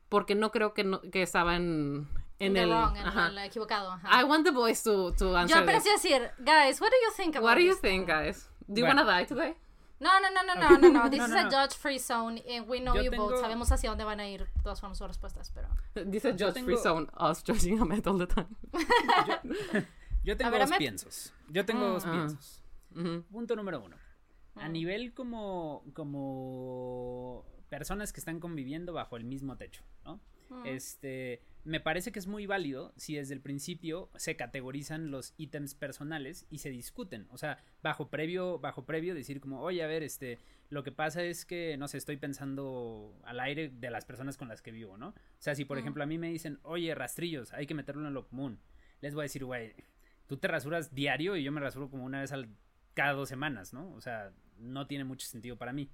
porque 0.08 0.34
no 0.34 0.50
creo 0.50 0.74
que, 0.74 0.82
no- 0.84 1.00
que 1.00 1.22
estaba 1.22 1.54
en, 1.54 2.08
en 2.40 2.54
The 2.54 2.62
el... 2.62 2.70
wrong, 2.70 2.96
en 2.96 3.06
ajá. 3.06 3.26
el 3.28 3.38
equivocado. 3.38 3.92
Ajá. 3.92 4.20
I 4.20 4.24
want 4.24 4.44
the 4.44 4.50
boys 4.52 4.82
to, 4.82 5.12
to 5.12 5.30
Yo 5.30 5.36
answer 5.36 5.64
this. 5.66 5.84
iba 5.86 5.92
a 5.92 5.96
decir, 5.96 6.30
guys, 6.38 6.80
what 6.80 6.90
do 6.90 6.96
you 7.06 7.12
think 7.16 7.36
about 7.36 7.44
What 7.44 7.54
do 7.56 7.60
you 7.62 7.72
this? 7.72 7.80
think, 7.82 8.08
guys? 8.08 8.48
Do 8.66 8.80
you 8.80 8.86
Bueno. 8.86 9.02
wanna 9.04 9.18
die 9.20 9.26
today? 9.26 9.54
No, 9.98 10.10
no, 10.20 10.28
no, 10.30 10.42
no, 10.44 10.54
no, 10.54 10.78
no, 10.78 10.88
no. 11.04 11.10
This 11.10 11.18
No, 11.20 11.24
is 11.26 11.30
no, 11.32 11.38
a 11.38 11.42
no. 11.44 11.50
judge-free 11.50 11.98
zone 11.98 12.42
and 12.48 12.68
we 12.68 12.80
know 12.80 12.94
Yo 12.94 13.02
you 13.02 13.10
both. 13.10 13.30
tengo- 13.30 13.40
Sabemos 13.40 13.70
hacia 13.72 13.88
dónde 13.90 14.04
van 14.04 14.20
a 14.20 14.28
ir 14.28 14.46
todas 14.62 14.78
formas 14.80 14.98
sus 14.98 15.06
respuestas, 15.08 15.50
pero... 15.54 15.68
Dice 16.10 16.32
Judge 16.32 16.52
Free 16.64 16.76
tengo- 16.76 16.82
Zone, 16.82 17.06
us 17.18 17.42
judging 17.46 17.80
Ahmed 17.80 18.06
all 18.06 18.18
the 18.18 18.26
time. 18.26 18.48
Yo 20.24 20.36
tengo 20.36 20.50
ver, 20.50 20.60
dos 20.60 20.70
Ahmed. 20.70 20.78
piensos. 20.78 21.32
Yo 21.48 21.64
tengo 21.64 21.86
Mm. 21.88 21.92
dos 21.94 22.04
Ah. 22.06 22.10
piensos. 22.12 22.62
Ujú. 22.94 23.22
Punto 23.30 23.56
número 23.56 23.80
uno. 23.80 23.96
A 24.56 24.68
Mm. 24.68 24.72
nivel 24.72 25.14
como, 25.14 25.84
como 25.94 27.44
personas 27.68 28.12
que 28.12 28.20
están 28.20 28.40
conviviendo 28.40 28.92
bajo 28.92 29.16
el 29.16 29.24
mismo 29.24 29.56
techo, 29.56 29.82
¿no? 30.04 30.20
Mm. 30.48 30.66
Este, 30.66 31.42
me 31.64 31.80
parece 31.80 32.12
que 32.12 32.18
es 32.18 32.26
muy 32.26 32.46
válido 32.46 32.92
si 32.96 33.16
desde 33.16 33.34
el 33.34 33.40
principio 33.40 34.10
se 34.16 34.36
categorizan 34.36 35.10
los 35.10 35.34
ítems 35.36 35.74
personales 35.74 36.46
y 36.50 36.58
se 36.58 36.70
discuten, 36.70 37.26
o 37.30 37.38
sea, 37.38 37.58
bajo 37.82 38.08
previo, 38.08 38.58
bajo 38.58 38.84
previo 38.86 39.14
decir 39.14 39.40
como, 39.40 39.60
oye, 39.60 39.82
a 39.82 39.86
ver, 39.88 40.02
este, 40.04 40.38
lo 40.70 40.84
que 40.84 40.92
pasa 40.92 41.22
es 41.24 41.44
que, 41.44 41.76
no 41.76 41.88
sé, 41.88 41.98
estoy 41.98 42.16
pensando 42.16 43.18
al 43.24 43.40
aire 43.40 43.68
de 43.68 43.90
las 43.90 44.04
personas 44.04 44.36
con 44.36 44.46
las 44.48 44.62
que 44.62 44.70
vivo, 44.70 44.96
¿no? 44.96 45.08
O 45.08 45.14
sea, 45.40 45.54
si 45.54 45.64
por 45.64 45.76
Mm. 45.76 45.80
ejemplo 45.80 46.02
a 46.04 46.06
mí 46.06 46.18
me 46.18 46.30
dicen, 46.30 46.58
oye, 46.62 46.94
rastrillos, 46.94 47.52
hay 47.52 47.66
que 47.66 47.74
meterlo 47.74 48.06
en 48.06 48.14
lo 48.14 48.28
común, 48.28 48.60
les 49.00 49.14
voy 49.14 49.22
a 49.22 49.24
decir, 49.24 49.44
güey, 49.44 49.74
tú 50.28 50.36
te 50.36 50.48
rasuras 50.48 50.94
diario 50.94 51.36
y 51.36 51.42
yo 51.42 51.50
me 51.52 51.60
rasuro 51.60 51.90
como 51.90 52.04
una 52.04 52.20
vez 52.20 52.30
al, 52.32 52.48
cada 52.94 53.12
dos 53.12 53.28
semanas, 53.28 53.72
¿no? 53.72 53.92
O 53.94 54.00
sea, 54.00 54.32
no 54.58 54.86
tiene 54.86 55.04
mucho 55.04 55.26
sentido 55.26 55.56
para 55.56 55.72
mí. 55.72 55.90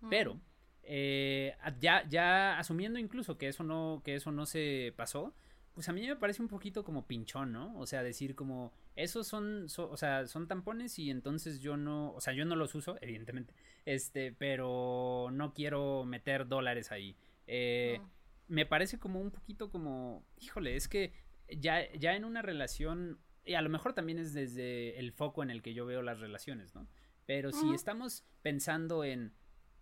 Mm. 0.00 0.08
Pero, 0.08 0.40
eh, 0.84 1.54
ya, 1.80 2.06
ya 2.08 2.58
asumiendo 2.58 2.98
incluso 2.98 3.38
que 3.38 3.48
eso 3.48 3.62
no, 3.64 4.02
que 4.04 4.14
eso 4.16 4.32
no 4.32 4.46
se 4.46 4.92
pasó, 4.96 5.34
pues 5.74 5.88
a 5.88 5.92
mí 5.92 6.06
me 6.06 6.16
parece 6.16 6.42
un 6.42 6.48
poquito 6.48 6.84
como 6.84 7.06
pinchón, 7.06 7.52
¿no? 7.52 7.74
O 7.78 7.86
sea, 7.86 8.02
decir 8.02 8.34
como, 8.34 8.72
esos 8.94 9.26
son, 9.26 9.68
so- 9.70 9.90
o 9.90 9.96
sea, 9.96 10.26
son 10.26 10.46
tampones 10.46 10.98
y 10.98 11.10
entonces 11.10 11.60
yo 11.60 11.76
no, 11.78 12.12
o 12.12 12.20
sea, 12.20 12.34
yo 12.34 12.44
no 12.44 12.56
los 12.56 12.74
uso, 12.74 12.98
evidentemente, 13.00 13.54
este, 13.86 14.32
pero 14.32 15.30
no 15.32 15.54
quiero 15.54 16.04
meter 16.04 16.46
dólares 16.46 16.92
ahí. 16.92 17.16
Eh, 17.46 18.00
me 18.48 18.66
parece 18.66 18.98
como 18.98 19.20
un 19.20 19.30
poquito 19.30 19.70
como, 19.70 20.24
híjole, 20.40 20.76
es 20.76 20.88
que 20.88 21.12
ya, 21.48 21.90
ya 21.94 22.14
en 22.16 22.24
una 22.26 22.42
relación, 22.42 23.18
y 23.44 23.54
a 23.54 23.62
lo 23.62 23.70
mejor 23.70 23.94
también 23.94 24.18
es 24.18 24.34
desde 24.34 24.98
el 24.98 25.12
foco 25.12 25.42
en 25.42 25.50
el 25.50 25.62
que 25.62 25.72
yo 25.72 25.86
veo 25.86 26.02
las 26.02 26.20
relaciones, 26.20 26.74
¿no? 26.74 26.86
Pero 27.24 27.50
si 27.52 27.68
estamos 27.74 28.24
pensando 28.42 29.04
en, 29.04 29.32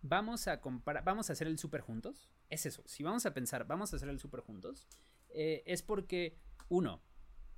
vamos 0.01 0.47
a 0.47 0.61
comprar, 0.61 1.03
vamos 1.03 1.29
a 1.29 1.33
hacer 1.33 1.47
el 1.47 1.57
súper 1.57 1.81
juntos, 1.81 2.29
es 2.49 2.65
eso, 2.65 2.83
si 2.85 3.03
vamos 3.03 3.25
a 3.25 3.33
pensar, 3.33 3.65
vamos 3.65 3.93
a 3.93 3.95
hacer 3.95 4.09
el 4.09 4.19
súper 4.19 4.41
juntos, 4.41 4.87
eh, 5.29 5.63
es 5.65 5.81
porque, 5.81 6.37
uno, 6.69 7.01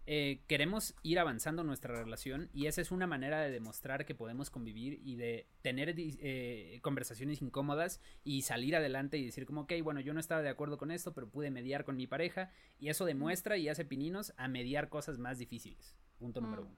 eh, 0.05 0.43
queremos 0.47 0.95
ir 1.01 1.17
avanzando 1.17 1.63
nuestra 1.63 1.95
relación 1.95 2.49
y 2.51 2.65
esa 2.65 2.81
es 2.81 2.91
una 2.91 3.07
manera 3.07 3.39
de 3.39 3.51
demostrar 3.51 4.05
que 4.05 4.13
podemos 4.13 4.49
convivir 4.49 4.99
y 5.01 5.15
de 5.15 5.47
tener 5.61 5.95
eh, 5.97 6.79
conversaciones 6.81 7.41
incómodas 7.41 8.01
y 8.25 8.41
salir 8.41 8.75
adelante 8.75 9.17
y 9.17 9.25
decir 9.25 9.45
como, 9.45 9.61
ok, 9.61 9.71
bueno, 9.81 10.01
yo 10.01 10.13
no 10.13 10.19
estaba 10.19 10.41
de 10.41 10.49
acuerdo 10.49 10.77
con 10.77 10.91
esto, 10.91 11.13
pero 11.13 11.29
pude 11.29 11.51
mediar 11.51 11.85
con 11.85 11.95
mi 11.95 12.05
pareja 12.05 12.51
y 12.79 12.89
eso 12.89 13.05
demuestra 13.05 13.55
y 13.55 13.69
hace 13.69 13.85
pininos 13.85 14.33
a 14.35 14.49
mediar 14.49 14.89
cosas 14.89 15.19
más 15.19 15.37
difíciles. 15.37 15.95
Punto 16.17 16.41
número 16.41 16.63
uno. 16.63 16.77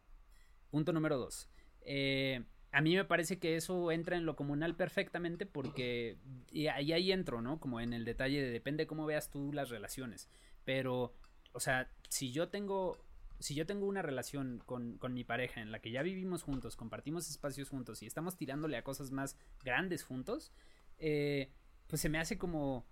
Punto 0.69 0.93
número 0.93 1.17
dos. 1.17 1.49
Eh, 1.81 2.43
a 2.75 2.81
mí 2.81 2.93
me 2.93 3.05
parece 3.05 3.39
que 3.39 3.55
eso 3.55 3.89
entra 3.89 4.17
en 4.17 4.25
lo 4.25 4.35
comunal 4.35 4.75
perfectamente 4.75 5.45
porque 5.45 6.17
y 6.51 6.67
ahí, 6.67 6.91
ahí 6.91 7.13
entro, 7.13 7.41
¿no? 7.41 7.57
Como 7.57 7.79
en 7.79 7.93
el 7.93 8.03
detalle 8.03 8.41
de 8.41 8.49
depende 8.49 8.85
cómo 8.85 9.05
veas 9.05 9.29
tú 9.29 9.53
las 9.53 9.69
relaciones. 9.69 10.27
Pero, 10.65 11.13
o 11.53 11.61
sea, 11.61 11.89
si 12.09 12.33
yo 12.33 12.49
tengo 12.49 12.97
si 13.39 13.55
yo 13.55 13.65
tengo 13.65 13.85
una 13.85 14.01
relación 14.01 14.61
con, 14.65 14.99
mi 15.13 15.23
pareja 15.23 15.61
en 15.61 15.71
la 15.71 15.79
que 15.79 15.91
ya 15.91 16.01
vivimos 16.01 16.43
juntos, 16.43 16.75
compartimos 16.75 17.29
espacios 17.29 17.69
juntos 17.69 18.03
y 18.03 18.07
estamos 18.07 18.35
tirándole 18.35 18.75
a 18.75 18.83
cosas 18.83 19.09
más 19.09 19.37
grandes 19.63 20.03
juntos, 20.03 20.51
eh, 20.99 21.51
pues 21.87 22.01
se 22.01 22.09
me 22.09 22.19
hace 22.19 22.37
como 22.37 22.85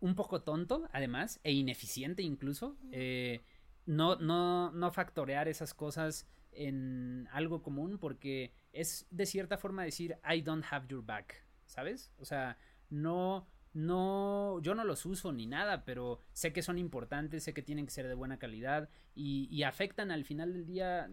un 0.00 0.14
poco 0.14 0.42
tonto, 0.42 0.90
además, 0.92 1.40
e 1.42 1.52
ineficiente 1.52 2.22
incluso, 2.22 2.76
eh, 2.92 3.40
no, 3.86 4.16
no, 4.16 4.72
no 4.72 4.92
factorear 4.92 5.48
esas 5.48 5.72
cosas 5.72 6.26
en 6.66 7.28
algo 7.32 7.62
común 7.62 7.98
porque 7.98 8.52
es 8.72 9.06
de 9.10 9.26
cierta 9.26 9.58
forma 9.58 9.84
decir 9.84 10.18
I 10.28 10.42
don't 10.42 10.64
have 10.70 10.86
your 10.88 11.04
back, 11.04 11.44
¿sabes? 11.66 12.12
O 12.18 12.24
sea, 12.24 12.58
no 12.90 13.46
no, 13.74 14.60
yo 14.60 14.74
no 14.74 14.84
los 14.84 15.06
uso 15.06 15.32
ni 15.32 15.46
nada, 15.46 15.84
pero 15.84 16.20
sé 16.32 16.52
que 16.52 16.62
son 16.62 16.78
importantes, 16.78 17.44
sé 17.44 17.54
que 17.54 17.62
tienen 17.62 17.86
que 17.86 17.92
ser 17.92 18.08
de 18.08 18.14
buena 18.14 18.38
calidad 18.38 18.88
y, 19.14 19.62
afectan 19.62 20.10
al 20.10 20.24
final 20.24 20.52
del 20.52 20.66
día 20.66 21.10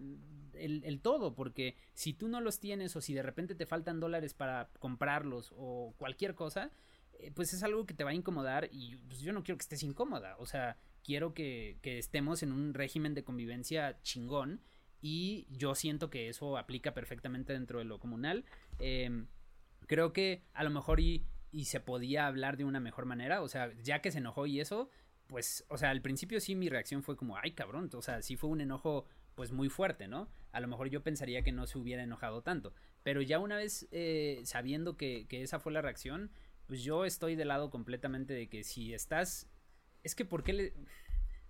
el, 0.54 1.00
todo, 1.02 1.36
porque 1.36 1.76
si 1.94 2.14
tú 2.14 2.28
no 2.28 2.40
los 2.40 2.60
tienes 2.60 2.96
o 2.96 3.02
si 3.02 3.14
de 3.14 3.22
repente 3.22 3.56
te 3.56 3.66
faltan 3.66 4.00
dólares 4.00 4.34
para 4.34 4.70
comprarlos 4.80 5.54
o 5.56 5.94
cualquier 5.98 6.34
cosa, 6.34 6.72
eh, 7.20 7.32
pues 7.36 7.54
es 7.54 7.62
algo 7.64 7.86
que 7.86 7.94
te 7.94 8.04
va 8.04 8.12
a 8.12 8.16
incomodar 8.16 8.70
y 8.72 8.96
pues 8.96 9.20
yo 9.20 9.34
no 9.34 9.44
quiero 9.44 9.58
que 9.58 9.64
estés 9.64 9.84
incómoda, 9.84 10.36
o 10.40 10.46
sea, 10.46 10.78
quiero 11.04 11.34
que, 11.34 11.78
estemos 11.84 12.42
en 12.42 12.52
un 12.52 12.74
régimen 12.74 13.14
de 13.14 13.24
convivencia 13.24 14.02
chingón 14.02 14.62
y 15.06 15.46
yo 15.50 15.76
siento 15.76 16.10
que 16.10 16.30
eso 16.30 16.58
aplica 16.58 16.94
perfectamente 16.94 17.54
dentro 17.54 17.80
de 17.80 17.86
lo 17.86 18.00
comunal. 18.00 18.46
Em, 18.80 19.28
creo 19.88 20.14
que 20.14 20.44
a 20.54 20.64
lo 20.64 20.70
mejor 20.70 21.00
y 21.00 21.26
y 21.56 21.66
se 21.66 21.80
podía 21.80 22.28
hablar 22.28 22.58
de 22.58 22.66
una 22.66 22.82
mejor 22.82 23.06
manera. 23.06 23.42
O 23.42 23.48
sea, 23.48 23.72
ya 23.82 24.02
que 24.02 24.12
se 24.12 24.18
enojó 24.18 24.46
y 24.46 24.60
eso, 24.60 24.90
pues, 25.28 25.64
o 25.70 25.78
sea, 25.78 25.90
al 25.90 26.02
principio 26.02 26.42
sí 26.42 26.54
mi 26.54 26.68
reacción 26.68 27.02
fue 27.02 27.16
como, 27.16 27.38
ay, 27.38 27.52
cabrón, 27.52 27.90
o 27.94 28.02
sea, 28.02 28.22
sí 28.22 28.36
fue 28.36 28.50
un 28.50 28.60
enojo 28.60 29.06
pues 29.36 29.54
muy 29.54 29.70
fuerte, 29.70 30.10
¿no? 30.10 30.30
A 30.52 30.60
lo 30.60 30.68
mejor 30.68 30.90
yo 30.90 31.02
pensaría 31.02 31.44
que 31.44 31.54
no 31.54 31.66
se 31.66 31.78
hubiera 31.78 32.04
enojado 32.04 32.42
tanto, 32.42 32.74
pero 33.04 33.22
ya 33.22 33.40
una 33.40 33.56
vez 33.56 33.88
eh, 33.92 34.42
sabiendo 34.44 34.98
que, 34.98 35.28
esa 35.30 35.60
fue 35.60 35.72
la 35.72 35.82
reacción, 35.82 36.30
pues 36.68 36.84
yo 36.84 37.06
estoy 37.06 37.36
del 37.36 37.48
lado 37.48 37.70
completamente 37.70 38.34
de 38.34 38.50
que 38.50 38.66
si 38.66 38.94
estás, 38.94 39.50
es 40.04 40.14
que 40.14 40.26
¿por 40.26 40.44
qué 40.44 40.54
le... 40.54 40.74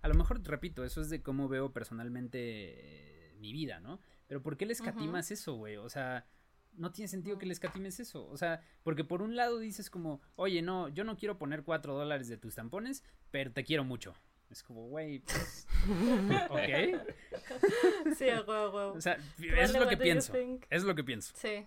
A 0.02 0.08
lo 0.08 0.14
mejor, 0.14 0.40
repito, 0.46 0.84
eso 0.84 1.00
es 1.00 1.10
de 1.10 1.20
cómo 1.20 1.48
veo 1.48 1.72
personalmente 1.72 2.38
eh, 2.38 3.15
mi 3.38 3.52
vida, 3.52 3.80
¿no? 3.80 4.00
Pero 4.26 4.42
¿por 4.42 4.56
qué 4.56 4.66
le 4.66 4.72
escatimas 4.72 5.30
eso, 5.30 5.54
güey? 5.54 5.76
O 5.76 5.88
sea, 5.88 6.26
no 6.72 6.92
tiene 6.92 7.08
sentido 7.08 7.38
que 7.38 7.46
le 7.46 7.52
escatimes 7.52 8.00
eso. 8.00 8.26
O 8.28 8.36
sea, 8.36 8.60
porque 8.82 9.04
por 9.04 9.22
un 9.22 9.36
lado 9.36 9.58
dices 9.58 9.90
como, 9.90 10.20
oye, 10.36 10.62
no, 10.62 10.88
yo 10.88 11.04
no 11.04 11.16
quiero 11.16 11.38
poner 11.38 11.62
cuatro 11.62 11.94
dólares 11.94 12.28
de 12.28 12.36
tus 12.36 12.54
tampones, 12.54 13.02
pero 13.30 13.52
te 13.52 13.64
quiero 13.64 13.84
mucho. 13.84 14.14
Es 14.50 14.62
como, 14.62 14.86
güey, 14.88 15.20
pues, 15.20 15.66
ok. 16.50 18.14
Sí, 18.16 18.26
güey. 18.44 18.58
O 18.58 19.00
sea, 19.00 19.18
es 19.38 19.72
lo 19.72 19.88
que 19.88 19.96
pienso. 19.96 20.32
Es 20.70 20.84
lo 20.84 20.94
que 20.94 21.02
pienso. 21.02 21.34
Sí. 21.36 21.66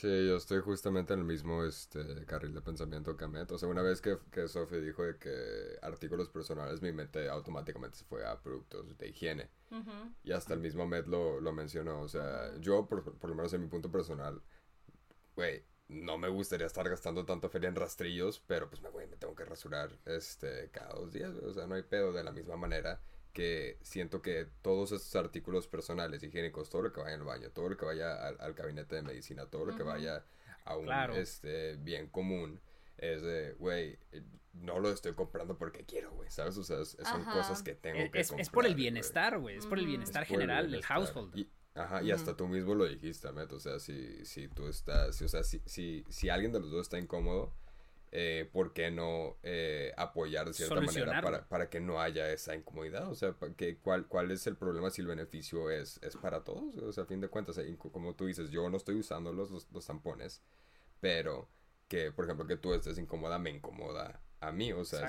Sí, 0.00 0.06
yo 0.26 0.38
estoy 0.38 0.60
justamente 0.62 1.12
en 1.12 1.18
el 1.18 1.26
mismo 1.26 1.62
este, 1.62 2.24
carril 2.24 2.54
de 2.54 2.62
pensamiento 2.62 3.18
que 3.18 3.24
Ahmed. 3.26 3.50
O 3.50 3.58
sea, 3.58 3.68
una 3.68 3.82
vez 3.82 4.00
que, 4.00 4.16
que 4.32 4.48
Sofía 4.48 4.78
dijo 4.78 5.02
de 5.02 5.18
que 5.18 5.30
artículos 5.82 6.30
personales, 6.30 6.80
mi 6.80 6.90
mente 6.90 7.28
automáticamente 7.28 7.98
se 7.98 8.04
fue 8.06 8.26
a 8.26 8.40
productos 8.40 8.96
de 8.96 9.08
higiene. 9.08 9.50
Y 10.24 10.32
hasta 10.32 10.54
el 10.54 10.60
mismo 10.60 10.84
Ahmed 10.84 11.04
lo, 11.04 11.38
lo 11.42 11.52
mencionó. 11.52 12.00
O 12.00 12.08
sea, 12.08 12.50
yo, 12.60 12.86
por, 12.86 13.04
por, 13.18 13.28
lo 13.28 13.36
menos 13.36 13.52
en 13.52 13.60
mi 13.60 13.68
punto 13.68 13.90
personal, 13.92 14.40
güey, 15.36 15.66
no 15.88 16.16
me 16.16 16.30
gustaría 16.30 16.66
estar 16.66 16.88
gastando 16.88 17.26
tanta 17.26 17.50
feria 17.50 17.68
en 17.68 17.76
rastrillos, 17.76 18.40
pero 18.46 18.70
pues, 18.70 18.80
güey, 18.80 19.06
me 19.06 19.18
tengo 19.18 19.34
que 19.34 19.44
rasurar 19.44 19.98
este, 20.06 20.70
cada 20.70 20.94
dos 20.94 21.12
días. 21.12 21.34
O 21.42 21.52
sea, 21.52 21.66
no 21.66 21.74
hay 21.74 21.82
pedo 21.82 22.14
de 22.14 22.24
la 22.24 22.32
misma 22.32 22.56
manera 22.56 23.02
que 23.32 23.78
siento 23.82 24.22
que 24.22 24.46
todos 24.62 24.92
estos 24.92 25.14
artículos 25.16 25.68
personales, 25.68 26.22
higiénicos, 26.22 26.68
todo 26.68 26.82
lo 26.82 26.92
que 26.92 27.00
vaya 27.00 27.14
al 27.14 27.24
baño, 27.24 27.50
todo 27.50 27.68
lo 27.68 27.76
que 27.76 27.84
vaya 27.84 28.26
al, 28.26 28.54
gabinete 28.54 28.96
de 28.96 29.02
medicina, 29.02 29.46
todo 29.46 29.66
lo 29.66 29.76
que 29.76 29.82
vaya 29.82 30.24
a 30.64 30.76
un 30.76 30.90
este, 31.14 31.76
bien 31.76 32.08
común, 32.08 32.60
es 32.98 33.22
de, 33.22 33.52
güey, 33.54 33.98
no 34.52 34.78
lo 34.78 34.90
estoy 34.90 35.14
comprando 35.14 35.56
porque 35.56 35.84
quiero, 35.84 36.12
güey, 36.12 36.30
¿sabes? 36.30 36.56
O 36.58 36.64
sea, 36.64 36.84
son 36.84 37.24
cosas 37.24 37.62
que 37.62 37.74
tengo 37.74 37.98
e, 37.98 38.10
que 38.10 38.20
es, 38.20 38.28
comprar. 38.28 38.42
Es 38.42 38.50
por 38.50 38.66
el 38.66 38.74
bienestar, 38.74 39.38
güey, 39.38 39.56
es 39.56 39.66
por 39.66 39.78
el 39.78 39.86
bienestar 39.86 40.26
general 40.26 40.70
del 40.70 40.84
household. 40.84 41.36
Y, 41.36 41.48
ajá, 41.74 42.02
y 42.02 42.10
hasta 42.10 42.36
tú 42.36 42.48
mismo 42.48 42.74
lo 42.74 42.86
dijiste, 42.86 43.30
Met, 43.32 43.52
o 43.52 43.60
sea, 43.60 43.78
si, 43.78 44.24
si 44.24 44.48
tú 44.48 44.66
estás, 44.66 45.20
o 45.22 45.28
sea, 45.28 45.44
si, 45.44 45.62
si, 45.66 46.04
si 46.08 46.28
alguien 46.28 46.52
de 46.52 46.60
los 46.60 46.70
dos 46.70 46.82
está 46.82 46.98
incómodo, 46.98 47.54
eh, 48.12 48.48
¿por 48.52 48.72
qué 48.72 48.90
no 48.90 49.36
eh, 49.44 49.92
apoyar 49.96 50.48
de 50.48 50.52
cierta 50.52 50.80
manera 50.80 51.22
para, 51.22 51.48
para, 51.48 51.70
que 51.70 51.78
no 51.78 52.00
haya 52.00 52.30
esa 52.32 52.56
incomodidad? 52.56 53.08
O 53.08 53.14
sea, 53.14 53.36
que, 53.56 53.78
¿cuál, 53.78 54.08
¿cuál 54.08 54.32
es 54.32 54.46
el 54.48 54.56
problema 54.56 54.90
si 54.90 55.00
el 55.00 55.06
beneficio 55.06 55.70
es, 55.70 56.00
es 56.02 56.16
para 56.16 56.42
todos? 56.42 56.76
O 56.78 56.92
sea, 56.92 57.04
a 57.04 57.06
fin 57.06 57.20
de 57.20 57.28
cuentas, 57.28 57.60
como 57.78 58.14
tú 58.16 58.26
dices, 58.26 58.50
yo 58.50 58.68
no 58.68 58.76
estoy 58.76 58.96
usando 58.96 59.32
los, 59.32 59.50
los, 59.70 59.86
tampones, 59.86 60.42
pero 61.00 61.48
que, 61.86 62.10
por 62.10 62.24
ejemplo, 62.24 62.48
que 62.48 62.56
tú 62.56 62.74
estés 62.74 62.98
incómoda 62.98 63.38
me 63.38 63.50
incomoda 63.50 64.20
a 64.40 64.50
mí, 64.50 64.72
o 64.72 64.84
sea, 64.84 65.08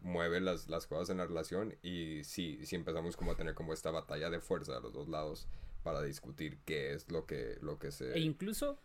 mueve 0.00 0.40
las, 0.40 0.68
las 0.68 0.86
cosas 0.86 1.10
en 1.10 1.18
la 1.18 1.26
relación 1.26 1.76
y 1.82 2.24
si, 2.24 2.64
si 2.64 2.76
empezamos 2.76 3.16
como 3.16 3.32
a 3.32 3.36
tener 3.36 3.54
como 3.54 3.74
esta 3.74 3.90
batalla 3.90 4.30
de 4.30 4.40
fuerza 4.40 4.76
a 4.76 4.80
los 4.80 4.92
dos 4.92 5.08
lados 5.08 5.48
para 5.82 6.02
discutir 6.02 6.60
qué 6.64 6.94
es 6.94 7.10
lo 7.10 7.26
que, 7.26 7.58
lo 7.60 7.78
que 7.78 7.90
se... 7.90 8.14
E 8.14 8.20
incluso 8.20 8.80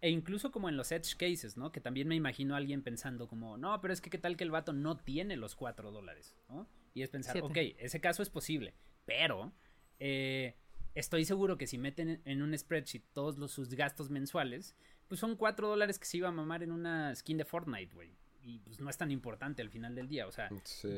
e 0.00 0.10
incluso 0.10 0.50
como 0.50 0.68
en 0.68 0.76
los 0.76 0.92
edge 0.92 1.16
cases, 1.16 1.56
¿no? 1.56 1.72
Que 1.72 1.80
también 1.80 2.08
me 2.08 2.14
imagino 2.14 2.54
a 2.54 2.58
alguien 2.58 2.82
pensando 2.82 3.28
como, 3.28 3.56
no, 3.58 3.80
pero 3.80 3.92
es 3.92 4.00
que 4.00 4.10
qué 4.10 4.18
tal 4.18 4.36
que 4.36 4.44
el 4.44 4.50
vato 4.50 4.72
no 4.72 4.96
tiene 4.96 5.36
los 5.36 5.54
cuatro 5.54 5.90
dólares, 5.92 6.34
¿no? 6.48 6.66
Y 6.94 7.02
es 7.02 7.10
pensar, 7.10 7.40
ok, 7.42 7.56
ese 7.78 8.00
caso 8.00 8.22
es 8.22 8.30
posible, 8.30 8.74
pero 9.04 9.52
eh, 9.98 10.56
estoy 10.94 11.24
seguro 11.24 11.56
que 11.56 11.66
si 11.66 11.78
meten 11.78 12.20
en 12.24 12.42
un 12.42 12.56
spreadsheet 12.56 13.04
todos 13.12 13.38
los, 13.38 13.52
sus 13.52 13.68
gastos 13.74 14.10
mensuales, 14.10 14.74
pues 15.06 15.20
son 15.20 15.36
cuatro 15.36 15.68
dólares 15.68 15.98
que 15.98 16.06
se 16.06 16.16
iba 16.16 16.28
a 16.28 16.32
mamar 16.32 16.62
en 16.62 16.72
una 16.72 17.14
skin 17.14 17.36
de 17.36 17.44
Fortnite, 17.44 17.94
güey 17.94 18.16
y 18.42 18.58
pues 18.60 18.80
no 18.80 18.88
es 18.88 18.96
tan 18.96 19.10
importante 19.10 19.62
al 19.62 19.70
final 19.70 19.94
del 19.94 20.08
día. 20.08 20.26
O 20.26 20.32
sea, 20.32 20.50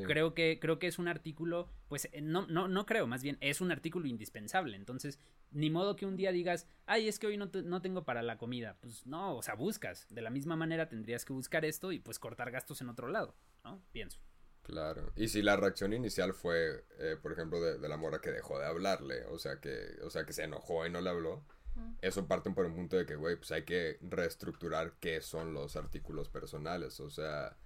creo 0.05 0.33
que, 0.33 0.59
creo 0.59 0.79
que 0.79 0.87
es 0.87 0.99
un 0.99 1.07
artículo, 1.07 1.69
pues 1.87 2.09
eh, 2.11 2.21
no, 2.21 2.47
no, 2.47 2.67
no 2.67 2.85
creo, 2.85 3.07
más 3.07 3.23
bien, 3.23 3.37
es 3.41 3.61
un 3.61 3.71
artículo 3.71 4.07
indispensable. 4.07 4.75
Entonces, 4.77 5.19
ni 5.53 5.69
modo 5.69 5.95
que 5.95 6.05
un 6.05 6.17
día 6.17 6.31
digas, 6.31 6.67
ay, 6.85 7.07
es 7.07 7.19
que 7.19 7.27
hoy 7.27 7.37
no, 7.37 7.49
no 7.63 7.81
tengo 7.81 8.03
para 8.03 8.21
la 8.21 8.37
comida. 8.37 8.77
Pues 8.81 9.05
no, 9.05 9.35
o 9.37 9.41
sea, 9.41 9.55
buscas. 9.55 10.07
De 10.09 10.21
la 10.21 10.29
misma 10.29 10.55
manera 10.55 10.89
tendrías 10.89 11.25
que 11.25 11.33
buscar 11.33 11.65
esto 11.65 11.91
y 11.91 11.99
pues 11.99 12.19
cortar 12.19 12.51
gastos 12.51 12.81
en 12.81 12.89
otro 12.89 13.07
lado, 13.07 13.35
¿no? 13.63 13.81
Pienso. 13.91 14.19
Claro. 14.63 15.11
Y 15.15 15.27
si 15.27 15.41
la 15.41 15.57
reacción 15.57 15.93
inicial 15.93 16.33
fue, 16.33 16.85
eh, 16.99 17.17
por 17.21 17.33
ejemplo, 17.33 17.61
de, 17.61 17.77
de, 17.79 17.89
la 17.89 17.97
mora 17.97 18.19
que 18.19 18.31
dejó 18.31 18.59
de 18.59 18.65
hablarle, 18.65 19.25
o 19.25 19.37
sea 19.37 19.59
que, 19.59 19.97
o 20.03 20.09
sea 20.09 20.25
que 20.25 20.31
se 20.31 20.43
enojó 20.43 20.85
y 20.85 20.89
no 20.89 21.01
le 21.01 21.09
habló, 21.09 21.43
eso 22.01 22.27
parte 22.27 22.51
por 22.51 22.65
un 22.65 22.75
punto 22.75 22.97
de 22.97 23.05
que, 23.05 23.15
güey, 23.15 23.35
pues 23.35 23.51
hay 23.51 23.63
que 23.63 23.97
reestructurar 24.01 24.93
qué 24.99 25.21
son 25.21 25.53
los 25.53 25.75
artículos 25.75 26.29
personales. 26.29 26.99
O 26.99 27.09
sea, 27.09 27.57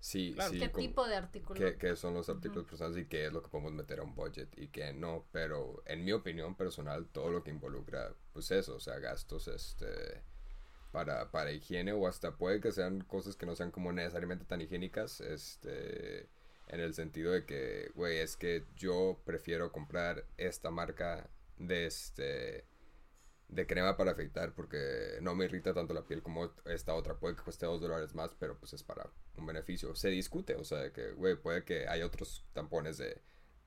sí, 0.00 0.34
sí. 0.50 0.58
¿Qué 0.58 0.68
tipo 0.68 1.06
de 1.06 1.16
artículos? 1.16 1.74
Qué, 1.78 1.96
son 1.96 2.14
los 2.14 2.28
artículos 2.28 2.66
personales 2.66 3.04
y 3.04 3.06
qué 3.06 3.26
es 3.26 3.32
lo 3.32 3.42
que 3.42 3.48
podemos 3.48 3.72
meter 3.72 4.00
a 4.00 4.02
un 4.02 4.14
budget 4.14 4.48
y 4.58 4.68
qué 4.68 4.92
no. 4.92 5.26
Pero 5.32 5.82
en 5.86 6.04
mi 6.04 6.12
opinión 6.12 6.54
personal, 6.56 7.06
todo 7.06 7.30
lo 7.30 7.44
que 7.44 7.50
involucra, 7.50 8.14
pues 8.32 8.50
eso, 8.50 8.76
o 8.76 8.80
sea, 8.80 8.98
gastos, 8.98 9.48
este. 9.48 10.22
Para, 10.92 11.30
para 11.30 11.52
higiene 11.52 11.92
o 11.92 12.08
hasta 12.08 12.36
puede 12.36 12.60
que 12.60 12.72
sean 12.72 13.02
cosas 13.02 13.36
que 13.36 13.46
no 13.46 13.54
sean 13.54 13.70
como 13.70 13.92
necesariamente 13.92 14.44
tan 14.44 14.60
higiénicas, 14.60 15.20
este, 15.20 16.28
en 16.66 16.80
el 16.80 16.94
sentido 16.94 17.30
de 17.30 17.44
que, 17.44 17.92
güey, 17.94 18.18
es 18.18 18.36
que 18.36 18.64
yo 18.76 19.20
prefiero 19.24 19.70
comprar 19.70 20.24
esta 20.36 20.72
marca 20.72 21.30
de 21.58 21.86
este, 21.86 22.64
de 23.50 23.66
crema 23.66 23.96
para 23.96 24.12
afeitar 24.12 24.54
porque 24.54 25.18
no 25.20 25.34
me 25.34 25.44
irrita 25.44 25.74
tanto 25.74 25.92
la 25.92 26.04
piel 26.06 26.22
como 26.22 26.52
esta 26.66 26.94
otra. 26.94 27.18
Puede 27.18 27.36
que 27.36 27.42
cueste 27.42 27.66
dos 27.66 27.80
dólares 27.80 28.14
más, 28.14 28.34
pero 28.38 28.58
pues 28.58 28.72
es 28.72 28.82
para 28.82 29.10
un 29.36 29.46
beneficio. 29.46 29.94
Se 29.94 30.08
discute, 30.08 30.54
o 30.54 30.64
sea, 30.64 30.92
que, 30.92 31.12
güey, 31.12 31.36
puede 31.36 31.64
que 31.64 31.88
hay 31.88 32.02
otros 32.02 32.44
tampones 32.52 32.98
de, 32.98 33.20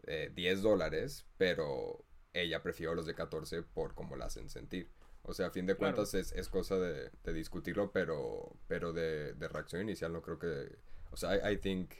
10 0.05 0.61
dólares, 0.61 1.25
pero 1.37 2.03
ella 2.33 2.61
prefirió 2.61 2.93
los 2.93 3.05
de 3.05 3.15
14 3.15 3.63
por 3.63 3.95
cómo 3.95 4.17
la 4.17 4.25
hacen 4.25 4.49
sentir. 4.49 4.91
O 5.21 5.33
sea, 5.33 5.47
a 5.47 5.51
fin 5.51 5.65
de 5.65 5.75
cuentas 5.75 6.13
es, 6.13 6.33
es, 6.33 6.49
cosa 6.49 6.77
de, 6.77 7.09
de, 7.23 7.33
discutirlo, 7.33 7.91
pero, 7.93 8.57
pero 8.67 8.91
de, 8.91 9.33
de, 9.33 9.47
reacción 9.47 9.81
inicial 9.81 10.11
no 10.11 10.21
creo 10.21 10.39
que... 10.39 10.77
O 11.11 11.15
sea, 11.15 11.37
I, 11.37 11.53
I 11.53 11.57
think... 11.57 11.93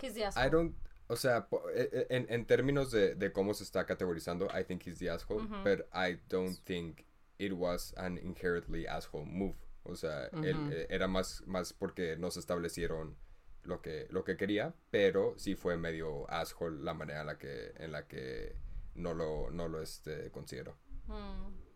He's 0.00 0.14
the 0.14 0.22
I 0.36 0.48
don't... 0.48 0.76
O 1.08 1.16
sea, 1.16 1.48
e, 1.74 1.88
e, 1.92 2.16
en, 2.16 2.26
en 2.28 2.46
términos 2.46 2.90
de, 2.90 3.14
de, 3.14 3.32
cómo 3.32 3.54
se 3.54 3.64
está 3.64 3.86
categorizando, 3.86 4.46
I 4.46 4.62
think 4.62 4.86
he's 4.86 4.98
the 4.98 5.10
asshole, 5.10 5.42
uh 5.42 5.48
-huh. 5.48 5.64
but 5.64 5.86
I 5.94 6.20
don't 6.28 6.58
think 6.64 7.06
it 7.38 7.52
was 7.52 7.94
an 7.96 8.18
inherently 8.18 8.86
asshole 8.86 9.24
move. 9.24 9.56
O 9.84 9.96
sea, 9.96 10.26
él, 10.44 10.70
eh, 10.72 10.86
era 10.90 11.08
más, 11.08 11.42
más 11.46 11.72
porque 11.72 12.16
no 12.16 12.30
se 12.30 12.40
establecieron 12.40 13.16
lo 13.62 13.80
que, 13.80 14.06
lo 14.10 14.22
que 14.22 14.36
quería, 14.36 14.74
pero 14.90 15.34
sí 15.38 15.54
fue 15.54 15.76
medio 15.76 16.28
asshole 16.30 16.82
la 16.82 16.92
manera 16.92 17.20
en 17.20 17.26
la 17.26 17.38
que, 17.38 17.72
en 17.76 17.92
la 17.92 18.06
que 18.06 18.54
no 18.94 19.14
lo, 19.14 19.50
no 19.50 19.68
lo 19.68 19.80
este, 19.80 20.30
considero. 20.30 20.76
Mm. 21.06 21.67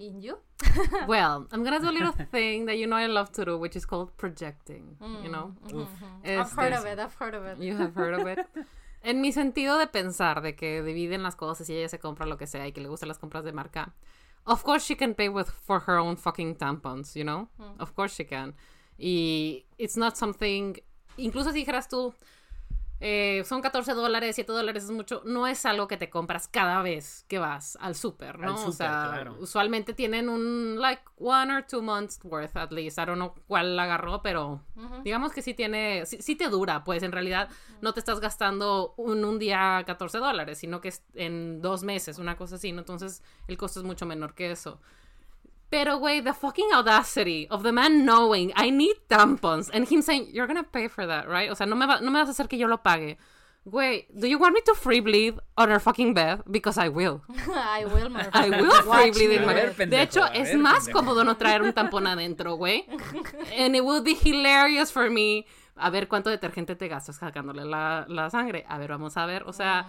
In 0.00 0.22
you? 0.22 0.38
well, 1.06 1.46
I'm 1.52 1.62
gonna 1.62 1.78
do 1.78 1.90
a 1.90 1.92
little 1.92 2.12
thing 2.32 2.64
that 2.64 2.78
you 2.78 2.86
know 2.86 2.96
I 2.96 3.04
love 3.04 3.30
to 3.32 3.44
do, 3.44 3.58
which 3.58 3.76
is 3.76 3.84
called 3.84 4.16
projecting. 4.16 4.96
Mm. 4.98 5.24
You 5.24 5.30
know, 5.30 5.52
mm 5.68 5.86
-hmm. 5.86 6.40
I've 6.40 6.52
heard 6.56 6.72
of 6.72 6.86
it. 6.86 6.98
I've 6.98 7.16
heard 7.20 7.34
of 7.34 7.44
it. 7.44 7.58
You 7.58 7.76
have 7.76 7.92
heard 7.94 8.14
of 8.18 8.26
it. 8.26 8.38
en 9.02 9.20
mi 9.20 9.30
sentido 9.32 9.78
de 9.78 9.86
pensar, 9.86 10.40
de 10.40 10.54
que 10.54 10.82
dividen 10.82 11.22
las 11.22 11.36
cosas 11.36 11.68
y 11.68 11.74
ella 11.74 11.88
se 11.88 11.98
compra 11.98 12.26
lo 12.26 12.36
que 12.36 12.46
sea 12.46 12.66
y 12.66 12.72
que 12.72 12.80
le 12.80 12.88
gustan 12.88 13.08
las 13.08 13.18
compras 13.18 13.44
de 13.44 13.52
marca. 13.52 13.92
Of 14.44 14.62
course 14.62 14.86
she 14.86 14.96
can 14.96 15.14
pay 15.14 15.28
with 15.28 15.48
for 15.66 15.82
her 15.86 15.98
own 15.98 16.16
fucking 16.16 16.56
tampons, 16.56 17.14
you 17.14 17.24
know? 17.24 17.48
Mm. 17.58 17.78
Of 17.78 17.92
course 17.94 18.14
she 18.14 18.24
can. 18.24 18.54
Y 18.98 19.66
it's 19.76 19.96
not 19.96 20.16
something, 20.16 20.80
incluso 21.18 21.52
si 21.52 21.58
dijeras 21.60 21.88
tú, 21.88 22.14
eh, 23.00 23.42
son 23.46 23.62
14 23.62 23.94
dólares, 23.94 24.34
7 24.36 24.52
dólares 24.52 24.84
es 24.84 24.90
mucho, 24.90 25.22
no 25.24 25.46
es 25.46 25.64
algo 25.64 25.88
que 25.88 25.96
te 25.96 26.10
compras 26.10 26.48
cada 26.48 26.82
vez 26.82 27.24
que 27.28 27.38
vas 27.38 27.76
al 27.80 27.94
súper, 27.94 28.38
¿no? 28.38 28.48
Al 28.50 28.56
super, 28.56 28.68
o 28.68 28.72
sea, 28.72 29.08
claro. 29.12 29.36
usualmente 29.40 29.94
tienen 29.94 30.28
un, 30.28 30.78
like, 30.78 31.02
one 31.18 31.52
or 31.54 31.62
two 31.66 31.80
months 31.82 32.20
worth 32.24 32.56
at 32.56 32.70
least, 32.72 32.98
I 32.98 33.06
don't 33.06 33.16
know 33.16 33.34
cuál 33.48 33.74
la 33.76 33.84
agarró, 33.84 34.20
pero 34.22 34.60
Uh 34.76 34.82
-huh. 34.82 35.02
digamos 35.02 35.32
que 35.32 35.42
sí 35.42 35.54
tiene, 35.54 36.04
sí, 36.06 36.18
sí, 36.20 36.36
te 36.36 36.48
dura, 36.48 36.84
pues 36.84 37.02
en 37.02 37.12
realidad 37.12 37.48
no 37.80 37.92
te 37.94 38.00
estás 38.00 38.20
gastando 38.20 38.94
un, 38.96 39.24
un 39.24 39.38
día 39.38 39.82
14 39.86 40.18
dólares, 40.18 40.58
sino 40.58 40.80
que 40.80 40.88
es 40.88 41.02
en 41.14 41.60
dos 41.62 41.82
meses, 41.82 42.18
una 42.18 42.36
cosa 42.36 42.56
así, 42.56 42.72
¿no? 42.72 42.80
Entonces 42.80 43.22
el 43.48 43.56
costo 43.56 43.80
es 43.80 43.84
mucho 43.86 44.06
menor 44.06 44.34
que 44.34 44.50
eso. 44.50 44.80
Pero, 45.70 45.98
güey, 45.98 46.20
the 46.20 46.32
fucking 46.34 46.68
audacity 46.74 47.46
of 47.48 47.62
the 47.62 47.70
man 47.72 48.04
knowing 48.04 48.52
I 48.56 48.70
need 48.70 48.96
tampons 49.08 49.70
and 49.72 49.86
him 49.88 50.02
saying, 50.02 50.28
you're 50.32 50.48
gonna 50.48 50.64
pay 50.64 50.88
for 50.88 51.06
that, 51.06 51.28
right? 51.28 51.48
O 51.50 51.54
sea, 51.54 51.64
no 51.66 51.76
me, 51.76 51.86
va, 51.86 52.00
no 52.00 52.10
me 52.10 52.18
vas 52.18 52.28
a 52.28 52.32
hacer 52.32 52.48
que 52.48 52.58
yo 52.58 52.66
lo 52.66 52.78
pague. 52.82 53.16
Güey, 53.64 54.06
do 54.18 54.26
you 54.26 54.38
want 54.38 54.54
me 54.54 54.62
to 54.62 54.74
free 54.74 55.00
bleed 55.00 55.34
on 55.56 55.70
our 55.70 55.78
fucking 55.78 56.12
bed? 56.14 56.40
Because 56.50 56.76
I 56.78 56.88
will. 56.88 57.22
I 57.54 57.84
will, 57.84 58.10
I 58.32 58.48
will 58.50 58.82
free 58.82 59.10
bleed 59.12 59.30
in 59.32 59.46
my 59.46 59.52
ver, 59.54 59.66
bed. 59.74 59.76
pendejo, 59.76 59.90
De 59.90 60.02
hecho, 60.02 60.24
a 60.24 60.28
es 60.34 60.48
ver, 60.48 60.58
más 60.58 60.86
pendejo. 60.86 60.98
cómodo 60.98 61.24
no 61.24 61.36
traer 61.36 61.62
un 61.62 61.72
tampón 61.72 62.06
adentro, 62.06 62.54
güey. 62.56 62.86
And 63.58 63.76
it 63.76 63.84
will 63.84 64.02
be 64.02 64.14
hilarious 64.14 64.90
for 64.90 65.08
me. 65.10 65.46
A 65.76 65.88
ver 65.90 66.08
cuánto 66.08 66.30
detergente 66.30 66.74
te 66.74 66.88
gastas 66.88 67.16
sacándole 67.16 67.64
la, 67.64 68.06
la 68.08 68.28
sangre. 68.30 68.64
A 68.68 68.78
ver, 68.78 68.90
vamos 68.90 69.16
a 69.16 69.26
ver. 69.26 69.44
O 69.46 69.52
sea, 69.52 69.86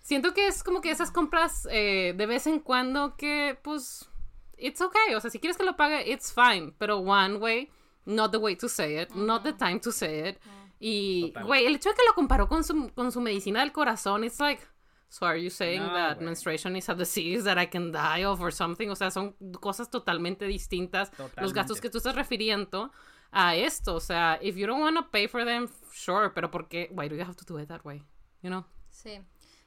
siento 0.00 0.32
que 0.32 0.46
es 0.46 0.62
como 0.62 0.80
que 0.80 0.90
esas 0.92 1.10
compras 1.10 1.66
eh, 1.70 2.14
de 2.16 2.26
vez 2.26 2.46
en 2.46 2.60
cuando 2.60 3.16
que, 3.16 3.58
pues, 3.62 4.08
it's 4.56 4.80
okay. 4.80 5.14
O 5.14 5.20
sea, 5.20 5.30
si 5.30 5.38
quieres 5.38 5.56
que 5.56 5.64
lo 5.64 5.76
pague, 5.76 6.10
it's 6.10 6.32
fine. 6.32 6.72
Pero 6.78 6.98
one 6.98 7.36
way, 7.36 7.70
not 8.04 8.32
the 8.32 8.38
way 8.38 8.56
to 8.56 8.68
say 8.68 8.98
it, 8.98 9.14
not 9.14 9.42
the 9.42 9.52
time 9.52 9.80
to 9.80 9.92
say 9.92 10.28
it. 10.28 10.38
Y, 10.80 11.32
güey, 11.44 11.66
el 11.66 11.76
hecho 11.76 11.90
de 11.90 11.94
que 11.94 12.02
lo 12.04 12.14
comparó 12.14 12.48
con 12.48 12.64
su, 12.64 12.90
con 12.94 13.12
su 13.12 13.20
medicina 13.20 13.60
del 13.60 13.70
corazón, 13.70 14.24
it's 14.24 14.40
like, 14.40 14.60
so 15.08 15.24
are 15.24 15.40
you 15.40 15.48
saying 15.48 15.80
No, 15.80 15.94
that 15.94 16.20
menstruation 16.20 16.74
is 16.74 16.88
a 16.88 16.94
disease 16.94 17.44
that 17.44 17.56
I 17.56 17.66
can 17.66 17.92
die 17.92 18.24
of 18.24 18.40
or 18.40 18.52
something? 18.52 18.88
O 18.90 18.96
sea, 18.96 19.10
son 19.10 19.34
cosas 19.60 19.90
totalmente 19.90 20.46
distintas. 20.46 21.12
Los 21.40 21.52
gastos 21.52 21.80
que 21.80 21.88
tú 21.88 21.98
estás 21.98 22.16
refiriendo 22.16 22.90
a 23.30 23.54
esto. 23.54 23.94
O 23.94 24.00
sea, 24.00 24.38
if 24.42 24.56
you 24.56 24.66
don't 24.66 24.80
want 24.80 24.96
to 24.96 25.08
pay 25.10 25.28
for 25.28 25.44
them, 25.44 25.68
sure, 25.92 26.30
pero 26.30 26.50
¿por 26.50 26.68
qué? 26.68 26.88
Why 26.90 27.08
do 27.08 27.14
you 27.14 27.22
have 27.22 27.36
to 27.36 27.44
do 27.44 27.60
it 27.60 27.68
that 27.68 27.84
way? 27.84 28.02
You 28.42 28.50
know? 28.50 28.64
Sí. 28.90 29.20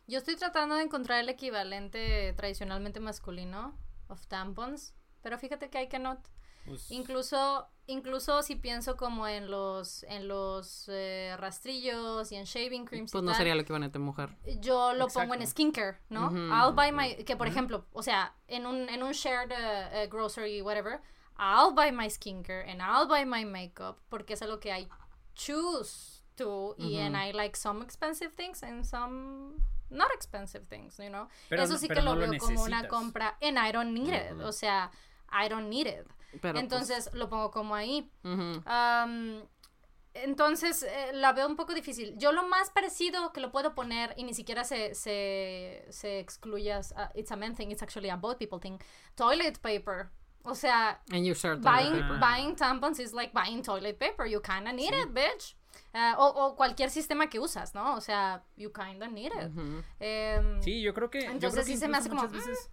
Yo 0.08 0.20
estoy 0.20 0.36
tratando 0.36 0.76
de 0.76 0.84
encontrar 0.84 1.20
el 1.20 1.30
equivalente 1.30 2.34
tradicionalmente 2.34 3.00
masculino 3.00 3.74
of 4.10 4.26
tampons, 4.28 4.94
pero 5.22 5.38
fíjate 5.38 5.70
que 5.70 5.78
hay 5.78 5.88
que 5.90 6.00
not. 6.00 6.20
Pues, 6.66 6.90
Incluso, 6.90 7.68
incluso 7.86 8.42
si 8.42 8.56
pienso 8.56 8.98
como 8.98 9.28
en 9.28 9.52
los, 9.52 10.02
en 10.04 10.28
los 10.28 10.86
eh, 10.90 11.36
rastrillos 11.38 12.32
y 12.32 12.38
en 12.38 12.46
shaving 12.46 12.86
creams 12.86 13.12
Pues 13.12 13.22
y 13.22 13.26
no 13.26 13.32
tal, 13.34 13.38
sería 13.38 13.54
el 13.54 13.60
equivalente 13.60 14.00
mujer. 14.00 14.36
yo 14.62 14.94
lo 14.94 15.08
pongo 15.10 15.36
en 15.36 15.42
Exacto. 15.42 15.52
skincare, 15.52 15.98
¿no? 16.10 16.32
I'll 16.32 16.74
buy 16.74 16.92
my, 16.92 17.24
que 17.24 17.36
por 17.36 17.48
ejemplo, 17.48 17.86
o 17.94 18.02
sea, 18.02 18.36
en 18.48 18.66
un, 18.66 18.90
en 18.90 19.04
un 19.04 19.12
shared 19.12 19.52
uh, 19.52 20.06
uh, 20.06 20.10
grocery, 20.10 20.62
whatever, 20.64 21.02
I'll 21.38 21.74
buy 21.76 21.92
my 21.92 22.08
skincare 22.10 22.68
and 22.68 22.82
I'll 22.82 23.08
buy 23.08 23.26
my 23.26 23.46
makeup 23.46 24.00
porque 24.10 24.34
es 24.34 24.42
algo 24.42 24.60
que 24.60 24.72
I 24.72 24.88
choose 25.36 26.24
to 26.38 26.76
y 26.80 26.98
and 26.98 27.16
I 27.16 27.32
like 27.32 27.56
some 27.56 27.84
expensive 27.84 28.34
things 28.36 28.64
and 28.64 28.84
some 28.86 29.62
not 29.96 30.12
expensive 30.14 30.66
things, 30.68 30.98
you 30.98 31.10
know? 31.10 31.28
Pero 31.50 31.64
Eso 31.64 31.74
no- 31.74 31.80
sí 31.80 31.88
que 31.88 31.96
lo 31.96 32.14
no 32.14 32.16
lo 32.16 32.30
veo 32.30 32.40
como 32.40 32.64
una 32.64 32.88
compra 32.88 33.38
and 33.42 33.58
I 33.58 33.72
don't 33.72 33.94
need 33.94 34.14
it, 34.14 34.40
o 34.42 34.52
sea, 34.52 34.92
I 35.32 35.50
don't 35.50 35.70
need 35.70 35.88
it. 35.88 36.06
Pero, 36.42 36.60
Entonces 36.60 37.10
lo 37.14 37.30
pongo 37.30 37.50
como 37.52 37.76
ahí. 37.76 38.12
pues. 38.22 38.60
Am, 38.66 39.42
entonces 40.14 40.84
eh, 40.84 41.12
la 41.14 41.34
veo 41.34 41.48
un 41.48 41.56
poco 41.56 41.74
difícil. 41.74 42.16
Yo 42.18 42.32
lo 42.32 42.48
más 42.48 42.70
parecido 42.70 43.34
que 43.34 43.42
lo 43.42 43.52
puedo 43.52 43.76
poner 43.76 44.14
y 44.18 44.24
ni 44.24 44.34
siquiera 44.34 44.64
se, 44.64 44.96
se, 44.96 45.86
se 45.90 46.20
excluye 46.20 46.72
as 46.72 46.94
a- 46.96 47.12
it's 47.16 47.32
a 47.32 47.36
men 47.36 47.56
thing, 47.56 47.70
it's 47.72 47.82
actually 47.84 48.10
a 48.10 48.16
both 48.16 48.38
people 48.38 48.60
thing. 48.60 48.80
Toilet 49.16 49.60
paper. 49.60 50.10
O 50.44 50.54
sea, 50.56 51.02
And 51.12 51.26
you 51.26 51.34
buying, 51.60 51.94
paper. 52.02 52.20
buying 52.20 52.56
tampons 52.56 53.00
is 53.00 53.14
like 53.14 53.34
buying 53.34 53.64
toilet 53.64 53.98
paper. 53.98 54.26
You 54.28 54.42
kinda 54.42 54.72
need 54.72 54.94
it, 54.94 55.12
bitch. 55.14 55.56
Ah, 55.98 56.18
o, 56.20 56.26
o 56.28 56.56
cualquier 56.58 56.90
sistema 56.90 57.30
que 57.30 57.40
usas, 57.40 57.74
¿no? 57.74 57.96
O 57.96 58.02
sea, 58.02 58.44
you 58.58 58.70
kinda 58.74 59.08
need 59.08 59.32
it. 59.32 59.50
Em, 60.02 60.62
Sí, 60.62 60.82
yo 60.82 60.94
creo 60.94 61.10
que. 61.10 61.22
yo 61.22 61.32
Entonces 61.32 61.52
creo 61.54 61.66
que 61.66 61.72
sí 61.72 61.78
se 61.78 61.88
me 61.88 61.98
hace 61.98 62.10
como, 62.10 62.28
veces. 62.28 62.70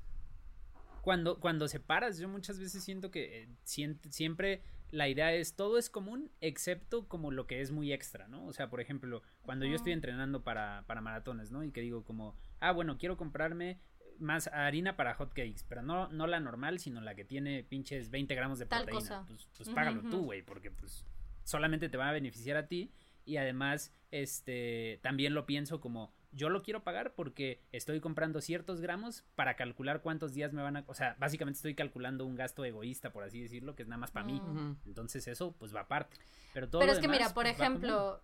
Cuando, 1.03 1.39
cuando 1.39 1.69
separas, 1.69 2.19
yo 2.19 2.29
muchas 2.29 2.59
veces 2.59 2.83
siento 2.83 3.13
que 3.13 3.43
eh, 3.43 3.49
siempre 3.65 4.63
la 4.91 5.09
idea 5.09 5.33
es 5.33 5.55
todo 5.55 5.79
es 5.79 5.89
común, 5.89 6.33
excepto 6.41 7.07
como 7.07 7.31
lo 7.31 7.47
que 7.47 7.61
es 7.61 7.71
muy 7.71 7.93
extra, 7.93 8.27
¿no? 8.27 8.45
O 8.45 8.53
sea, 8.53 8.69
por 8.69 8.81
ejemplo, 8.81 9.23
cuando 9.43 9.67
yo 9.67 9.77
estoy 9.77 9.93
entrenando 9.93 10.43
para, 10.43 10.85
para 10.89 11.01
maratones, 11.01 11.53
¿no? 11.53 11.63
Y 11.63 11.71
que 11.71 11.81
digo 11.81 12.05
como, 12.05 12.37
ah, 12.59 12.73
bueno, 12.73 12.99
quiero 12.99 13.17
comprarme 13.17 13.79
más 14.19 14.49
harina 14.49 14.97
para 14.97 15.15
hot 15.15 15.33
cakes, 15.33 15.63
pero 15.69 15.83
no, 15.83 16.09
no 16.09 16.27
la 16.27 16.41
normal, 16.41 16.81
sino 16.81 17.01
la 17.01 17.15
que 17.15 17.25
tiene 17.25 17.63
pinches 17.63 18.11
20 18.11 18.35
gramos 18.35 18.59
de 18.59 18.67
Tal 18.67 18.83
proteína. 18.85 19.01
cosa. 19.01 19.25
Pues, 19.29 19.49
pues 19.57 19.69
págalo 19.71 20.01
ujú. 20.01 20.11
tú, 20.11 20.25
güey, 20.25 20.43
porque 20.43 20.71
pues 20.73 21.07
solamente 21.45 21.89
te 21.89 21.97
va 21.97 22.09
a 22.09 22.13
beneficiar 22.13 22.57
a 22.57 22.67
ti 22.67 22.93
y 23.25 23.37
además 23.37 23.93
este 24.11 25.01
también 25.03 25.35
lo 25.35 25.47
pienso 25.47 25.81
como 25.81 26.13
yo 26.33 26.49
lo 26.49 26.63
quiero 26.63 26.83
pagar 26.83 27.15
porque 27.15 27.63
estoy 27.73 28.01
comprando 28.01 28.41
ciertos 28.41 28.81
gramos 28.81 29.25
para 29.35 29.55
calcular 29.55 30.01
cuántos 30.01 30.33
días 30.33 30.53
me 30.53 30.63
van 30.63 30.79
a, 30.79 30.85
o 30.87 30.95
sea, 30.95 31.15
básicamente 31.19 31.59
estoy 31.59 31.75
calculando 31.75 32.25
un 32.25 32.35
gasto 32.35 32.65
egoísta, 32.65 33.13
por 33.13 33.25
así 33.25 33.41
decirlo, 33.41 33.75
que 33.75 33.83
es 33.83 33.89
nada 33.89 33.99
más 33.99 34.11
para 34.11 34.25
mí. 34.25 34.41
Ujú. 34.41 34.77
Entonces 34.87 35.29
eso 35.29 35.55
pues 35.59 35.75
va 35.75 35.81
aparte. 35.81 36.17
Pero 36.55 36.69
todo 36.69 36.81
Pero 36.81 36.93
lo 36.93 36.99
es 36.99 37.03
que 37.03 37.09
mira, 37.09 37.27
por 37.35 37.45
pues, 37.45 37.55
ejemplo, 37.55 38.23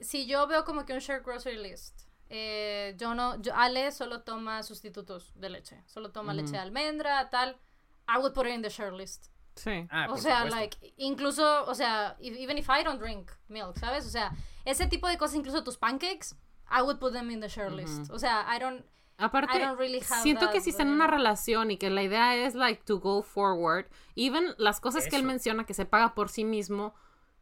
si 0.00 0.26
yo 0.26 0.46
veo 0.46 0.64
como 0.64 0.86
que 0.86 0.94
un 0.94 1.00
share 1.00 1.22
grocery 1.22 1.62
list, 1.62 2.08
eh, 2.30 2.94
yo 2.98 3.14
no, 3.14 3.40
yo, 3.42 3.54
Ale 3.54 3.92
solo 3.92 4.22
toma 4.22 4.62
sustitutos 4.62 5.32
de 5.34 5.50
leche, 5.50 5.82
solo 5.86 6.10
toma 6.10 6.32
leche 6.32 6.52
de 6.52 6.58
almendra, 6.58 7.28
tal, 7.28 7.60
I 8.08 8.18
would 8.18 8.32
put 8.32 8.46
it 8.46 8.54
in 8.54 8.62
the 8.62 8.70
share 8.70 8.92
list. 8.92 9.33
Sí. 9.56 9.86
Ah, 9.90 10.08
o 10.10 10.16
sea, 10.16 10.38
supuesto. 10.38 10.60
like, 10.60 10.94
incluso, 10.96 11.64
o 11.66 11.74
sea, 11.74 12.16
if- 12.20 12.36
even 12.38 12.58
if 12.58 12.68
I 12.68 12.82
don't 12.84 13.00
drink 13.00 13.30
milk, 13.48 13.76
¿sabes? 13.78 14.04
O 14.06 14.10
sea, 14.10 14.32
ese 14.64 14.86
tipo 14.86 15.06
de 15.08 15.16
cosas, 15.18 15.36
incluso 15.36 15.62
tus 15.62 15.76
pancakes, 15.76 16.36
I 16.70 16.82
would 16.82 16.98
put 16.98 17.12
them 17.12 17.30
in 17.30 17.40
the 17.40 17.48
share 17.48 17.70
list. 17.70 18.10
O 18.10 18.18
sea, 18.18 18.44
I 18.54 18.58
don't, 18.58 18.84
Aparte, 19.16 19.56
I 19.56 19.60
don't 19.60 19.78
really 19.78 20.00
have 20.00 20.22
siento 20.22 20.50
que 20.50 20.60
si 20.60 20.70
está 20.70 20.82
en 20.82 20.88
una 20.88 21.06
relación 21.06 21.70
y 21.70 21.76
que 21.76 21.88
la 21.88 22.02
idea 22.02 22.34
es 22.34 22.54
like 22.56 22.82
to 22.84 22.98
go 22.98 23.22
forward, 23.22 23.86
even 24.16 24.54
las 24.58 24.80
cosas 24.80 25.06
que 25.08 25.14
él 25.16 25.22
menciona 25.22 25.64
que 25.64 25.74
se 25.74 25.84
paga 25.84 26.14
por 26.14 26.28
sí 26.30 26.42
mismo, 26.44 26.94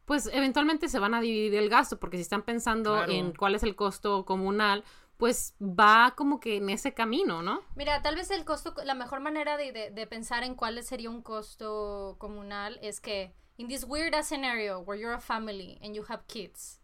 pues 0.05 0.29
eventualmente 0.31 0.89
se 0.89 0.99
van 0.99 1.13
a 1.15 1.21
dividir 1.21 1.55
el 1.55 1.69
gasto, 1.69 1.97
porque 1.99 2.17
si 2.17 2.21
están 2.23 2.43
pensando 2.43 2.93
Claro. 2.93 3.11
en 3.11 3.33
cuál 3.33 3.55
es 3.55 3.63
el 3.63 3.75
costo 3.75 4.23
comunal, 4.25 4.83
pues 5.17 5.55
va 5.61 6.13
como 6.17 6.39
que 6.39 6.57
en 6.57 6.69
ese 6.69 6.93
camino, 6.93 7.41
¿no? 7.41 7.61
Mira, 7.75 8.01
tal 8.01 8.15
vez 8.15 8.29
el 8.31 8.43
costo, 8.45 8.73
la 8.83 8.93
mejor 8.95 9.19
manera 9.19 9.57
de, 9.57 9.71
de, 9.71 9.89
de 9.91 10.07
pensar 10.07 10.43
en 10.43 10.55
cuál 10.55 10.81
sería 10.83 11.09
un 11.09 11.21
costo 11.21 12.15
comunal 12.19 12.79
es 12.81 12.99
que, 12.99 13.33
in 13.57 13.67
this 13.67 13.83
weird 13.87 14.13
scenario 14.23 14.79
where 14.79 14.99
you're 15.01 15.15
a 15.15 15.19
family 15.21 15.79
and 15.83 15.95
you 15.95 16.03
have 16.09 16.23
kids, 16.27 16.79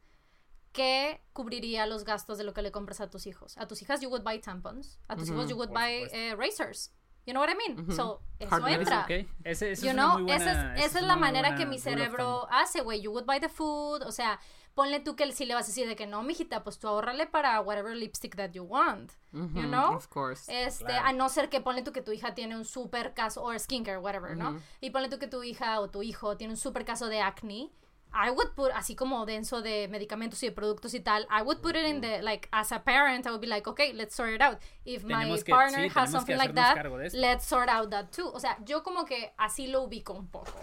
¿qué 0.72 1.22
cubriría 1.34 1.86
los 1.88 2.04
gastos 2.06 2.38
de 2.38 2.44
lo 2.44 2.54
que 2.54 2.62
le 2.62 2.72
compras 2.72 3.02
a 3.02 3.10
tus 3.10 3.26
hijos? 3.28 3.58
A 3.58 3.68
tus 3.68 3.82
hijas 3.82 4.02
you 4.02 4.10
would 4.10 4.24
buy 4.24 4.40
tampons, 4.40 5.00
a 5.08 5.16
tus 5.16 5.30
hijos 5.30 5.50
you 5.50 5.56
would 5.58 5.72
buy 5.72 6.08
eh, 6.12 6.36
razors, 6.36 6.94
You 7.26 7.34
know 7.34 7.42
what 7.44 7.52
I 7.54 7.56
mean? 7.56 7.92
So, 7.92 8.22
eso 8.40 8.56
Hard 8.56 8.68
entra. 8.70 9.02
Ok, 9.04 9.28
ese, 9.44 9.74
ese 9.74 9.84
You 9.86 9.90
es 9.90 9.94
know, 9.96 10.14
buena- 10.20 10.36
esa 10.36 10.76
es, 10.76 10.86
esa 10.86 11.00
es 11.00 11.06
la 11.06 11.16
manera 11.16 11.54
que 11.56 11.66
mi 11.68 11.78
cerebro 11.78 12.48
hace, 12.50 12.82
güey. 12.82 13.02
You 13.02 13.12
would 13.12 13.26
buy 13.26 13.40
the 13.40 13.50
food, 13.50 14.02
o 14.04 14.12
sea, 14.12 14.40
ponle 14.76 15.00
tú 15.02 15.16
que 15.16 15.32
si 15.32 15.46
le 15.46 15.54
vas 15.56 15.66
a 15.66 15.68
decir 15.68 15.88
de 15.88 15.96
que 15.96 16.08
no, 16.08 16.24
mijita, 16.24 16.64
pues 16.64 16.80
tú 16.80 16.88
ahorrale 16.88 17.28
para 17.28 17.60
whatever 17.62 17.96
lipstick 17.96 18.36
that 18.36 18.52
you 18.52 18.64
want, 18.64 19.12
you 19.34 19.42
Ujú, 19.44 19.62
know? 19.68 19.94
Of 19.96 20.08
course. 20.08 20.48
Este, 20.48 20.86
Claro. 20.86 21.06
a 21.08 21.14
no 21.14 21.28
ser 21.30 21.50
que 21.50 21.60
ponle 21.62 21.82
tú 21.82 21.92
que 21.92 22.02
tu 22.02 22.12
hija 22.12 22.34
tiene 22.34 22.56
un 22.56 22.66
super 22.66 23.14
caso, 23.14 23.44
o 23.44 23.58
skincare, 23.60 23.98
whatever, 23.98 24.38
¿no? 24.38 24.62
Y 24.82 24.92
ponle 24.92 25.10
tú 25.10 25.20
que 25.20 25.28
tu 25.28 25.44
hija 25.44 25.80
o 25.82 25.90
tu 25.90 26.02
hijo 26.04 26.38
tiene 26.38 26.54
un 26.54 26.58
super 26.58 26.86
caso 26.86 27.08
de 27.08 27.20
acne. 27.22 27.72
I 28.12 28.32
would 28.32 28.56
put, 28.56 28.72
así 28.74 28.96
como 28.96 29.24
denso 29.28 29.62
de 29.62 29.88
medicamentos 29.88 30.42
y 30.42 30.48
de 30.48 30.52
productos 30.52 30.96
y 30.96 31.00
tal, 31.00 31.28
I 31.30 31.44
would 31.44 31.60
put 31.62 31.76
it 31.76 31.86
in 31.86 32.02
the, 32.02 32.24
like, 32.24 32.48
as 32.52 32.72
a 32.72 32.84
parent, 32.84 33.28
I 33.28 33.30
would 33.30 33.40
be 33.42 33.46
like, 33.46 33.70
okay, 33.70 33.94
let's 33.94 34.16
sort 34.16 34.32
it 34.34 34.42
out. 34.42 34.58
If 34.84 35.04
my 35.04 35.10
Tenemos 35.26 35.44
que- 35.44 35.54
partner 35.54 35.84
sí, 35.88 35.92
has 35.94 36.12
something 36.12 36.36
like 36.38 36.54
that, 36.56 36.84
let's 37.14 37.46
sort 37.46 37.70
out 37.70 37.92
that 37.92 38.10
too. 38.12 38.28
O 38.34 38.40
sea, 38.40 38.58
yo 38.66 38.82
como 38.82 39.06
que 39.06 39.32
así 39.38 39.68
lo 39.68 39.84
ubico 39.84 40.14
un 40.14 40.28
poco. 40.28 40.54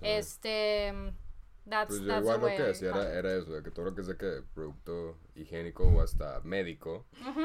Este, 0.00 0.92
that's, 1.68 1.88
Pues 1.88 2.00
yo 2.00 2.18
igual 2.18 2.40
lo 2.40 2.46
que 2.48 2.54
I- 2.72 2.84
era, 2.86 3.12
era 3.14 3.34
eso, 3.36 3.52
de 3.52 3.62
que 3.62 3.70
todo 3.70 3.84
lo 3.86 3.94
que 3.94 4.00
es 4.02 4.06
de 4.06 4.16
que 4.16 4.42
producto 4.54 5.18
higiénico 5.34 5.84
o 5.84 6.00
hasta 6.02 6.40
médico, 6.40 7.06
why 7.24 7.40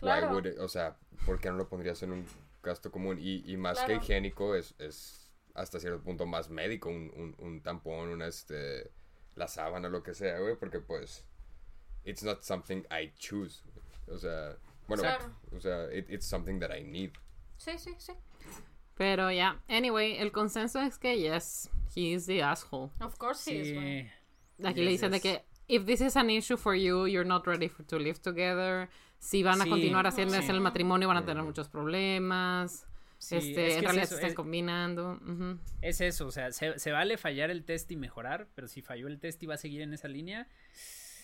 claro. 0.00 0.30
would 0.30 0.46
it- 0.46 0.58
o 0.58 0.68
sea, 0.68 0.96
¿por 1.26 1.38
qué 1.40 1.50
no 1.50 1.56
lo 1.56 1.68
pondrías 1.68 2.02
en 2.02 2.12
un 2.12 2.26
gasto 2.62 2.90
común? 2.90 3.18
Y, 3.20 3.42
y 3.50 3.56
más 3.56 3.80
que 3.84 3.94
higiénico 3.94 4.54
es, 4.54 4.74
es 4.78 5.30
hasta 5.54 5.80
cierto 5.80 6.02
punto 6.02 6.24
más 6.26 6.50
médico, 6.50 6.88
un, 6.88 7.10
un, 7.16 7.34
un 7.38 7.62
tampón, 7.62 8.08
una 8.10 8.26
este, 8.26 8.90
la 9.34 9.48
sábana, 9.48 9.88
lo 9.88 10.02
que 10.02 10.14
sea, 10.14 10.38
güey, 10.38 10.56
porque 10.56 10.80
pues, 10.80 11.24
it's 12.04 12.22
not 12.22 12.42
something 12.42 12.82
I 12.90 13.12
choose. 13.16 13.62
O 14.06 14.16
sea, 14.18 14.56
bueno, 14.86 15.02
Claro. 15.02 15.34
o 15.56 15.60
sea, 15.60 15.92
it- 15.92 16.08
it's 16.10 16.26
something 16.26 16.58
that 16.60 16.70
I 16.76 16.82
need. 16.84 17.10
Sí, 17.56 17.72
sí, 17.78 17.94
sí. 17.98 18.12
Pero 18.98 19.30
ya, 19.30 19.60
anyway, 19.68 20.16
el 20.18 20.32
consenso 20.32 20.80
es 20.80 20.98
que 20.98 21.16
yes, 21.18 21.70
he 21.96 22.12
is 22.12 22.26
the 22.26 22.42
asshole. 22.42 22.90
Of 23.00 23.16
course 23.16 23.48
he 23.50 23.60
is, 23.60 23.72
güey. 23.74 24.02
Sí. 24.58 24.66
Aquí 24.66 24.80
le 24.80 24.90
Yes, 24.90 25.00
dicen 25.00 25.12
de 25.12 25.18
yes. 25.20 25.22
que 25.22 25.44
if 25.68 25.86
this 25.86 26.00
is 26.00 26.16
an 26.16 26.28
issue 26.30 26.56
for 26.56 26.74
you, 26.74 27.06
you're 27.06 27.24
not 27.26 27.46
ready 27.46 27.68
for, 27.68 27.84
to 27.86 27.98
live 27.98 28.18
together. 28.20 28.88
Si 29.20 29.42
van 29.42 29.60
a 29.60 29.64
Sí, 29.64 29.70
continuar 29.70 30.06
haciendo 30.06 30.34
sí. 30.40 30.48
el 30.50 30.60
matrimonio, 30.60 31.08
van 31.08 31.16
a 31.18 31.24
tener 31.24 31.42
muchos 31.42 31.68
problemas. 31.68 32.84
Sí, 33.18 33.36
este, 33.36 33.48
es 33.50 33.54
que 33.54 33.62
en 33.72 33.78
es 33.78 33.82
realidad 33.82 34.04
eso, 34.04 34.08
se 34.10 34.14
están 34.16 34.30
es- 34.30 34.34
combinando. 34.36 35.18
ujú. 35.26 35.58
Es 35.82 36.00
eso, 36.00 36.26
o 36.26 36.30
sea, 36.30 36.52
se, 36.52 36.78
se 36.78 36.92
vale 36.92 37.16
fallar 37.18 37.50
el 37.50 37.64
test 37.64 37.90
y 37.90 37.96
mejorar, 37.96 38.46
pero 38.54 38.68
si 38.68 38.80
falló 38.82 39.08
el 39.08 39.18
test 39.18 39.42
y 39.42 39.46
va 39.46 39.54
a 39.54 39.58
seguir 39.58 39.82
en 39.82 39.92
esa 39.92 40.06
línea, 40.08 40.46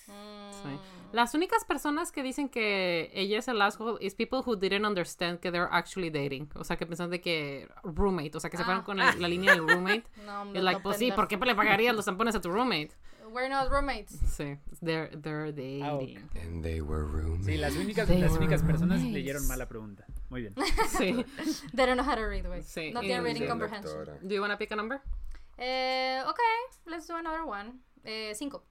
Sí. 0.07 0.69
Las 1.13 1.35
únicas 1.35 1.65
personas 1.65 2.11
que 2.13 2.23
dicen 2.23 2.49
que 2.49 3.11
ella 3.15 3.39
es 3.39 3.49
el 3.49 3.61
asshole 3.63 4.05
is 4.05 4.15
people 4.15 4.41
who 4.45 4.57
didn't 4.57 4.85
understand 4.85 5.39
que 5.41 5.51
they're 5.53 5.69
actually 5.71 6.11
dating. 6.11 6.49
O 6.55 6.65
sea, 6.65 6.77
que 6.77 6.87
pensaron 6.87 7.11
de 7.11 7.21
que 7.21 7.69
roommate, 7.83 8.37
o 8.37 8.41
sea, 8.41 8.51
que 8.51 8.57
se 8.57 8.65
fueron 8.65 8.83
Ah. 8.83 8.85
con 8.85 9.01
el- 9.01 9.21
la 9.21 9.29
línea 9.29 9.53
del 9.55 9.69
roommate. 9.69 10.05
No, 10.27 10.45
Es 10.55 10.63
like, 10.63 10.79
no 10.79 10.83
pues 10.83 10.99
sí. 10.99 11.13
¿por 11.13 11.29
qué 11.29 11.37
le 11.37 11.55
pagarías 11.55 11.95
los 11.95 12.05
tampones 12.05 12.35
a 12.35 12.41
tu 12.41 12.51
roommate? 12.51 12.91
We're 13.31 13.49
not 13.49 13.69
roommates. 13.71 14.13
Sí, 14.29 14.57
they're, 14.85 15.09
they're 15.21 15.51
dating. 15.53 16.29
And 16.41 16.63
they 16.63 16.81
were 16.81 17.05
roommates. 17.05 17.47
sí, 17.47 17.57
las 17.57 17.75
únicas, 17.77 18.07
They 18.07 18.21
las 18.21 18.33
únicas 18.33 18.63
personas 18.63 18.99
roommates. 19.01 19.13
leyeron 19.15 19.47
mal 19.49 19.59
la 19.59 19.67
pregunta. 19.69 20.07
Muy 20.31 20.43
bien. 20.43 20.55
Sí. 20.89 21.25
They 21.75 21.87
don't 21.87 21.95
know 21.99 22.05
how 22.05 22.15
to 22.17 22.27
read, 22.29 22.47
güey. 22.47 22.63
Sí, 22.63 22.93
No 22.93 23.03
y- 23.03 23.07
tienen 23.07 23.25
reading 23.25 23.49
comprehension. 23.49 23.97
lectora. 23.99 24.19
Do 24.23 24.35
you 24.35 24.41
want 24.41 24.53
to 24.53 24.59
pick 24.59 24.71
a 24.73 24.77
number? 24.77 25.01
Eh, 25.59 26.23
ok, 26.27 26.39
let's 26.87 27.07
do 27.07 27.15
another 27.17 27.43
one. 27.45 27.81
Eh, 28.05 28.33
cinco. 28.35 28.65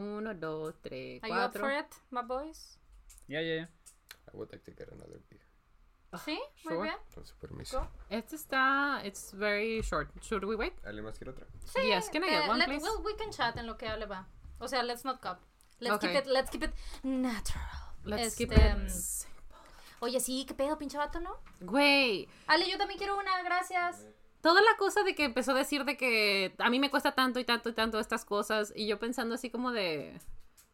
Uno, 0.00 0.34
dos, 0.34 0.74
tres, 0.82 1.22
Are 1.22 1.28
you 1.30 1.38
up 1.38 1.52
cuatro. 1.52 1.60
for 1.60 1.70
it, 1.72 1.94
my 2.10 2.22
boys? 2.22 2.78
Ya, 3.28 3.40
ya, 3.40 3.54
ya. 3.56 3.68
I 4.32 4.36
would 4.36 4.50
like 4.50 4.64
to 4.64 4.70
get 4.72 4.88
another 4.90 5.20
beer. 5.28 5.42
Sí, 6.24 6.38
muy 6.64 6.74
sure. 6.74 6.82
bien. 6.84 6.96
Con 7.14 7.24
su 7.24 7.34
permiso. 7.36 7.80
Go. 7.80 7.88
Este 8.08 8.34
está, 8.36 9.00
it's 9.04 9.32
very 9.32 9.80
short. 9.82 10.08
Should 10.22 10.44
we 10.44 10.56
wait? 10.56 10.72
¿Alguien 10.84 11.04
más 11.04 11.18
quiere 11.18 11.30
otra? 11.32 11.46
Sí, 11.66 11.86
Yes, 11.86 12.08
can 12.08 12.24
I 12.24 12.30
get 12.30 12.44
eh, 12.44 12.48
one, 12.48 12.64
please? 12.64 12.82
well, 12.82 13.02
we 13.04 13.14
can 13.16 13.30
chat 13.30 13.56
en 13.58 13.66
lo 13.66 13.76
que 13.76 13.86
hable 13.86 14.06
va. 14.06 14.26
O 14.58 14.66
sea, 14.66 14.82
let's 14.82 15.04
not 15.04 15.20
cup. 15.20 15.38
Let's 15.78 15.96
Okay. 15.96 16.08
keep 16.12 16.22
it, 16.24 16.26
let's 16.26 16.50
keep 16.50 16.62
it 16.64 16.72
natural. 17.04 17.94
Let's 18.04 18.34
keep 18.34 18.50
Este, 18.52 19.26
it. 19.26 19.26
Oye, 20.00 20.18
sí, 20.18 20.44
qué 20.46 20.54
pedo, 20.54 20.78
pinche 20.78 20.96
vato, 20.98 21.20
¿no? 21.20 21.36
Güey, 21.60 22.26
Ale, 22.46 22.68
yo 22.70 22.78
también 22.78 22.98
quiero 22.98 23.16
una, 23.18 23.42
gracias. 23.42 24.04
Toda 24.40 24.60
la 24.62 24.76
cosa 24.78 25.02
de 25.02 25.14
que 25.14 25.24
empezó 25.24 25.52
a 25.52 25.54
decir 25.54 25.84
de 25.84 25.96
que 25.96 26.54
a 26.58 26.70
mí 26.70 26.78
me 26.78 26.90
cuesta 26.90 27.12
tanto 27.12 27.40
y 27.40 27.44
tanto 27.44 27.68
y 27.68 27.72
tanto 27.72 27.98
estas 27.98 28.24
cosas 28.24 28.72
y 28.74 28.86
yo 28.86 28.98
pensando 28.98 29.34
así 29.34 29.50
como 29.50 29.70
de 29.72 30.18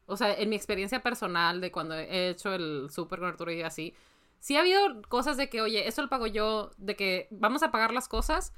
o 0.06 0.16
sea 0.16 0.32
en 0.34 0.48
mi 0.48 0.56
experiencia 0.56 1.02
personal 1.02 1.60
de 1.60 1.72
cuando 1.72 1.94
he 1.94 2.28
hecho 2.28 2.55
el 2.55 2.88
súper 2.90 3.18
con 3.18 3.28
Arturo 3.28 3.52
y 3.52 3.62
así 3.62 3.94
sí 4.38 4.56
ha 4.56 4.60
habido 4.60 5.02
cosas 5.09 5.36
de 5.36 5.48
que 5.48 5.60
oye 5.62 5.88
esto 5.88 6.02
lo 6.02 6.09
pago 6.09 6.26
yo 6.26 6.70
de 6.76 6.94
que 6.97 7.28
vamos 7.30 7.62
a 7.62 7.70
pagar 7.70 7.93
las 7.93 8.09
cosas 8.09 8.52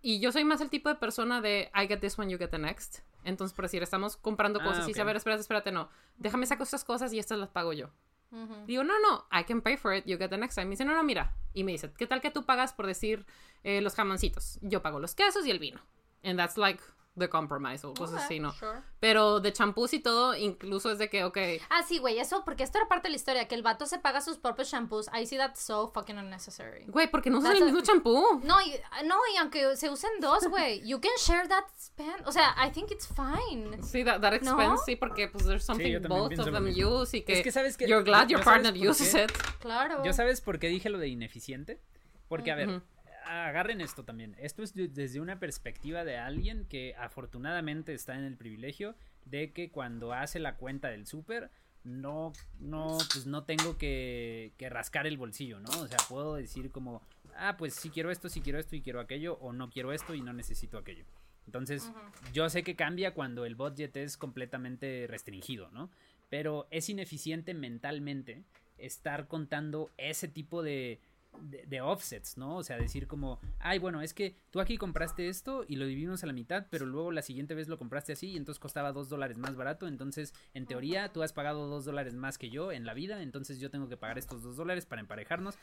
y 0.00 0.20
yo 0.20 0.30
soy 0.32 0.44
más 0.44 0.60
el 0.60 0.70
tipo 0.70 0.88
de 0.88 0.94
persona 0.94 1.40
de 1.40 1.70
I 1.74 1.88
get 1.88 1.98
this 1.98 2.18
one 2.18 2.30
you 2.30 2.38
get 2.38 2.50
the 2.50 2.58
next. 2.58 3.00
Entonces 3.24 3.54
por 3.56 3.64
decir 3.64 3.82
estamos 3.82 4.16
comprando 4.16 4.60
Ah, 4.60 4.64
cosas 4.64 4.86
y 4.86 4.92
ok. 4.92 4.96
saber 4.96 5.16
espérate 5.16 5.40
espérate 5.40 5.72
no. 5.72 5.88
Déjame 6.16 6.46
sacar 6.46 6.62
estas 6.62 6.84
cosas 6.84 7.12
y 7.12 7.18
estas 7.18 7.38
las 7.38 7.48
pago 7.48 7.72
yo 7.72 7.90
Ujú. 8.30 8.66
Digo, 8.66 8.84
no, 8.84 8.94
no, 9.00 9.24
I 9.30 9.44
can 9.44 9.60
pay 9.60 9.76
for 9.76 9.94
it, 9.94 10.04
you 10.06 10.18
get 10.18 10.30
the 10.30 10.36
next 10.36 10.54
time. 10.56 10.66
Me 10.66 10.72
dice, 10.72 10.84
no, 10.84 10.92
no, 10.92 11.02
mira. 11.02 11.34
Y 11.54 11.64
me 11.64 11.72
dice, 11.72 11.92
¿qué 11.96 12.06
tal 12.06 12.20
que 12.20 12.30
tú 12.30 12.44
pagas 12.44 12.72
por 12.72 12.86
decir 12.86 13.24
eh, 13.62 13.80
los 13.80 13.94
jamoncitos? 13.94 14.58
Yo 14.62 14.82
pago 14.82 15.00
los 15.00 15.14
quesos 15.14 15.46
y 15.46 15.50
el 15.50 15.58
vino. 15.58 15.80
And 16.22 16.38
that's 16.38 16.56
like 16.58 16.82
the 17.18 17.28
compromise 17.28 17.86
o 17.86 17.94
cosas 17.94 18.16
Ok, 18.16 18.24
así, 18.24 18.40
¿no? 18.40 18.52
sure. 18.52 18.80
Pero 19.00 19.40
de 19.40 19.52
champús 19.52 19.92
y 19.94 20.00
todo, 20.00 20.34
incluso 20.34 20.90
es 20.90 20.98
de 20.98 21.08
que, 21.08 21.24
ok, 21.24 21.38
Ah, 21.70 21.82
sí, 21.86 21.98
güey, 21.98 22.18
eso, 22.18 22.42
porque 22.44 22.62
esto 22.62 22.78
era 22.78 22.88
parte 22.88 23.08
de 23.08 23.10
la 23.10 23.16
historia, 23.16 23.48
que 23.48 23.54
el 23.54 23.62
vato 23.62 23.86
se 23.86 23.98
paga 23.98 24.20
sus 24.20 24.36
propios 24.38 24.68
shampoos. 24.70 25.08
I 25.18 25.26
see 25.26 25.38
that 25.38 25.54
so 25.56 25.88
fucking 25.88 26.18
unnecessary. 26.18 26.84
güey, 26.88 27.10
porque 27.10 27.30
no 27.30 27.40
That's 27.40 27.58
el 27.58 27.64
mismo 27.64 27.80
champú. 27.82 28.40
No, 28.44 28.60
y, 28.60 28.74
no, 29.06 29.16
y 29.32 29.36
aunque 29.38 29.76
se 29.76 29.88
usen 29.90 30.10
dos, 30.20 30.46
güey, 30.48 30.80
you 30.86 31.00
can 31.00 31.12
share 31.18 31.48
that 31.48 31.64
spend. 31.78 32.26
O 32.26 32.32
sea, 32.32 32.54
I 32.58 32.70
think 32.70 32.90
it's 32.90 33.06
fine. 33.06 33.82
Sí, 33.82 34.04
that, 34.04 34.20
that 34.20 34.32
¿No? 34.42 34.52
expense, 34.60 34.82
sí, 34.84 34.96
porque 34.96 35.28
pues 35.28 35.44
there's 35.46 35.64
something 35.64 35.92
también 36.00 36.08
both 36.08 36.38
of 36.38 36.52
them 36.52 36.64
mismo. 36.64 37.00
use 37.00 37.16
y 37.18 37.22
que, 37.22 37.34
Es 37.38 37.42
que, 37.42 37.52
¿sabes 37.52 37.76
qué? 37.76 37.86
you're 37.88 38.04
glad 38.04 38.28
Yo- 38.28 38.36
your 38.38 38.44
partner 38.44 38.72
uses 38.74 39.14
it. 39.14 39.32
Claro. 39.60 40.04
¿Yo 40.04 40.12
sabes 40.12 40.40
por 40.40 40.58
qué 40.58 40.68
dije 40.68 40.90
lo 40.90 40.98
de 40.98 41.08
ineficiente? 41.08 41.80
Porque, 42.28 42.50
a 42.50 42.56
ver. 42.56 42.82
Agarren 43.26 43.80
esto 43.80 44.04
también. 44.04 44.34
Esto 44.38 44.62
es 44.62 44.74
de- 44.74 44.88
desde 44.88 45.20
una 45.20 45.38
perspectiva 45.38 46.04
de 46.04 46.16
alguien 46.16 46.64
que 46.66 46.94
afortunadamente 46.96 47.92
está 47.94 48.16
en 48.16 48.24
el 48.24 48.36
privilegio 48.36 48.94
de 49.24 49.52
que 49.52 49.70
cuando 49.70 50.12
hace 50.12 50.38
la 50.38 50.56
cuenta 50.56 50.88
del 50.88 51.06
súper, 51.06 51.50
no, 51.84 52.32
no, 52.58 52.98
pues 53.12 53.26
no 53.26 53.44
tengo 53.44 53.78
que, 53.78 54.52
que 54.56 54.68
rascar 54.68 55.06
el 55.06 55.16
bolsillo, 55.18 55.60
¿no? 55.60 55.68
O 55.80 55.86
sea, 55.86 55.98
puedo 56.08 56.34
decir 56.34 56.70
como, 56.70 57.02
ah, 57.36 57.56
pues 57.56 57.74
sí 57.74 57.90
quiero 57.90 58.10
esto, 58.10 58.28
sí 58.28 58.40
quiero 58.40 58.58
esto 58.58 58.74
y 58.76 58.82
quiero 58.82 59.00
aquello, 59.00 59.34
o 59.40 59.52
no 59.52 59.70
quiero 59.70 59.92
esto 59.92 60.14
y 60.14 60.20
no 60.20 60.32
necesito 60.32 60.78
aquello. 60.78 61.04
Entonces, 61.46 61.92
yo 62.32 62.48
sé 62.50 62.64
que 62.64 62.74
cambia 62.74 63.14
cuando 63.14 63.44
el 63.44 63.54
budget 63.54 63.96
es 63.98 64.16
completamente 64.16 65.06
restringido, 65.08 65.70
¿no? 65.70 65.90
Pero 66.28 66.66
es 66.72 66.88
ineficiente 66.88 67.54
mentalmente 67.54 68.42
estar 68.78 69.28
contando 69.28 69.90
ese 69.96 70.26
tipo 70.26 70.64
de, 70.64 70.98
de, 71.42 71.66
de 71.66 71.80
offsets, 71.80 72.36
¿no? 72.36 72.56
O 72.56 72.62
sea, 72.62 72.76
decir 72.78 73.06
como, 73.06 73.40
ay, 73.58 73.78
bueno, 73.78 74.00
es 74.02 74.14
que 74.14 74.36
tú 74.50 74.60
aquí 74.60 74.76
compraste 74.78 75.28
esto 75.28 75.64
y 75.66 75.76
lo 75.76 75.86
dividimos 75.86 76.22
a 76.22 76.26
la 76.26 76.32
mitad, 76.32 76.66
pero 76.70 76.86
luego 76.86 77.12
la 77.12 77.22
siguiente 77.22 77.54
vez 77.54 77.68
lo 77.68 77.78
compraste 77.78 78.12
así 78.12 78.30
y 78.30 78.36
entonces 78.36 78.58
costaba 78.60 78.92
dos 78.92 79.08
dólares 79.08 79.38
más 79.38 79.56
barato, 79.56 79.86
entonces 79.86 80.34
en 80.54 80.66
teoría 80.66 81.12
tú 81.12 81.22
has 81.22 81.32
pagado 81.32 81.66
dos 81.68 81.84
dólares 81.84 82.14
más 82.14 82.38
que 82.38 82.50
yo 82.50 82.72
en 82.72 82.86
la 82.86 82.94
vida, 82.94 83.22
entonces 83.22 83.58
yo 83.60 83.70
tengo 83.70 83.88
que 83.88 83.96
pagar 83.96 84.18
estos 84.18 84.42
dos 84.42 84.56
dólares 84.56 84.86
para 84.86 85.00
emparejarnos. 85.00 85.56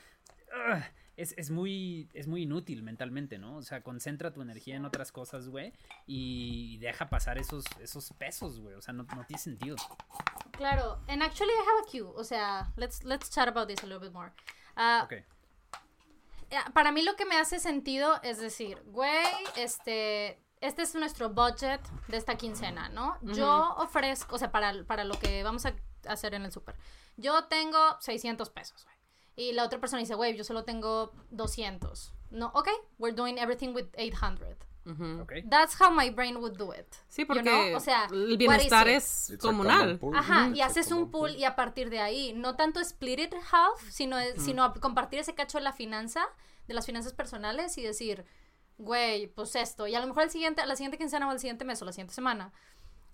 Ugh, 0.54 0.84
es, 1.18 1.34
es 1.38 1.50
muy 1.52 2.10
es 2.14 2.28
muy 2.28 2.44
inútil 2.44 2.84
mentalmente, 2.84 3.38
¿no? 3.38 3.58
O 3.58 3.62
sea, 3.64 3.82
concentra 3.84 4.32
tu 4.34 4.42
energía 4.42 4.76
en 4.76 4.86
otras 4.86 5.12
cosas, 5.12 5.50
güey, 5.50 5.74
y 6.06 6.78
deja 6.78 7.10
pasar 7.10 7.38
esos, 7.38 7.66
esos 7.82 8.12
pesos, 8.14 8.60
güey. 8.60 8.76
O 8.76 8.82
sea, 8.82 8.94
no, 8.94 9.04
no 9.16 9.24
tiene 9.26 9.40
sentido. 9.42 9.76
Claro. 10.52 11.00
And 11.08 11.22
actually 11.24 11.52
I 11.54 11.62
have 11.62 11.88
a 11.88 11.92
cue. 11.92 12.12
O 12.16 12.24
sea, 12.24 12.72
let's, 12.78 13.04
let's 13.04 13.30
chat 13.30 13.48
about 13.48 13.68
this 13.68 13.84
a 13.84 13.88
little 13.88 14.00
bit 14.00 14.14
more. 14.14 14.32
Ah, 14.76 15.04
Ok. 15.06 15.24
Eh, 16.54 16.72
Para 16.74 16.92
mí 16.92 17.02
lo 17.02 17.16
que 17.16 17.26
me 17.26 17.36
hace 17.36 17.60
sentido 17.60 18.20
es 18.22 18.38
decir, 18.40 18.82
güey, 18.86 19.26
este, 19.56 20.40
este 20.62 20.84
es 20.84 20.94
nuestro 20.94 21.32
budget 21.32 21.82
de 22.08 22.18
esta 22.18 22.36
quincena, 22.36 22.90
¿no? 22.90 23.18
Yo 23.24 23.74
ofrezco, 23.78 24.36
o 24.36 24.38
sea, 24.38 24.52
para, 24.52 24.86
para 24.86 25.04
lo 25.04 25.18
que 25.18 25.44
vamos 25.44 25.66
a 25.66 25.74
hacer 26.08 26.36
en 26.36 26.46
el 26.46 26.52
súper, 26.52 26.76
yo 27.18 27.46
tengo 27.46 27.80
600 28.00 28.50
pesos, 28.52 28.84
güey. 28.86 28.96
Y 29.36 29.54
la 29.54 29.64
otra 29.64 29.80
persona 29.80 30.00
dice, 30.00 30.14
güey, 30.14 30.38
yo 30.38 30.44
solo 30.44 30.64
tengo 30.64 31.12
200. 31.32 32.14
No, 32.30 32.52
ok, 32.54 32.70
we're 33.00 33.16
doing 33.16 33.40
everything 33.40 33.74
with 33.74 33.88
800. 33.98 34.56
That's 35.50 35.80
how 35.80 35.92
my 35.92 36.10
brain 36.10 36.38
would 36.38 36.58
do 36.58 36.74
it. 36.74 36.88
Sí, 37.08 37.22
you 37.22 37.28
porque 37.28 37.44
know? 37.44 37.78
O 37.78 37.80
sea, 37.80 38.08
el 38.12 38.38
bienestar 38.38 38.88
es 38.88 39.30
It's 39.30 39.42
comunal. 39.42 40.00
Ajá, 40.14 40.48
Ujú. 40.48 40.56
y 40.56 40.62
haces 40.62 40.92
un 40.92 41.10
pool 41.10 41.36
y 41.36 41.46
a 41.46 41.56
partir 41.56 41.90
de 41.90 42.00
ahí, 42.00 42.34
no 42.34 42.56
tanto 42.56 42.80
split 42.80 43.20
it 43.20 43.34
half, 43.52 43.82
sino, 43.90 44.18
sino 44.38 44.74
compartir 44.76 45.20
ese 45.20 45.34
cacho 45.36 45.58
de 45.58 45.64
la 45.64 45.74
finanza, 45.74 46.26
de 46.68 46.74
las 46.74 46.86
finanzas 46.86 47.14
personales 47.14 47.78
y 47.78 47.84
decir, 47.84 48.26
güey, 48.78 49.28
pues 49.28 49.56
esto, 49.56 49.88
y 49.88 49.96
a 49.96 50.00
lo 50.00 50.08
mejor 50.08 50.24
el 50.24 50.30
siguiente, 50.30 50.66
la 50.66 50.76
siguiente 50.76 50.98
quincena 50.98 51.30
o 51.30 51.32
el 51.32 51.40
siguiente 51.40 51.64
mes 51.64 51.82
o 51.82 51.86
la 51.86 51.92
siguiente 51.94 52.14
semana, 52.14 52.52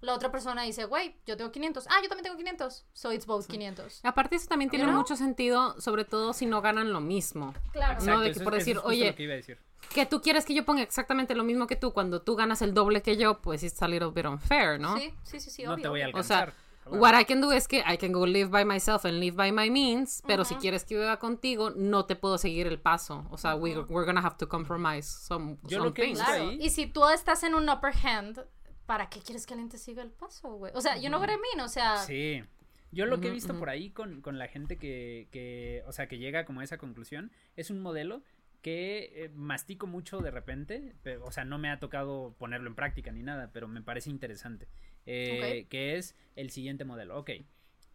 la 0.01 0.13
otra 0.13 0.31
persona 0.31 0.63
dice, 0.63 0.85
güey, 0.85 1.15
yo 1.25 1.35
tengo 1.37 1.51
500. 1.51 1.87
Ah, 1.89 1.99
yo 2.01 2.07
también 2.09 2.23
tengo 2.23 2.37
500. 2.37 2.85
So 2.93 3.11
it's 3.11 3.25
both 3.25 3.47
500. 3.47 4.01
Aparte 4.03 4.35
eso 4.35 4.47
también 4.47 4.69
tiene 4.69 4.85
¿No? 4.85 4.93
mucho 4.97 5.15
sentido, 5.15 5.79
sobre 5.81 6.05
todo 6.05 6.33
si 6.33 6.45
no 6.45 6.61
ganan 6.61 6.93
lo 6.93 7.01
mismo. 7.01 7.53
Claro. 7.71 7.93
No, 7.95 7.99
Exacto, 7.99 8.19
de 8.21 8.25
que 8.25 8.31
eso 8.31 8.39
es- 8.39 8.43
por 8.43 8.53
decir, 8.53 8.77
es 8.77 8.83
oye, 8.85 9.07
lo 9.07 9.15
que 9.15 9.23
iba 9.23 9.33
a 9.33 9.37
decir. 9.37 9.59
Que 9.93 10.05
tú 10.05 10.21
quieres 10.21 10.45
que 10.45 10.53
yo 10.53 10.65
ponga 10.65 10.81
exactamente 10.81 11.33
lo 11.35 11.43
mismo 11.43 11.65
que 11.65 11.75
tú 11.75 11.93
cuando 11.93 12.21
tú 12.21 12.35
ganas 12.35 12.61
el 12.61 12.73
doble 12.73 13.01
que 13.01 13.17
yo, 13.17 13.41
pues 13.41 13.63
it's 13.63 13.81
a 13.81 13.87
little 13.87 14.11
bit 14.11 14.25
unfair, 14.25 14.79
¿no? 14.79 14.97
Sí, 14.97 15.13
sí, 15.23 15.39
sí, 15.39 15.49
sí, 15.49 15.63
No 15.63 15.73
obvio, 15.73 15.83
te 15.83 15.89
voy 15.89 16.01
a 16.01 16.07
obvio. 16.09 16.19
O 16.19 16.23
sea, 16.23 16.39
alcanzar. 16.39 16.69
What 16.91 17.19
I 17.19 17.23
can 17.25 17.39
do 17.39 17.51
es 17.51 17.67
que 17.67 17.83
I 17.87 17.97
can 17.97 18.11
go 18.11 18.25
live 18.25 18.49
by 18.49 18.65
myself 18.65 19.05
and 19.05 19.19
live 19.19 19.35
by 19.35 19.51
my 19.51 19.69
means, 19.69 20.23
pero 20.25 20.43
si 20.43 20.55
quieres 20.55 20.85
que 20.85 20.97
viva 20.97 21.17
contigo, 21.17 21.69
no 21.75 22.05
te 22.05 22.15
puedo 22.15 22.39
seguir 22.39 22.65
el 22.65 22.79
paso. 22.79 23.27
O 23.29 23.37
sea, 23.37 23.55
we, 23.55 23.77
we're 23.89 24.05
gonna 24.05 24.21
have 24.21 24.37
to 24.37 24.49
compromise 24.49 25.03
some, 25.07 25.57
Yo 25.63 25.77
some 25.77 25.89
lo 25.89 25.93
que 25.93 26.03
things. 26.03 26.19
Claro. 26.19 26.51
Y 26.51 26.69
si 26.71 26.87
tú 26.87 27.07
estás 27.09 27.43
en 27.43 27.53
un 27.53 27.69
upper 27.69 27.93
hand, 28.03 28.43
¿para 28.89 29.07
qué 29.07 29.19
quieres 29.19 29.45
que 29.45 29.53
alguien 29.53 29.69
te 29.69 29.77
siga 29.77 30.01
el 30.01 30.09
paso, 30.09 30.51
güey? 30.55 30.71
O 30.73 30.81
sea, 30.81 30.97
you 30.97 31.09
know 31.09 31.21
what 31.21 31.29
I 31.29 31.37
mean? 31.37 31.63
O 31.63 31.69
sea, 31.69 31.97
Sí. 31.97 32.43
Yo 32.91 33.05
lo 33.05 33.21
que 33.21 33.27
he 33.27 33.31
visto 33.31 33.55
por 33.59 33.69
ahí 33.69 33.91
con, 33.91 34.21
con 34.21 34.39
la 34.39 34.47
gente 34.47 34.77
que, 34.77 35.27
que, 35.29 35.83
o 35.85 35.91
sea, 35.91 36.07
que 36.07 36.17
llega 36.17 36.43
como 36.43 36.61
a 36.61 36.63
esa 36.63 36.79
conclusión, 36.79 37.31
es 37.55 37.69
un 37.69 37.81
modelo 37.81 38.23
que 38.63 39.11
eh, 39.13 39.29
mastico 39.35 39.85
mucho 39.85 40.21
de 40.21 40.31
repente, 40.31 40.95
pero, 41.03 41.23
o 41.23 41.31
sea, 41.31 41.45
no 41.45 41.59
me 41.59 41.69
ha 41.69 41.79
tocado 41.79 42.33
ponerlo 42.39 42.67
en 42.67 42.73
práctica 42.73 43.11
ni 43.11 43.21
nada, 43.21 43.51
pero 43.53 43.67
me 43.67 43.83
parece 43.83 44.09
interesante, 44.09 44.67
eh, 45.05 45.67
que 45.69 45.97
es 45.97 46.15
el 46.35 46.49
siguiente 46.49 46.83
modelo. 46.83 47.19
Ok, 47.19 47.29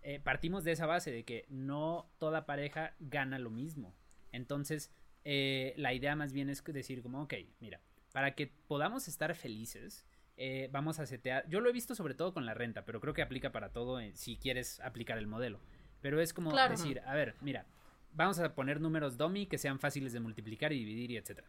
eh, 0.03 0.21
partimos 0.21 0.63
de 0.63 0.71
esa 0.71 0.87
base 0.87 1.11
de 1.11 1.25
que 1.25 1.45
no 1.49 2.09
toda 2.19 2.47
pareja 2.47 2.95
gana 3.01 3.41
lo 3.41 3.51
mismo. 3.51 3.97
Entonces, 4.31 4.93
eh, 5.25 5.75
la 5.77 5.93
idea 5.93 6.15
más 6.15 6.33
bien 6.33 6.51
es 6.51 6.63
decir 6.63 7.03
como, 7.03 7.21
ok, 7.23 7.35
mira, 7.59 7.81
para 8.13 8.37
que 8.37 8.47
podamos 8.69 9.09
estar 9.09 9.35
felices, 9.35 10.07
eh, 10.37 10.69
vamos 10.73 10.99
a 10.99 11.07
setear. 11.07 11.49
Yo 11.49 11.61
lo 11.61 11.69
he 11.69 11.73
visto 11.73 11.95
sobre 11.95 12.15
todo 12.15 12.33
con 12.35 12.47
la 12.47 12.55
renta, 12.55 12.85
pero 12.85 13.01
creo 13.01 13.15
que 13.15 13.23
aplica 13.23 13.53
para 13.53 13.71
todo 13.71 14.01
eh, 14.01 14.13
si 14.15 14.37
quieres 14.37 14.81
aplicar 14.81 15.19
el 15.19 15.27
modelo. 15.27 15.61
Pero 16.01 16.21
es 16.21 16.33
como 16.35 16.51
Claro. 16.51 16.73
decir, 16.73 17.01
a 17.07 17.15
ver, 17.15 17.35
mira, 17.41 17.67
vamos 18.13 18.39
a 18.39 18.55
poner 18.55 18.81
números 18.81 19.17
dummy 19.17 19.47
que 19.47 19.59
sean 19.59 19.79
fáciles 19.79 20.13
de 20.13 20.21
multiplicar 20.21 20.73
y 20.73 20.79
dividir 20.79 21.11
y 21.13 21.17
etcétera. 21.17 21.49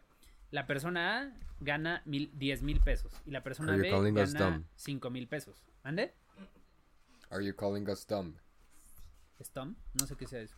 La 0.52 0.66
persona 0.66 1.20
A 1.22 1.32
gana 1.60 2.02
mil, 2.04 2.30
10 2.38 2.62
mil 2.62 2.80
pesos 2.80 3.12
y 3.26 3.32
la 3.32 3.42
persona 3.42 3.76
B 3.76 3.90
gana 4.12 4.50
dumb? 4.50 4.64
5 4.76 5.10
mil 5.10 5.26
pesos. 5.28 5.64
¿Ande? 5.82 6.14
Are 7.30 7.44
you 7.44 7.54
calling 7.54 7.88
us 7.88 8.06
dumb? 8.06 8.36
¿Es 9.40 9.52
dumb? 9.52 9.76
No 10.00 10.06
sé 10.06 10.16
qué 10.16 10.26
sea 10.26 10.40
eso. 10.40 10.56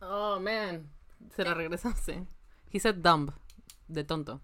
Oh, 0.00 0.38
man. 0.40 0.88
Se 1.34 1.44
la 1.44 1.52
regresaste. 1.54 2.24
He 2.72 2.78
said 2.80 2.94
dumb. 2.96 3.32
De 3.88 4.04
tonto. 4.04 4.40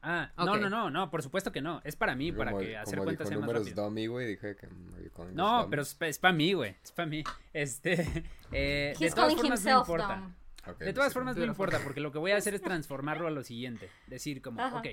Ah, 0.00 0.32
no, 0.36 0.56
no, 0.56 0.70
no, 0.70 0.90
no, 0.90 1.10
por 1.10 1.22
supuesto 1.22 1.50
que 1.50 1.60
no. 1.60 1.80
Es 1.84 1.96
para 1.96 2.14
mí, 2.14 2.30
para 2.30 2.52
Como- 2.52 2.62
que 2.62 2.76
hacer 2.76 2.94
como 2.98 3.04
cuentas 3.06 3.28
dijo 3.28 3.40
sea 3.40 3.46
más 3.46 3.56
rápido. 3.58 3.84
dummy, 3.84 4.06
güey, 4.06 4.26
dije 4.28 4.54
que 4.56 4.68
No, 5.32 5.66
pero 5.68 5.82
es, 5.82 6.18
para 6.18 6.32
mí, 6.34 6.52
güey. 6.52 6.76
Es 6.82 6.92
para 6.92 7.06
mí. 7.06 7.24
Este. 7.52 7.94
Eh, 8.52 8.94
de 8.98 9.04
he's 9.04 9.14
todas 9.14 9.14
calling 9.14 9.36
formas, 9.38 9.64
no 9.64 9.70
himself 9.70 9.88
importa. 9.88 10.34
De 10.78 10.92
todas 10.92 11.12
sí. 11.12 11.14
formas, 11.14 11.36
no 11.36 11.44
importa, 11.44 11.80
porque 11.82 12.00
lo 12.00 12.12
que 12.12 12.18
voy 12.18 12.30
a 12.30 12.36
hacer 12.36 12.54
es 12.54 12.62
transformarlo 12.62 13.26
a 13.26 13.30
lo 13.30 13.42
siguiente. 13.42 13.88
Decir, 14.06 14.40
como, 14.42 14.60
Ajá. 14.62 14.78
ok, 14.78 14.86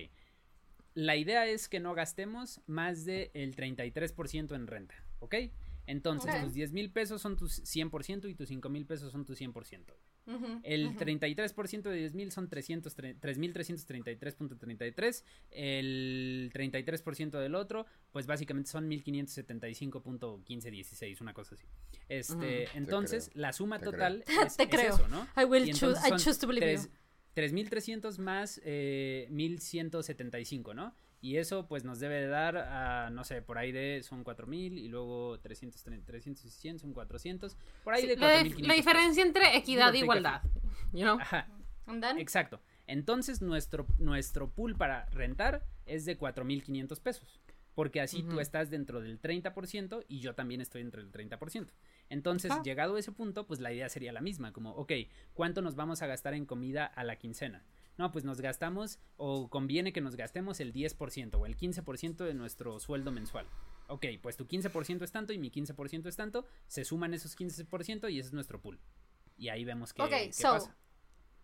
la 0.95 1.15
idea 1.18 1.45
es 1.45 1.68
que 1.69 1.80
no 1.80 1.94
gastemos 1.94 2.61
más 2.65 3.06
del 3.06 3.30
33% 3.56 4.56
en 4.56 4.68
renta, 4.68 4.95
¿ok? 5.19 5.36
Entonces, 5.88 6.34
Ok. 6.34 6.41
tus 6.45 6.53
10 6.53 6.72
mil 6.72 6.91
pesos 6.91 7.22
son 7.22 7.36
tus 7.38 7.61
100% 7.64 8.27
y 8.30 8.36
tus 8.36 8.48
5 8.48 8.69
mil 8.69 8.86
pesos 8.88 9.11
son 9.11 9.26
tus 9.26 9.38
100%. 9.40 9.94
El 10.64 10.88
ujú. 10.88 10.98
33% 11.00 11.84
de 11.84 11.96
10 11.98 12.16
mil 12.16 12.32
son 12.32 12.50
300 12.50 12.98
tre- 12.98 13.16
3.333.33. 13.20 15.24
El 15.52 16.52
33% 16.54 17.40
del 17.40 17.54
otro, 17.56 17.86
pues 18.12 18.26
básicamente 18.26 18.70
son 18.72 18.90
1.575.1516, 18.90 21.22
una 21.22 21.34
cosa 21.34 21.56
así. 21.56 21.66
Este, 22.10 22.66
Ujú. 22.70 22.78
entonces, 22.78 23.30
creo, 23.30 23.42
la 23.42 23.54
suma 23.54 23.80
te 23.80 23.86
total 23.86 24.24
es, 24.48 24.58
Te 24.58 24.64
es 24.64 24.70
creo. 24.70 24.96
eso, 24.96 25.08
¿no? 25.08 25.28
I 25.40 25.46
will 25.46 25.64
choose, 25.66 25.86
entonces 25.86 26.06
I 26.06 26.10
son 26.10 26.20
choose 26.20 26.40
to 26.40 26.48
believe 26.48 26.74
tres- 26.74 26.86
you. 26.86 26.92
3.300 27.36 28.18
más 28.20 28.62
eh, 28.64 29.28
1.175, 29.30 30.74
¿no? 30.74 30.96
Y 31.22 31.38
eso 31.38 31.68
pues 31.68 31.84
nos 31.84 32.00
debe 32.00 32.22
de 32.22 32.28
dar 32.28 32.58
a, 32.58 33.10
no 33.10 33.24
sé, 33.24 33.42
por 33.42 33.58
ahí 33.58 33.72
de 33.72 34.04
son 34.04 34.24
4.000 34.24 34.78
y 34.78 34.88
luego 34.88 35.40
300, 35.40 35.84
300 36.06 36.46
y 36.46 36.50
100 36.50 36.80
son 36.80 36.94
400. 36.94 37.58
Por 37.84 37.94
ahí 37.94 38.02
Sí, 38.02 38.08
de 38.08 38.18
la, 38.18 38.44
4.500 38.44 38.68
la 38.68 38.74
diferencia 38.74 39.24
entre 39.24 39.58
equidad 39.58 39.94
e 39.96 40.00
igualdad. 40.00 40.42
You 40.94 41.02
know? 41.02 41.20
Ajá, 41.20 41.48
exacto. 42.18 42.62
Entonces 42.88 43.42
nuestro, 43.42 43.88
nuestro 43.98 44.52
pool 44.52 44.76
para 44.76 45.06
rentar 45.08 45.66
es 45.86 46.06
de 46.06 46.18
4.500 46.18 47.02
pesos. 47.02 47.42
Porque 47.74 48.00
así 48.00 48.24
tú 48.24 48.40
estás 48.40 48.70
dentro 48.70 49.02
del 49.02 49.22
30% 49.22 50.06
y 50.08 50.22
yo 50.22 50.34
también 50.34 50.62
estoy 50.62 50.82
dentro 50.82 51.04
del 51.04 51.12
30%. 51.12 51.68
Entonces, 52.10 52.54
llegado 52.64 52.96
a 52.96 53.00
ese 53.00 53.12
punto, 53.12 53.46
pues 53.46 53.60
la 53.60 53.74
idea 53.74 53.90
sería 53.90 54.14
la 54.14 54.22
misma, 54.22 54.54
como, 54.54 54.72
ok, 54.72 54.94
¿cuánto 55.34 55.62
nos 55.62 55.76
vamos 55.76 56.02
a 56.02 56.08
gastar 56.08 56.36
en 56.36 56.46
comida 56.46 56.86
a 56.86 57.04
la 57.04 57.18
quincena? 57.18 57.66
No, 57.98 58.12
pues 58.12 58.26
nos 58.26 58.42
gastamos, 58.42 59.00
o 59.18 59.50
conviene 59.50 59.94
que 59.94 60.02
nos 60.02 60.16
gastemos 60.16 60.60
el 60.60 60.74
10% 60.74 61.36
o 61.36 61.46
el 61.46 61.56
15% 61.56 62.26
de 62.26 62.34
nuestro 62.34 62.80
sueldo 62.80 63.12
mensual. 63.12 63.48
Ok, 63.88 64.06
pues 64.22 64.36
tu 64.36 64.46
15% 64.48 65.04
es 65.04 65.12
tanto 65.12 65.32
y 65.32 65.38
mi 65.38 65.52
15% 65.52 66.08
es 66.08 66.16
tanto, 66.16 66.46
se 66.68 66.84
suman 66.84 67.14
esos 67.14 67.38
15% 67.38 68.12
y 68.12 68.20
ese 68.20 68.28
es 68.28 68.34
nuestro 68.34 68.60
pool. 68.60 68.80
Y 69.38 69.50
ahí 69.50 69.64
vemos 69.64 69.94
qué, 69.94 70.02
Ok, 70.02 70.10
qué 70.10 70.34
so, 70.34 70.54
pasa. 70.54 70.76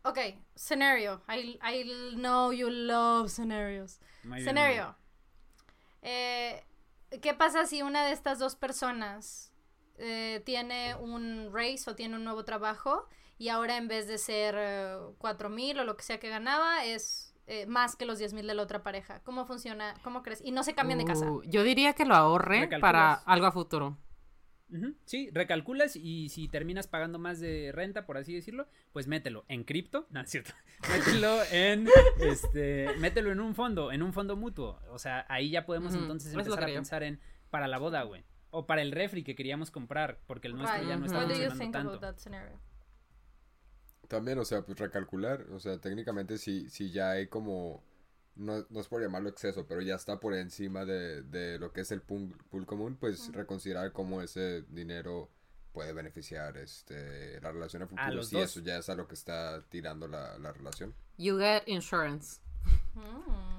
Ok, 0.03 0.18
scenario. 0.56 1.22
I, 1.30 1.60
I 1.61 2.15
know 2.15 2.52
you 2.52 2.69
love 2.69 3.30
scenarios. 3.30 3.99
Muy 4.23 4.38
bien, 4.38 4.48
Scenario. 4.48 4.95
Eh, 6.02 6.64
¿Qué 7.22 7.34
pasa 7.34 7.65
si 7.65 7.82
una 7.82 8.06
de 8.06 8.14
estas 8.14 8.40
dos 8.40 8.56
personas 8.56 9.53
eh, 9.98 10.41
tiene 10.45 10.95
un 10.95 11.52
raise 11.53 11.90
o 11.90 11.95
tiene 11.95 12.15
un 12.15 12.23
nuevo 12.23 12.44
trabajo 12.44 13.07
y 13.41 13.49
ahora 13.49 13.77
en 13.77 13.88
vez 13.88 14.07
de 14.07 14.19
ser 14.19 14.53
eh, 14.55 14.97
cuatro 15.18 15.49
mil 15.49 15.80
o 15.80 15.84
lo 15.84 15.97
que 15.97 16.03
sea 16.03 16.19
que 16.19 16.30
ganaba 16.30 16.85
es 16.85 17.34
eh, 17.47 17.65
más 17.65 17.95
que 17.95 18.05
los 18.05 18.19
10 18.19 18.34
mil 18.34 18.45
de 18.45 18.53
la 18.53 18.61
otra 18.61 18.84
pareja? 18.84 19.23
¿Cómo 19.23 19.47
funciona? 19.47 19.95
¿Cómo 20.03 20.22
crees? 20.22 20.43
Y 20.45 20.51
no 20.51 20.63
se 20.63 20.76
cambian 20.76 20.99
de 20.99 21.05
casa. 21.05 21.26
Uh, 21.26 21.41
yo 21.45 21.63
diría 21.63 21.93
que 21.93 22.05
lo 22.05 22.13
ahorre 22.13 22.59
Recalculas. 22.59 22.81
para 22.81 23.13
algo 23.13 23.47
a 23.47 23.51
futuro. 23.51 23.97
Sí, 25.05 25.31
recalculas 25.34 25.95
y 25.95 26.30
si 26.30 26.47
terminas 26.49 26.85
pagando 26.88 27.18
más 27.18 27.39
de 27.39 27.72
renta, 27.73 28.05
por 28.05 28.18
así 28.18 28.34
decirlo, 28.34 28.68
pues 28.93 29.07
mételo 29.07 29.43
en 29.49 29.63
cripto, 29.63 30.05
no, 30.11 30.22
es 30.22 30.30
cierto, 30.30 30.53
mételo 30.89 31.43
en, 31.51 31.89
este, 32.19 32.95
mételo 32.99 33.31
en 33.31 33.41
un 33.41 33.53
fondo, 33.53 33.91
en 33.91 34.01
un 34.01 34.13
fondo 34.13 34.38
mutuo, 34.38 34.80
o 34.89 34.97
sea, 34.97 35.26
ahí 35.27 35.49
ya 35.49 35.65
podemos 35.65 35.93
entonces 35.93 36.31
empezar 36.31 36.63
a 36.63 36.68
pensar 36.68 37.03
en, 37.03 37.19
para 37.49 37.68
la 37.68 37.80
boda, 37.80 38.03
güey, 38.03 38.23
o 38.49 38.65
para 38.65 38.81
el 38.81 38.93
refri 38.93 39.26
que 39.26 39.35
queríamos 39.35 39.72
comprar, 39.72 40.22
porque 40.26 40.47
el 40.47 40.55
nuestro 40.55 40.80
Right. 40.80 40.88
ya 40.88 40.95
no 40.95 41.05
está 41.05 41.19
funcionando 41.27 41.99
tanto. 41.99 42.70
También, 44.11 44.38
o 44.39 44.45
sea, 44.45 44.61
pues 44.63 44.77
recalcular, 44.77 45.45
o 45.53 45.59
sea, 45.59 45.77
técnicamente 45.79 46.38
si, 46.38 46.69
si 46.69 46.91
ya 46.91 47.11
hay 47.11 47.27
como, 47.27 47.81
no, 48.35 48.65
no 48.69 48.79
es 48.81 48.88
por 48.89 49.01
llamarlo 49.01 49.29
exceso, 49.29 49.65
pero 49.65 49.81
ya 49.81 49.95
está 49.95 50.19
por 50.19 50.33
encima 50.33 50.83
de, 50.83 51.21
de 51.23 51.57
lo 51.57 51.71
que 51.71 51.81
es 51.81 51.91
el 51.91 52.01
pool, 52.01 52.35
pool 52.49 52.65
común, 52.65 52.97
pues 52.99 53.31
reconsiderar 53.31 53.93
cómo 53.93 54.21
ese 54.21 54.63
dinero 54.63 55.29
puede 55.71 55.93
beneficiar 55.93 56.57
este 56.57 57.39
la 57.39 57.53
relación 57.53 57.83
a 57.83 57.88
futuro, 57.88 58.11
los 58.11 58.27
si 58.27 58.35
dos. 58.35 58.43
eso 58.51 58.59
ya 58.59 58.77
es 58.77 58.89
a 58.89 58.95
lo 58.95 59.07
que 59.07 59.13
está 59.13 59.63
tirando 59.69 60.09
la, 60.09 60.38
la 60.39 60.51
relación. 60.51 60.93
You 61.17 61.39
get 61.39 61.63
insurance. 61.67 62.41
Mm. 62.93 63.01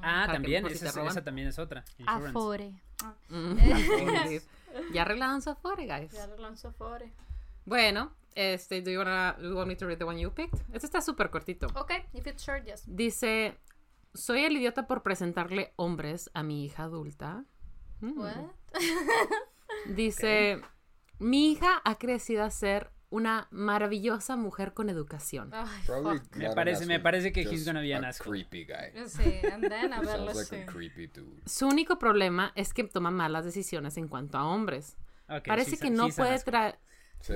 Ah, 0.02 0.28
también, 0.30 0.66
esa, 0.66 0.88
es- 0.88 0.96
esa 0.96 1.24
también 1.24 1.48
es 1.48 1.58
otra. 1.58 1.82
insurance. 1.98 2.28
Afore. 2.28 2.74
Ah, 3.02 3.14
Mm. 3.30 3.56
Eh. 4.34 4.42
ya 4.94 5.02
arreglaron 5.02 5.40
su 5.42 5.50
Afore, 5.50 5.86
guys. 5.86 6.12
ya 6.12 6.26
lanzó 6.38 6.68
Afore. 6.68 7.10
Bueno, 7.66 8.12
este, 8.34 8.82
do 8.82 8.90
you, 8.90 8.98
wanna, 8.98 9.36
do 9.38 9.48
you 9.50 9.54
want 9.56 9.68
me 9.68 9.76
to 9.76 9.86
read 9.86 9.98
the 9.98 10.04
one 10.04 10.18
you 10.18 10.30
picked? 10.32 10.60
Este 10.72 10.86
está 10.86 11.00
súper 11.00 11.30
cortito. 11.30 11.66
Ok, 11.74 11.92
if 12.12 12.26
it's 12.26 12.44
short, 12.44 12.64
yes. 12.64 12.82
Dice, 12.86 13.56
soy 14.14 14.44
el 14.44 14.56
idiota 14.56 14.86
por 14.86 15.02
presentarle 15.02 15.72
hombres 15.76 16.30
a 16.34 16.42
mi 16.42 16.64
hija 16.64 16.84
adulta. 16.84 17.44
Mm. 18.00 18.18
What? 18.18 18.36
Dice, 19.86 20.60
mi 21.18 21.52
hija 21.52 21.80
ha 21.84 21.94
crecido 21.96 22.44
a 22.44 22.50
ser 22.50 22.90
una 23.10 23.46
maravillosa 23.50 24.36
mujer 24.36 24.72
con 24.72 24.88
educación. 24.88 25.50
Me 26.34 26.54
parece- 26.54 26.86
me 26.86 26.98
parece 26.98 27.30
que 27.32 27.42
he's 27.42 27.64
gonna 27.66 27.80
be 27.82 27.94
an 27.94 28.04
creepy 28.18 28.64
guy. 28.64 29.06
Sí, 29.06 29.40
and 29.52 29.68
then, 29.68 29.92
a 29.92 30.00
like 30.02 30.66
a. 30.66 31.48
Su 31.48 31.66
único 31.68 31.98
problema 31.98 32.52
es 32.54 32.72
que 32.72 32.84
toma 32.84 33.10
malas 33.10 33.44
decisiones 33.44 33.96
en 33.98 34.08
cuanto 34.08 34.38
a 34.38 34.44
hombres. 34.46 34.96
Parece 35.46 35.76
que 35.78 35.88
a- 35.88 35.90
no 35.90 36.08
puede 36.08 36.38
traer... 36.40 36.78
Sí. 37.22 37.34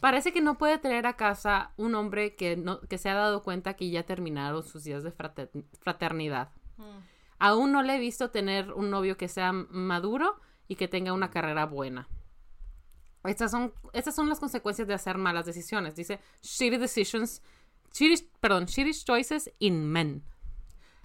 Parece 0.00 0.32
que 0.32 0.40
no 0.40 0.56
puede 0.56 0.78
traer 0.78 1.06
a 1.06 1.16
casa 1.16 1.72
un 1.76 1.94
hombre 1.94 2.34
que, 2.36 2.56
no, 2.56 2.80
que 2.80 2.98
se 2.98 3.08
ha 3.10 3.14
dado 3.14 3.42
cuenta 3.42 3.74
que 3.74 3.90
ya 3.90 4.04
terminaron 4.04 4.62
sus 4.62 4.84
días 4.84 5.02
de 5.02 5.10
frater- 5.10 5.50
fraternidad. 5.80 6.50
Mm. 6.76 6.82
Aún 7.40 7.72
no 7.72 7.82
le 7.82 7.96
he 7.96 7.98
visto 7.98 8.30
tener 8.30 8.72
un 8.72 8.90
novio 8.90 9.16
que 9.16 9.28
sea 9.28 9.52
maduro 9.52 10.40
y 10.68 10.76
que 10.76 10.88
tenga 10.88 11.12
una 11.12 11.30
carrera 11.30 11.66
buena. 11.66 12.08
Estas 13.24 13.50
son, 13.50 13.74
estas 13.92 14.14
son 14.14 14.28
las 14.28 14.40
consecuencias 14.40 14.88
de 14.88 14.94
hacer 14.94 15.18
malas 15.18 15.44
decisiones. 15.46 15.94
Dice, 15.96 16.20
shitty 16.40 16.76
decisions, 16.78 17.42
shitty, 17.92 18.28
perdón, 18.40 18.66
shitty 18.66 18.92
choices 19.04 19.50
in 19.58 19.84
men. 19.84 20.22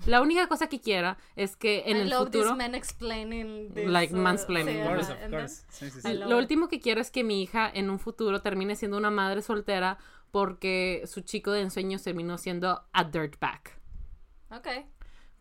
La 0.06 0.22
única 0.22 0.48
cosa 0.48 0.68
que 0.68 0.80
quiera 0.82 1.18
es 1.36 1.56
que 1.56 1.84
en 1.88 1.98
I 1.98 2.00
el 2.02 2.10
love 2.10 2.26
futuro... 2.26 2.56
explaining 2.74 3.74
this, 3.74 3.88
Like 3.88 4.14
uh, 4.14 4.18
mansplaining. 4.18 4.76
sí, 4.76 4.82
Of 4.82 4.88
course, 4.88 5.12
ajá, 5.12 5.14
of 5.14 5.24
and 5.24 5.32
then- 5.32 5.40
course. 5.42 5.64
Sí, 5.70 5.90
sí, 5.90 6.02
sí. 6.02 6.08
I 6.08 6.14
love 6.18 6.30
Lo 6.30 6.38
último 6.38 6.68
que 6.68 6.80
quiero 6.80 7.02
es 7.02 7.12
que 7.12 7.24
mi 7.24 7.42
hija 7.42 7.70
en 7.74 7.90
un 7.90 7.98
futuro 8.00 8.42
termine 8.42 8.76
siendo 8.76 8.98
una 8.98 9.10
madre 9.10 9.42
soltera 9.42 9.98
porque 10.32 11.04
su 11.06 11.22
chico 11.22 11.52
de 11.52 11.62
ensueños 11.62 12.04
terminó 12.04 12.38
siendo 12.38 12.84
a 12.92 13.04
dirtbag. 13.06 13.62
Ok. 14.52 14.68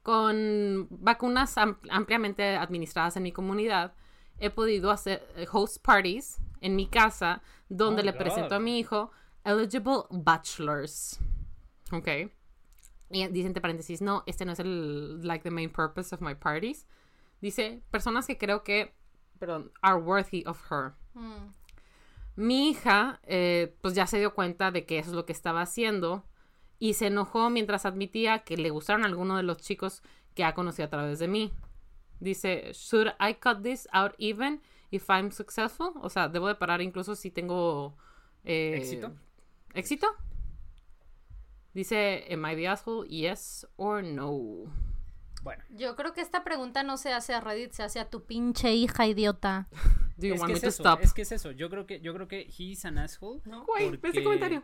Con 0.02 0.86
vacunas 0.90 1.56
am- 1.58 1.78
ampliamente 1.90 2.56
administradas 2.56 3.16
en 3.16 3.22
mi 3.24 3.32
comunidad, 3.32 3.94
he 4.38 4.50
podido 4.50 4.90
hacer 4.90 5.26
eh, 5.36 5.46
host 5.50 5.78
parties 5.84 6.38
en 6.60 6.76
mi 6.76 6.86
casa 6.86 7.42
donde 7.68 8.02
Oh, 8.02 8.04
le 8.04 8.12
God. 8.12 8.18
presento 8.18 8.54
a 8.54 8.60
mi 8.60 8.78
hijo 8.78 9.10
eligible 9.44 10.04
bachelors. 10.10 11.18
Ok. 11.90 12.08
Y 13.10 13.26
dice 13.28 13.46
entre 13.46 13.60
paréntesis, 13.60 14.00
no, 14.00 14.22
este 14.26 14.44
no 14.44 14.52
es 14.52 14.58
el, 14.58 15.26
like, 15.26 15.42
the 15.42 15.50
main 15.50 15.70
purpose 15.70 16.14
of 16.14 16.20
my 16.20 16.34
parties. 16.34 16.86
Dice, 17.40 17.82
personas 17.90 18.26
que 18.26 18.38
creo 18.38 18.64
que, 18.64 18.94
perdón, 19.38 19.70
are 19.82 20.00
worthy 20.00 20.42
of 20.46 20.60
her. 20.70 20.94
Mm. 21.14 21.52
Mi 22.36 22.70
hija, 22.70 23.20
eh, 23.24 23.76
pues 23.80 23.94
ya 23.94 24.06
se 24.06 24.18
dio 24.18 24.34
cuenta 24.34 24.70
de 24.70 24.86
que 24.86 24.98
eso 24.98 25.10
es 25.10 25.16
lo 25.16 25.26
que 25.26 25.32
estaba 25.32 25.62
haciendo 25.62 26.24
y 26.78 26.94
se 26.94 27.06
enojó 27.06 27.50
mientras 27.50 27.86
admitía 27.86 28.40
que 28.40 28.56
le 28.56 28.70
gustaron 28.70 29.04
algunos 29.04 29.36
de 29.36 29.44
los 29.44 29.58
chicos 29.58 30.02
que 30.34 30.44
ha 30.44 30.54
conocido 30.54 30.86
a 30.86 30.90
través 30.90 31.18
de 31.20 31.28
mí. 31.28 31.52
Dice, 32.18 32.72
should 32.72 33.08
I 33.20 33.34
cut 33.34 33.62
this 33.62 33.86
out 33.92 34.14
even 34.18 34.60
if 34.90 35.08
I'm 35.08 35.30
successful? 35.30 35.92
O 36.02 36.10
sea, 36.10 36.28
debo 36.28 36.48
de 36.48 36.56
parar 36.56 36.80
incluso 36.80 37.14
si 37.14 37.30
tengo... 37.30 37.96
eh, 38.44 38.74
¿Éxito? 38.78 39.12
¿Éxito? 39.74 40.08
Dice, 41.74 42.24
am 42.32 42.44
I 42.46 42.54
the 42.56 42.68
asshole? 42.68 43.06
Yes 43.08 43.66
or 43.76 44.02
no? 44.02 44.72
Bueno, 45.42 45.62
Yo 45.70 45.94
creo 45.96 46.12
que 46.14 46.20
esta 46.22 46.42
pregunta 46.44 46.82
no 46.84 46.96
se 46.96 47.12
hace 47.12 47.34
a 47.34 47.40
Reddit, 47.40 47.72
se 47.72 47.82
hace 47.82 48.00
a 48.00 48.08
tu 48.08 48.24
pinche 48.24 48.72
hija 48.72 49.06
idiota. 49.06 49.68
Do 50.16 50.28
you 50.28 50.34
es 50.34 50.40
want 50.40 50.48
que 50.48 50.52
me 50.52 50.56
es 50.58 50.62
to 50.62 50.68
eso, 50.68 50.82
stop? 50.82 51.00
es 51.02 51.12
que 51.12 51.22
es 51.22 51.32
eso. 51.32 51.50
Yo 51.50 51.68
creo 51.68 51.86
que, 51.86 52.00
yo 52.00 52.14
creo 52.14 52.28
que 52.28 52.48
he's 52.56 52.84
an 52.84 52.98
asshole. 52.98 53.40
Güey, 53.66 53.90
ve 53.90 53.96
ese 53.96 54.00
porque- 54.00 54.22
comentario. 54.24 54.62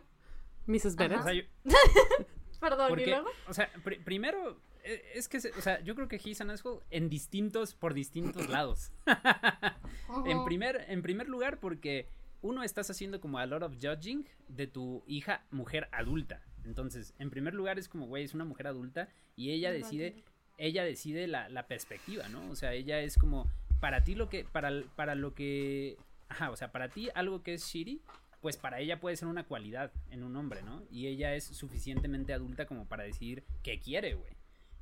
Mrs. 0.67 0.95
Bennett. 0.95 1.19
O 1.19 1.23
sea, 1.23 1.33
yo- 1.33 1.43
Perdón, 2.61 2.87
¿y 2.87 2.89
porque, 2.89 3.05
luego? 3.07 3.27
o 3.47 3.53
sea, 3.53 3.69
pri- 3.83 3.99
primero, 3.99 4.57
eh, 4.83 5.01
es 5.15 5.27
que, 5.27 5.41
se- 5.41 5.49
o 5.51 5.61
sea, 5.61 5.81
yo 5.81 5.95
creo 5.95 6.07
que 6.07 6.15
he's 6.23 6.39
an 6.41 6.51
asshole 6.51 6.79
en 6.91 7.09
distintos, 7.09 7.73
por 7.75 7.93
distintos 7.93 8.47
lados. 8.49 8.91
En 10.25 10.43
primer, 10.45 10.85
en 10.89 11.01
primer 11.01 11.29
lugar, 11.29 11.59
porque 11.59 12.07
uno 12.41 12.63
estás 12.63 12.89
haciendo 12.89 13.21
como 13.21 13.37
a 13.39 13.45
lot 13.45 13.63
of 13.63 13.73
judging 13.81 14.27
de 14.49 14.67
tu 14.67 15.03
hija 15.07 15.45
mujer 15.51 15.87
adulta. 15.91 16.41
Entonces, 16.65 17.13
en 17.19 17.29
primer 17.29 17.53
lugar 17.53 17.79
es 17.79 17.89
como, 17.89 18.07
güey, 18.07 18.23
es 18.23 18.33
una 18.33 18.45
mujer 18.45 18.67
adulta 18.67 19.09
y 19.35 19.51
ella 19.51 19.71
decide, 19.71 20.23
ella 20.57 20.83
decide 20.83 21.27
la, 21.27 21.49
la 21.49 21.67
perspectiva, 21.67 22.27
¿no? 22.29 22.49
O 22.49 22.55
sea, 22.55 22.73
ella 22.73 23.01
es 23.01 23.17
como, 23.17 23.49
para 23.79 24.03
ti 24.03 24.15
lo 24.15 24.29
que, 24.29 24.45
para, 24.45 24.83
para 24.95 25.15
lo 25.15 25.33
que, 25.33 25.97
ajá, 26.29 26.51
o 26.51 26.55
sea, 26.55 26.71
para 26.71 26.89
ti 26.89 27.09
algo 27.15 27.43
que 27.43 27.55
es 27.55 27.65
shitty, 27.65 28.01
pues 28.41 28.57
para 28.57 28.79
ella 28.79 28.99
puede 28.99 29.15
ser 29.15 29.27
una 29.27 29.45
cualidad 29.45 29.91
en 30.09 30.23
un 30.23 30.35
hombre, 30.35 30.63
¿no? 30.63 30.83
Y 30.89 31.07
ella 31.07 31.35
es 31.35 31.43
suficientemente 31.43 32.33
adulta 32.33 32.65
como 32.65 32.87
para 32.87 33.03
decidir 33.03 33.43
qué 33.63 33.79
quiere, 33.79 34.15
güey. 34.15 34.33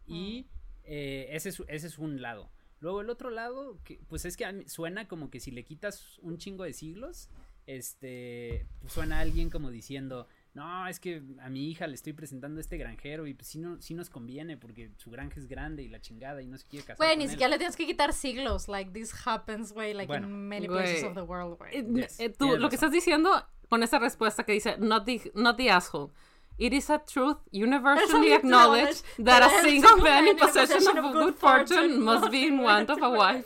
Y 0.08 0.48
eh, 0.84 1.28
ese, 1.32 1.50
es, 1.50 1.62
ese 1.68 1.88
es 1.88 1.98
un 1.98 2.22
lado. 2.22 2.50
Luego 2.80 3.02
el 3.02 3.10
otro 3.10 3.30
lado, 3.30 3.78
que, 3.84 4.00
pues 4.08 4.26
es 4.26 4.38
que 4.38 4.46
a 4.46 4.52
mí 4.52 4.64
suena 4.68 5.08
como 5.08 5.30
que 5.30 5.40
si 5.40 5.52
le 5.52 5.64
quitas 5.64 6.18
un 6.20 6.38
chingo 6.38 6.64
de 6.64 6.74
siglos, 6.74 7.30
este, 7.68 8.66
pues 8.80 8.94
suena 8.94 9.18
a 9.18 9.22
alguien 9.22 9.50
como 9.50 9.70
diciendo, 9.70 10.28
no, 10.54 10.88
es 10.88 11.00
que 11.00 11.22
a 11.42 11.50
mi 11.50 11.70
hija 11.70 11.88
le 11.88 11.94
estoy 11.96 12.14
presentando 12.14 12.60
este 12.60 12.78
granjero 12.78 13.28
y 13.28 13.34
pues 13.34 13.48
sí, 13.48 13.60
no, 13.60 13.80
sí 13.82 13.94
nos 13.94 14.10
conviene 14.10 14.58
porque 14.58 14.92
su 14.98 15.10
granja 15.12 15.40
es 15.40 15.48
grande 15.48 15.84
y 15.84 15.88
la 15.90 16.02
chingada 16.02 16.42
y 16.42 16.48
no 16.48 16.58
se 16.58 16.66
quiere 16.68 16.86
casar. 16.86 16.98
Güey, 17.06 17.18
ni 17.18 17.26
él". 17.26 17.30
siquiera 17.30 17.50
le 17.52 17.58
tienes 17.58 17.76
que 17.76 17.86
quitar 17.86 18.14
siglos. 18.14 18.68
Like, 18.68 18.92
this 18.92 19.14
happens, 19.26 19.72
güey, 19.72 19.94
like 19.94 20.08
Bueno. 20.08 20.28
in 20.28 20.48
many 20.48 20.68
Güey. 20.68 20.80
places 20.84 21.04
of 21.04 21.14
the 21.14 21.22
world, 21.22 21.58
güey. 21.58 21.76
Eh, 21.78 21.86
Yes, 21.94 22.20
eh, 22.20 22.30
tú, 22.30 22.58
lo 22.58 22.68
que 22.70 22.76
estás 22.76 22.92
diciendo 22.92 23.30
con 23.70 23.84
esa 23.84 24.00
respuesta 24.00 24.44
que 24.44 24.54
dice, 24.54 24.78
not 24.80 25.06
the, 25.06 25.32
not 25.36 25.56
the 25.58 25.70
asshole. 25.70 26.12
It 26.58 26.74
is 26.74 26.90
a 26.90 27.00
truth 27.00 27.38
universally 27.54 28.34
acknowledged 28.34 29.06
that 29.24 29.42
a 29.44 29.48
that 29.48 29.60
a 29.60 29.62
single 29.62 29.98
man 30.02 30.28
in 30.28 30.36
man 30.36 30.36
in 30.36 30.38
possession 30.38 30.98
of 30.98 31.06
a 31.06 31.12
good 31.14 31.36
fortune 31.36 32.04
must 32.04 32.30
be 32.32 32.48
in 32.48 32.62
want 32.62 32.90
of 32.90 33.02
a 33.02 33.10
wife. 33.10 33.46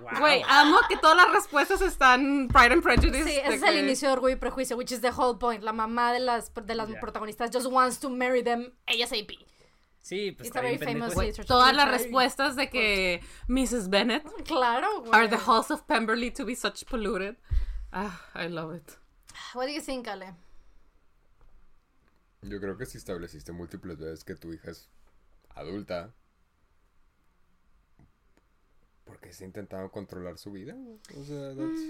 Wow. 0.00 0.18
Güey, 0.20 0.42
amo 0.48 0.78
que 0.88 0.96
todas 0.96 1.16
las 1.16 1.30
respuestas 1.32 1.80
están 1.80 2.48
Pride 2.48 2.74
and 2.74 2.82
Prejudice. 2.82 3.24
Sí, 3.24 3.30
ese 3.38 3.54
es 3.54 3.62
el 3.62 3.68
que- 3.74 3.78
inicio 3.80 4.08
de 4.08 4.12
Orgullo 4.14 4.34
y 4.34 4.38
Prejuicio, 4.38 4.76
which 4.76 4.92
is 4.92 5.00
the 5.00 5.10
whole 5.10 5.38
point. 5.38 5.62
La 5.62 5.72
mamá 5.72 6.12
de 6.12 6.20
las, 6.20 6.52
de 6.54 6.74
las 6.74 6.88
Yeah. 6.88 7.00
protagonistas 7.00 7.50
just 7.52 7.66
wants 7.66 7.98
to 8.00 8.10
marry 8.10 8.42
them 8.42 8.72
ASAP. 8.86 9.30
Sí, 10.00 10.30
pues 10.30 10.48
It's 10.48 10.56
a 10.56 10.60
está 10.60 10.60
bien 10.60 10.78
very 10.78 10.92
famous 10.92 11.16
literature. 11.16 11.44
Todas 11.44 11.74
las 11.74 11.88
respuestas 11.90 12.54
de 12.54 12.70
que 12.70 13.20
Mrs. 13.48 13.88
Bennett 13.90 14.24
Claro, 14.44 15.00
güey. 15.00 15.10
are 15.12 15.28
the 15.28 15.36
halls 15.44 15.70
of 15.72 15.82
Pemberley 15.82 16.30
to 16.30 16.44
be 16.44 16.54
such 16.54 16.84
polluted. 16.86 17.36
Ah, 17.92 18.20
I 18.36 18.46
love 18.48 18.74
it. 18.76 18.92
What 19.54 19.66
do 19.66 19.72
you 19.72 19.80
think, 19.82 20.06
Ale? 20.06 20.34
Yo 22.42 22.60
creo 22.60 22.76
que 22.76 22.86
si 22.86 22.98
estableciste 22.98 23.50
múltiples 23.52 23.98
veces 23.98 24.22
que 24.24 24.36
tu 24.36 24.52
hija 24.52 24.70
es 24.70 24.88
adulta, 25.56 26.14
porque 29.06 29.32
se 29.32 29.46
intentado 29.46 29.90
controlar 29.90 30.36
su 30.36 30.52
vida. 30.52 30.74
O 31.18 31.22
sea, 31.24 31.54
that's- 31.54 31.80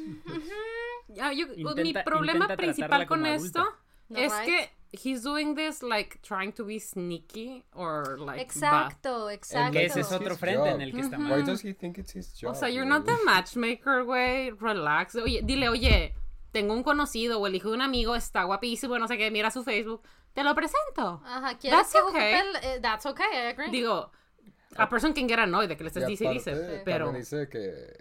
Ya, 1.08 1.32
yo- 1.32 1.48
mi 1.48 1.62
Intenta- 1.62 2.04
problema 2.04 2.44
intenta 2.44 2.56
principal 2.56 3.06
con 3.06 3.26
esto. 3.26 3.64
No, 4.08 4.18
es 4.18 4.32
right? 4.32 4.44
que 4.44 4.70
he's 4.92 5.22
doing 5.24 5.56
this 5.56 5.82
like 5.82 6.18
trying 6.22 6.52
to 6.52 6.64
be 6.64 6.78
sneaky 6.78 7.64
or 7.74 8.18
like 8.20 8.36
bad. 8.36 8.40
Exacto, 8.40 9.30
exacto. 9.30 9.72
Que 9.72 9.86
ese 9.86 10.00
es 10.00 10.12
otro 10.12 10.36
frente 10.36 10.68
en 10.70 10.80
el 10.80 10.92
que 10.92 11.00
está 11.00 11.16
Why 11.16 11.24
mal. 11.24 11.44
does 11.44 11.64
he 11.64 11.74
think 11.74 11.98
it's 11.98 12.14
his 12.14 12.32
job? 12.40 12.52
O 12.52 12.54
sea, 12.54 12.68
you're 12.68 12.88
not 12.88 13.04
the 13.04 13.16
matchmaker, 13.24 14.04
güey. 14.04 14.50
Relax. 14.52 15.16
Oye, 15.16 15.40
dile, 15.42 15.68
oye, 15.68 16.14
tengo 16.52 16.72
un 16.74 16.82
conocido 16.84 17.40
o 17.40 17.46
el 17.48 17.54
hijo 17.56 17.70
de 17.70 17.74
un 17.76 17.82
amigo, 17.82 18.14
está 18.14 18.44
guapísimo, 18.44 18.96
no 18.98 19.08
sé 19.08 19.16
qué, 19.18 19.30
mira 19.32 19.50
su 19.50 19.64
Facebook. 19.64 20.02
Te 20.34 20.44
lo 20.44 20.54
presento. 20.54 21.20
Ajá, 21.24 21.56
¿quieres 21.58 21.78
That's 21.80 21.92
que 21.92 22.00
okay. 22.00 22.34
el- 22.34 22.56
eh, 22.62 22.80
That's 22.80 23.06
okay, 23.06 23.26
I 23.32 23.46
agree. 23.52 23.70
Digo, 23.70 24.10
a 24.78 24.86
person 24.88 25.12
can 25.12 25.26
get 25.28 25.38
annoyed 25.38 25.68
de 25.68 25.76
que 25.76 25.84
le 25.84 25.90
estés 25.90 26.06
dice 26.06 26.24
y 26.24 26.34
dice, 26.34 26.52
aparte, 26.52 26.82
pero... 26.84 27.06
también 27.06 27.22
dice 27.22 27.48
que 27.48 27.96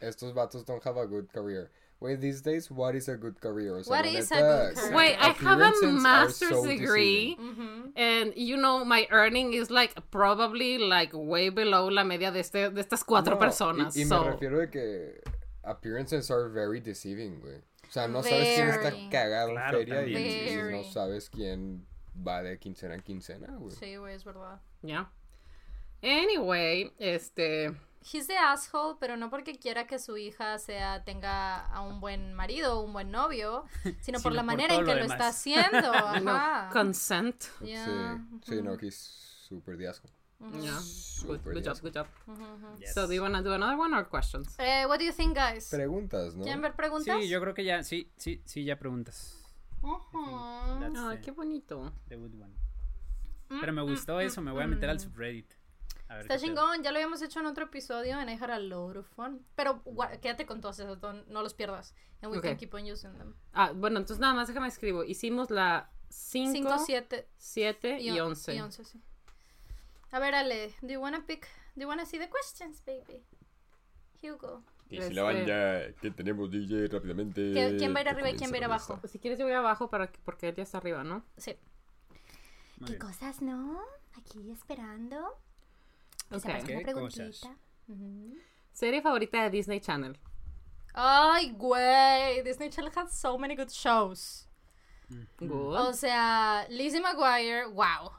estos 0.00 0.32
vatos 0.34 0.64
don't 0.64 0.82
have 0.84 0.96
a 0.98 1.04
good 1.06 1.28
career. 1.32 1.70
Wait, 2.00 2.20
these 2.20 2.42
days, 2.42 2.68
what 2.68 2.96
is 2.96 3.08
a 3.08 3.16
good 3.16 3.38
career? 3.40 3.76
O 3.76 3.82
sea, 3.84 3.90
What 3.96 4.04
is 4.06 4.32
a 4.32 4.40
good 4.40 4.74
career? 4.74 4.92
Wait, 4.96 5.16
I 5.20 5.28
have 5.28 5.60
a 5.60 5.86
master's 5.92 6.48
so 6.48 6.66
degree. 6.66 7.36
deceiving. 7.36 7.54
Ujú. 7.54 7.92
And 7.94 8.32
you 8.36 8.56
know, 8.56 8.84
my 8.84 9.06
earning 9.12 9.52
is 9.52 9.70
like 9.70 9.94
probably 10.10 10.78
like 10.78 11.12
way 11.14 11.48
below 11.50 11.88
la 11.88 12.02
media 12.02 12.32
de, 12.32 12.40
este, 12.40 12.70
de 12.70 12.80
estas 12.80 13.04
cuatro 13.04 13.34
No, 13.34 13.38
personas. 13.38 13.96
Y, 13.96 14.00
y 14.02 14.04
so- 14.04 14.24
me 14.24 14.30
refiero 14.32 14.58
de 14.58 14.68
que 14.70 15.20
appearances 15.62 16.28
are 16.32 16.48
very 16.48 16.80
deceiving, 16.80 17.40
güey. 17.40 17.58
O 17.88 17.92
sea, 17.92 18.08
no 18.08 18.22
sabes 18.22 18.54
quién 18.56 18.68
está 18.68 18.90
Very. 18.90 19.08
cagado 19.08 19.50
en 19.50 19.54
Claro, 19.56 19.78
feria 19.78 20.02
y, 20.06 20.16
y 20.16 20.56
no 20.56 20.62
Very. 20.62 20.84
sabes 20.92 21.30
quién 21.30 21.86
va 22.26 22.42
de 22.42 22.58
quincena 22.58 22.94
en 22.96 23.02
quincena, 23.02 23.54
güey. 23.58 23.76
Sí, 23.76 23.94
güey, 23.96 24.14
es 24.16 24.24
verdad. 24.24 24.60
Yeah. 24.82 25.08
Anyway, 26.02 26.92
este. 26.98 27.74
He's 28.04 28.26
the 28.26 28.36
asshole, 28.36 28.96
pero 28.98 29.16
no 29.16 29.30
porque 29.30 29.56
quiera 29.58 29.86
que 29.86 30.00
su 30.00 30.16
hija 30.16 30.58
sea 30.58 31.04
tenga 31.04 31.64
a 31.66 31.82
un 31.82 32.00
buen 32.00 32.34
marido 32.34 32.80
o 32.80 32.82
un 32.82 32.92
buen 32.92 33.12
novio, 33.12 33.64
sino 34.00 34.20
por 34.20 34.32
la 34.32 34.42
por 34.42 34.46
manera 34.46 34.74
en 34.74 34.84
que 34.84 34.94
lo 34.94 35.00
lo 35.00 35.04
está 35.04 35.28
haciendo. 35.28 35.92
No, 36.22 36.68
consent. 36.72 37.44
Yeah. 37.60 38.18
Sí, 38.44 38.56
sí, 38.56 38.62
no, 38.62 38.76
que 38.76 38.88
es 38.88 38.96
súper 38.96 39.76
de 39.76 39.88
asco. 39.88 40.08
Yeah. 40.60 40.76
Good, 41.24 41.40
good 41.44 41.62
job, 41.64 41.80
good 41.80 41.92
job. 41.94 42.06
Yes. 42.80 42.94
So, 42.94 43.06
do 43.06 43.12
you 43.12 43.22
want 43.22 43.36
to 43.36 43.42
do 43.42 43.52
another 43.54 43.78
one 43.78 43.94
or 43.94 44.08
questions? 44.08 44.56
Eh, 44.58 44.84
what 44.86 44.98
do 44.98 45.04
you 45.04 45.12
think, 45.12 45.36
guys? 45.36 45.70
Preguntas, 45.70 46.34
¿no? 46.34 46.42
¿Quieren 46.42 46.60
ver 46.60 46.74
preguntas? 46.74 47.16
Sí, 47.20 47.28
yo 47.28 47.40
creo 47.40 47.54
que 47.54 47.62
ya, 47.64 47.84
sí, 47.84 48.10
sí, 48.16 48.42
sí, 48.44 48.64
ya 48.64 48.76
preguntas. 48.76 49.38
That's 50.80 50.98
Ay, 50.98 51.16
the- 51.16 51.22
qué 51.22 51.30
bonito. 51.30 51.92
the 52.08 52.16
good 52.16 52.34
one. 52.34 52.52
Pero 53.60 53.72
me 53.72 53.82
gustó 53.82 54.18
eso, 54.18 54.40
me 54.40 54.50
voy 54.50 54.64
a 54.64 54.66
meter 54.66 54.90
al 54.90 54.98
subreddit. 54.98 55.52
A 56.12 56.16
ver 56.16 56.22
Está 56.22 56.38
chingón, 56.38 56.82
ya 56.82 56.90
lo 56.92 56.98
habíamos 56.98 57.22
hecho 57.22 57.40
en 57.40 57.46
otro 57.46 57.64
episodio 57.64 58.20
en 58.20 58.28
I 58.28 58.34
had 58.34 58.50
a 58.50 58.58
load 58.58 58.96
of 58.98 59.06
fun. 59.08 59.44
Pero 59.56 59.82
quédate 60.20 60.44
con 60.44 60.60
todos 60.60 60.78
esos, 60.78 60.98
no 61.00 61.42
los 61.42 61.54
pierdas. 61.54 61.94
And 62.20 62.30
we 62.30 62.38
Ok. 62.38 62.44
can 62.44 62.56
keep 62.58 62.74
on 62.74 62.84
using 62.90 63.12
them. 63.16 63.34
Ah, 63.52 63.72
bueno, 63.74 63.98
entonces 63.98 64.20
nada 64.20 64.34
más 64.34 64.46
déjame 64.48 64.68
escribo. 64.68 65.04
Hicimos 65.04 65.50
la 65.50 65.90
5, 66.10 66.52
5, 66.52 66.78
7 66.84 67.28
7 67.38 68.00
y 68.00 68.10
on- 68.20 68.28
11. 68.28 68.54
Y 68.54 68.60
11, 68.60 68.84
sí. 68.84 69.00
A 70.10 70.18
ver, 70.18 70.34
Ale, 70.34 70.74
do 70.82 70.88
you 70.92 71.00
wanna 71.00 71.24
pick, 71.26 71.46
do 71.74 71.82
you 71.82 71.88
wanna 71.88 72.04
see 72.04 72.18
the 72.18 72.28
questions, 72.28 72.82
baby? 72.84 73.24
Hugo. 74.22 74.62
Y 74.90 74.96
Este- 74.98 75.08
si 75.08 75.14
la 75.14 75.22
van 75.22 75.46
ya, 75.46 75.94
que 76.00 76.10
tenemos 76.10 76.50
DJ 76.50 76.88
rápidamente. 76.88 77.52
¿Qué- 77.52 77.76
quién 77.78 77.94
va 77.94 78.00
a 78.00 78.02
ir 78.02 78.08
arriba 78.10 78.28
y 78.30 78.36
quién 78.36 78.50
va 78.50 78.56
a 78.56 78.58
ir 78.58 78.64
abajo? 78.64 79.00
Si 79.08 79.18
quieres 79.18 79.38
yo 79.38 79.46
voy 79.46 79.54
abajo 79.54 79.88
para 79.88 80.12
que- 80.12 80.20
porque 80.22 80.50
él 80.50 80.54
ya 80.54 80.64
está 80.64 80.76
arriba, 80.78 81.02
¿no? 81.02 81.24
Sí. 81.38 81.56
Muy 82.78 82.86
¿Qué 82.90 82.96
bien. 82.96 82.98
cosas, 83.08 83.40
no? 83.40 83.80
Aquí 84.18 84.50
esperando. 84.50 85.38
Una 86.32 86.62
¿Qué 86.64 86.80
preguntita. 86.80 87.56
Serie 88.72 89.02
favorita 89.02 89.42
de 89.44 89.50
Disney 89.50 89.80
Channel. 89.80 90.18
Ay, 90.94 91.50
güey. 91.50 92.42
Disney 92.42 92.70
Channel 92.70 92.92
has 92.96 93.16
so 93.16 93.36
many 93.36 93.54
good 93.54 93.70
shows. 93.70 94.48
Good. 95.36 95.50
O 95.50 95.92
sea, 95.92 96.66
Lizzie 96.70 97.00
McGuire, 97.00 97.70
wow. 97.70 98.12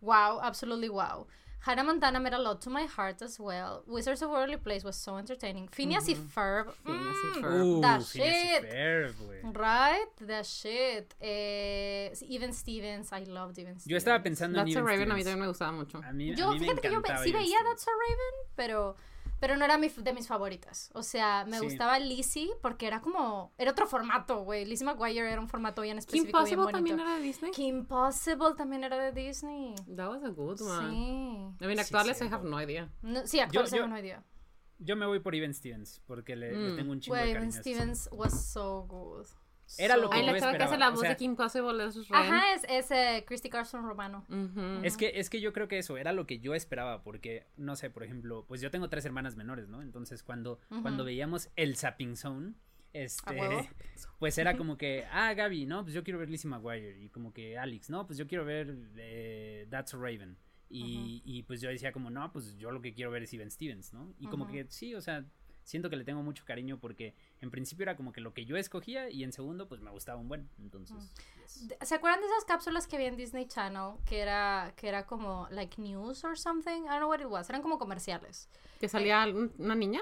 wow, 0.00 0.40
absolutely 0.42 0.88
wow. 0.88 1.26
Hannah 1.66 1.82
Montana 1.84 2.20
made 2.20 2.34
a 2.34 2.38
lot 2.38 2.60
to 2.60 2.68
my 2.68 2.84
heart 2.84 3.22
as 3.22 3.40
well. 3.40 3.82
Wizards 3.86 4.20
of 4.20 4.28
Waverly 4.30 4.58
Place 4.58 4.84
was 4.84 4.96
so 4.96 5.16
entertaining. 5.16 5.66
Phineas 5.68 6.06
y 6.08 6.14
Ferb. 6.14 6.66
Phineas 6.84 7.16
y 7.24 7.38
mm, 7.38 7.40
Ferb. 7.40 7.78
Uh, 7.78 7.80
that 7.80 8.02
Phineas 8.02 8.14
y 8.14 8.58
shit. 8.60 8.70
Ferb. 8.70 9.56
Right? 9.56 10.06
The 10.20 10.42
shit. 10.42 11.14
Eh, 11.22 12.10
even 12.28 12.52
Stevens. 12.52 13.10
I 13.12 13.24
loved 13.24 13.58
Even 13.58 13.78
Stevens. 13.78 13.86
Yo 13.86 13.96
estaba 13.96 14.22
pensando 14.22 14.58
en 14.58 14.66
That's 14.66 14.76
a 14.76 14.82
Raven 14.82 15.10
a 15.10 15.14
mí 15.14 15.22
Stevens. 15.22 15.24
también 15.24 15.40
me 15.40 15.46
gustaba 15.46 15.72
mucho. 15.72 16.02
A 16.04 16.12
mí, 16.12 16.32
a 16.32 16.34
Yo, 16.34 16.48
mí 16.52 16.60
me 16.60 16.66
fíjate 16.66 16.80
que 16.82 16.90
yo 16.92 17.00
sí 17.00 17.32
veía 17.32 17.58
Stevens. 17.58 17.64
That's 17.64 17.82
so 17.84 17.90
Raven, 17.92 18.50
pero, 18.56 18.96
pero 19.44 19.58
no 19.58 19.64
era 19.66 19.76
mi, 19.76 19.88
de 19.90 20.12
mis 20.14 20.26
favoritas. 20.26 20.90
O 20.94 21.02
sea, 21.02 21.44
me 21.44 21.58
Sí. 21.58 21.64
gustaba 21.66 21.98
Lizzie 21.98 22.48
porque 22.62 22.86
era 22.86 23.02
como. 23.02 23.52
Era 23.58 23.72
otro 23.72 23.86
formato, 23.86 24.42
güey. 24.42 24.64
Lizzie 24.64 24.86
McGuire 24.86 25.30
era 25.30 25.38
un 25.38 25.48
formato 25.48 25.82
bien 25.82 25.96
Kim 25.96 25.98
específico. 25.98 26.42
bien 26.44 26.56
Possible 26.56 26.72
también 26.72 26.98
era 27.00 27.14
de 27.16 27.20
Disney. 27.20 27.50
Kim 27.52 27.84
Possible 27.84 28.54
también 28.56 28.84
era 28.84 28.96
de 28.96 29.12
Disney. 29.12 29.74
That 29.94 30.08
was 30.08 30.24
a 30.24 30.30
good 30.30 30.62
one. 30.62 30.90
Sí. 30.90 30.96
I 31.62 31.66
mean, 31.66 31.76
Sí, 31.76 31.80
actuales 31.80 32.16
I 32.16 32.20
cierto. 32.20 32.36
have 32.36 32.48
no 32.48 32.62
idea. 32.62 32.90
No, 33.02 33.26
sí, 33.26 33.40
actual 33.40 33.66
yo- 33.70 33.86
no 33.86 33.98
idea. 33.98 34.24
Yo 34.78 34.96
me 34.96 35.04
voy 35.06 35.20
por 35.20 35.34
Even 35.34 35.52
Stevens 35.52 36.00
porque 36.06 36.36
le, 36.36 36.52
le 36.52 36.72
Mm. 36.72 36.76
tengo 36.76 36.92
un 36.92 37.00
chingo 37.00 37.14
Güey, 37.16 37.24
de 37.26 37.30
Even 37.32 37.50
cariño. 37.50 37.58
esta 37.58 37.70
Stevens 37.70 38.08
was 38.12 38.46
so 38.50 38.86
good. 38.88 39.26
Era 39.78 39.96
lo 39.96 40.10
que 40.10 40.18
yo 40.18 40.24
que 40.24 40.30
hace 40.38 40.38
esperaba, 40.50 40.76
la 40.76 40.88
o 40.88 40.92
voz 40.92 41.00
sea- 41.00 41.10
de 41.10 41.16
Kim 41.16 41.36
Possible 41.36 41.84
es 41.84 42.08
Ren. 42.08 42.20
Ajá, 42.20 42.54
es, 42.54 42.64
es 42.68 42.90
eh, 42.90 43.24
Christy 43.26 43.48
Carson 43.48 43.84
Romano. 43.84 44.24
Es 44.82 44.96
que, 44.96 45.12
es 45.18 45.30
que 45.30 45.40
yo 45.40 45.52
creo 45.52 45.68
que 45.68 45.78
eso 45.78 45.96
era 45.96 46.12
lo 46.12 46.26
que 46.26 46.38
yo 46.38 46.54
esperaba, 46.54 47.02
porque, 47.02 47.46
no 47.56 47.76
sé, 47.76 47.90
por 47.90 48.02
ejemplo, 48.04 48.44
pues 48.46 48.60
yo 48.60 48.70
tengo 48.70 48.88
tres 48.88 49.04
hermanas 49.04 49.36
menores, 49.36 49.68
¿no? 49.68 49.82
Entonces 49.82 50.22
cuando, 50.22 50.60
cuando 50.82 51.04
veíamos 51.04 51.50
el 51.56 51.76
Zapping 51.76 52.16
Zone, 52.16 52.54
este, 52.92 53.68
pues 54.20 54.38
era 54.38 54.56
como 54.56 54.76
que, 54.78 55.04
ah, 55.10 55.34
Gaby, 55.34 55.66
no, 55.66 55.82
pues 55.82 55.94
yo 55.94 56.04
quiero 56.04 56.18
ver 56.20 56.30
Lizzie 56.30 56.48
McGuire, 56.48 57.00
y 57.02 57.08
como 57.08 57.32
que 57.32 57.58
Alex, 57.58 57.90
no, 57.90 58.06
pues 58.06 58.18
yo 58.18 58.26
quiero 58.26 58.44
ver 58.44 58.76
eh, 58.96 59.66
That's 59.70 59.94
a 59.94 59.96
Raven, 59.96 60.36
y, 60.68 61.22
y 61.24 61.42
pues 61.44 61.60
yo 61.60 61.68
decía 61.68 61.92
como, 61.92 62.10
no, 62.10 62.32
pues 62.32 62.56
yo 62.56 62.70
lo 62.70 62.80
que 62.80 62.94
quiero 62.94 63.10
ver 63.10 63.22
es 63.24 63.32
Even 63.34 63.50
Stevens, 63.50 63.92
¿no? 63.92 64.12
Y 64.18 64.26
como 64.26 64.46
que 64.46 64.66
sí, 64.70 64.94
o 64.94 65.00
sea, 65.00 65.24
siento 65.64 65.90
que 65.90 65.96
le 65.96 66.04
tengo 66.04 66.22
mucho 66.22 66.44
cariño 66.44 66.78
porque 66.78 67.14
en 67.40 67.50
principio 67.50 67.82
era 67.82 67.96
como 67.96 68.12
que 68.12 68.20
lo 68.20 68.32
que 68.32 68.44
yo 68.44 68.56
escogía 68.56 69.10
y 69.10 69.24
en 69.24 69.32
segundo 69.32 69.66
pues 69.66 69.80
me 69.80 69.90
gustaba 69.90 70.20
un 70.20 70.28
buen, 70.28 70.48
entonces... 70.58 70.96
yes. 71.42 71.68
De- 71.68 71.78
¿Se 71.84 71.94
acuerdan 71.94 72.20
de 72.20 72.26
esas 72.26 72.44
cápsulas 72.44 72.86
que 72.86 72.96
había 72.96 73.08
en 73.08 73.16
Disney 73.16 73.46
Channel? 73.46 73.94
Que 74.04 74.20
era, 74.20 74.72
que 74.76 74.88
era 74.88 75.04
como, 75.06 75.48
like, 75.50 75.80
news 75.80 76.22
or 76.24 76.38
something? 76.38 76.82
I 76.84 76.88
don't 76.88 76.98
know 76.98 77.08
what 77.08 77.20
it 77.20 77.26
was. 77.26 77.48
Eran 77.50 77.62
como 77.62 77.78
comerciales. 77.78 78.48
Que 78.78 78.88
salía 78.88 79.24
un- 79.26 79.52
una 79.58 79.74
niña. 79.74 80.00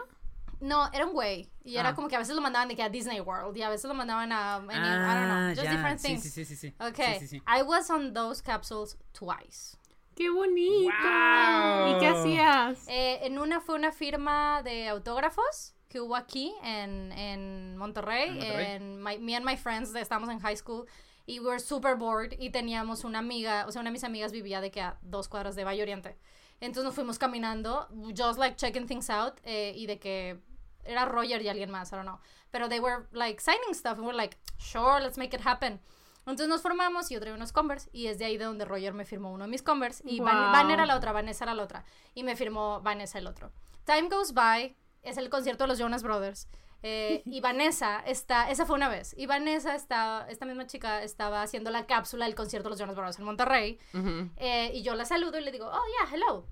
No, 0.61 0.89
era 0.93 1.07
un 1.07 1.13
güey. 1.13 1.51
Y 1.65 1.77
era 1.77 1.89
Ah. 1.89 1.95
como 1.97 2.07
que 2.07 2.15
a 2.15 2.21
veces 2.21 2.37
lo 2.37 2.41
mandaban 2.41 2.69
de 2.69 2.77
que 2.77 2.83
a 2.85 2.89
Disney 2.89 3.21
World. 3.21 3.57
Y 3.57 3.63
a 3.63 3.69
veces 3.69 3.87
lo 3.89 3.95
mandaban 3.95 4.31
a... 4.31 4.57
any- 4.57 4.67
I 4.67 4.69
don't 4.69 4.81
Ah, 4.81 5.25
know. 5.27 5.49
Just 5.51 5.65
ya, 5.65 5.71
different 5.73 6.01
things. 6.01 6.23
Sí, 6.23 6.31
sí, 6.31 6.45
sí, 6.45 6.55
sí. 6.57 6.75
Okay. 6.79 7.19
Sí, 7.19 7.27
sí, 7.27 7.39
sí. 7.39 7.43
I 7.49 7.63
was 7.63 7.91
on 7.91 8.13
those 8.15 8.41
capsules 8.43 8.97
twice. 9.13 9.77
¡Qué 10.15 10.31
bonito! 10.31 10.93
¡Guau! 11.03 11.97
¿Y 11.97 11.99
qué 12.01 12.07
hacías? 12.09 12.87
Eh, 12.89 13.21
en 13.27 13.39
una 13.39 13.61
fue 13.61 13.75
una 13.75 13.93
firma 13.93 14.63
de 14.63 14.89
autógrafos 14.89 15.75
que 15.89 16.01
hubo 16.01 16.17
aquí 16.17 16.55
en, 16.63 17.13
en 17.13 17.77
Monterrey. 17.77 18.29
¿En 18.29 18.35
Monterrey? 18.39 18.67
En 18.77 19.03
my- 19.03 19.19
me 19.19 19.37
and 19.37 19.45
my 19.47 19.57
friends, 19.57 19.93
de- 19.93 20.01
estábamos 20.01 20.29
en 20.31 20.39
high 20.41 20.57
school 20.57 20.87
y 21.27 21.39
we 21.41 21.47
were 21.47 21.61
super 21.61 21.97
bored 21.97 22.33
y 22.39 22.51
teníamos 22.51 23.05
una 23.05 23.21
amiga, 23.21 23.65
o 23.67 23.73
sea, 23.73 23.81
una 23.81 23.91
de 23.91 23.93
mis 23.93 24.05
amigas 24.05 24.33
vivía 24.33 24.61
de 24.61 24.71
que 24.71 24.81
a 24.81 24.99
dos 25.03 25.29
cuadras 25.29 25.55
de 25.57 25.65
Valle 25.65 25.83
Oriente. 25.83 26.17
Entonces 26.61 26.85
nos 26.85 26.95
fuimos 26.95 27.19
caminando, 27.19 27.89
just 28.17 28.39
like 28.39 28.57
checking 28.57 28.87
things 28.87 29.09
out 29.11 29.35
eh, 29.45 29.73
y 29.77 29.87
de 29.87 29.99
que 29.99 30.41
era 30.85 31.05
Roger 31.07 31.41
y 31.43 31.49
alguien 31.49 31.71
más, 31.71 31.91
I 31.93 31.97
don't 31.97 32.07
know. 32.07 32.19
Pero 32.51 32.69
they 32.69 32.81
were 32.81 33.07
like 33.13 33.41
signing 33.41 33.75
stuff 33.75 33.99
and 33.99 34.07
we're 34.07 34.17
like, 34.17 34.37
sure, 34.59 35.01
let's 35.01 35.17
make 35.17 35.35
it 35.35 35.45
happen. 35.47 35.81
Entonces 36.25 36.49
nos 36.49 36.63
formamos 36.63 37.11
y 37.11 37.15
yo 37.15 37.21
traía 37.21 37.35
unos 37.35 37.53
Converse 37.53 37.91
y 37.93 38.07
es 38.07 38.19
de 38.19 38.25
ahí 38.27 38.37
de 38.39 38.45
donde 38.45 38.65
Roger 38.65 38.93
me 38.95 39.05
firmó 39.05 39.33
uno 39.33 39.45
de 39.45 39.51
mis 39.51 39.63
Converse 39.63 40.03
y 40.07 40.21
Van, 40.21 40.35
Wow. 40.37 40.53
Van 40.53 40.71
era 40.71 40.87
la 40.87 40.97
otra, 40.97 41.13
Vanessa 41.13 41.45
era 41.45 41.55
la 41.55 41.63
otra 41.65 41.85
y 42.15 42.23
me 42.23 42.37
firmó 42.37 42.81
Vanessa 42.81 43.19
el 43.19 43.27
otro. 43.27 43.51
Time 43.85 44.09
Goes 44.09 44.33
By 44.33 44.77
es 45.03 45.17
el 45.17 45.29
concierto 45.31 45.65
de 45.65 45.69
los 45.69 45.79
Jonas 45.79 46.03
Brothers 46.05 46.47
eh, 46.85 47.23
y 47.27 47.41
Vanessa 47.41 48.01
está, 48.07 48.51
esa 48.51 48.67
fue 48.67 48.75
una 48.77 48.89
vez, 48.89 49.15
y 49.17 49.27
Vanessa 49.27 49.75
está, 49.77 50.27
esta 50.29 50.47
misma 50.47 50.67
chica 50.67 51.03
estaba 51.05 51.43
haciendo 51.43 51.71
la 51.71 51.87
cápsula 51.87 52.25
del 52.27 52.35
concierto 52.35 52.69
de 52.69 52.71
los 52.71 52.79
Jonas 52.81 52.97
Brothers 52.97 53.19
en 53.21 53.25
Monterrey 53.25 53.79
Ujú. 53.95 54.31
eh, 54.37 54.71
y 54.75 54.83
yo 54.83 54.95
la 54.97 55.05
saludo 55.05 55.39
y 55.39 55.43
le 55.43 55.53
digo, 55.53 55.67
oh, 55.73 55.83
yeah, 56.01 56.15
hello. 56.15 56.47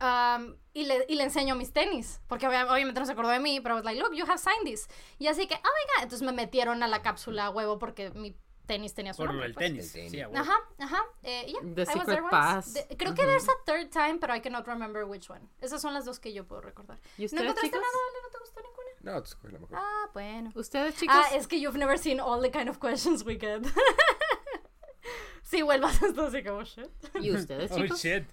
Um, 0.00 0.56
y, 0.74 0.84
le, 0.84 1.06
y 1.08 1.14
le 1.14 1.24
enseño 1.24 1.54
mis 1.56 1.72
tenis, 1.72 2.20
porque 2.28 2.46
obvia- 2.46 2.70
obviamente 2.70 3.00
no 3.00 3.06
se 3.06 3.12
acordó 3.12 3.30
de 3.30 3.40
mí, 3.40 3.60
pero 3.60 3.74
I 3.74 3.78
was 3.78 3.84
like, 3.84 3.98
look, 4.00 4.12
you 4.14 4.24
have 4.26 4.38
signed 4.38 4.64
this. 4.64 4.86
Y 5.18 5.26
así 5.28 5.46
que, 5.46 5.54
oh 5.54 5.58
my 5.58 5.62
god, 5.96 6.02
entonces 6.04 6.22
me 6.26 6.32
metieron 6.32 6.82
a 6.82 6.86
la 6.88 7.00
cápsula 7.02 7.46
a 7.46 7.50
huevo 7.50 7.78
porque 7.78 8.10
mi 8.10 8.36
tenis 8.68 8.94
tenía 8.94 9.12
su 9.12 9.16
Por 9.18 9.26
lo 9.26 9.32
nombre. 9.32 9.48
del 9.48 9.54
pues. 9.54 9.66
tenis. 9.66 9.94
El 9.96 10.10
tenis. 10.12 10.12
Sí. 10.12 10.36
Ajá, 10.38 10.54
ajá. 10.78 11.02
Eh, 11.24 11.46
y 11.48 11.52
ya, 11.54 11.58
The 11.60 11.66
I 11.66 11.84
was 11.84 11.88
Secret 11.88 12.06
there 12.06 12.20
once. 12.20 12.30
Pass. 12.30 12.74
De- 12.74 12.96
creo 12.96 13.14
que 13.16 13.22
there's 13.24 13.48
a 13.48 13.52
third 13.66 13.90
time, 13.90 14.18
pero 14.20 14.36
I 14.36 14.40
cannot 14.40 14.64
remember 14.68 15.02
which 15.04 15.28
one. 15.28 15.40
Esas 15.60 15.80
son 15.82 15.92
las 15.94 16.04
dos 16.04 16.20
que 16.20 16.32
yo 16.32 16.46
puedo 16.46 16.60
recordar. 16.60 16.98
¿Y 17.16 17.22
¿No 17.22 17.26
ustedes, 17.26 17.42
encontraste 17.42 17.66
chicos? 17.66 17.80
nada, 17.80 18.04
Ale? 18.10 18.22
¿No 18.22 18.28
te 18.30 18.38
gustó 18.38 18.60
ninguna? 18.60 18.78
No, 19.00 19.22
tú 19.22 19.28
escoge 19.28 19.52
la 19.52 19.58
mejor. 19.58 19.76
Ah, 19.80 20.10
bueno. 20.12 20.52
¿Ustedes, 20.54 20.94
chicos? 20.96 21.16
Ah, 21.18 21.34
es 21.34 21.46
que 21.48 21.58
you've 21.60 21.78
never 21.78 21.98
seen 21.98 22.20
all 22.20 22.40
the 22.40 22.50
kind 22.50 22.68
of 22.68 22.78
questions 22.78 23.24
we 23.24 23.34
get. 23.38 23.62
sí, 25.42 25.62
vuelvas 25.62 26.02
esto 26.02 26.26
así 26.26 26.42
como 26.44 26.62
shit. 26.64 26.88
¿Y 27.20 27.32
ustedes, 27.32 27.70
Oh, 27.72 27.76
chicos? 27.76 28.00
shit. 28.02 28.24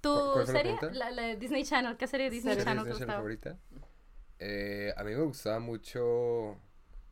¿Tu 0.00 0.12
¿Cuál- 0.12 0.32
cuál 0.32 0.44
fue 0.46 0.54
la 0.54 0.60
serie? 0.80 0.92
La, 0.98 1.10
la 1.10 1.34
Disney 1.36 1.64
Channel. 1.64 1.96
¿Qué 1.96 2.06
serie 2.06 2.26
de 2.26 2.30
Disney 2.30 2.54
¿Serie 2.54 2.64
Channel 2.64 2.84
te 2.84 2.90
gustaba? 2.90 3.12
favorita? 3.14 3.58
Eh, 4.38 4.92
a 4.96 5.02
mí 5.04 5.14
me 5.14 5.22
gustaba 5.22 5.58
mucho 5.58 6.56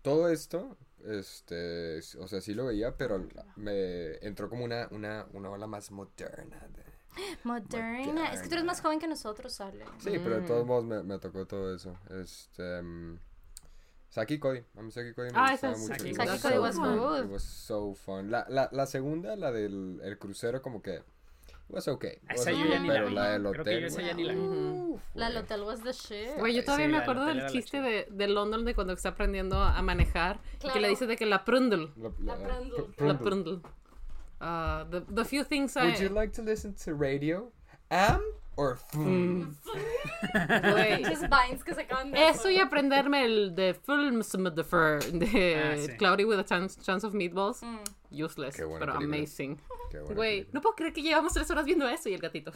todo 0.02 0.28
esto. 0.28 0.76
Este, 1.04 1.98
o 2.18 2.26
sea, 2.28 2.40
sí 2.40 2.54
lo 2.54 2.66
veía, 2.66 2.96
pero 2.96 3.26
me 3.56 4.16
entró 4.26 4.48
como 4.48 4.64
una, 4.64 4.88
una, 4.90 5.26
una 5.32 5.50
ola 5.50 5.66
más 5.66 5.90
moderna. 5.90 6.58
de- 6.68 6.84
Moderna. 7.44 8.32
Es 8.32 8.40
que 8.42 8.48
tú 8.48 8.54
eres 8.54 8.64
más 8.64 8.80
joven 8.80 8.98
que 8.98 9.06
nosotros, 9.06 9.60
Ale. 9.60 9.84
Sí, 9.98 10.18
pero 10.22 10.40
de 10.40 10.46
todos 10.46 10.66
modos 10.66 10.84
me, 10.84 11.02
me 11.02 11.18
tocó 11.18 11.46
todo 11.46 11.74
eso. 11.74 11.96
Este, 12.10 12.82
mm, 12.82 13.18
Saki 14.08 14.38
Cody. 14.38 14.64
A 14.76 14.82
mí 14.82 14.90
Saki 14.90 15.12
Cody 15.12 15.30
me 15.30 15.38
Ah, 15.38 15.50
gustaba 15.52 15.76
mucho. 15.76 15.94
Saki 15.94 16.14
Cody 16.14 16.58
was 16.58 16.76
so 16.76 16.80
was 16.80 16.98
good. 16.98 17.24
It 17.26 17.30
was 17.30 17.42
so 17.44 17.94
fun. 17.94 18.30
La, 18.30 18.46
la, 18.48 18.68
la 18.72 18.86
segunda, 18.86 19.36
la 19.36 19.52
del 19.52 20.00
el 20.02 20.18
crucero, 20.18 20.62
como 20.62 20.80
que 20.82 21.02
was 21.68 21.88
okay. 21.88 22.18
It 22.30 22.30
Esa 22.36 22.50
yo 22.52 22.64
ya 22.66 22.78
ni 22.78 22.88
la 22.88 22.94
pero 22.94 23.08
vi. 23.08 23.14
la 23.14 23.30
del 23.30 23.42
Creo 23.42 23.52
que 23.52 23.60
hotel. 23.60 23.80
yo 23.80 23.86
esa 23.86 24.02
ya 24.02 24.14
ni 24.14 24.24
la 24.24 24.32
vi. 24.34 24.94
La 25.14 25.28
del 25.28 25.36
hotel 25.38 25.62
was 25.62 25.82
the 25.82 25.92
shit. 25.92 26.38
Güey, 26.38 26.54
yo 26.54 26.64
todavía 26.64 26.86
Sí, 26.86 26.92
me 26.92 26.98
la 26.98 27.02
acuerdo 27.02 27.22
hotel 27.22 27.36
del 27.36 27.44
la 27.46 27.50
chiste 27.52 27.80
de, 27.80 28.06
de 28.10 28.28
London 28.28 28.64
de 28.64 28.74
cuando 28.74 28.92
está 28.92 29.08
aprendiendo 29.10 29.60
a 29.62 29.80
manejar 29.82 30.40
y 30.56 30.58
que 30.58 30.66
le 30.66 30.72
Claro. 30.72 30.88
dice 30.88 31.06
de 31.06 31.16
que 31.16 31.26
la 31.26 31.44
prundle. 31.44 31.88
La, 31.96 32.10
La 32.20 32.36
Prundle. 32.36 32.76
pr- 32.78 33.06
La 33.06 33.18
Prundle. 33.18 33.18
prundle. 33.58 33.60
Ah, 34.40 34.84
the, 34.90 35.00
the 35.02 35.24
few 35.24 35.42
things 35.44 35.76
I... 35.76 35.80
Would 35.86 35.98
you 36.00 36.08
like 36.10 36.32
to 36.34 36.42
listen 36.42 36.74
to 36.84 36.94
radio? 36.94 37.50
Am 37.90 38.20
or 38.56 38.78
vines 41.28 41.64
que 41.64 41.74
se 41.74 41.82
acaban 41.82 42.10
de 42.12 42.28
Eso 42.28 42.50
y 42.50 42.58
aprenderme 42.58 43.24
el 43.24 43.54
de 43.54 43.74
Films 43.74 44.30
the 44.54 44.64
Fur 44.64 45.00
de 45.12 45.56
Ah, 45.56 45.76
sí. 45.76 45.96
Cloudy 45.96 46.24
with 46.24 46.38
a 46.38 46.44
chance, 46.44 46.76
chance 46.82 47.04
of 47.06 47.14
Meatballs. 47.14 47.62
Mm. 47.62 47.78
Useless, 48.22 48.54
pero 48.56 48.78
película. 48.78 48.96
amazing. 48.96 49.58
Güey, 50.14 50.48
no 50.52 50.60
puedo 50.60 50.74
creer 50.74 50.92
que 50.92 51.02
llevamos 51.02 51.32
tres 51.32 51.50
horas 51.50 51.64
viendo 51.64 51.88
eso 51.88 52.08
y 52.08 52.14
el 52.14 52.20
gatito. 52.20 52.52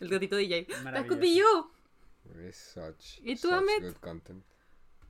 El 0.00 0.08
gatito 0.08 0.36
DJ. 0.36 0.66
That 0.84 1.06
could 1.06 1.20
be 1.20 1.34
you. 1.34 1.70
It's 2.46 2.56
such, 2.74 3.18
¿Y 3.22 3.36
tú, 3.36 3.48
such 3.48 3.82
good 3.82 3.96
content. 4.00 4.44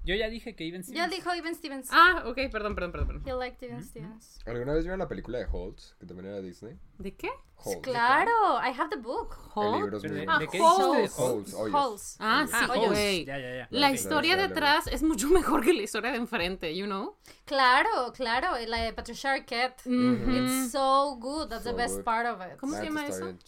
Yo 0.06 0.14
ya 0.14 0.28
dije 0.28 0.54
que 0.54 0.66
Even 0.68 0.82
Ya 0.82 0.86
Stevens. 0.86 1.10
dijo 1.10 1.32
Even 1.32 1.54
Stevens. 1.54 1.88
Ah, 1.92 2.22
ok, 2.26 2.36
perdón, 2.50 2.74
perdón, 2.74 2.92
perdón. 2.92 3.06
perdón. 3.08 3.22
He 3.26 3.32
liked 3.34 3.62
Even 3.62 3.82
Stevens. 3.84 4.38
¿Alguna 4.46 4.72
vez 4.74 4.84
vieron 4.84 5.00
la 5.00 5.08
película 5.08 5.38
de 5.38 5.46
Holtz? 5.50 5.96
Que 5.98 6.06
también 6.06 6.28
era 6.28 6.40
Disney. 6.40 6.78
¿De 6.98 7.14
qué? 7.16 7.28
Holtz. 7.56 7.80
Claro, 7.82 8.30
I 8.62 8.68
have 8.78 8.88
the 8.90 8.96
book. 8.96 9.34
El 9.56 9.72
libro 9.80 9.98
muy 9.98 10.08
de, 10.08 10.16
bueno. 10.24 10.38
¿de 10.38 10.48
qué 10.48 10.60
Holes. 10.60 10.96
dijiste? 11.02 11.22
Holtz, 11.22 11.54
hoyos. 11.54 11.74
Holes. 11.74 12.16
Ah, 12.20 12.44
sí, 12.46 12.52
Ah, 12.54 12.68
Hoyos. 12.70 12.88
güey. 12.90 13.24
Ya, 13.24 13.38
ya, 13.38 13.56
ya. 13.56 13.68
La 13.70 13.88
Ok. 13.88 13.94
historia 13.94 14.36
de 14.36 14.42
atrás 14.44 14.86
es 14.86 15.02
mucho 15.02 15.28
mejor 15.28 15.64
que 15.64 15.72
la 15.72 15.82
historia 15.82 16.12
de 16.12 16.18
enfrente, 16.18 16.76
you 16.76 16.86
know? 16.86 17.16
Claro, 17.44 18.12
claro. 18.14 18.50
La 18.66 18.82
de 18.82 18.92
Patricia 18.92 19.32
Arquette. 19.32 19.82
It's 19.86 20.70
so 20.70 21.16
good. 21.18 21.48
That's 21.48 21.64
the 21.64 21.70
So 21.70 21.76
best 21.76 21.94
good. 21.96 22.04
part 22.04 22.26
of 22.28 22.40
it. 22.46 22.58
¿Cómo 22.60 22.76
se 22.76 22.84
llama 22.84 23.06
eso? 23.06 23.24
güey. 23.24 23.38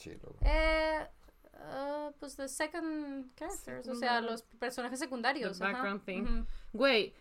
Eh, 0.43 1.07
uh, 1.69 2.13
pues 2.19 2.37
the 2.37 2.49
second 2.49 3.31
characters, 3.37 3.89
o 3.89 3.95
sea, 3.95 4.21
los 4.21 4.43
personajes 4.59 4.99
secundarios. 4.99 5.59
The 5.59 5.65
ajá. 5.65 5.73
background 5.73 6.05
thing. 6.05 6.23
Ujú. 6.23 6.47
Güey, 6.73 7.15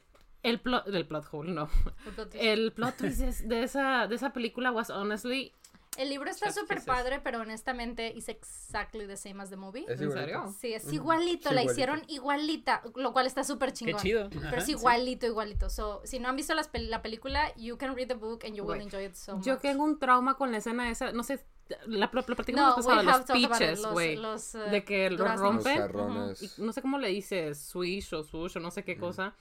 el 0.44 0.60
plot, 0.60 0.86
del 0.88 1.06
plot 1.08 1.26
hole, 1.32 1.52
no. 1.52 1.70
El 2.06 2.14
plot 2.14 2.30
twist. 2.30 2.44
El 2.46 2.72
plot 2.74 2.98
twist 2.98 3.22
es- 3.22 3.48
de 3.48 3.64
esa, 3.64 4.08
de 4.08 4.16
esa 4.16 4.32
película 4.34 4.72
was 4.72 4.90
honestly, 4.90 5.54
El 5.98 6.10
libro 6.10 6.30
está 6.30 6.52
súper 6.52 6.86
padre, 6.86 7.20
pero 7.24 7.40
honestamente 7.42 8.14
is 8.16 8.30
exactly 8.30 9.08
the 9.08 9.18
same 9.18 9.42
as 9.42 9.50
the 9.50 9.56
movie. 9.56 9.84
¿Es 9.88 10.00
¿En 10.00 10.04
igualito? 10.10 10.20
serio? 10.20 10.56
Sí, 10.62 10.74
es 10.76 10.94
igualito, 10.94 11.50
Sí, 11.50 11.56
la 11.56 11.62
igualito. 11.64 11.72
hicieron 11.72 12.04
igualita, 12.08 12.84
lo 12.96 13.14
cual 13.14 13.26
está 13.26 13.44
súper 13.44 13.70
Qué 13.70 13.76
chingón. 13.78 14.02
chido. 14.04 14.30
Pero 14.30 14.48
Ajá, 14.48 14.58
es 14.58 14.66
sí. 14.66 14.74
igualito, 14.74 15.26
igualito. 15.26 15.72
So, 15.72 16.02
si 16.06 16.20
no 16.20 16.30
han 16.30 16.36
visto 16.36 16.54
las 16.54 16.72
pel- 16.72 16.90
la 16.90 17.02
película, 17.02 17.52
you 17.56 17.78
can 17.80 17.96
read 17.96 18.08
the 18.10 18.14
book 18.14 18.44
and 18.46 18.54
you 18.56 18.64
will 18.64 18.76
Güey, 18.76 18.84
enjoy 18.84 19.06
it 19.06 19.16
so 19.16 19.42
yo 19.42 19.54
much. 19.54 19.62
tengo 19.64 19.84
un 19.84 19.98
trauma 19.98 20.36
con 20.36 20.52
la 20.52 20.60
escena 20.60 20.88
esa, 20.92 21.12
no 21.14 21.24
sé, 21.24 21.44
la, 21.88 21.98
la, 21.98 22.12
la 22.14 22.22
platicamos 22.36 22.86
No, 22.86 23.04
los 23.04 23.22
pitches, 23.32 23.82
los- 23.82 23.92
güey. 23.94 24.16
los, 24.16 24.56
eh, 24.56 24.60
De 24.72 24.84
que 24.84 25.10
los. 25.10 25.20
Los 25.20 25.40
rompen. 25.40 25.78
jarrones. 25.78 26.58
y 26.58 26.62
no 26.62 26.72
sé 26.74 26.82
cómo 26.82 26.98
le 26.98 27.10
dices, 27.10 27.60
swish 27.60 28.14
o 28.14 28.24
swoosh 28.24 28.58
o 28.58 28.60
no 28.60 28.72
sé 28.72 28.84
qué 28.84 28.98
cosa. 28.98 29.34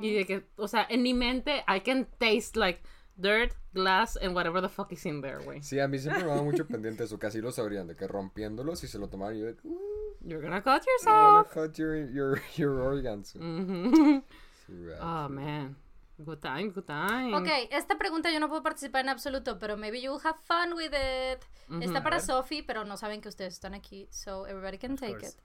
Y 0.00 0.14
de 0.14 0.24
que, 0.26 0.46
o 0.56 0.66
sea, 0.66 0.86
en 0.88 1.02
mi 1.02 1.12
mente, 1.12 1.62
I 1.68 1.80
can 1.80 2.06
taste 2.18 2.58
like 2.58 2.80
dirt, 3.16 3.52
glass, 3.74 4.16
and 4.20 4.34
whatever 4.34 4.60
the 4.62 4.68
fuck 4.68 4.90
is 4.92 5.04
in 5.06 5.20
there, 5.20 5.44
güey. 5.44 5.62
Sí, 5.62 5.78
a 5.78 5.86
mí 5.86 5.98
siempre 5.98 6.24
me 6.24 6.30
va 6.30 6.42
mucho 6.42 6.66
pendiente 6.66 7.04
eso. 7.04 7.18
Casi 7.18 7.40
lo 7.40 7.52
sabrían, 7.52 7.86
de 7.86 7.94
que 7.94 8.06
rompiéndolos 8.08 8.82
y 8.82 8.88
se 8.88 8.98
lo 8.98 9.08
tomaron. 9.08 9.36
Y 9.36 9.40
yo, 9.40 9.46
de, 9.46 9.56
"Uh, 9.62 10.16
You're 10.22 10.42
gonna 10.42 10.62
cut 10.62 10.82
you're 10.86 11.04
gonna 11.04 11.44
yourself. 11.44 11.52
cut 11.52 11.76
your, 11.78 12.10
your, 12.10 12.40
your 12.56 12.80
organs. 12.80 13.36
Mhm. 13.36 14.24
Sí, 14.66 14.72
right. 14.72 14.98
Oh, 15.02 15.28
man. 15.28 15.76
Good 16.16 16.38
time, 16.38 16.70
good 16.70 16.84
time. 16.84 17.34
Ok, 17.36 17.48
esta 17.70 17.98
pregunta 17.98 18.30
yo 18.30 18.38
no 18.38 18.48
puedo 18.48 18.62
participar 18.62 19.00
en 19.00 19.08
absoluto, 19.08 19.58
pero 19.58 19.76
maybe 19.76 20.00
you 20.00 20.12
will 20.12 20.20
have 20.24 20.38
fun 20.44 20.72
with 20.74 20.92
it. 20.92 21.44
Está 21.82 22.02
para. 22.02 22.20
Sophie, 22.20 22.62
pero 22.62 22.84
no 22.84 22.96
saben 22.96 23.20
que 23.20 23.28
ustedes 23.28 23.54
están 23.54 23.74
aquí, 23.74 24.06
so 24.10 24.46
everybody 24.46 24.78
can 24.78 24.96
take 24.96 25.14
course. 25.14 25.36
it. 25.36 25.42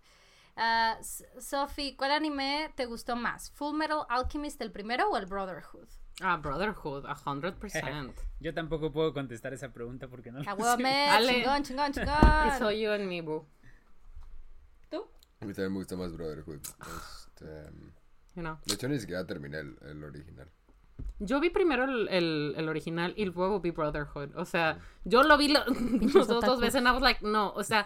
Ah, 0.56 0.98
Sophie, 1.40 1.96
¿cuál 1.96 2.12
anime 2.12 2.72
te 2.76 2.86
gustó 2.86 3.16
más? 3.16 3.50
¿Full 3.52 3.76
Metal 3.76 4.06
Alchemist 4.10 4.62
el 4.62 4.72
primero 4.72 5.10
o 5.10 5.18
el 5.18 5.26
Brotherhood? 5.26 5.88
Ah, 6.22 6.38
Brotherhood, 6.38 7.06
a 7.06 7.16
hundred 7.26 7.54
percent. 7.60 8.16
Yo 8.40 8.54
tampoco 8.54 8.92
puedo 8.92 9.14
contestar 9.14 9.54
esa 9.54 9.72
pregunta 9.74 10.08
porque 10.08 10.32
no 10.32 10.40
lo 10.40 10.44
sé. 10.44 10.50
Chingón, 11.28 11.64
chingón, 11.64 11.94
chingón. 11.94 12.60
So 12.60 12.72
you 12.72 12.92
and 12.92 13.08
me, 13.08 13.22
boo. 13.22 13.48
¿Tú? 14.92 15.10
A 15.40 15.46
mí 15.46 15.54
también 15.54 15.72
me 15.74 15.80
gusta 15.80 15.96
más 15.96 16.14
Brotherhood. 16.16 16.60
Este, 17.40 17.46
um, 17.46 17.92
You 18.36 18.42
know. 18.44 18.58
de 18.66 18.74
hecho, 18.74 18.88
ni 18.90 19.00
siquiera 19.00 19.26
terminé 19.26 19.60
el, 19.60 19.78
el 19.82 20.04
original. 20.04 20.52
Yo 21.19 21.40
vi 21.40 21.50
primero 21.50 21.84
el, 21.86 22.08
el, 22.10 22.53
el 22.58 22.69
original 22.69 23.14
y 23.18 23.26
luego 23.26 23.60
vi 23.60 23.72
Brotherhood. 23.72 24.36
O 24.36 24.45
sea, 24.45 24.80
yo 25.03 25.24
lo 25.24 25.38
vi 25.38 25.50
lo- 25.50 25.66
los 26.14 26.28
dos, 26.28 26.44
dos 26.44 26.60
veces 26.60 26.76
and 26.76 26.88
I 26.88 26.92
was 26.92 27.02
like, 27.02 27.26
no, 27.26 27.52
o 27.53 27.64
sea, 27.64 27.86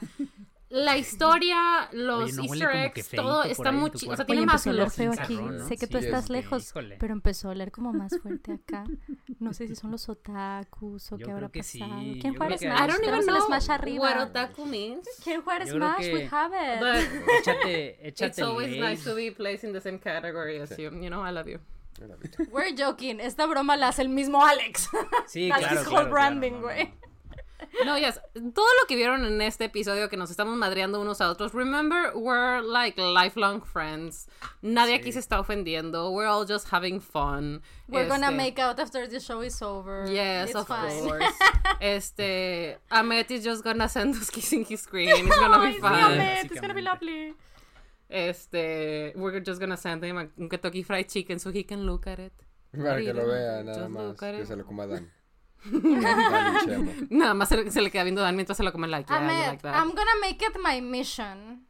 la 0.69 0.97
historia, 0.97 1.87
los 1.91 2.23
Oye, 2.23 2.33
¿no 2.33 2.43
huele 2.45 2.65
easter 2.65 2.85
eggs, 2.85 3.09
todo 3.11 3.43
está 3.43 3.71
muy 3.71 3.91
chido. 3.91 4.13
O 4.13 4.15
sea, 4.15 4.25
tiene 4.25 4.41
Oye, 4.41 4.47
más 4.47 4.65
empezó 4.65 4.69
a 4.69 4.73
oler 4.73 4.85
luz. 4.85 4.95
feo 4.95 5.11
Love 5.11 5.19
aquí. 5.19 5.67
Sé 5.67 5.77
que 5.77 5.85
tú 5.87 5.99
Sí, 5.99 6.05
estás 6.05 6.21
este, 6.23 6.33
lejos, 6.33 6.73
pero 6.99 7.13
empezó 7.13 7.47
a 7.49 7.51
oler 7.51 7.71
como 7.71 7.93
más 7.93 8.19
fuerte 8.19 8.53
acá. 8.53 8.83
No 9.39 9.53
sé 9.53 9.67
si 9.67 9.75
son 9.75 9.91
los 9.91 10.09
otakus 10.09 11.11
o 11.11 11.17
Yo 11.17 11.25
qué 11.27 11.31
habrá 11.31 11.51
sí, 11.61 11.79
pasado. 11.79 12.01
yo 12.01 12.13
¿Quién 12.19 12.35
juega 12.35 12.57
Smash? 12.57 12.83
I 12.83 12.87
don't 12.87 13.03
even 13.03 13.19
el 13.19 13.25
know 13.27 13.45
Smash 13.45 13.69
arriba. 13.69 14.01
what 14.01 14.29
otaku 14.29 14.65
means, 14.65 15.07
¿Quién 15.23 15.43
juega 15.43 15.67
Smash? 15.67 16.11
We 16.11 16.27
have 16.31 16.53
it. 16.55 16.79
but 16.79 17.27
Échate, 17.41 18.07
échate 18.07 18.27
it's 18.29 18.39
always 18.39 18.75
nice 18.75 19.03
to 19.03 19.13
be 19.15 19.29
placed 19.29 19.63
in 19.63 19.73
the 19.73 19.81
same 19.81 19.99
category 19.99 20.57
as 20.59 20.75
you. 20.75 20.89
You 20.89 21.11
know, 21.11 21.21
I 21.23 21.31
love 21.31 21.47
you. 21.47 21.59
We're 22.51 22.73
joking. 22.75 23.19
Esta 23.19 23.45
broma 23.45 23.77
la 23.77 23.89
hace 23.89 24.01
el 24.03 24.09
mismo 24.09 24.45
Alex. 24.45 24.89
Sí, 25.27 25.49
That's 25.49 25.59
claro, 25.61 25.79
his 25.79 25.87
claro, 25.87 26.03
whole 26.05 26.09
branding, 26.11 26.59
claro, 26.61 26.67
no, 26.67 26.67
no, 26.67 26.73
güey. 26.75 26.85
no. 26.85 27.03
No, 27.85 27.97
yes. 27.97 28.19
Todo 28.33 28.67
lo 28.81 28.85
que 28.87 28.95
vieron 28.95 29.25
en 29.25 29.41
este 29.41 29.65
episodio 29.65 30.07
que 30.09 30.17
nos 30.17 30.29
estamos 30.29 30.55
madreando 30.57 30.99
unos 31.01 31.21
a 31.21 31.29
otros, 31.29 31.53
remember, 31.53 32.11
we're 32.13 32.61
like 32.61 32.99
lifelong 33.01 33.61
friends. 33.63 34.27
Nadie 34.61 34.93
aquí 34.95 35.11
se 35.11 35.19
está 35.19 35.39
ofendiendo. 35.39 36.11
We're 36.11 36.27
all 36.27 36.45
just 36.45 36.67
having 36.71 36.99
fun. 36.99 37.61
We're 37.87 38.07
gonna 38.07 38.27
Este, 38.27 38.35
make 38.37 38.59
out 38.59 38.79
after 38.79 39.07
the 39.07 39.19
show 39.19 39.41
is 39.41 39.59
over. 39.61 40.05
Yes, 40.11 40.49
It's 40.49 40.55
of 40.59 40.67
fine. 40.67 41.03
course. 41.07 41.23
este, 41.81 42.77
Ahmed 42.91 43.31
is 43.31 43.43
just 43.43 43.63
gonna 43.63 43.87
send 43.89 44.15
us 44.15 44.29
kissing 44.29 44.65
his 44.65 44.81
screen. 44.81 45.09
It's 45.09 45.39
gonna 45.39 45.65
be 45.71 45.79
fun. 45.79 45.93
Ahmed, 45.93 46.51
It's 46.51 46.59
gonna 46.59 46.73
be 46.75 46.81
lovely. 46.81 47.33
Este, 48.15 49.11
we're 49.15 49.41
just 49.43 49.59
gonna 49.59 49.75
send 49.75 50.03
him 50.03 50.17
a 50.17 50.29
un 50.37 50.47
Kentucky 50.47 50.83
Fried 50.83 51.07
Chicken 51.07 51.39
so 51.39 51.49
he 51.51 51.65
can 51.65 51.85
look 51.85 52.05
at 52.07 52.19
it. 52.19 52.33
Para 52.71 52.97
que 53.01 53.11
lo 53.13 53.25
vea, 53.27 53.63
Just 53.63 53.65
nada 53.77 53.89
más. 53.89 54.03
look 54.03 54.23
at 54.23 54.35
Que 54.35 54.41
it. 54.41 54.47
se 54.47 54.55
lo 54.55 54.65
coma 54.65 54.85
Dan. 54.87 55.11
Nada 57.09 57.33
más 57.33 57.49
se, 57.49 57.57
le- 57.57 57.71
se 57.71 57.81
le 57.81 57.89
queda 57.91 58.03
viendo 58.03 58.21
Dan 58.21 58.35
mientras 58.35 58.57
se 58.57 58.63
lo 58.63 58.71
come 58.71 58.87
like, 58.87 59.07
yeah, 59.09 59.17
Ahmed, 59.17 59.47
like 59.47 59.61
that. 59.63 59.75
I'm 59.75 59.89
gonna 59.95 60.11
make 60.21 60.43
it 60.45 60.57
my 60.63 60.81
mission 60.81 61.65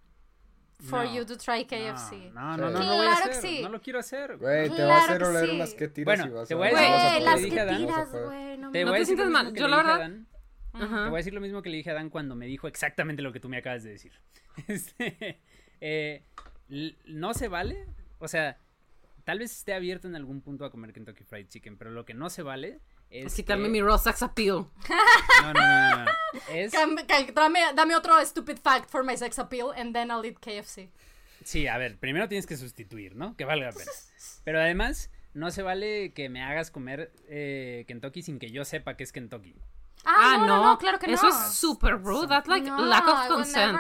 for 0.82 1.06
No. 1.06 1.14
you 1.16 1.26
to 1.26 1.38
try 1.38 1.64
KFC. 1.66 2.32
No, 2.34 2.58
no, 2.58 2.70
no, 2.70 2.80
no 2.80 2.96
voy 2.98 3.08
a 3.08 3.16
Claro 3.16 3.30
que 3.30 3.36
sí. 3.36 3.62
No 3.62 3.70
lo 3.70 3.82
quiero 3.82 4.00
hacer. 4.00 4.38
Güey, 4.38 4.70
te 4.70 4.76
Claro 4.76 4.90
va 4.90 4.96
a 4.98 5.04
hacer 5.06 5.24
oler 5.24 5.46
sí. 5.50 5.56
unas 5.56 5.74
que 5.76 5.88
tiras 5.88 6.18
Bueno, 6.18 6.32
y 6.32 6.36
vas 6.36 6.48
te 6.48 6.54
a 6.54 6.58
voy 6.58 6.68
a 6.68 6.72
vas 6.72 6.82
decir 6.82 6.90
a 6.90 7.10
Güey, 7.10 7.24
las 7.24 7.42
que 7.42 7.78
tiras, 7.78 8.12
güey. 8.12 8.58
No, 8.58 8.72
Te 8.72 8.86
No 8.86 8.92
te 8.94 9.06
sientas 9.06 9.30
mal. 9.30 9.54
Yo 9.54 9.68
la 9.68 9.78
verdad- 9.78 10.00
Dan. 10.00 10.28
Te 10.74 10.86
voy 10.88 11.14
a 11.14 11.18
decir 11.18 11.34
lo 11.34 11.42
mismo 11.42 11.62
que 11.62 11.70
le 11.70 11.78
dije 11.78 11.92
a 11.92 11.94
Dan 11.94 12.10
cuando 12.10 12.36
me 12.36 12.48
dijo 12.48 12.68
exactamente 12.68 13.22
lo 13.22 13.32
que 13.32 13.40
tú 13.40 13.48
me 13.48 13.58
acabas 13.58 13.84
de 13.84 13.92
decir. 13.92 14.12
Este, 14.68 15.40
eh, 15.86 16.24
no 17.06 17.34
se 17.34 17.50
vale, 17.50 17.86
o 18.20 18.28
sea, 18.30 18.58
tal 19.26 19.40
vez 19.40 19.52
esté 19.52 19.74
abierto 19.74 20.08
en 20.08 20.16
algún 20.16 20.42
punto 20.42 20.64
a 20.64 20.72
comer 20.72 20.94
Kentucky 20.94 21.24
Fried 21.26 21.48
Chicken, 21.50 21.78
pero 21.78 21.92
lo 21.92 22.06
que 22.06 22.14
no 22.14 22.30
se 22.30 22.42
vale 22.42 22.80
es 23.10 23.36
Quitarme 23.36 23.66
que- 23.66 23.70
mi 23.72 23.82
raw 23.82 23.98
sex 23.98 24.24
appeal. 24.24 24.66
No, 25.42 25.54
no, 25.54 25.54
no, 25.54 26.06
no. 26.06 26.12
Es 26.54 26.72
dame 26.72 27.96
otro 27.96 28.14
stupid 28.26 28.58
fact 28.58 28.90
for 28.90 29.04
my 29.04 29.16
sex 29.18 29.38
appeal 29.38 29.72
and 29.76 29.94
then 29.94 30.10
I'll 30.10 30.26
eat 30.26 30.40
KFC. 30.40 30.90
Sí, 31.44 31.68
a 31.68 31.78
ver, 31.78 31.98
primero 31.98 32.28
tienes 32.30 32.48
que 32.48 32.56
sustituir, 32.58 33.16
¿no? 33.16 33.36
Que 33.36 33.44
valga 33.46 33.66
la 33.68 33.72
pena. 33.74 33.92
Pero 34.46 34.60
además, 34.60 35.12
no 35.34 35.52
se 35.52 35.62
vale 35.62 36.14
que 36.14 36.30
me 36.30 36.42
hagas 36.42 36.72
comer 36.72 37.12
eh, 37.28 37.84
Kentucky 37.88 38.22
sin 38.22 38.40
que 38.40 38.50
yo 38.52 38.64
sepa 38.66 38.96
que 38.96 39.04
es 39.04 39.12
Kentucky. 39.12 39.56
Ah, 40.06 40.38
no, 40.40 40.46
no, 40.48 40.64
no, 40.66 40.78
claro 40.78 41.00
que 41.00 41.12
Eso 41.12 41.28
no. 41.28 41.30
es 41.30 41.54
super 41.54 42.02
rude. 42.02 42.28
That's 42.28 42.48
like 42.48 42.66
No, 42.70 42.80
lack 42.82 43.08
of 43.08 43.28
consent. 43.28 43.78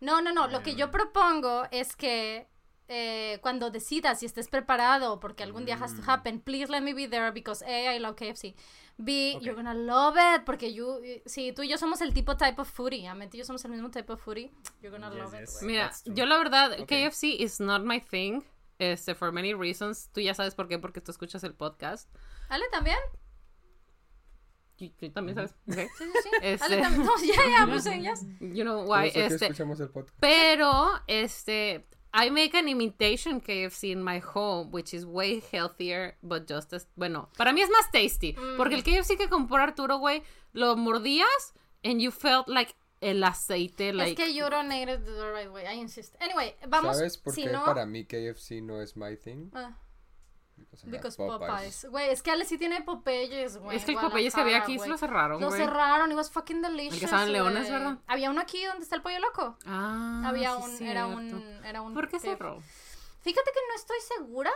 No, 0.00 0.20
no, 0.20 0.32
no. 0.32 0.46
Lo 0.48 0.62
que 0.62 0.74
yo 0.74 0.90
propongo 0.90 1.64
es 1.70 1.94
que 1.96 2.48
eh, 2.88 3.38
cuando 3.42 3.70
decidas 3.70 4.22
y 4.22 4.26
estés 4.26 4.48
preparado, 4.48 5.18
porque 5.20 5.42
algún 5.42 5.64
día 5.64 5.76
has 5.80 5.94
to 5.96 6.02
happen, 6.10 6.40
please 6.40 6.70
let 6.70 6.80
me 6.82 6.94
be 6.94 7.08
there 7.08 7.30
because 7.32 7.64
A, 7.64 7.94
I 7.94 7.98
love 7.98 8.14
KFC. 8.16 8.54
B, 8.98 9.34
Ok. 9.36 9.42
you're 9.42 9.56
gonna 9.56 9.74
love 9.74 10.16
it 10.16 10.44
porque 10.46 10.72
you, 10.72 11.00
si 11.26 11.52
tú 11.52 11.62
y 11.62 11.68
yo 11.68 11.76
somos 11.76 12.00
el 12.00 12.14
tipo 12.14 12.36
type 12.36 12.58
of 12.60 12.68
foodie, 12.70 13.06
Amit 13.08 13.34
y 13.34 13.38
yo 13.38 13.44
somos 13.44 13.62
el 13.66 13.72
mismo 13.72 13.90
type 13.90 14.10
of 14.12 14.22
foodie, 14.24 14.50
you're 14.80 14.90
gonna 14.96 15.10
Yes, 15.14 15.18
love 15.22 15.34
it. 15.34 15.40
yes. 15.40 15.54
güey. 15.60 15.66
Mira, 15.66 15.90
yo 16.06 16.24
la 16.26 16.38
verdad, 16.38 16.80
Ok. 16.80 16.88
KFC 16.88 17.24
is 17.38 17.60
not 17.60 17.82
my 17.82 18.00
thing. 18.00 18.42
Este, 18.78 19.14
for 19.14 19.32
many 19.32 19.52
reasons. 19.54 20.10
Tú 20.12 20.20
ya 20.20 20.34
sabes 20.34 20.54
por 20.54 20.68
qué, 20.68 20.78
porque 20.78 21.00
tú 21.00 21.10
escuchas 21.10 21.42
el 21.44 21.54
podcast. 21.54 22.08
¿Ale 22.48 22.64
también? 22.70 22.98
Y 24.78 24.90
tú 24.90 25.10
también 25.10 25.36
sabes. 25.36 25.52
ok. 25.68 25.74
Sí, 25.74 25.88
sí, 25.98 26.04
sí. 26.22 26.30
Este- 26.42 26.64
Ale 26.64 26.82
también. 26.82 27.06
No, 27.06 27.12
ya, 27.18 27.58
ya, 27.58 27.66
pues 27.66 27.86
ellas. 27.86 28.24
You 28.40 28.64
know 28.64 28.84
Por 28.84 28.98
why, 28.98 29.08
este. 29.14 29.46
escuchamos 29.46 29.80
el 29.80 29.88
podcast. 29.88 30.16
Pero, 30.20 30.92
este, 31.06 31.86
I 32.12 32.30
make 32.30 32.56
an 32.56 32.68
imitation 32.68 33.40
KFC 33.40 33.90
in 33.90 34.02
my 34.02 34.20
home, 34.20 34.70
which 34.70 34.94
is 34.94 35.04
way 35.04 35.42
healthier, 35.52 36.16
but 36.22 36.46
just 36.50 36.72
as, 36.72 36.88
bueno, 36.96 37.28
para 37.36 37.52
mí 37.52 37.60
es 37.60 37.70
más 37.70 37.90
tasty, 37.90 38.34
porque 38.56 38.74
el 38.74 38.82
KFC 38.82 39.16
que 39.16 39.28
compró 39.28 39.58
Arturo, 39.62 39.98
güey, 39.98 40.22
lo 40.52 40.76
mordías 40.76 41.54
and 41.84 42.00
you 42.00 42.10
felt 42.10 42.48
like 42.48 42.74
el 43.02 43.22
aceite, 43.22 43.92
like, 43.92 44.12
es 44.12 44.16
que 44.16 44.34
you 44.34 44.48
don't 44.48 44.72
eat 44.72 44.88
it 44.88 45.04
the 45.04 45.30
right 45.30 45.50
way, 45.50 45.64
I 45.66 45.78
insist. 45.78 46.14
Anyway, 46.20 46.54
vamos, 46.68 46.96
¿Sabes 46.96 47.18
por 47.18 47.34
si 47.34 47.44
qué 47.44 47.52
no... 47.52 47.64
para 47.64 47.84
mí 47.84 48.06
KFC 48.06 48.62
no 48.62 48.80
es 48.80 48.96
my 48.96 49.16
thing? 49.16 49.50
Ah. 49.52 49.76
Because 50.84 51.16
Popeyes. 51.16 51.86
Güey, 51.90 52.10
es 52.10 52.22
que 52.22 52.30
Ale 52.30 52.44
sí 52.44 52.58
tiene 52.58 52.82
Popeyes, 52.82 53.56
güey. 53.58 53.76
es 53.76 53.84
que 53.84 53.92
el 53.92 53.98
Popeyes 53.98 54.34
que 54.34 54.40
había 54.40 54.58
aquí 54.58 54.78
se 54.78 54.86
lo 54.86 54.94
güey. 54.94 54.98
cerraron, 54.98 55.40
Lo 55.40 55.48
güey. 55.48 55.60
cerraron, 55.60 56.10
it 56.10 56.16
was 56.16 56.30
fucking 56.30 56.60
delicious. 56.62 56.94
El 56.94 56.98
que 57.00 57.04
estaba 57.06 57.24
en 57.24 57.32
Leones. 57.32 57.70
¿verdad? 57.70 57.98
Había 58.06 58.30
uno 58.30 58.40
aquí 58.40 58.64
donde 58.64 58.82
está 58.82 58.96
el 58.96 59.02
pollo 59.02 59.18
loco. 59.20 59.58
Ah, 59.66 60.22
Había 60.26 60.54
sí 60.60 60.82
un, 60.82 60.86
era 60.86 61.06
un, 61.06 61.42
era 61.64 61.82
un. 61.82 61.94
¿Por 61.94 62.08
qué 62.08 62.18
cerró? 62.18 62.60
Fíjate 63.20 63.50
que 63.52 63.60
no 63.68 63.74
estoy 63.74 63.96
segura. 64.16 64.50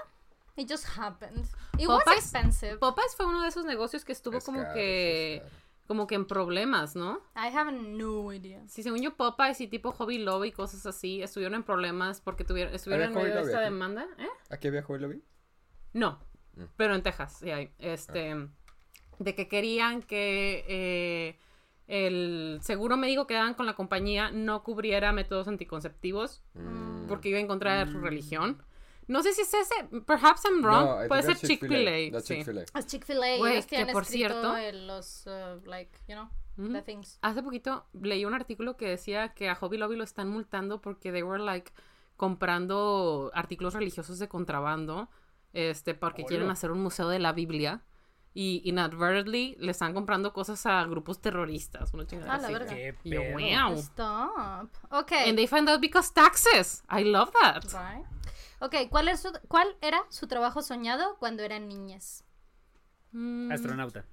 It 0.56 0.70
just 0.70 0.86
happened. 0.98 1.46
It 1.78 1.88
was 1.88 2.04
Popeyes- 2.04 2.16
expensive. 2.18 2.76
Popeyes 2.78 3.16
fue 3.16 3.26
uno 3.26 3.40
de 3.42 3.48
esos 3.48 3.64
negocios 3.64 4.04
que 4.04 4.12
estuvo 4.12 4.38
Es 4.38 4.44
como 4.44 4.60
caro, 4.62 4.74
que, 4.74 5.36
es 5.36 5.86
como 5.86 6.06
que 6.06 6.14
en 6.16 6.26
problemas, 6.26 6.94
¿no? 6.96 7.20
I 7.34 7.54
have 7.56 7.72
no 7.72 8.32
idea. 8.32 8.62
Sí, 8.68 8.82
según 8.82 9.00
yo, 9.00 9.16
Popeyes 9.16 9.60
y 9.62 9.68
tipo 9.68 9.90
Hobby 9.92 10.18
Lobby 10.18 10.48
y 10.48 10.52
cosas 10.52 10.84
así 10.86 11.22
estuvieron 11.22 11.54
en 11.54 11.62
problemas 11.64 12.20
porque 12.20 12.44
tuvieron, 12.44 12.74
estuvieron 12.74 13.06
en 13.06 13.12
¿Había 13.16 13.22
medio 13.24 13.34
de 13.36 13.40
Hobby 13.42 13.50
esta 13.52 13.60
aquí? 13.64 13.72
demanda. 13.72 14.06
¿Eh? 14.18 14.28
¿Aquí 14.50 14.68
había 14.68 14.82
Joy 14.82 14.98
Lobby? 15.00 15.22
No, 15.92 16.18
Mm. 16.56 16.62
pero 16.76 16.94
en 16.94 17.02
Texas, 17.02 17.38
sí 17.40 17.50
hay. 17.50 17.70
Este, 17.78 18.48
de 19.18 19.34
que 19.34 19.48
querían 19.48 20.02
que 20.02 20.64
eh, 20.68 21.38
el 21.88 22.58
seguro 22.62 22.96
médico 22.96 23.26
que 23.26 23.34
daban 23.34 23.54
con 23.54 23.66
la 23.66 23.74
compañía 23.74 24.30
no 24.30 24.62
cubriera 24.62 25.12
métodos 25.12 25.48
anticonceptivos 25.48 26.42
Mm. 26.54 27.06
porque 27.08 27.28
iba 27.30 27.38
en 27.38 27.46
contra 27.46 27.84
de 27.84 27.90
su 27.90 27.98
religión. 28.00 28.62
No 29.08 29.22
sé 29.24 29.32
si 29.32 29.42
es 29.42 29.52
ese, 29.52 29.74
perhaps 30.06 30.44
I'm 30.44 30.62
wrong, 30.62 31.02
No, 31.02 31.08
puede 31.08 31.22
ser 31.24 31.36
Chick-fil-A. 31.36 32.20
Sí. 32.20 32.34
Chick-fil-A. 32.36 32.62
Es 32.78 32.86
Chick-fil-A. 32.86 33.38
Güey, 33.38 33.52
Ellos 33.54 33.66
que 33.66 33.86
por 33.86 34.04
cierto- 34.04 34.56
el- 34.56 34.86
los, 34.86 35.26
uh, 35.26 35.60
like, 35.66 35.90
you 36.06 36.14
know, 36.14 36.28
the 36.72 36.82
things. 36.82 37.18
Hace 37.22 37.42
poquito 37.42 37.86
leí 37.92 38.24
un 38.24 38.34
artículo 38.34 38.76
que 38.76 38.86
decía 38.88 39.30
que 39.34 39.48
a 39.48 39.56
Hobby 39.56 39.78
Lobby 39.78 39.96
lo 39.96 40.04
están 40.04 40.28
multando 40.28 40.80
porque 40.80 41.10
they 41.10 41.24
were 41.24 41.42
like 41.42 41.72
comprando 42.16 43.30
artículos 43.34 43.74
religiosos 43.74 44.18
de 44.20 44.28
contrabando, 44.28 45.08
este, 45.52 45.94
porque 45.94 46.22
Hola. 46.22 46.28
quieren 46.28 46.50
hacer 46.50 46.70
un 46.70 46.82
museo 46.82 47.08
de 47.08 47.18
la 47.18 47.32
Biblia 47.32 47.82
y 48.32 48.62
inadvertently 48.64 49.56
le 49.58 49.72
están 49.72 49.92
comprando 49.92 50.32
cosas 50.32 50.64
a 50.66 50.84
grupos 50.84 51.20
terroristas, 51.20 51.92
una 51.94 52.06
chingada 52.06 52.34
Ah, 52.34 52.38
la 52.38 52.58
así. 52.58 52.74
Qué 52.74 52.94
yo, 53.04 53.22
wow. 53.32 53.76
Stop. 53.78 54.70
Ok. 54.90 55.12
And 55.26 55.36
they 55.36 55.46
find 55.48 55.68
out 55.68 55.80
because 55.80 56.12
taxes. 56.12 56.82
I 56.88 57.02
love 57.04 57.30
that. 57.42 57.64
Right. 57.64 58.06
Ok, 58.60 58.88
¿cuál, 58.90 59.08
es 59.08 59.20
su- 59.20 59.32
¿cuál 59.48 59.76
era 59.80 60.00
su 60.10 60.26
trabajo 60.28 60.62
soñado 60.62 61.16
cuando 61.18 61.42
eran 61.42 61.66
niñas? 61.66 62.24
Mm, 63.12 63.50
Astronauta. 63.50 64.04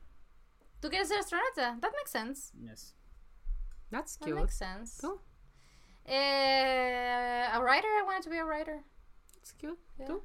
¿Tú 0.80 0.90
quieres 0.90 1.08
ser 1.10 1.20
astronauta? 1.20 1.78
That 1.82 1.92
makes 1.92 2.10
sense. 2.12 2.52
Yes. 2.60 2.96
that's 3.92 4.18
That 4.18 4.26
cute. 4.26 4.40
makes 4.40 4.56
sense. 4.56 5.00
¿Tú? 5.02 5.22
Eh, 6.06 7.46
a 7.52 7.60
writer, 7.60 7.88
I 8.00 8.04
wanted 8.06 8.24
to 8.24 8.30
be 8.30 8.40
a 8.40 8.46
writer. 8.46 8.84
That's 9.36 9.52
cute. 9.54 9.78
Yeah. 10.00 10.08
¿Tú? 10.08 10.24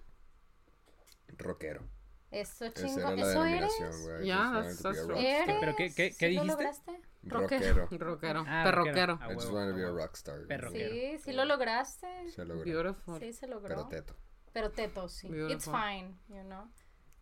Rockero. 1.43 1.83
Eso 2.31 2.65
la 2.65 3.13
Eso 3.15 3.45
eres. 3.45 3.73
I 4.21 4.25
Yeah. 4.25 4.65
¿Eres? 4.65 5.57
¿Pero 5.61 5.77
qué- 5.77 5.93
qué- 5.95 6.15
qué 6.19 6.29
¿Sí 6.29 6.35
lo 6.35 6.43
dijiste? 6.43 6.47
lograste? 6.63 7.01
Rockero. 7.25 7.87
Rockero. 7.91 8.45
Ah, 8.49 8.63
perroquero. 8.65 9.19
I 9.31 9.35
just 9.35 9.51
wanted 9.53 9.71
to 9.73 9.77
be 9.77 9.83
a 9.83 9.87
a 9.89 9.93
huevo. 9.93 9.99
rock 9.99 10.15
star. 10.17 10.37
güey. 10.37 10.49
Perro. 10.49 10.71
Sí, 10.71 11.19
sí 11.19 11.33
lo 11.33 11.45
lograste. 11.45 12.31
Se 12.31 12.45
logró. 12.45 12.65
Beautiful. 12.65 13.21
Sí, 13.21 13.33
se 13.35 13.47
logró. 13.47 13.69
Pero 13.69 13.87
teto. 13.89 14.17
Pero 14.53 14.71
tetos, 14.71 15.13
sí. 15.13 15.27
It's 15.29 15.37
Beautiful. 15.37 15.75
fine, 15.75 16.19
you 16.29 16.43
know. 16.45 16.69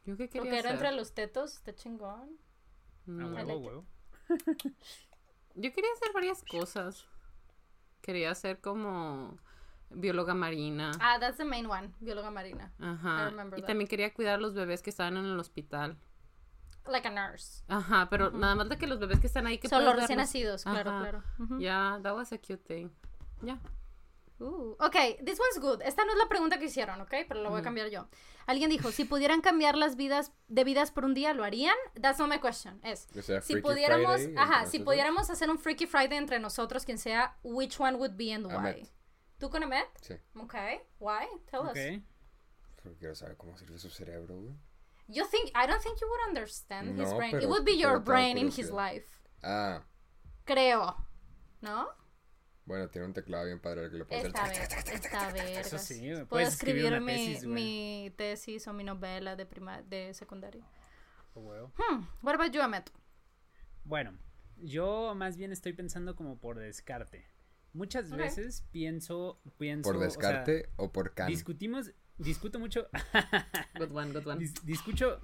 ¿Yo 0.05 0.17
qué 0.17 0.29
quería 0.29 0.51
Rockero 0.53 0.69
hacer? 0.69 0.73
entre 0.87 0.93
los 0.93 1.13
tetos, 1.15 1.55
está 1.57 1.75
chingón. 1.75 2.39
A 3.07 3.11
Mm, 3.11 3.35
huevo, 3.35 3.57
huevo. 3.59 3.87
Yo 5.57 5.73
quería 5.73 5.91
hacer 5.95 6.13
varias 6.15 6.43
cosas. 6.45 7.07
Quería 8.01 8.35
ser 8.35 8.61
como 8.61 9.39
bióloga 9.91 10.35
marina. 10.35 10.93
Ah, 11.01 11.19
that's 11.21 11.37
the 11.39 11.45
main 11.45 11.67
one, 11.67 11.93
bióloga 12.01 12.31
marina. 12.31 12.73
I 12.81 12.85
Ajá. 12.85 13.25
remember 13.31 13.59
Y 13.59 13.63
that. 13.63 13.69
también 13.69 13.89
quería 13.89 14.13
cuidar 14.15 14.37
a 14.37 14.41
los 14.41 14.55
bebés 14.55 14.83
que 14.83 14.91
estaban 14.91 15.17
en 15.17 15.25
el 15.27 15.39
hospital. 15.39 15.97
Like 16.87 17.07
a 17.07 17.11
nurse. 17.11 17.63
Ajá, 17.69 18.09
pero 18.09 18.31
nada 18.31 18.55
más 18.55 18.69
de 18.69 18.79
que 18.79 18.87
los 18.87 18.99
bebés 18.99 19.21
que 19.21 19.27
están 19.27 19.47
ahí 19.47 19.59
que 19.59 19.69
Son 19.69 19.85
los 19.85 19.95
recién 19.95 20.17
nacidos, 20.19 20.65
claro, 20.65 20.91
Ajá. 20.91 21.01
claro. 21.01 21.25
Ujú. 21.39 21.59
Yeah, 21.59 22.01
that 22.03 22.15
was 22.15 22.33
a 22.33 22.39
cute 22.39 22.63
thing. 22.67 22.89
Ya. 23.43 23.59
Uh, 24.39 24.75
ok, 24.79 24.97
this 25.23 25.39
one's 25.39 25.61
good. 25.61 25.83
Esta 25.83 26.03
no 26.07 26.13
es 26.13 26.19
la 26.19 26.27
pregunta 26.27 26.59
que 26.59 26.65
hicieron, 26.65 26.99
ok, 27.03 27.13
pero 27.29 27.43
la 27.43 27.51
voy 27.51 27.61
a 27.61 27.63
cambiar 27.63 27.91
yo. 27.91 28.09
Alguien 28.47 28.71
dijo, 28.71 28.91
si 28.91 29.05
pudieran 29.05 29.43
cambiar 29.43 29.77
las 29.77 29.97
vidas 29.97 30.33
de 30.49 30.65
vidas 30.65 30.91
por 30.91 31.05
un 31.05 31.13
día, 31.13 31.35
¿lo 31.35 31.45
harían? 31.45 31.77
That's 32.01 32.19
not 32.19 32.31
my 32.31 32.39
question. 32.41 32.81
Es, 32.83 33.07
O 33.17 33.21
sea, 33.21 33.43
si 33.43 33.57
pudiéramos, 33.61 34.15
Friday, 34.23 34.35
ajá, 34.39 34.65
si 34.65 34.79
pudiéramos 34.79 35.29
hacer 35.29 35.51
un 35.51 35.59
Freaky 35.59 35.87
Friday 35.87 36.17
entre 36.17 36.41
nosotros, 36.41 36.87
quien 36.87 36.97
sea, 36.97 37.37
which 37.43 37.79
one 37.79 37.99
would 37.99 38.17
be 38.17 38.33
and 38.33 38.47
why? 38.47 38.89
¿Tú 39.41 39.51
con 39.51 39.63
Ahmed? 39.65 39.85
Sí. 40.03 40.15
Ok, 40.37 40.55
why? 41.01 41.27
Tell 41.51 41.61
us. 41.63 41.71
Ok. 41.71 42.03
Porque 42.83 42.99
quiero 42.99 43.15
saber 43.15 43.37
cómo 43.37 43.57
sirve 43.57 43.79
su 43.79 43.91
cerebro, 43.91 44.37
güey. 44.37 44.55
You 45.09 45.25
think, 45.27 45.49
I 45.57 45.67
don't 45.67 45.83
think 45.83 45.99
you 46.01 46.07
would 46.07 46.29
understand 46.29 46.91
his 46.91 47.09
No, 47.11 47.17
brain. 47.17 47.31
It 47.35 47.41
pero- 47.41 47.49
would 47.49 47.65
be 47.65 47.77
your 47.77 47.99
brain 47.99 48.39
in 48.39 48.49
his 48.49 48.71
life. 48.71 49.09
Ah, 49.43 49.83
Creo. 50.45 50.95
¿No? 51.61 51.89
bueno, 52.67 52.89
tiene 52.89 53.07
un 53.09 53.13
teclado 53.13 53.47
bien 53.47 53.59
padre 53.61 53.91
que 53.91 53.97
le 53.97 54.05
Esta 54.09 54.45
hacer. 54.45 54.69
vez, 54.69 54.95
esta 55.05 55.33
verga. 55.33 55.61
Eso 55.61 55.79
sí, 55.79 55.99
Puedo 56.11 56.27
puedes 56.29 56.49
escribir 56.51 56.85
escribir 56.85 56.99
una 56.99 57.01
mi, 57.01 57.27
tesis, 57.35 57.45
mi 57.47 58.15
tesis 58.17 58.69
o 58.69 58.73
mi 58.73 58.85
novela 58.85 59.35
de 59.35 59.45
prima 59.47 59.83
de 59.83 60.15
secundaria. 60.15 60.65
A 61.35 61.39
huevo. 61.41 61.73
Hmm, 61.77 62.05
what 62.23 62.35
about 62.35 62.53
you, 62.53 62.61
Ahmed? 62.63 62.85
Bueno, 63.85 64.17
yo 64.59 65.15
más 65.17 65.37
bien 65.37 65.51
estoy 65.51 65.73
pensando 65.73 66.15
como 66.15 66.39
por 66.39 66.59
descarte. 66.61 67.27
Muchas 67.73 68.11
veces 68.11 68.65
pienso, 68.73 69.41
pienso, 69.59 69.83
¿Por 69.89 69.97
o 69.97 69.99
sea, 70.01 70.07
descarte 70.09 70.69
o, 70.77 70.91
por 70.93 71.15
can? 71.15 71.29
discutimos, 71.29 71.93
discuto 72.19 72.59
mucho, 72.59 72.89
Good 73.79 73.93
one, 73.93 74.13
good 74.13 74.27
one. 74.27 74.41
dis- 74.41 74.65
discucho, 74.65 75.21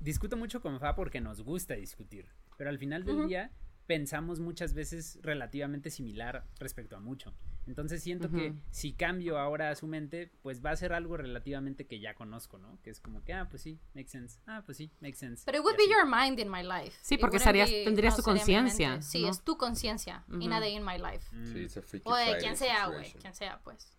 discuto 0.00 0.36
mucho 0.36 0.60
con 0.60 0.80
Fa 0.80 0.94
porque 0.96 1.20
nos 1.20 1.42
gusta 1.42 1.74
discutir, 1.74 2.28
pero 2.56 2.70
al 2.70 2.78
final 2.78 3.04
del 3.04 3.26
día 3.28 3.52
pensamos 3.86 4.40
muchas 4.40 4.74
veces 4.74 5.18
relativamente 5.22 5.90
similar 5.90 6.44
respecto 6.58 6.96
a 6.96 7.00
mucho. 7.00 7.32
Entonces 7.66 8.02
siento 8.02 8.30
que 8.30 8.50
Ujú. 8.50 8.58
si 8.70 8.92
cambio 8.92 9.38
ahora 9.38 9.74
su 9.74 9.86
mente, 9.88 10.30
pues 10.42 10.64
va 10.64 10.70
a 10.70 10.76
ser 10.76 10.92
algo 10.92 11.16
relativamente 11.16 11.86
que 11.86 11.98
ya 11.98 12.14
conozco, 12.14 12.58
¿no? 12.58 12.78
Que 12.82 12.90
es 12.90 13.00
como 13.00 13.24
que, 13.24 13.32
ah, 13.32 13.48
pues 13.50 13.62
sí, 13.62 13.80
makes 13.94 14.10
sense. 14.10 14.38
Ah, 14.46 14.62
pues 14.64 14.78
sí, 14.78 14.90
makes 15.00 15.16
sense. 15.18 15.42
But 15.44 15.56
it 15.56 15.62
would 15.62 15.74
y 15.74 15.86
be 15.88 15.92
your 15.92 16.06
mind 16.06 16.38
in 16.38 16.48
my 16.50 16.62
life. 16.62 16.96
Sí, 17.02 17.16
porque 17.18 17.38
estarías- 17.38 17.68
be- 17.68 17.84
tendrías 17.84 18.14
tu 18.14 18.22
sería 18.22 18.34
mi 18.34 18.38
conciencia. 18.70 19.02
Sí, 19.02 19.22
¿no? 19.22 19.30
es 19.30 19.42
tu 19.42 19.56
conciencia 19.56 20.24
in 20.40 20.52
a 20.52 20.56
Ujú. 20.58 20.60
day 20.64 20.76
in 20.76 20.84
my 20.84 20.96
life. 20.98 21.26
Mm. 21.34 21.46
Sí, 21.52 21.58
it's 21.60 21.76
a 21.76 21.82
Freaky 21.82 22.08
O 22.08 22.14
de 22.14 22.38
quien 22.38 22.56
sea, 22.56 22.86
güey. 22.86 23.12
Quien 23.14 23.34
sea, 23.34 23.60
pues. 23.64 23.92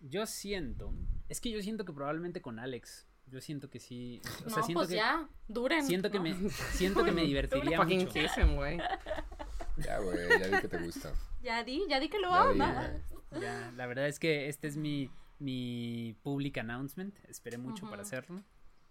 Yo 0.00 0.24
siento, 0.26 0.92
es 1.28 1.40
que 1.40 1.50
yo 1.50 1.60
siento 1.60 1.84
que 1.84 1.92
probablemente 1.92 2.40
con 2.40 2.60
Alex, 2.60 3.04
yo 3.26 3.40
siento 3.40 3.68
que 3.68 3.80
sí, 3.80 4.22
o 4.42 4.48
no, 4.48 4.54
sea, 4.54 4.62
siento 4.62 4.78
pues 4.80 4.88
que 4.90 4.94
ya, 4.94 5.28
duren. 5.48 5.84
siento 5.84 6.10
que 6.10 6.18
¿no? 6.18 6.22
me 6.24 6.50
siento 6.50 7.04
que 7.04 7.10
me 7.10 7.22
divertiría 7.26 7.78
Fucking 7.82 8.00
mucho. 8.06 8.12
kiss 8.12 8.30
him, 8.38 8.54
güey. 8.54 8.78
Ya, 9.84 9.98
güey, 9.98 10.18
ya 10.40 10.48
vi 10.48 10.60
que 10.62 10.68
te 10.68 10.78
gusta. 10.78 11.12
Ya 11.48 11.64
di, 11.64 11.80
ya 11.88 11.98
di 11.98 12.08
que 12.10 12.18
lo 12.18 12.28
Ya 12.28 12.42
amas. 12.42 12.90
güey. 13.30 13.42
Ya, 13.42 13.72
la 13.74 13.86
verdad 13.86 14.06
es 14.06 14.18
que 14.18 14.48
este 14.48 14.68
es 14.68 14.76
mi 14.76 15.08
mi 15.38 16.14
public 16.22 16.58
announcement, 16.58 17.14
esperé 17.28 17.56
mucho 17.58 17.88
para 17.88 18.02
hacerlo, 18.02 18.42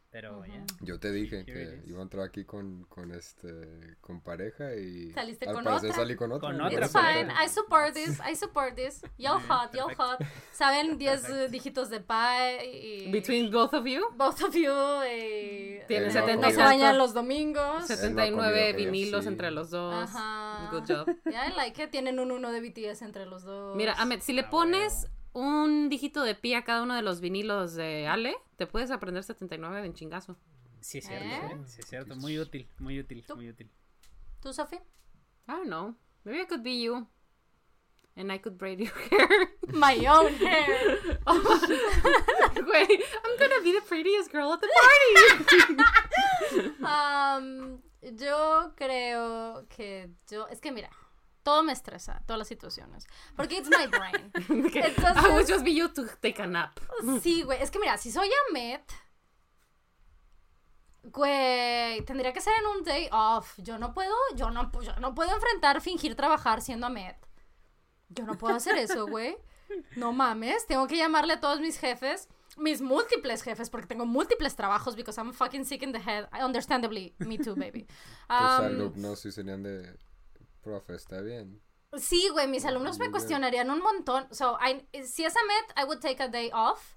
pero 0.10 0.46
ya. 0.46 0.64
Yo 0.82 1.00
te 1.00 1.12
dije 1.12 1.46
que 1.46 1.82
iba 1.86 2.00
a 2.00 2.04
entrar 2.04 2.26
aquí 2.26 2.46
con, 2.46 2.86
con 2.86 3.12
este 3.12 3.98
con 4.02 4.22
pareja 4.22 4.74
y 4.76 5.12
Saliste 5.14 5.48
al 5.48 5.56
con 5.56 5.64
parecer 5.66 5.90
otra. 5.92 6.02
salí 6.04 6.16
con 6.16 6.32
otra. 6.32 6.50
Con 6.50 6.62
otra, 6.62 6.86
It's 6.86 6.92
fine. 6.94 7.32
I 7.32 7.48
support 7.50 7.94
this, 7.94 8.20
I 8.22 8.36
support 8.36 8.76
this. 8.76 9.02
Y'all 9.18 9.40
hot, 9.40 9.74
y'all 9.76 9.94
hot. 9.96 10.20
Saben 10.54 10.98
10 10.98 11.30
eh, 11.30 11.48
dígitos 11.50 11.90
de 11.90 12.00
pi 12.00 12.66
y... 13.08 13.12
Between 13.12 13.52
both 13.52 13.74
of 13.74 13.86
you, 13.86 14.02
Both 14.16 14.42
of 14.44 14.54
you 14.56 14.72
y... 15.04 15.80
Tiene 15.88 16.08
no, 16.08 16.12
70 16.14 16.48
No 16.48 16.54
se 16.54 16.58
bañan 16.62 16.98
los 16.98 17.14
domingos. 17.14 17.86
Set- 17.88 17.98
79 18.00 18.72
comido 18.74 18.92
vinilos 18.92 19.22
KFC. 19.22 19.28
entre 19.28 19.52
los 19.52 19.70
dos. 19.70 19.94
Ajá. 20.16 20.70
Good 20.72 20.84
job. 20.88 21.16
Ya, 21.32 21.48
I 21.48 21.54
like 21.56 21.84
it. 21.84 21.92
Tienen 21.92 22.20
un 22.20 22.32
uno 22.32 22.52
de 22.52 22.62
BTS 22.62 23.02
entre 23.04 23.26
los 23.26 23.44
dos. 23.44 23.76
Mira, 23.76 23.94
Ahmed, 23.98 24.22
si 24.22 24.34
le 24.34 24.42
Ah, 24.44 24.50
pones 24.50 25.08
un 25.38 25.88
dígito 25.90 26.24
de 26.24 26.34
pi 26.34 26.56
a 26.56 26.64
cada 26.64 26.82
uno 26.82 26.96
de 26.96 27.04
los 27.04 27.22
vinilos 27.22 27.76
de 27.76 28.08
Ale, 28.08 28.36
te 28.56 28.66
puedes 28.66 28.90
aprender 28.90 29.24
79 29.24 29.82
de 29.84 29.88
un 29.90 29.94
chingazo. 29.94 30.36
Sí 30.82 30.98
es 30.98 31.06
cierto, 31.06 31.28
¿Eh? 31.28 31.52
¿eh? 31.52 31.58
sí 31.68 31.82
es 31.82 31.88
cierto, 31.88 32.16
muy 32.16 32.40
útil, 32.40 32.68
muy 32.80 33.00
útil, 33.00 33.24
¿Tú? 33.26 33.36
muy 33.36 33.48
útil. 33.50 33.70
¿Tú, 34.42 34.52
Sofi? 34.52 34.78
I 34.78 34.82
don't 35.48 35.66
know. 35.68 35.96
Maybe 36.24 36.42
I 36.42 36.48
could 36.48 36.64
be 36.64 36.82
you. 36.82 37.08
And 38.16 38.32
I 38.32 38.40
could 38.40 38.58
braid 38.58 38.80
your 38.80 38.92
hair. 39.12 39.50
My 39.74 39.96
own 40.08 40.34
hair. 40.36 40.98
Güey, 42.58 42.88
I'm 43.24 43.38
gonna 43.38 43.62
be 43.64 43.74
the 43.74 43.82
prettiest 43.88 44.32
girl 44.32 44.54
at 44.54 44.62
the 44.62 44.68
party. 44.68 45.84
Um, 46.82 47.82
yo 48.02 48.72
creo 48.76 49.68
que 49.70 50.10
yo... 50.32 50.48
Es 50.48 50.60
que 50.62 50.72
mira, 50.72 50.90
todo 51.48 51.64
me 51.64 51.72
estresa, 51.72 52.22
todas 52.26 52.40
las 52.40 52.48
situaciones. 52.50 53.08
Porque 53.38 53.58
it's 53.58 53.70
my 53.70 53.88
brain. 53.88 54.32
Okay. 54.68 54.82
I 54.82 54.94
Entonces- 54.96 55.32
would 55.32 55.48
just 55.48 55.64
be 55.64 55.74
you 55.74 55.88
to 55.94 56.06
take 56.22 56.42
a 56.42 56.46
nap. 56.48 56.78
Sí, 57.22 57.44
güey. 57.44 57.62
Es 57.62 57.72
que 57.72 57.80
mira, 57.80 57.98
si 57.98 58.12
soy 58.12 58.30
Ahmed... 58.50 58.82
Güey, 61.04 62.02
tendría 62.06 62.34
que 62.34 62.42
ser 62.42 62.54
en 62.60 62.66
un 62.68 62.84
day 62.84 63.08
off. 63.14 63.54
Yo 63.60 63.78
no 63.78 63.94
puedo, 63.94 64.14
yo 64.36 64.50
no, 64.52 64.70
yo 64.82 64.94
no 65.00 65.16
puedo 65.16 65.34
enfrentar 65.34 65.80
fingir 65.80 66.16
trabajar 66.16 66.62
siendo 66.62 66.88
Ahmed. 66.88 67.16
Yo 68.10 68.26
no 68.26 68.38
puedo 68.38 68.56
hacer 68.56 68.76
eso, 68.78 69.08
güey. 69.08 69.38
No 69.96 70.12
mames, 70.12 70.66
tengo 70.68 70.86
que 70.88 70.98
llamarle 70.98 71.34
a 71.34 71.40
todos 71.40 71.60
mis 71.62 71.78
jefes, 71.80 72.28
mis 72.58 72.82
múltiples 72.82 73.42
jefes, 73.42 73.70
porque 73.70 73.88
tengo 73.88 74.06
múltiples 74.06 74.56
trabajos 74.56 74.96
because 74.98 75.18
I'm 75.20 75.34
fucking 75.34 75.64
sick 75.66 75.82
in 75.84 75.94
the 75.94 76.00
head. 76.00 76.28
Understandably, 76.44 77.14
me 77.20 77.38
too, 77.38 77.56
baby. 77.56 77.84
Tus 77.84 78.60
Um, 78.60 78.66
alumnos 78.66 79.20
sí 79.22 79.32
serían 79.32 79.64
de 79.64 79.94
profe, 80.68 80.96
está 80.96 81.22
bien. 81.22 81.62
sí, 81.98 82.30
güey, 82.34 82.48
mis 82.48 82.66
alumnos 82.66 83.00
me 83.00 83.10
cuestionarían 83.12 83.70
un 83.72 83.80
montón. 83.82 84.28
So, 84.32 84.58
I- 84.62 84.86
si 85.04 85.24
es 85.26 85.34
Ahmed, 85.36 85.66
I 85.82 85.86
would 85.86 86.00
take 86.02 86.22
a 86.22 86.28
day 86.28 86.52
off. 86.54 86.96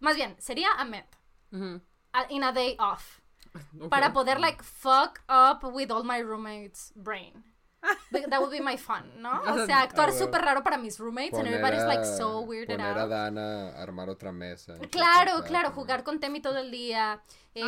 Más 0.00 0.16
bien, 0.16 0.34
sería 0.40 0.68
Ahmed. 0.76 1.04
Ujú. 1.52 1.80
a- 2.12 2.26
In 2.30 2.42
a 2.44 2.52
day 2.52 2.76
off. 2.78 3.20
Okay. 3.76 3.88
Para 3.88 4.12
poder, 4.12 4.40
like, 4.40 4.62
fuck 4.64 5.20
up 5.28 5.62
with 5.72 5.90
all 5.92 6.02
my 6.04 6.20
roommates' 6.22 6.92
brain. 6.96 7.44
Th- 8.10 8.26
That 8.30 8.40
would 8.40 8.50
be 8.50 8.60
my 8.60 8.76
fun, 8.78 9.04
¿no? 9.22 9.30
O 9.46 9.66
sea, 9.66 9.82
actuar 9.82 10.10
súper 10.12 10.40
raro 10.42 10.62
para 10.64 10.78
mis 10.78 10.98
roommates 10.98 11.34
and 11.38 11.44
Poner 11.46 11.54
everybody's, 11.60 11.84
like, 11.86 12.02
a- 12.02 12.16
so 12.16 12.40
weirded 12.40 12.76
Poner 12.78 12.98
a. 12.98 13.06
Dana 13.06 13.68
a 13.70 13.82
armar 13.82 14.08
otra 14.08 14.32
mesa. 14.32 14.74
Claro, 14.90 15.42
claro, 15.44 15.70
jugar 15.70 16.02
con 16.02 16.18
Temi 16.18 16.40
todo 16.40 16.58
el 16.58 16.70
día. 16.70 17.22
eh, 17.54 17.62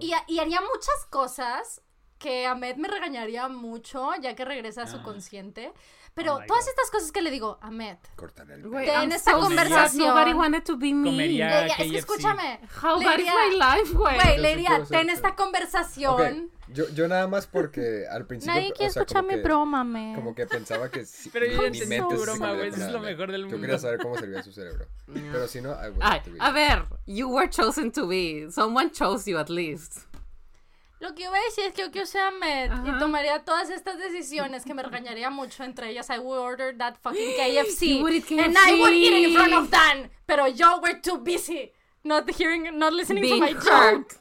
y, 0.00 0.12
y 0.28 0.38
haría 0.38 0.60
muchas 0.60 1.06
cosas 1.10 1.82
que 2.18 2.46
Ahmed 2.46 2.76
me 2.76 2.88
regañaría 2.88 3.48
mucho 3.48 4.10
ya 4.20 4.34
que 4.34 4.44
regresa 4.44 4.82
a 4.82 4.86
su 4.86 4.96
Ah. 4.98 5.02
consciente. 5.02 5.72
Pero 6.14 6.34
Oh 6.34 6.40
todas 6.48 6.64
God. 6.64 6.70
estas 6.70 6.90
cosas 6.90 7.12
que 7.12 7.22
le 7.22 7.30
digo, 7.30 7.58
Ahmed, 7.62 7.96
I'm 8.18 9.12
esta 9.12 9.30
so 9.32 9.40
conversación. 9.40 10.08
Nobody 10.08 10.32
wanted 10.32 10.64
to 10.64 10.76
be 10.76 10.92
me. 10.92 11.10
Comería- 11.10 11.66
es 11.66 11.76
que 11.76 11.98
escúchame, 11.98 12.60
How 12.82 13.00
bad 13.00 13.18
is 13.20 13.26
my 13.26 13.56
life, 13.56 13.92
güey? 13.94 14.16
güey, 14.16 14.36
Yo 14.36 14.42
le 14.42 14.48
diría, 14.56 14.82
ten 14.88 15.10
esta 15.10 15.36
conversación. 15.36 16.50
Ok, 16.50 16.72
yo, 16.74 16.88
yo 16.90 17.06
nada 17.06 17.28
más 17.28 17.46
porque 17.46 18.04
al 18.10 18.26
principio. 18.26 18.52
Nadie 18.54 18.72
quiere 18.72 18.90
o 18.90 18.92
sea, 18.94 19.02
escuchar 19.02 19.22
mi 19.22 19.34
que- 19.36 19.42
broma, 19.42 19.82
Ahmed. 19.82 20.16
Como 20.16 20.34
que 20.34 20.46
pensaba 20.46 20.90
que 20.90 21.04
sí, 21.04 21.30
Pero 21.32 21.46
yo 21.46 21.58
mi 21.60 21.66
entendí 21.66 21.86
mente 21.86 22.16
se 22.16 22.22
broma, 22.22 22.52
güey, 22.52 22.68
es 22.68 22.78
lo 22.92 23.00
mejor 23.00 23.30
del 23.30 23.42
Yo 23.42 23.46
mundo. 23.50 23.60
quería 23.60 23.78
saber 23.78 24.00
cómo 24.00 24.16
servía 24.18 24.42
su 24.42 24.52
cerebro. 24.52 24.86
Pero 25.06 25.46
si 25.46 25.60
no, 25.60 25.70
I 25.70 25.92
Ay, 26.00 26.20
to 26.24 26.32
be. 26.32 26.38
a 26.40 26.50
ver, 26.50 26.84
you 27.06 27.28
were 27.28 27.48
chosen 27.48 27.92
to 27.92 28.08
be. 28.08 28.48
Someone 28.50 28.90
chose 28.90 29.30
you 29.30 29.38
at 29.38 29.50
least. 29.50 29.98
Lo 31.00 31.14
que 31.14 31.22
yo 31.22 31.30
voy 31.30 31.38
a 31.38 31.44
decir 31.44 31.64
es 31.64 31.72
que 31.74 31.82
yo 31.82 31.90
Ahmed 32.18 32.72
y 32.84 32.98
tomaría 32.98 33.44
todas 33.44 33.70
estas 33.70 33.98
decisiones 33.98 34.64
que 34.64 34.74
me 34.74 34.82
regañaría 34.82 35.30
mucho. 35.30 35.62
Entre 35.62 35.90
ellas, 35.90 36.10
I 36.10 36.18
would 36.18 36.38
order 36.38 36.76
that 36.76 36.96
fucking 37.00 37.34
KFC. 37.38 37.82
Eat 37.82 38.30
And 38.32 38.56
I 38.58 38.80
would 38.80 38.92
eat 38.92 39.12
it 39.12 39.24
in 39.24 39.30
KFC. 39.30 39.34
front 39.34 39.52
of 39.54 39.70
Dan. 39.70 40.10
Pero 40.26 40.46
yo 40.48 40.80
were 40.80 40.98
too 41.00 41.18
busy. 41.18 41.72
Not 42.02 42.28
hearing, 42.30 42.78
not 42.78 42.92
listening 42.92 43.22
Being 43.22 43.40
to 43.46 43.54
my 43.54 43.60
joke. 43.60 44.16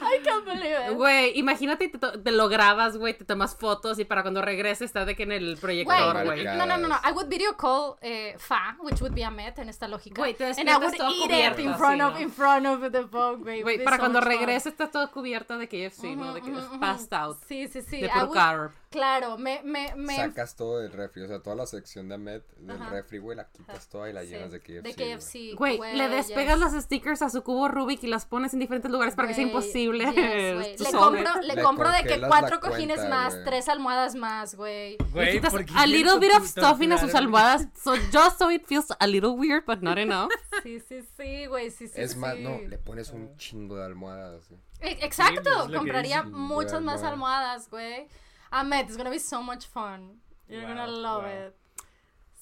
I 0.00 0.20
can't 0.22 0.44
believe 0.44 0.90
it. 0.90 0.96
Güey, 0.96 1.38
imagínate, 1.38 1.88
te, 1.88 1.98
te 1.98 2.30
lo 2.30 2.48
grabas, 2.48 2.96
güey, 2.96 3.14
te 3.14 3.24
tomas 3.24 3.56
fotos 3.56 3.98
y 3.98 4.04
para 4.04 4.22
cuando 4.22 4.42
regreses 4.42 4.82
está 4.82 5.04
de 5.04 5.16
que 5.16 5.24
en 5.24 5.32
el 5.32 5.56
proyector, 5.58 6.24
Güey, 6.24 6.44
no, 6.44 6.66
no, 6.66 6.76
no, 6.78 6.88
no. 6.88 6.94
I 7.04 7.12
would 7.12 7.28
video 7.28 7.56
call 7.56 7.96
eh, 8.00 8.34
Fa, 8.38 8.76
which 8.80 9.00
would 9.00 9.14
be 9.14 9.24
Ahmed 9.24 9.58
en 9.58 9.68
esta 9.68 9.88
lógica. 9.88 10.20
Güey, 10.20 10.34
te 10.34 10.44
And 10.44 10.68
I 10.68 10.76
would 10.76 10.96
todo 10.96 11.10
eat 11.10 11.22
cubierto, 11.30 11.60
it 11.60 11.66
in 11.66 11.74
front 11.74 12.00
así, 12.00 12.08
of, 12.10 12.14
¿no? 12.14 12.20
in 12.20 12.30
front 12.30 12.66
of 12.66 12.92
the 12.92 13.06
phone, 13.08 13.42
güey. 13.42 13.62
Güey, 13.62 13.84
para 13.84 13.96
so 13.96 14.02
cuando 14.02 14.20
much 14.20 14.28
fun. 14.28 14.38
regreses 14.38 14.66
está 14.72 14.90
todo 14.90 15.10
cubierto 15.10 15.58
de 15.58 15.66
KFC, 15.68 16.16
¿no? 16.16 16.34
De 16.34 16.40
que 16.42 16.50
Ujú, 16.50 16.60
ujú, 16.60 16.80
passed 16.80 17.12
out. 17.12 17.38
Sí, 17.46 17.68
sí, 17.68 17.82
sí. 17.82 18.00
De 18.00 18.08
puro 18.08 18.30
carb. 18.30 18.70
Claro, 18.92 19.38
me, 19.38 19.60
me, 19.64 19.94
me... 19.96 20.14
Sacas 20.16 20.54
todo 20.54 20.78
del 20.78 20.92
refri, 20.92 21.22
o 21.22 21.26
sea, 21.28 21.40
toda 21.42 21.56
la 21.56 21.66
sección 21.66 22.08
de 22.08 22.14
Ahmed 22.14 22.42
del 22.58 22.80
Ajá. 22.80 22.90
refri, 22.90 23.18
güey, 23.18 23.36
la 23.36 23.48
quitas 23.48 23.88
toda 23.88 24.08
y 24.08 24.12
la 24.12 24.20
sí, 24.22 24.28
llenas 24.28 24.52
de 24.52 24.60
KFC. 24.60 24.82
De 24.82 24.92
güey. 24.92 25.16
KFC. 25.16 25.56
Güey, 25.56 25.96
le 25.96 26.08
despegas 26.08 26.58
yes. 26.60 26.72
los 26.72 26.82
stickers 26.84 27.22
a 27.22 27.30
su 27.30 27.42
cubo 27.42 27.68
Rubik 27.68 28.02
y 28.04 28.06
las 28.06 28.26
pones 28.26 28.52
en 28.52 28.60
diferentes 28.60 28.90
lugares 28.90 29.14
para 29.14 29.26
que 29.28 29.34
sea 29.34 29.42
imposible. 29.44 30.04
yes, 30.04 30.80
le, 30.80 30.92
compro, 30.92 31.40
le 31.40 31.54
Le 31.54 31.62
compro 31.62 31.90
de 31.90 32.02
que 32.04 32.20
cuatro 32.20 32.56
la 32.56 32.60
cojines 32.60 32.98
cuenta, 32.98 33.16
más, 33.16 33.32
güey. 33.34 33.44
tres 33.46 33.68
almohadas 33.68 34.14
más, 34.14 34.54
güey. 34.54 34.98
Le 35.14 35.32
quitas 35.32 35.52
¿por 35.52 35.64
qué 35.64 35.72
a 35.76 35.86
little 35.86 36.18
bit 36.18 36.32
of 36.36 36.46
stuffing 36.46 36.92
a 36.92 36.98
sus 36.98 37.14
almohadas, 37.14 37.66
so 37.82 37.94
just 38.12 38.38
so 38.38 38.50
it 38.50 38.64
feels 38.66 38.86
a 38.98 39.06
little 39.06 39.30
weird, 39.30 39.64
but 39.66 39.80
not 39.82 39.98
enough. 39.98 40.30
Sí, 40.62 40.78
sí, 40.78 41.02
sí, 41.16 41.46
güey, 41.46 41.70
sí, 41.70 41.88
sí, 41.88 41.94
Es 42.00 42.16
más, 42.16 42.38
no, 42.38 42.60
le 42.60 42.78
pones 42.78 43.10
un 43.10 43.36
chingo 43.36 43.76
de 43.76 43.84
almohadas. 43.84 44.48
güey. 44.48 44.60
E- 44.80 45.04
Exacto, 45.04 45.50
Sí, 45.50 45.68
pues, 45.68 45.78
compraría 45.78 46.22
muchas 46.22 46.80
más 46.82 47.02
almohadas, 47.02 47.68
güey. 47.70 48.06
Ahmed, 48.52 48.86
it's 48.86 48.96
gonna 48.96 49.10
be 49.10 49.18
so 49.18 49.42
much 49.42 49.66
fun. 49.66 50.18
You're 50.48 50.62
gonna 50.62 50.86
love 50.86 51.22
wow. 51.22 51.28
it. 51.28 51.56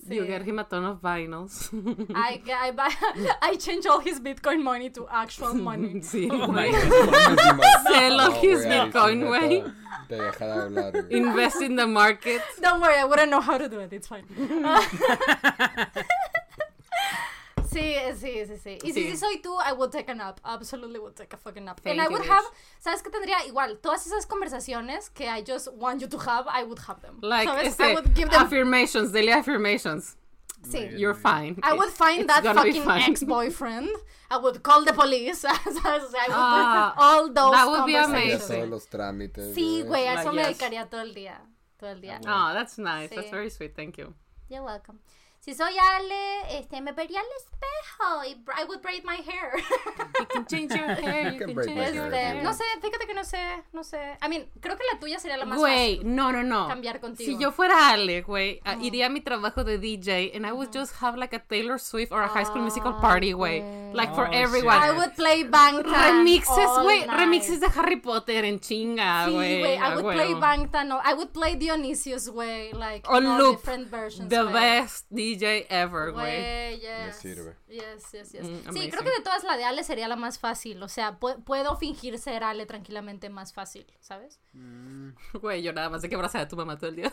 Sí. 0.07 0.15
You 0.15 0.27
get 0.27 0.43
him 0.43 0.59
a 0.59 0.65
ton 0.65 0.85
of 0.85 1.01
vinyls. 1.03 1.69
I, 2.15 2.41
I, 2.51 2.71
buy, 2.71 2.91
I 3.43 3.57
change 3.57 3.85
all 3.87 4.01
his 4.01 4.19
Bitcoin 4.19 4.63
money 4.63 4.89
to 4.91 5.07
actual 5.11 5.53
money. 5.55 6.01
sí, 6.01 6.27
Oh 6.31 6.47
my 6.51 6.71
God. 6.73 7.61
Sell 7.87 8.17
No, 8.17 8.29
of 8.29 8.37
his 8.41 8.65
güey, 8.65 8.73
ahí 8.73 8.93
sí, 8.93 8.93
Bitcoin, 8.93 9.21
neta, 9.21 9.27
güey. 9.27 9.75
Te 10.09 10.17
deja 10.17 10.47
de 10.47 10.53
hablar. 10.53 11.13
Invest 11.13 11.63
in 11.63 11.77
the 11.77 11.87
market. 11.87 12.41
Don't 12.63 12.81
worry, 12.81 12.97
I 12.97 13.05
wouldn't 13.05 13.31
know 13.31 13.43
how 13.43 13.59
to 13.59 13.69
do 13.69 13.79
it. 13.81 13.93
It's 13.93 14.09
fine. 14.09 14.25
Sí, 17.73 17.95
sí, 18.19 18.47
sí, 18.47 18.57
sí. 18.59 18.79
Y 18.83 18.93
si 18.93 19.03
Sí. 19.05 19.11
sí 19.13 19.17
soy 19.17 19.41
tú, 19.41 19.57
I 19.61 19.73
would 19.73 19.91
take 19.91 20.11
a 20.11 20.15
nap. 20.15 20.41
Absolutely 20.45 20.99
would 20.99 21.15
take 21.15 21.33
a 21.35 21.37
fucking 21.39 21.65
nap. 21.65 21.81
Thank 21.81 21.93
And 21.99 22.01
I 22.01 22.05
you, 22.05 22.11
would 22.13 22.23
bitch. 22.23 22.29
have, 22.31 22.45
¿sabes 22.81 23.03
qué 23.03 23.11
tendría? 23.11 23.45
Igual, 23.47 23.79
todas 23.81 24.07
esas 24.07 24.27
conversaciones 24.27 25.11
que 25.11 25.29
I 25.29 25.43
just 25.47 25.69
want 25.75 26.01
you 26.01 26.09
to 26.09 26.19
have, 26.19 26.47
I 26.49 26.65
would 26.65 26.81
have 26.89 27.01
them. 27.03 27.19
Like, 27.23 27.49
¿Sabes? 27.49 27.65
I 27.65 27.67
este, 27.69 27.95
would 27.95 28.15
give 28.15 28.31
them, 28.31 28.43
affirmations, 28.43 29.13
daily 29.13 29.33
affirmations. 29.33 30.17
sí. 30.63 30.91
You're 30.99 31.15
fine. 31.15 31.59
I 31.63 31.73
would 31.73 31.89
find 31.91 32.21
It's 32.23 32.27
that 32.35 32.43
be 32.43 32.73
fucking 32.73 32.91
ex-boyfriend. 33.09 33.89
I 34.31 34.37
would 34.37 34.63
call 34.63 34.85
the 34.85 34.93
police. 34.93 35.45
I 35.49 35.57
would 35.65 36.15
Ah, 36.31 36.95
all 36.99 37.33
those 37.33 37.53
that 37.53 37.67
would 37.67 37.87
be 37.87 37.97
amazing. 37.97 38.69
los 38.71 38.87
trámites. 38.87 39.55
Sí, 39.55 39.83
güey, 39.87 40.07
a 40.07 40.21
eso 40.21 40.33
me 40.33 40.43
dedicaría 40.43 40.89
todo 40.89 41.01
el 41.01 41.15
día. 41.15 41.41
Todo 41.79 41.91
el 41.93 42.01
día. 42.03 42.21
Oh, 42.27 42.53
that's 42.53 42.77
nice. 42.79 43.09
Sí. 43.11 43.17
That's 43.17 43.31
very 43.31 43.49
sweet. 43.49 43.75
Thank 43.75 43.97
you. 43.97 44.13
You're 44.51 44.63
welcome. 44.63 44.99
Si 45.41 45.55
soy 45.55 45.73
Ale, 45.78 46.59
este, 46.59 46.83
me 46.83 46.93
vería 46.93 47.19
al 47.20 47.27
espejo 47.39 48.25
y 48.25 48.60
I 48.60 48.65
would 48.65 48.83
braid 48.83 49.05
my 49.05 49.17
hair. 49.17 49.52
You 50.33 50.44
can 50.44 50.47
change 50.47 50.75
your 50.75 50.86
hair. 50.94 51.33
You 51.33 51.39
can 51.39 51.47
can 51.49 51.55
break 51.55 51.68
change 51.68 51.78
my 51.81 51.94
your 51.94 52.10
hair. 52.10 52.34
Hair. 52.34 52.42
no 52.44 52.52
sé, 52.52 52.65
fíjate 52.81 53.07
que 53.07 53.15
no 53.15 53.25
sé, 53.25 53.39
no 53.73 53.83
sé. 53.84 54.17
I 54.23 54.28
mean, 54.28 54.49
creo 54.60 54.76
que 54.76 54.84
la 54.92 54.99
tuya 55.00 55.18
sería 55.18 55.36
la 55.36 55.44
más 55.44 55.59
Güey, 55.59 55.97
fácil. 55.97 56.15
no, 56.15 56.33
no, 56.33 56.42
no. 56.42 56.68
Cambiar 56.68 57.00
contigo. 57.00 57.31
Si 57.31 57.39
yo 57.42 57.52
fuera 57.52 57.91
Ale, 57.91 58.23
güey, 58.23 58.60
a- 58.65 58.76
iría 58.76 59.07
a 59.07 59.09
mi 59.09 59.20
trabajo 59.20 59.65
de 59.65 59.78
DJ 59.78 60.33
and 60.34 60.47
I 60.47 60.52
would 60.52 60.70
just 60.73 60.94
have 61.02 61.17
like 61.18 61.34
a 61.34 61.41
Taylor 61.41 61.78
Swift 61.78 62.12
or 62.12 62.23
a 62.23 62.28
High 62.28 62.44
School 62.44 62.62
Musical 62.62 62.94
Ay, 62.97 63.00
party, 63.00 63.33
güey. 63.33 63.60
güey. 63.60 63.94
Like 63.94 64.15
for 64.15 64.28
Oh, 64.28 64.33
everyone. 64.33 64.76
I 64.81 64.92
would 64.92 65.15
play 65.17 65.42
Bangtan. 65.44 65.84
Remixes, 66.25 66.83
güey. 66.83 67.05
Remixes 67.07 67.60
de 67.60 67.67
Harry 67.75 67.97
Potter 67.97 68.44
en 68.44 68.60
chinga, 68.60 69.26
Sí, 69.26 69.33
güey. 69.33 69.59
güey. 69.60 69.75
I 69.75 69.78
a 69.78 69.94
would 69.97 70.15
play 70.15 70.28
huevo. 70.34 70.41
Bangtan. 70.41 70.92
I 71.05 71.15
would 71.15 71.33
play 71.33 71.57
Dionysius, 71.57 72.28
güey. 72.28 72.73
Like, 72.73 73.09
On 73.09 73.26
all 73.26 73.39
loop. 73.39 73.57
different 73.57 73.91
versions. 73.91 74.28
The 74.28 74.42
güey. 74.44 74.52
best 74.52 75.07
DJ 75.10 75.67
ever, 75.68 76.12
güey. 76.12 76.41
Güey, 76.41 76.81
yes. 76.81 77.07
Me 77.07 77.12
sirve. 77.34 77.57
Yes, 77.68 78.12
yes, 78.12 78.33
yes. 78.33 78.42
Mm, 78.44 78.47
sí, 78.47 78.68
amazing. 78.68 78.91
creo 78.91 79.02
que 79.05 79.10
de 79.10 79.20
todas 79.23 79.42
la 79.44 79.57
de 79.57 79.65
Ale 79.65 79.83
sería 79.84 80.09
la 80.09 80.17
más 80.21 80.39
fácil. 80.39 80.81
O 80.83 80.89
sea, 80.89 81.19
pu- 81.19 81.43
puedo 81.43 81.77
fingir 81.77 82.19
ser 82.19 82.45
Ale 82.45 82.67
tranquilamente 82.67 83.29
más 83.31 83.53
fácil, 83.53 83.87
¿sabes? 84.01 84.39
Güey, 85.33 85.63
yo 85.63 85.73
nada 85.73 85.91
más 85.91 86.03
de 86.03 86.09
que 86.09 86.15
abrazar 86.15 86.43
a 86.43 86.49
tu 86.49 86.57
mamá 86.57 86.79
todo 86.79 86.91
el 86.91 86.97
día. 86.97 87.13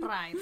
Right. 0.00 0.36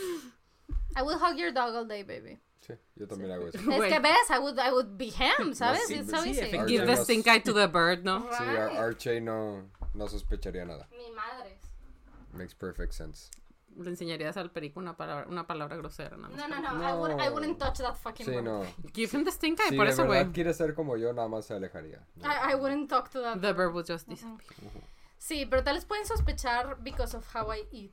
I 0.97 1.03
would 1.03 1.17
hug 1.21 1.37
your 1.37 1.53
dog 1.53 1.75
all 1.75 1.87
day, 1.87 2.03
baby. 2.03 2.41
Sí, 2.61 2.75
yo 2.95 3.09
también 3.09 3.33
hago 3.33 3.49
eso. 3.49 3.59
Es 3.59 3.65
Güey. 3.65 3.91
que 3.91 3.99
ves, 3.99 4.31
I 4.31 4.39
would, 4.39 4.57
I 4.59 4.71
would 4.71 4.97
be 4.97 5.07
him, 5.09 5.53
¿sabes? 5.55 5.83
sí, 5.89 5.95
It's 5.97 6.11
so 6.11 6.23
sí, 6.23 6.31
easy. 6.31 6.57
Give 6.69 6.87
the 6.87 6.97
stink 6.97 7.27
eye 7.27 7.41
to 7.41 7.53
the 7.53 7.67
bird, 7.67 8.05
¿no? 8.05 8.21
Sí, 8.31 8.45
Ar- 8.45 8.77
Archie 8.79 9.21
no, 9.21 9.69
no 9.95 10.09
sospecharía 10.09 10.65
nada. 10.65 10.89
Mi 10.97 11.11
madre. 11.11 11.59
Makes 12.33 12.55
perfect 12.55 12.93
sense. 12.93 13.31
Le 13.77 13.91
enseñarías 13.91 14.37
al 14.37 14.51
perico 14.51 14.81
una 14.81 14.97
palabra, 14.97 15.27
una 15.29 15.47
palabra 15.47 15.77
grosera, 15.77 16.17
nada 16.17 16.29
más. 16.35 16.37
No, 16.37 16.49
no, 16.49 16.73
no, 16.75 16.89
I, 16.89 16.93
would, 16.93 17.21
I 17.21 17.29
wouldn't 17.31 17.59
touch 17.59 17.79
that 17.79 17.95
fucking 17.97 18.27
Sí, 18.27 18.43
no. 18.43 18.63
Give 18.93 19.11
him 19.17 19.25
the 19.25 19.31
stink 19.33 19.59
eye, 19.61 19.71
Si 19.71 19.77
por 19.77 19.87
eso, 19.87 20.05
güey. 20.07 20.31
quiere 20.33 20.53
ser 20.55 20.75
como 20.75 20.97
yo, 20.97 21.13
nada 21.13 21.29
más 21.29 21.47
se 21.47 21.55
alejaría. 21.55 22.07
No. 22.17 22.29
I, 22.29 22.53
I 22.53 22.55
wouldn't 22.55 22.89
talk 22.89 23.11
to 23.11 23.21
that. 23.23 23.41
The 23.41 23.53
bird 23.53 23.73
will 23.75 23.85
just 23.87 24.09
disappear. 24.09 24.41
Sí, 25.19 25.47
pero 25.47 25.63
tal 25.63 25.77
vez 25.77 25.85
pueden 25.85 26.05
sospechar 26.07 26.79
because 26.83 27.17
of 27.17 27.25
how 27.35 27.53
I 27.55 27.65
eat. 27.73 27.93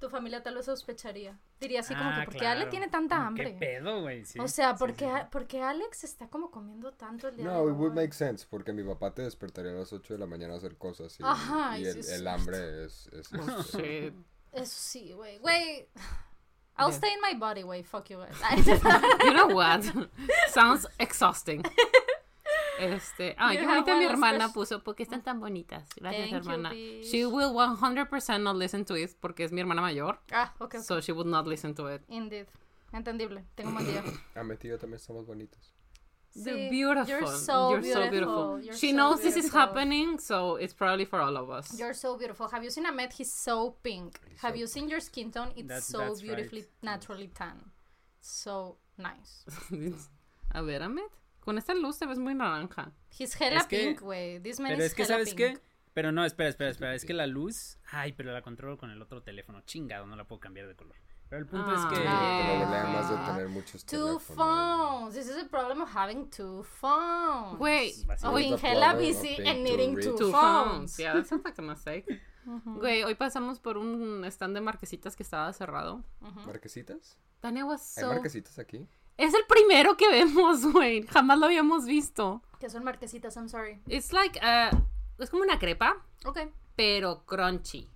Tu 0.00 0.10
familia 0.10 0.42
tal 0.42 0.56
vez 0.56 0.66
sospecharía. 0.66 1.38
Diría 1.60 1.80
así 1.80 1.94
como 1.94 2.10
Ah, 2.10 2.16
que, 2.18 2.24
¿por 2.26 2.32
qué 2.34 2.38
claro. 2.40 2.60
Ale 2.60 2.68
tiene 2.70 2.88
tanta 2.88 3.16
¿Qué 3.16 3.22
hambre? 3.22 3.56
pedo, 3.58 4.02
güey? 4.02 4.24
Sí, 4.26 4.38
o 4.38 4.48
sea, 4.48 4.72
sí, 4.72 4.78
¿por 4.78 4.90
sí. 4.90 4.96
qué, 4.96 5.26
¿por 5.30 5.46
qué 5.46 5.62
Alex 5.62 6.04
está 6.04 6.28
como 6.28 6.50
comiendo 6.50 6.92
tanto 6.92 7.28
el 7.28 7.36
día 7.36 7.46
de 7.46 7.50
No, 7.54 7.68
it 7.70 7.74
would 7.76 7.94
make 7.94 8.12
sense, 8.12 8.44
porque 8.50 8.72
mi 8.74 8.82
papá 8.82 9.14
te 9.14 9.22
despertaría 9.22 9.70
a 9.70 9.76
las 9.76 9.92
8 9.92 10.14
de 10.14 10.18
la 10.18 10.26
mañana 10.26 10.54
a 10.54 10.56
hacer 10.58 10.76
cosas 10.76 11.18
y, 11.18 11.22
Ajá, 11.24 11.78
y 11.78 11.84
y 11.84 11.86
el, 11.86 12.02
sí 12.04 12.12
es 12.12 12.26
hambre 12.26 12.84
es... 12.84 13.06
es, 13.12 13.30
Oh, 13.32 13.60
este, 13.60 13.82
shit. 14.10 14.14
Eso 14.54 14.76
sí, 14.78 15.12
güey. 15.12 15.38
Güey. 15.38 15.88
I'll 16.76 16.88
Yeah. 16.90 16.96
stay 16.98 17.12
in 17.12 17.20
my 17.20 17.34
body, 17.38 17.62
güey. 17.62 17.84
Fuck 17.84 18.10
you, 18.10 18.18
guys. 18.18 18.66
You 19.24 19.32
know 19.32 19.48
what? 19.54 19.82
Sounds 20.52 20.86
exhausting. 20.98 21.62
Este, 22.78 23.36
ay, 23.38 23.54
You 23.56 23.60
qué 23.60 23.66
bonita 23.66 23.92
one 23.92 24.00
mi 24.00 24.06
hermana 24.06 24.52
puso, 24.52 24.82
porque 24.82 25.04
están 25.04 25.22
tan 25.22 25.38
bonitas. 25.38 25.88
Gracias, 25.96 26.30
Thank 26.30 26.30
you, 26.44 26.50
hermana. 26.50 26.70
bitch. 26.70 27.04
She 27.08 27.24
will 27.24 27.52
100% 27.54 28.42
not 28.42 28.56
listen 28.56 28.84
to 28.86 28.96
it 28.96 29.12
porque 29.20 29.44
es 29.44 29.52
mi 29.52 29.60
hermana 29.60 29.80
mayor, 29.80 30.18
ah, 30.32 30.52
ok. 30.58 30.78
so 30.82 31.00
she 31.00 31.12
would 31.12 31.28
not 31.28 31.46
listen 31.46 31.74
to 31.76 31.86
it. 31.86 32.02
Indeed. 32.08 32.46
Entendible. 32.92 33.44
Tengo 33.54 33.68
un 33.70 33.74
buen 33.76 33.86
día. 33.86 34.02
Ah, 34.34 34.42
mi 34.42 34.56
tío 34.56 34.76
también 34.78 34.96
estamos 34.96 35.24
bonitos. 35.26 35.73
They're 36.36 36.56
Sí, 36.56 36.70
beautiful. 36.70 37.08
You're 37.08 37.26
so 37.28 37.70
You're 37.70 37.80
beautiful. 37.80 38.04
so 38.04 38.10
beautiful. 38.10 38.60
You're 38.60 38.76
She 38.76 38.90
so 38.90 38.96
knows 38.96 39.20
this 39.20 39.36
is 39.36 39.44
beautiful. 39.44 39.60
happening, 39.60 40.18
so 40.18 40.56
it's 40.56 40.74
probably 40.74 41.04
for 41.04 41.20
all 41.20 41.36
of 41.36 41.48
us. 41.48 41.78
You're 41.78 41.94
so 41.94 42.16
beautiful. 42.18 42.48
Have 42.48 42.64
you 42.64 42.70
seen 42.70 42.86
Ahmed? 42.86 43.12
He's 43.12 43.30
so 43.32 43.76
pink. 43.82 44.18
He's 44.28 44.40
Have 44.42 44.54
so 44.54 44.58
you 44.60 44.66
seen 44.66 44.88
your 44.88 45.00
skin 45.00 45.30
tone? 45.30 45.52
It's 45.54 45.68
That- 45.68 45.82
so 45.84 45.98
that's 45.98 46.22
beautifully, 46.22 46.62
right. 46.62 46.82
naturally 46.82 47.28
tan. 47.28 47.70
So 48.20 48.78
nice. 48.98 49.44
A 50.50 50.62
ver, 50.62 50.82
Ahmed, 50.82 51.10
con 51.40 51.56
esta 51.58 51.72
luz 51.74 51.98
te 51.98 52.06
ves 52.06 52.18
muy 52.18 52.34
naranja. 52.34 52.90
He's 53.16 53.34
hella 53.40 53.58
Es 53.58 53.66
que- 53.66 53.78
pink, 53.84 54.00
güey. 54.00 54.40
This 54.42 54.58
man 54.58 54.72
Pero 54.72 54.80
is 54.84 54.90
es 54.90 54.94
que, 54.94 55.02
hella 55.02 55.14
¿sabes 55.14 55.34
pink. 55.34 55.38
qué? 55.38 55.60
Pero 55.94 56.10
no, 56.10 56.24
espera, 56.24 56.48
espera, 56.48 56.70
espera. 56.70 56.94
Es 56.96 57.04
que 57.04 57.14
la 57.14 57.28
luz. 57.28 57.78
Ay, 57.92 58.12
pero 58.12 58.32
la 58.32 58.42
controlo 58.42 58.76
con 58.76 58.90
el 58.90 59.00
otro 59.00 59.22
teléfono. 59.22 59.60
Chingado, 59.60 60.06
no 60.06 60.16
la 60.16 60.24
puedo 60.24 60.40
cambiar 60.40 60.66
de 60.66 60.74
color. 60.74 60.96
Pero 61.28 61.40
el 61.42 61.46
punto 61.48 61.74
es 61.74 61.84
que. 61.86 62.04
Ah. 62.06 63.00
Es 63.02 63.08
de 63.10 63.16
Ah. 63.16 63.24
tener 63.26 63.48
muchos 63.48 63.84
Two 63.84 64.18
teléfonos. 64.18 64.22
phones. 64.22 65.14
This 65.14 65.26
is 65.28 65.36
the 65.36 65.44
problem 65.48 65.80
of 65.82 65.88
having 65.94 66.28
two 66.30 66.62
phones. 66.64 67.58
Güey, 67.58 67.92
Básicamente. 68.06 68.26
Of 68.26 68.34
being 68.34 68.58
hella 68.58 68.94
busy 68.94 69.36
and 69.46 69.62
needing 69.62 69.94
two, 69.96 70.14
Two 70.16 70.30
phones. 70.30 70.70
phones. 70.92 70.98
Yeah, 70.98 71.14
that 71.14 71.26
sounds 71.26 71.44
like 71.44 71.58
a 71.58 71.62
mistake. 71.62 72.20
Güey, 72.46 73.04
hoy 73.04 73.14
pasamos 73.14 73.58
por 73.58 73.78
un 73.78 74.24
stand 74.26 74.54
de 74.54 74.60
marquesitas 74.60 75.16
que 75.16 75.22
estaba 75.22 75.52
cerrado. 75.54 76.04
¿Marquesitas? 76.46 77.16
Tania 77.40 77.64
was 77.64 77.96
¿Hay 77.98 78.04
so... 78.04 78.08
marquesitas 78.10 78.58
aquí? 78.58 78.86
Es 79.16 79.32
el 79.34 79.44
primero 79.46 79.96
que 79.96 80.08
vemos, 80.08 80.64
güey. 80.72 81.06
Jamás 81.06 81.38
lo 81.38 81.46
habíamos 81.46 81.86
visto. 81.86 82.42
Que 82.60 82.68
son 82.68 82.84
marquesitas, 82.84 83.36
I'm 83.36 83.48
sorry. 83.48 83.80
It's 83.86 84.12
like, 84.12 84.38
uh, 84.40 84.76
es 85.22 85.30
como 85.30 85.42
una 85.42 85.58
crepa, 85.58 85.96
Ok. 86.26 86.40
pero 86.76 87.24
crunchy. 87.24 87.88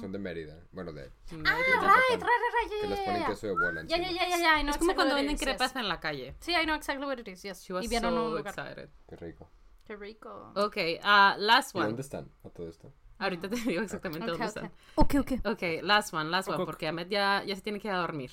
Son 0.00 0.10
de 0.10 0.18
Mérida. 0.18 0.58
Bueno, 0.72 0.92
de... 0.92 1.02
Ah, 1.04 1.10
Yucatán. 1.30 1.54
right, 1.54 2.10
right, 2.10 2.20
right, 2.20 2.54
right. 2.54 2.70
Que 2.70 2.76
Yeah, 2.80 2.88
les 2.88 2.98
yeah, 2.98 3.04
ponen 3.06 3.20
yeah. 3.20 3.26
queso 3.28 3.46
de 3.46 3.52
bola 3.52 3.82
Yeah, 3.86 3.96
yeah, 3.98 4.10
yeah, 4.10 4.28
yeah, 4.28 4.38
yeah. 4.38 4.58
I 4.58 4.62
know 4.62 4.70
Es 4.70 4.78
como 4.78 4.94
cuando 4.96 5.14
venden 5.14 5.34
is, 5.36 5.40
crepas 5.40 5.70
yes. 5.72 5.76
en 5.82 5.88
la 5.88 6.00
calle. 6.00 6.34
Sí, 6.40 6.52
I 6.52 6.64
know 6.64 6.74
exactly 6.74 7.06
what 7.06 7.18
it 7.18 7.28
is, 7.28 7.42
yes. 7.42 7.62
She 7.64 7.72
was 7.72 7.84
y 7.84 7.88
vieron 7.88 8.12
un 8.14 8.18
so 8.32 8.36
lugar. 8.36 8.46
excited. 8.48 8.88
Qué 9.08 9.16
rico. 9.16 9.48
Qué 9.86 9.94
rico. 9.96 10.52
Ok, 10.56 10.76
uh, 11.04 11.38
last 11.38 11.74
¿Y 11.74 11.78
one. 11.78 11.86
dónde 11.86 12.02
están 12.02 12.28
a 12.44 12.50
todo 12.50 12.68
esto? 12.68 12.92
Ahorita 13.18 13.48
te 13.48 13.56
digo 13.56 13.80
exactamente 13.82 14.30
Ok, 14.30 14.38
dónde 14.38 14.44
ok. 14.44 14.48
están. 14.48 14.72
Ok, 14.96 15.14
ok. 15.20 15.46
Ok, 15.46 15.62
last 15.82 16.12
one, 16.12 16.28
last 16.30 16.48
one, 16.48 16.64
porque 16.64 16.88
Ahmed 16.88 17.06
ya, 17.08 17.44
ya 17.46 17.54
se 17.54 17.62
tiene 17.62 17.78
que 17.78 17.86
ir 17.88 17.94
a 17.94 17.98
dormir. 17.98 18.32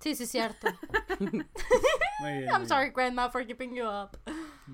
Sí, 0.00 0.14
sí, 0.14 0.24
cierto. 0.26 0.66
Muy 1.20 2.32
bien, 2.32 2.48
I'm 2.50 2.66
sorry, 2.66 2.90
grandma, 2.90 3.28
for 3.30 3.44
keeping 3.46 3.74
you 3.74 3.84
up. 3.86 4.16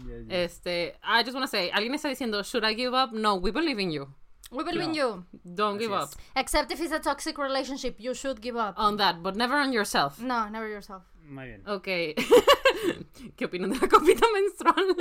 Ya, 0.07 0.17
ya. 0.27 0.43
Este, 0.45 0.99
I 1.03 1.23
just 1.25 1.35
want 1.35 1.45
to 1.45 1.49
say, 1.49 1.71
alguien 1.73 1.95
está 1.95 2.09
diciendo, 2.09 2.43
should 2.45 2.65
I 2.65 2.75
give 2.75 2.95
up? 2.97 3.13
No, 3.13 3.35
we 3.37 3.51
believe 3.51 3.81
in 3.81 3.91
you. 3.93 4.07
We 4.53 4.65
believe 4.65 4.83
in 4.85 4.93
No. 4.93 4.97
you. 4.97 5.25
Don't 5.45 5.79
give 5.79 5.93
up 5.93 6.03
es. 6.03 6.17
Except 6.37 6.71
if 6.71 6.81
it's 6.81 6.93
a 6.93 6.99
toxic 7.01 7.39
relationship, 7.39 7.97
you 7.99 8.15
should 8.15 8.41
give 8.41 8.57
up. 8.57 8.75
on 8.77 8.97
that, 8.99 9.23
but 9.23 9.35
never 9.37 9.57
on 9.57 9.73
yourself. 9.73 10.21
No, 10.21 10.49
never 10.49 10.69
yourself. 10.69 11.03
Muy 11.29 11.47
bien. 11.47 11.63
Ok. 11.67 11.85
¿Qué 13.37 13.47
opinan 13.47 13.71
de 13.71 13.79
la 13.79 13.89
copita 13.89 14.27
menstrual? 14.35 14.97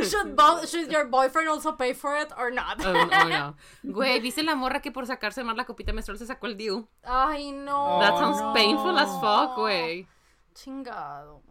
should 0.10 0.34
both, 0.34 0.68
should 0.68 0.90
your 0.90 1.04
boyfriend 1.06 1.48
also 1.48 1.72
pay 1.72 1.92
for 1.92 2.16
it 2.16 2.32
or 2.36 2.50
not? 2.50 2.84
Oh, 2.84 2.92
oh, 2.92 3.28
no. 3.28 3.54
Güey, 3.84 4.20
¿viste 4.20 4.42
la 4.42 4.56
morra 4.56 4.80
que 4.80 4.90
por 4.90 5.06
sacarse 5.06 5.44
más 5.44 5.56
la 5.56 5.64
copita 5.64 5.92
menstrual 5.92 6.18
se 6.18 6.26
sacó 6.26 6.46
el 6.46 6.56
DIU? 6.56 6.88
Ay, 7.04 7.52
no. 7.52 8.00
That 8.00 8.18
sounds 8.18 8.40
no. 8.40 8.52
painful 8.52 8.98
as 8.98 9.10
fuck, 9.20 9.56
güey. 9.56 10.06
Chingado. 10.54 11.42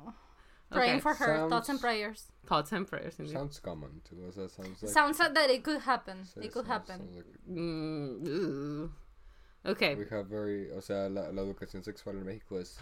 Praying 0.76 0.92
Okay. 0.96 1.00
for 1.02 1.14
her. 1.16 1.50
Thoughts 1.50 1.70
and 1.70 1.80
Sounds- 1.80 1.82
prayers. 1.82 2.32
Thoughts 2.46 2.72
and 2.72 2.88
prayers. 2.88 3.16
indeed. 3.20 3.34
Sounds 3.34 3.60
common 3.60 4.02
too. 4.08 4.32
Sounds 4.32 4.58
like. 4.60 4.90
Sounds 4.92 5.20
like 5.20 5.34
that 5.34 5.50
it 5.50 5.64
could 5.64 5.82
happen. 5.82 6.24
sí, 6.26 6.44
It 6.46 6.52
could 6.54 6.66
sounds- 6.68 6.90
happen. 6.90 7.00
sounds 7.00 7.16
like- 7.16 7.48
Mm. 7.50 8.90
Okay. 9.66 9.96
We 9.96 10.06
have 10.12 10.28
very, 10.28 10.70
o 10.72 10.80
sea, 10.82 11.10
la, 11.10 11.30
la 11.32 11.42
educación 11.42 11.84
sexual 11.84 12.16
en 12.18 12.26
México 12.26 12.60
es 12.60 12.78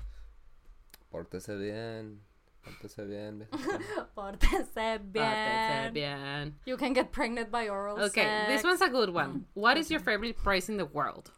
pórtese 1.12 1.58
bien, 1.58 2.20
pórtese 2.66 3.06
bien. 3.08 3.40
mexicano". 3.40 3.80
Pórtese 4.16 5.00
bien. 5.12 5.94
bien. 5.94 6.56
You 6.66 6.76
can 6.78 6.92
get 6.94 7.12
pregnant 7.12 7.50
by 7.52 7.70
oral 7.70 7.98
Okay, 8.02 8.46
this 8.48 8.62
sex. 8.62 8.64
one's 8.66 8.82
a 8.82 8.90
good 8.90 9.10
one. 9.14 9.46
What 9.54 9.78
is 9.78 9.90
your 9.90 10.02
favorite 10.02 10.36
place 10.38 10.68
in 10.70 10.76
the 10.78 10.86
world? 10.86 11.32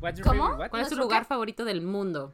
What's 0.00 0.18
your 0.18 0.26
¿Cómo? 0.26 0.42
favorite 0.48 0.58
what? 0.58 0.70
¿Cuál 0.72 0.82
es 0.82 0.88
tu 0.88 0.96
¿Nuestro 0.96 1.04
lugar 1.04 1.24
favorito 1.24 1.64
del 1.64 1.82
mundo? 1.82 2.32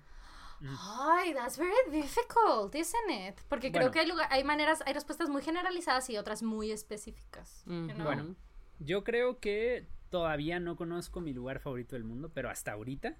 Ay, 0.63 1.35
that's 1.35 1.59
very 1.59 1.73
difficult, 1.91 2.75
isn't 2.75 3.11
it? 3.11 3.41
Porque 3.49 3.71
creo 3.71 3.91
que 3.91 4.01
hay, 4.01 4.07
lugar- 4.07 4.29
hay 4.31 4.43
maneras, 4.45 4.83
hay 4.87 4.95
respuestas 4.95 5.29
muy 5.29 5.43
generalizadas 5.43 6.09
y 6.11 6.17
otras 6.17 6.43
muy 6.43 6.71
específicas. 6.73 7.63
you 7.67 7.73
know? 7.95 8.05
Bueno. 8.05 8.37
Yo 8.79 9.05
creo 9.05 9.39
que 9.41 9.87
todavía 10.11 10.61
no 10.61 10.77
conozco 10.77 11.21
mi 11.21 11.33
lugar 11.33 11.61
favorito 11.61 11.97
del 11.97 12.05
mundo, 12.05 12.31
pero 12.33 12.49
hasta 12.51 12.73
ahorita 12.73 13.17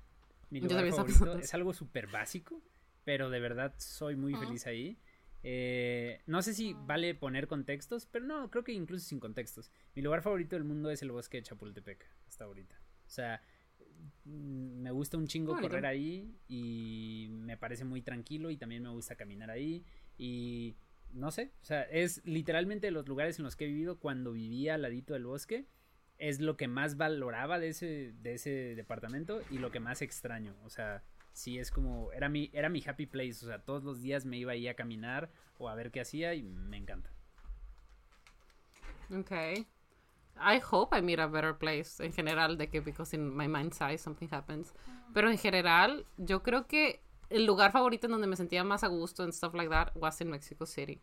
mi 0.51 0.61
lugar 0.61 0.79
favorito 0.91 1.19
pensando 1.19 1.39
es 1.45 1.55
algo 1.55 1.73
súper 1.75 2.07
básico, 2.09 2.61
pero 3.05 3.31
de 3.31 3.41
verdad 3.41 3.75
soy 3.79 4.17
muy 4.17 4.35
feliz 4.35 4.67
ahí. 4.67 4.99
Eh, 5.43 6.23
no 6.27 6.43
sé 6.43 6.55
si 6.55 6.75
vale 6.75 7.15
poner 7.15 7.47
contextos, 7.47 8.07
pero 8.07 8.25
no, 8.27 8.51
creo 8.51 8.65
que 8.65 8.73
incluso 8.73 9.07
sin 9.07 9.21
contextos. 9.21 9.71
Mi 9.95 10.03
lugar 10.03 10.23
favorito 10.23 10.57
del 10.57 10.65
mundo 10.65 10.91
es 10.91 11.03
el 11.03 11.13
bosque 11.13 11.37
de 11.37 11.45
Chapultepec, 11.45 12.05
hasta 12.29 12.45
ahorita. 12.45 12.77
O 13.07 13.11
sea, 13.11 13.41
me 14.25 14.91
gusta 14.91 15.17
un 15.17 15.27
chingo 15.27 15.53
Bonito. 15.53 15.69
correr 15.69 15.87
ahí 15.87 16.35
y 16.49 17.29
me 17.31 17.57
parece 17.57 17.85
muy 17.85 18.03
tranquilo 18.03 18.51
y 18.51 18.57
también 18.57 18.83
me 18.83 18.91
gusta 18.91 19.17
caminar 19.17 19.51
ahí 19.51 19.85
y 20.19 20.77
no 21.13 21.31
sé, 21.31 21.53
o 21.63 21.65
sea, 21.65 21.83
es 21.83 22.25
literalmente 22.25 22.91
los 22.91 23.09
lugares 23.09 23.39
en 23.39 23.45
los 23.45 23.57
que 23.57 23.65
he 23.65 23.69
vivido 23.69 23.99
cuando 23.99 24.33
vivía 24.33 24.75
al 24.75 24.83
ladito 24.83 25.15
del 25.15 25.25
bosque, 25.25 25.67
es 26.19 26.41
lo 26.41 26.57
que 26.57 26.69
más 26.69 26.97
valoraba 26.97 27.59
de 27.59 27.69
ese, 27.69 28.13
de 28.21 28.35
ese 28.35 28.75
departamento 28.75 29.41
y 29.51 29.59
lo 29.59 29.71
que 29.71 29.81
más 29.81 30.03
extraño, 30.03 30.55
o 30.65 30.71
sea, 30.71 31.03
sí 31.33 31.59
es 31.59 31.71
como, 31.71 32.13
era 32.13 32.29
mi, 32.29 32.51
era 32.53 32.69
mi 32.69 32.83
happy 32.87 33.07
place, 33.07 33.45
o 33.45 33.49
sea, 33.49 33.63
todos 33.63 33.85
los 33.85 34.01
días 34.03 34.25
me 34.25 34.39
iba 34.39 34.53
ahí 34.53 34.69
a 34.69 34.75
caminar 34.75 35.31
o 35.59 35.69
a 35.69 35.75
ver 35.75 35.91
qué 35.91 36.01
hacía 36.01 36.35
y 36.35 36.43
me 36.43 36.77
encanta. 36.77 37.11
Okay. 39.11 39.67
I 40.39 40.59
hope 40.59 40.97
I 40.97 41.01
meet 41.01 41.19
a 41.19 41.27
better 41.27 41.57
place 41.57 42.01
en 42.01 42.13
general, 42.13 42.57
de 42.57 42.69
que 42.69 42.81
because 42.81 43.15
in 43.15 43.35
my 43.35 43.49
mind's 43.49 43.81
eye 43.81 43.99
something 43.99 44.29
happens. 44.31 44.75
Pero 45.13 45.31
en 45.31 45.39
general, 45.39 46.07
yo 46.17 46.43
creo 46.43 46.67
que 46.67 47.01
el 47.31 47.45
lugar 47.45 47.73
favorito 47.73 48.07
en 48.07 48.13
donde 48.13 48.27
me 48.27 48.37
sentía 48.37 48.65
más 48.65 48.85
a 48.85 48.89
gusto 48.89 49.23
and 49.23 49.33
stuff 49.33 49.55
like 49.55 49.71
that 49.71 49.95
was 49.97 50.21
in 50.21 50.31
Mexico 50.31 50.67
City. 50.67 51.01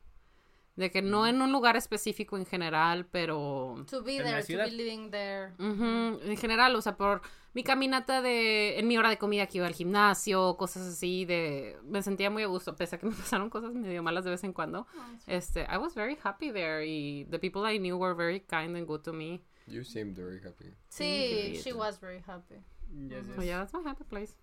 De 0.76 0.90
que 0.90 1.04
no 1.04 1.28
en 1.28 1.40
un 1.42 1.52
lugar 1.52 1.76
específico 1.78 2.36
en 2.36 2.46
general, 2.48 3.06
pero 3.06 3.76
To 3.90 4.02
be 4.02 4.18
En 4.18 4.24
la 4.24 4.30
there, 4.32 4.42
to 4.42 4.46
ciudad. 4.48 4.66
be 4.66 4.72
living 4.72 5.12
there. 5.12 5.54
En 5.60 6.36
general, 6.38 6.76
o 6.76 6.82
sea, 6.82 6.98
por 6.98 7.22
mi 7.54 7.64
caminata 7.64 8.24
de, 8.24 8.80
en 8.80 8.88
mi 8.88 8.98
hora 8.98 9.10
de 9.10 9.20
comida 9.20 9.46
que 9.46 9.60
iba 9.60 9.68
al 9.68 9.76
gimnasio, 9.76 10.58
cosas 10.58 10.88
así, 10.88 11.26
de, 11.26 11.78
me 11.84 12.02
sentía 12.02 12.32
muy 12.32 12.42
a 12.42 12.48
gusto, 12.48 12.76
pese 12.76 12.96
a 12.96 13.00
que 13.00 13.06
me 13.06 13.12
pasaron 13.16 13.52
cosas 13.52 13.72
medio 13.76 14.02
malas 14.02 14.24
de 14.24 14.32
vez 14.32 14.44
en 14.44 14.52
cuando. 14.54 14.88
Este, 15.28 15.62
I 15.72 15.78
was 15.78 15.94
very 15.94 16.18
happy 16.24 16.52
there 16.52 16.84
y 16.84 17.26
the 17.30 17.38
people 17.38 17.62
I 17.72 17.78
knew 17.78 17.96
were 17.96 18.16
very 18.16 18.40
kind 18.40 18.76
and 18.76 18.88
good 18.88 19.02
to 19.04 19.14
me. 19.14 19.44
You 19.68 19.84
seemed 19.84 20.16
very 20.18 20.40
happy. 20.44 20.74
Sí, 20.90 21.60
she 21.64 21.72
was 21.72 22.00
very 22.02 22.24
happy. 22.26 22.56
Yes, 22.92 23.26
So 23.28 23.42
yes. 23.42 23.46
yeah, 23.46 23.60
that's 23.60 23.74
my 23.74 23.84
happy 23.88 24.04
place. 24.06 24.36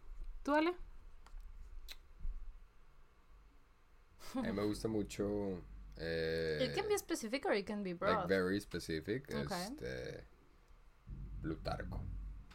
¿Tú, 0.45 0.55
Ale? 0.55 0.75
A 4.37 4.43
mí 4.43 4.53
me 4.53 4.63
gusta 4.65 4.87
mucho. 4.87 5.61
Eh, 6.03 6.65
It 6.65 6.75
can 6.75 6.89
be 6.89 6.97
specific 6.99 7.45
or 7.47 7.53
it 7.55 7.67
can 7.67 7.83
be 7.83 7.91
like 7.91 7.99
broad. 7.99 8.29
very 8.29 8.59
specific. 8.61 9.29
Okay. 9.29 9.63
Este. 9.63 10.25
Plutarco. 11.43 12.03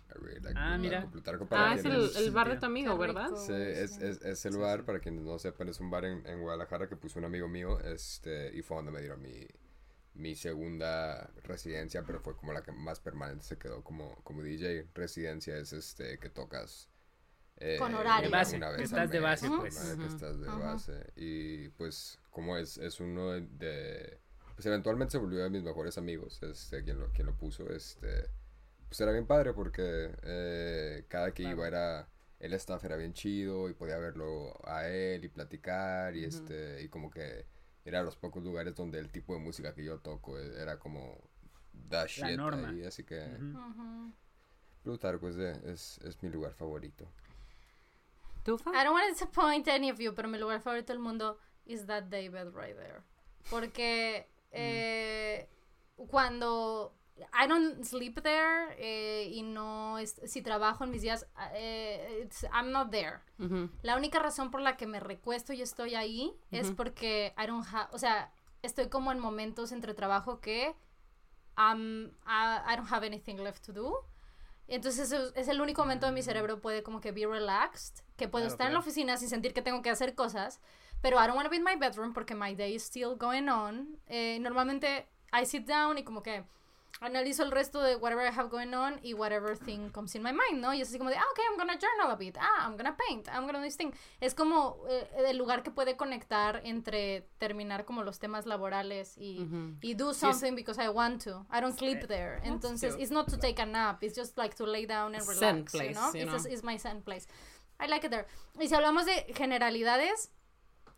I 0.10 0.18
really 0.20 0.40
like 0.40 0.56
Ah, 0.58 0.78
Plutarco. 0.78 0.82
mira. 0.82 1.08
Plutarco 1.12 1.46
para 1.48 1.72
Ah, 1.72 1.76
es 1.76 1.86
el, 1.86 2.10
el 2.18 2.32
bar 2.32 2.50
de 2.50 2.58
tu 2.58 2.66
amigo, 2.66 2.98
¿verdad? 2.98 3.30
Sí, 3.36 3.54
es, 3.54 3.98
es, 3.98 4.22
es 4.22 4.46
el 4.46 4.54
Sí, 4.54 4.60
bar, 4.60 4.80
sí. 4.80 4.86
para 4.86 5.00
quienes 5.00 5.24
no 5.24 5.38
sepan, 5.40 5.70
es 5.70 5.80
un 5.80 5.90
bar 5.90 6.06
en, 6.06 6.26
en 6.26 6.42
Guadalajara 6.42 6.88
que 6.88 6.96
puso 6.96 7.20
un 7.20 7.26
amigo 7.26 7.48
mío, 7.48 7.80
este, 7.82 8.56
y 8.56 8.62
fue 8.62 8.78
donde 8.78 8.92
me 8.92 9.00
dieron 9.02 9.22
mi, 9.22 9.46
mi 10.14 10.36
segunda 10.36 11.30
residencia, 11.44 12.04
pero 12.06 12.22
fue 12.22 12.36
como 12.38 12.54
la 12.54 12.62
que 12.64 12.72
más 12.72 13.00
permanente 13.00 13.44
se 13.44 13.58
quedó 13.58 13.84
como, 13.84 14.16
como 14.24 14.42
DJ. 14.42 14.88
Residencia 14.94 15.58
es 15.58 15.74
este 15.74 16.18
que 16.20 16.30
tocas 16.30 16.88
eh, 17.58 17.78
Con 17.80 17.94
horario. 17.96 18.28
una- 18.30 18.38
De 18.38 18.44
base, 18.44 18.58
una 18.58 18.70
que 18.72 18.78
vez 18.78 18.84
estás 18.92 19.10
de 19.10 19.20
base, 19.20 19.50
pues. 19.50 19.76
Una 19.76 19.90
vez 19.90 19.98
que 19.98 20.06
estás 20.16 20.40
de 20.40 20.48
base. 20.48 21.12
Y 21.16 21.70
pues, 21.70 22.20
como 22.30 22.58
es, 22.58 22.78
es 22.78 23.00
uno 23.00 23.32
de, 23.32 23.42
de- 23.42 24.20
Pues 24.56 24.66
eventualmente 24.66 25.14
se 25.14 25.18
volvió 25.18 25.40
de 25.44 25.50
mis 25.50 25.64
mejores 25.64 25.98
amigos, 25.98 26.42
este, 26.44 26.84
quien 26.84 27.00
lo, 27.00 27.12
quien 27.12 27.28
lo 27.28 27.36
puso, 27.38 27.70
este... 27.72 28.30
Pues 28.88 29.02
era 29.02 29.12
bien 29.12 29.26
padre 29.26 29.54
porque 29.54 30.12
eh, 30.24 31.06
cada 31.10 31.34
que 31.34 31.44
Claro. 31.44 31.58
iba 31.58 31.68
era... 31.68 32.10
El 32.40 32.54
staff 32.54 32.84
era 32.84 32.96
bien 32.98 33.14
chido 33.14 33.70
y 33.70 33.74
podía 33.74 33.98
verlo 33.98 34.54
a 34.66 34.88
él 34.88 35.24
y 35.26 35.30
platicar 35.30 36.16
y 36.16 36.26
este... 36.26 36.82
Y 36.84 36.90
como 36.90 37.10
que 37.10 37.46
era 37.86 38.00
de 38.00 38.06
los 38.06 38.16
pocos 38.18 38.44
lugares 38.44 38.76
donde 38.76 39.00
el 39.00 39.10
tipo 39.10 39.34
de 39.34 39.40
música 39.40 39.74
que 39.74 39.84
yo 39.84 40.00
toco 40.00 40.38
eh, 40.40 40.62
era 40.62 40.78
como... 40.78 41.18
Da 41.74 42.06
shit 42.06 42.38
norma. 42.38 42.70
ahí, 42.70 42.84
así 42.84 43.04
que... 43.04 43.22
Plutarco 44.84 45.28
es, 45.30 45.36
de- 45.36 45.60
es, 45.72 45.98
es 46.00 46.22
mi 46.22 46.30
lugar 46.30 46.54
favorito. 46.54 47.10
¿Tú, 48.46 48.58
Fa? 48.60 48.70
I 48.80 48.84
don't 48.86 48.94
want 48.94 49.06
to 49.08 49.12
disappoint 49.14 49.68
any 49.68 49.90
of 49.90 50.00
you, 50.00 50.14
pero 50.14 50.28
mi 50.30 50.38
lugar 50.38 50.62
favorito 50.62 50.94
del 50.94 51.00
mundo 51.02 51.38
is 51.66 51.86
that 51.88 52.04
daybed 52.10 52.54
right 52.54 52.76
there. 52.78 53.02
Porque 53.50 54.30
eh, 54.52 55.50
cuando 56.10 56.94
I 57.34 57.48
don't 57.48 57.84
sleep 57.84 58.22
there 58.22 58.76
eh, 58.78 59.30
y 59.32 59.42
no 59.42 59.98
es- 59.98 60.22
si 60.26 60.42
trabajo 60.42 60.84
en 60.84 60.92
mis 60.92 61.02
días, 61.02 61.26
eh, 61.54 62.22
it's- 62.24 62.44
I'm 62.54 62.72
not 62.72 62.92
there. 62.92 63.20
La 63.82 63.96
única 63.98 64.20
razón 64.20 64.52
por 64.52 64.62
la 64.62 64.78
que 64.78 64.86
me 64.86 65.00
recuesto 65.00 65.52
y 65.54 65.62
estoy 65.62 65.96
ahí 65.96 66.32
es 66.52 66.68
porque 66.76 67.34
I 67.38 67.48
don't 67.48 67.66
have, 67.74 67.90
o 67.94 67.98
sea, 67.98 68.32
estoy 68.62 68.90
como 68.90 69.12
en 69.12 69.20
momentos 69.20 69.72
entre 69.72 69.94
trabajo 69.94 70.40
que 70.40 70.76
um, 71.58 72.06
I, 72.28 72.74
I 72.74 72.76
don't 72.76 72.92
have 72.92 73.06
anything 73.06 73.38
left 73.38 73.66
to 73.66 73.74
do. 73.74 74.06
Entonces 74.68 75.12
es, 75.12 75.32
es 75.36 75.48
el 75.48 75.62
único 75.62 75.82
momento 75.84 76.06
de 76.06 76.12
mi 76.12 76.22
cerebro 76.24 76.60
puede 76.60 76.82
como 76.84 77.02
que 77.02 77.12
be 77.12 77.28
relaxed, 77.28 78.04
que 78.18 78.28
puedo 78.28 78.46
Claro, 78.46 78.54
estar 78.54 78.68
en 78.68 78.74
la 78.74 78.80
oficina 78.80 79.18
sin 79.18 79.30
sentir 79.30 79.54
que 79.54 79.62
tengo 79.62 79.82
que 79.82 79.90
hacer 79.90 80.16
cosas, 80.16 80.60
pero 81.02 81.18
I 81.18 81.28
don't 81.28 81.36
want 81.36 81.46
to 81.46 81.52
be 81.52 81.58
in 81.58 81.64
my 81.64 81.76
bedroom 81.76 82.14
porque 82.14 82.34
my 82.36 82.56
day 82.56 82.76
is 82.76 82.84
still 82.84 83.16
going 83.16 83.48
on. 83.48 84.00
Eh, 84.08 84.40
normalmente 84.42 85.08
I 85.32 85.46
sit 85.46 85.68
down 85.68 85.98
y 85.98 86.04
como 86.04 86.24
que 86.24 86.44
analizo 87.02 87.44
el 87.44 87.52
resto 87.52 87.82
de 87.82 87.96
whatever 87.98 88.26
I 88.26 88.34
have 88.34 88.50
going 88.50 88.74
on 88.74 89.00
y 89.04 89.14
whatever 89.14 89.58
thing 89.58 89.90
comes 89.90 90.16
in 90.16 90.24
my 90.24 90.32
mind, 90.32 90.62
¿no? 90.62 90.74
Y 90.74 90.82
es 90.82 90.90
así 90.90 90.98
como 90.98 91.10
de, 91.10 91.18
ah, 91.18 91.26
ok, 91.32 91.40
I'm 91.50 91.58
gonna 91.58 91.78
journal 91.78 92.10
a 92.12 92.16
bit, 92.16 92.38
ah, 92.40 92.66
I'm 92.66 92.78
gonna 92.78 92.96
paint, 92.96 93.28
I'm 93.28 93.46
gonna 93.46 93.60
do 93.60 93.66
this 93.66 93.76
thing. 93.78 93.92
Es 94.22 94.34
como 94.34 94.78
eh, 94.90 95.08
el 95.28 95.38
lugar 95.38 95.62
que 95.64 95.72
puede 95.72 95.98
conectar 95.98 96.62
entre 96.64 97.28
terminar 97.38 97.86
como 97.86 98.04
los 98.04 98.18
temas 98.20 98.46
laborales 98.46 99.18
y, 99.18 99.46
y 99.82 99.94
do 99.94 100.14
something 100.14 100.56
because 100.56 100.80
I 100.82 100.88
want 100.90 101.22
to. 101.26 101.46
I 101.52 101.60
don't 101.62 101.78
sleep 101.78 102.08
there. 102.08 102.40
Entonces, 102.44 102.96
it's 102.98 103.12
not 103.12 103.28
to 103.30 103.38
take 103.38 103.62
a 103.62 103.66
nap, 103.66 104.02
it's 104.04 104.16
just 104.16 104.38
like 104.38 104.56
to 104.56 104.66
lay 104.66 104.86
down 104.86 105.16
and 105.16 105.28
relax, 105.28 105.72
place, 105.72 105.90
you 105.90 105.96
know? 105.96 106.14
you 106.14 106.22
It's, 106.24 106.32
just- 106.32 106.46
it's 106.48 106.64
my 106.64 106.78
zen 106.78 107.02
place. 107.02 107.28
I 107.78 107.88
like 107.88 108.06
it 108.06 108.10
there. 108.12 108.26
Y 108.58 108.68
si 108.70 108.74
hablamos 108.76 109.06
de 109.06 109.34
generalidades, 109.34 110.32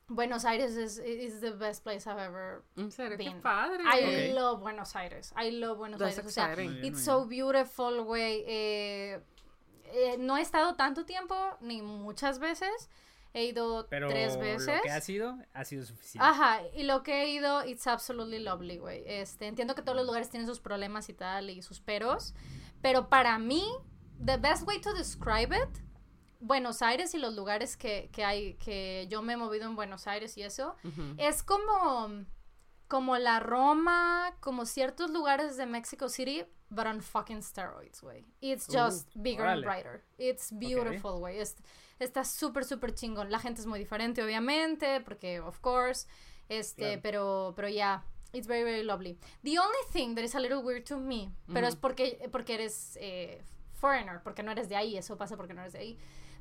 Buenos 0.09 0.45
Aires 0.45 0.77
is, 0.77 0.99
is 0.99 1.41
the 1.41 1.51
best 1.51 1.83
place 1.83 2.07
I've 2.07 2.17
ever 2.19 2.63
En 2.77 2.91
serio, 2.91 3.17
qué 3.17 3.23
Bien. 3.25 3.41
padre. 3.41 3.83
I 3.83 4.29
Ok. 4.29 4.35
love 4.35 4.59
Buenos 4.61 4.95
Aires. 4.95 5.33
I 5.35 5.51
love 5.51 5.77
Buenos 5.77 5.99
That's 5.99 6.17
Aires. 6.17 6.27
O 6.27 6.29
sea, 6.33 6.45
exciting. 6.51 6.71
Muy 6.71 6.81
bien, 6.81 6.93
it's 6.93 7.03
so 7.03 7.25
beautiful, 7.25 8.03
güey. 8.05 8.43
Eh, 8.47 9.19
eh, 9.93 10.15
no 10.17 10.37
he 10.37 10.41
estado 10.41 10.75
tanto 10.75 11.03
tiempo, 11.05 11.35
ni 11.61 11.81
muchas 11.81 12.39
veces. 12.39 12.89
He 13.33 13.45
ido 13.47 13.85
Pero 13.89 14.07
tres 14.07 14.37
veces. 14.39 14.77
lo 14.77 14.81
que 14.81 14.89
ha 14.91 15.01
sido, 15.01 15.37
ha 15.53 15.65
sido 15.65 15.83
suficiente. 15.85 16.25
Ajá, 16.27 16.61
y 16.73 16.83
lo 16.83 17.03
que 17.03 17.23
he 17.23 17.29
ido, 17.29 17.63
it's 17.65 17.85
absolutely 17.85 18.39
lovely, 18.39 18.77
güey. 18.77 19.03
Este, 19.05 19.45
entiendo 19.47 19.75
que 19.75 19.81
todos 19.81 19.97
los 19.97 20.05
lugares 20.05 20.29
tienen 20.29 20.47
sus 20.47 20.59
problemas 20.61 21.09
y 21.09 21.13
tal, 21.13 21.49
y 21.49 21.61
sus 21.61 21.79
peros, 21.81 22.33
pero 22.81 23.09
para 23.09 23.37
mí, 23.37 23.63
the 24.25 24.37
best 24.37 24.65
way 24.65 24.79
to 24.79 24.93
describe 24.93 25.53
it, 25.55 25.69
Buenos 26.39 26.81
Aires 26.81 27.13
y 27.13 27.17
los 27.17 27.33
lugares 27.35 27.77
que, 27.77 28.09
que 28.11 28.23
hay, 28.23 28.55
que 28.55 29.07
yo 29.09 29.21
me 29.21 29.33
he 29.33 29.37
movido 29.37 29.65
en 29.65 29.75
Buenos 29.75 30.07
Aires 30.07 30.37
y 30.37 30.43
eso, 30.43 30.75
Ujú. 30.83 31.15
es 31.17 31.43
como, 31.43 32.25
como 32.87 33.17
la 33.17 33.39
Roma, 33.39 34.35
como 34.39 34.65
ciertos 34.65 35.09
lugares 35.11 35.57
de 35.57 35.65
Mexico 35.65 36.09
City, 36.09 36.45
but 36.69 36.85
on 36.85 37.01
fucking 37.01 37.41
steroids, 37.41 38.01
güey. 38.01 38.25
It's 38.41 38.67
just 38.67 39.09
bigger 39.15 39.45
and 39.45 39.63
órale. 39.63 39.65
brighter. 39.65 40.03
It's 40.17 40.51
beautiful, 40.51 41.19
güey. 41.19 41.39
Es- 41.39 41.55
Está 41.99 42.23
súper, 42.25 42.63
súper 42.63 42.93
chingón. 42.93 43.31
La 43.31 43.39
gente 43.39 43.59
es 43.59 43.65
muy 43.65 43.79
diferente, 43.79 44.21
obviamente, 44.23 45.01
porque, 45.01 45.39
of 45.39 45.59
course, 45.61 46.07
este, 46.47 46.83
Claro. 46.83 46.99
pero, 47.01 47.53
pero 47.55 47.69
ya. 47.69 48.03
It's 48.33 48.45
very, 48.45 48.63
very 48.63 48.83
lovely. 48.83 49.17
The 49.41 49.57
only 49.57 49.79
thing 49.91 50.13
that 50.13 50.23
is 50.23 50.35
a 50.35 50.39
little 50.39 50.59
weird 50.59 50.83
to 50.89 50.99
me, 50.99 51.31
pero 51.51 51.65
es 51.65 51.75
porque, 51.75 52.29
porque 52.31 52.53
eres 52.55 52.97
eh, 53.01 53.41
foreigner, 53.73 54.21
porque 54.21 54.43
no 54.43 54.51
eres 54.51 54.67
de 54.69 54.75
ahí, 54.75 54.95
eso 54.97 55.17
pasa 55.17 55.37
porque 55.37 55.53
no 55.55 55.61
eres 55.61 55.73
de 55.73 55.79
ahí. 55.79 55.97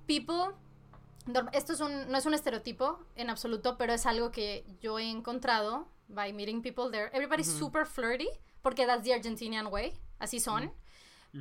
People, 0.07 0.55
esto 1.53 1.73
es 1.73 1.81
un, 1.81 2.11
no 2.11 2.19
es 2.19 2.27
un 2.27 2.35
estereotipo 2.35 3.05
en 3.17 3.31
absoluto, 3.31 3.77
pero 3.77 3.93
es 3.93 4.07
algo 4.07 4.31
que 4.31 4.65
yo 4.81 4.99
he 4.99 5.11
encontrado 5.11 5.89
by 6.09 6.33
meeting 6.33 6.63
people 6.63 6.91
there. 6.91 7.11
Everybody's 7.13 7.51
super 7.51 7.85
flirty, 7.85 8.29
porque 8.63 8.87
that's 8.87 9.05
the 9.05 9.13
Argentinian 9.13 9.67
way, 9.67 9.99
así 10.19 10.41
son. 10.41 10.73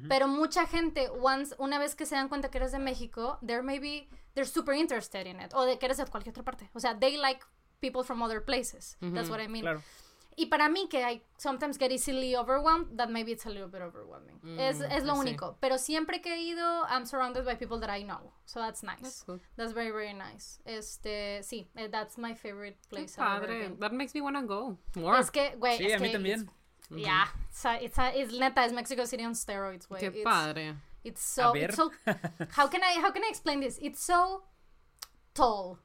Pero 0.09 0.27
mucha 0.27 0.65
gente, 0.65 1.09
once, 1.09 1.55
una 1.57 1.79
vez 1.79 1.95
que 1.95 2.05
se 2.05 2.15
dan 2.15 2.27
cuenta 2.27 2.49
que 2.51 2.57
eres 2.57 2.73
de 2.73 2.79
México, 2.79 3.37
they're 3.45 3.63
maybe, 3.63 4.09
they're 4.33 4.45
super 4.45 4.73
interested 4.73 5.25
in 5.25 5.39
it. 5.39 5.53
O 5.53 5.63
de 5.63 5.77
que 5.79 5.85
eres 5.85 5.97
de 5.97 6.05
cualquier 6.05 6.33
otra 6.33 6.43
parte. 6.43 6.69
O 6.73 6.79
sea, 6.81 6.99
they 6.99 7.15
like 7.15 7.45
people 7.79 8.03
from 8.03 8.21
other 8.21 8.43
places. 8.43 8.97
That's 8.99 9.29
what 9.29 9.39
I 9.39 9.47
mean. 9.47 9.61
Claro. 9.61 9.81
Y 10.37 10.47
para 10.47 10.67
mí, 10.67 10.89
que 10.89 11.01
I 11.01 11.21
sometimes 11.37 11.77
get 11.77 11.91
easily 11.91 12.35
overwhelmed, 12.35 12.97
that 12.97 13.09
maybe 13.09 13.31
it's 13.31 13.45
a 13.45 13.49
little 13.49 13.69
bit 13.69 13.81
overwhelming. 13.81 14.39
es, 14.59 14.81
es 14.81 15.03
lo 15.05 15.13
see. 15.15 15.19
único. 15.21 15.55
Pero 15.61 15.77
siempre 15.77 16.19
que 16.21 16.33
he 16.33 16.41
ido, 16.51 16.83
I'm 16.89 17.05
surrounded 17.05 17.45
by 17.45 17.55
people 17.55 17.79
that 17.79 17.89
I 17.89 18.03
know. 18.03 18.33
So 18.45 18.59
that's 18.59 18.83
nice. 18.83 19.01
That's 19.01 19.23
cool. 19.23 19.39
That's 19.55 19.71
very, 19.71 19.91
very 19.91 20.13
nice. 20.13 20.59
Este, 20.65 21.41
sí, 21.41 21.67
eh, 21.77 21.87
that's 21.89 22.17
my 22.17 22.33
favorite 22.35 22.77
Qué 22.83 22.89
place. 22.89 23.17
Ever 23.17 23.47
padre. 23.47 23.75
That 23.79 23.93
makes 23.93 24.13
me 24.13 24.19
wanna 24.21 24.43
go 24.43 24.77
more. 24.95 25.17
Es 25.19 25.29
que, 25.31 25.55
güey, 25.57 25.77
Sí, 25.77 25.85
es 25.87 25.93
a 25.93 25.99
mí 26.03 26.09
que 26.11 26.17
también. 26.17 26.49
Yeah, 26.89 27.27
it's, 27.49 27.65
a- 27.65 27.81
it's, 27.83 27.97
a- 27.97 28.13
it's 28.15 28.33
neta, 28.37 28.63
es 28.65 28.73
Mexico 28.73 29.05
City 29.05 29.23
on 29.25 29.33
steroids, 29.35 29.87
güey. 29.87 29.99
Qué 30.01 30.07
It's- 30.09 30.23
padre. 30.23 30.75
It's 31.03 31.21
so, 31.21 31.53
ver. 31.53 31.69
it's 31.69 31.75
so. 31.77 31.91
How 32.57 32.67
can 32.67 32.81
I, 32.83 32.99
how 32.99 33.11
can 33.11 33.23
I 33.23 33.29
explain 33.29 33.61
this? 33.61 33.77
It's 33.81 34.03
so 34.03 34.43
tall. 35.33 35.79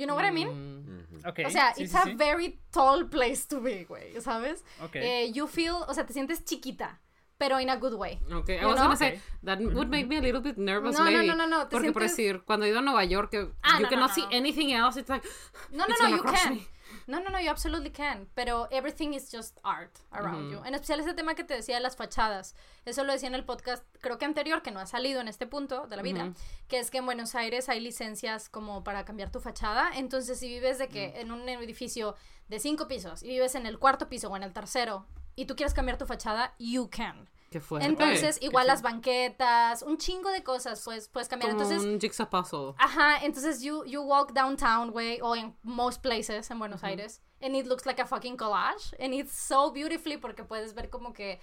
You 0.00 0.06
know 0.06 0.14
what 0.16 0.24
I 0.24 0.30
mean? 0.30 0.48
Mm. 0.48 1.28
Ok. 1.28 1.40
O 1.44 1.50
sea, 1.50 1.74
sí, 1.74 1.82
it's 1.82 1.92
sí, 1.92 1.98
a 1.98 2.04
sí. 2.04 2.14
very 2.16 2.58
tall 2.72 3.08
place 3.10 3.46
to 3.48 3.60
be, 3.60 3.84
güey, 3.84 4.18
¿sabes? 4.22 4.64
Ok. 4.82 4.96
Eh, 4.96 5.30
you 5.34 5.46
feel, 5.46 5.74
o 5.86 5.92
sea, 5.92 6.06
te 6.06 6.14
sientes 6.14 6.42
chiquita, 6.46 6.98
pero 7.36 7.60
in 7.60 7.68
a 7.68 7.76
good 7.76 7.92
way. 7.92 8.18
Okay, 8.32 8.56
I 8.56 8.60
You 8.62 8.68
was 8.68 8.76
know? 8.76 8.84
gonna 8.86 8.96
say 8.96 9.20
that 9.42 9.58
would 9.60 9.88
make 9.90 10.06
me 10.06 10.16
a 10.16 10.22
little 10.22 10.40
bit 10.40 10.56
nervous, 10.56 10.96
No, 10.96 11.04
no, 11.04 11.10
maybe. 11.10 11.26
no, 11.26 11.34
no, 11.34 11.46
no, 11.46 11.64
te 11.68 11.76
Porque 11.76 11.92
por 11.92 12.02
sientes- 12.02 12.16
decir, 12.16 12.42
cuando 12.46 12.64
he 12.64 12.70
ido 12.70 12.78
a 12.78 12.82
Nueva 12.82 13.04
York, 13.04 13.30
que 13.30 13.50
Ah, 13.62 13.74
you 13.76 13.80
no, 13.80 13.80
no, 13.80 13.88
cannot 13.90 14.08
no, 14.08 14.14
see 14.14 14.22
no. 14.22 14.28
anything 14.32 14.72
else, 14.72 14.98
it's 14.98 15.10
like, 15.10 15.26
No, 15.70 15.84
no, 15.86 15.92
it's 15.92 16.00
no, 16.00 16.06
gonna 16.06 16.16
you 16.16 16.22
crush 16.22 16.42
can. 16.44 16.54
me. 16.54 16.66
No, 17.06 17.20
no, 17.20 17.30
no, 17.30 17.40
you 17.40 17.50
absolutely 17.50 17.90
can. 17.90 18.28
Pero 18.34 18.68
everything 18.70 19.14
is 19.14 19.30
just 19.30 19.58
art 19.62 19.98
around 20.10 20.50
you. 20.50 20.62
En 20.64 20.74
especial 20.74 21.00
ese 21.00 21.14
tema 21.14 21.34
que 21.34 21.44
te 21.44 21.54
decía 21.54 21.76
de 21.76 21.82
las 21.82 21.96
fachadas. 21.96 22.54
Eso 22.84 23.04
lo 23.04 23.12
decía 23.12 23.28
en 23.28 23.34
el 23.34 23.44
podcast, 23.44 23.84
creo 24.00 24.18
que 24.18 24.24
anterior, 24.24 24.62
que 24.62 24.70
no 24.70 24.80
ha 24.80 24.86
salido 24.86 25.20
en 25.20 25.28
este 25.28 25.46
punto 25.46 25.86
de 25.86 25.96
la 25.96 26.02
vida. 26.02 26.32
Que 26.68 26.78
es 26.78 26.90
que 26.90 26.98
en 26.98 27.06
Buenos 27.06 27.34
Aires 27.34 27.68
hay 27.68 27.80
licencias 27.80 28.48
como 28.48 28.84
para 28.84 29.04
cambiar 29.04 29.30
tu 29.30 29.40
fachada. 29.40 29.90
Entonces, 29.94 30.38
si 30.38 30.48
vives 30.48 30.78
de 30.78 30.88
que 30.88 31.20
en 31.20 31.32
un 31.32 31.48
edificio 31.48 32.16
de 32.48 32.58
cinco 32.58 32.88
pisos 32.88 33.22
y 33.22 33.28
vives 33.28 33.54
en 33.54 33.66
el 33.66 33.78
cuarto 33.78 34.08
piso 34.08 34.28
o 34.28 34.36
en 34.36 34.42
el 34.42 34.52
tercero 34.52 35.06
y 35.36 35.46
tú 35.46 35.56
quieres 35.56 35.74
cambiar 35.74 35.98
tu 35.98 36.06
fachada, 36.06 36.54
you 36.58 36.88
can. 36.90 37.28
Qué 37.50 37.60
fuerte. 37.60 37.88
Entonces, 37.88 38.38
igual 38.40 38.68
las 38.68 38.80
banquetas, 38.80 39.82
un 39.82 39.98
chingo 39.98 40.30
de 40.30 40.44
cosas, 40.44 40.80
pues 40.84 41.08
puedes 41.08 41.28
cambiar. 41.28 41.50
Como 41.50 41.64
Entonces, 41.64 41.84
un 41.84 42.00
jigsaw 42.00 42.30
puzzle. 42.30 42.74
Ajá, 42.78 43.24
entonces 43.24 43.60
you, 43.60 43.84
you 43.86 44.00
walk 44.02 44.32
downtown, 44.32 44.90
way, 44.90 45.18
o 45.20 45.34
en 45.34 45.56
most 45.64 46.00
places 46.00 46.48
en 46.52 46.60
Buenos 46.60 46.84
Aires, 46.84 47.20
and 47.42 47.56
it 47.56 47.66
looks 47.66 47.86
like 47.86 48.00
a 48.00 48.06
fucking 48.06 48.36
collage, 48.36 48.94
and 49.00 49.12
it's 49.12 49.32
so 49.32 49.72
beautifully 49.72 50.16
porque 50.16 50.44
puedes 50.44 50.74
ver 50.74 50.90
como 50.90 51.12
que 51.12 51.40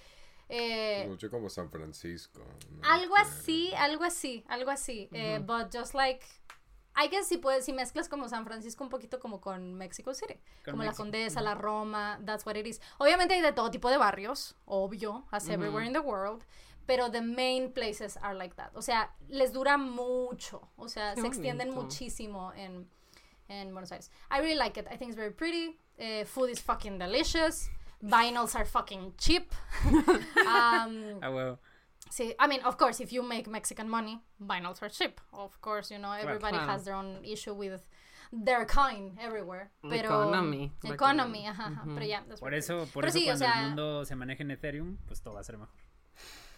eh, 0.48 1.04
Mucho 1.06 1.30
como 1.30 1.50
San 1.50 1.70
Francisco. 1.70 2.40
¿no? 2.70 2.88
algo 2.88 3.14
así, 3.16 3.74
algo 3.74 4.04
así, 4.04 4.44
algo 4.48 4.70
así, 4.70 5.10
eh, 5.12 5.40
but 5.40 5.70
just 5.70 5.92
like 5.92 6.24
I 7.00 7.08
guess 7.08 7.28
si 7.28 7.38
puedes, 7.38 7.64
si 7.64 7.72
mezclas 7.72 8.08
como 8.08 8.28
San 8.28 8.44
Francisco 8.44 8.82
un 8.82 8.90
poquito 8.90 9.20
como 9.20 9.40
con 9.40 9.74
Mexico 9.74 10.14
City, 10.14 10.34
Con 10.64 10.72
como 10.72 10.82
la 10.84 10.92
Condesa, 10.92 11.40
la 11.40 11.54
Roma, 11.54 12.18
that's 12.24 12.44
what 12.44 12.56
it 12.56 12.66
is. 12.66 12.80
Obviamente 12.98 13.34
hay 13.34 13.40
de 13.40 13.52
todo 13.52 13.70
tipo 13.70 13.88
de 13.88 13.96
barrios, 13.98 14.56
obvio, 14.66 15.24
as 15.30 15.48
everywhere 15.48 15.86
in 15.86 15.92
the 15.92 16.00
world, 16.00 16.44
pero 16.86 17.08
the 17.10 17.20
main 17.20 17.72
places 17.72 18.16
are 18.22 18.34
like 18.34 18.56
that. 18.56 18.70
O 18.74 18.82
sea, 18.82 19.10
les 19.28 19.52
dura 19.52 19.76
mucho, 19.78 20.68
o 20.76 20.88
sea, 20.88 21.14
Qué 21.14 21.20
se 21.20 21.26
extienden 21.28 21.72
muchísimo 21.72 22.52
en, 22.54 22.88
en 23.48 23.72
Buenos 23.72 23.92
Aires. 23.92 24.10
I 24.30 24.40
really 24.40 24.56
like 24.56 24.76
it. 24.80 24.86
I 24.90 24.96
think 24.96 25.10
it's 25.10 25.16
very 25.16 25.32
pretty. 25.32 25.78
Eh, 25.98 26.24
food 26.24 26.50
is 26.50 26.60
fucking 26.60 26.98
delicious. 26.98 27.70
Vinyls 28.02 28.54
are 28.54 28.64
fucking 28.64 29.14
cheap. 29.18 29.52
um, 29.84 31.20
Ah. 31.22 31.58
Sí, 32.10 32.34
I 32.38 32.46
mean, 32.46 32.62
of 32.64 32.76
course, 32.76 33.00
if 33.00 33.12
you 33.12 33.22
make 33.22 33.48
Mexican 33.48 33.88
money, 33.88 34.20
vinyls 34.40 34.82
are 34.82 34.90
cheap. 34.90 35.20
Of 35.32 35.60
course, 35.60 35.90
you 35.90 35.98
know, 35.98 36.12
everybody 36.12 36.56
claro. 36.56 36.72
has 36.72 36.84
their 36.84 36.94
own 36.94 37.24
issue 37.24 37.54
with 37.54 37.86
their 38.32 38.64
kind 38.66 39.16
everywhere. 39.20 39.70
Pero, 39.82 40.28
Economy, 40.28 40.72
Economy, 40.84 41.46
ajá, 41.46 41.66
ajá, 41.66 41.84
pero 41.94 42.06
ya. 42.06 42.22
that's 42.28 42.40
Por 42.40 42.54
eso, 42.54 42.86
por 42.92 43.02
Pero 43.02 43.08
eso 43.08 43.18
sí, 43.18 43.24
o 43.24 43.26
cuando 43.26 43.38
sea, 43.38 43.60
el 43.60 43.66
mundo 43.66 44.04
se 44.04 44.14
maneja 44.14 44.42
en 44.42 44.50
Ethereum, 44.50 44.96
pues 45.06 45.20
todo 45.22 45.34
va 45.34 45.40
a 45.40 45.44
ser 45.44 45.58
mejor. 45.58 45.74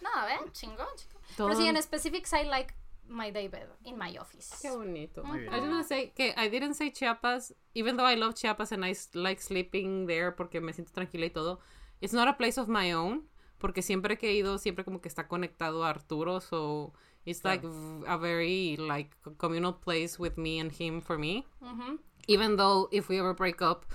No, 0.01 0.09
a 0.15 0.25
ver, 0.25 0.51
chingón, 0.51 0.87
chingón. 0.95 1.21
Todo- 1.37 1.49
Pero 1.49 1.59
sí, 1.59 1.67
en 1.67 1.81
specifics, 1.81 2.33
I 2.33 2.43
like 2.45 2.73
my 3.07 3.31
day 3.31 3.47
bed 3.47 3.67
in 3.83 3.97
my 3.97 4.17
office. 4.17 4.55
Qué 4.61 4.71
bonito. 4.71 5.23
Muy 5.23 5.41
bien. 5.41 5.53
I 5.53 5.59
to 5.59 5.83
say 5.83 6.11
que 6.15 6.33
I 6.37 6.49
didn't 6.49 6.75
say 6.75 6.91
Chiapas, 6.91 7.53
even 7.73 7.97
though 7.97 8.05
I 8.05 8.15
love 8.15 8.33
Chiapas 8.35 8.71
and 8.71 8.85
I 8.85 8.95
like 9.13 9.41
sleeping 9.41 10.07
there 10.07 10.31
porque 10.31 10.61
me 10.61 10.73
siento 10.73 10.91
tranquila 10.91 11.25
y 11.25 11.29
todo. 11.29 11.59
It's 11.99 12.13
not 12.13 12.27
a 12.27 12.33
place 12.33 12.57
of 12.57 12.67
my 12.67 12.93
own, 12.93 13.27
porque 13.61 13.81
siempre 13.81 14.17
que 14.17 14.29
he 14.29 14.33
ido, 14.33 14.57
siempre 14.57 14.83
como 14.83 14.99
que 14.99 15.07
está 15.07 15.27
conectado 15.27 15.83
a 15.85 15.89
Arturo, 15.89 16.41
so 16.41 16.93
it's 17.25 17.45
like 17.45 17.63
a 18.07 18.17
very 18.17 18.75
like 18.77 19.15
communal 19.37 19.73
place 19.73 20.19
with 20.19 20.37
me 20.37 20.59
and 20.59 20.71
him 20.71 21.01
for 21.01 21.17
me. 21.17 21.45
Ujú. 21.61 21.99
Even 22.27 22.57
though 22.57 22.89
if 22.91 23.07
we 23.07 23.19
ever 23.19 23.33
break 23.33 23.61
up, 23.61 23.85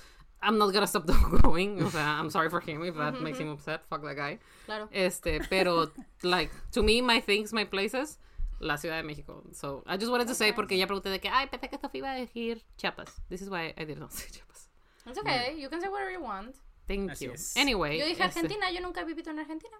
I'm 0.42 0.58
not 0.58 0.72
gonna 0.72 0.86
stop 0.86 1.06
going. 1.42 1.82
O 1.82 1.90
sea, 1.90 2.18
I'm 2.20 2.30
sorry 2.30 2.48
for 2.48 2.60
him 2.60 2.82
if 2.84 2.94
that 2.96 3.20
makes 3.20 3.38
him 3.38 3.48
upset. 3.50 3.82
Fuck 3.88 4.02
that 4.02 4.16
guy. 4.16 4.38
Claro. 4.66 4.88
Este, 4.92 5.40
pero, 5.50 5.90
like, 6.22 6.50
to 6.72 6.82
me, 6.82 7.00
my 7.02 7.20
things, 7.20 7.52
my 7.52 7.64
places, 7.64 8.18
la 8.60 8.76
Ciudad 8.76 9.02
de 9.02 9.08
México. 9.08 9.42
So, 9.52 9.82
I 9.86 9.96
just 9.96 10.10
wanted 10.10 10.28
to 10.28 10.34
say, 10.34 10.52
porque 10.52 10.76
ya 10.76 10.86
pregunté 10.86 11.10
de 11.10 11.18
que, 11.18 11.30
ay, 11.30 11.48
pensé 11.48 11.68
que 11.68 11.78
Sofía 11.78 11.98
iba 12.00 12.12
a 12.12 12.20
decir 12.20 12.62
Chiapas. 12.76 13.20
This 13.28 13.42
is 13.42 13.48
why 13.48 13.74
I 13.76 13.84
did 13.84 13.98
not 13.98 14.12
say 14.12 14.28
Chiapas. 14.30 14.68
It's 15.06 15.18
okay, 15.18 15.54
you 15.56 15.68
can 15.68 15.80
say 15.80 15.88
whatever 15.88 16.10
you 16.10 16.20
want. 16.20 16.56
Thank 16.86 17.10
Así 17.10 17.26
you. 17.26 17.32
es. 17.32 17.56
Anyway. 17.56 17.98
Yo 17.98 18.04
dije 18.06 18.22
este- 18.24 18.38
Argentina, 18.40 18.70
yo 18.70 18.80
nunca 18.80 19.00
he 19.00 19.04
vivido 19.04 19.30
en 19.30 19.38
Argentina. 19.40 19.76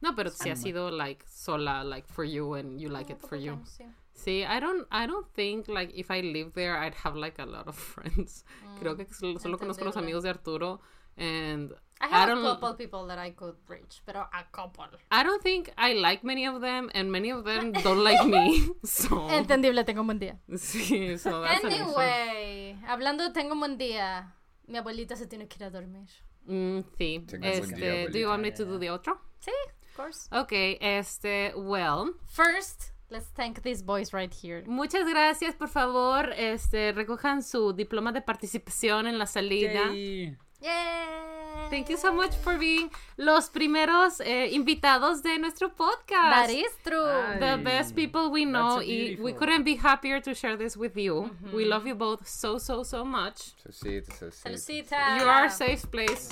no, 0.00 0.14
pero 0.14 0.30
sí 0.30 0.50
ha 0.50 0.56
sido, 0.56 0.90
like, 0.90 1.24
sola, 1.26 1.82
like, 1.82 2.06
for 2.12 2.24
you 2.26 2.54
and 2.56 2.78
you 2.78 2.88
like 2.90 3.10
it 3.12 3.18
for 3.20 3.38
you. 3.38 3.58
Sí. 3.64 3.84
Sí, 4.12 4.42
I 4.44 4.60
don't, 4.60 4.86
I 4.92 5.06
don't 5.06 5.26
think, 5.32 5.66
like, 5.66 5.92
if 5.98 6.10
I 6.10 6.20
lived 6.22 6.52
there, 6.54 6.74
I'd 6.76 6.94
have, 7.04 7.16
like, 7.18 7.40
a 7.40 7.46
lot 7.46 7.66
of 7.66 7.74
friends. 7.94 8.44
Creo 8.78 8.96
que 8.96 9.06
solo, 9.12 9.38
solo 9.40 9.58
conozco 9.58 9.84
los 9.84 9.96
amigos 9.96 10.22
de 10.22 10.30
Arturo 10.30 10.80
and 11.16 11.72
I 12.00 12.06
have 12.10 12.28
don't- 12.28 12.44
a 12.44 12.54
couple 12.60 12.74
people 12.76 13.06
that 13.08 13.18
I 13.18 13.32
could 13.32 13.56
reach, 13.68 14.02
pero 14.04 14.28
a 14.32 14.44
couple. 14.50 14.84
I 15.10 15.22
don't 15.24 15.42
think 15.42 15.70
I 15.78 15.94
like 15.94 16.22
many 16.24 16.46
of 16.46 16.60
them 16.60 16.90
and 16.92 17.10
many 17.10 17.30
of 17.32 17.44
them 17.44 17.72
don't 17.72 18.02
like 18.04 18.24
me. 18.26 18.70
So, 18.84 19.28
Entendible, 19.30 19.84
tengo 19.84 20.02
un 20.02 20.06
buen 20.08 20.18
día. 20.18 20.38
sí, 20.54 21.16
so 21.18 21.40
that's. 21.42 21.64
Anyway, 21.64 22.78
hablando 22.86 23.24
de 23.24 23.30
tengo 23.32 23.54
un 23.54 23.60
buen 23.60 23.78
día, 23.78 24.34
mi 24.66 24.76
abuelita 24.78 25.16
se 25.16 25.26
tiene 25.26 25.48
que 25.48 25.56
ir 25.56 25.64
a 25.64 25.70
dormir. 25.70 26.08
Mm, 26.46 26.80
sí. 26.98 27.24
Este, 27.42 28.08
do 28.08 28.18
you 28.18 28.28
want 28.28 28.42
me 28.42 28.52
to 28.52 28.64
do 28.64 28.78
the 28.78 28.90
outro? 28.90 29.18
Sí, 29.40 29.50
of 29.82 29.96
course. 29.96 30.28
Ok, 30.32 30.52
este, 30.80 31.52
well, 31.56 32.14
First, 32.28 32.92
let's 33.10 33.30
thank 33.34 33.62
these 33.62 33.82
boys 33.82 34.12
right 34.12 34.32
here. 34.32 34.62
muchas 34.66 35.06
gracias, 35.08 35.54
por 35.54 35.68
favor, 35.68 36.32
este, 36.36 36.92
recojan 36.92 37.42
su 37.42 37.72
diploma 37.72 38.12
de 38.12 38.20
participación 38.22 39.06
en 39.06 39.18
la 39.18 39.26
salida. 39.26 39.90
Yay. 39.92 40.36
Yay! 40.64 41.68
Thank 41.68 41.90
you 41.90 41.98
so 41.98 42.10
much 42.10 42.34
for 42.36 42.56
being 42.56 42.90
los 43.18 43.50
primeros 43.50 44.20
eh, 44.20 44.48
invitados 44.52 45.22
de 45.22 45.38
nuestro 45.38 45.68
podcast. 45.68 46.46
That 46.46 46.50
is 46.50 46.72
true. 46.82 47.04
Ay. 47.04 47.38
the 47.38 47.62
best 47.62 47.94
people 47.94 48.30
we 48.30 48.46
know. 48.46 48.80
y 48.80 49.18
we 49.20 49.34
couldn't 49.34 49.64
be 49.64 49.76
happier 49.76 50.20
to 50.20 50.34
share 50.34 50.56
this 50.56 50.74
with 50.74 50.96
you. 50.96 51.30
We 51.52 51.66
love 51.66 51.86
you 51.86 51.94
both 51.94 52.26
so, 52.26 52.56
so, 52.58 52.82
so 52.82 53.04
much. 53.04 53.52
Saludita. 53.70 54.30
Saludcita. 54.32 55.18
You 55.18 55.26
are 55.26 55.46
a 55.46 55.50
safe 55.50 55.90
place. 55.90 56.30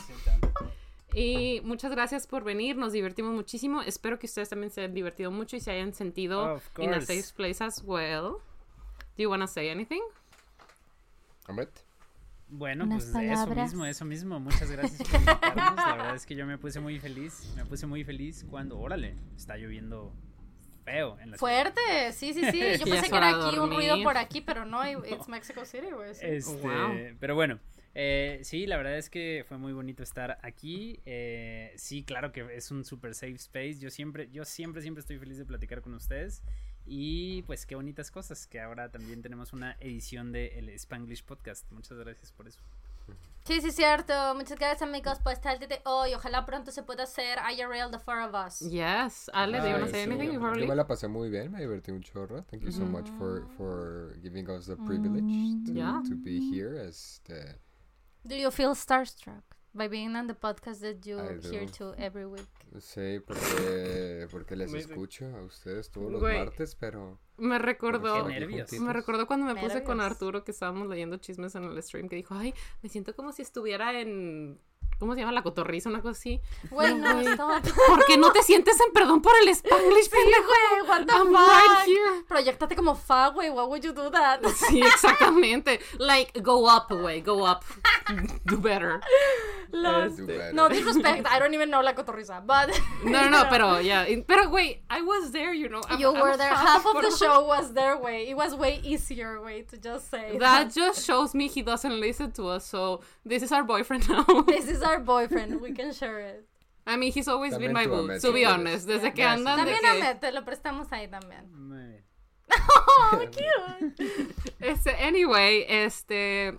Y 1.14 1.60
muchas 1.62 1.90
gracias 1.90 2.26
por 2.26 2.42
venir, 2.42 2.76
nos 2.76 2.94
divertimos 2.94 3.34
muchísimo. 3.34 3.82
Espero 3.82 4.18
que 4.18 4.26
ustedes 4.26 4.48
también 4.48 4.70
se 4.70 4.80
hayan 4.80 4.94
divertido 4.94 5.30
mucho 5.30 5.56
y 5.56 5.60
se 5.60 5.72
hayan 5.72 5.92
sentido 5.92 6.54
Of 6.54 6.70
in 6.78 6.94
a 6.94 7.02
safe 7.02 7.34
place 7.36 7.62
as 7.62 7.82
well. 7.84 8.40
Do 9.16 9.22
you 9.22 9.28
want 9.28 9.42
to 9.42 9.46
say 9.46 9.68
anything? 9.68 10.02
Ahmed, 11.48 11.68
Bueno, 12.54 12.84
Unas 12.84 13.06
pues 13.06 13.30
eso 13.30 13.54
mismo, 13.54 13.86
eso 13.86 14.04
mismo. 14.04 14.38
Muchas 14.38 14.70
gracias 14.70 15.08
por 15.08 15.20
invitarnos. 15.20 15.76
La 15.76 15.96
verdad 15.96 16.14
es 16.14 16.26
que 16.26 16.34
yo 16.34 16.46
me 16.46 16.58
puse 16.58 16.80
muy 16.80 17.00
feliz. 17.00 17.50
Me 17.56 17.64
puse 17.64 17.86
muy 17.86 18.04
feliz 18.04 18.44
cuando, 18.48 18.78
órale, 18.78 19.16
está 19.34 19.56
lloviendo 19.56 20.12
feo 20.84 21.18
en 21.20 21.30
la 21.30 21.38
ciudad. 21.38 21.38
Fuerte, 21.38 22.12
sí, 22.12 22.34
sí, 22.34 22.42
sí. 22.50 22.60
Yo 22.78 22.84
pensé 22.84 23.08
que 23.08 23.16
era 23.16 23.48
aquí 23.48 23.58
un 23.58 23.70
ruido 23.70 24.02
por 24.02 24.18
aquí, 24.18 24.42
pero 24.42 24.66
no, 24.66 24.86
it's 24.86 25.28
Mexico 25.28 25.64
City, 25.64 25.90
güey. 25.92 26.14
sí. 26.14 26.26
Este, 26.26 26.52
Wow. 26.60 27.16
Pero 27.18 27.34
bueno, 27.34 27.58
eh, 27.94 28.40
sí, 28.42 28.66
la 28.66 28.76
verdad 28.76 28.98
es 28.98 29.08
que 29.08 29.44
fue 29.48 29.56
muy 29.56 29.72
bonito 29.72 30.02
estar 30.02 30.38
aquí. 30.42 31.00
Eh, 31.06 31.72
sí, 31.76 32.02
claro 32.04 32.32
que 32.32 32.46
es 32.54 32.70
un 32.70 32.84
super 32.84 33.14
safe 33.14 33.34
space. 33.34 33.78
Yo 33.78 33.90
siempre, 33.90 34.28
yo 34.30 34.44
siempre, 34.44 34.82
siempre 34.82 35.00
estoy 35.00 35.18
feliz 35.18 35.38
de 35.38 35.46
platicar 35.46 35.80
con 35.80 35.94
ustedes. 35.94 36.42
Y 36.86 37.42
pues 37.42 37.64
qué 37.66 37.74
bonitas 37.76 38.10
cosas 38.10 38.46
que 38.46 38.60
ahora 38.60 38.90
también 38.90 39.22
tenemos 39.22 39.52
una 39.52 39.76
edición 39.80 40.32
de 40.32 40.58
el 40.58 40.68
Spanglish 40.70 41.24
Podcast. 41.24 41.70
Muchas 41.70 41.98
gracias 41.98 42.32
por 42.32 42.48
eso. 42.48 42.60
Sí, 43.44 43.60
sí, 43.60 43.72
cierto. 43.72 44.12
Muchas 44.36 44.56
gracias, 44.58 44.82
amigos, 44.82 45.18
por 45.18 45.32
estar 45.32 45.58
desde 45.58 45.80
hoy. 45.84 46.14
Ojalá 46.14 46.46
pronto 46.46 46.70
se 46.70 46.84
pueda 46.84 47.02
hacer 47.02 47.38
IRL, 47.38 47.90
the 47.90 47.98
four 47.98 48.20
of 48.20 48.34
us. 48.34 48.60
Yes. 48.60 49.28
Ale, 49.34 49.58
do 49.60 49.66
you 49.66 49.72
want 49.72 49.84
to 49.86 49.90
say 49.90 50.02
anything 50.04 50.30
before 50.38 50.56
Yo 50.58 50.66
me 50.68 50.76
la 50.76 50.86
pasé 50.86 51.08
muy 51.08 51.28
bien, 51.28 51.50
me 51.50 51.60
divertí 51.60 51.90
un 51.90 52.00
chorro. 52.02 52.44
Thank 52.44 52.62
you 52.62 52.70
so 52.70 52.84
much 52.86 53.08
for, 53.18 53.48
for 53.56 54.16
giving 54.22 54.48
us 54.48 54.66
the 54.66 54.76
privilege 54.76 55.24
to, 55.66 55.72
Yeah. 55.72 56.00
to 56.08 56.14
be 56.14 56.38
here. 56.52 56.80
Este, 56.86 57.58
Do 58.24 58.36
you 58.36 58.52
feel 58.52 58.76
starstruck 58.76 59.42
by 59.74 59.88
being 59.88 60.14
on 60.14 60.28
the 60.28 60.34
podcast 60.34 60.80
that 60.82 61.04
you 61.04 61.18
hear 61.50 61.66
to 61.78 61.94
every 61.98 62.24
week? 62.26 62.46
Sí, 62.80 63.20
porque, 63.26 64.26
porque 64.30 64.56
les 64.56 64.72
escucho 64.72 65.26
a 65.36 65.42
ustedes 65.42 65.90
todos 65.90 66.10
los 66.10 66.20
Güey. 66.20 66.38
martes, 66.38 66.74
pero... 66.74 67.18
Me 67.36 67.58
recordó. 67.58 68.26
Qué 68.26 68.32
nervios. 68.34 68.72
Me 68.72 68.92
recordó 68.92 69.26
cuando 69.26 69.52
me 69.52 69.60
puse 69.60 69.82
con. 69.82 70.00
Arturo 70.00 70.44
que 70.44 70.52
estábamos 70.52 70.88
leyendo 70.88 71.16
chismes 71.16 71.54
en 71.54 71.64
el 71.64 71.82
stream 71.82 72.08
que 72.08 72.16
dijo, 72.16 72.34
ay, 72.34 72.54
me 72.82 72.88
siento 72.88 73.14
como 73.14 73.32
si 73.32 73.42
estuviera 73.42 74.00
en... 74.00 74.60
¿Cómo 75.02 75.14
se 75.14 75.20
llama? 75.20 75.32
La 75.32 75.42
cotorriza, 75.42 75.88
una 75.88 76.00
cosa 76.00 76.12
así. 76.12 76.40
Güey, 76.70 76.94
no, 76.94 77.12
Güey. 77.14 77.26
stop. 77.26 77.60
¿Por 77.88 78.04
qué 78.06 78.16
no 78.16 78.30
te 78.30 78.40
sientes 78.44 78.78
en 78.80 78.92
perdón 78.92 79.20
por 79.20 79.32
el 79.42 79.48
Spanglish, 79.48 80.08
pendejo? 80.08 80.44
Güey, 80.46 80.88
what 80.88 81.06
the 81.06 81.12
I'm 81.12 81.26
fuck? 81.32 81.40
right 81.48 81.86
here. 81.88 82.22
Proyectate 82.28 82.76
como 82.76 82.94
fa, 82.94 83.30
güey. 83.30 83.50
Why 83.50 83.64
would 83.66 83.82
you 83.82 83.92
do 83.92 84.08
that? 84.12 84.44
Sí, 84.54 84.80
exactamente. 84.80 85.80
Like, 85.98 86.40
go 86.40 86.66
up, 86.68 86.86
güey, 86.88 87.20
go 87.20 87.44
up. 87.44 87.64
Do 88.44 88.58
better. 88.58 89.00
Los- 89.72 90.16
Do 90.16 90.26
better. 90.26 90.52
No, 90.52 90.68
disrespect. 90.68 91.26
I 91.26 91.38
don't 91.38 91.54
even 91.54 91.70
know 91.70 91.80
la 91.82 91.94
cotorriza. 91.94 92.40
But 92.46 92.68
No, 93.04 93.22
no, 93.22 93.30
no, 93.30 93.44
pero 93.50 93.80
ya. 93.80 94.04
Pero, 94.26 94.48
güey, 94.50 94.82
I 94.90 95.00
was 95.02 95.32
there, 95.32 95.52
you 95.54 95.68
know. 95.68 95.80
I'm- 95.88 95.98
you 95.98 96.08
I'm 96.14 96.20
were 96.20 96.36
there. 96.36 96.50
Half 96.54 96.84
of 96.86 97.00
the 97.02 97.10
show 97.10 97.44
was 97.46 97.72
their 97.72 97.96
way. 97.96 98.28
It 98.28 98.36
was 98.36 98.54
way 98.54 98.80
easier 98.84 99.40
way 99.40 99.62
to 99.62 99.76
just 99.78 100.10
say 100.10 100.38
That 100.38 100.72
just 100.72 101.04
shows 101.06 101.34
me 101.34 101.48
he 101.48 101.62
doesn't 101.62 101.98
listen 102.00 102.30
to 102.32 102.48
us, 102.48 102.66
so 102.66 103.00
this 103.24 103.42
is 103.42 103.50
our 103.50 103.64
boyfriend 103.64 104.08
now. 104.08 104.24
This 104.46 104.68
is 104.68 104.82
our 104.82 104.91
boyfriend. 105.00 105.60
We 105.60 105.72
can 105.72 105.92
share 105.92 106.20
it. 106.20 106.48
I 106.86 106.96
mean, 106.96 107.12
he's 107.12 107.28
always 107.28 107.56
been 107.56 107.72
my 107.72 107.86
boo, 107.86 108.18
to 108.18 108.32
be 108.32 108.44
honest. 108.44 108.86
Desde 108.86 109.14
que 109.14 109.22
andan 109.22 109.56
de 109.56 109.72
También 109.72 109.80
que... 109.80 109.88
Ahmed, 109.88 110.18
te 110.18 110.32
lo 110.32 110.44
prestamos 110.44 110.92
ahí 110.92 111.08
también. 111.08 111.46
Bien. 111.68 112.04
Oh, 113.04 113.18
cute. 113.30 114.34
Este, 114.60 114.90
anyway, 115.02 115.64
este... 115.68 116.56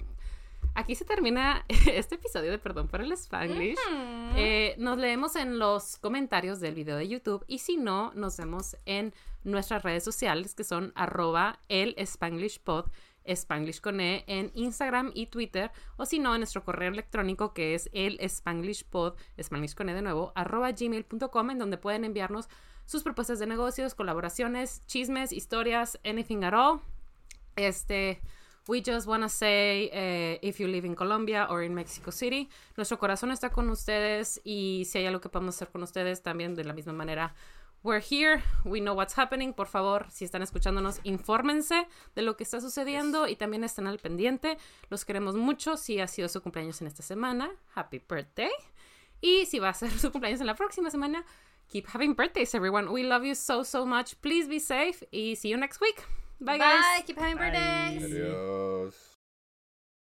Aquí 0.76 0.96
se 0.96 1.06
termina 1.06 1.66
este 1.92 2.16
episodio 2.16 2.50
de 2.50 2.58
Perdón 2.58 2.88
por 2.88 3.02
el 3.02 3.12
Spanglish. 3.12 3.78
Eh, 4.36 4.74
nos 4.80 4.98
leemos 4.98 5.36
en 5.36 5.60
los 5.60 5.98
comentarios 5.98 6.60
del 6.60 6.74
video 6.74 6.98
de 6.98 7.08
YouTube 7.08 7.46
y 7.48 7.60
si 7.60 7.78
no, 7.78 8.12
nos 8.16 8.38
vemos 8.38 8.76
en 8.86 9.14
nuestras 9.44 9.84
redes 9.84 10.04
sociales 10.04 10.56
que 10.56 10.64
son 10.64 10.92
arroba 10.96 11.60
el 11.70 11.94
Spanglish 11.98 12.60
Pod, 12.60 12.86
Spanglish 13.26 13.82
con 13.82 14.00
E, 14.00 14.24
en 14.28 14.52
Instagram 14.54 15.12
y 15.14 15.28
Twitter 15.28 15.72
o 15.98 16.06
si 16.06 16.20
no, 16.20 16.34
en 16.34 16.42
nuestro 16.42 16.64
correo 16.64 16.92
electrónico 16.92 17.54
que 17.54 17.76
es 17.76 17.90
el 17.94 18.20
Spanglish 18.20 18.86
Pod, 18.86 19.16
Spanglish 19.38 19.76
con 19.76 19.90
E 19.90 19.94
de 19.94 20.02
nuevo, 20.02 20.32
arroba 20.36 20.72
gmail.com 20.72 21.52
en 21.52 21.60
donde 21.60 21.78
pueden 21.78 22.04
enviarnos 22.06 22.50
sus 22.86 23.04
propuestas 23.04 23.40
de 23.40 23.48
negocios, 23.48 23.96
colaboraciones, 23.96 24.86
chismes, 24.88 25.32
historias, 25.32 26.00
anything 26.04 26.44
at 26.44 26.54
all. 26.54 26.82
Este, 27.56 28.22
we 28.68 28.82
just 28.82 29.08
want 29.08 29.24
to 29.24 29.30
say, 29.30 29.90
eh, 29.94 30.40
if 30.42 30.60
you 30.60 30.68
live 30.68 30.86
in 30.86 30.96
Colombia 30.96 31.48
or 31.50 31.64
in 31.64 31.74
Mexico 31.74 32.12
City, 32.12 32.50
nuestro 32.78 32.98
corazón 32.98 33.32
está 33.32 33.50
con 33.50 33.70
ustedes 33.70 34.42
y 34.44 34.84
si 34.86 35.00
hay 35.00 35.06
algo 35.06 35.22
que 35.22 35.30
podemos 35.30 35.56
hacer 35.56 35.70
con 35.70 35.84
ustedes 35.84 36.24
también 36.24 36.56
de 36.56 36.64
la 36.64 36.74
misma 36.74 36.94
manera. 36.94 37.36
We're 37.84 38.00
here, 38.00 38.42
we 38.64 38.80
know 38.80 38.94
what's 38.94 39.14
happening. 39.18 39.54
Por 39.54 39.68
favor, 39.68 40.06
si 40.10 40.24
están 40.24 40.42
escuchándonos, 40.42 41.02
infórmense 41.04 41.86
de 42.16 42.22
lo 42.22 42.38
que 42.38 42.46
está 42.46 42.62
sucediendo 42.62 43.28
y 43.28 43.36
también 43.36 43.66
estén 43.66 43.88
al 43.88 44.00
pendiente. 44.00 44.58
Los 44.90 45.04
queremos 45.04 45.36
mucho. 45.36 45.76
Si 45.76 46.00
ha 46.00 46.08
sido 46.08 46.30
su 46.30 46.42
cumpleaños 46.42 46.80
en 46.80 46.88
esta 46.88 47.04
semana, 47.04 47.52
happy 47.76 48.02
birthday. 48.08 48.52
Y 49.20 49.46
si 49.48 49.60
va 49.60 49.70
a 49.70 49.74
ser 49.74 49.92
su 50.00 50.12
cumpleaños 50.14 50.40
en 50.40 50.48
la 50.48 50.56
próxima 50.56 50.90
semana, 50.90 51.26
keep 51.68 51.86
having 51.94 52.16
birthdays, 52.16 52.56
everyone. 52.56 52.88
We 52.90 53.04
love 53.04 53.26
you 53.26 53.36
so, 53.36 53.64
so 53.64 53.86
much. 53.86 54.16
Please 54.22 54.48
be 54.48 54.60
safe 54.60 55.06
y 55.12 55.36
see 55.36 55.50
you 55.50 55.58
next 55.58 55.82
week. 55.82 56.06
Bye, 56.40 56.60
guys. 56.60 56.80
Bye. 56.82 57.04
Keep 57.06 57.20
having 57.20 57.38
birthdays. 57.38 58.02
Adiós. 58.02 59.13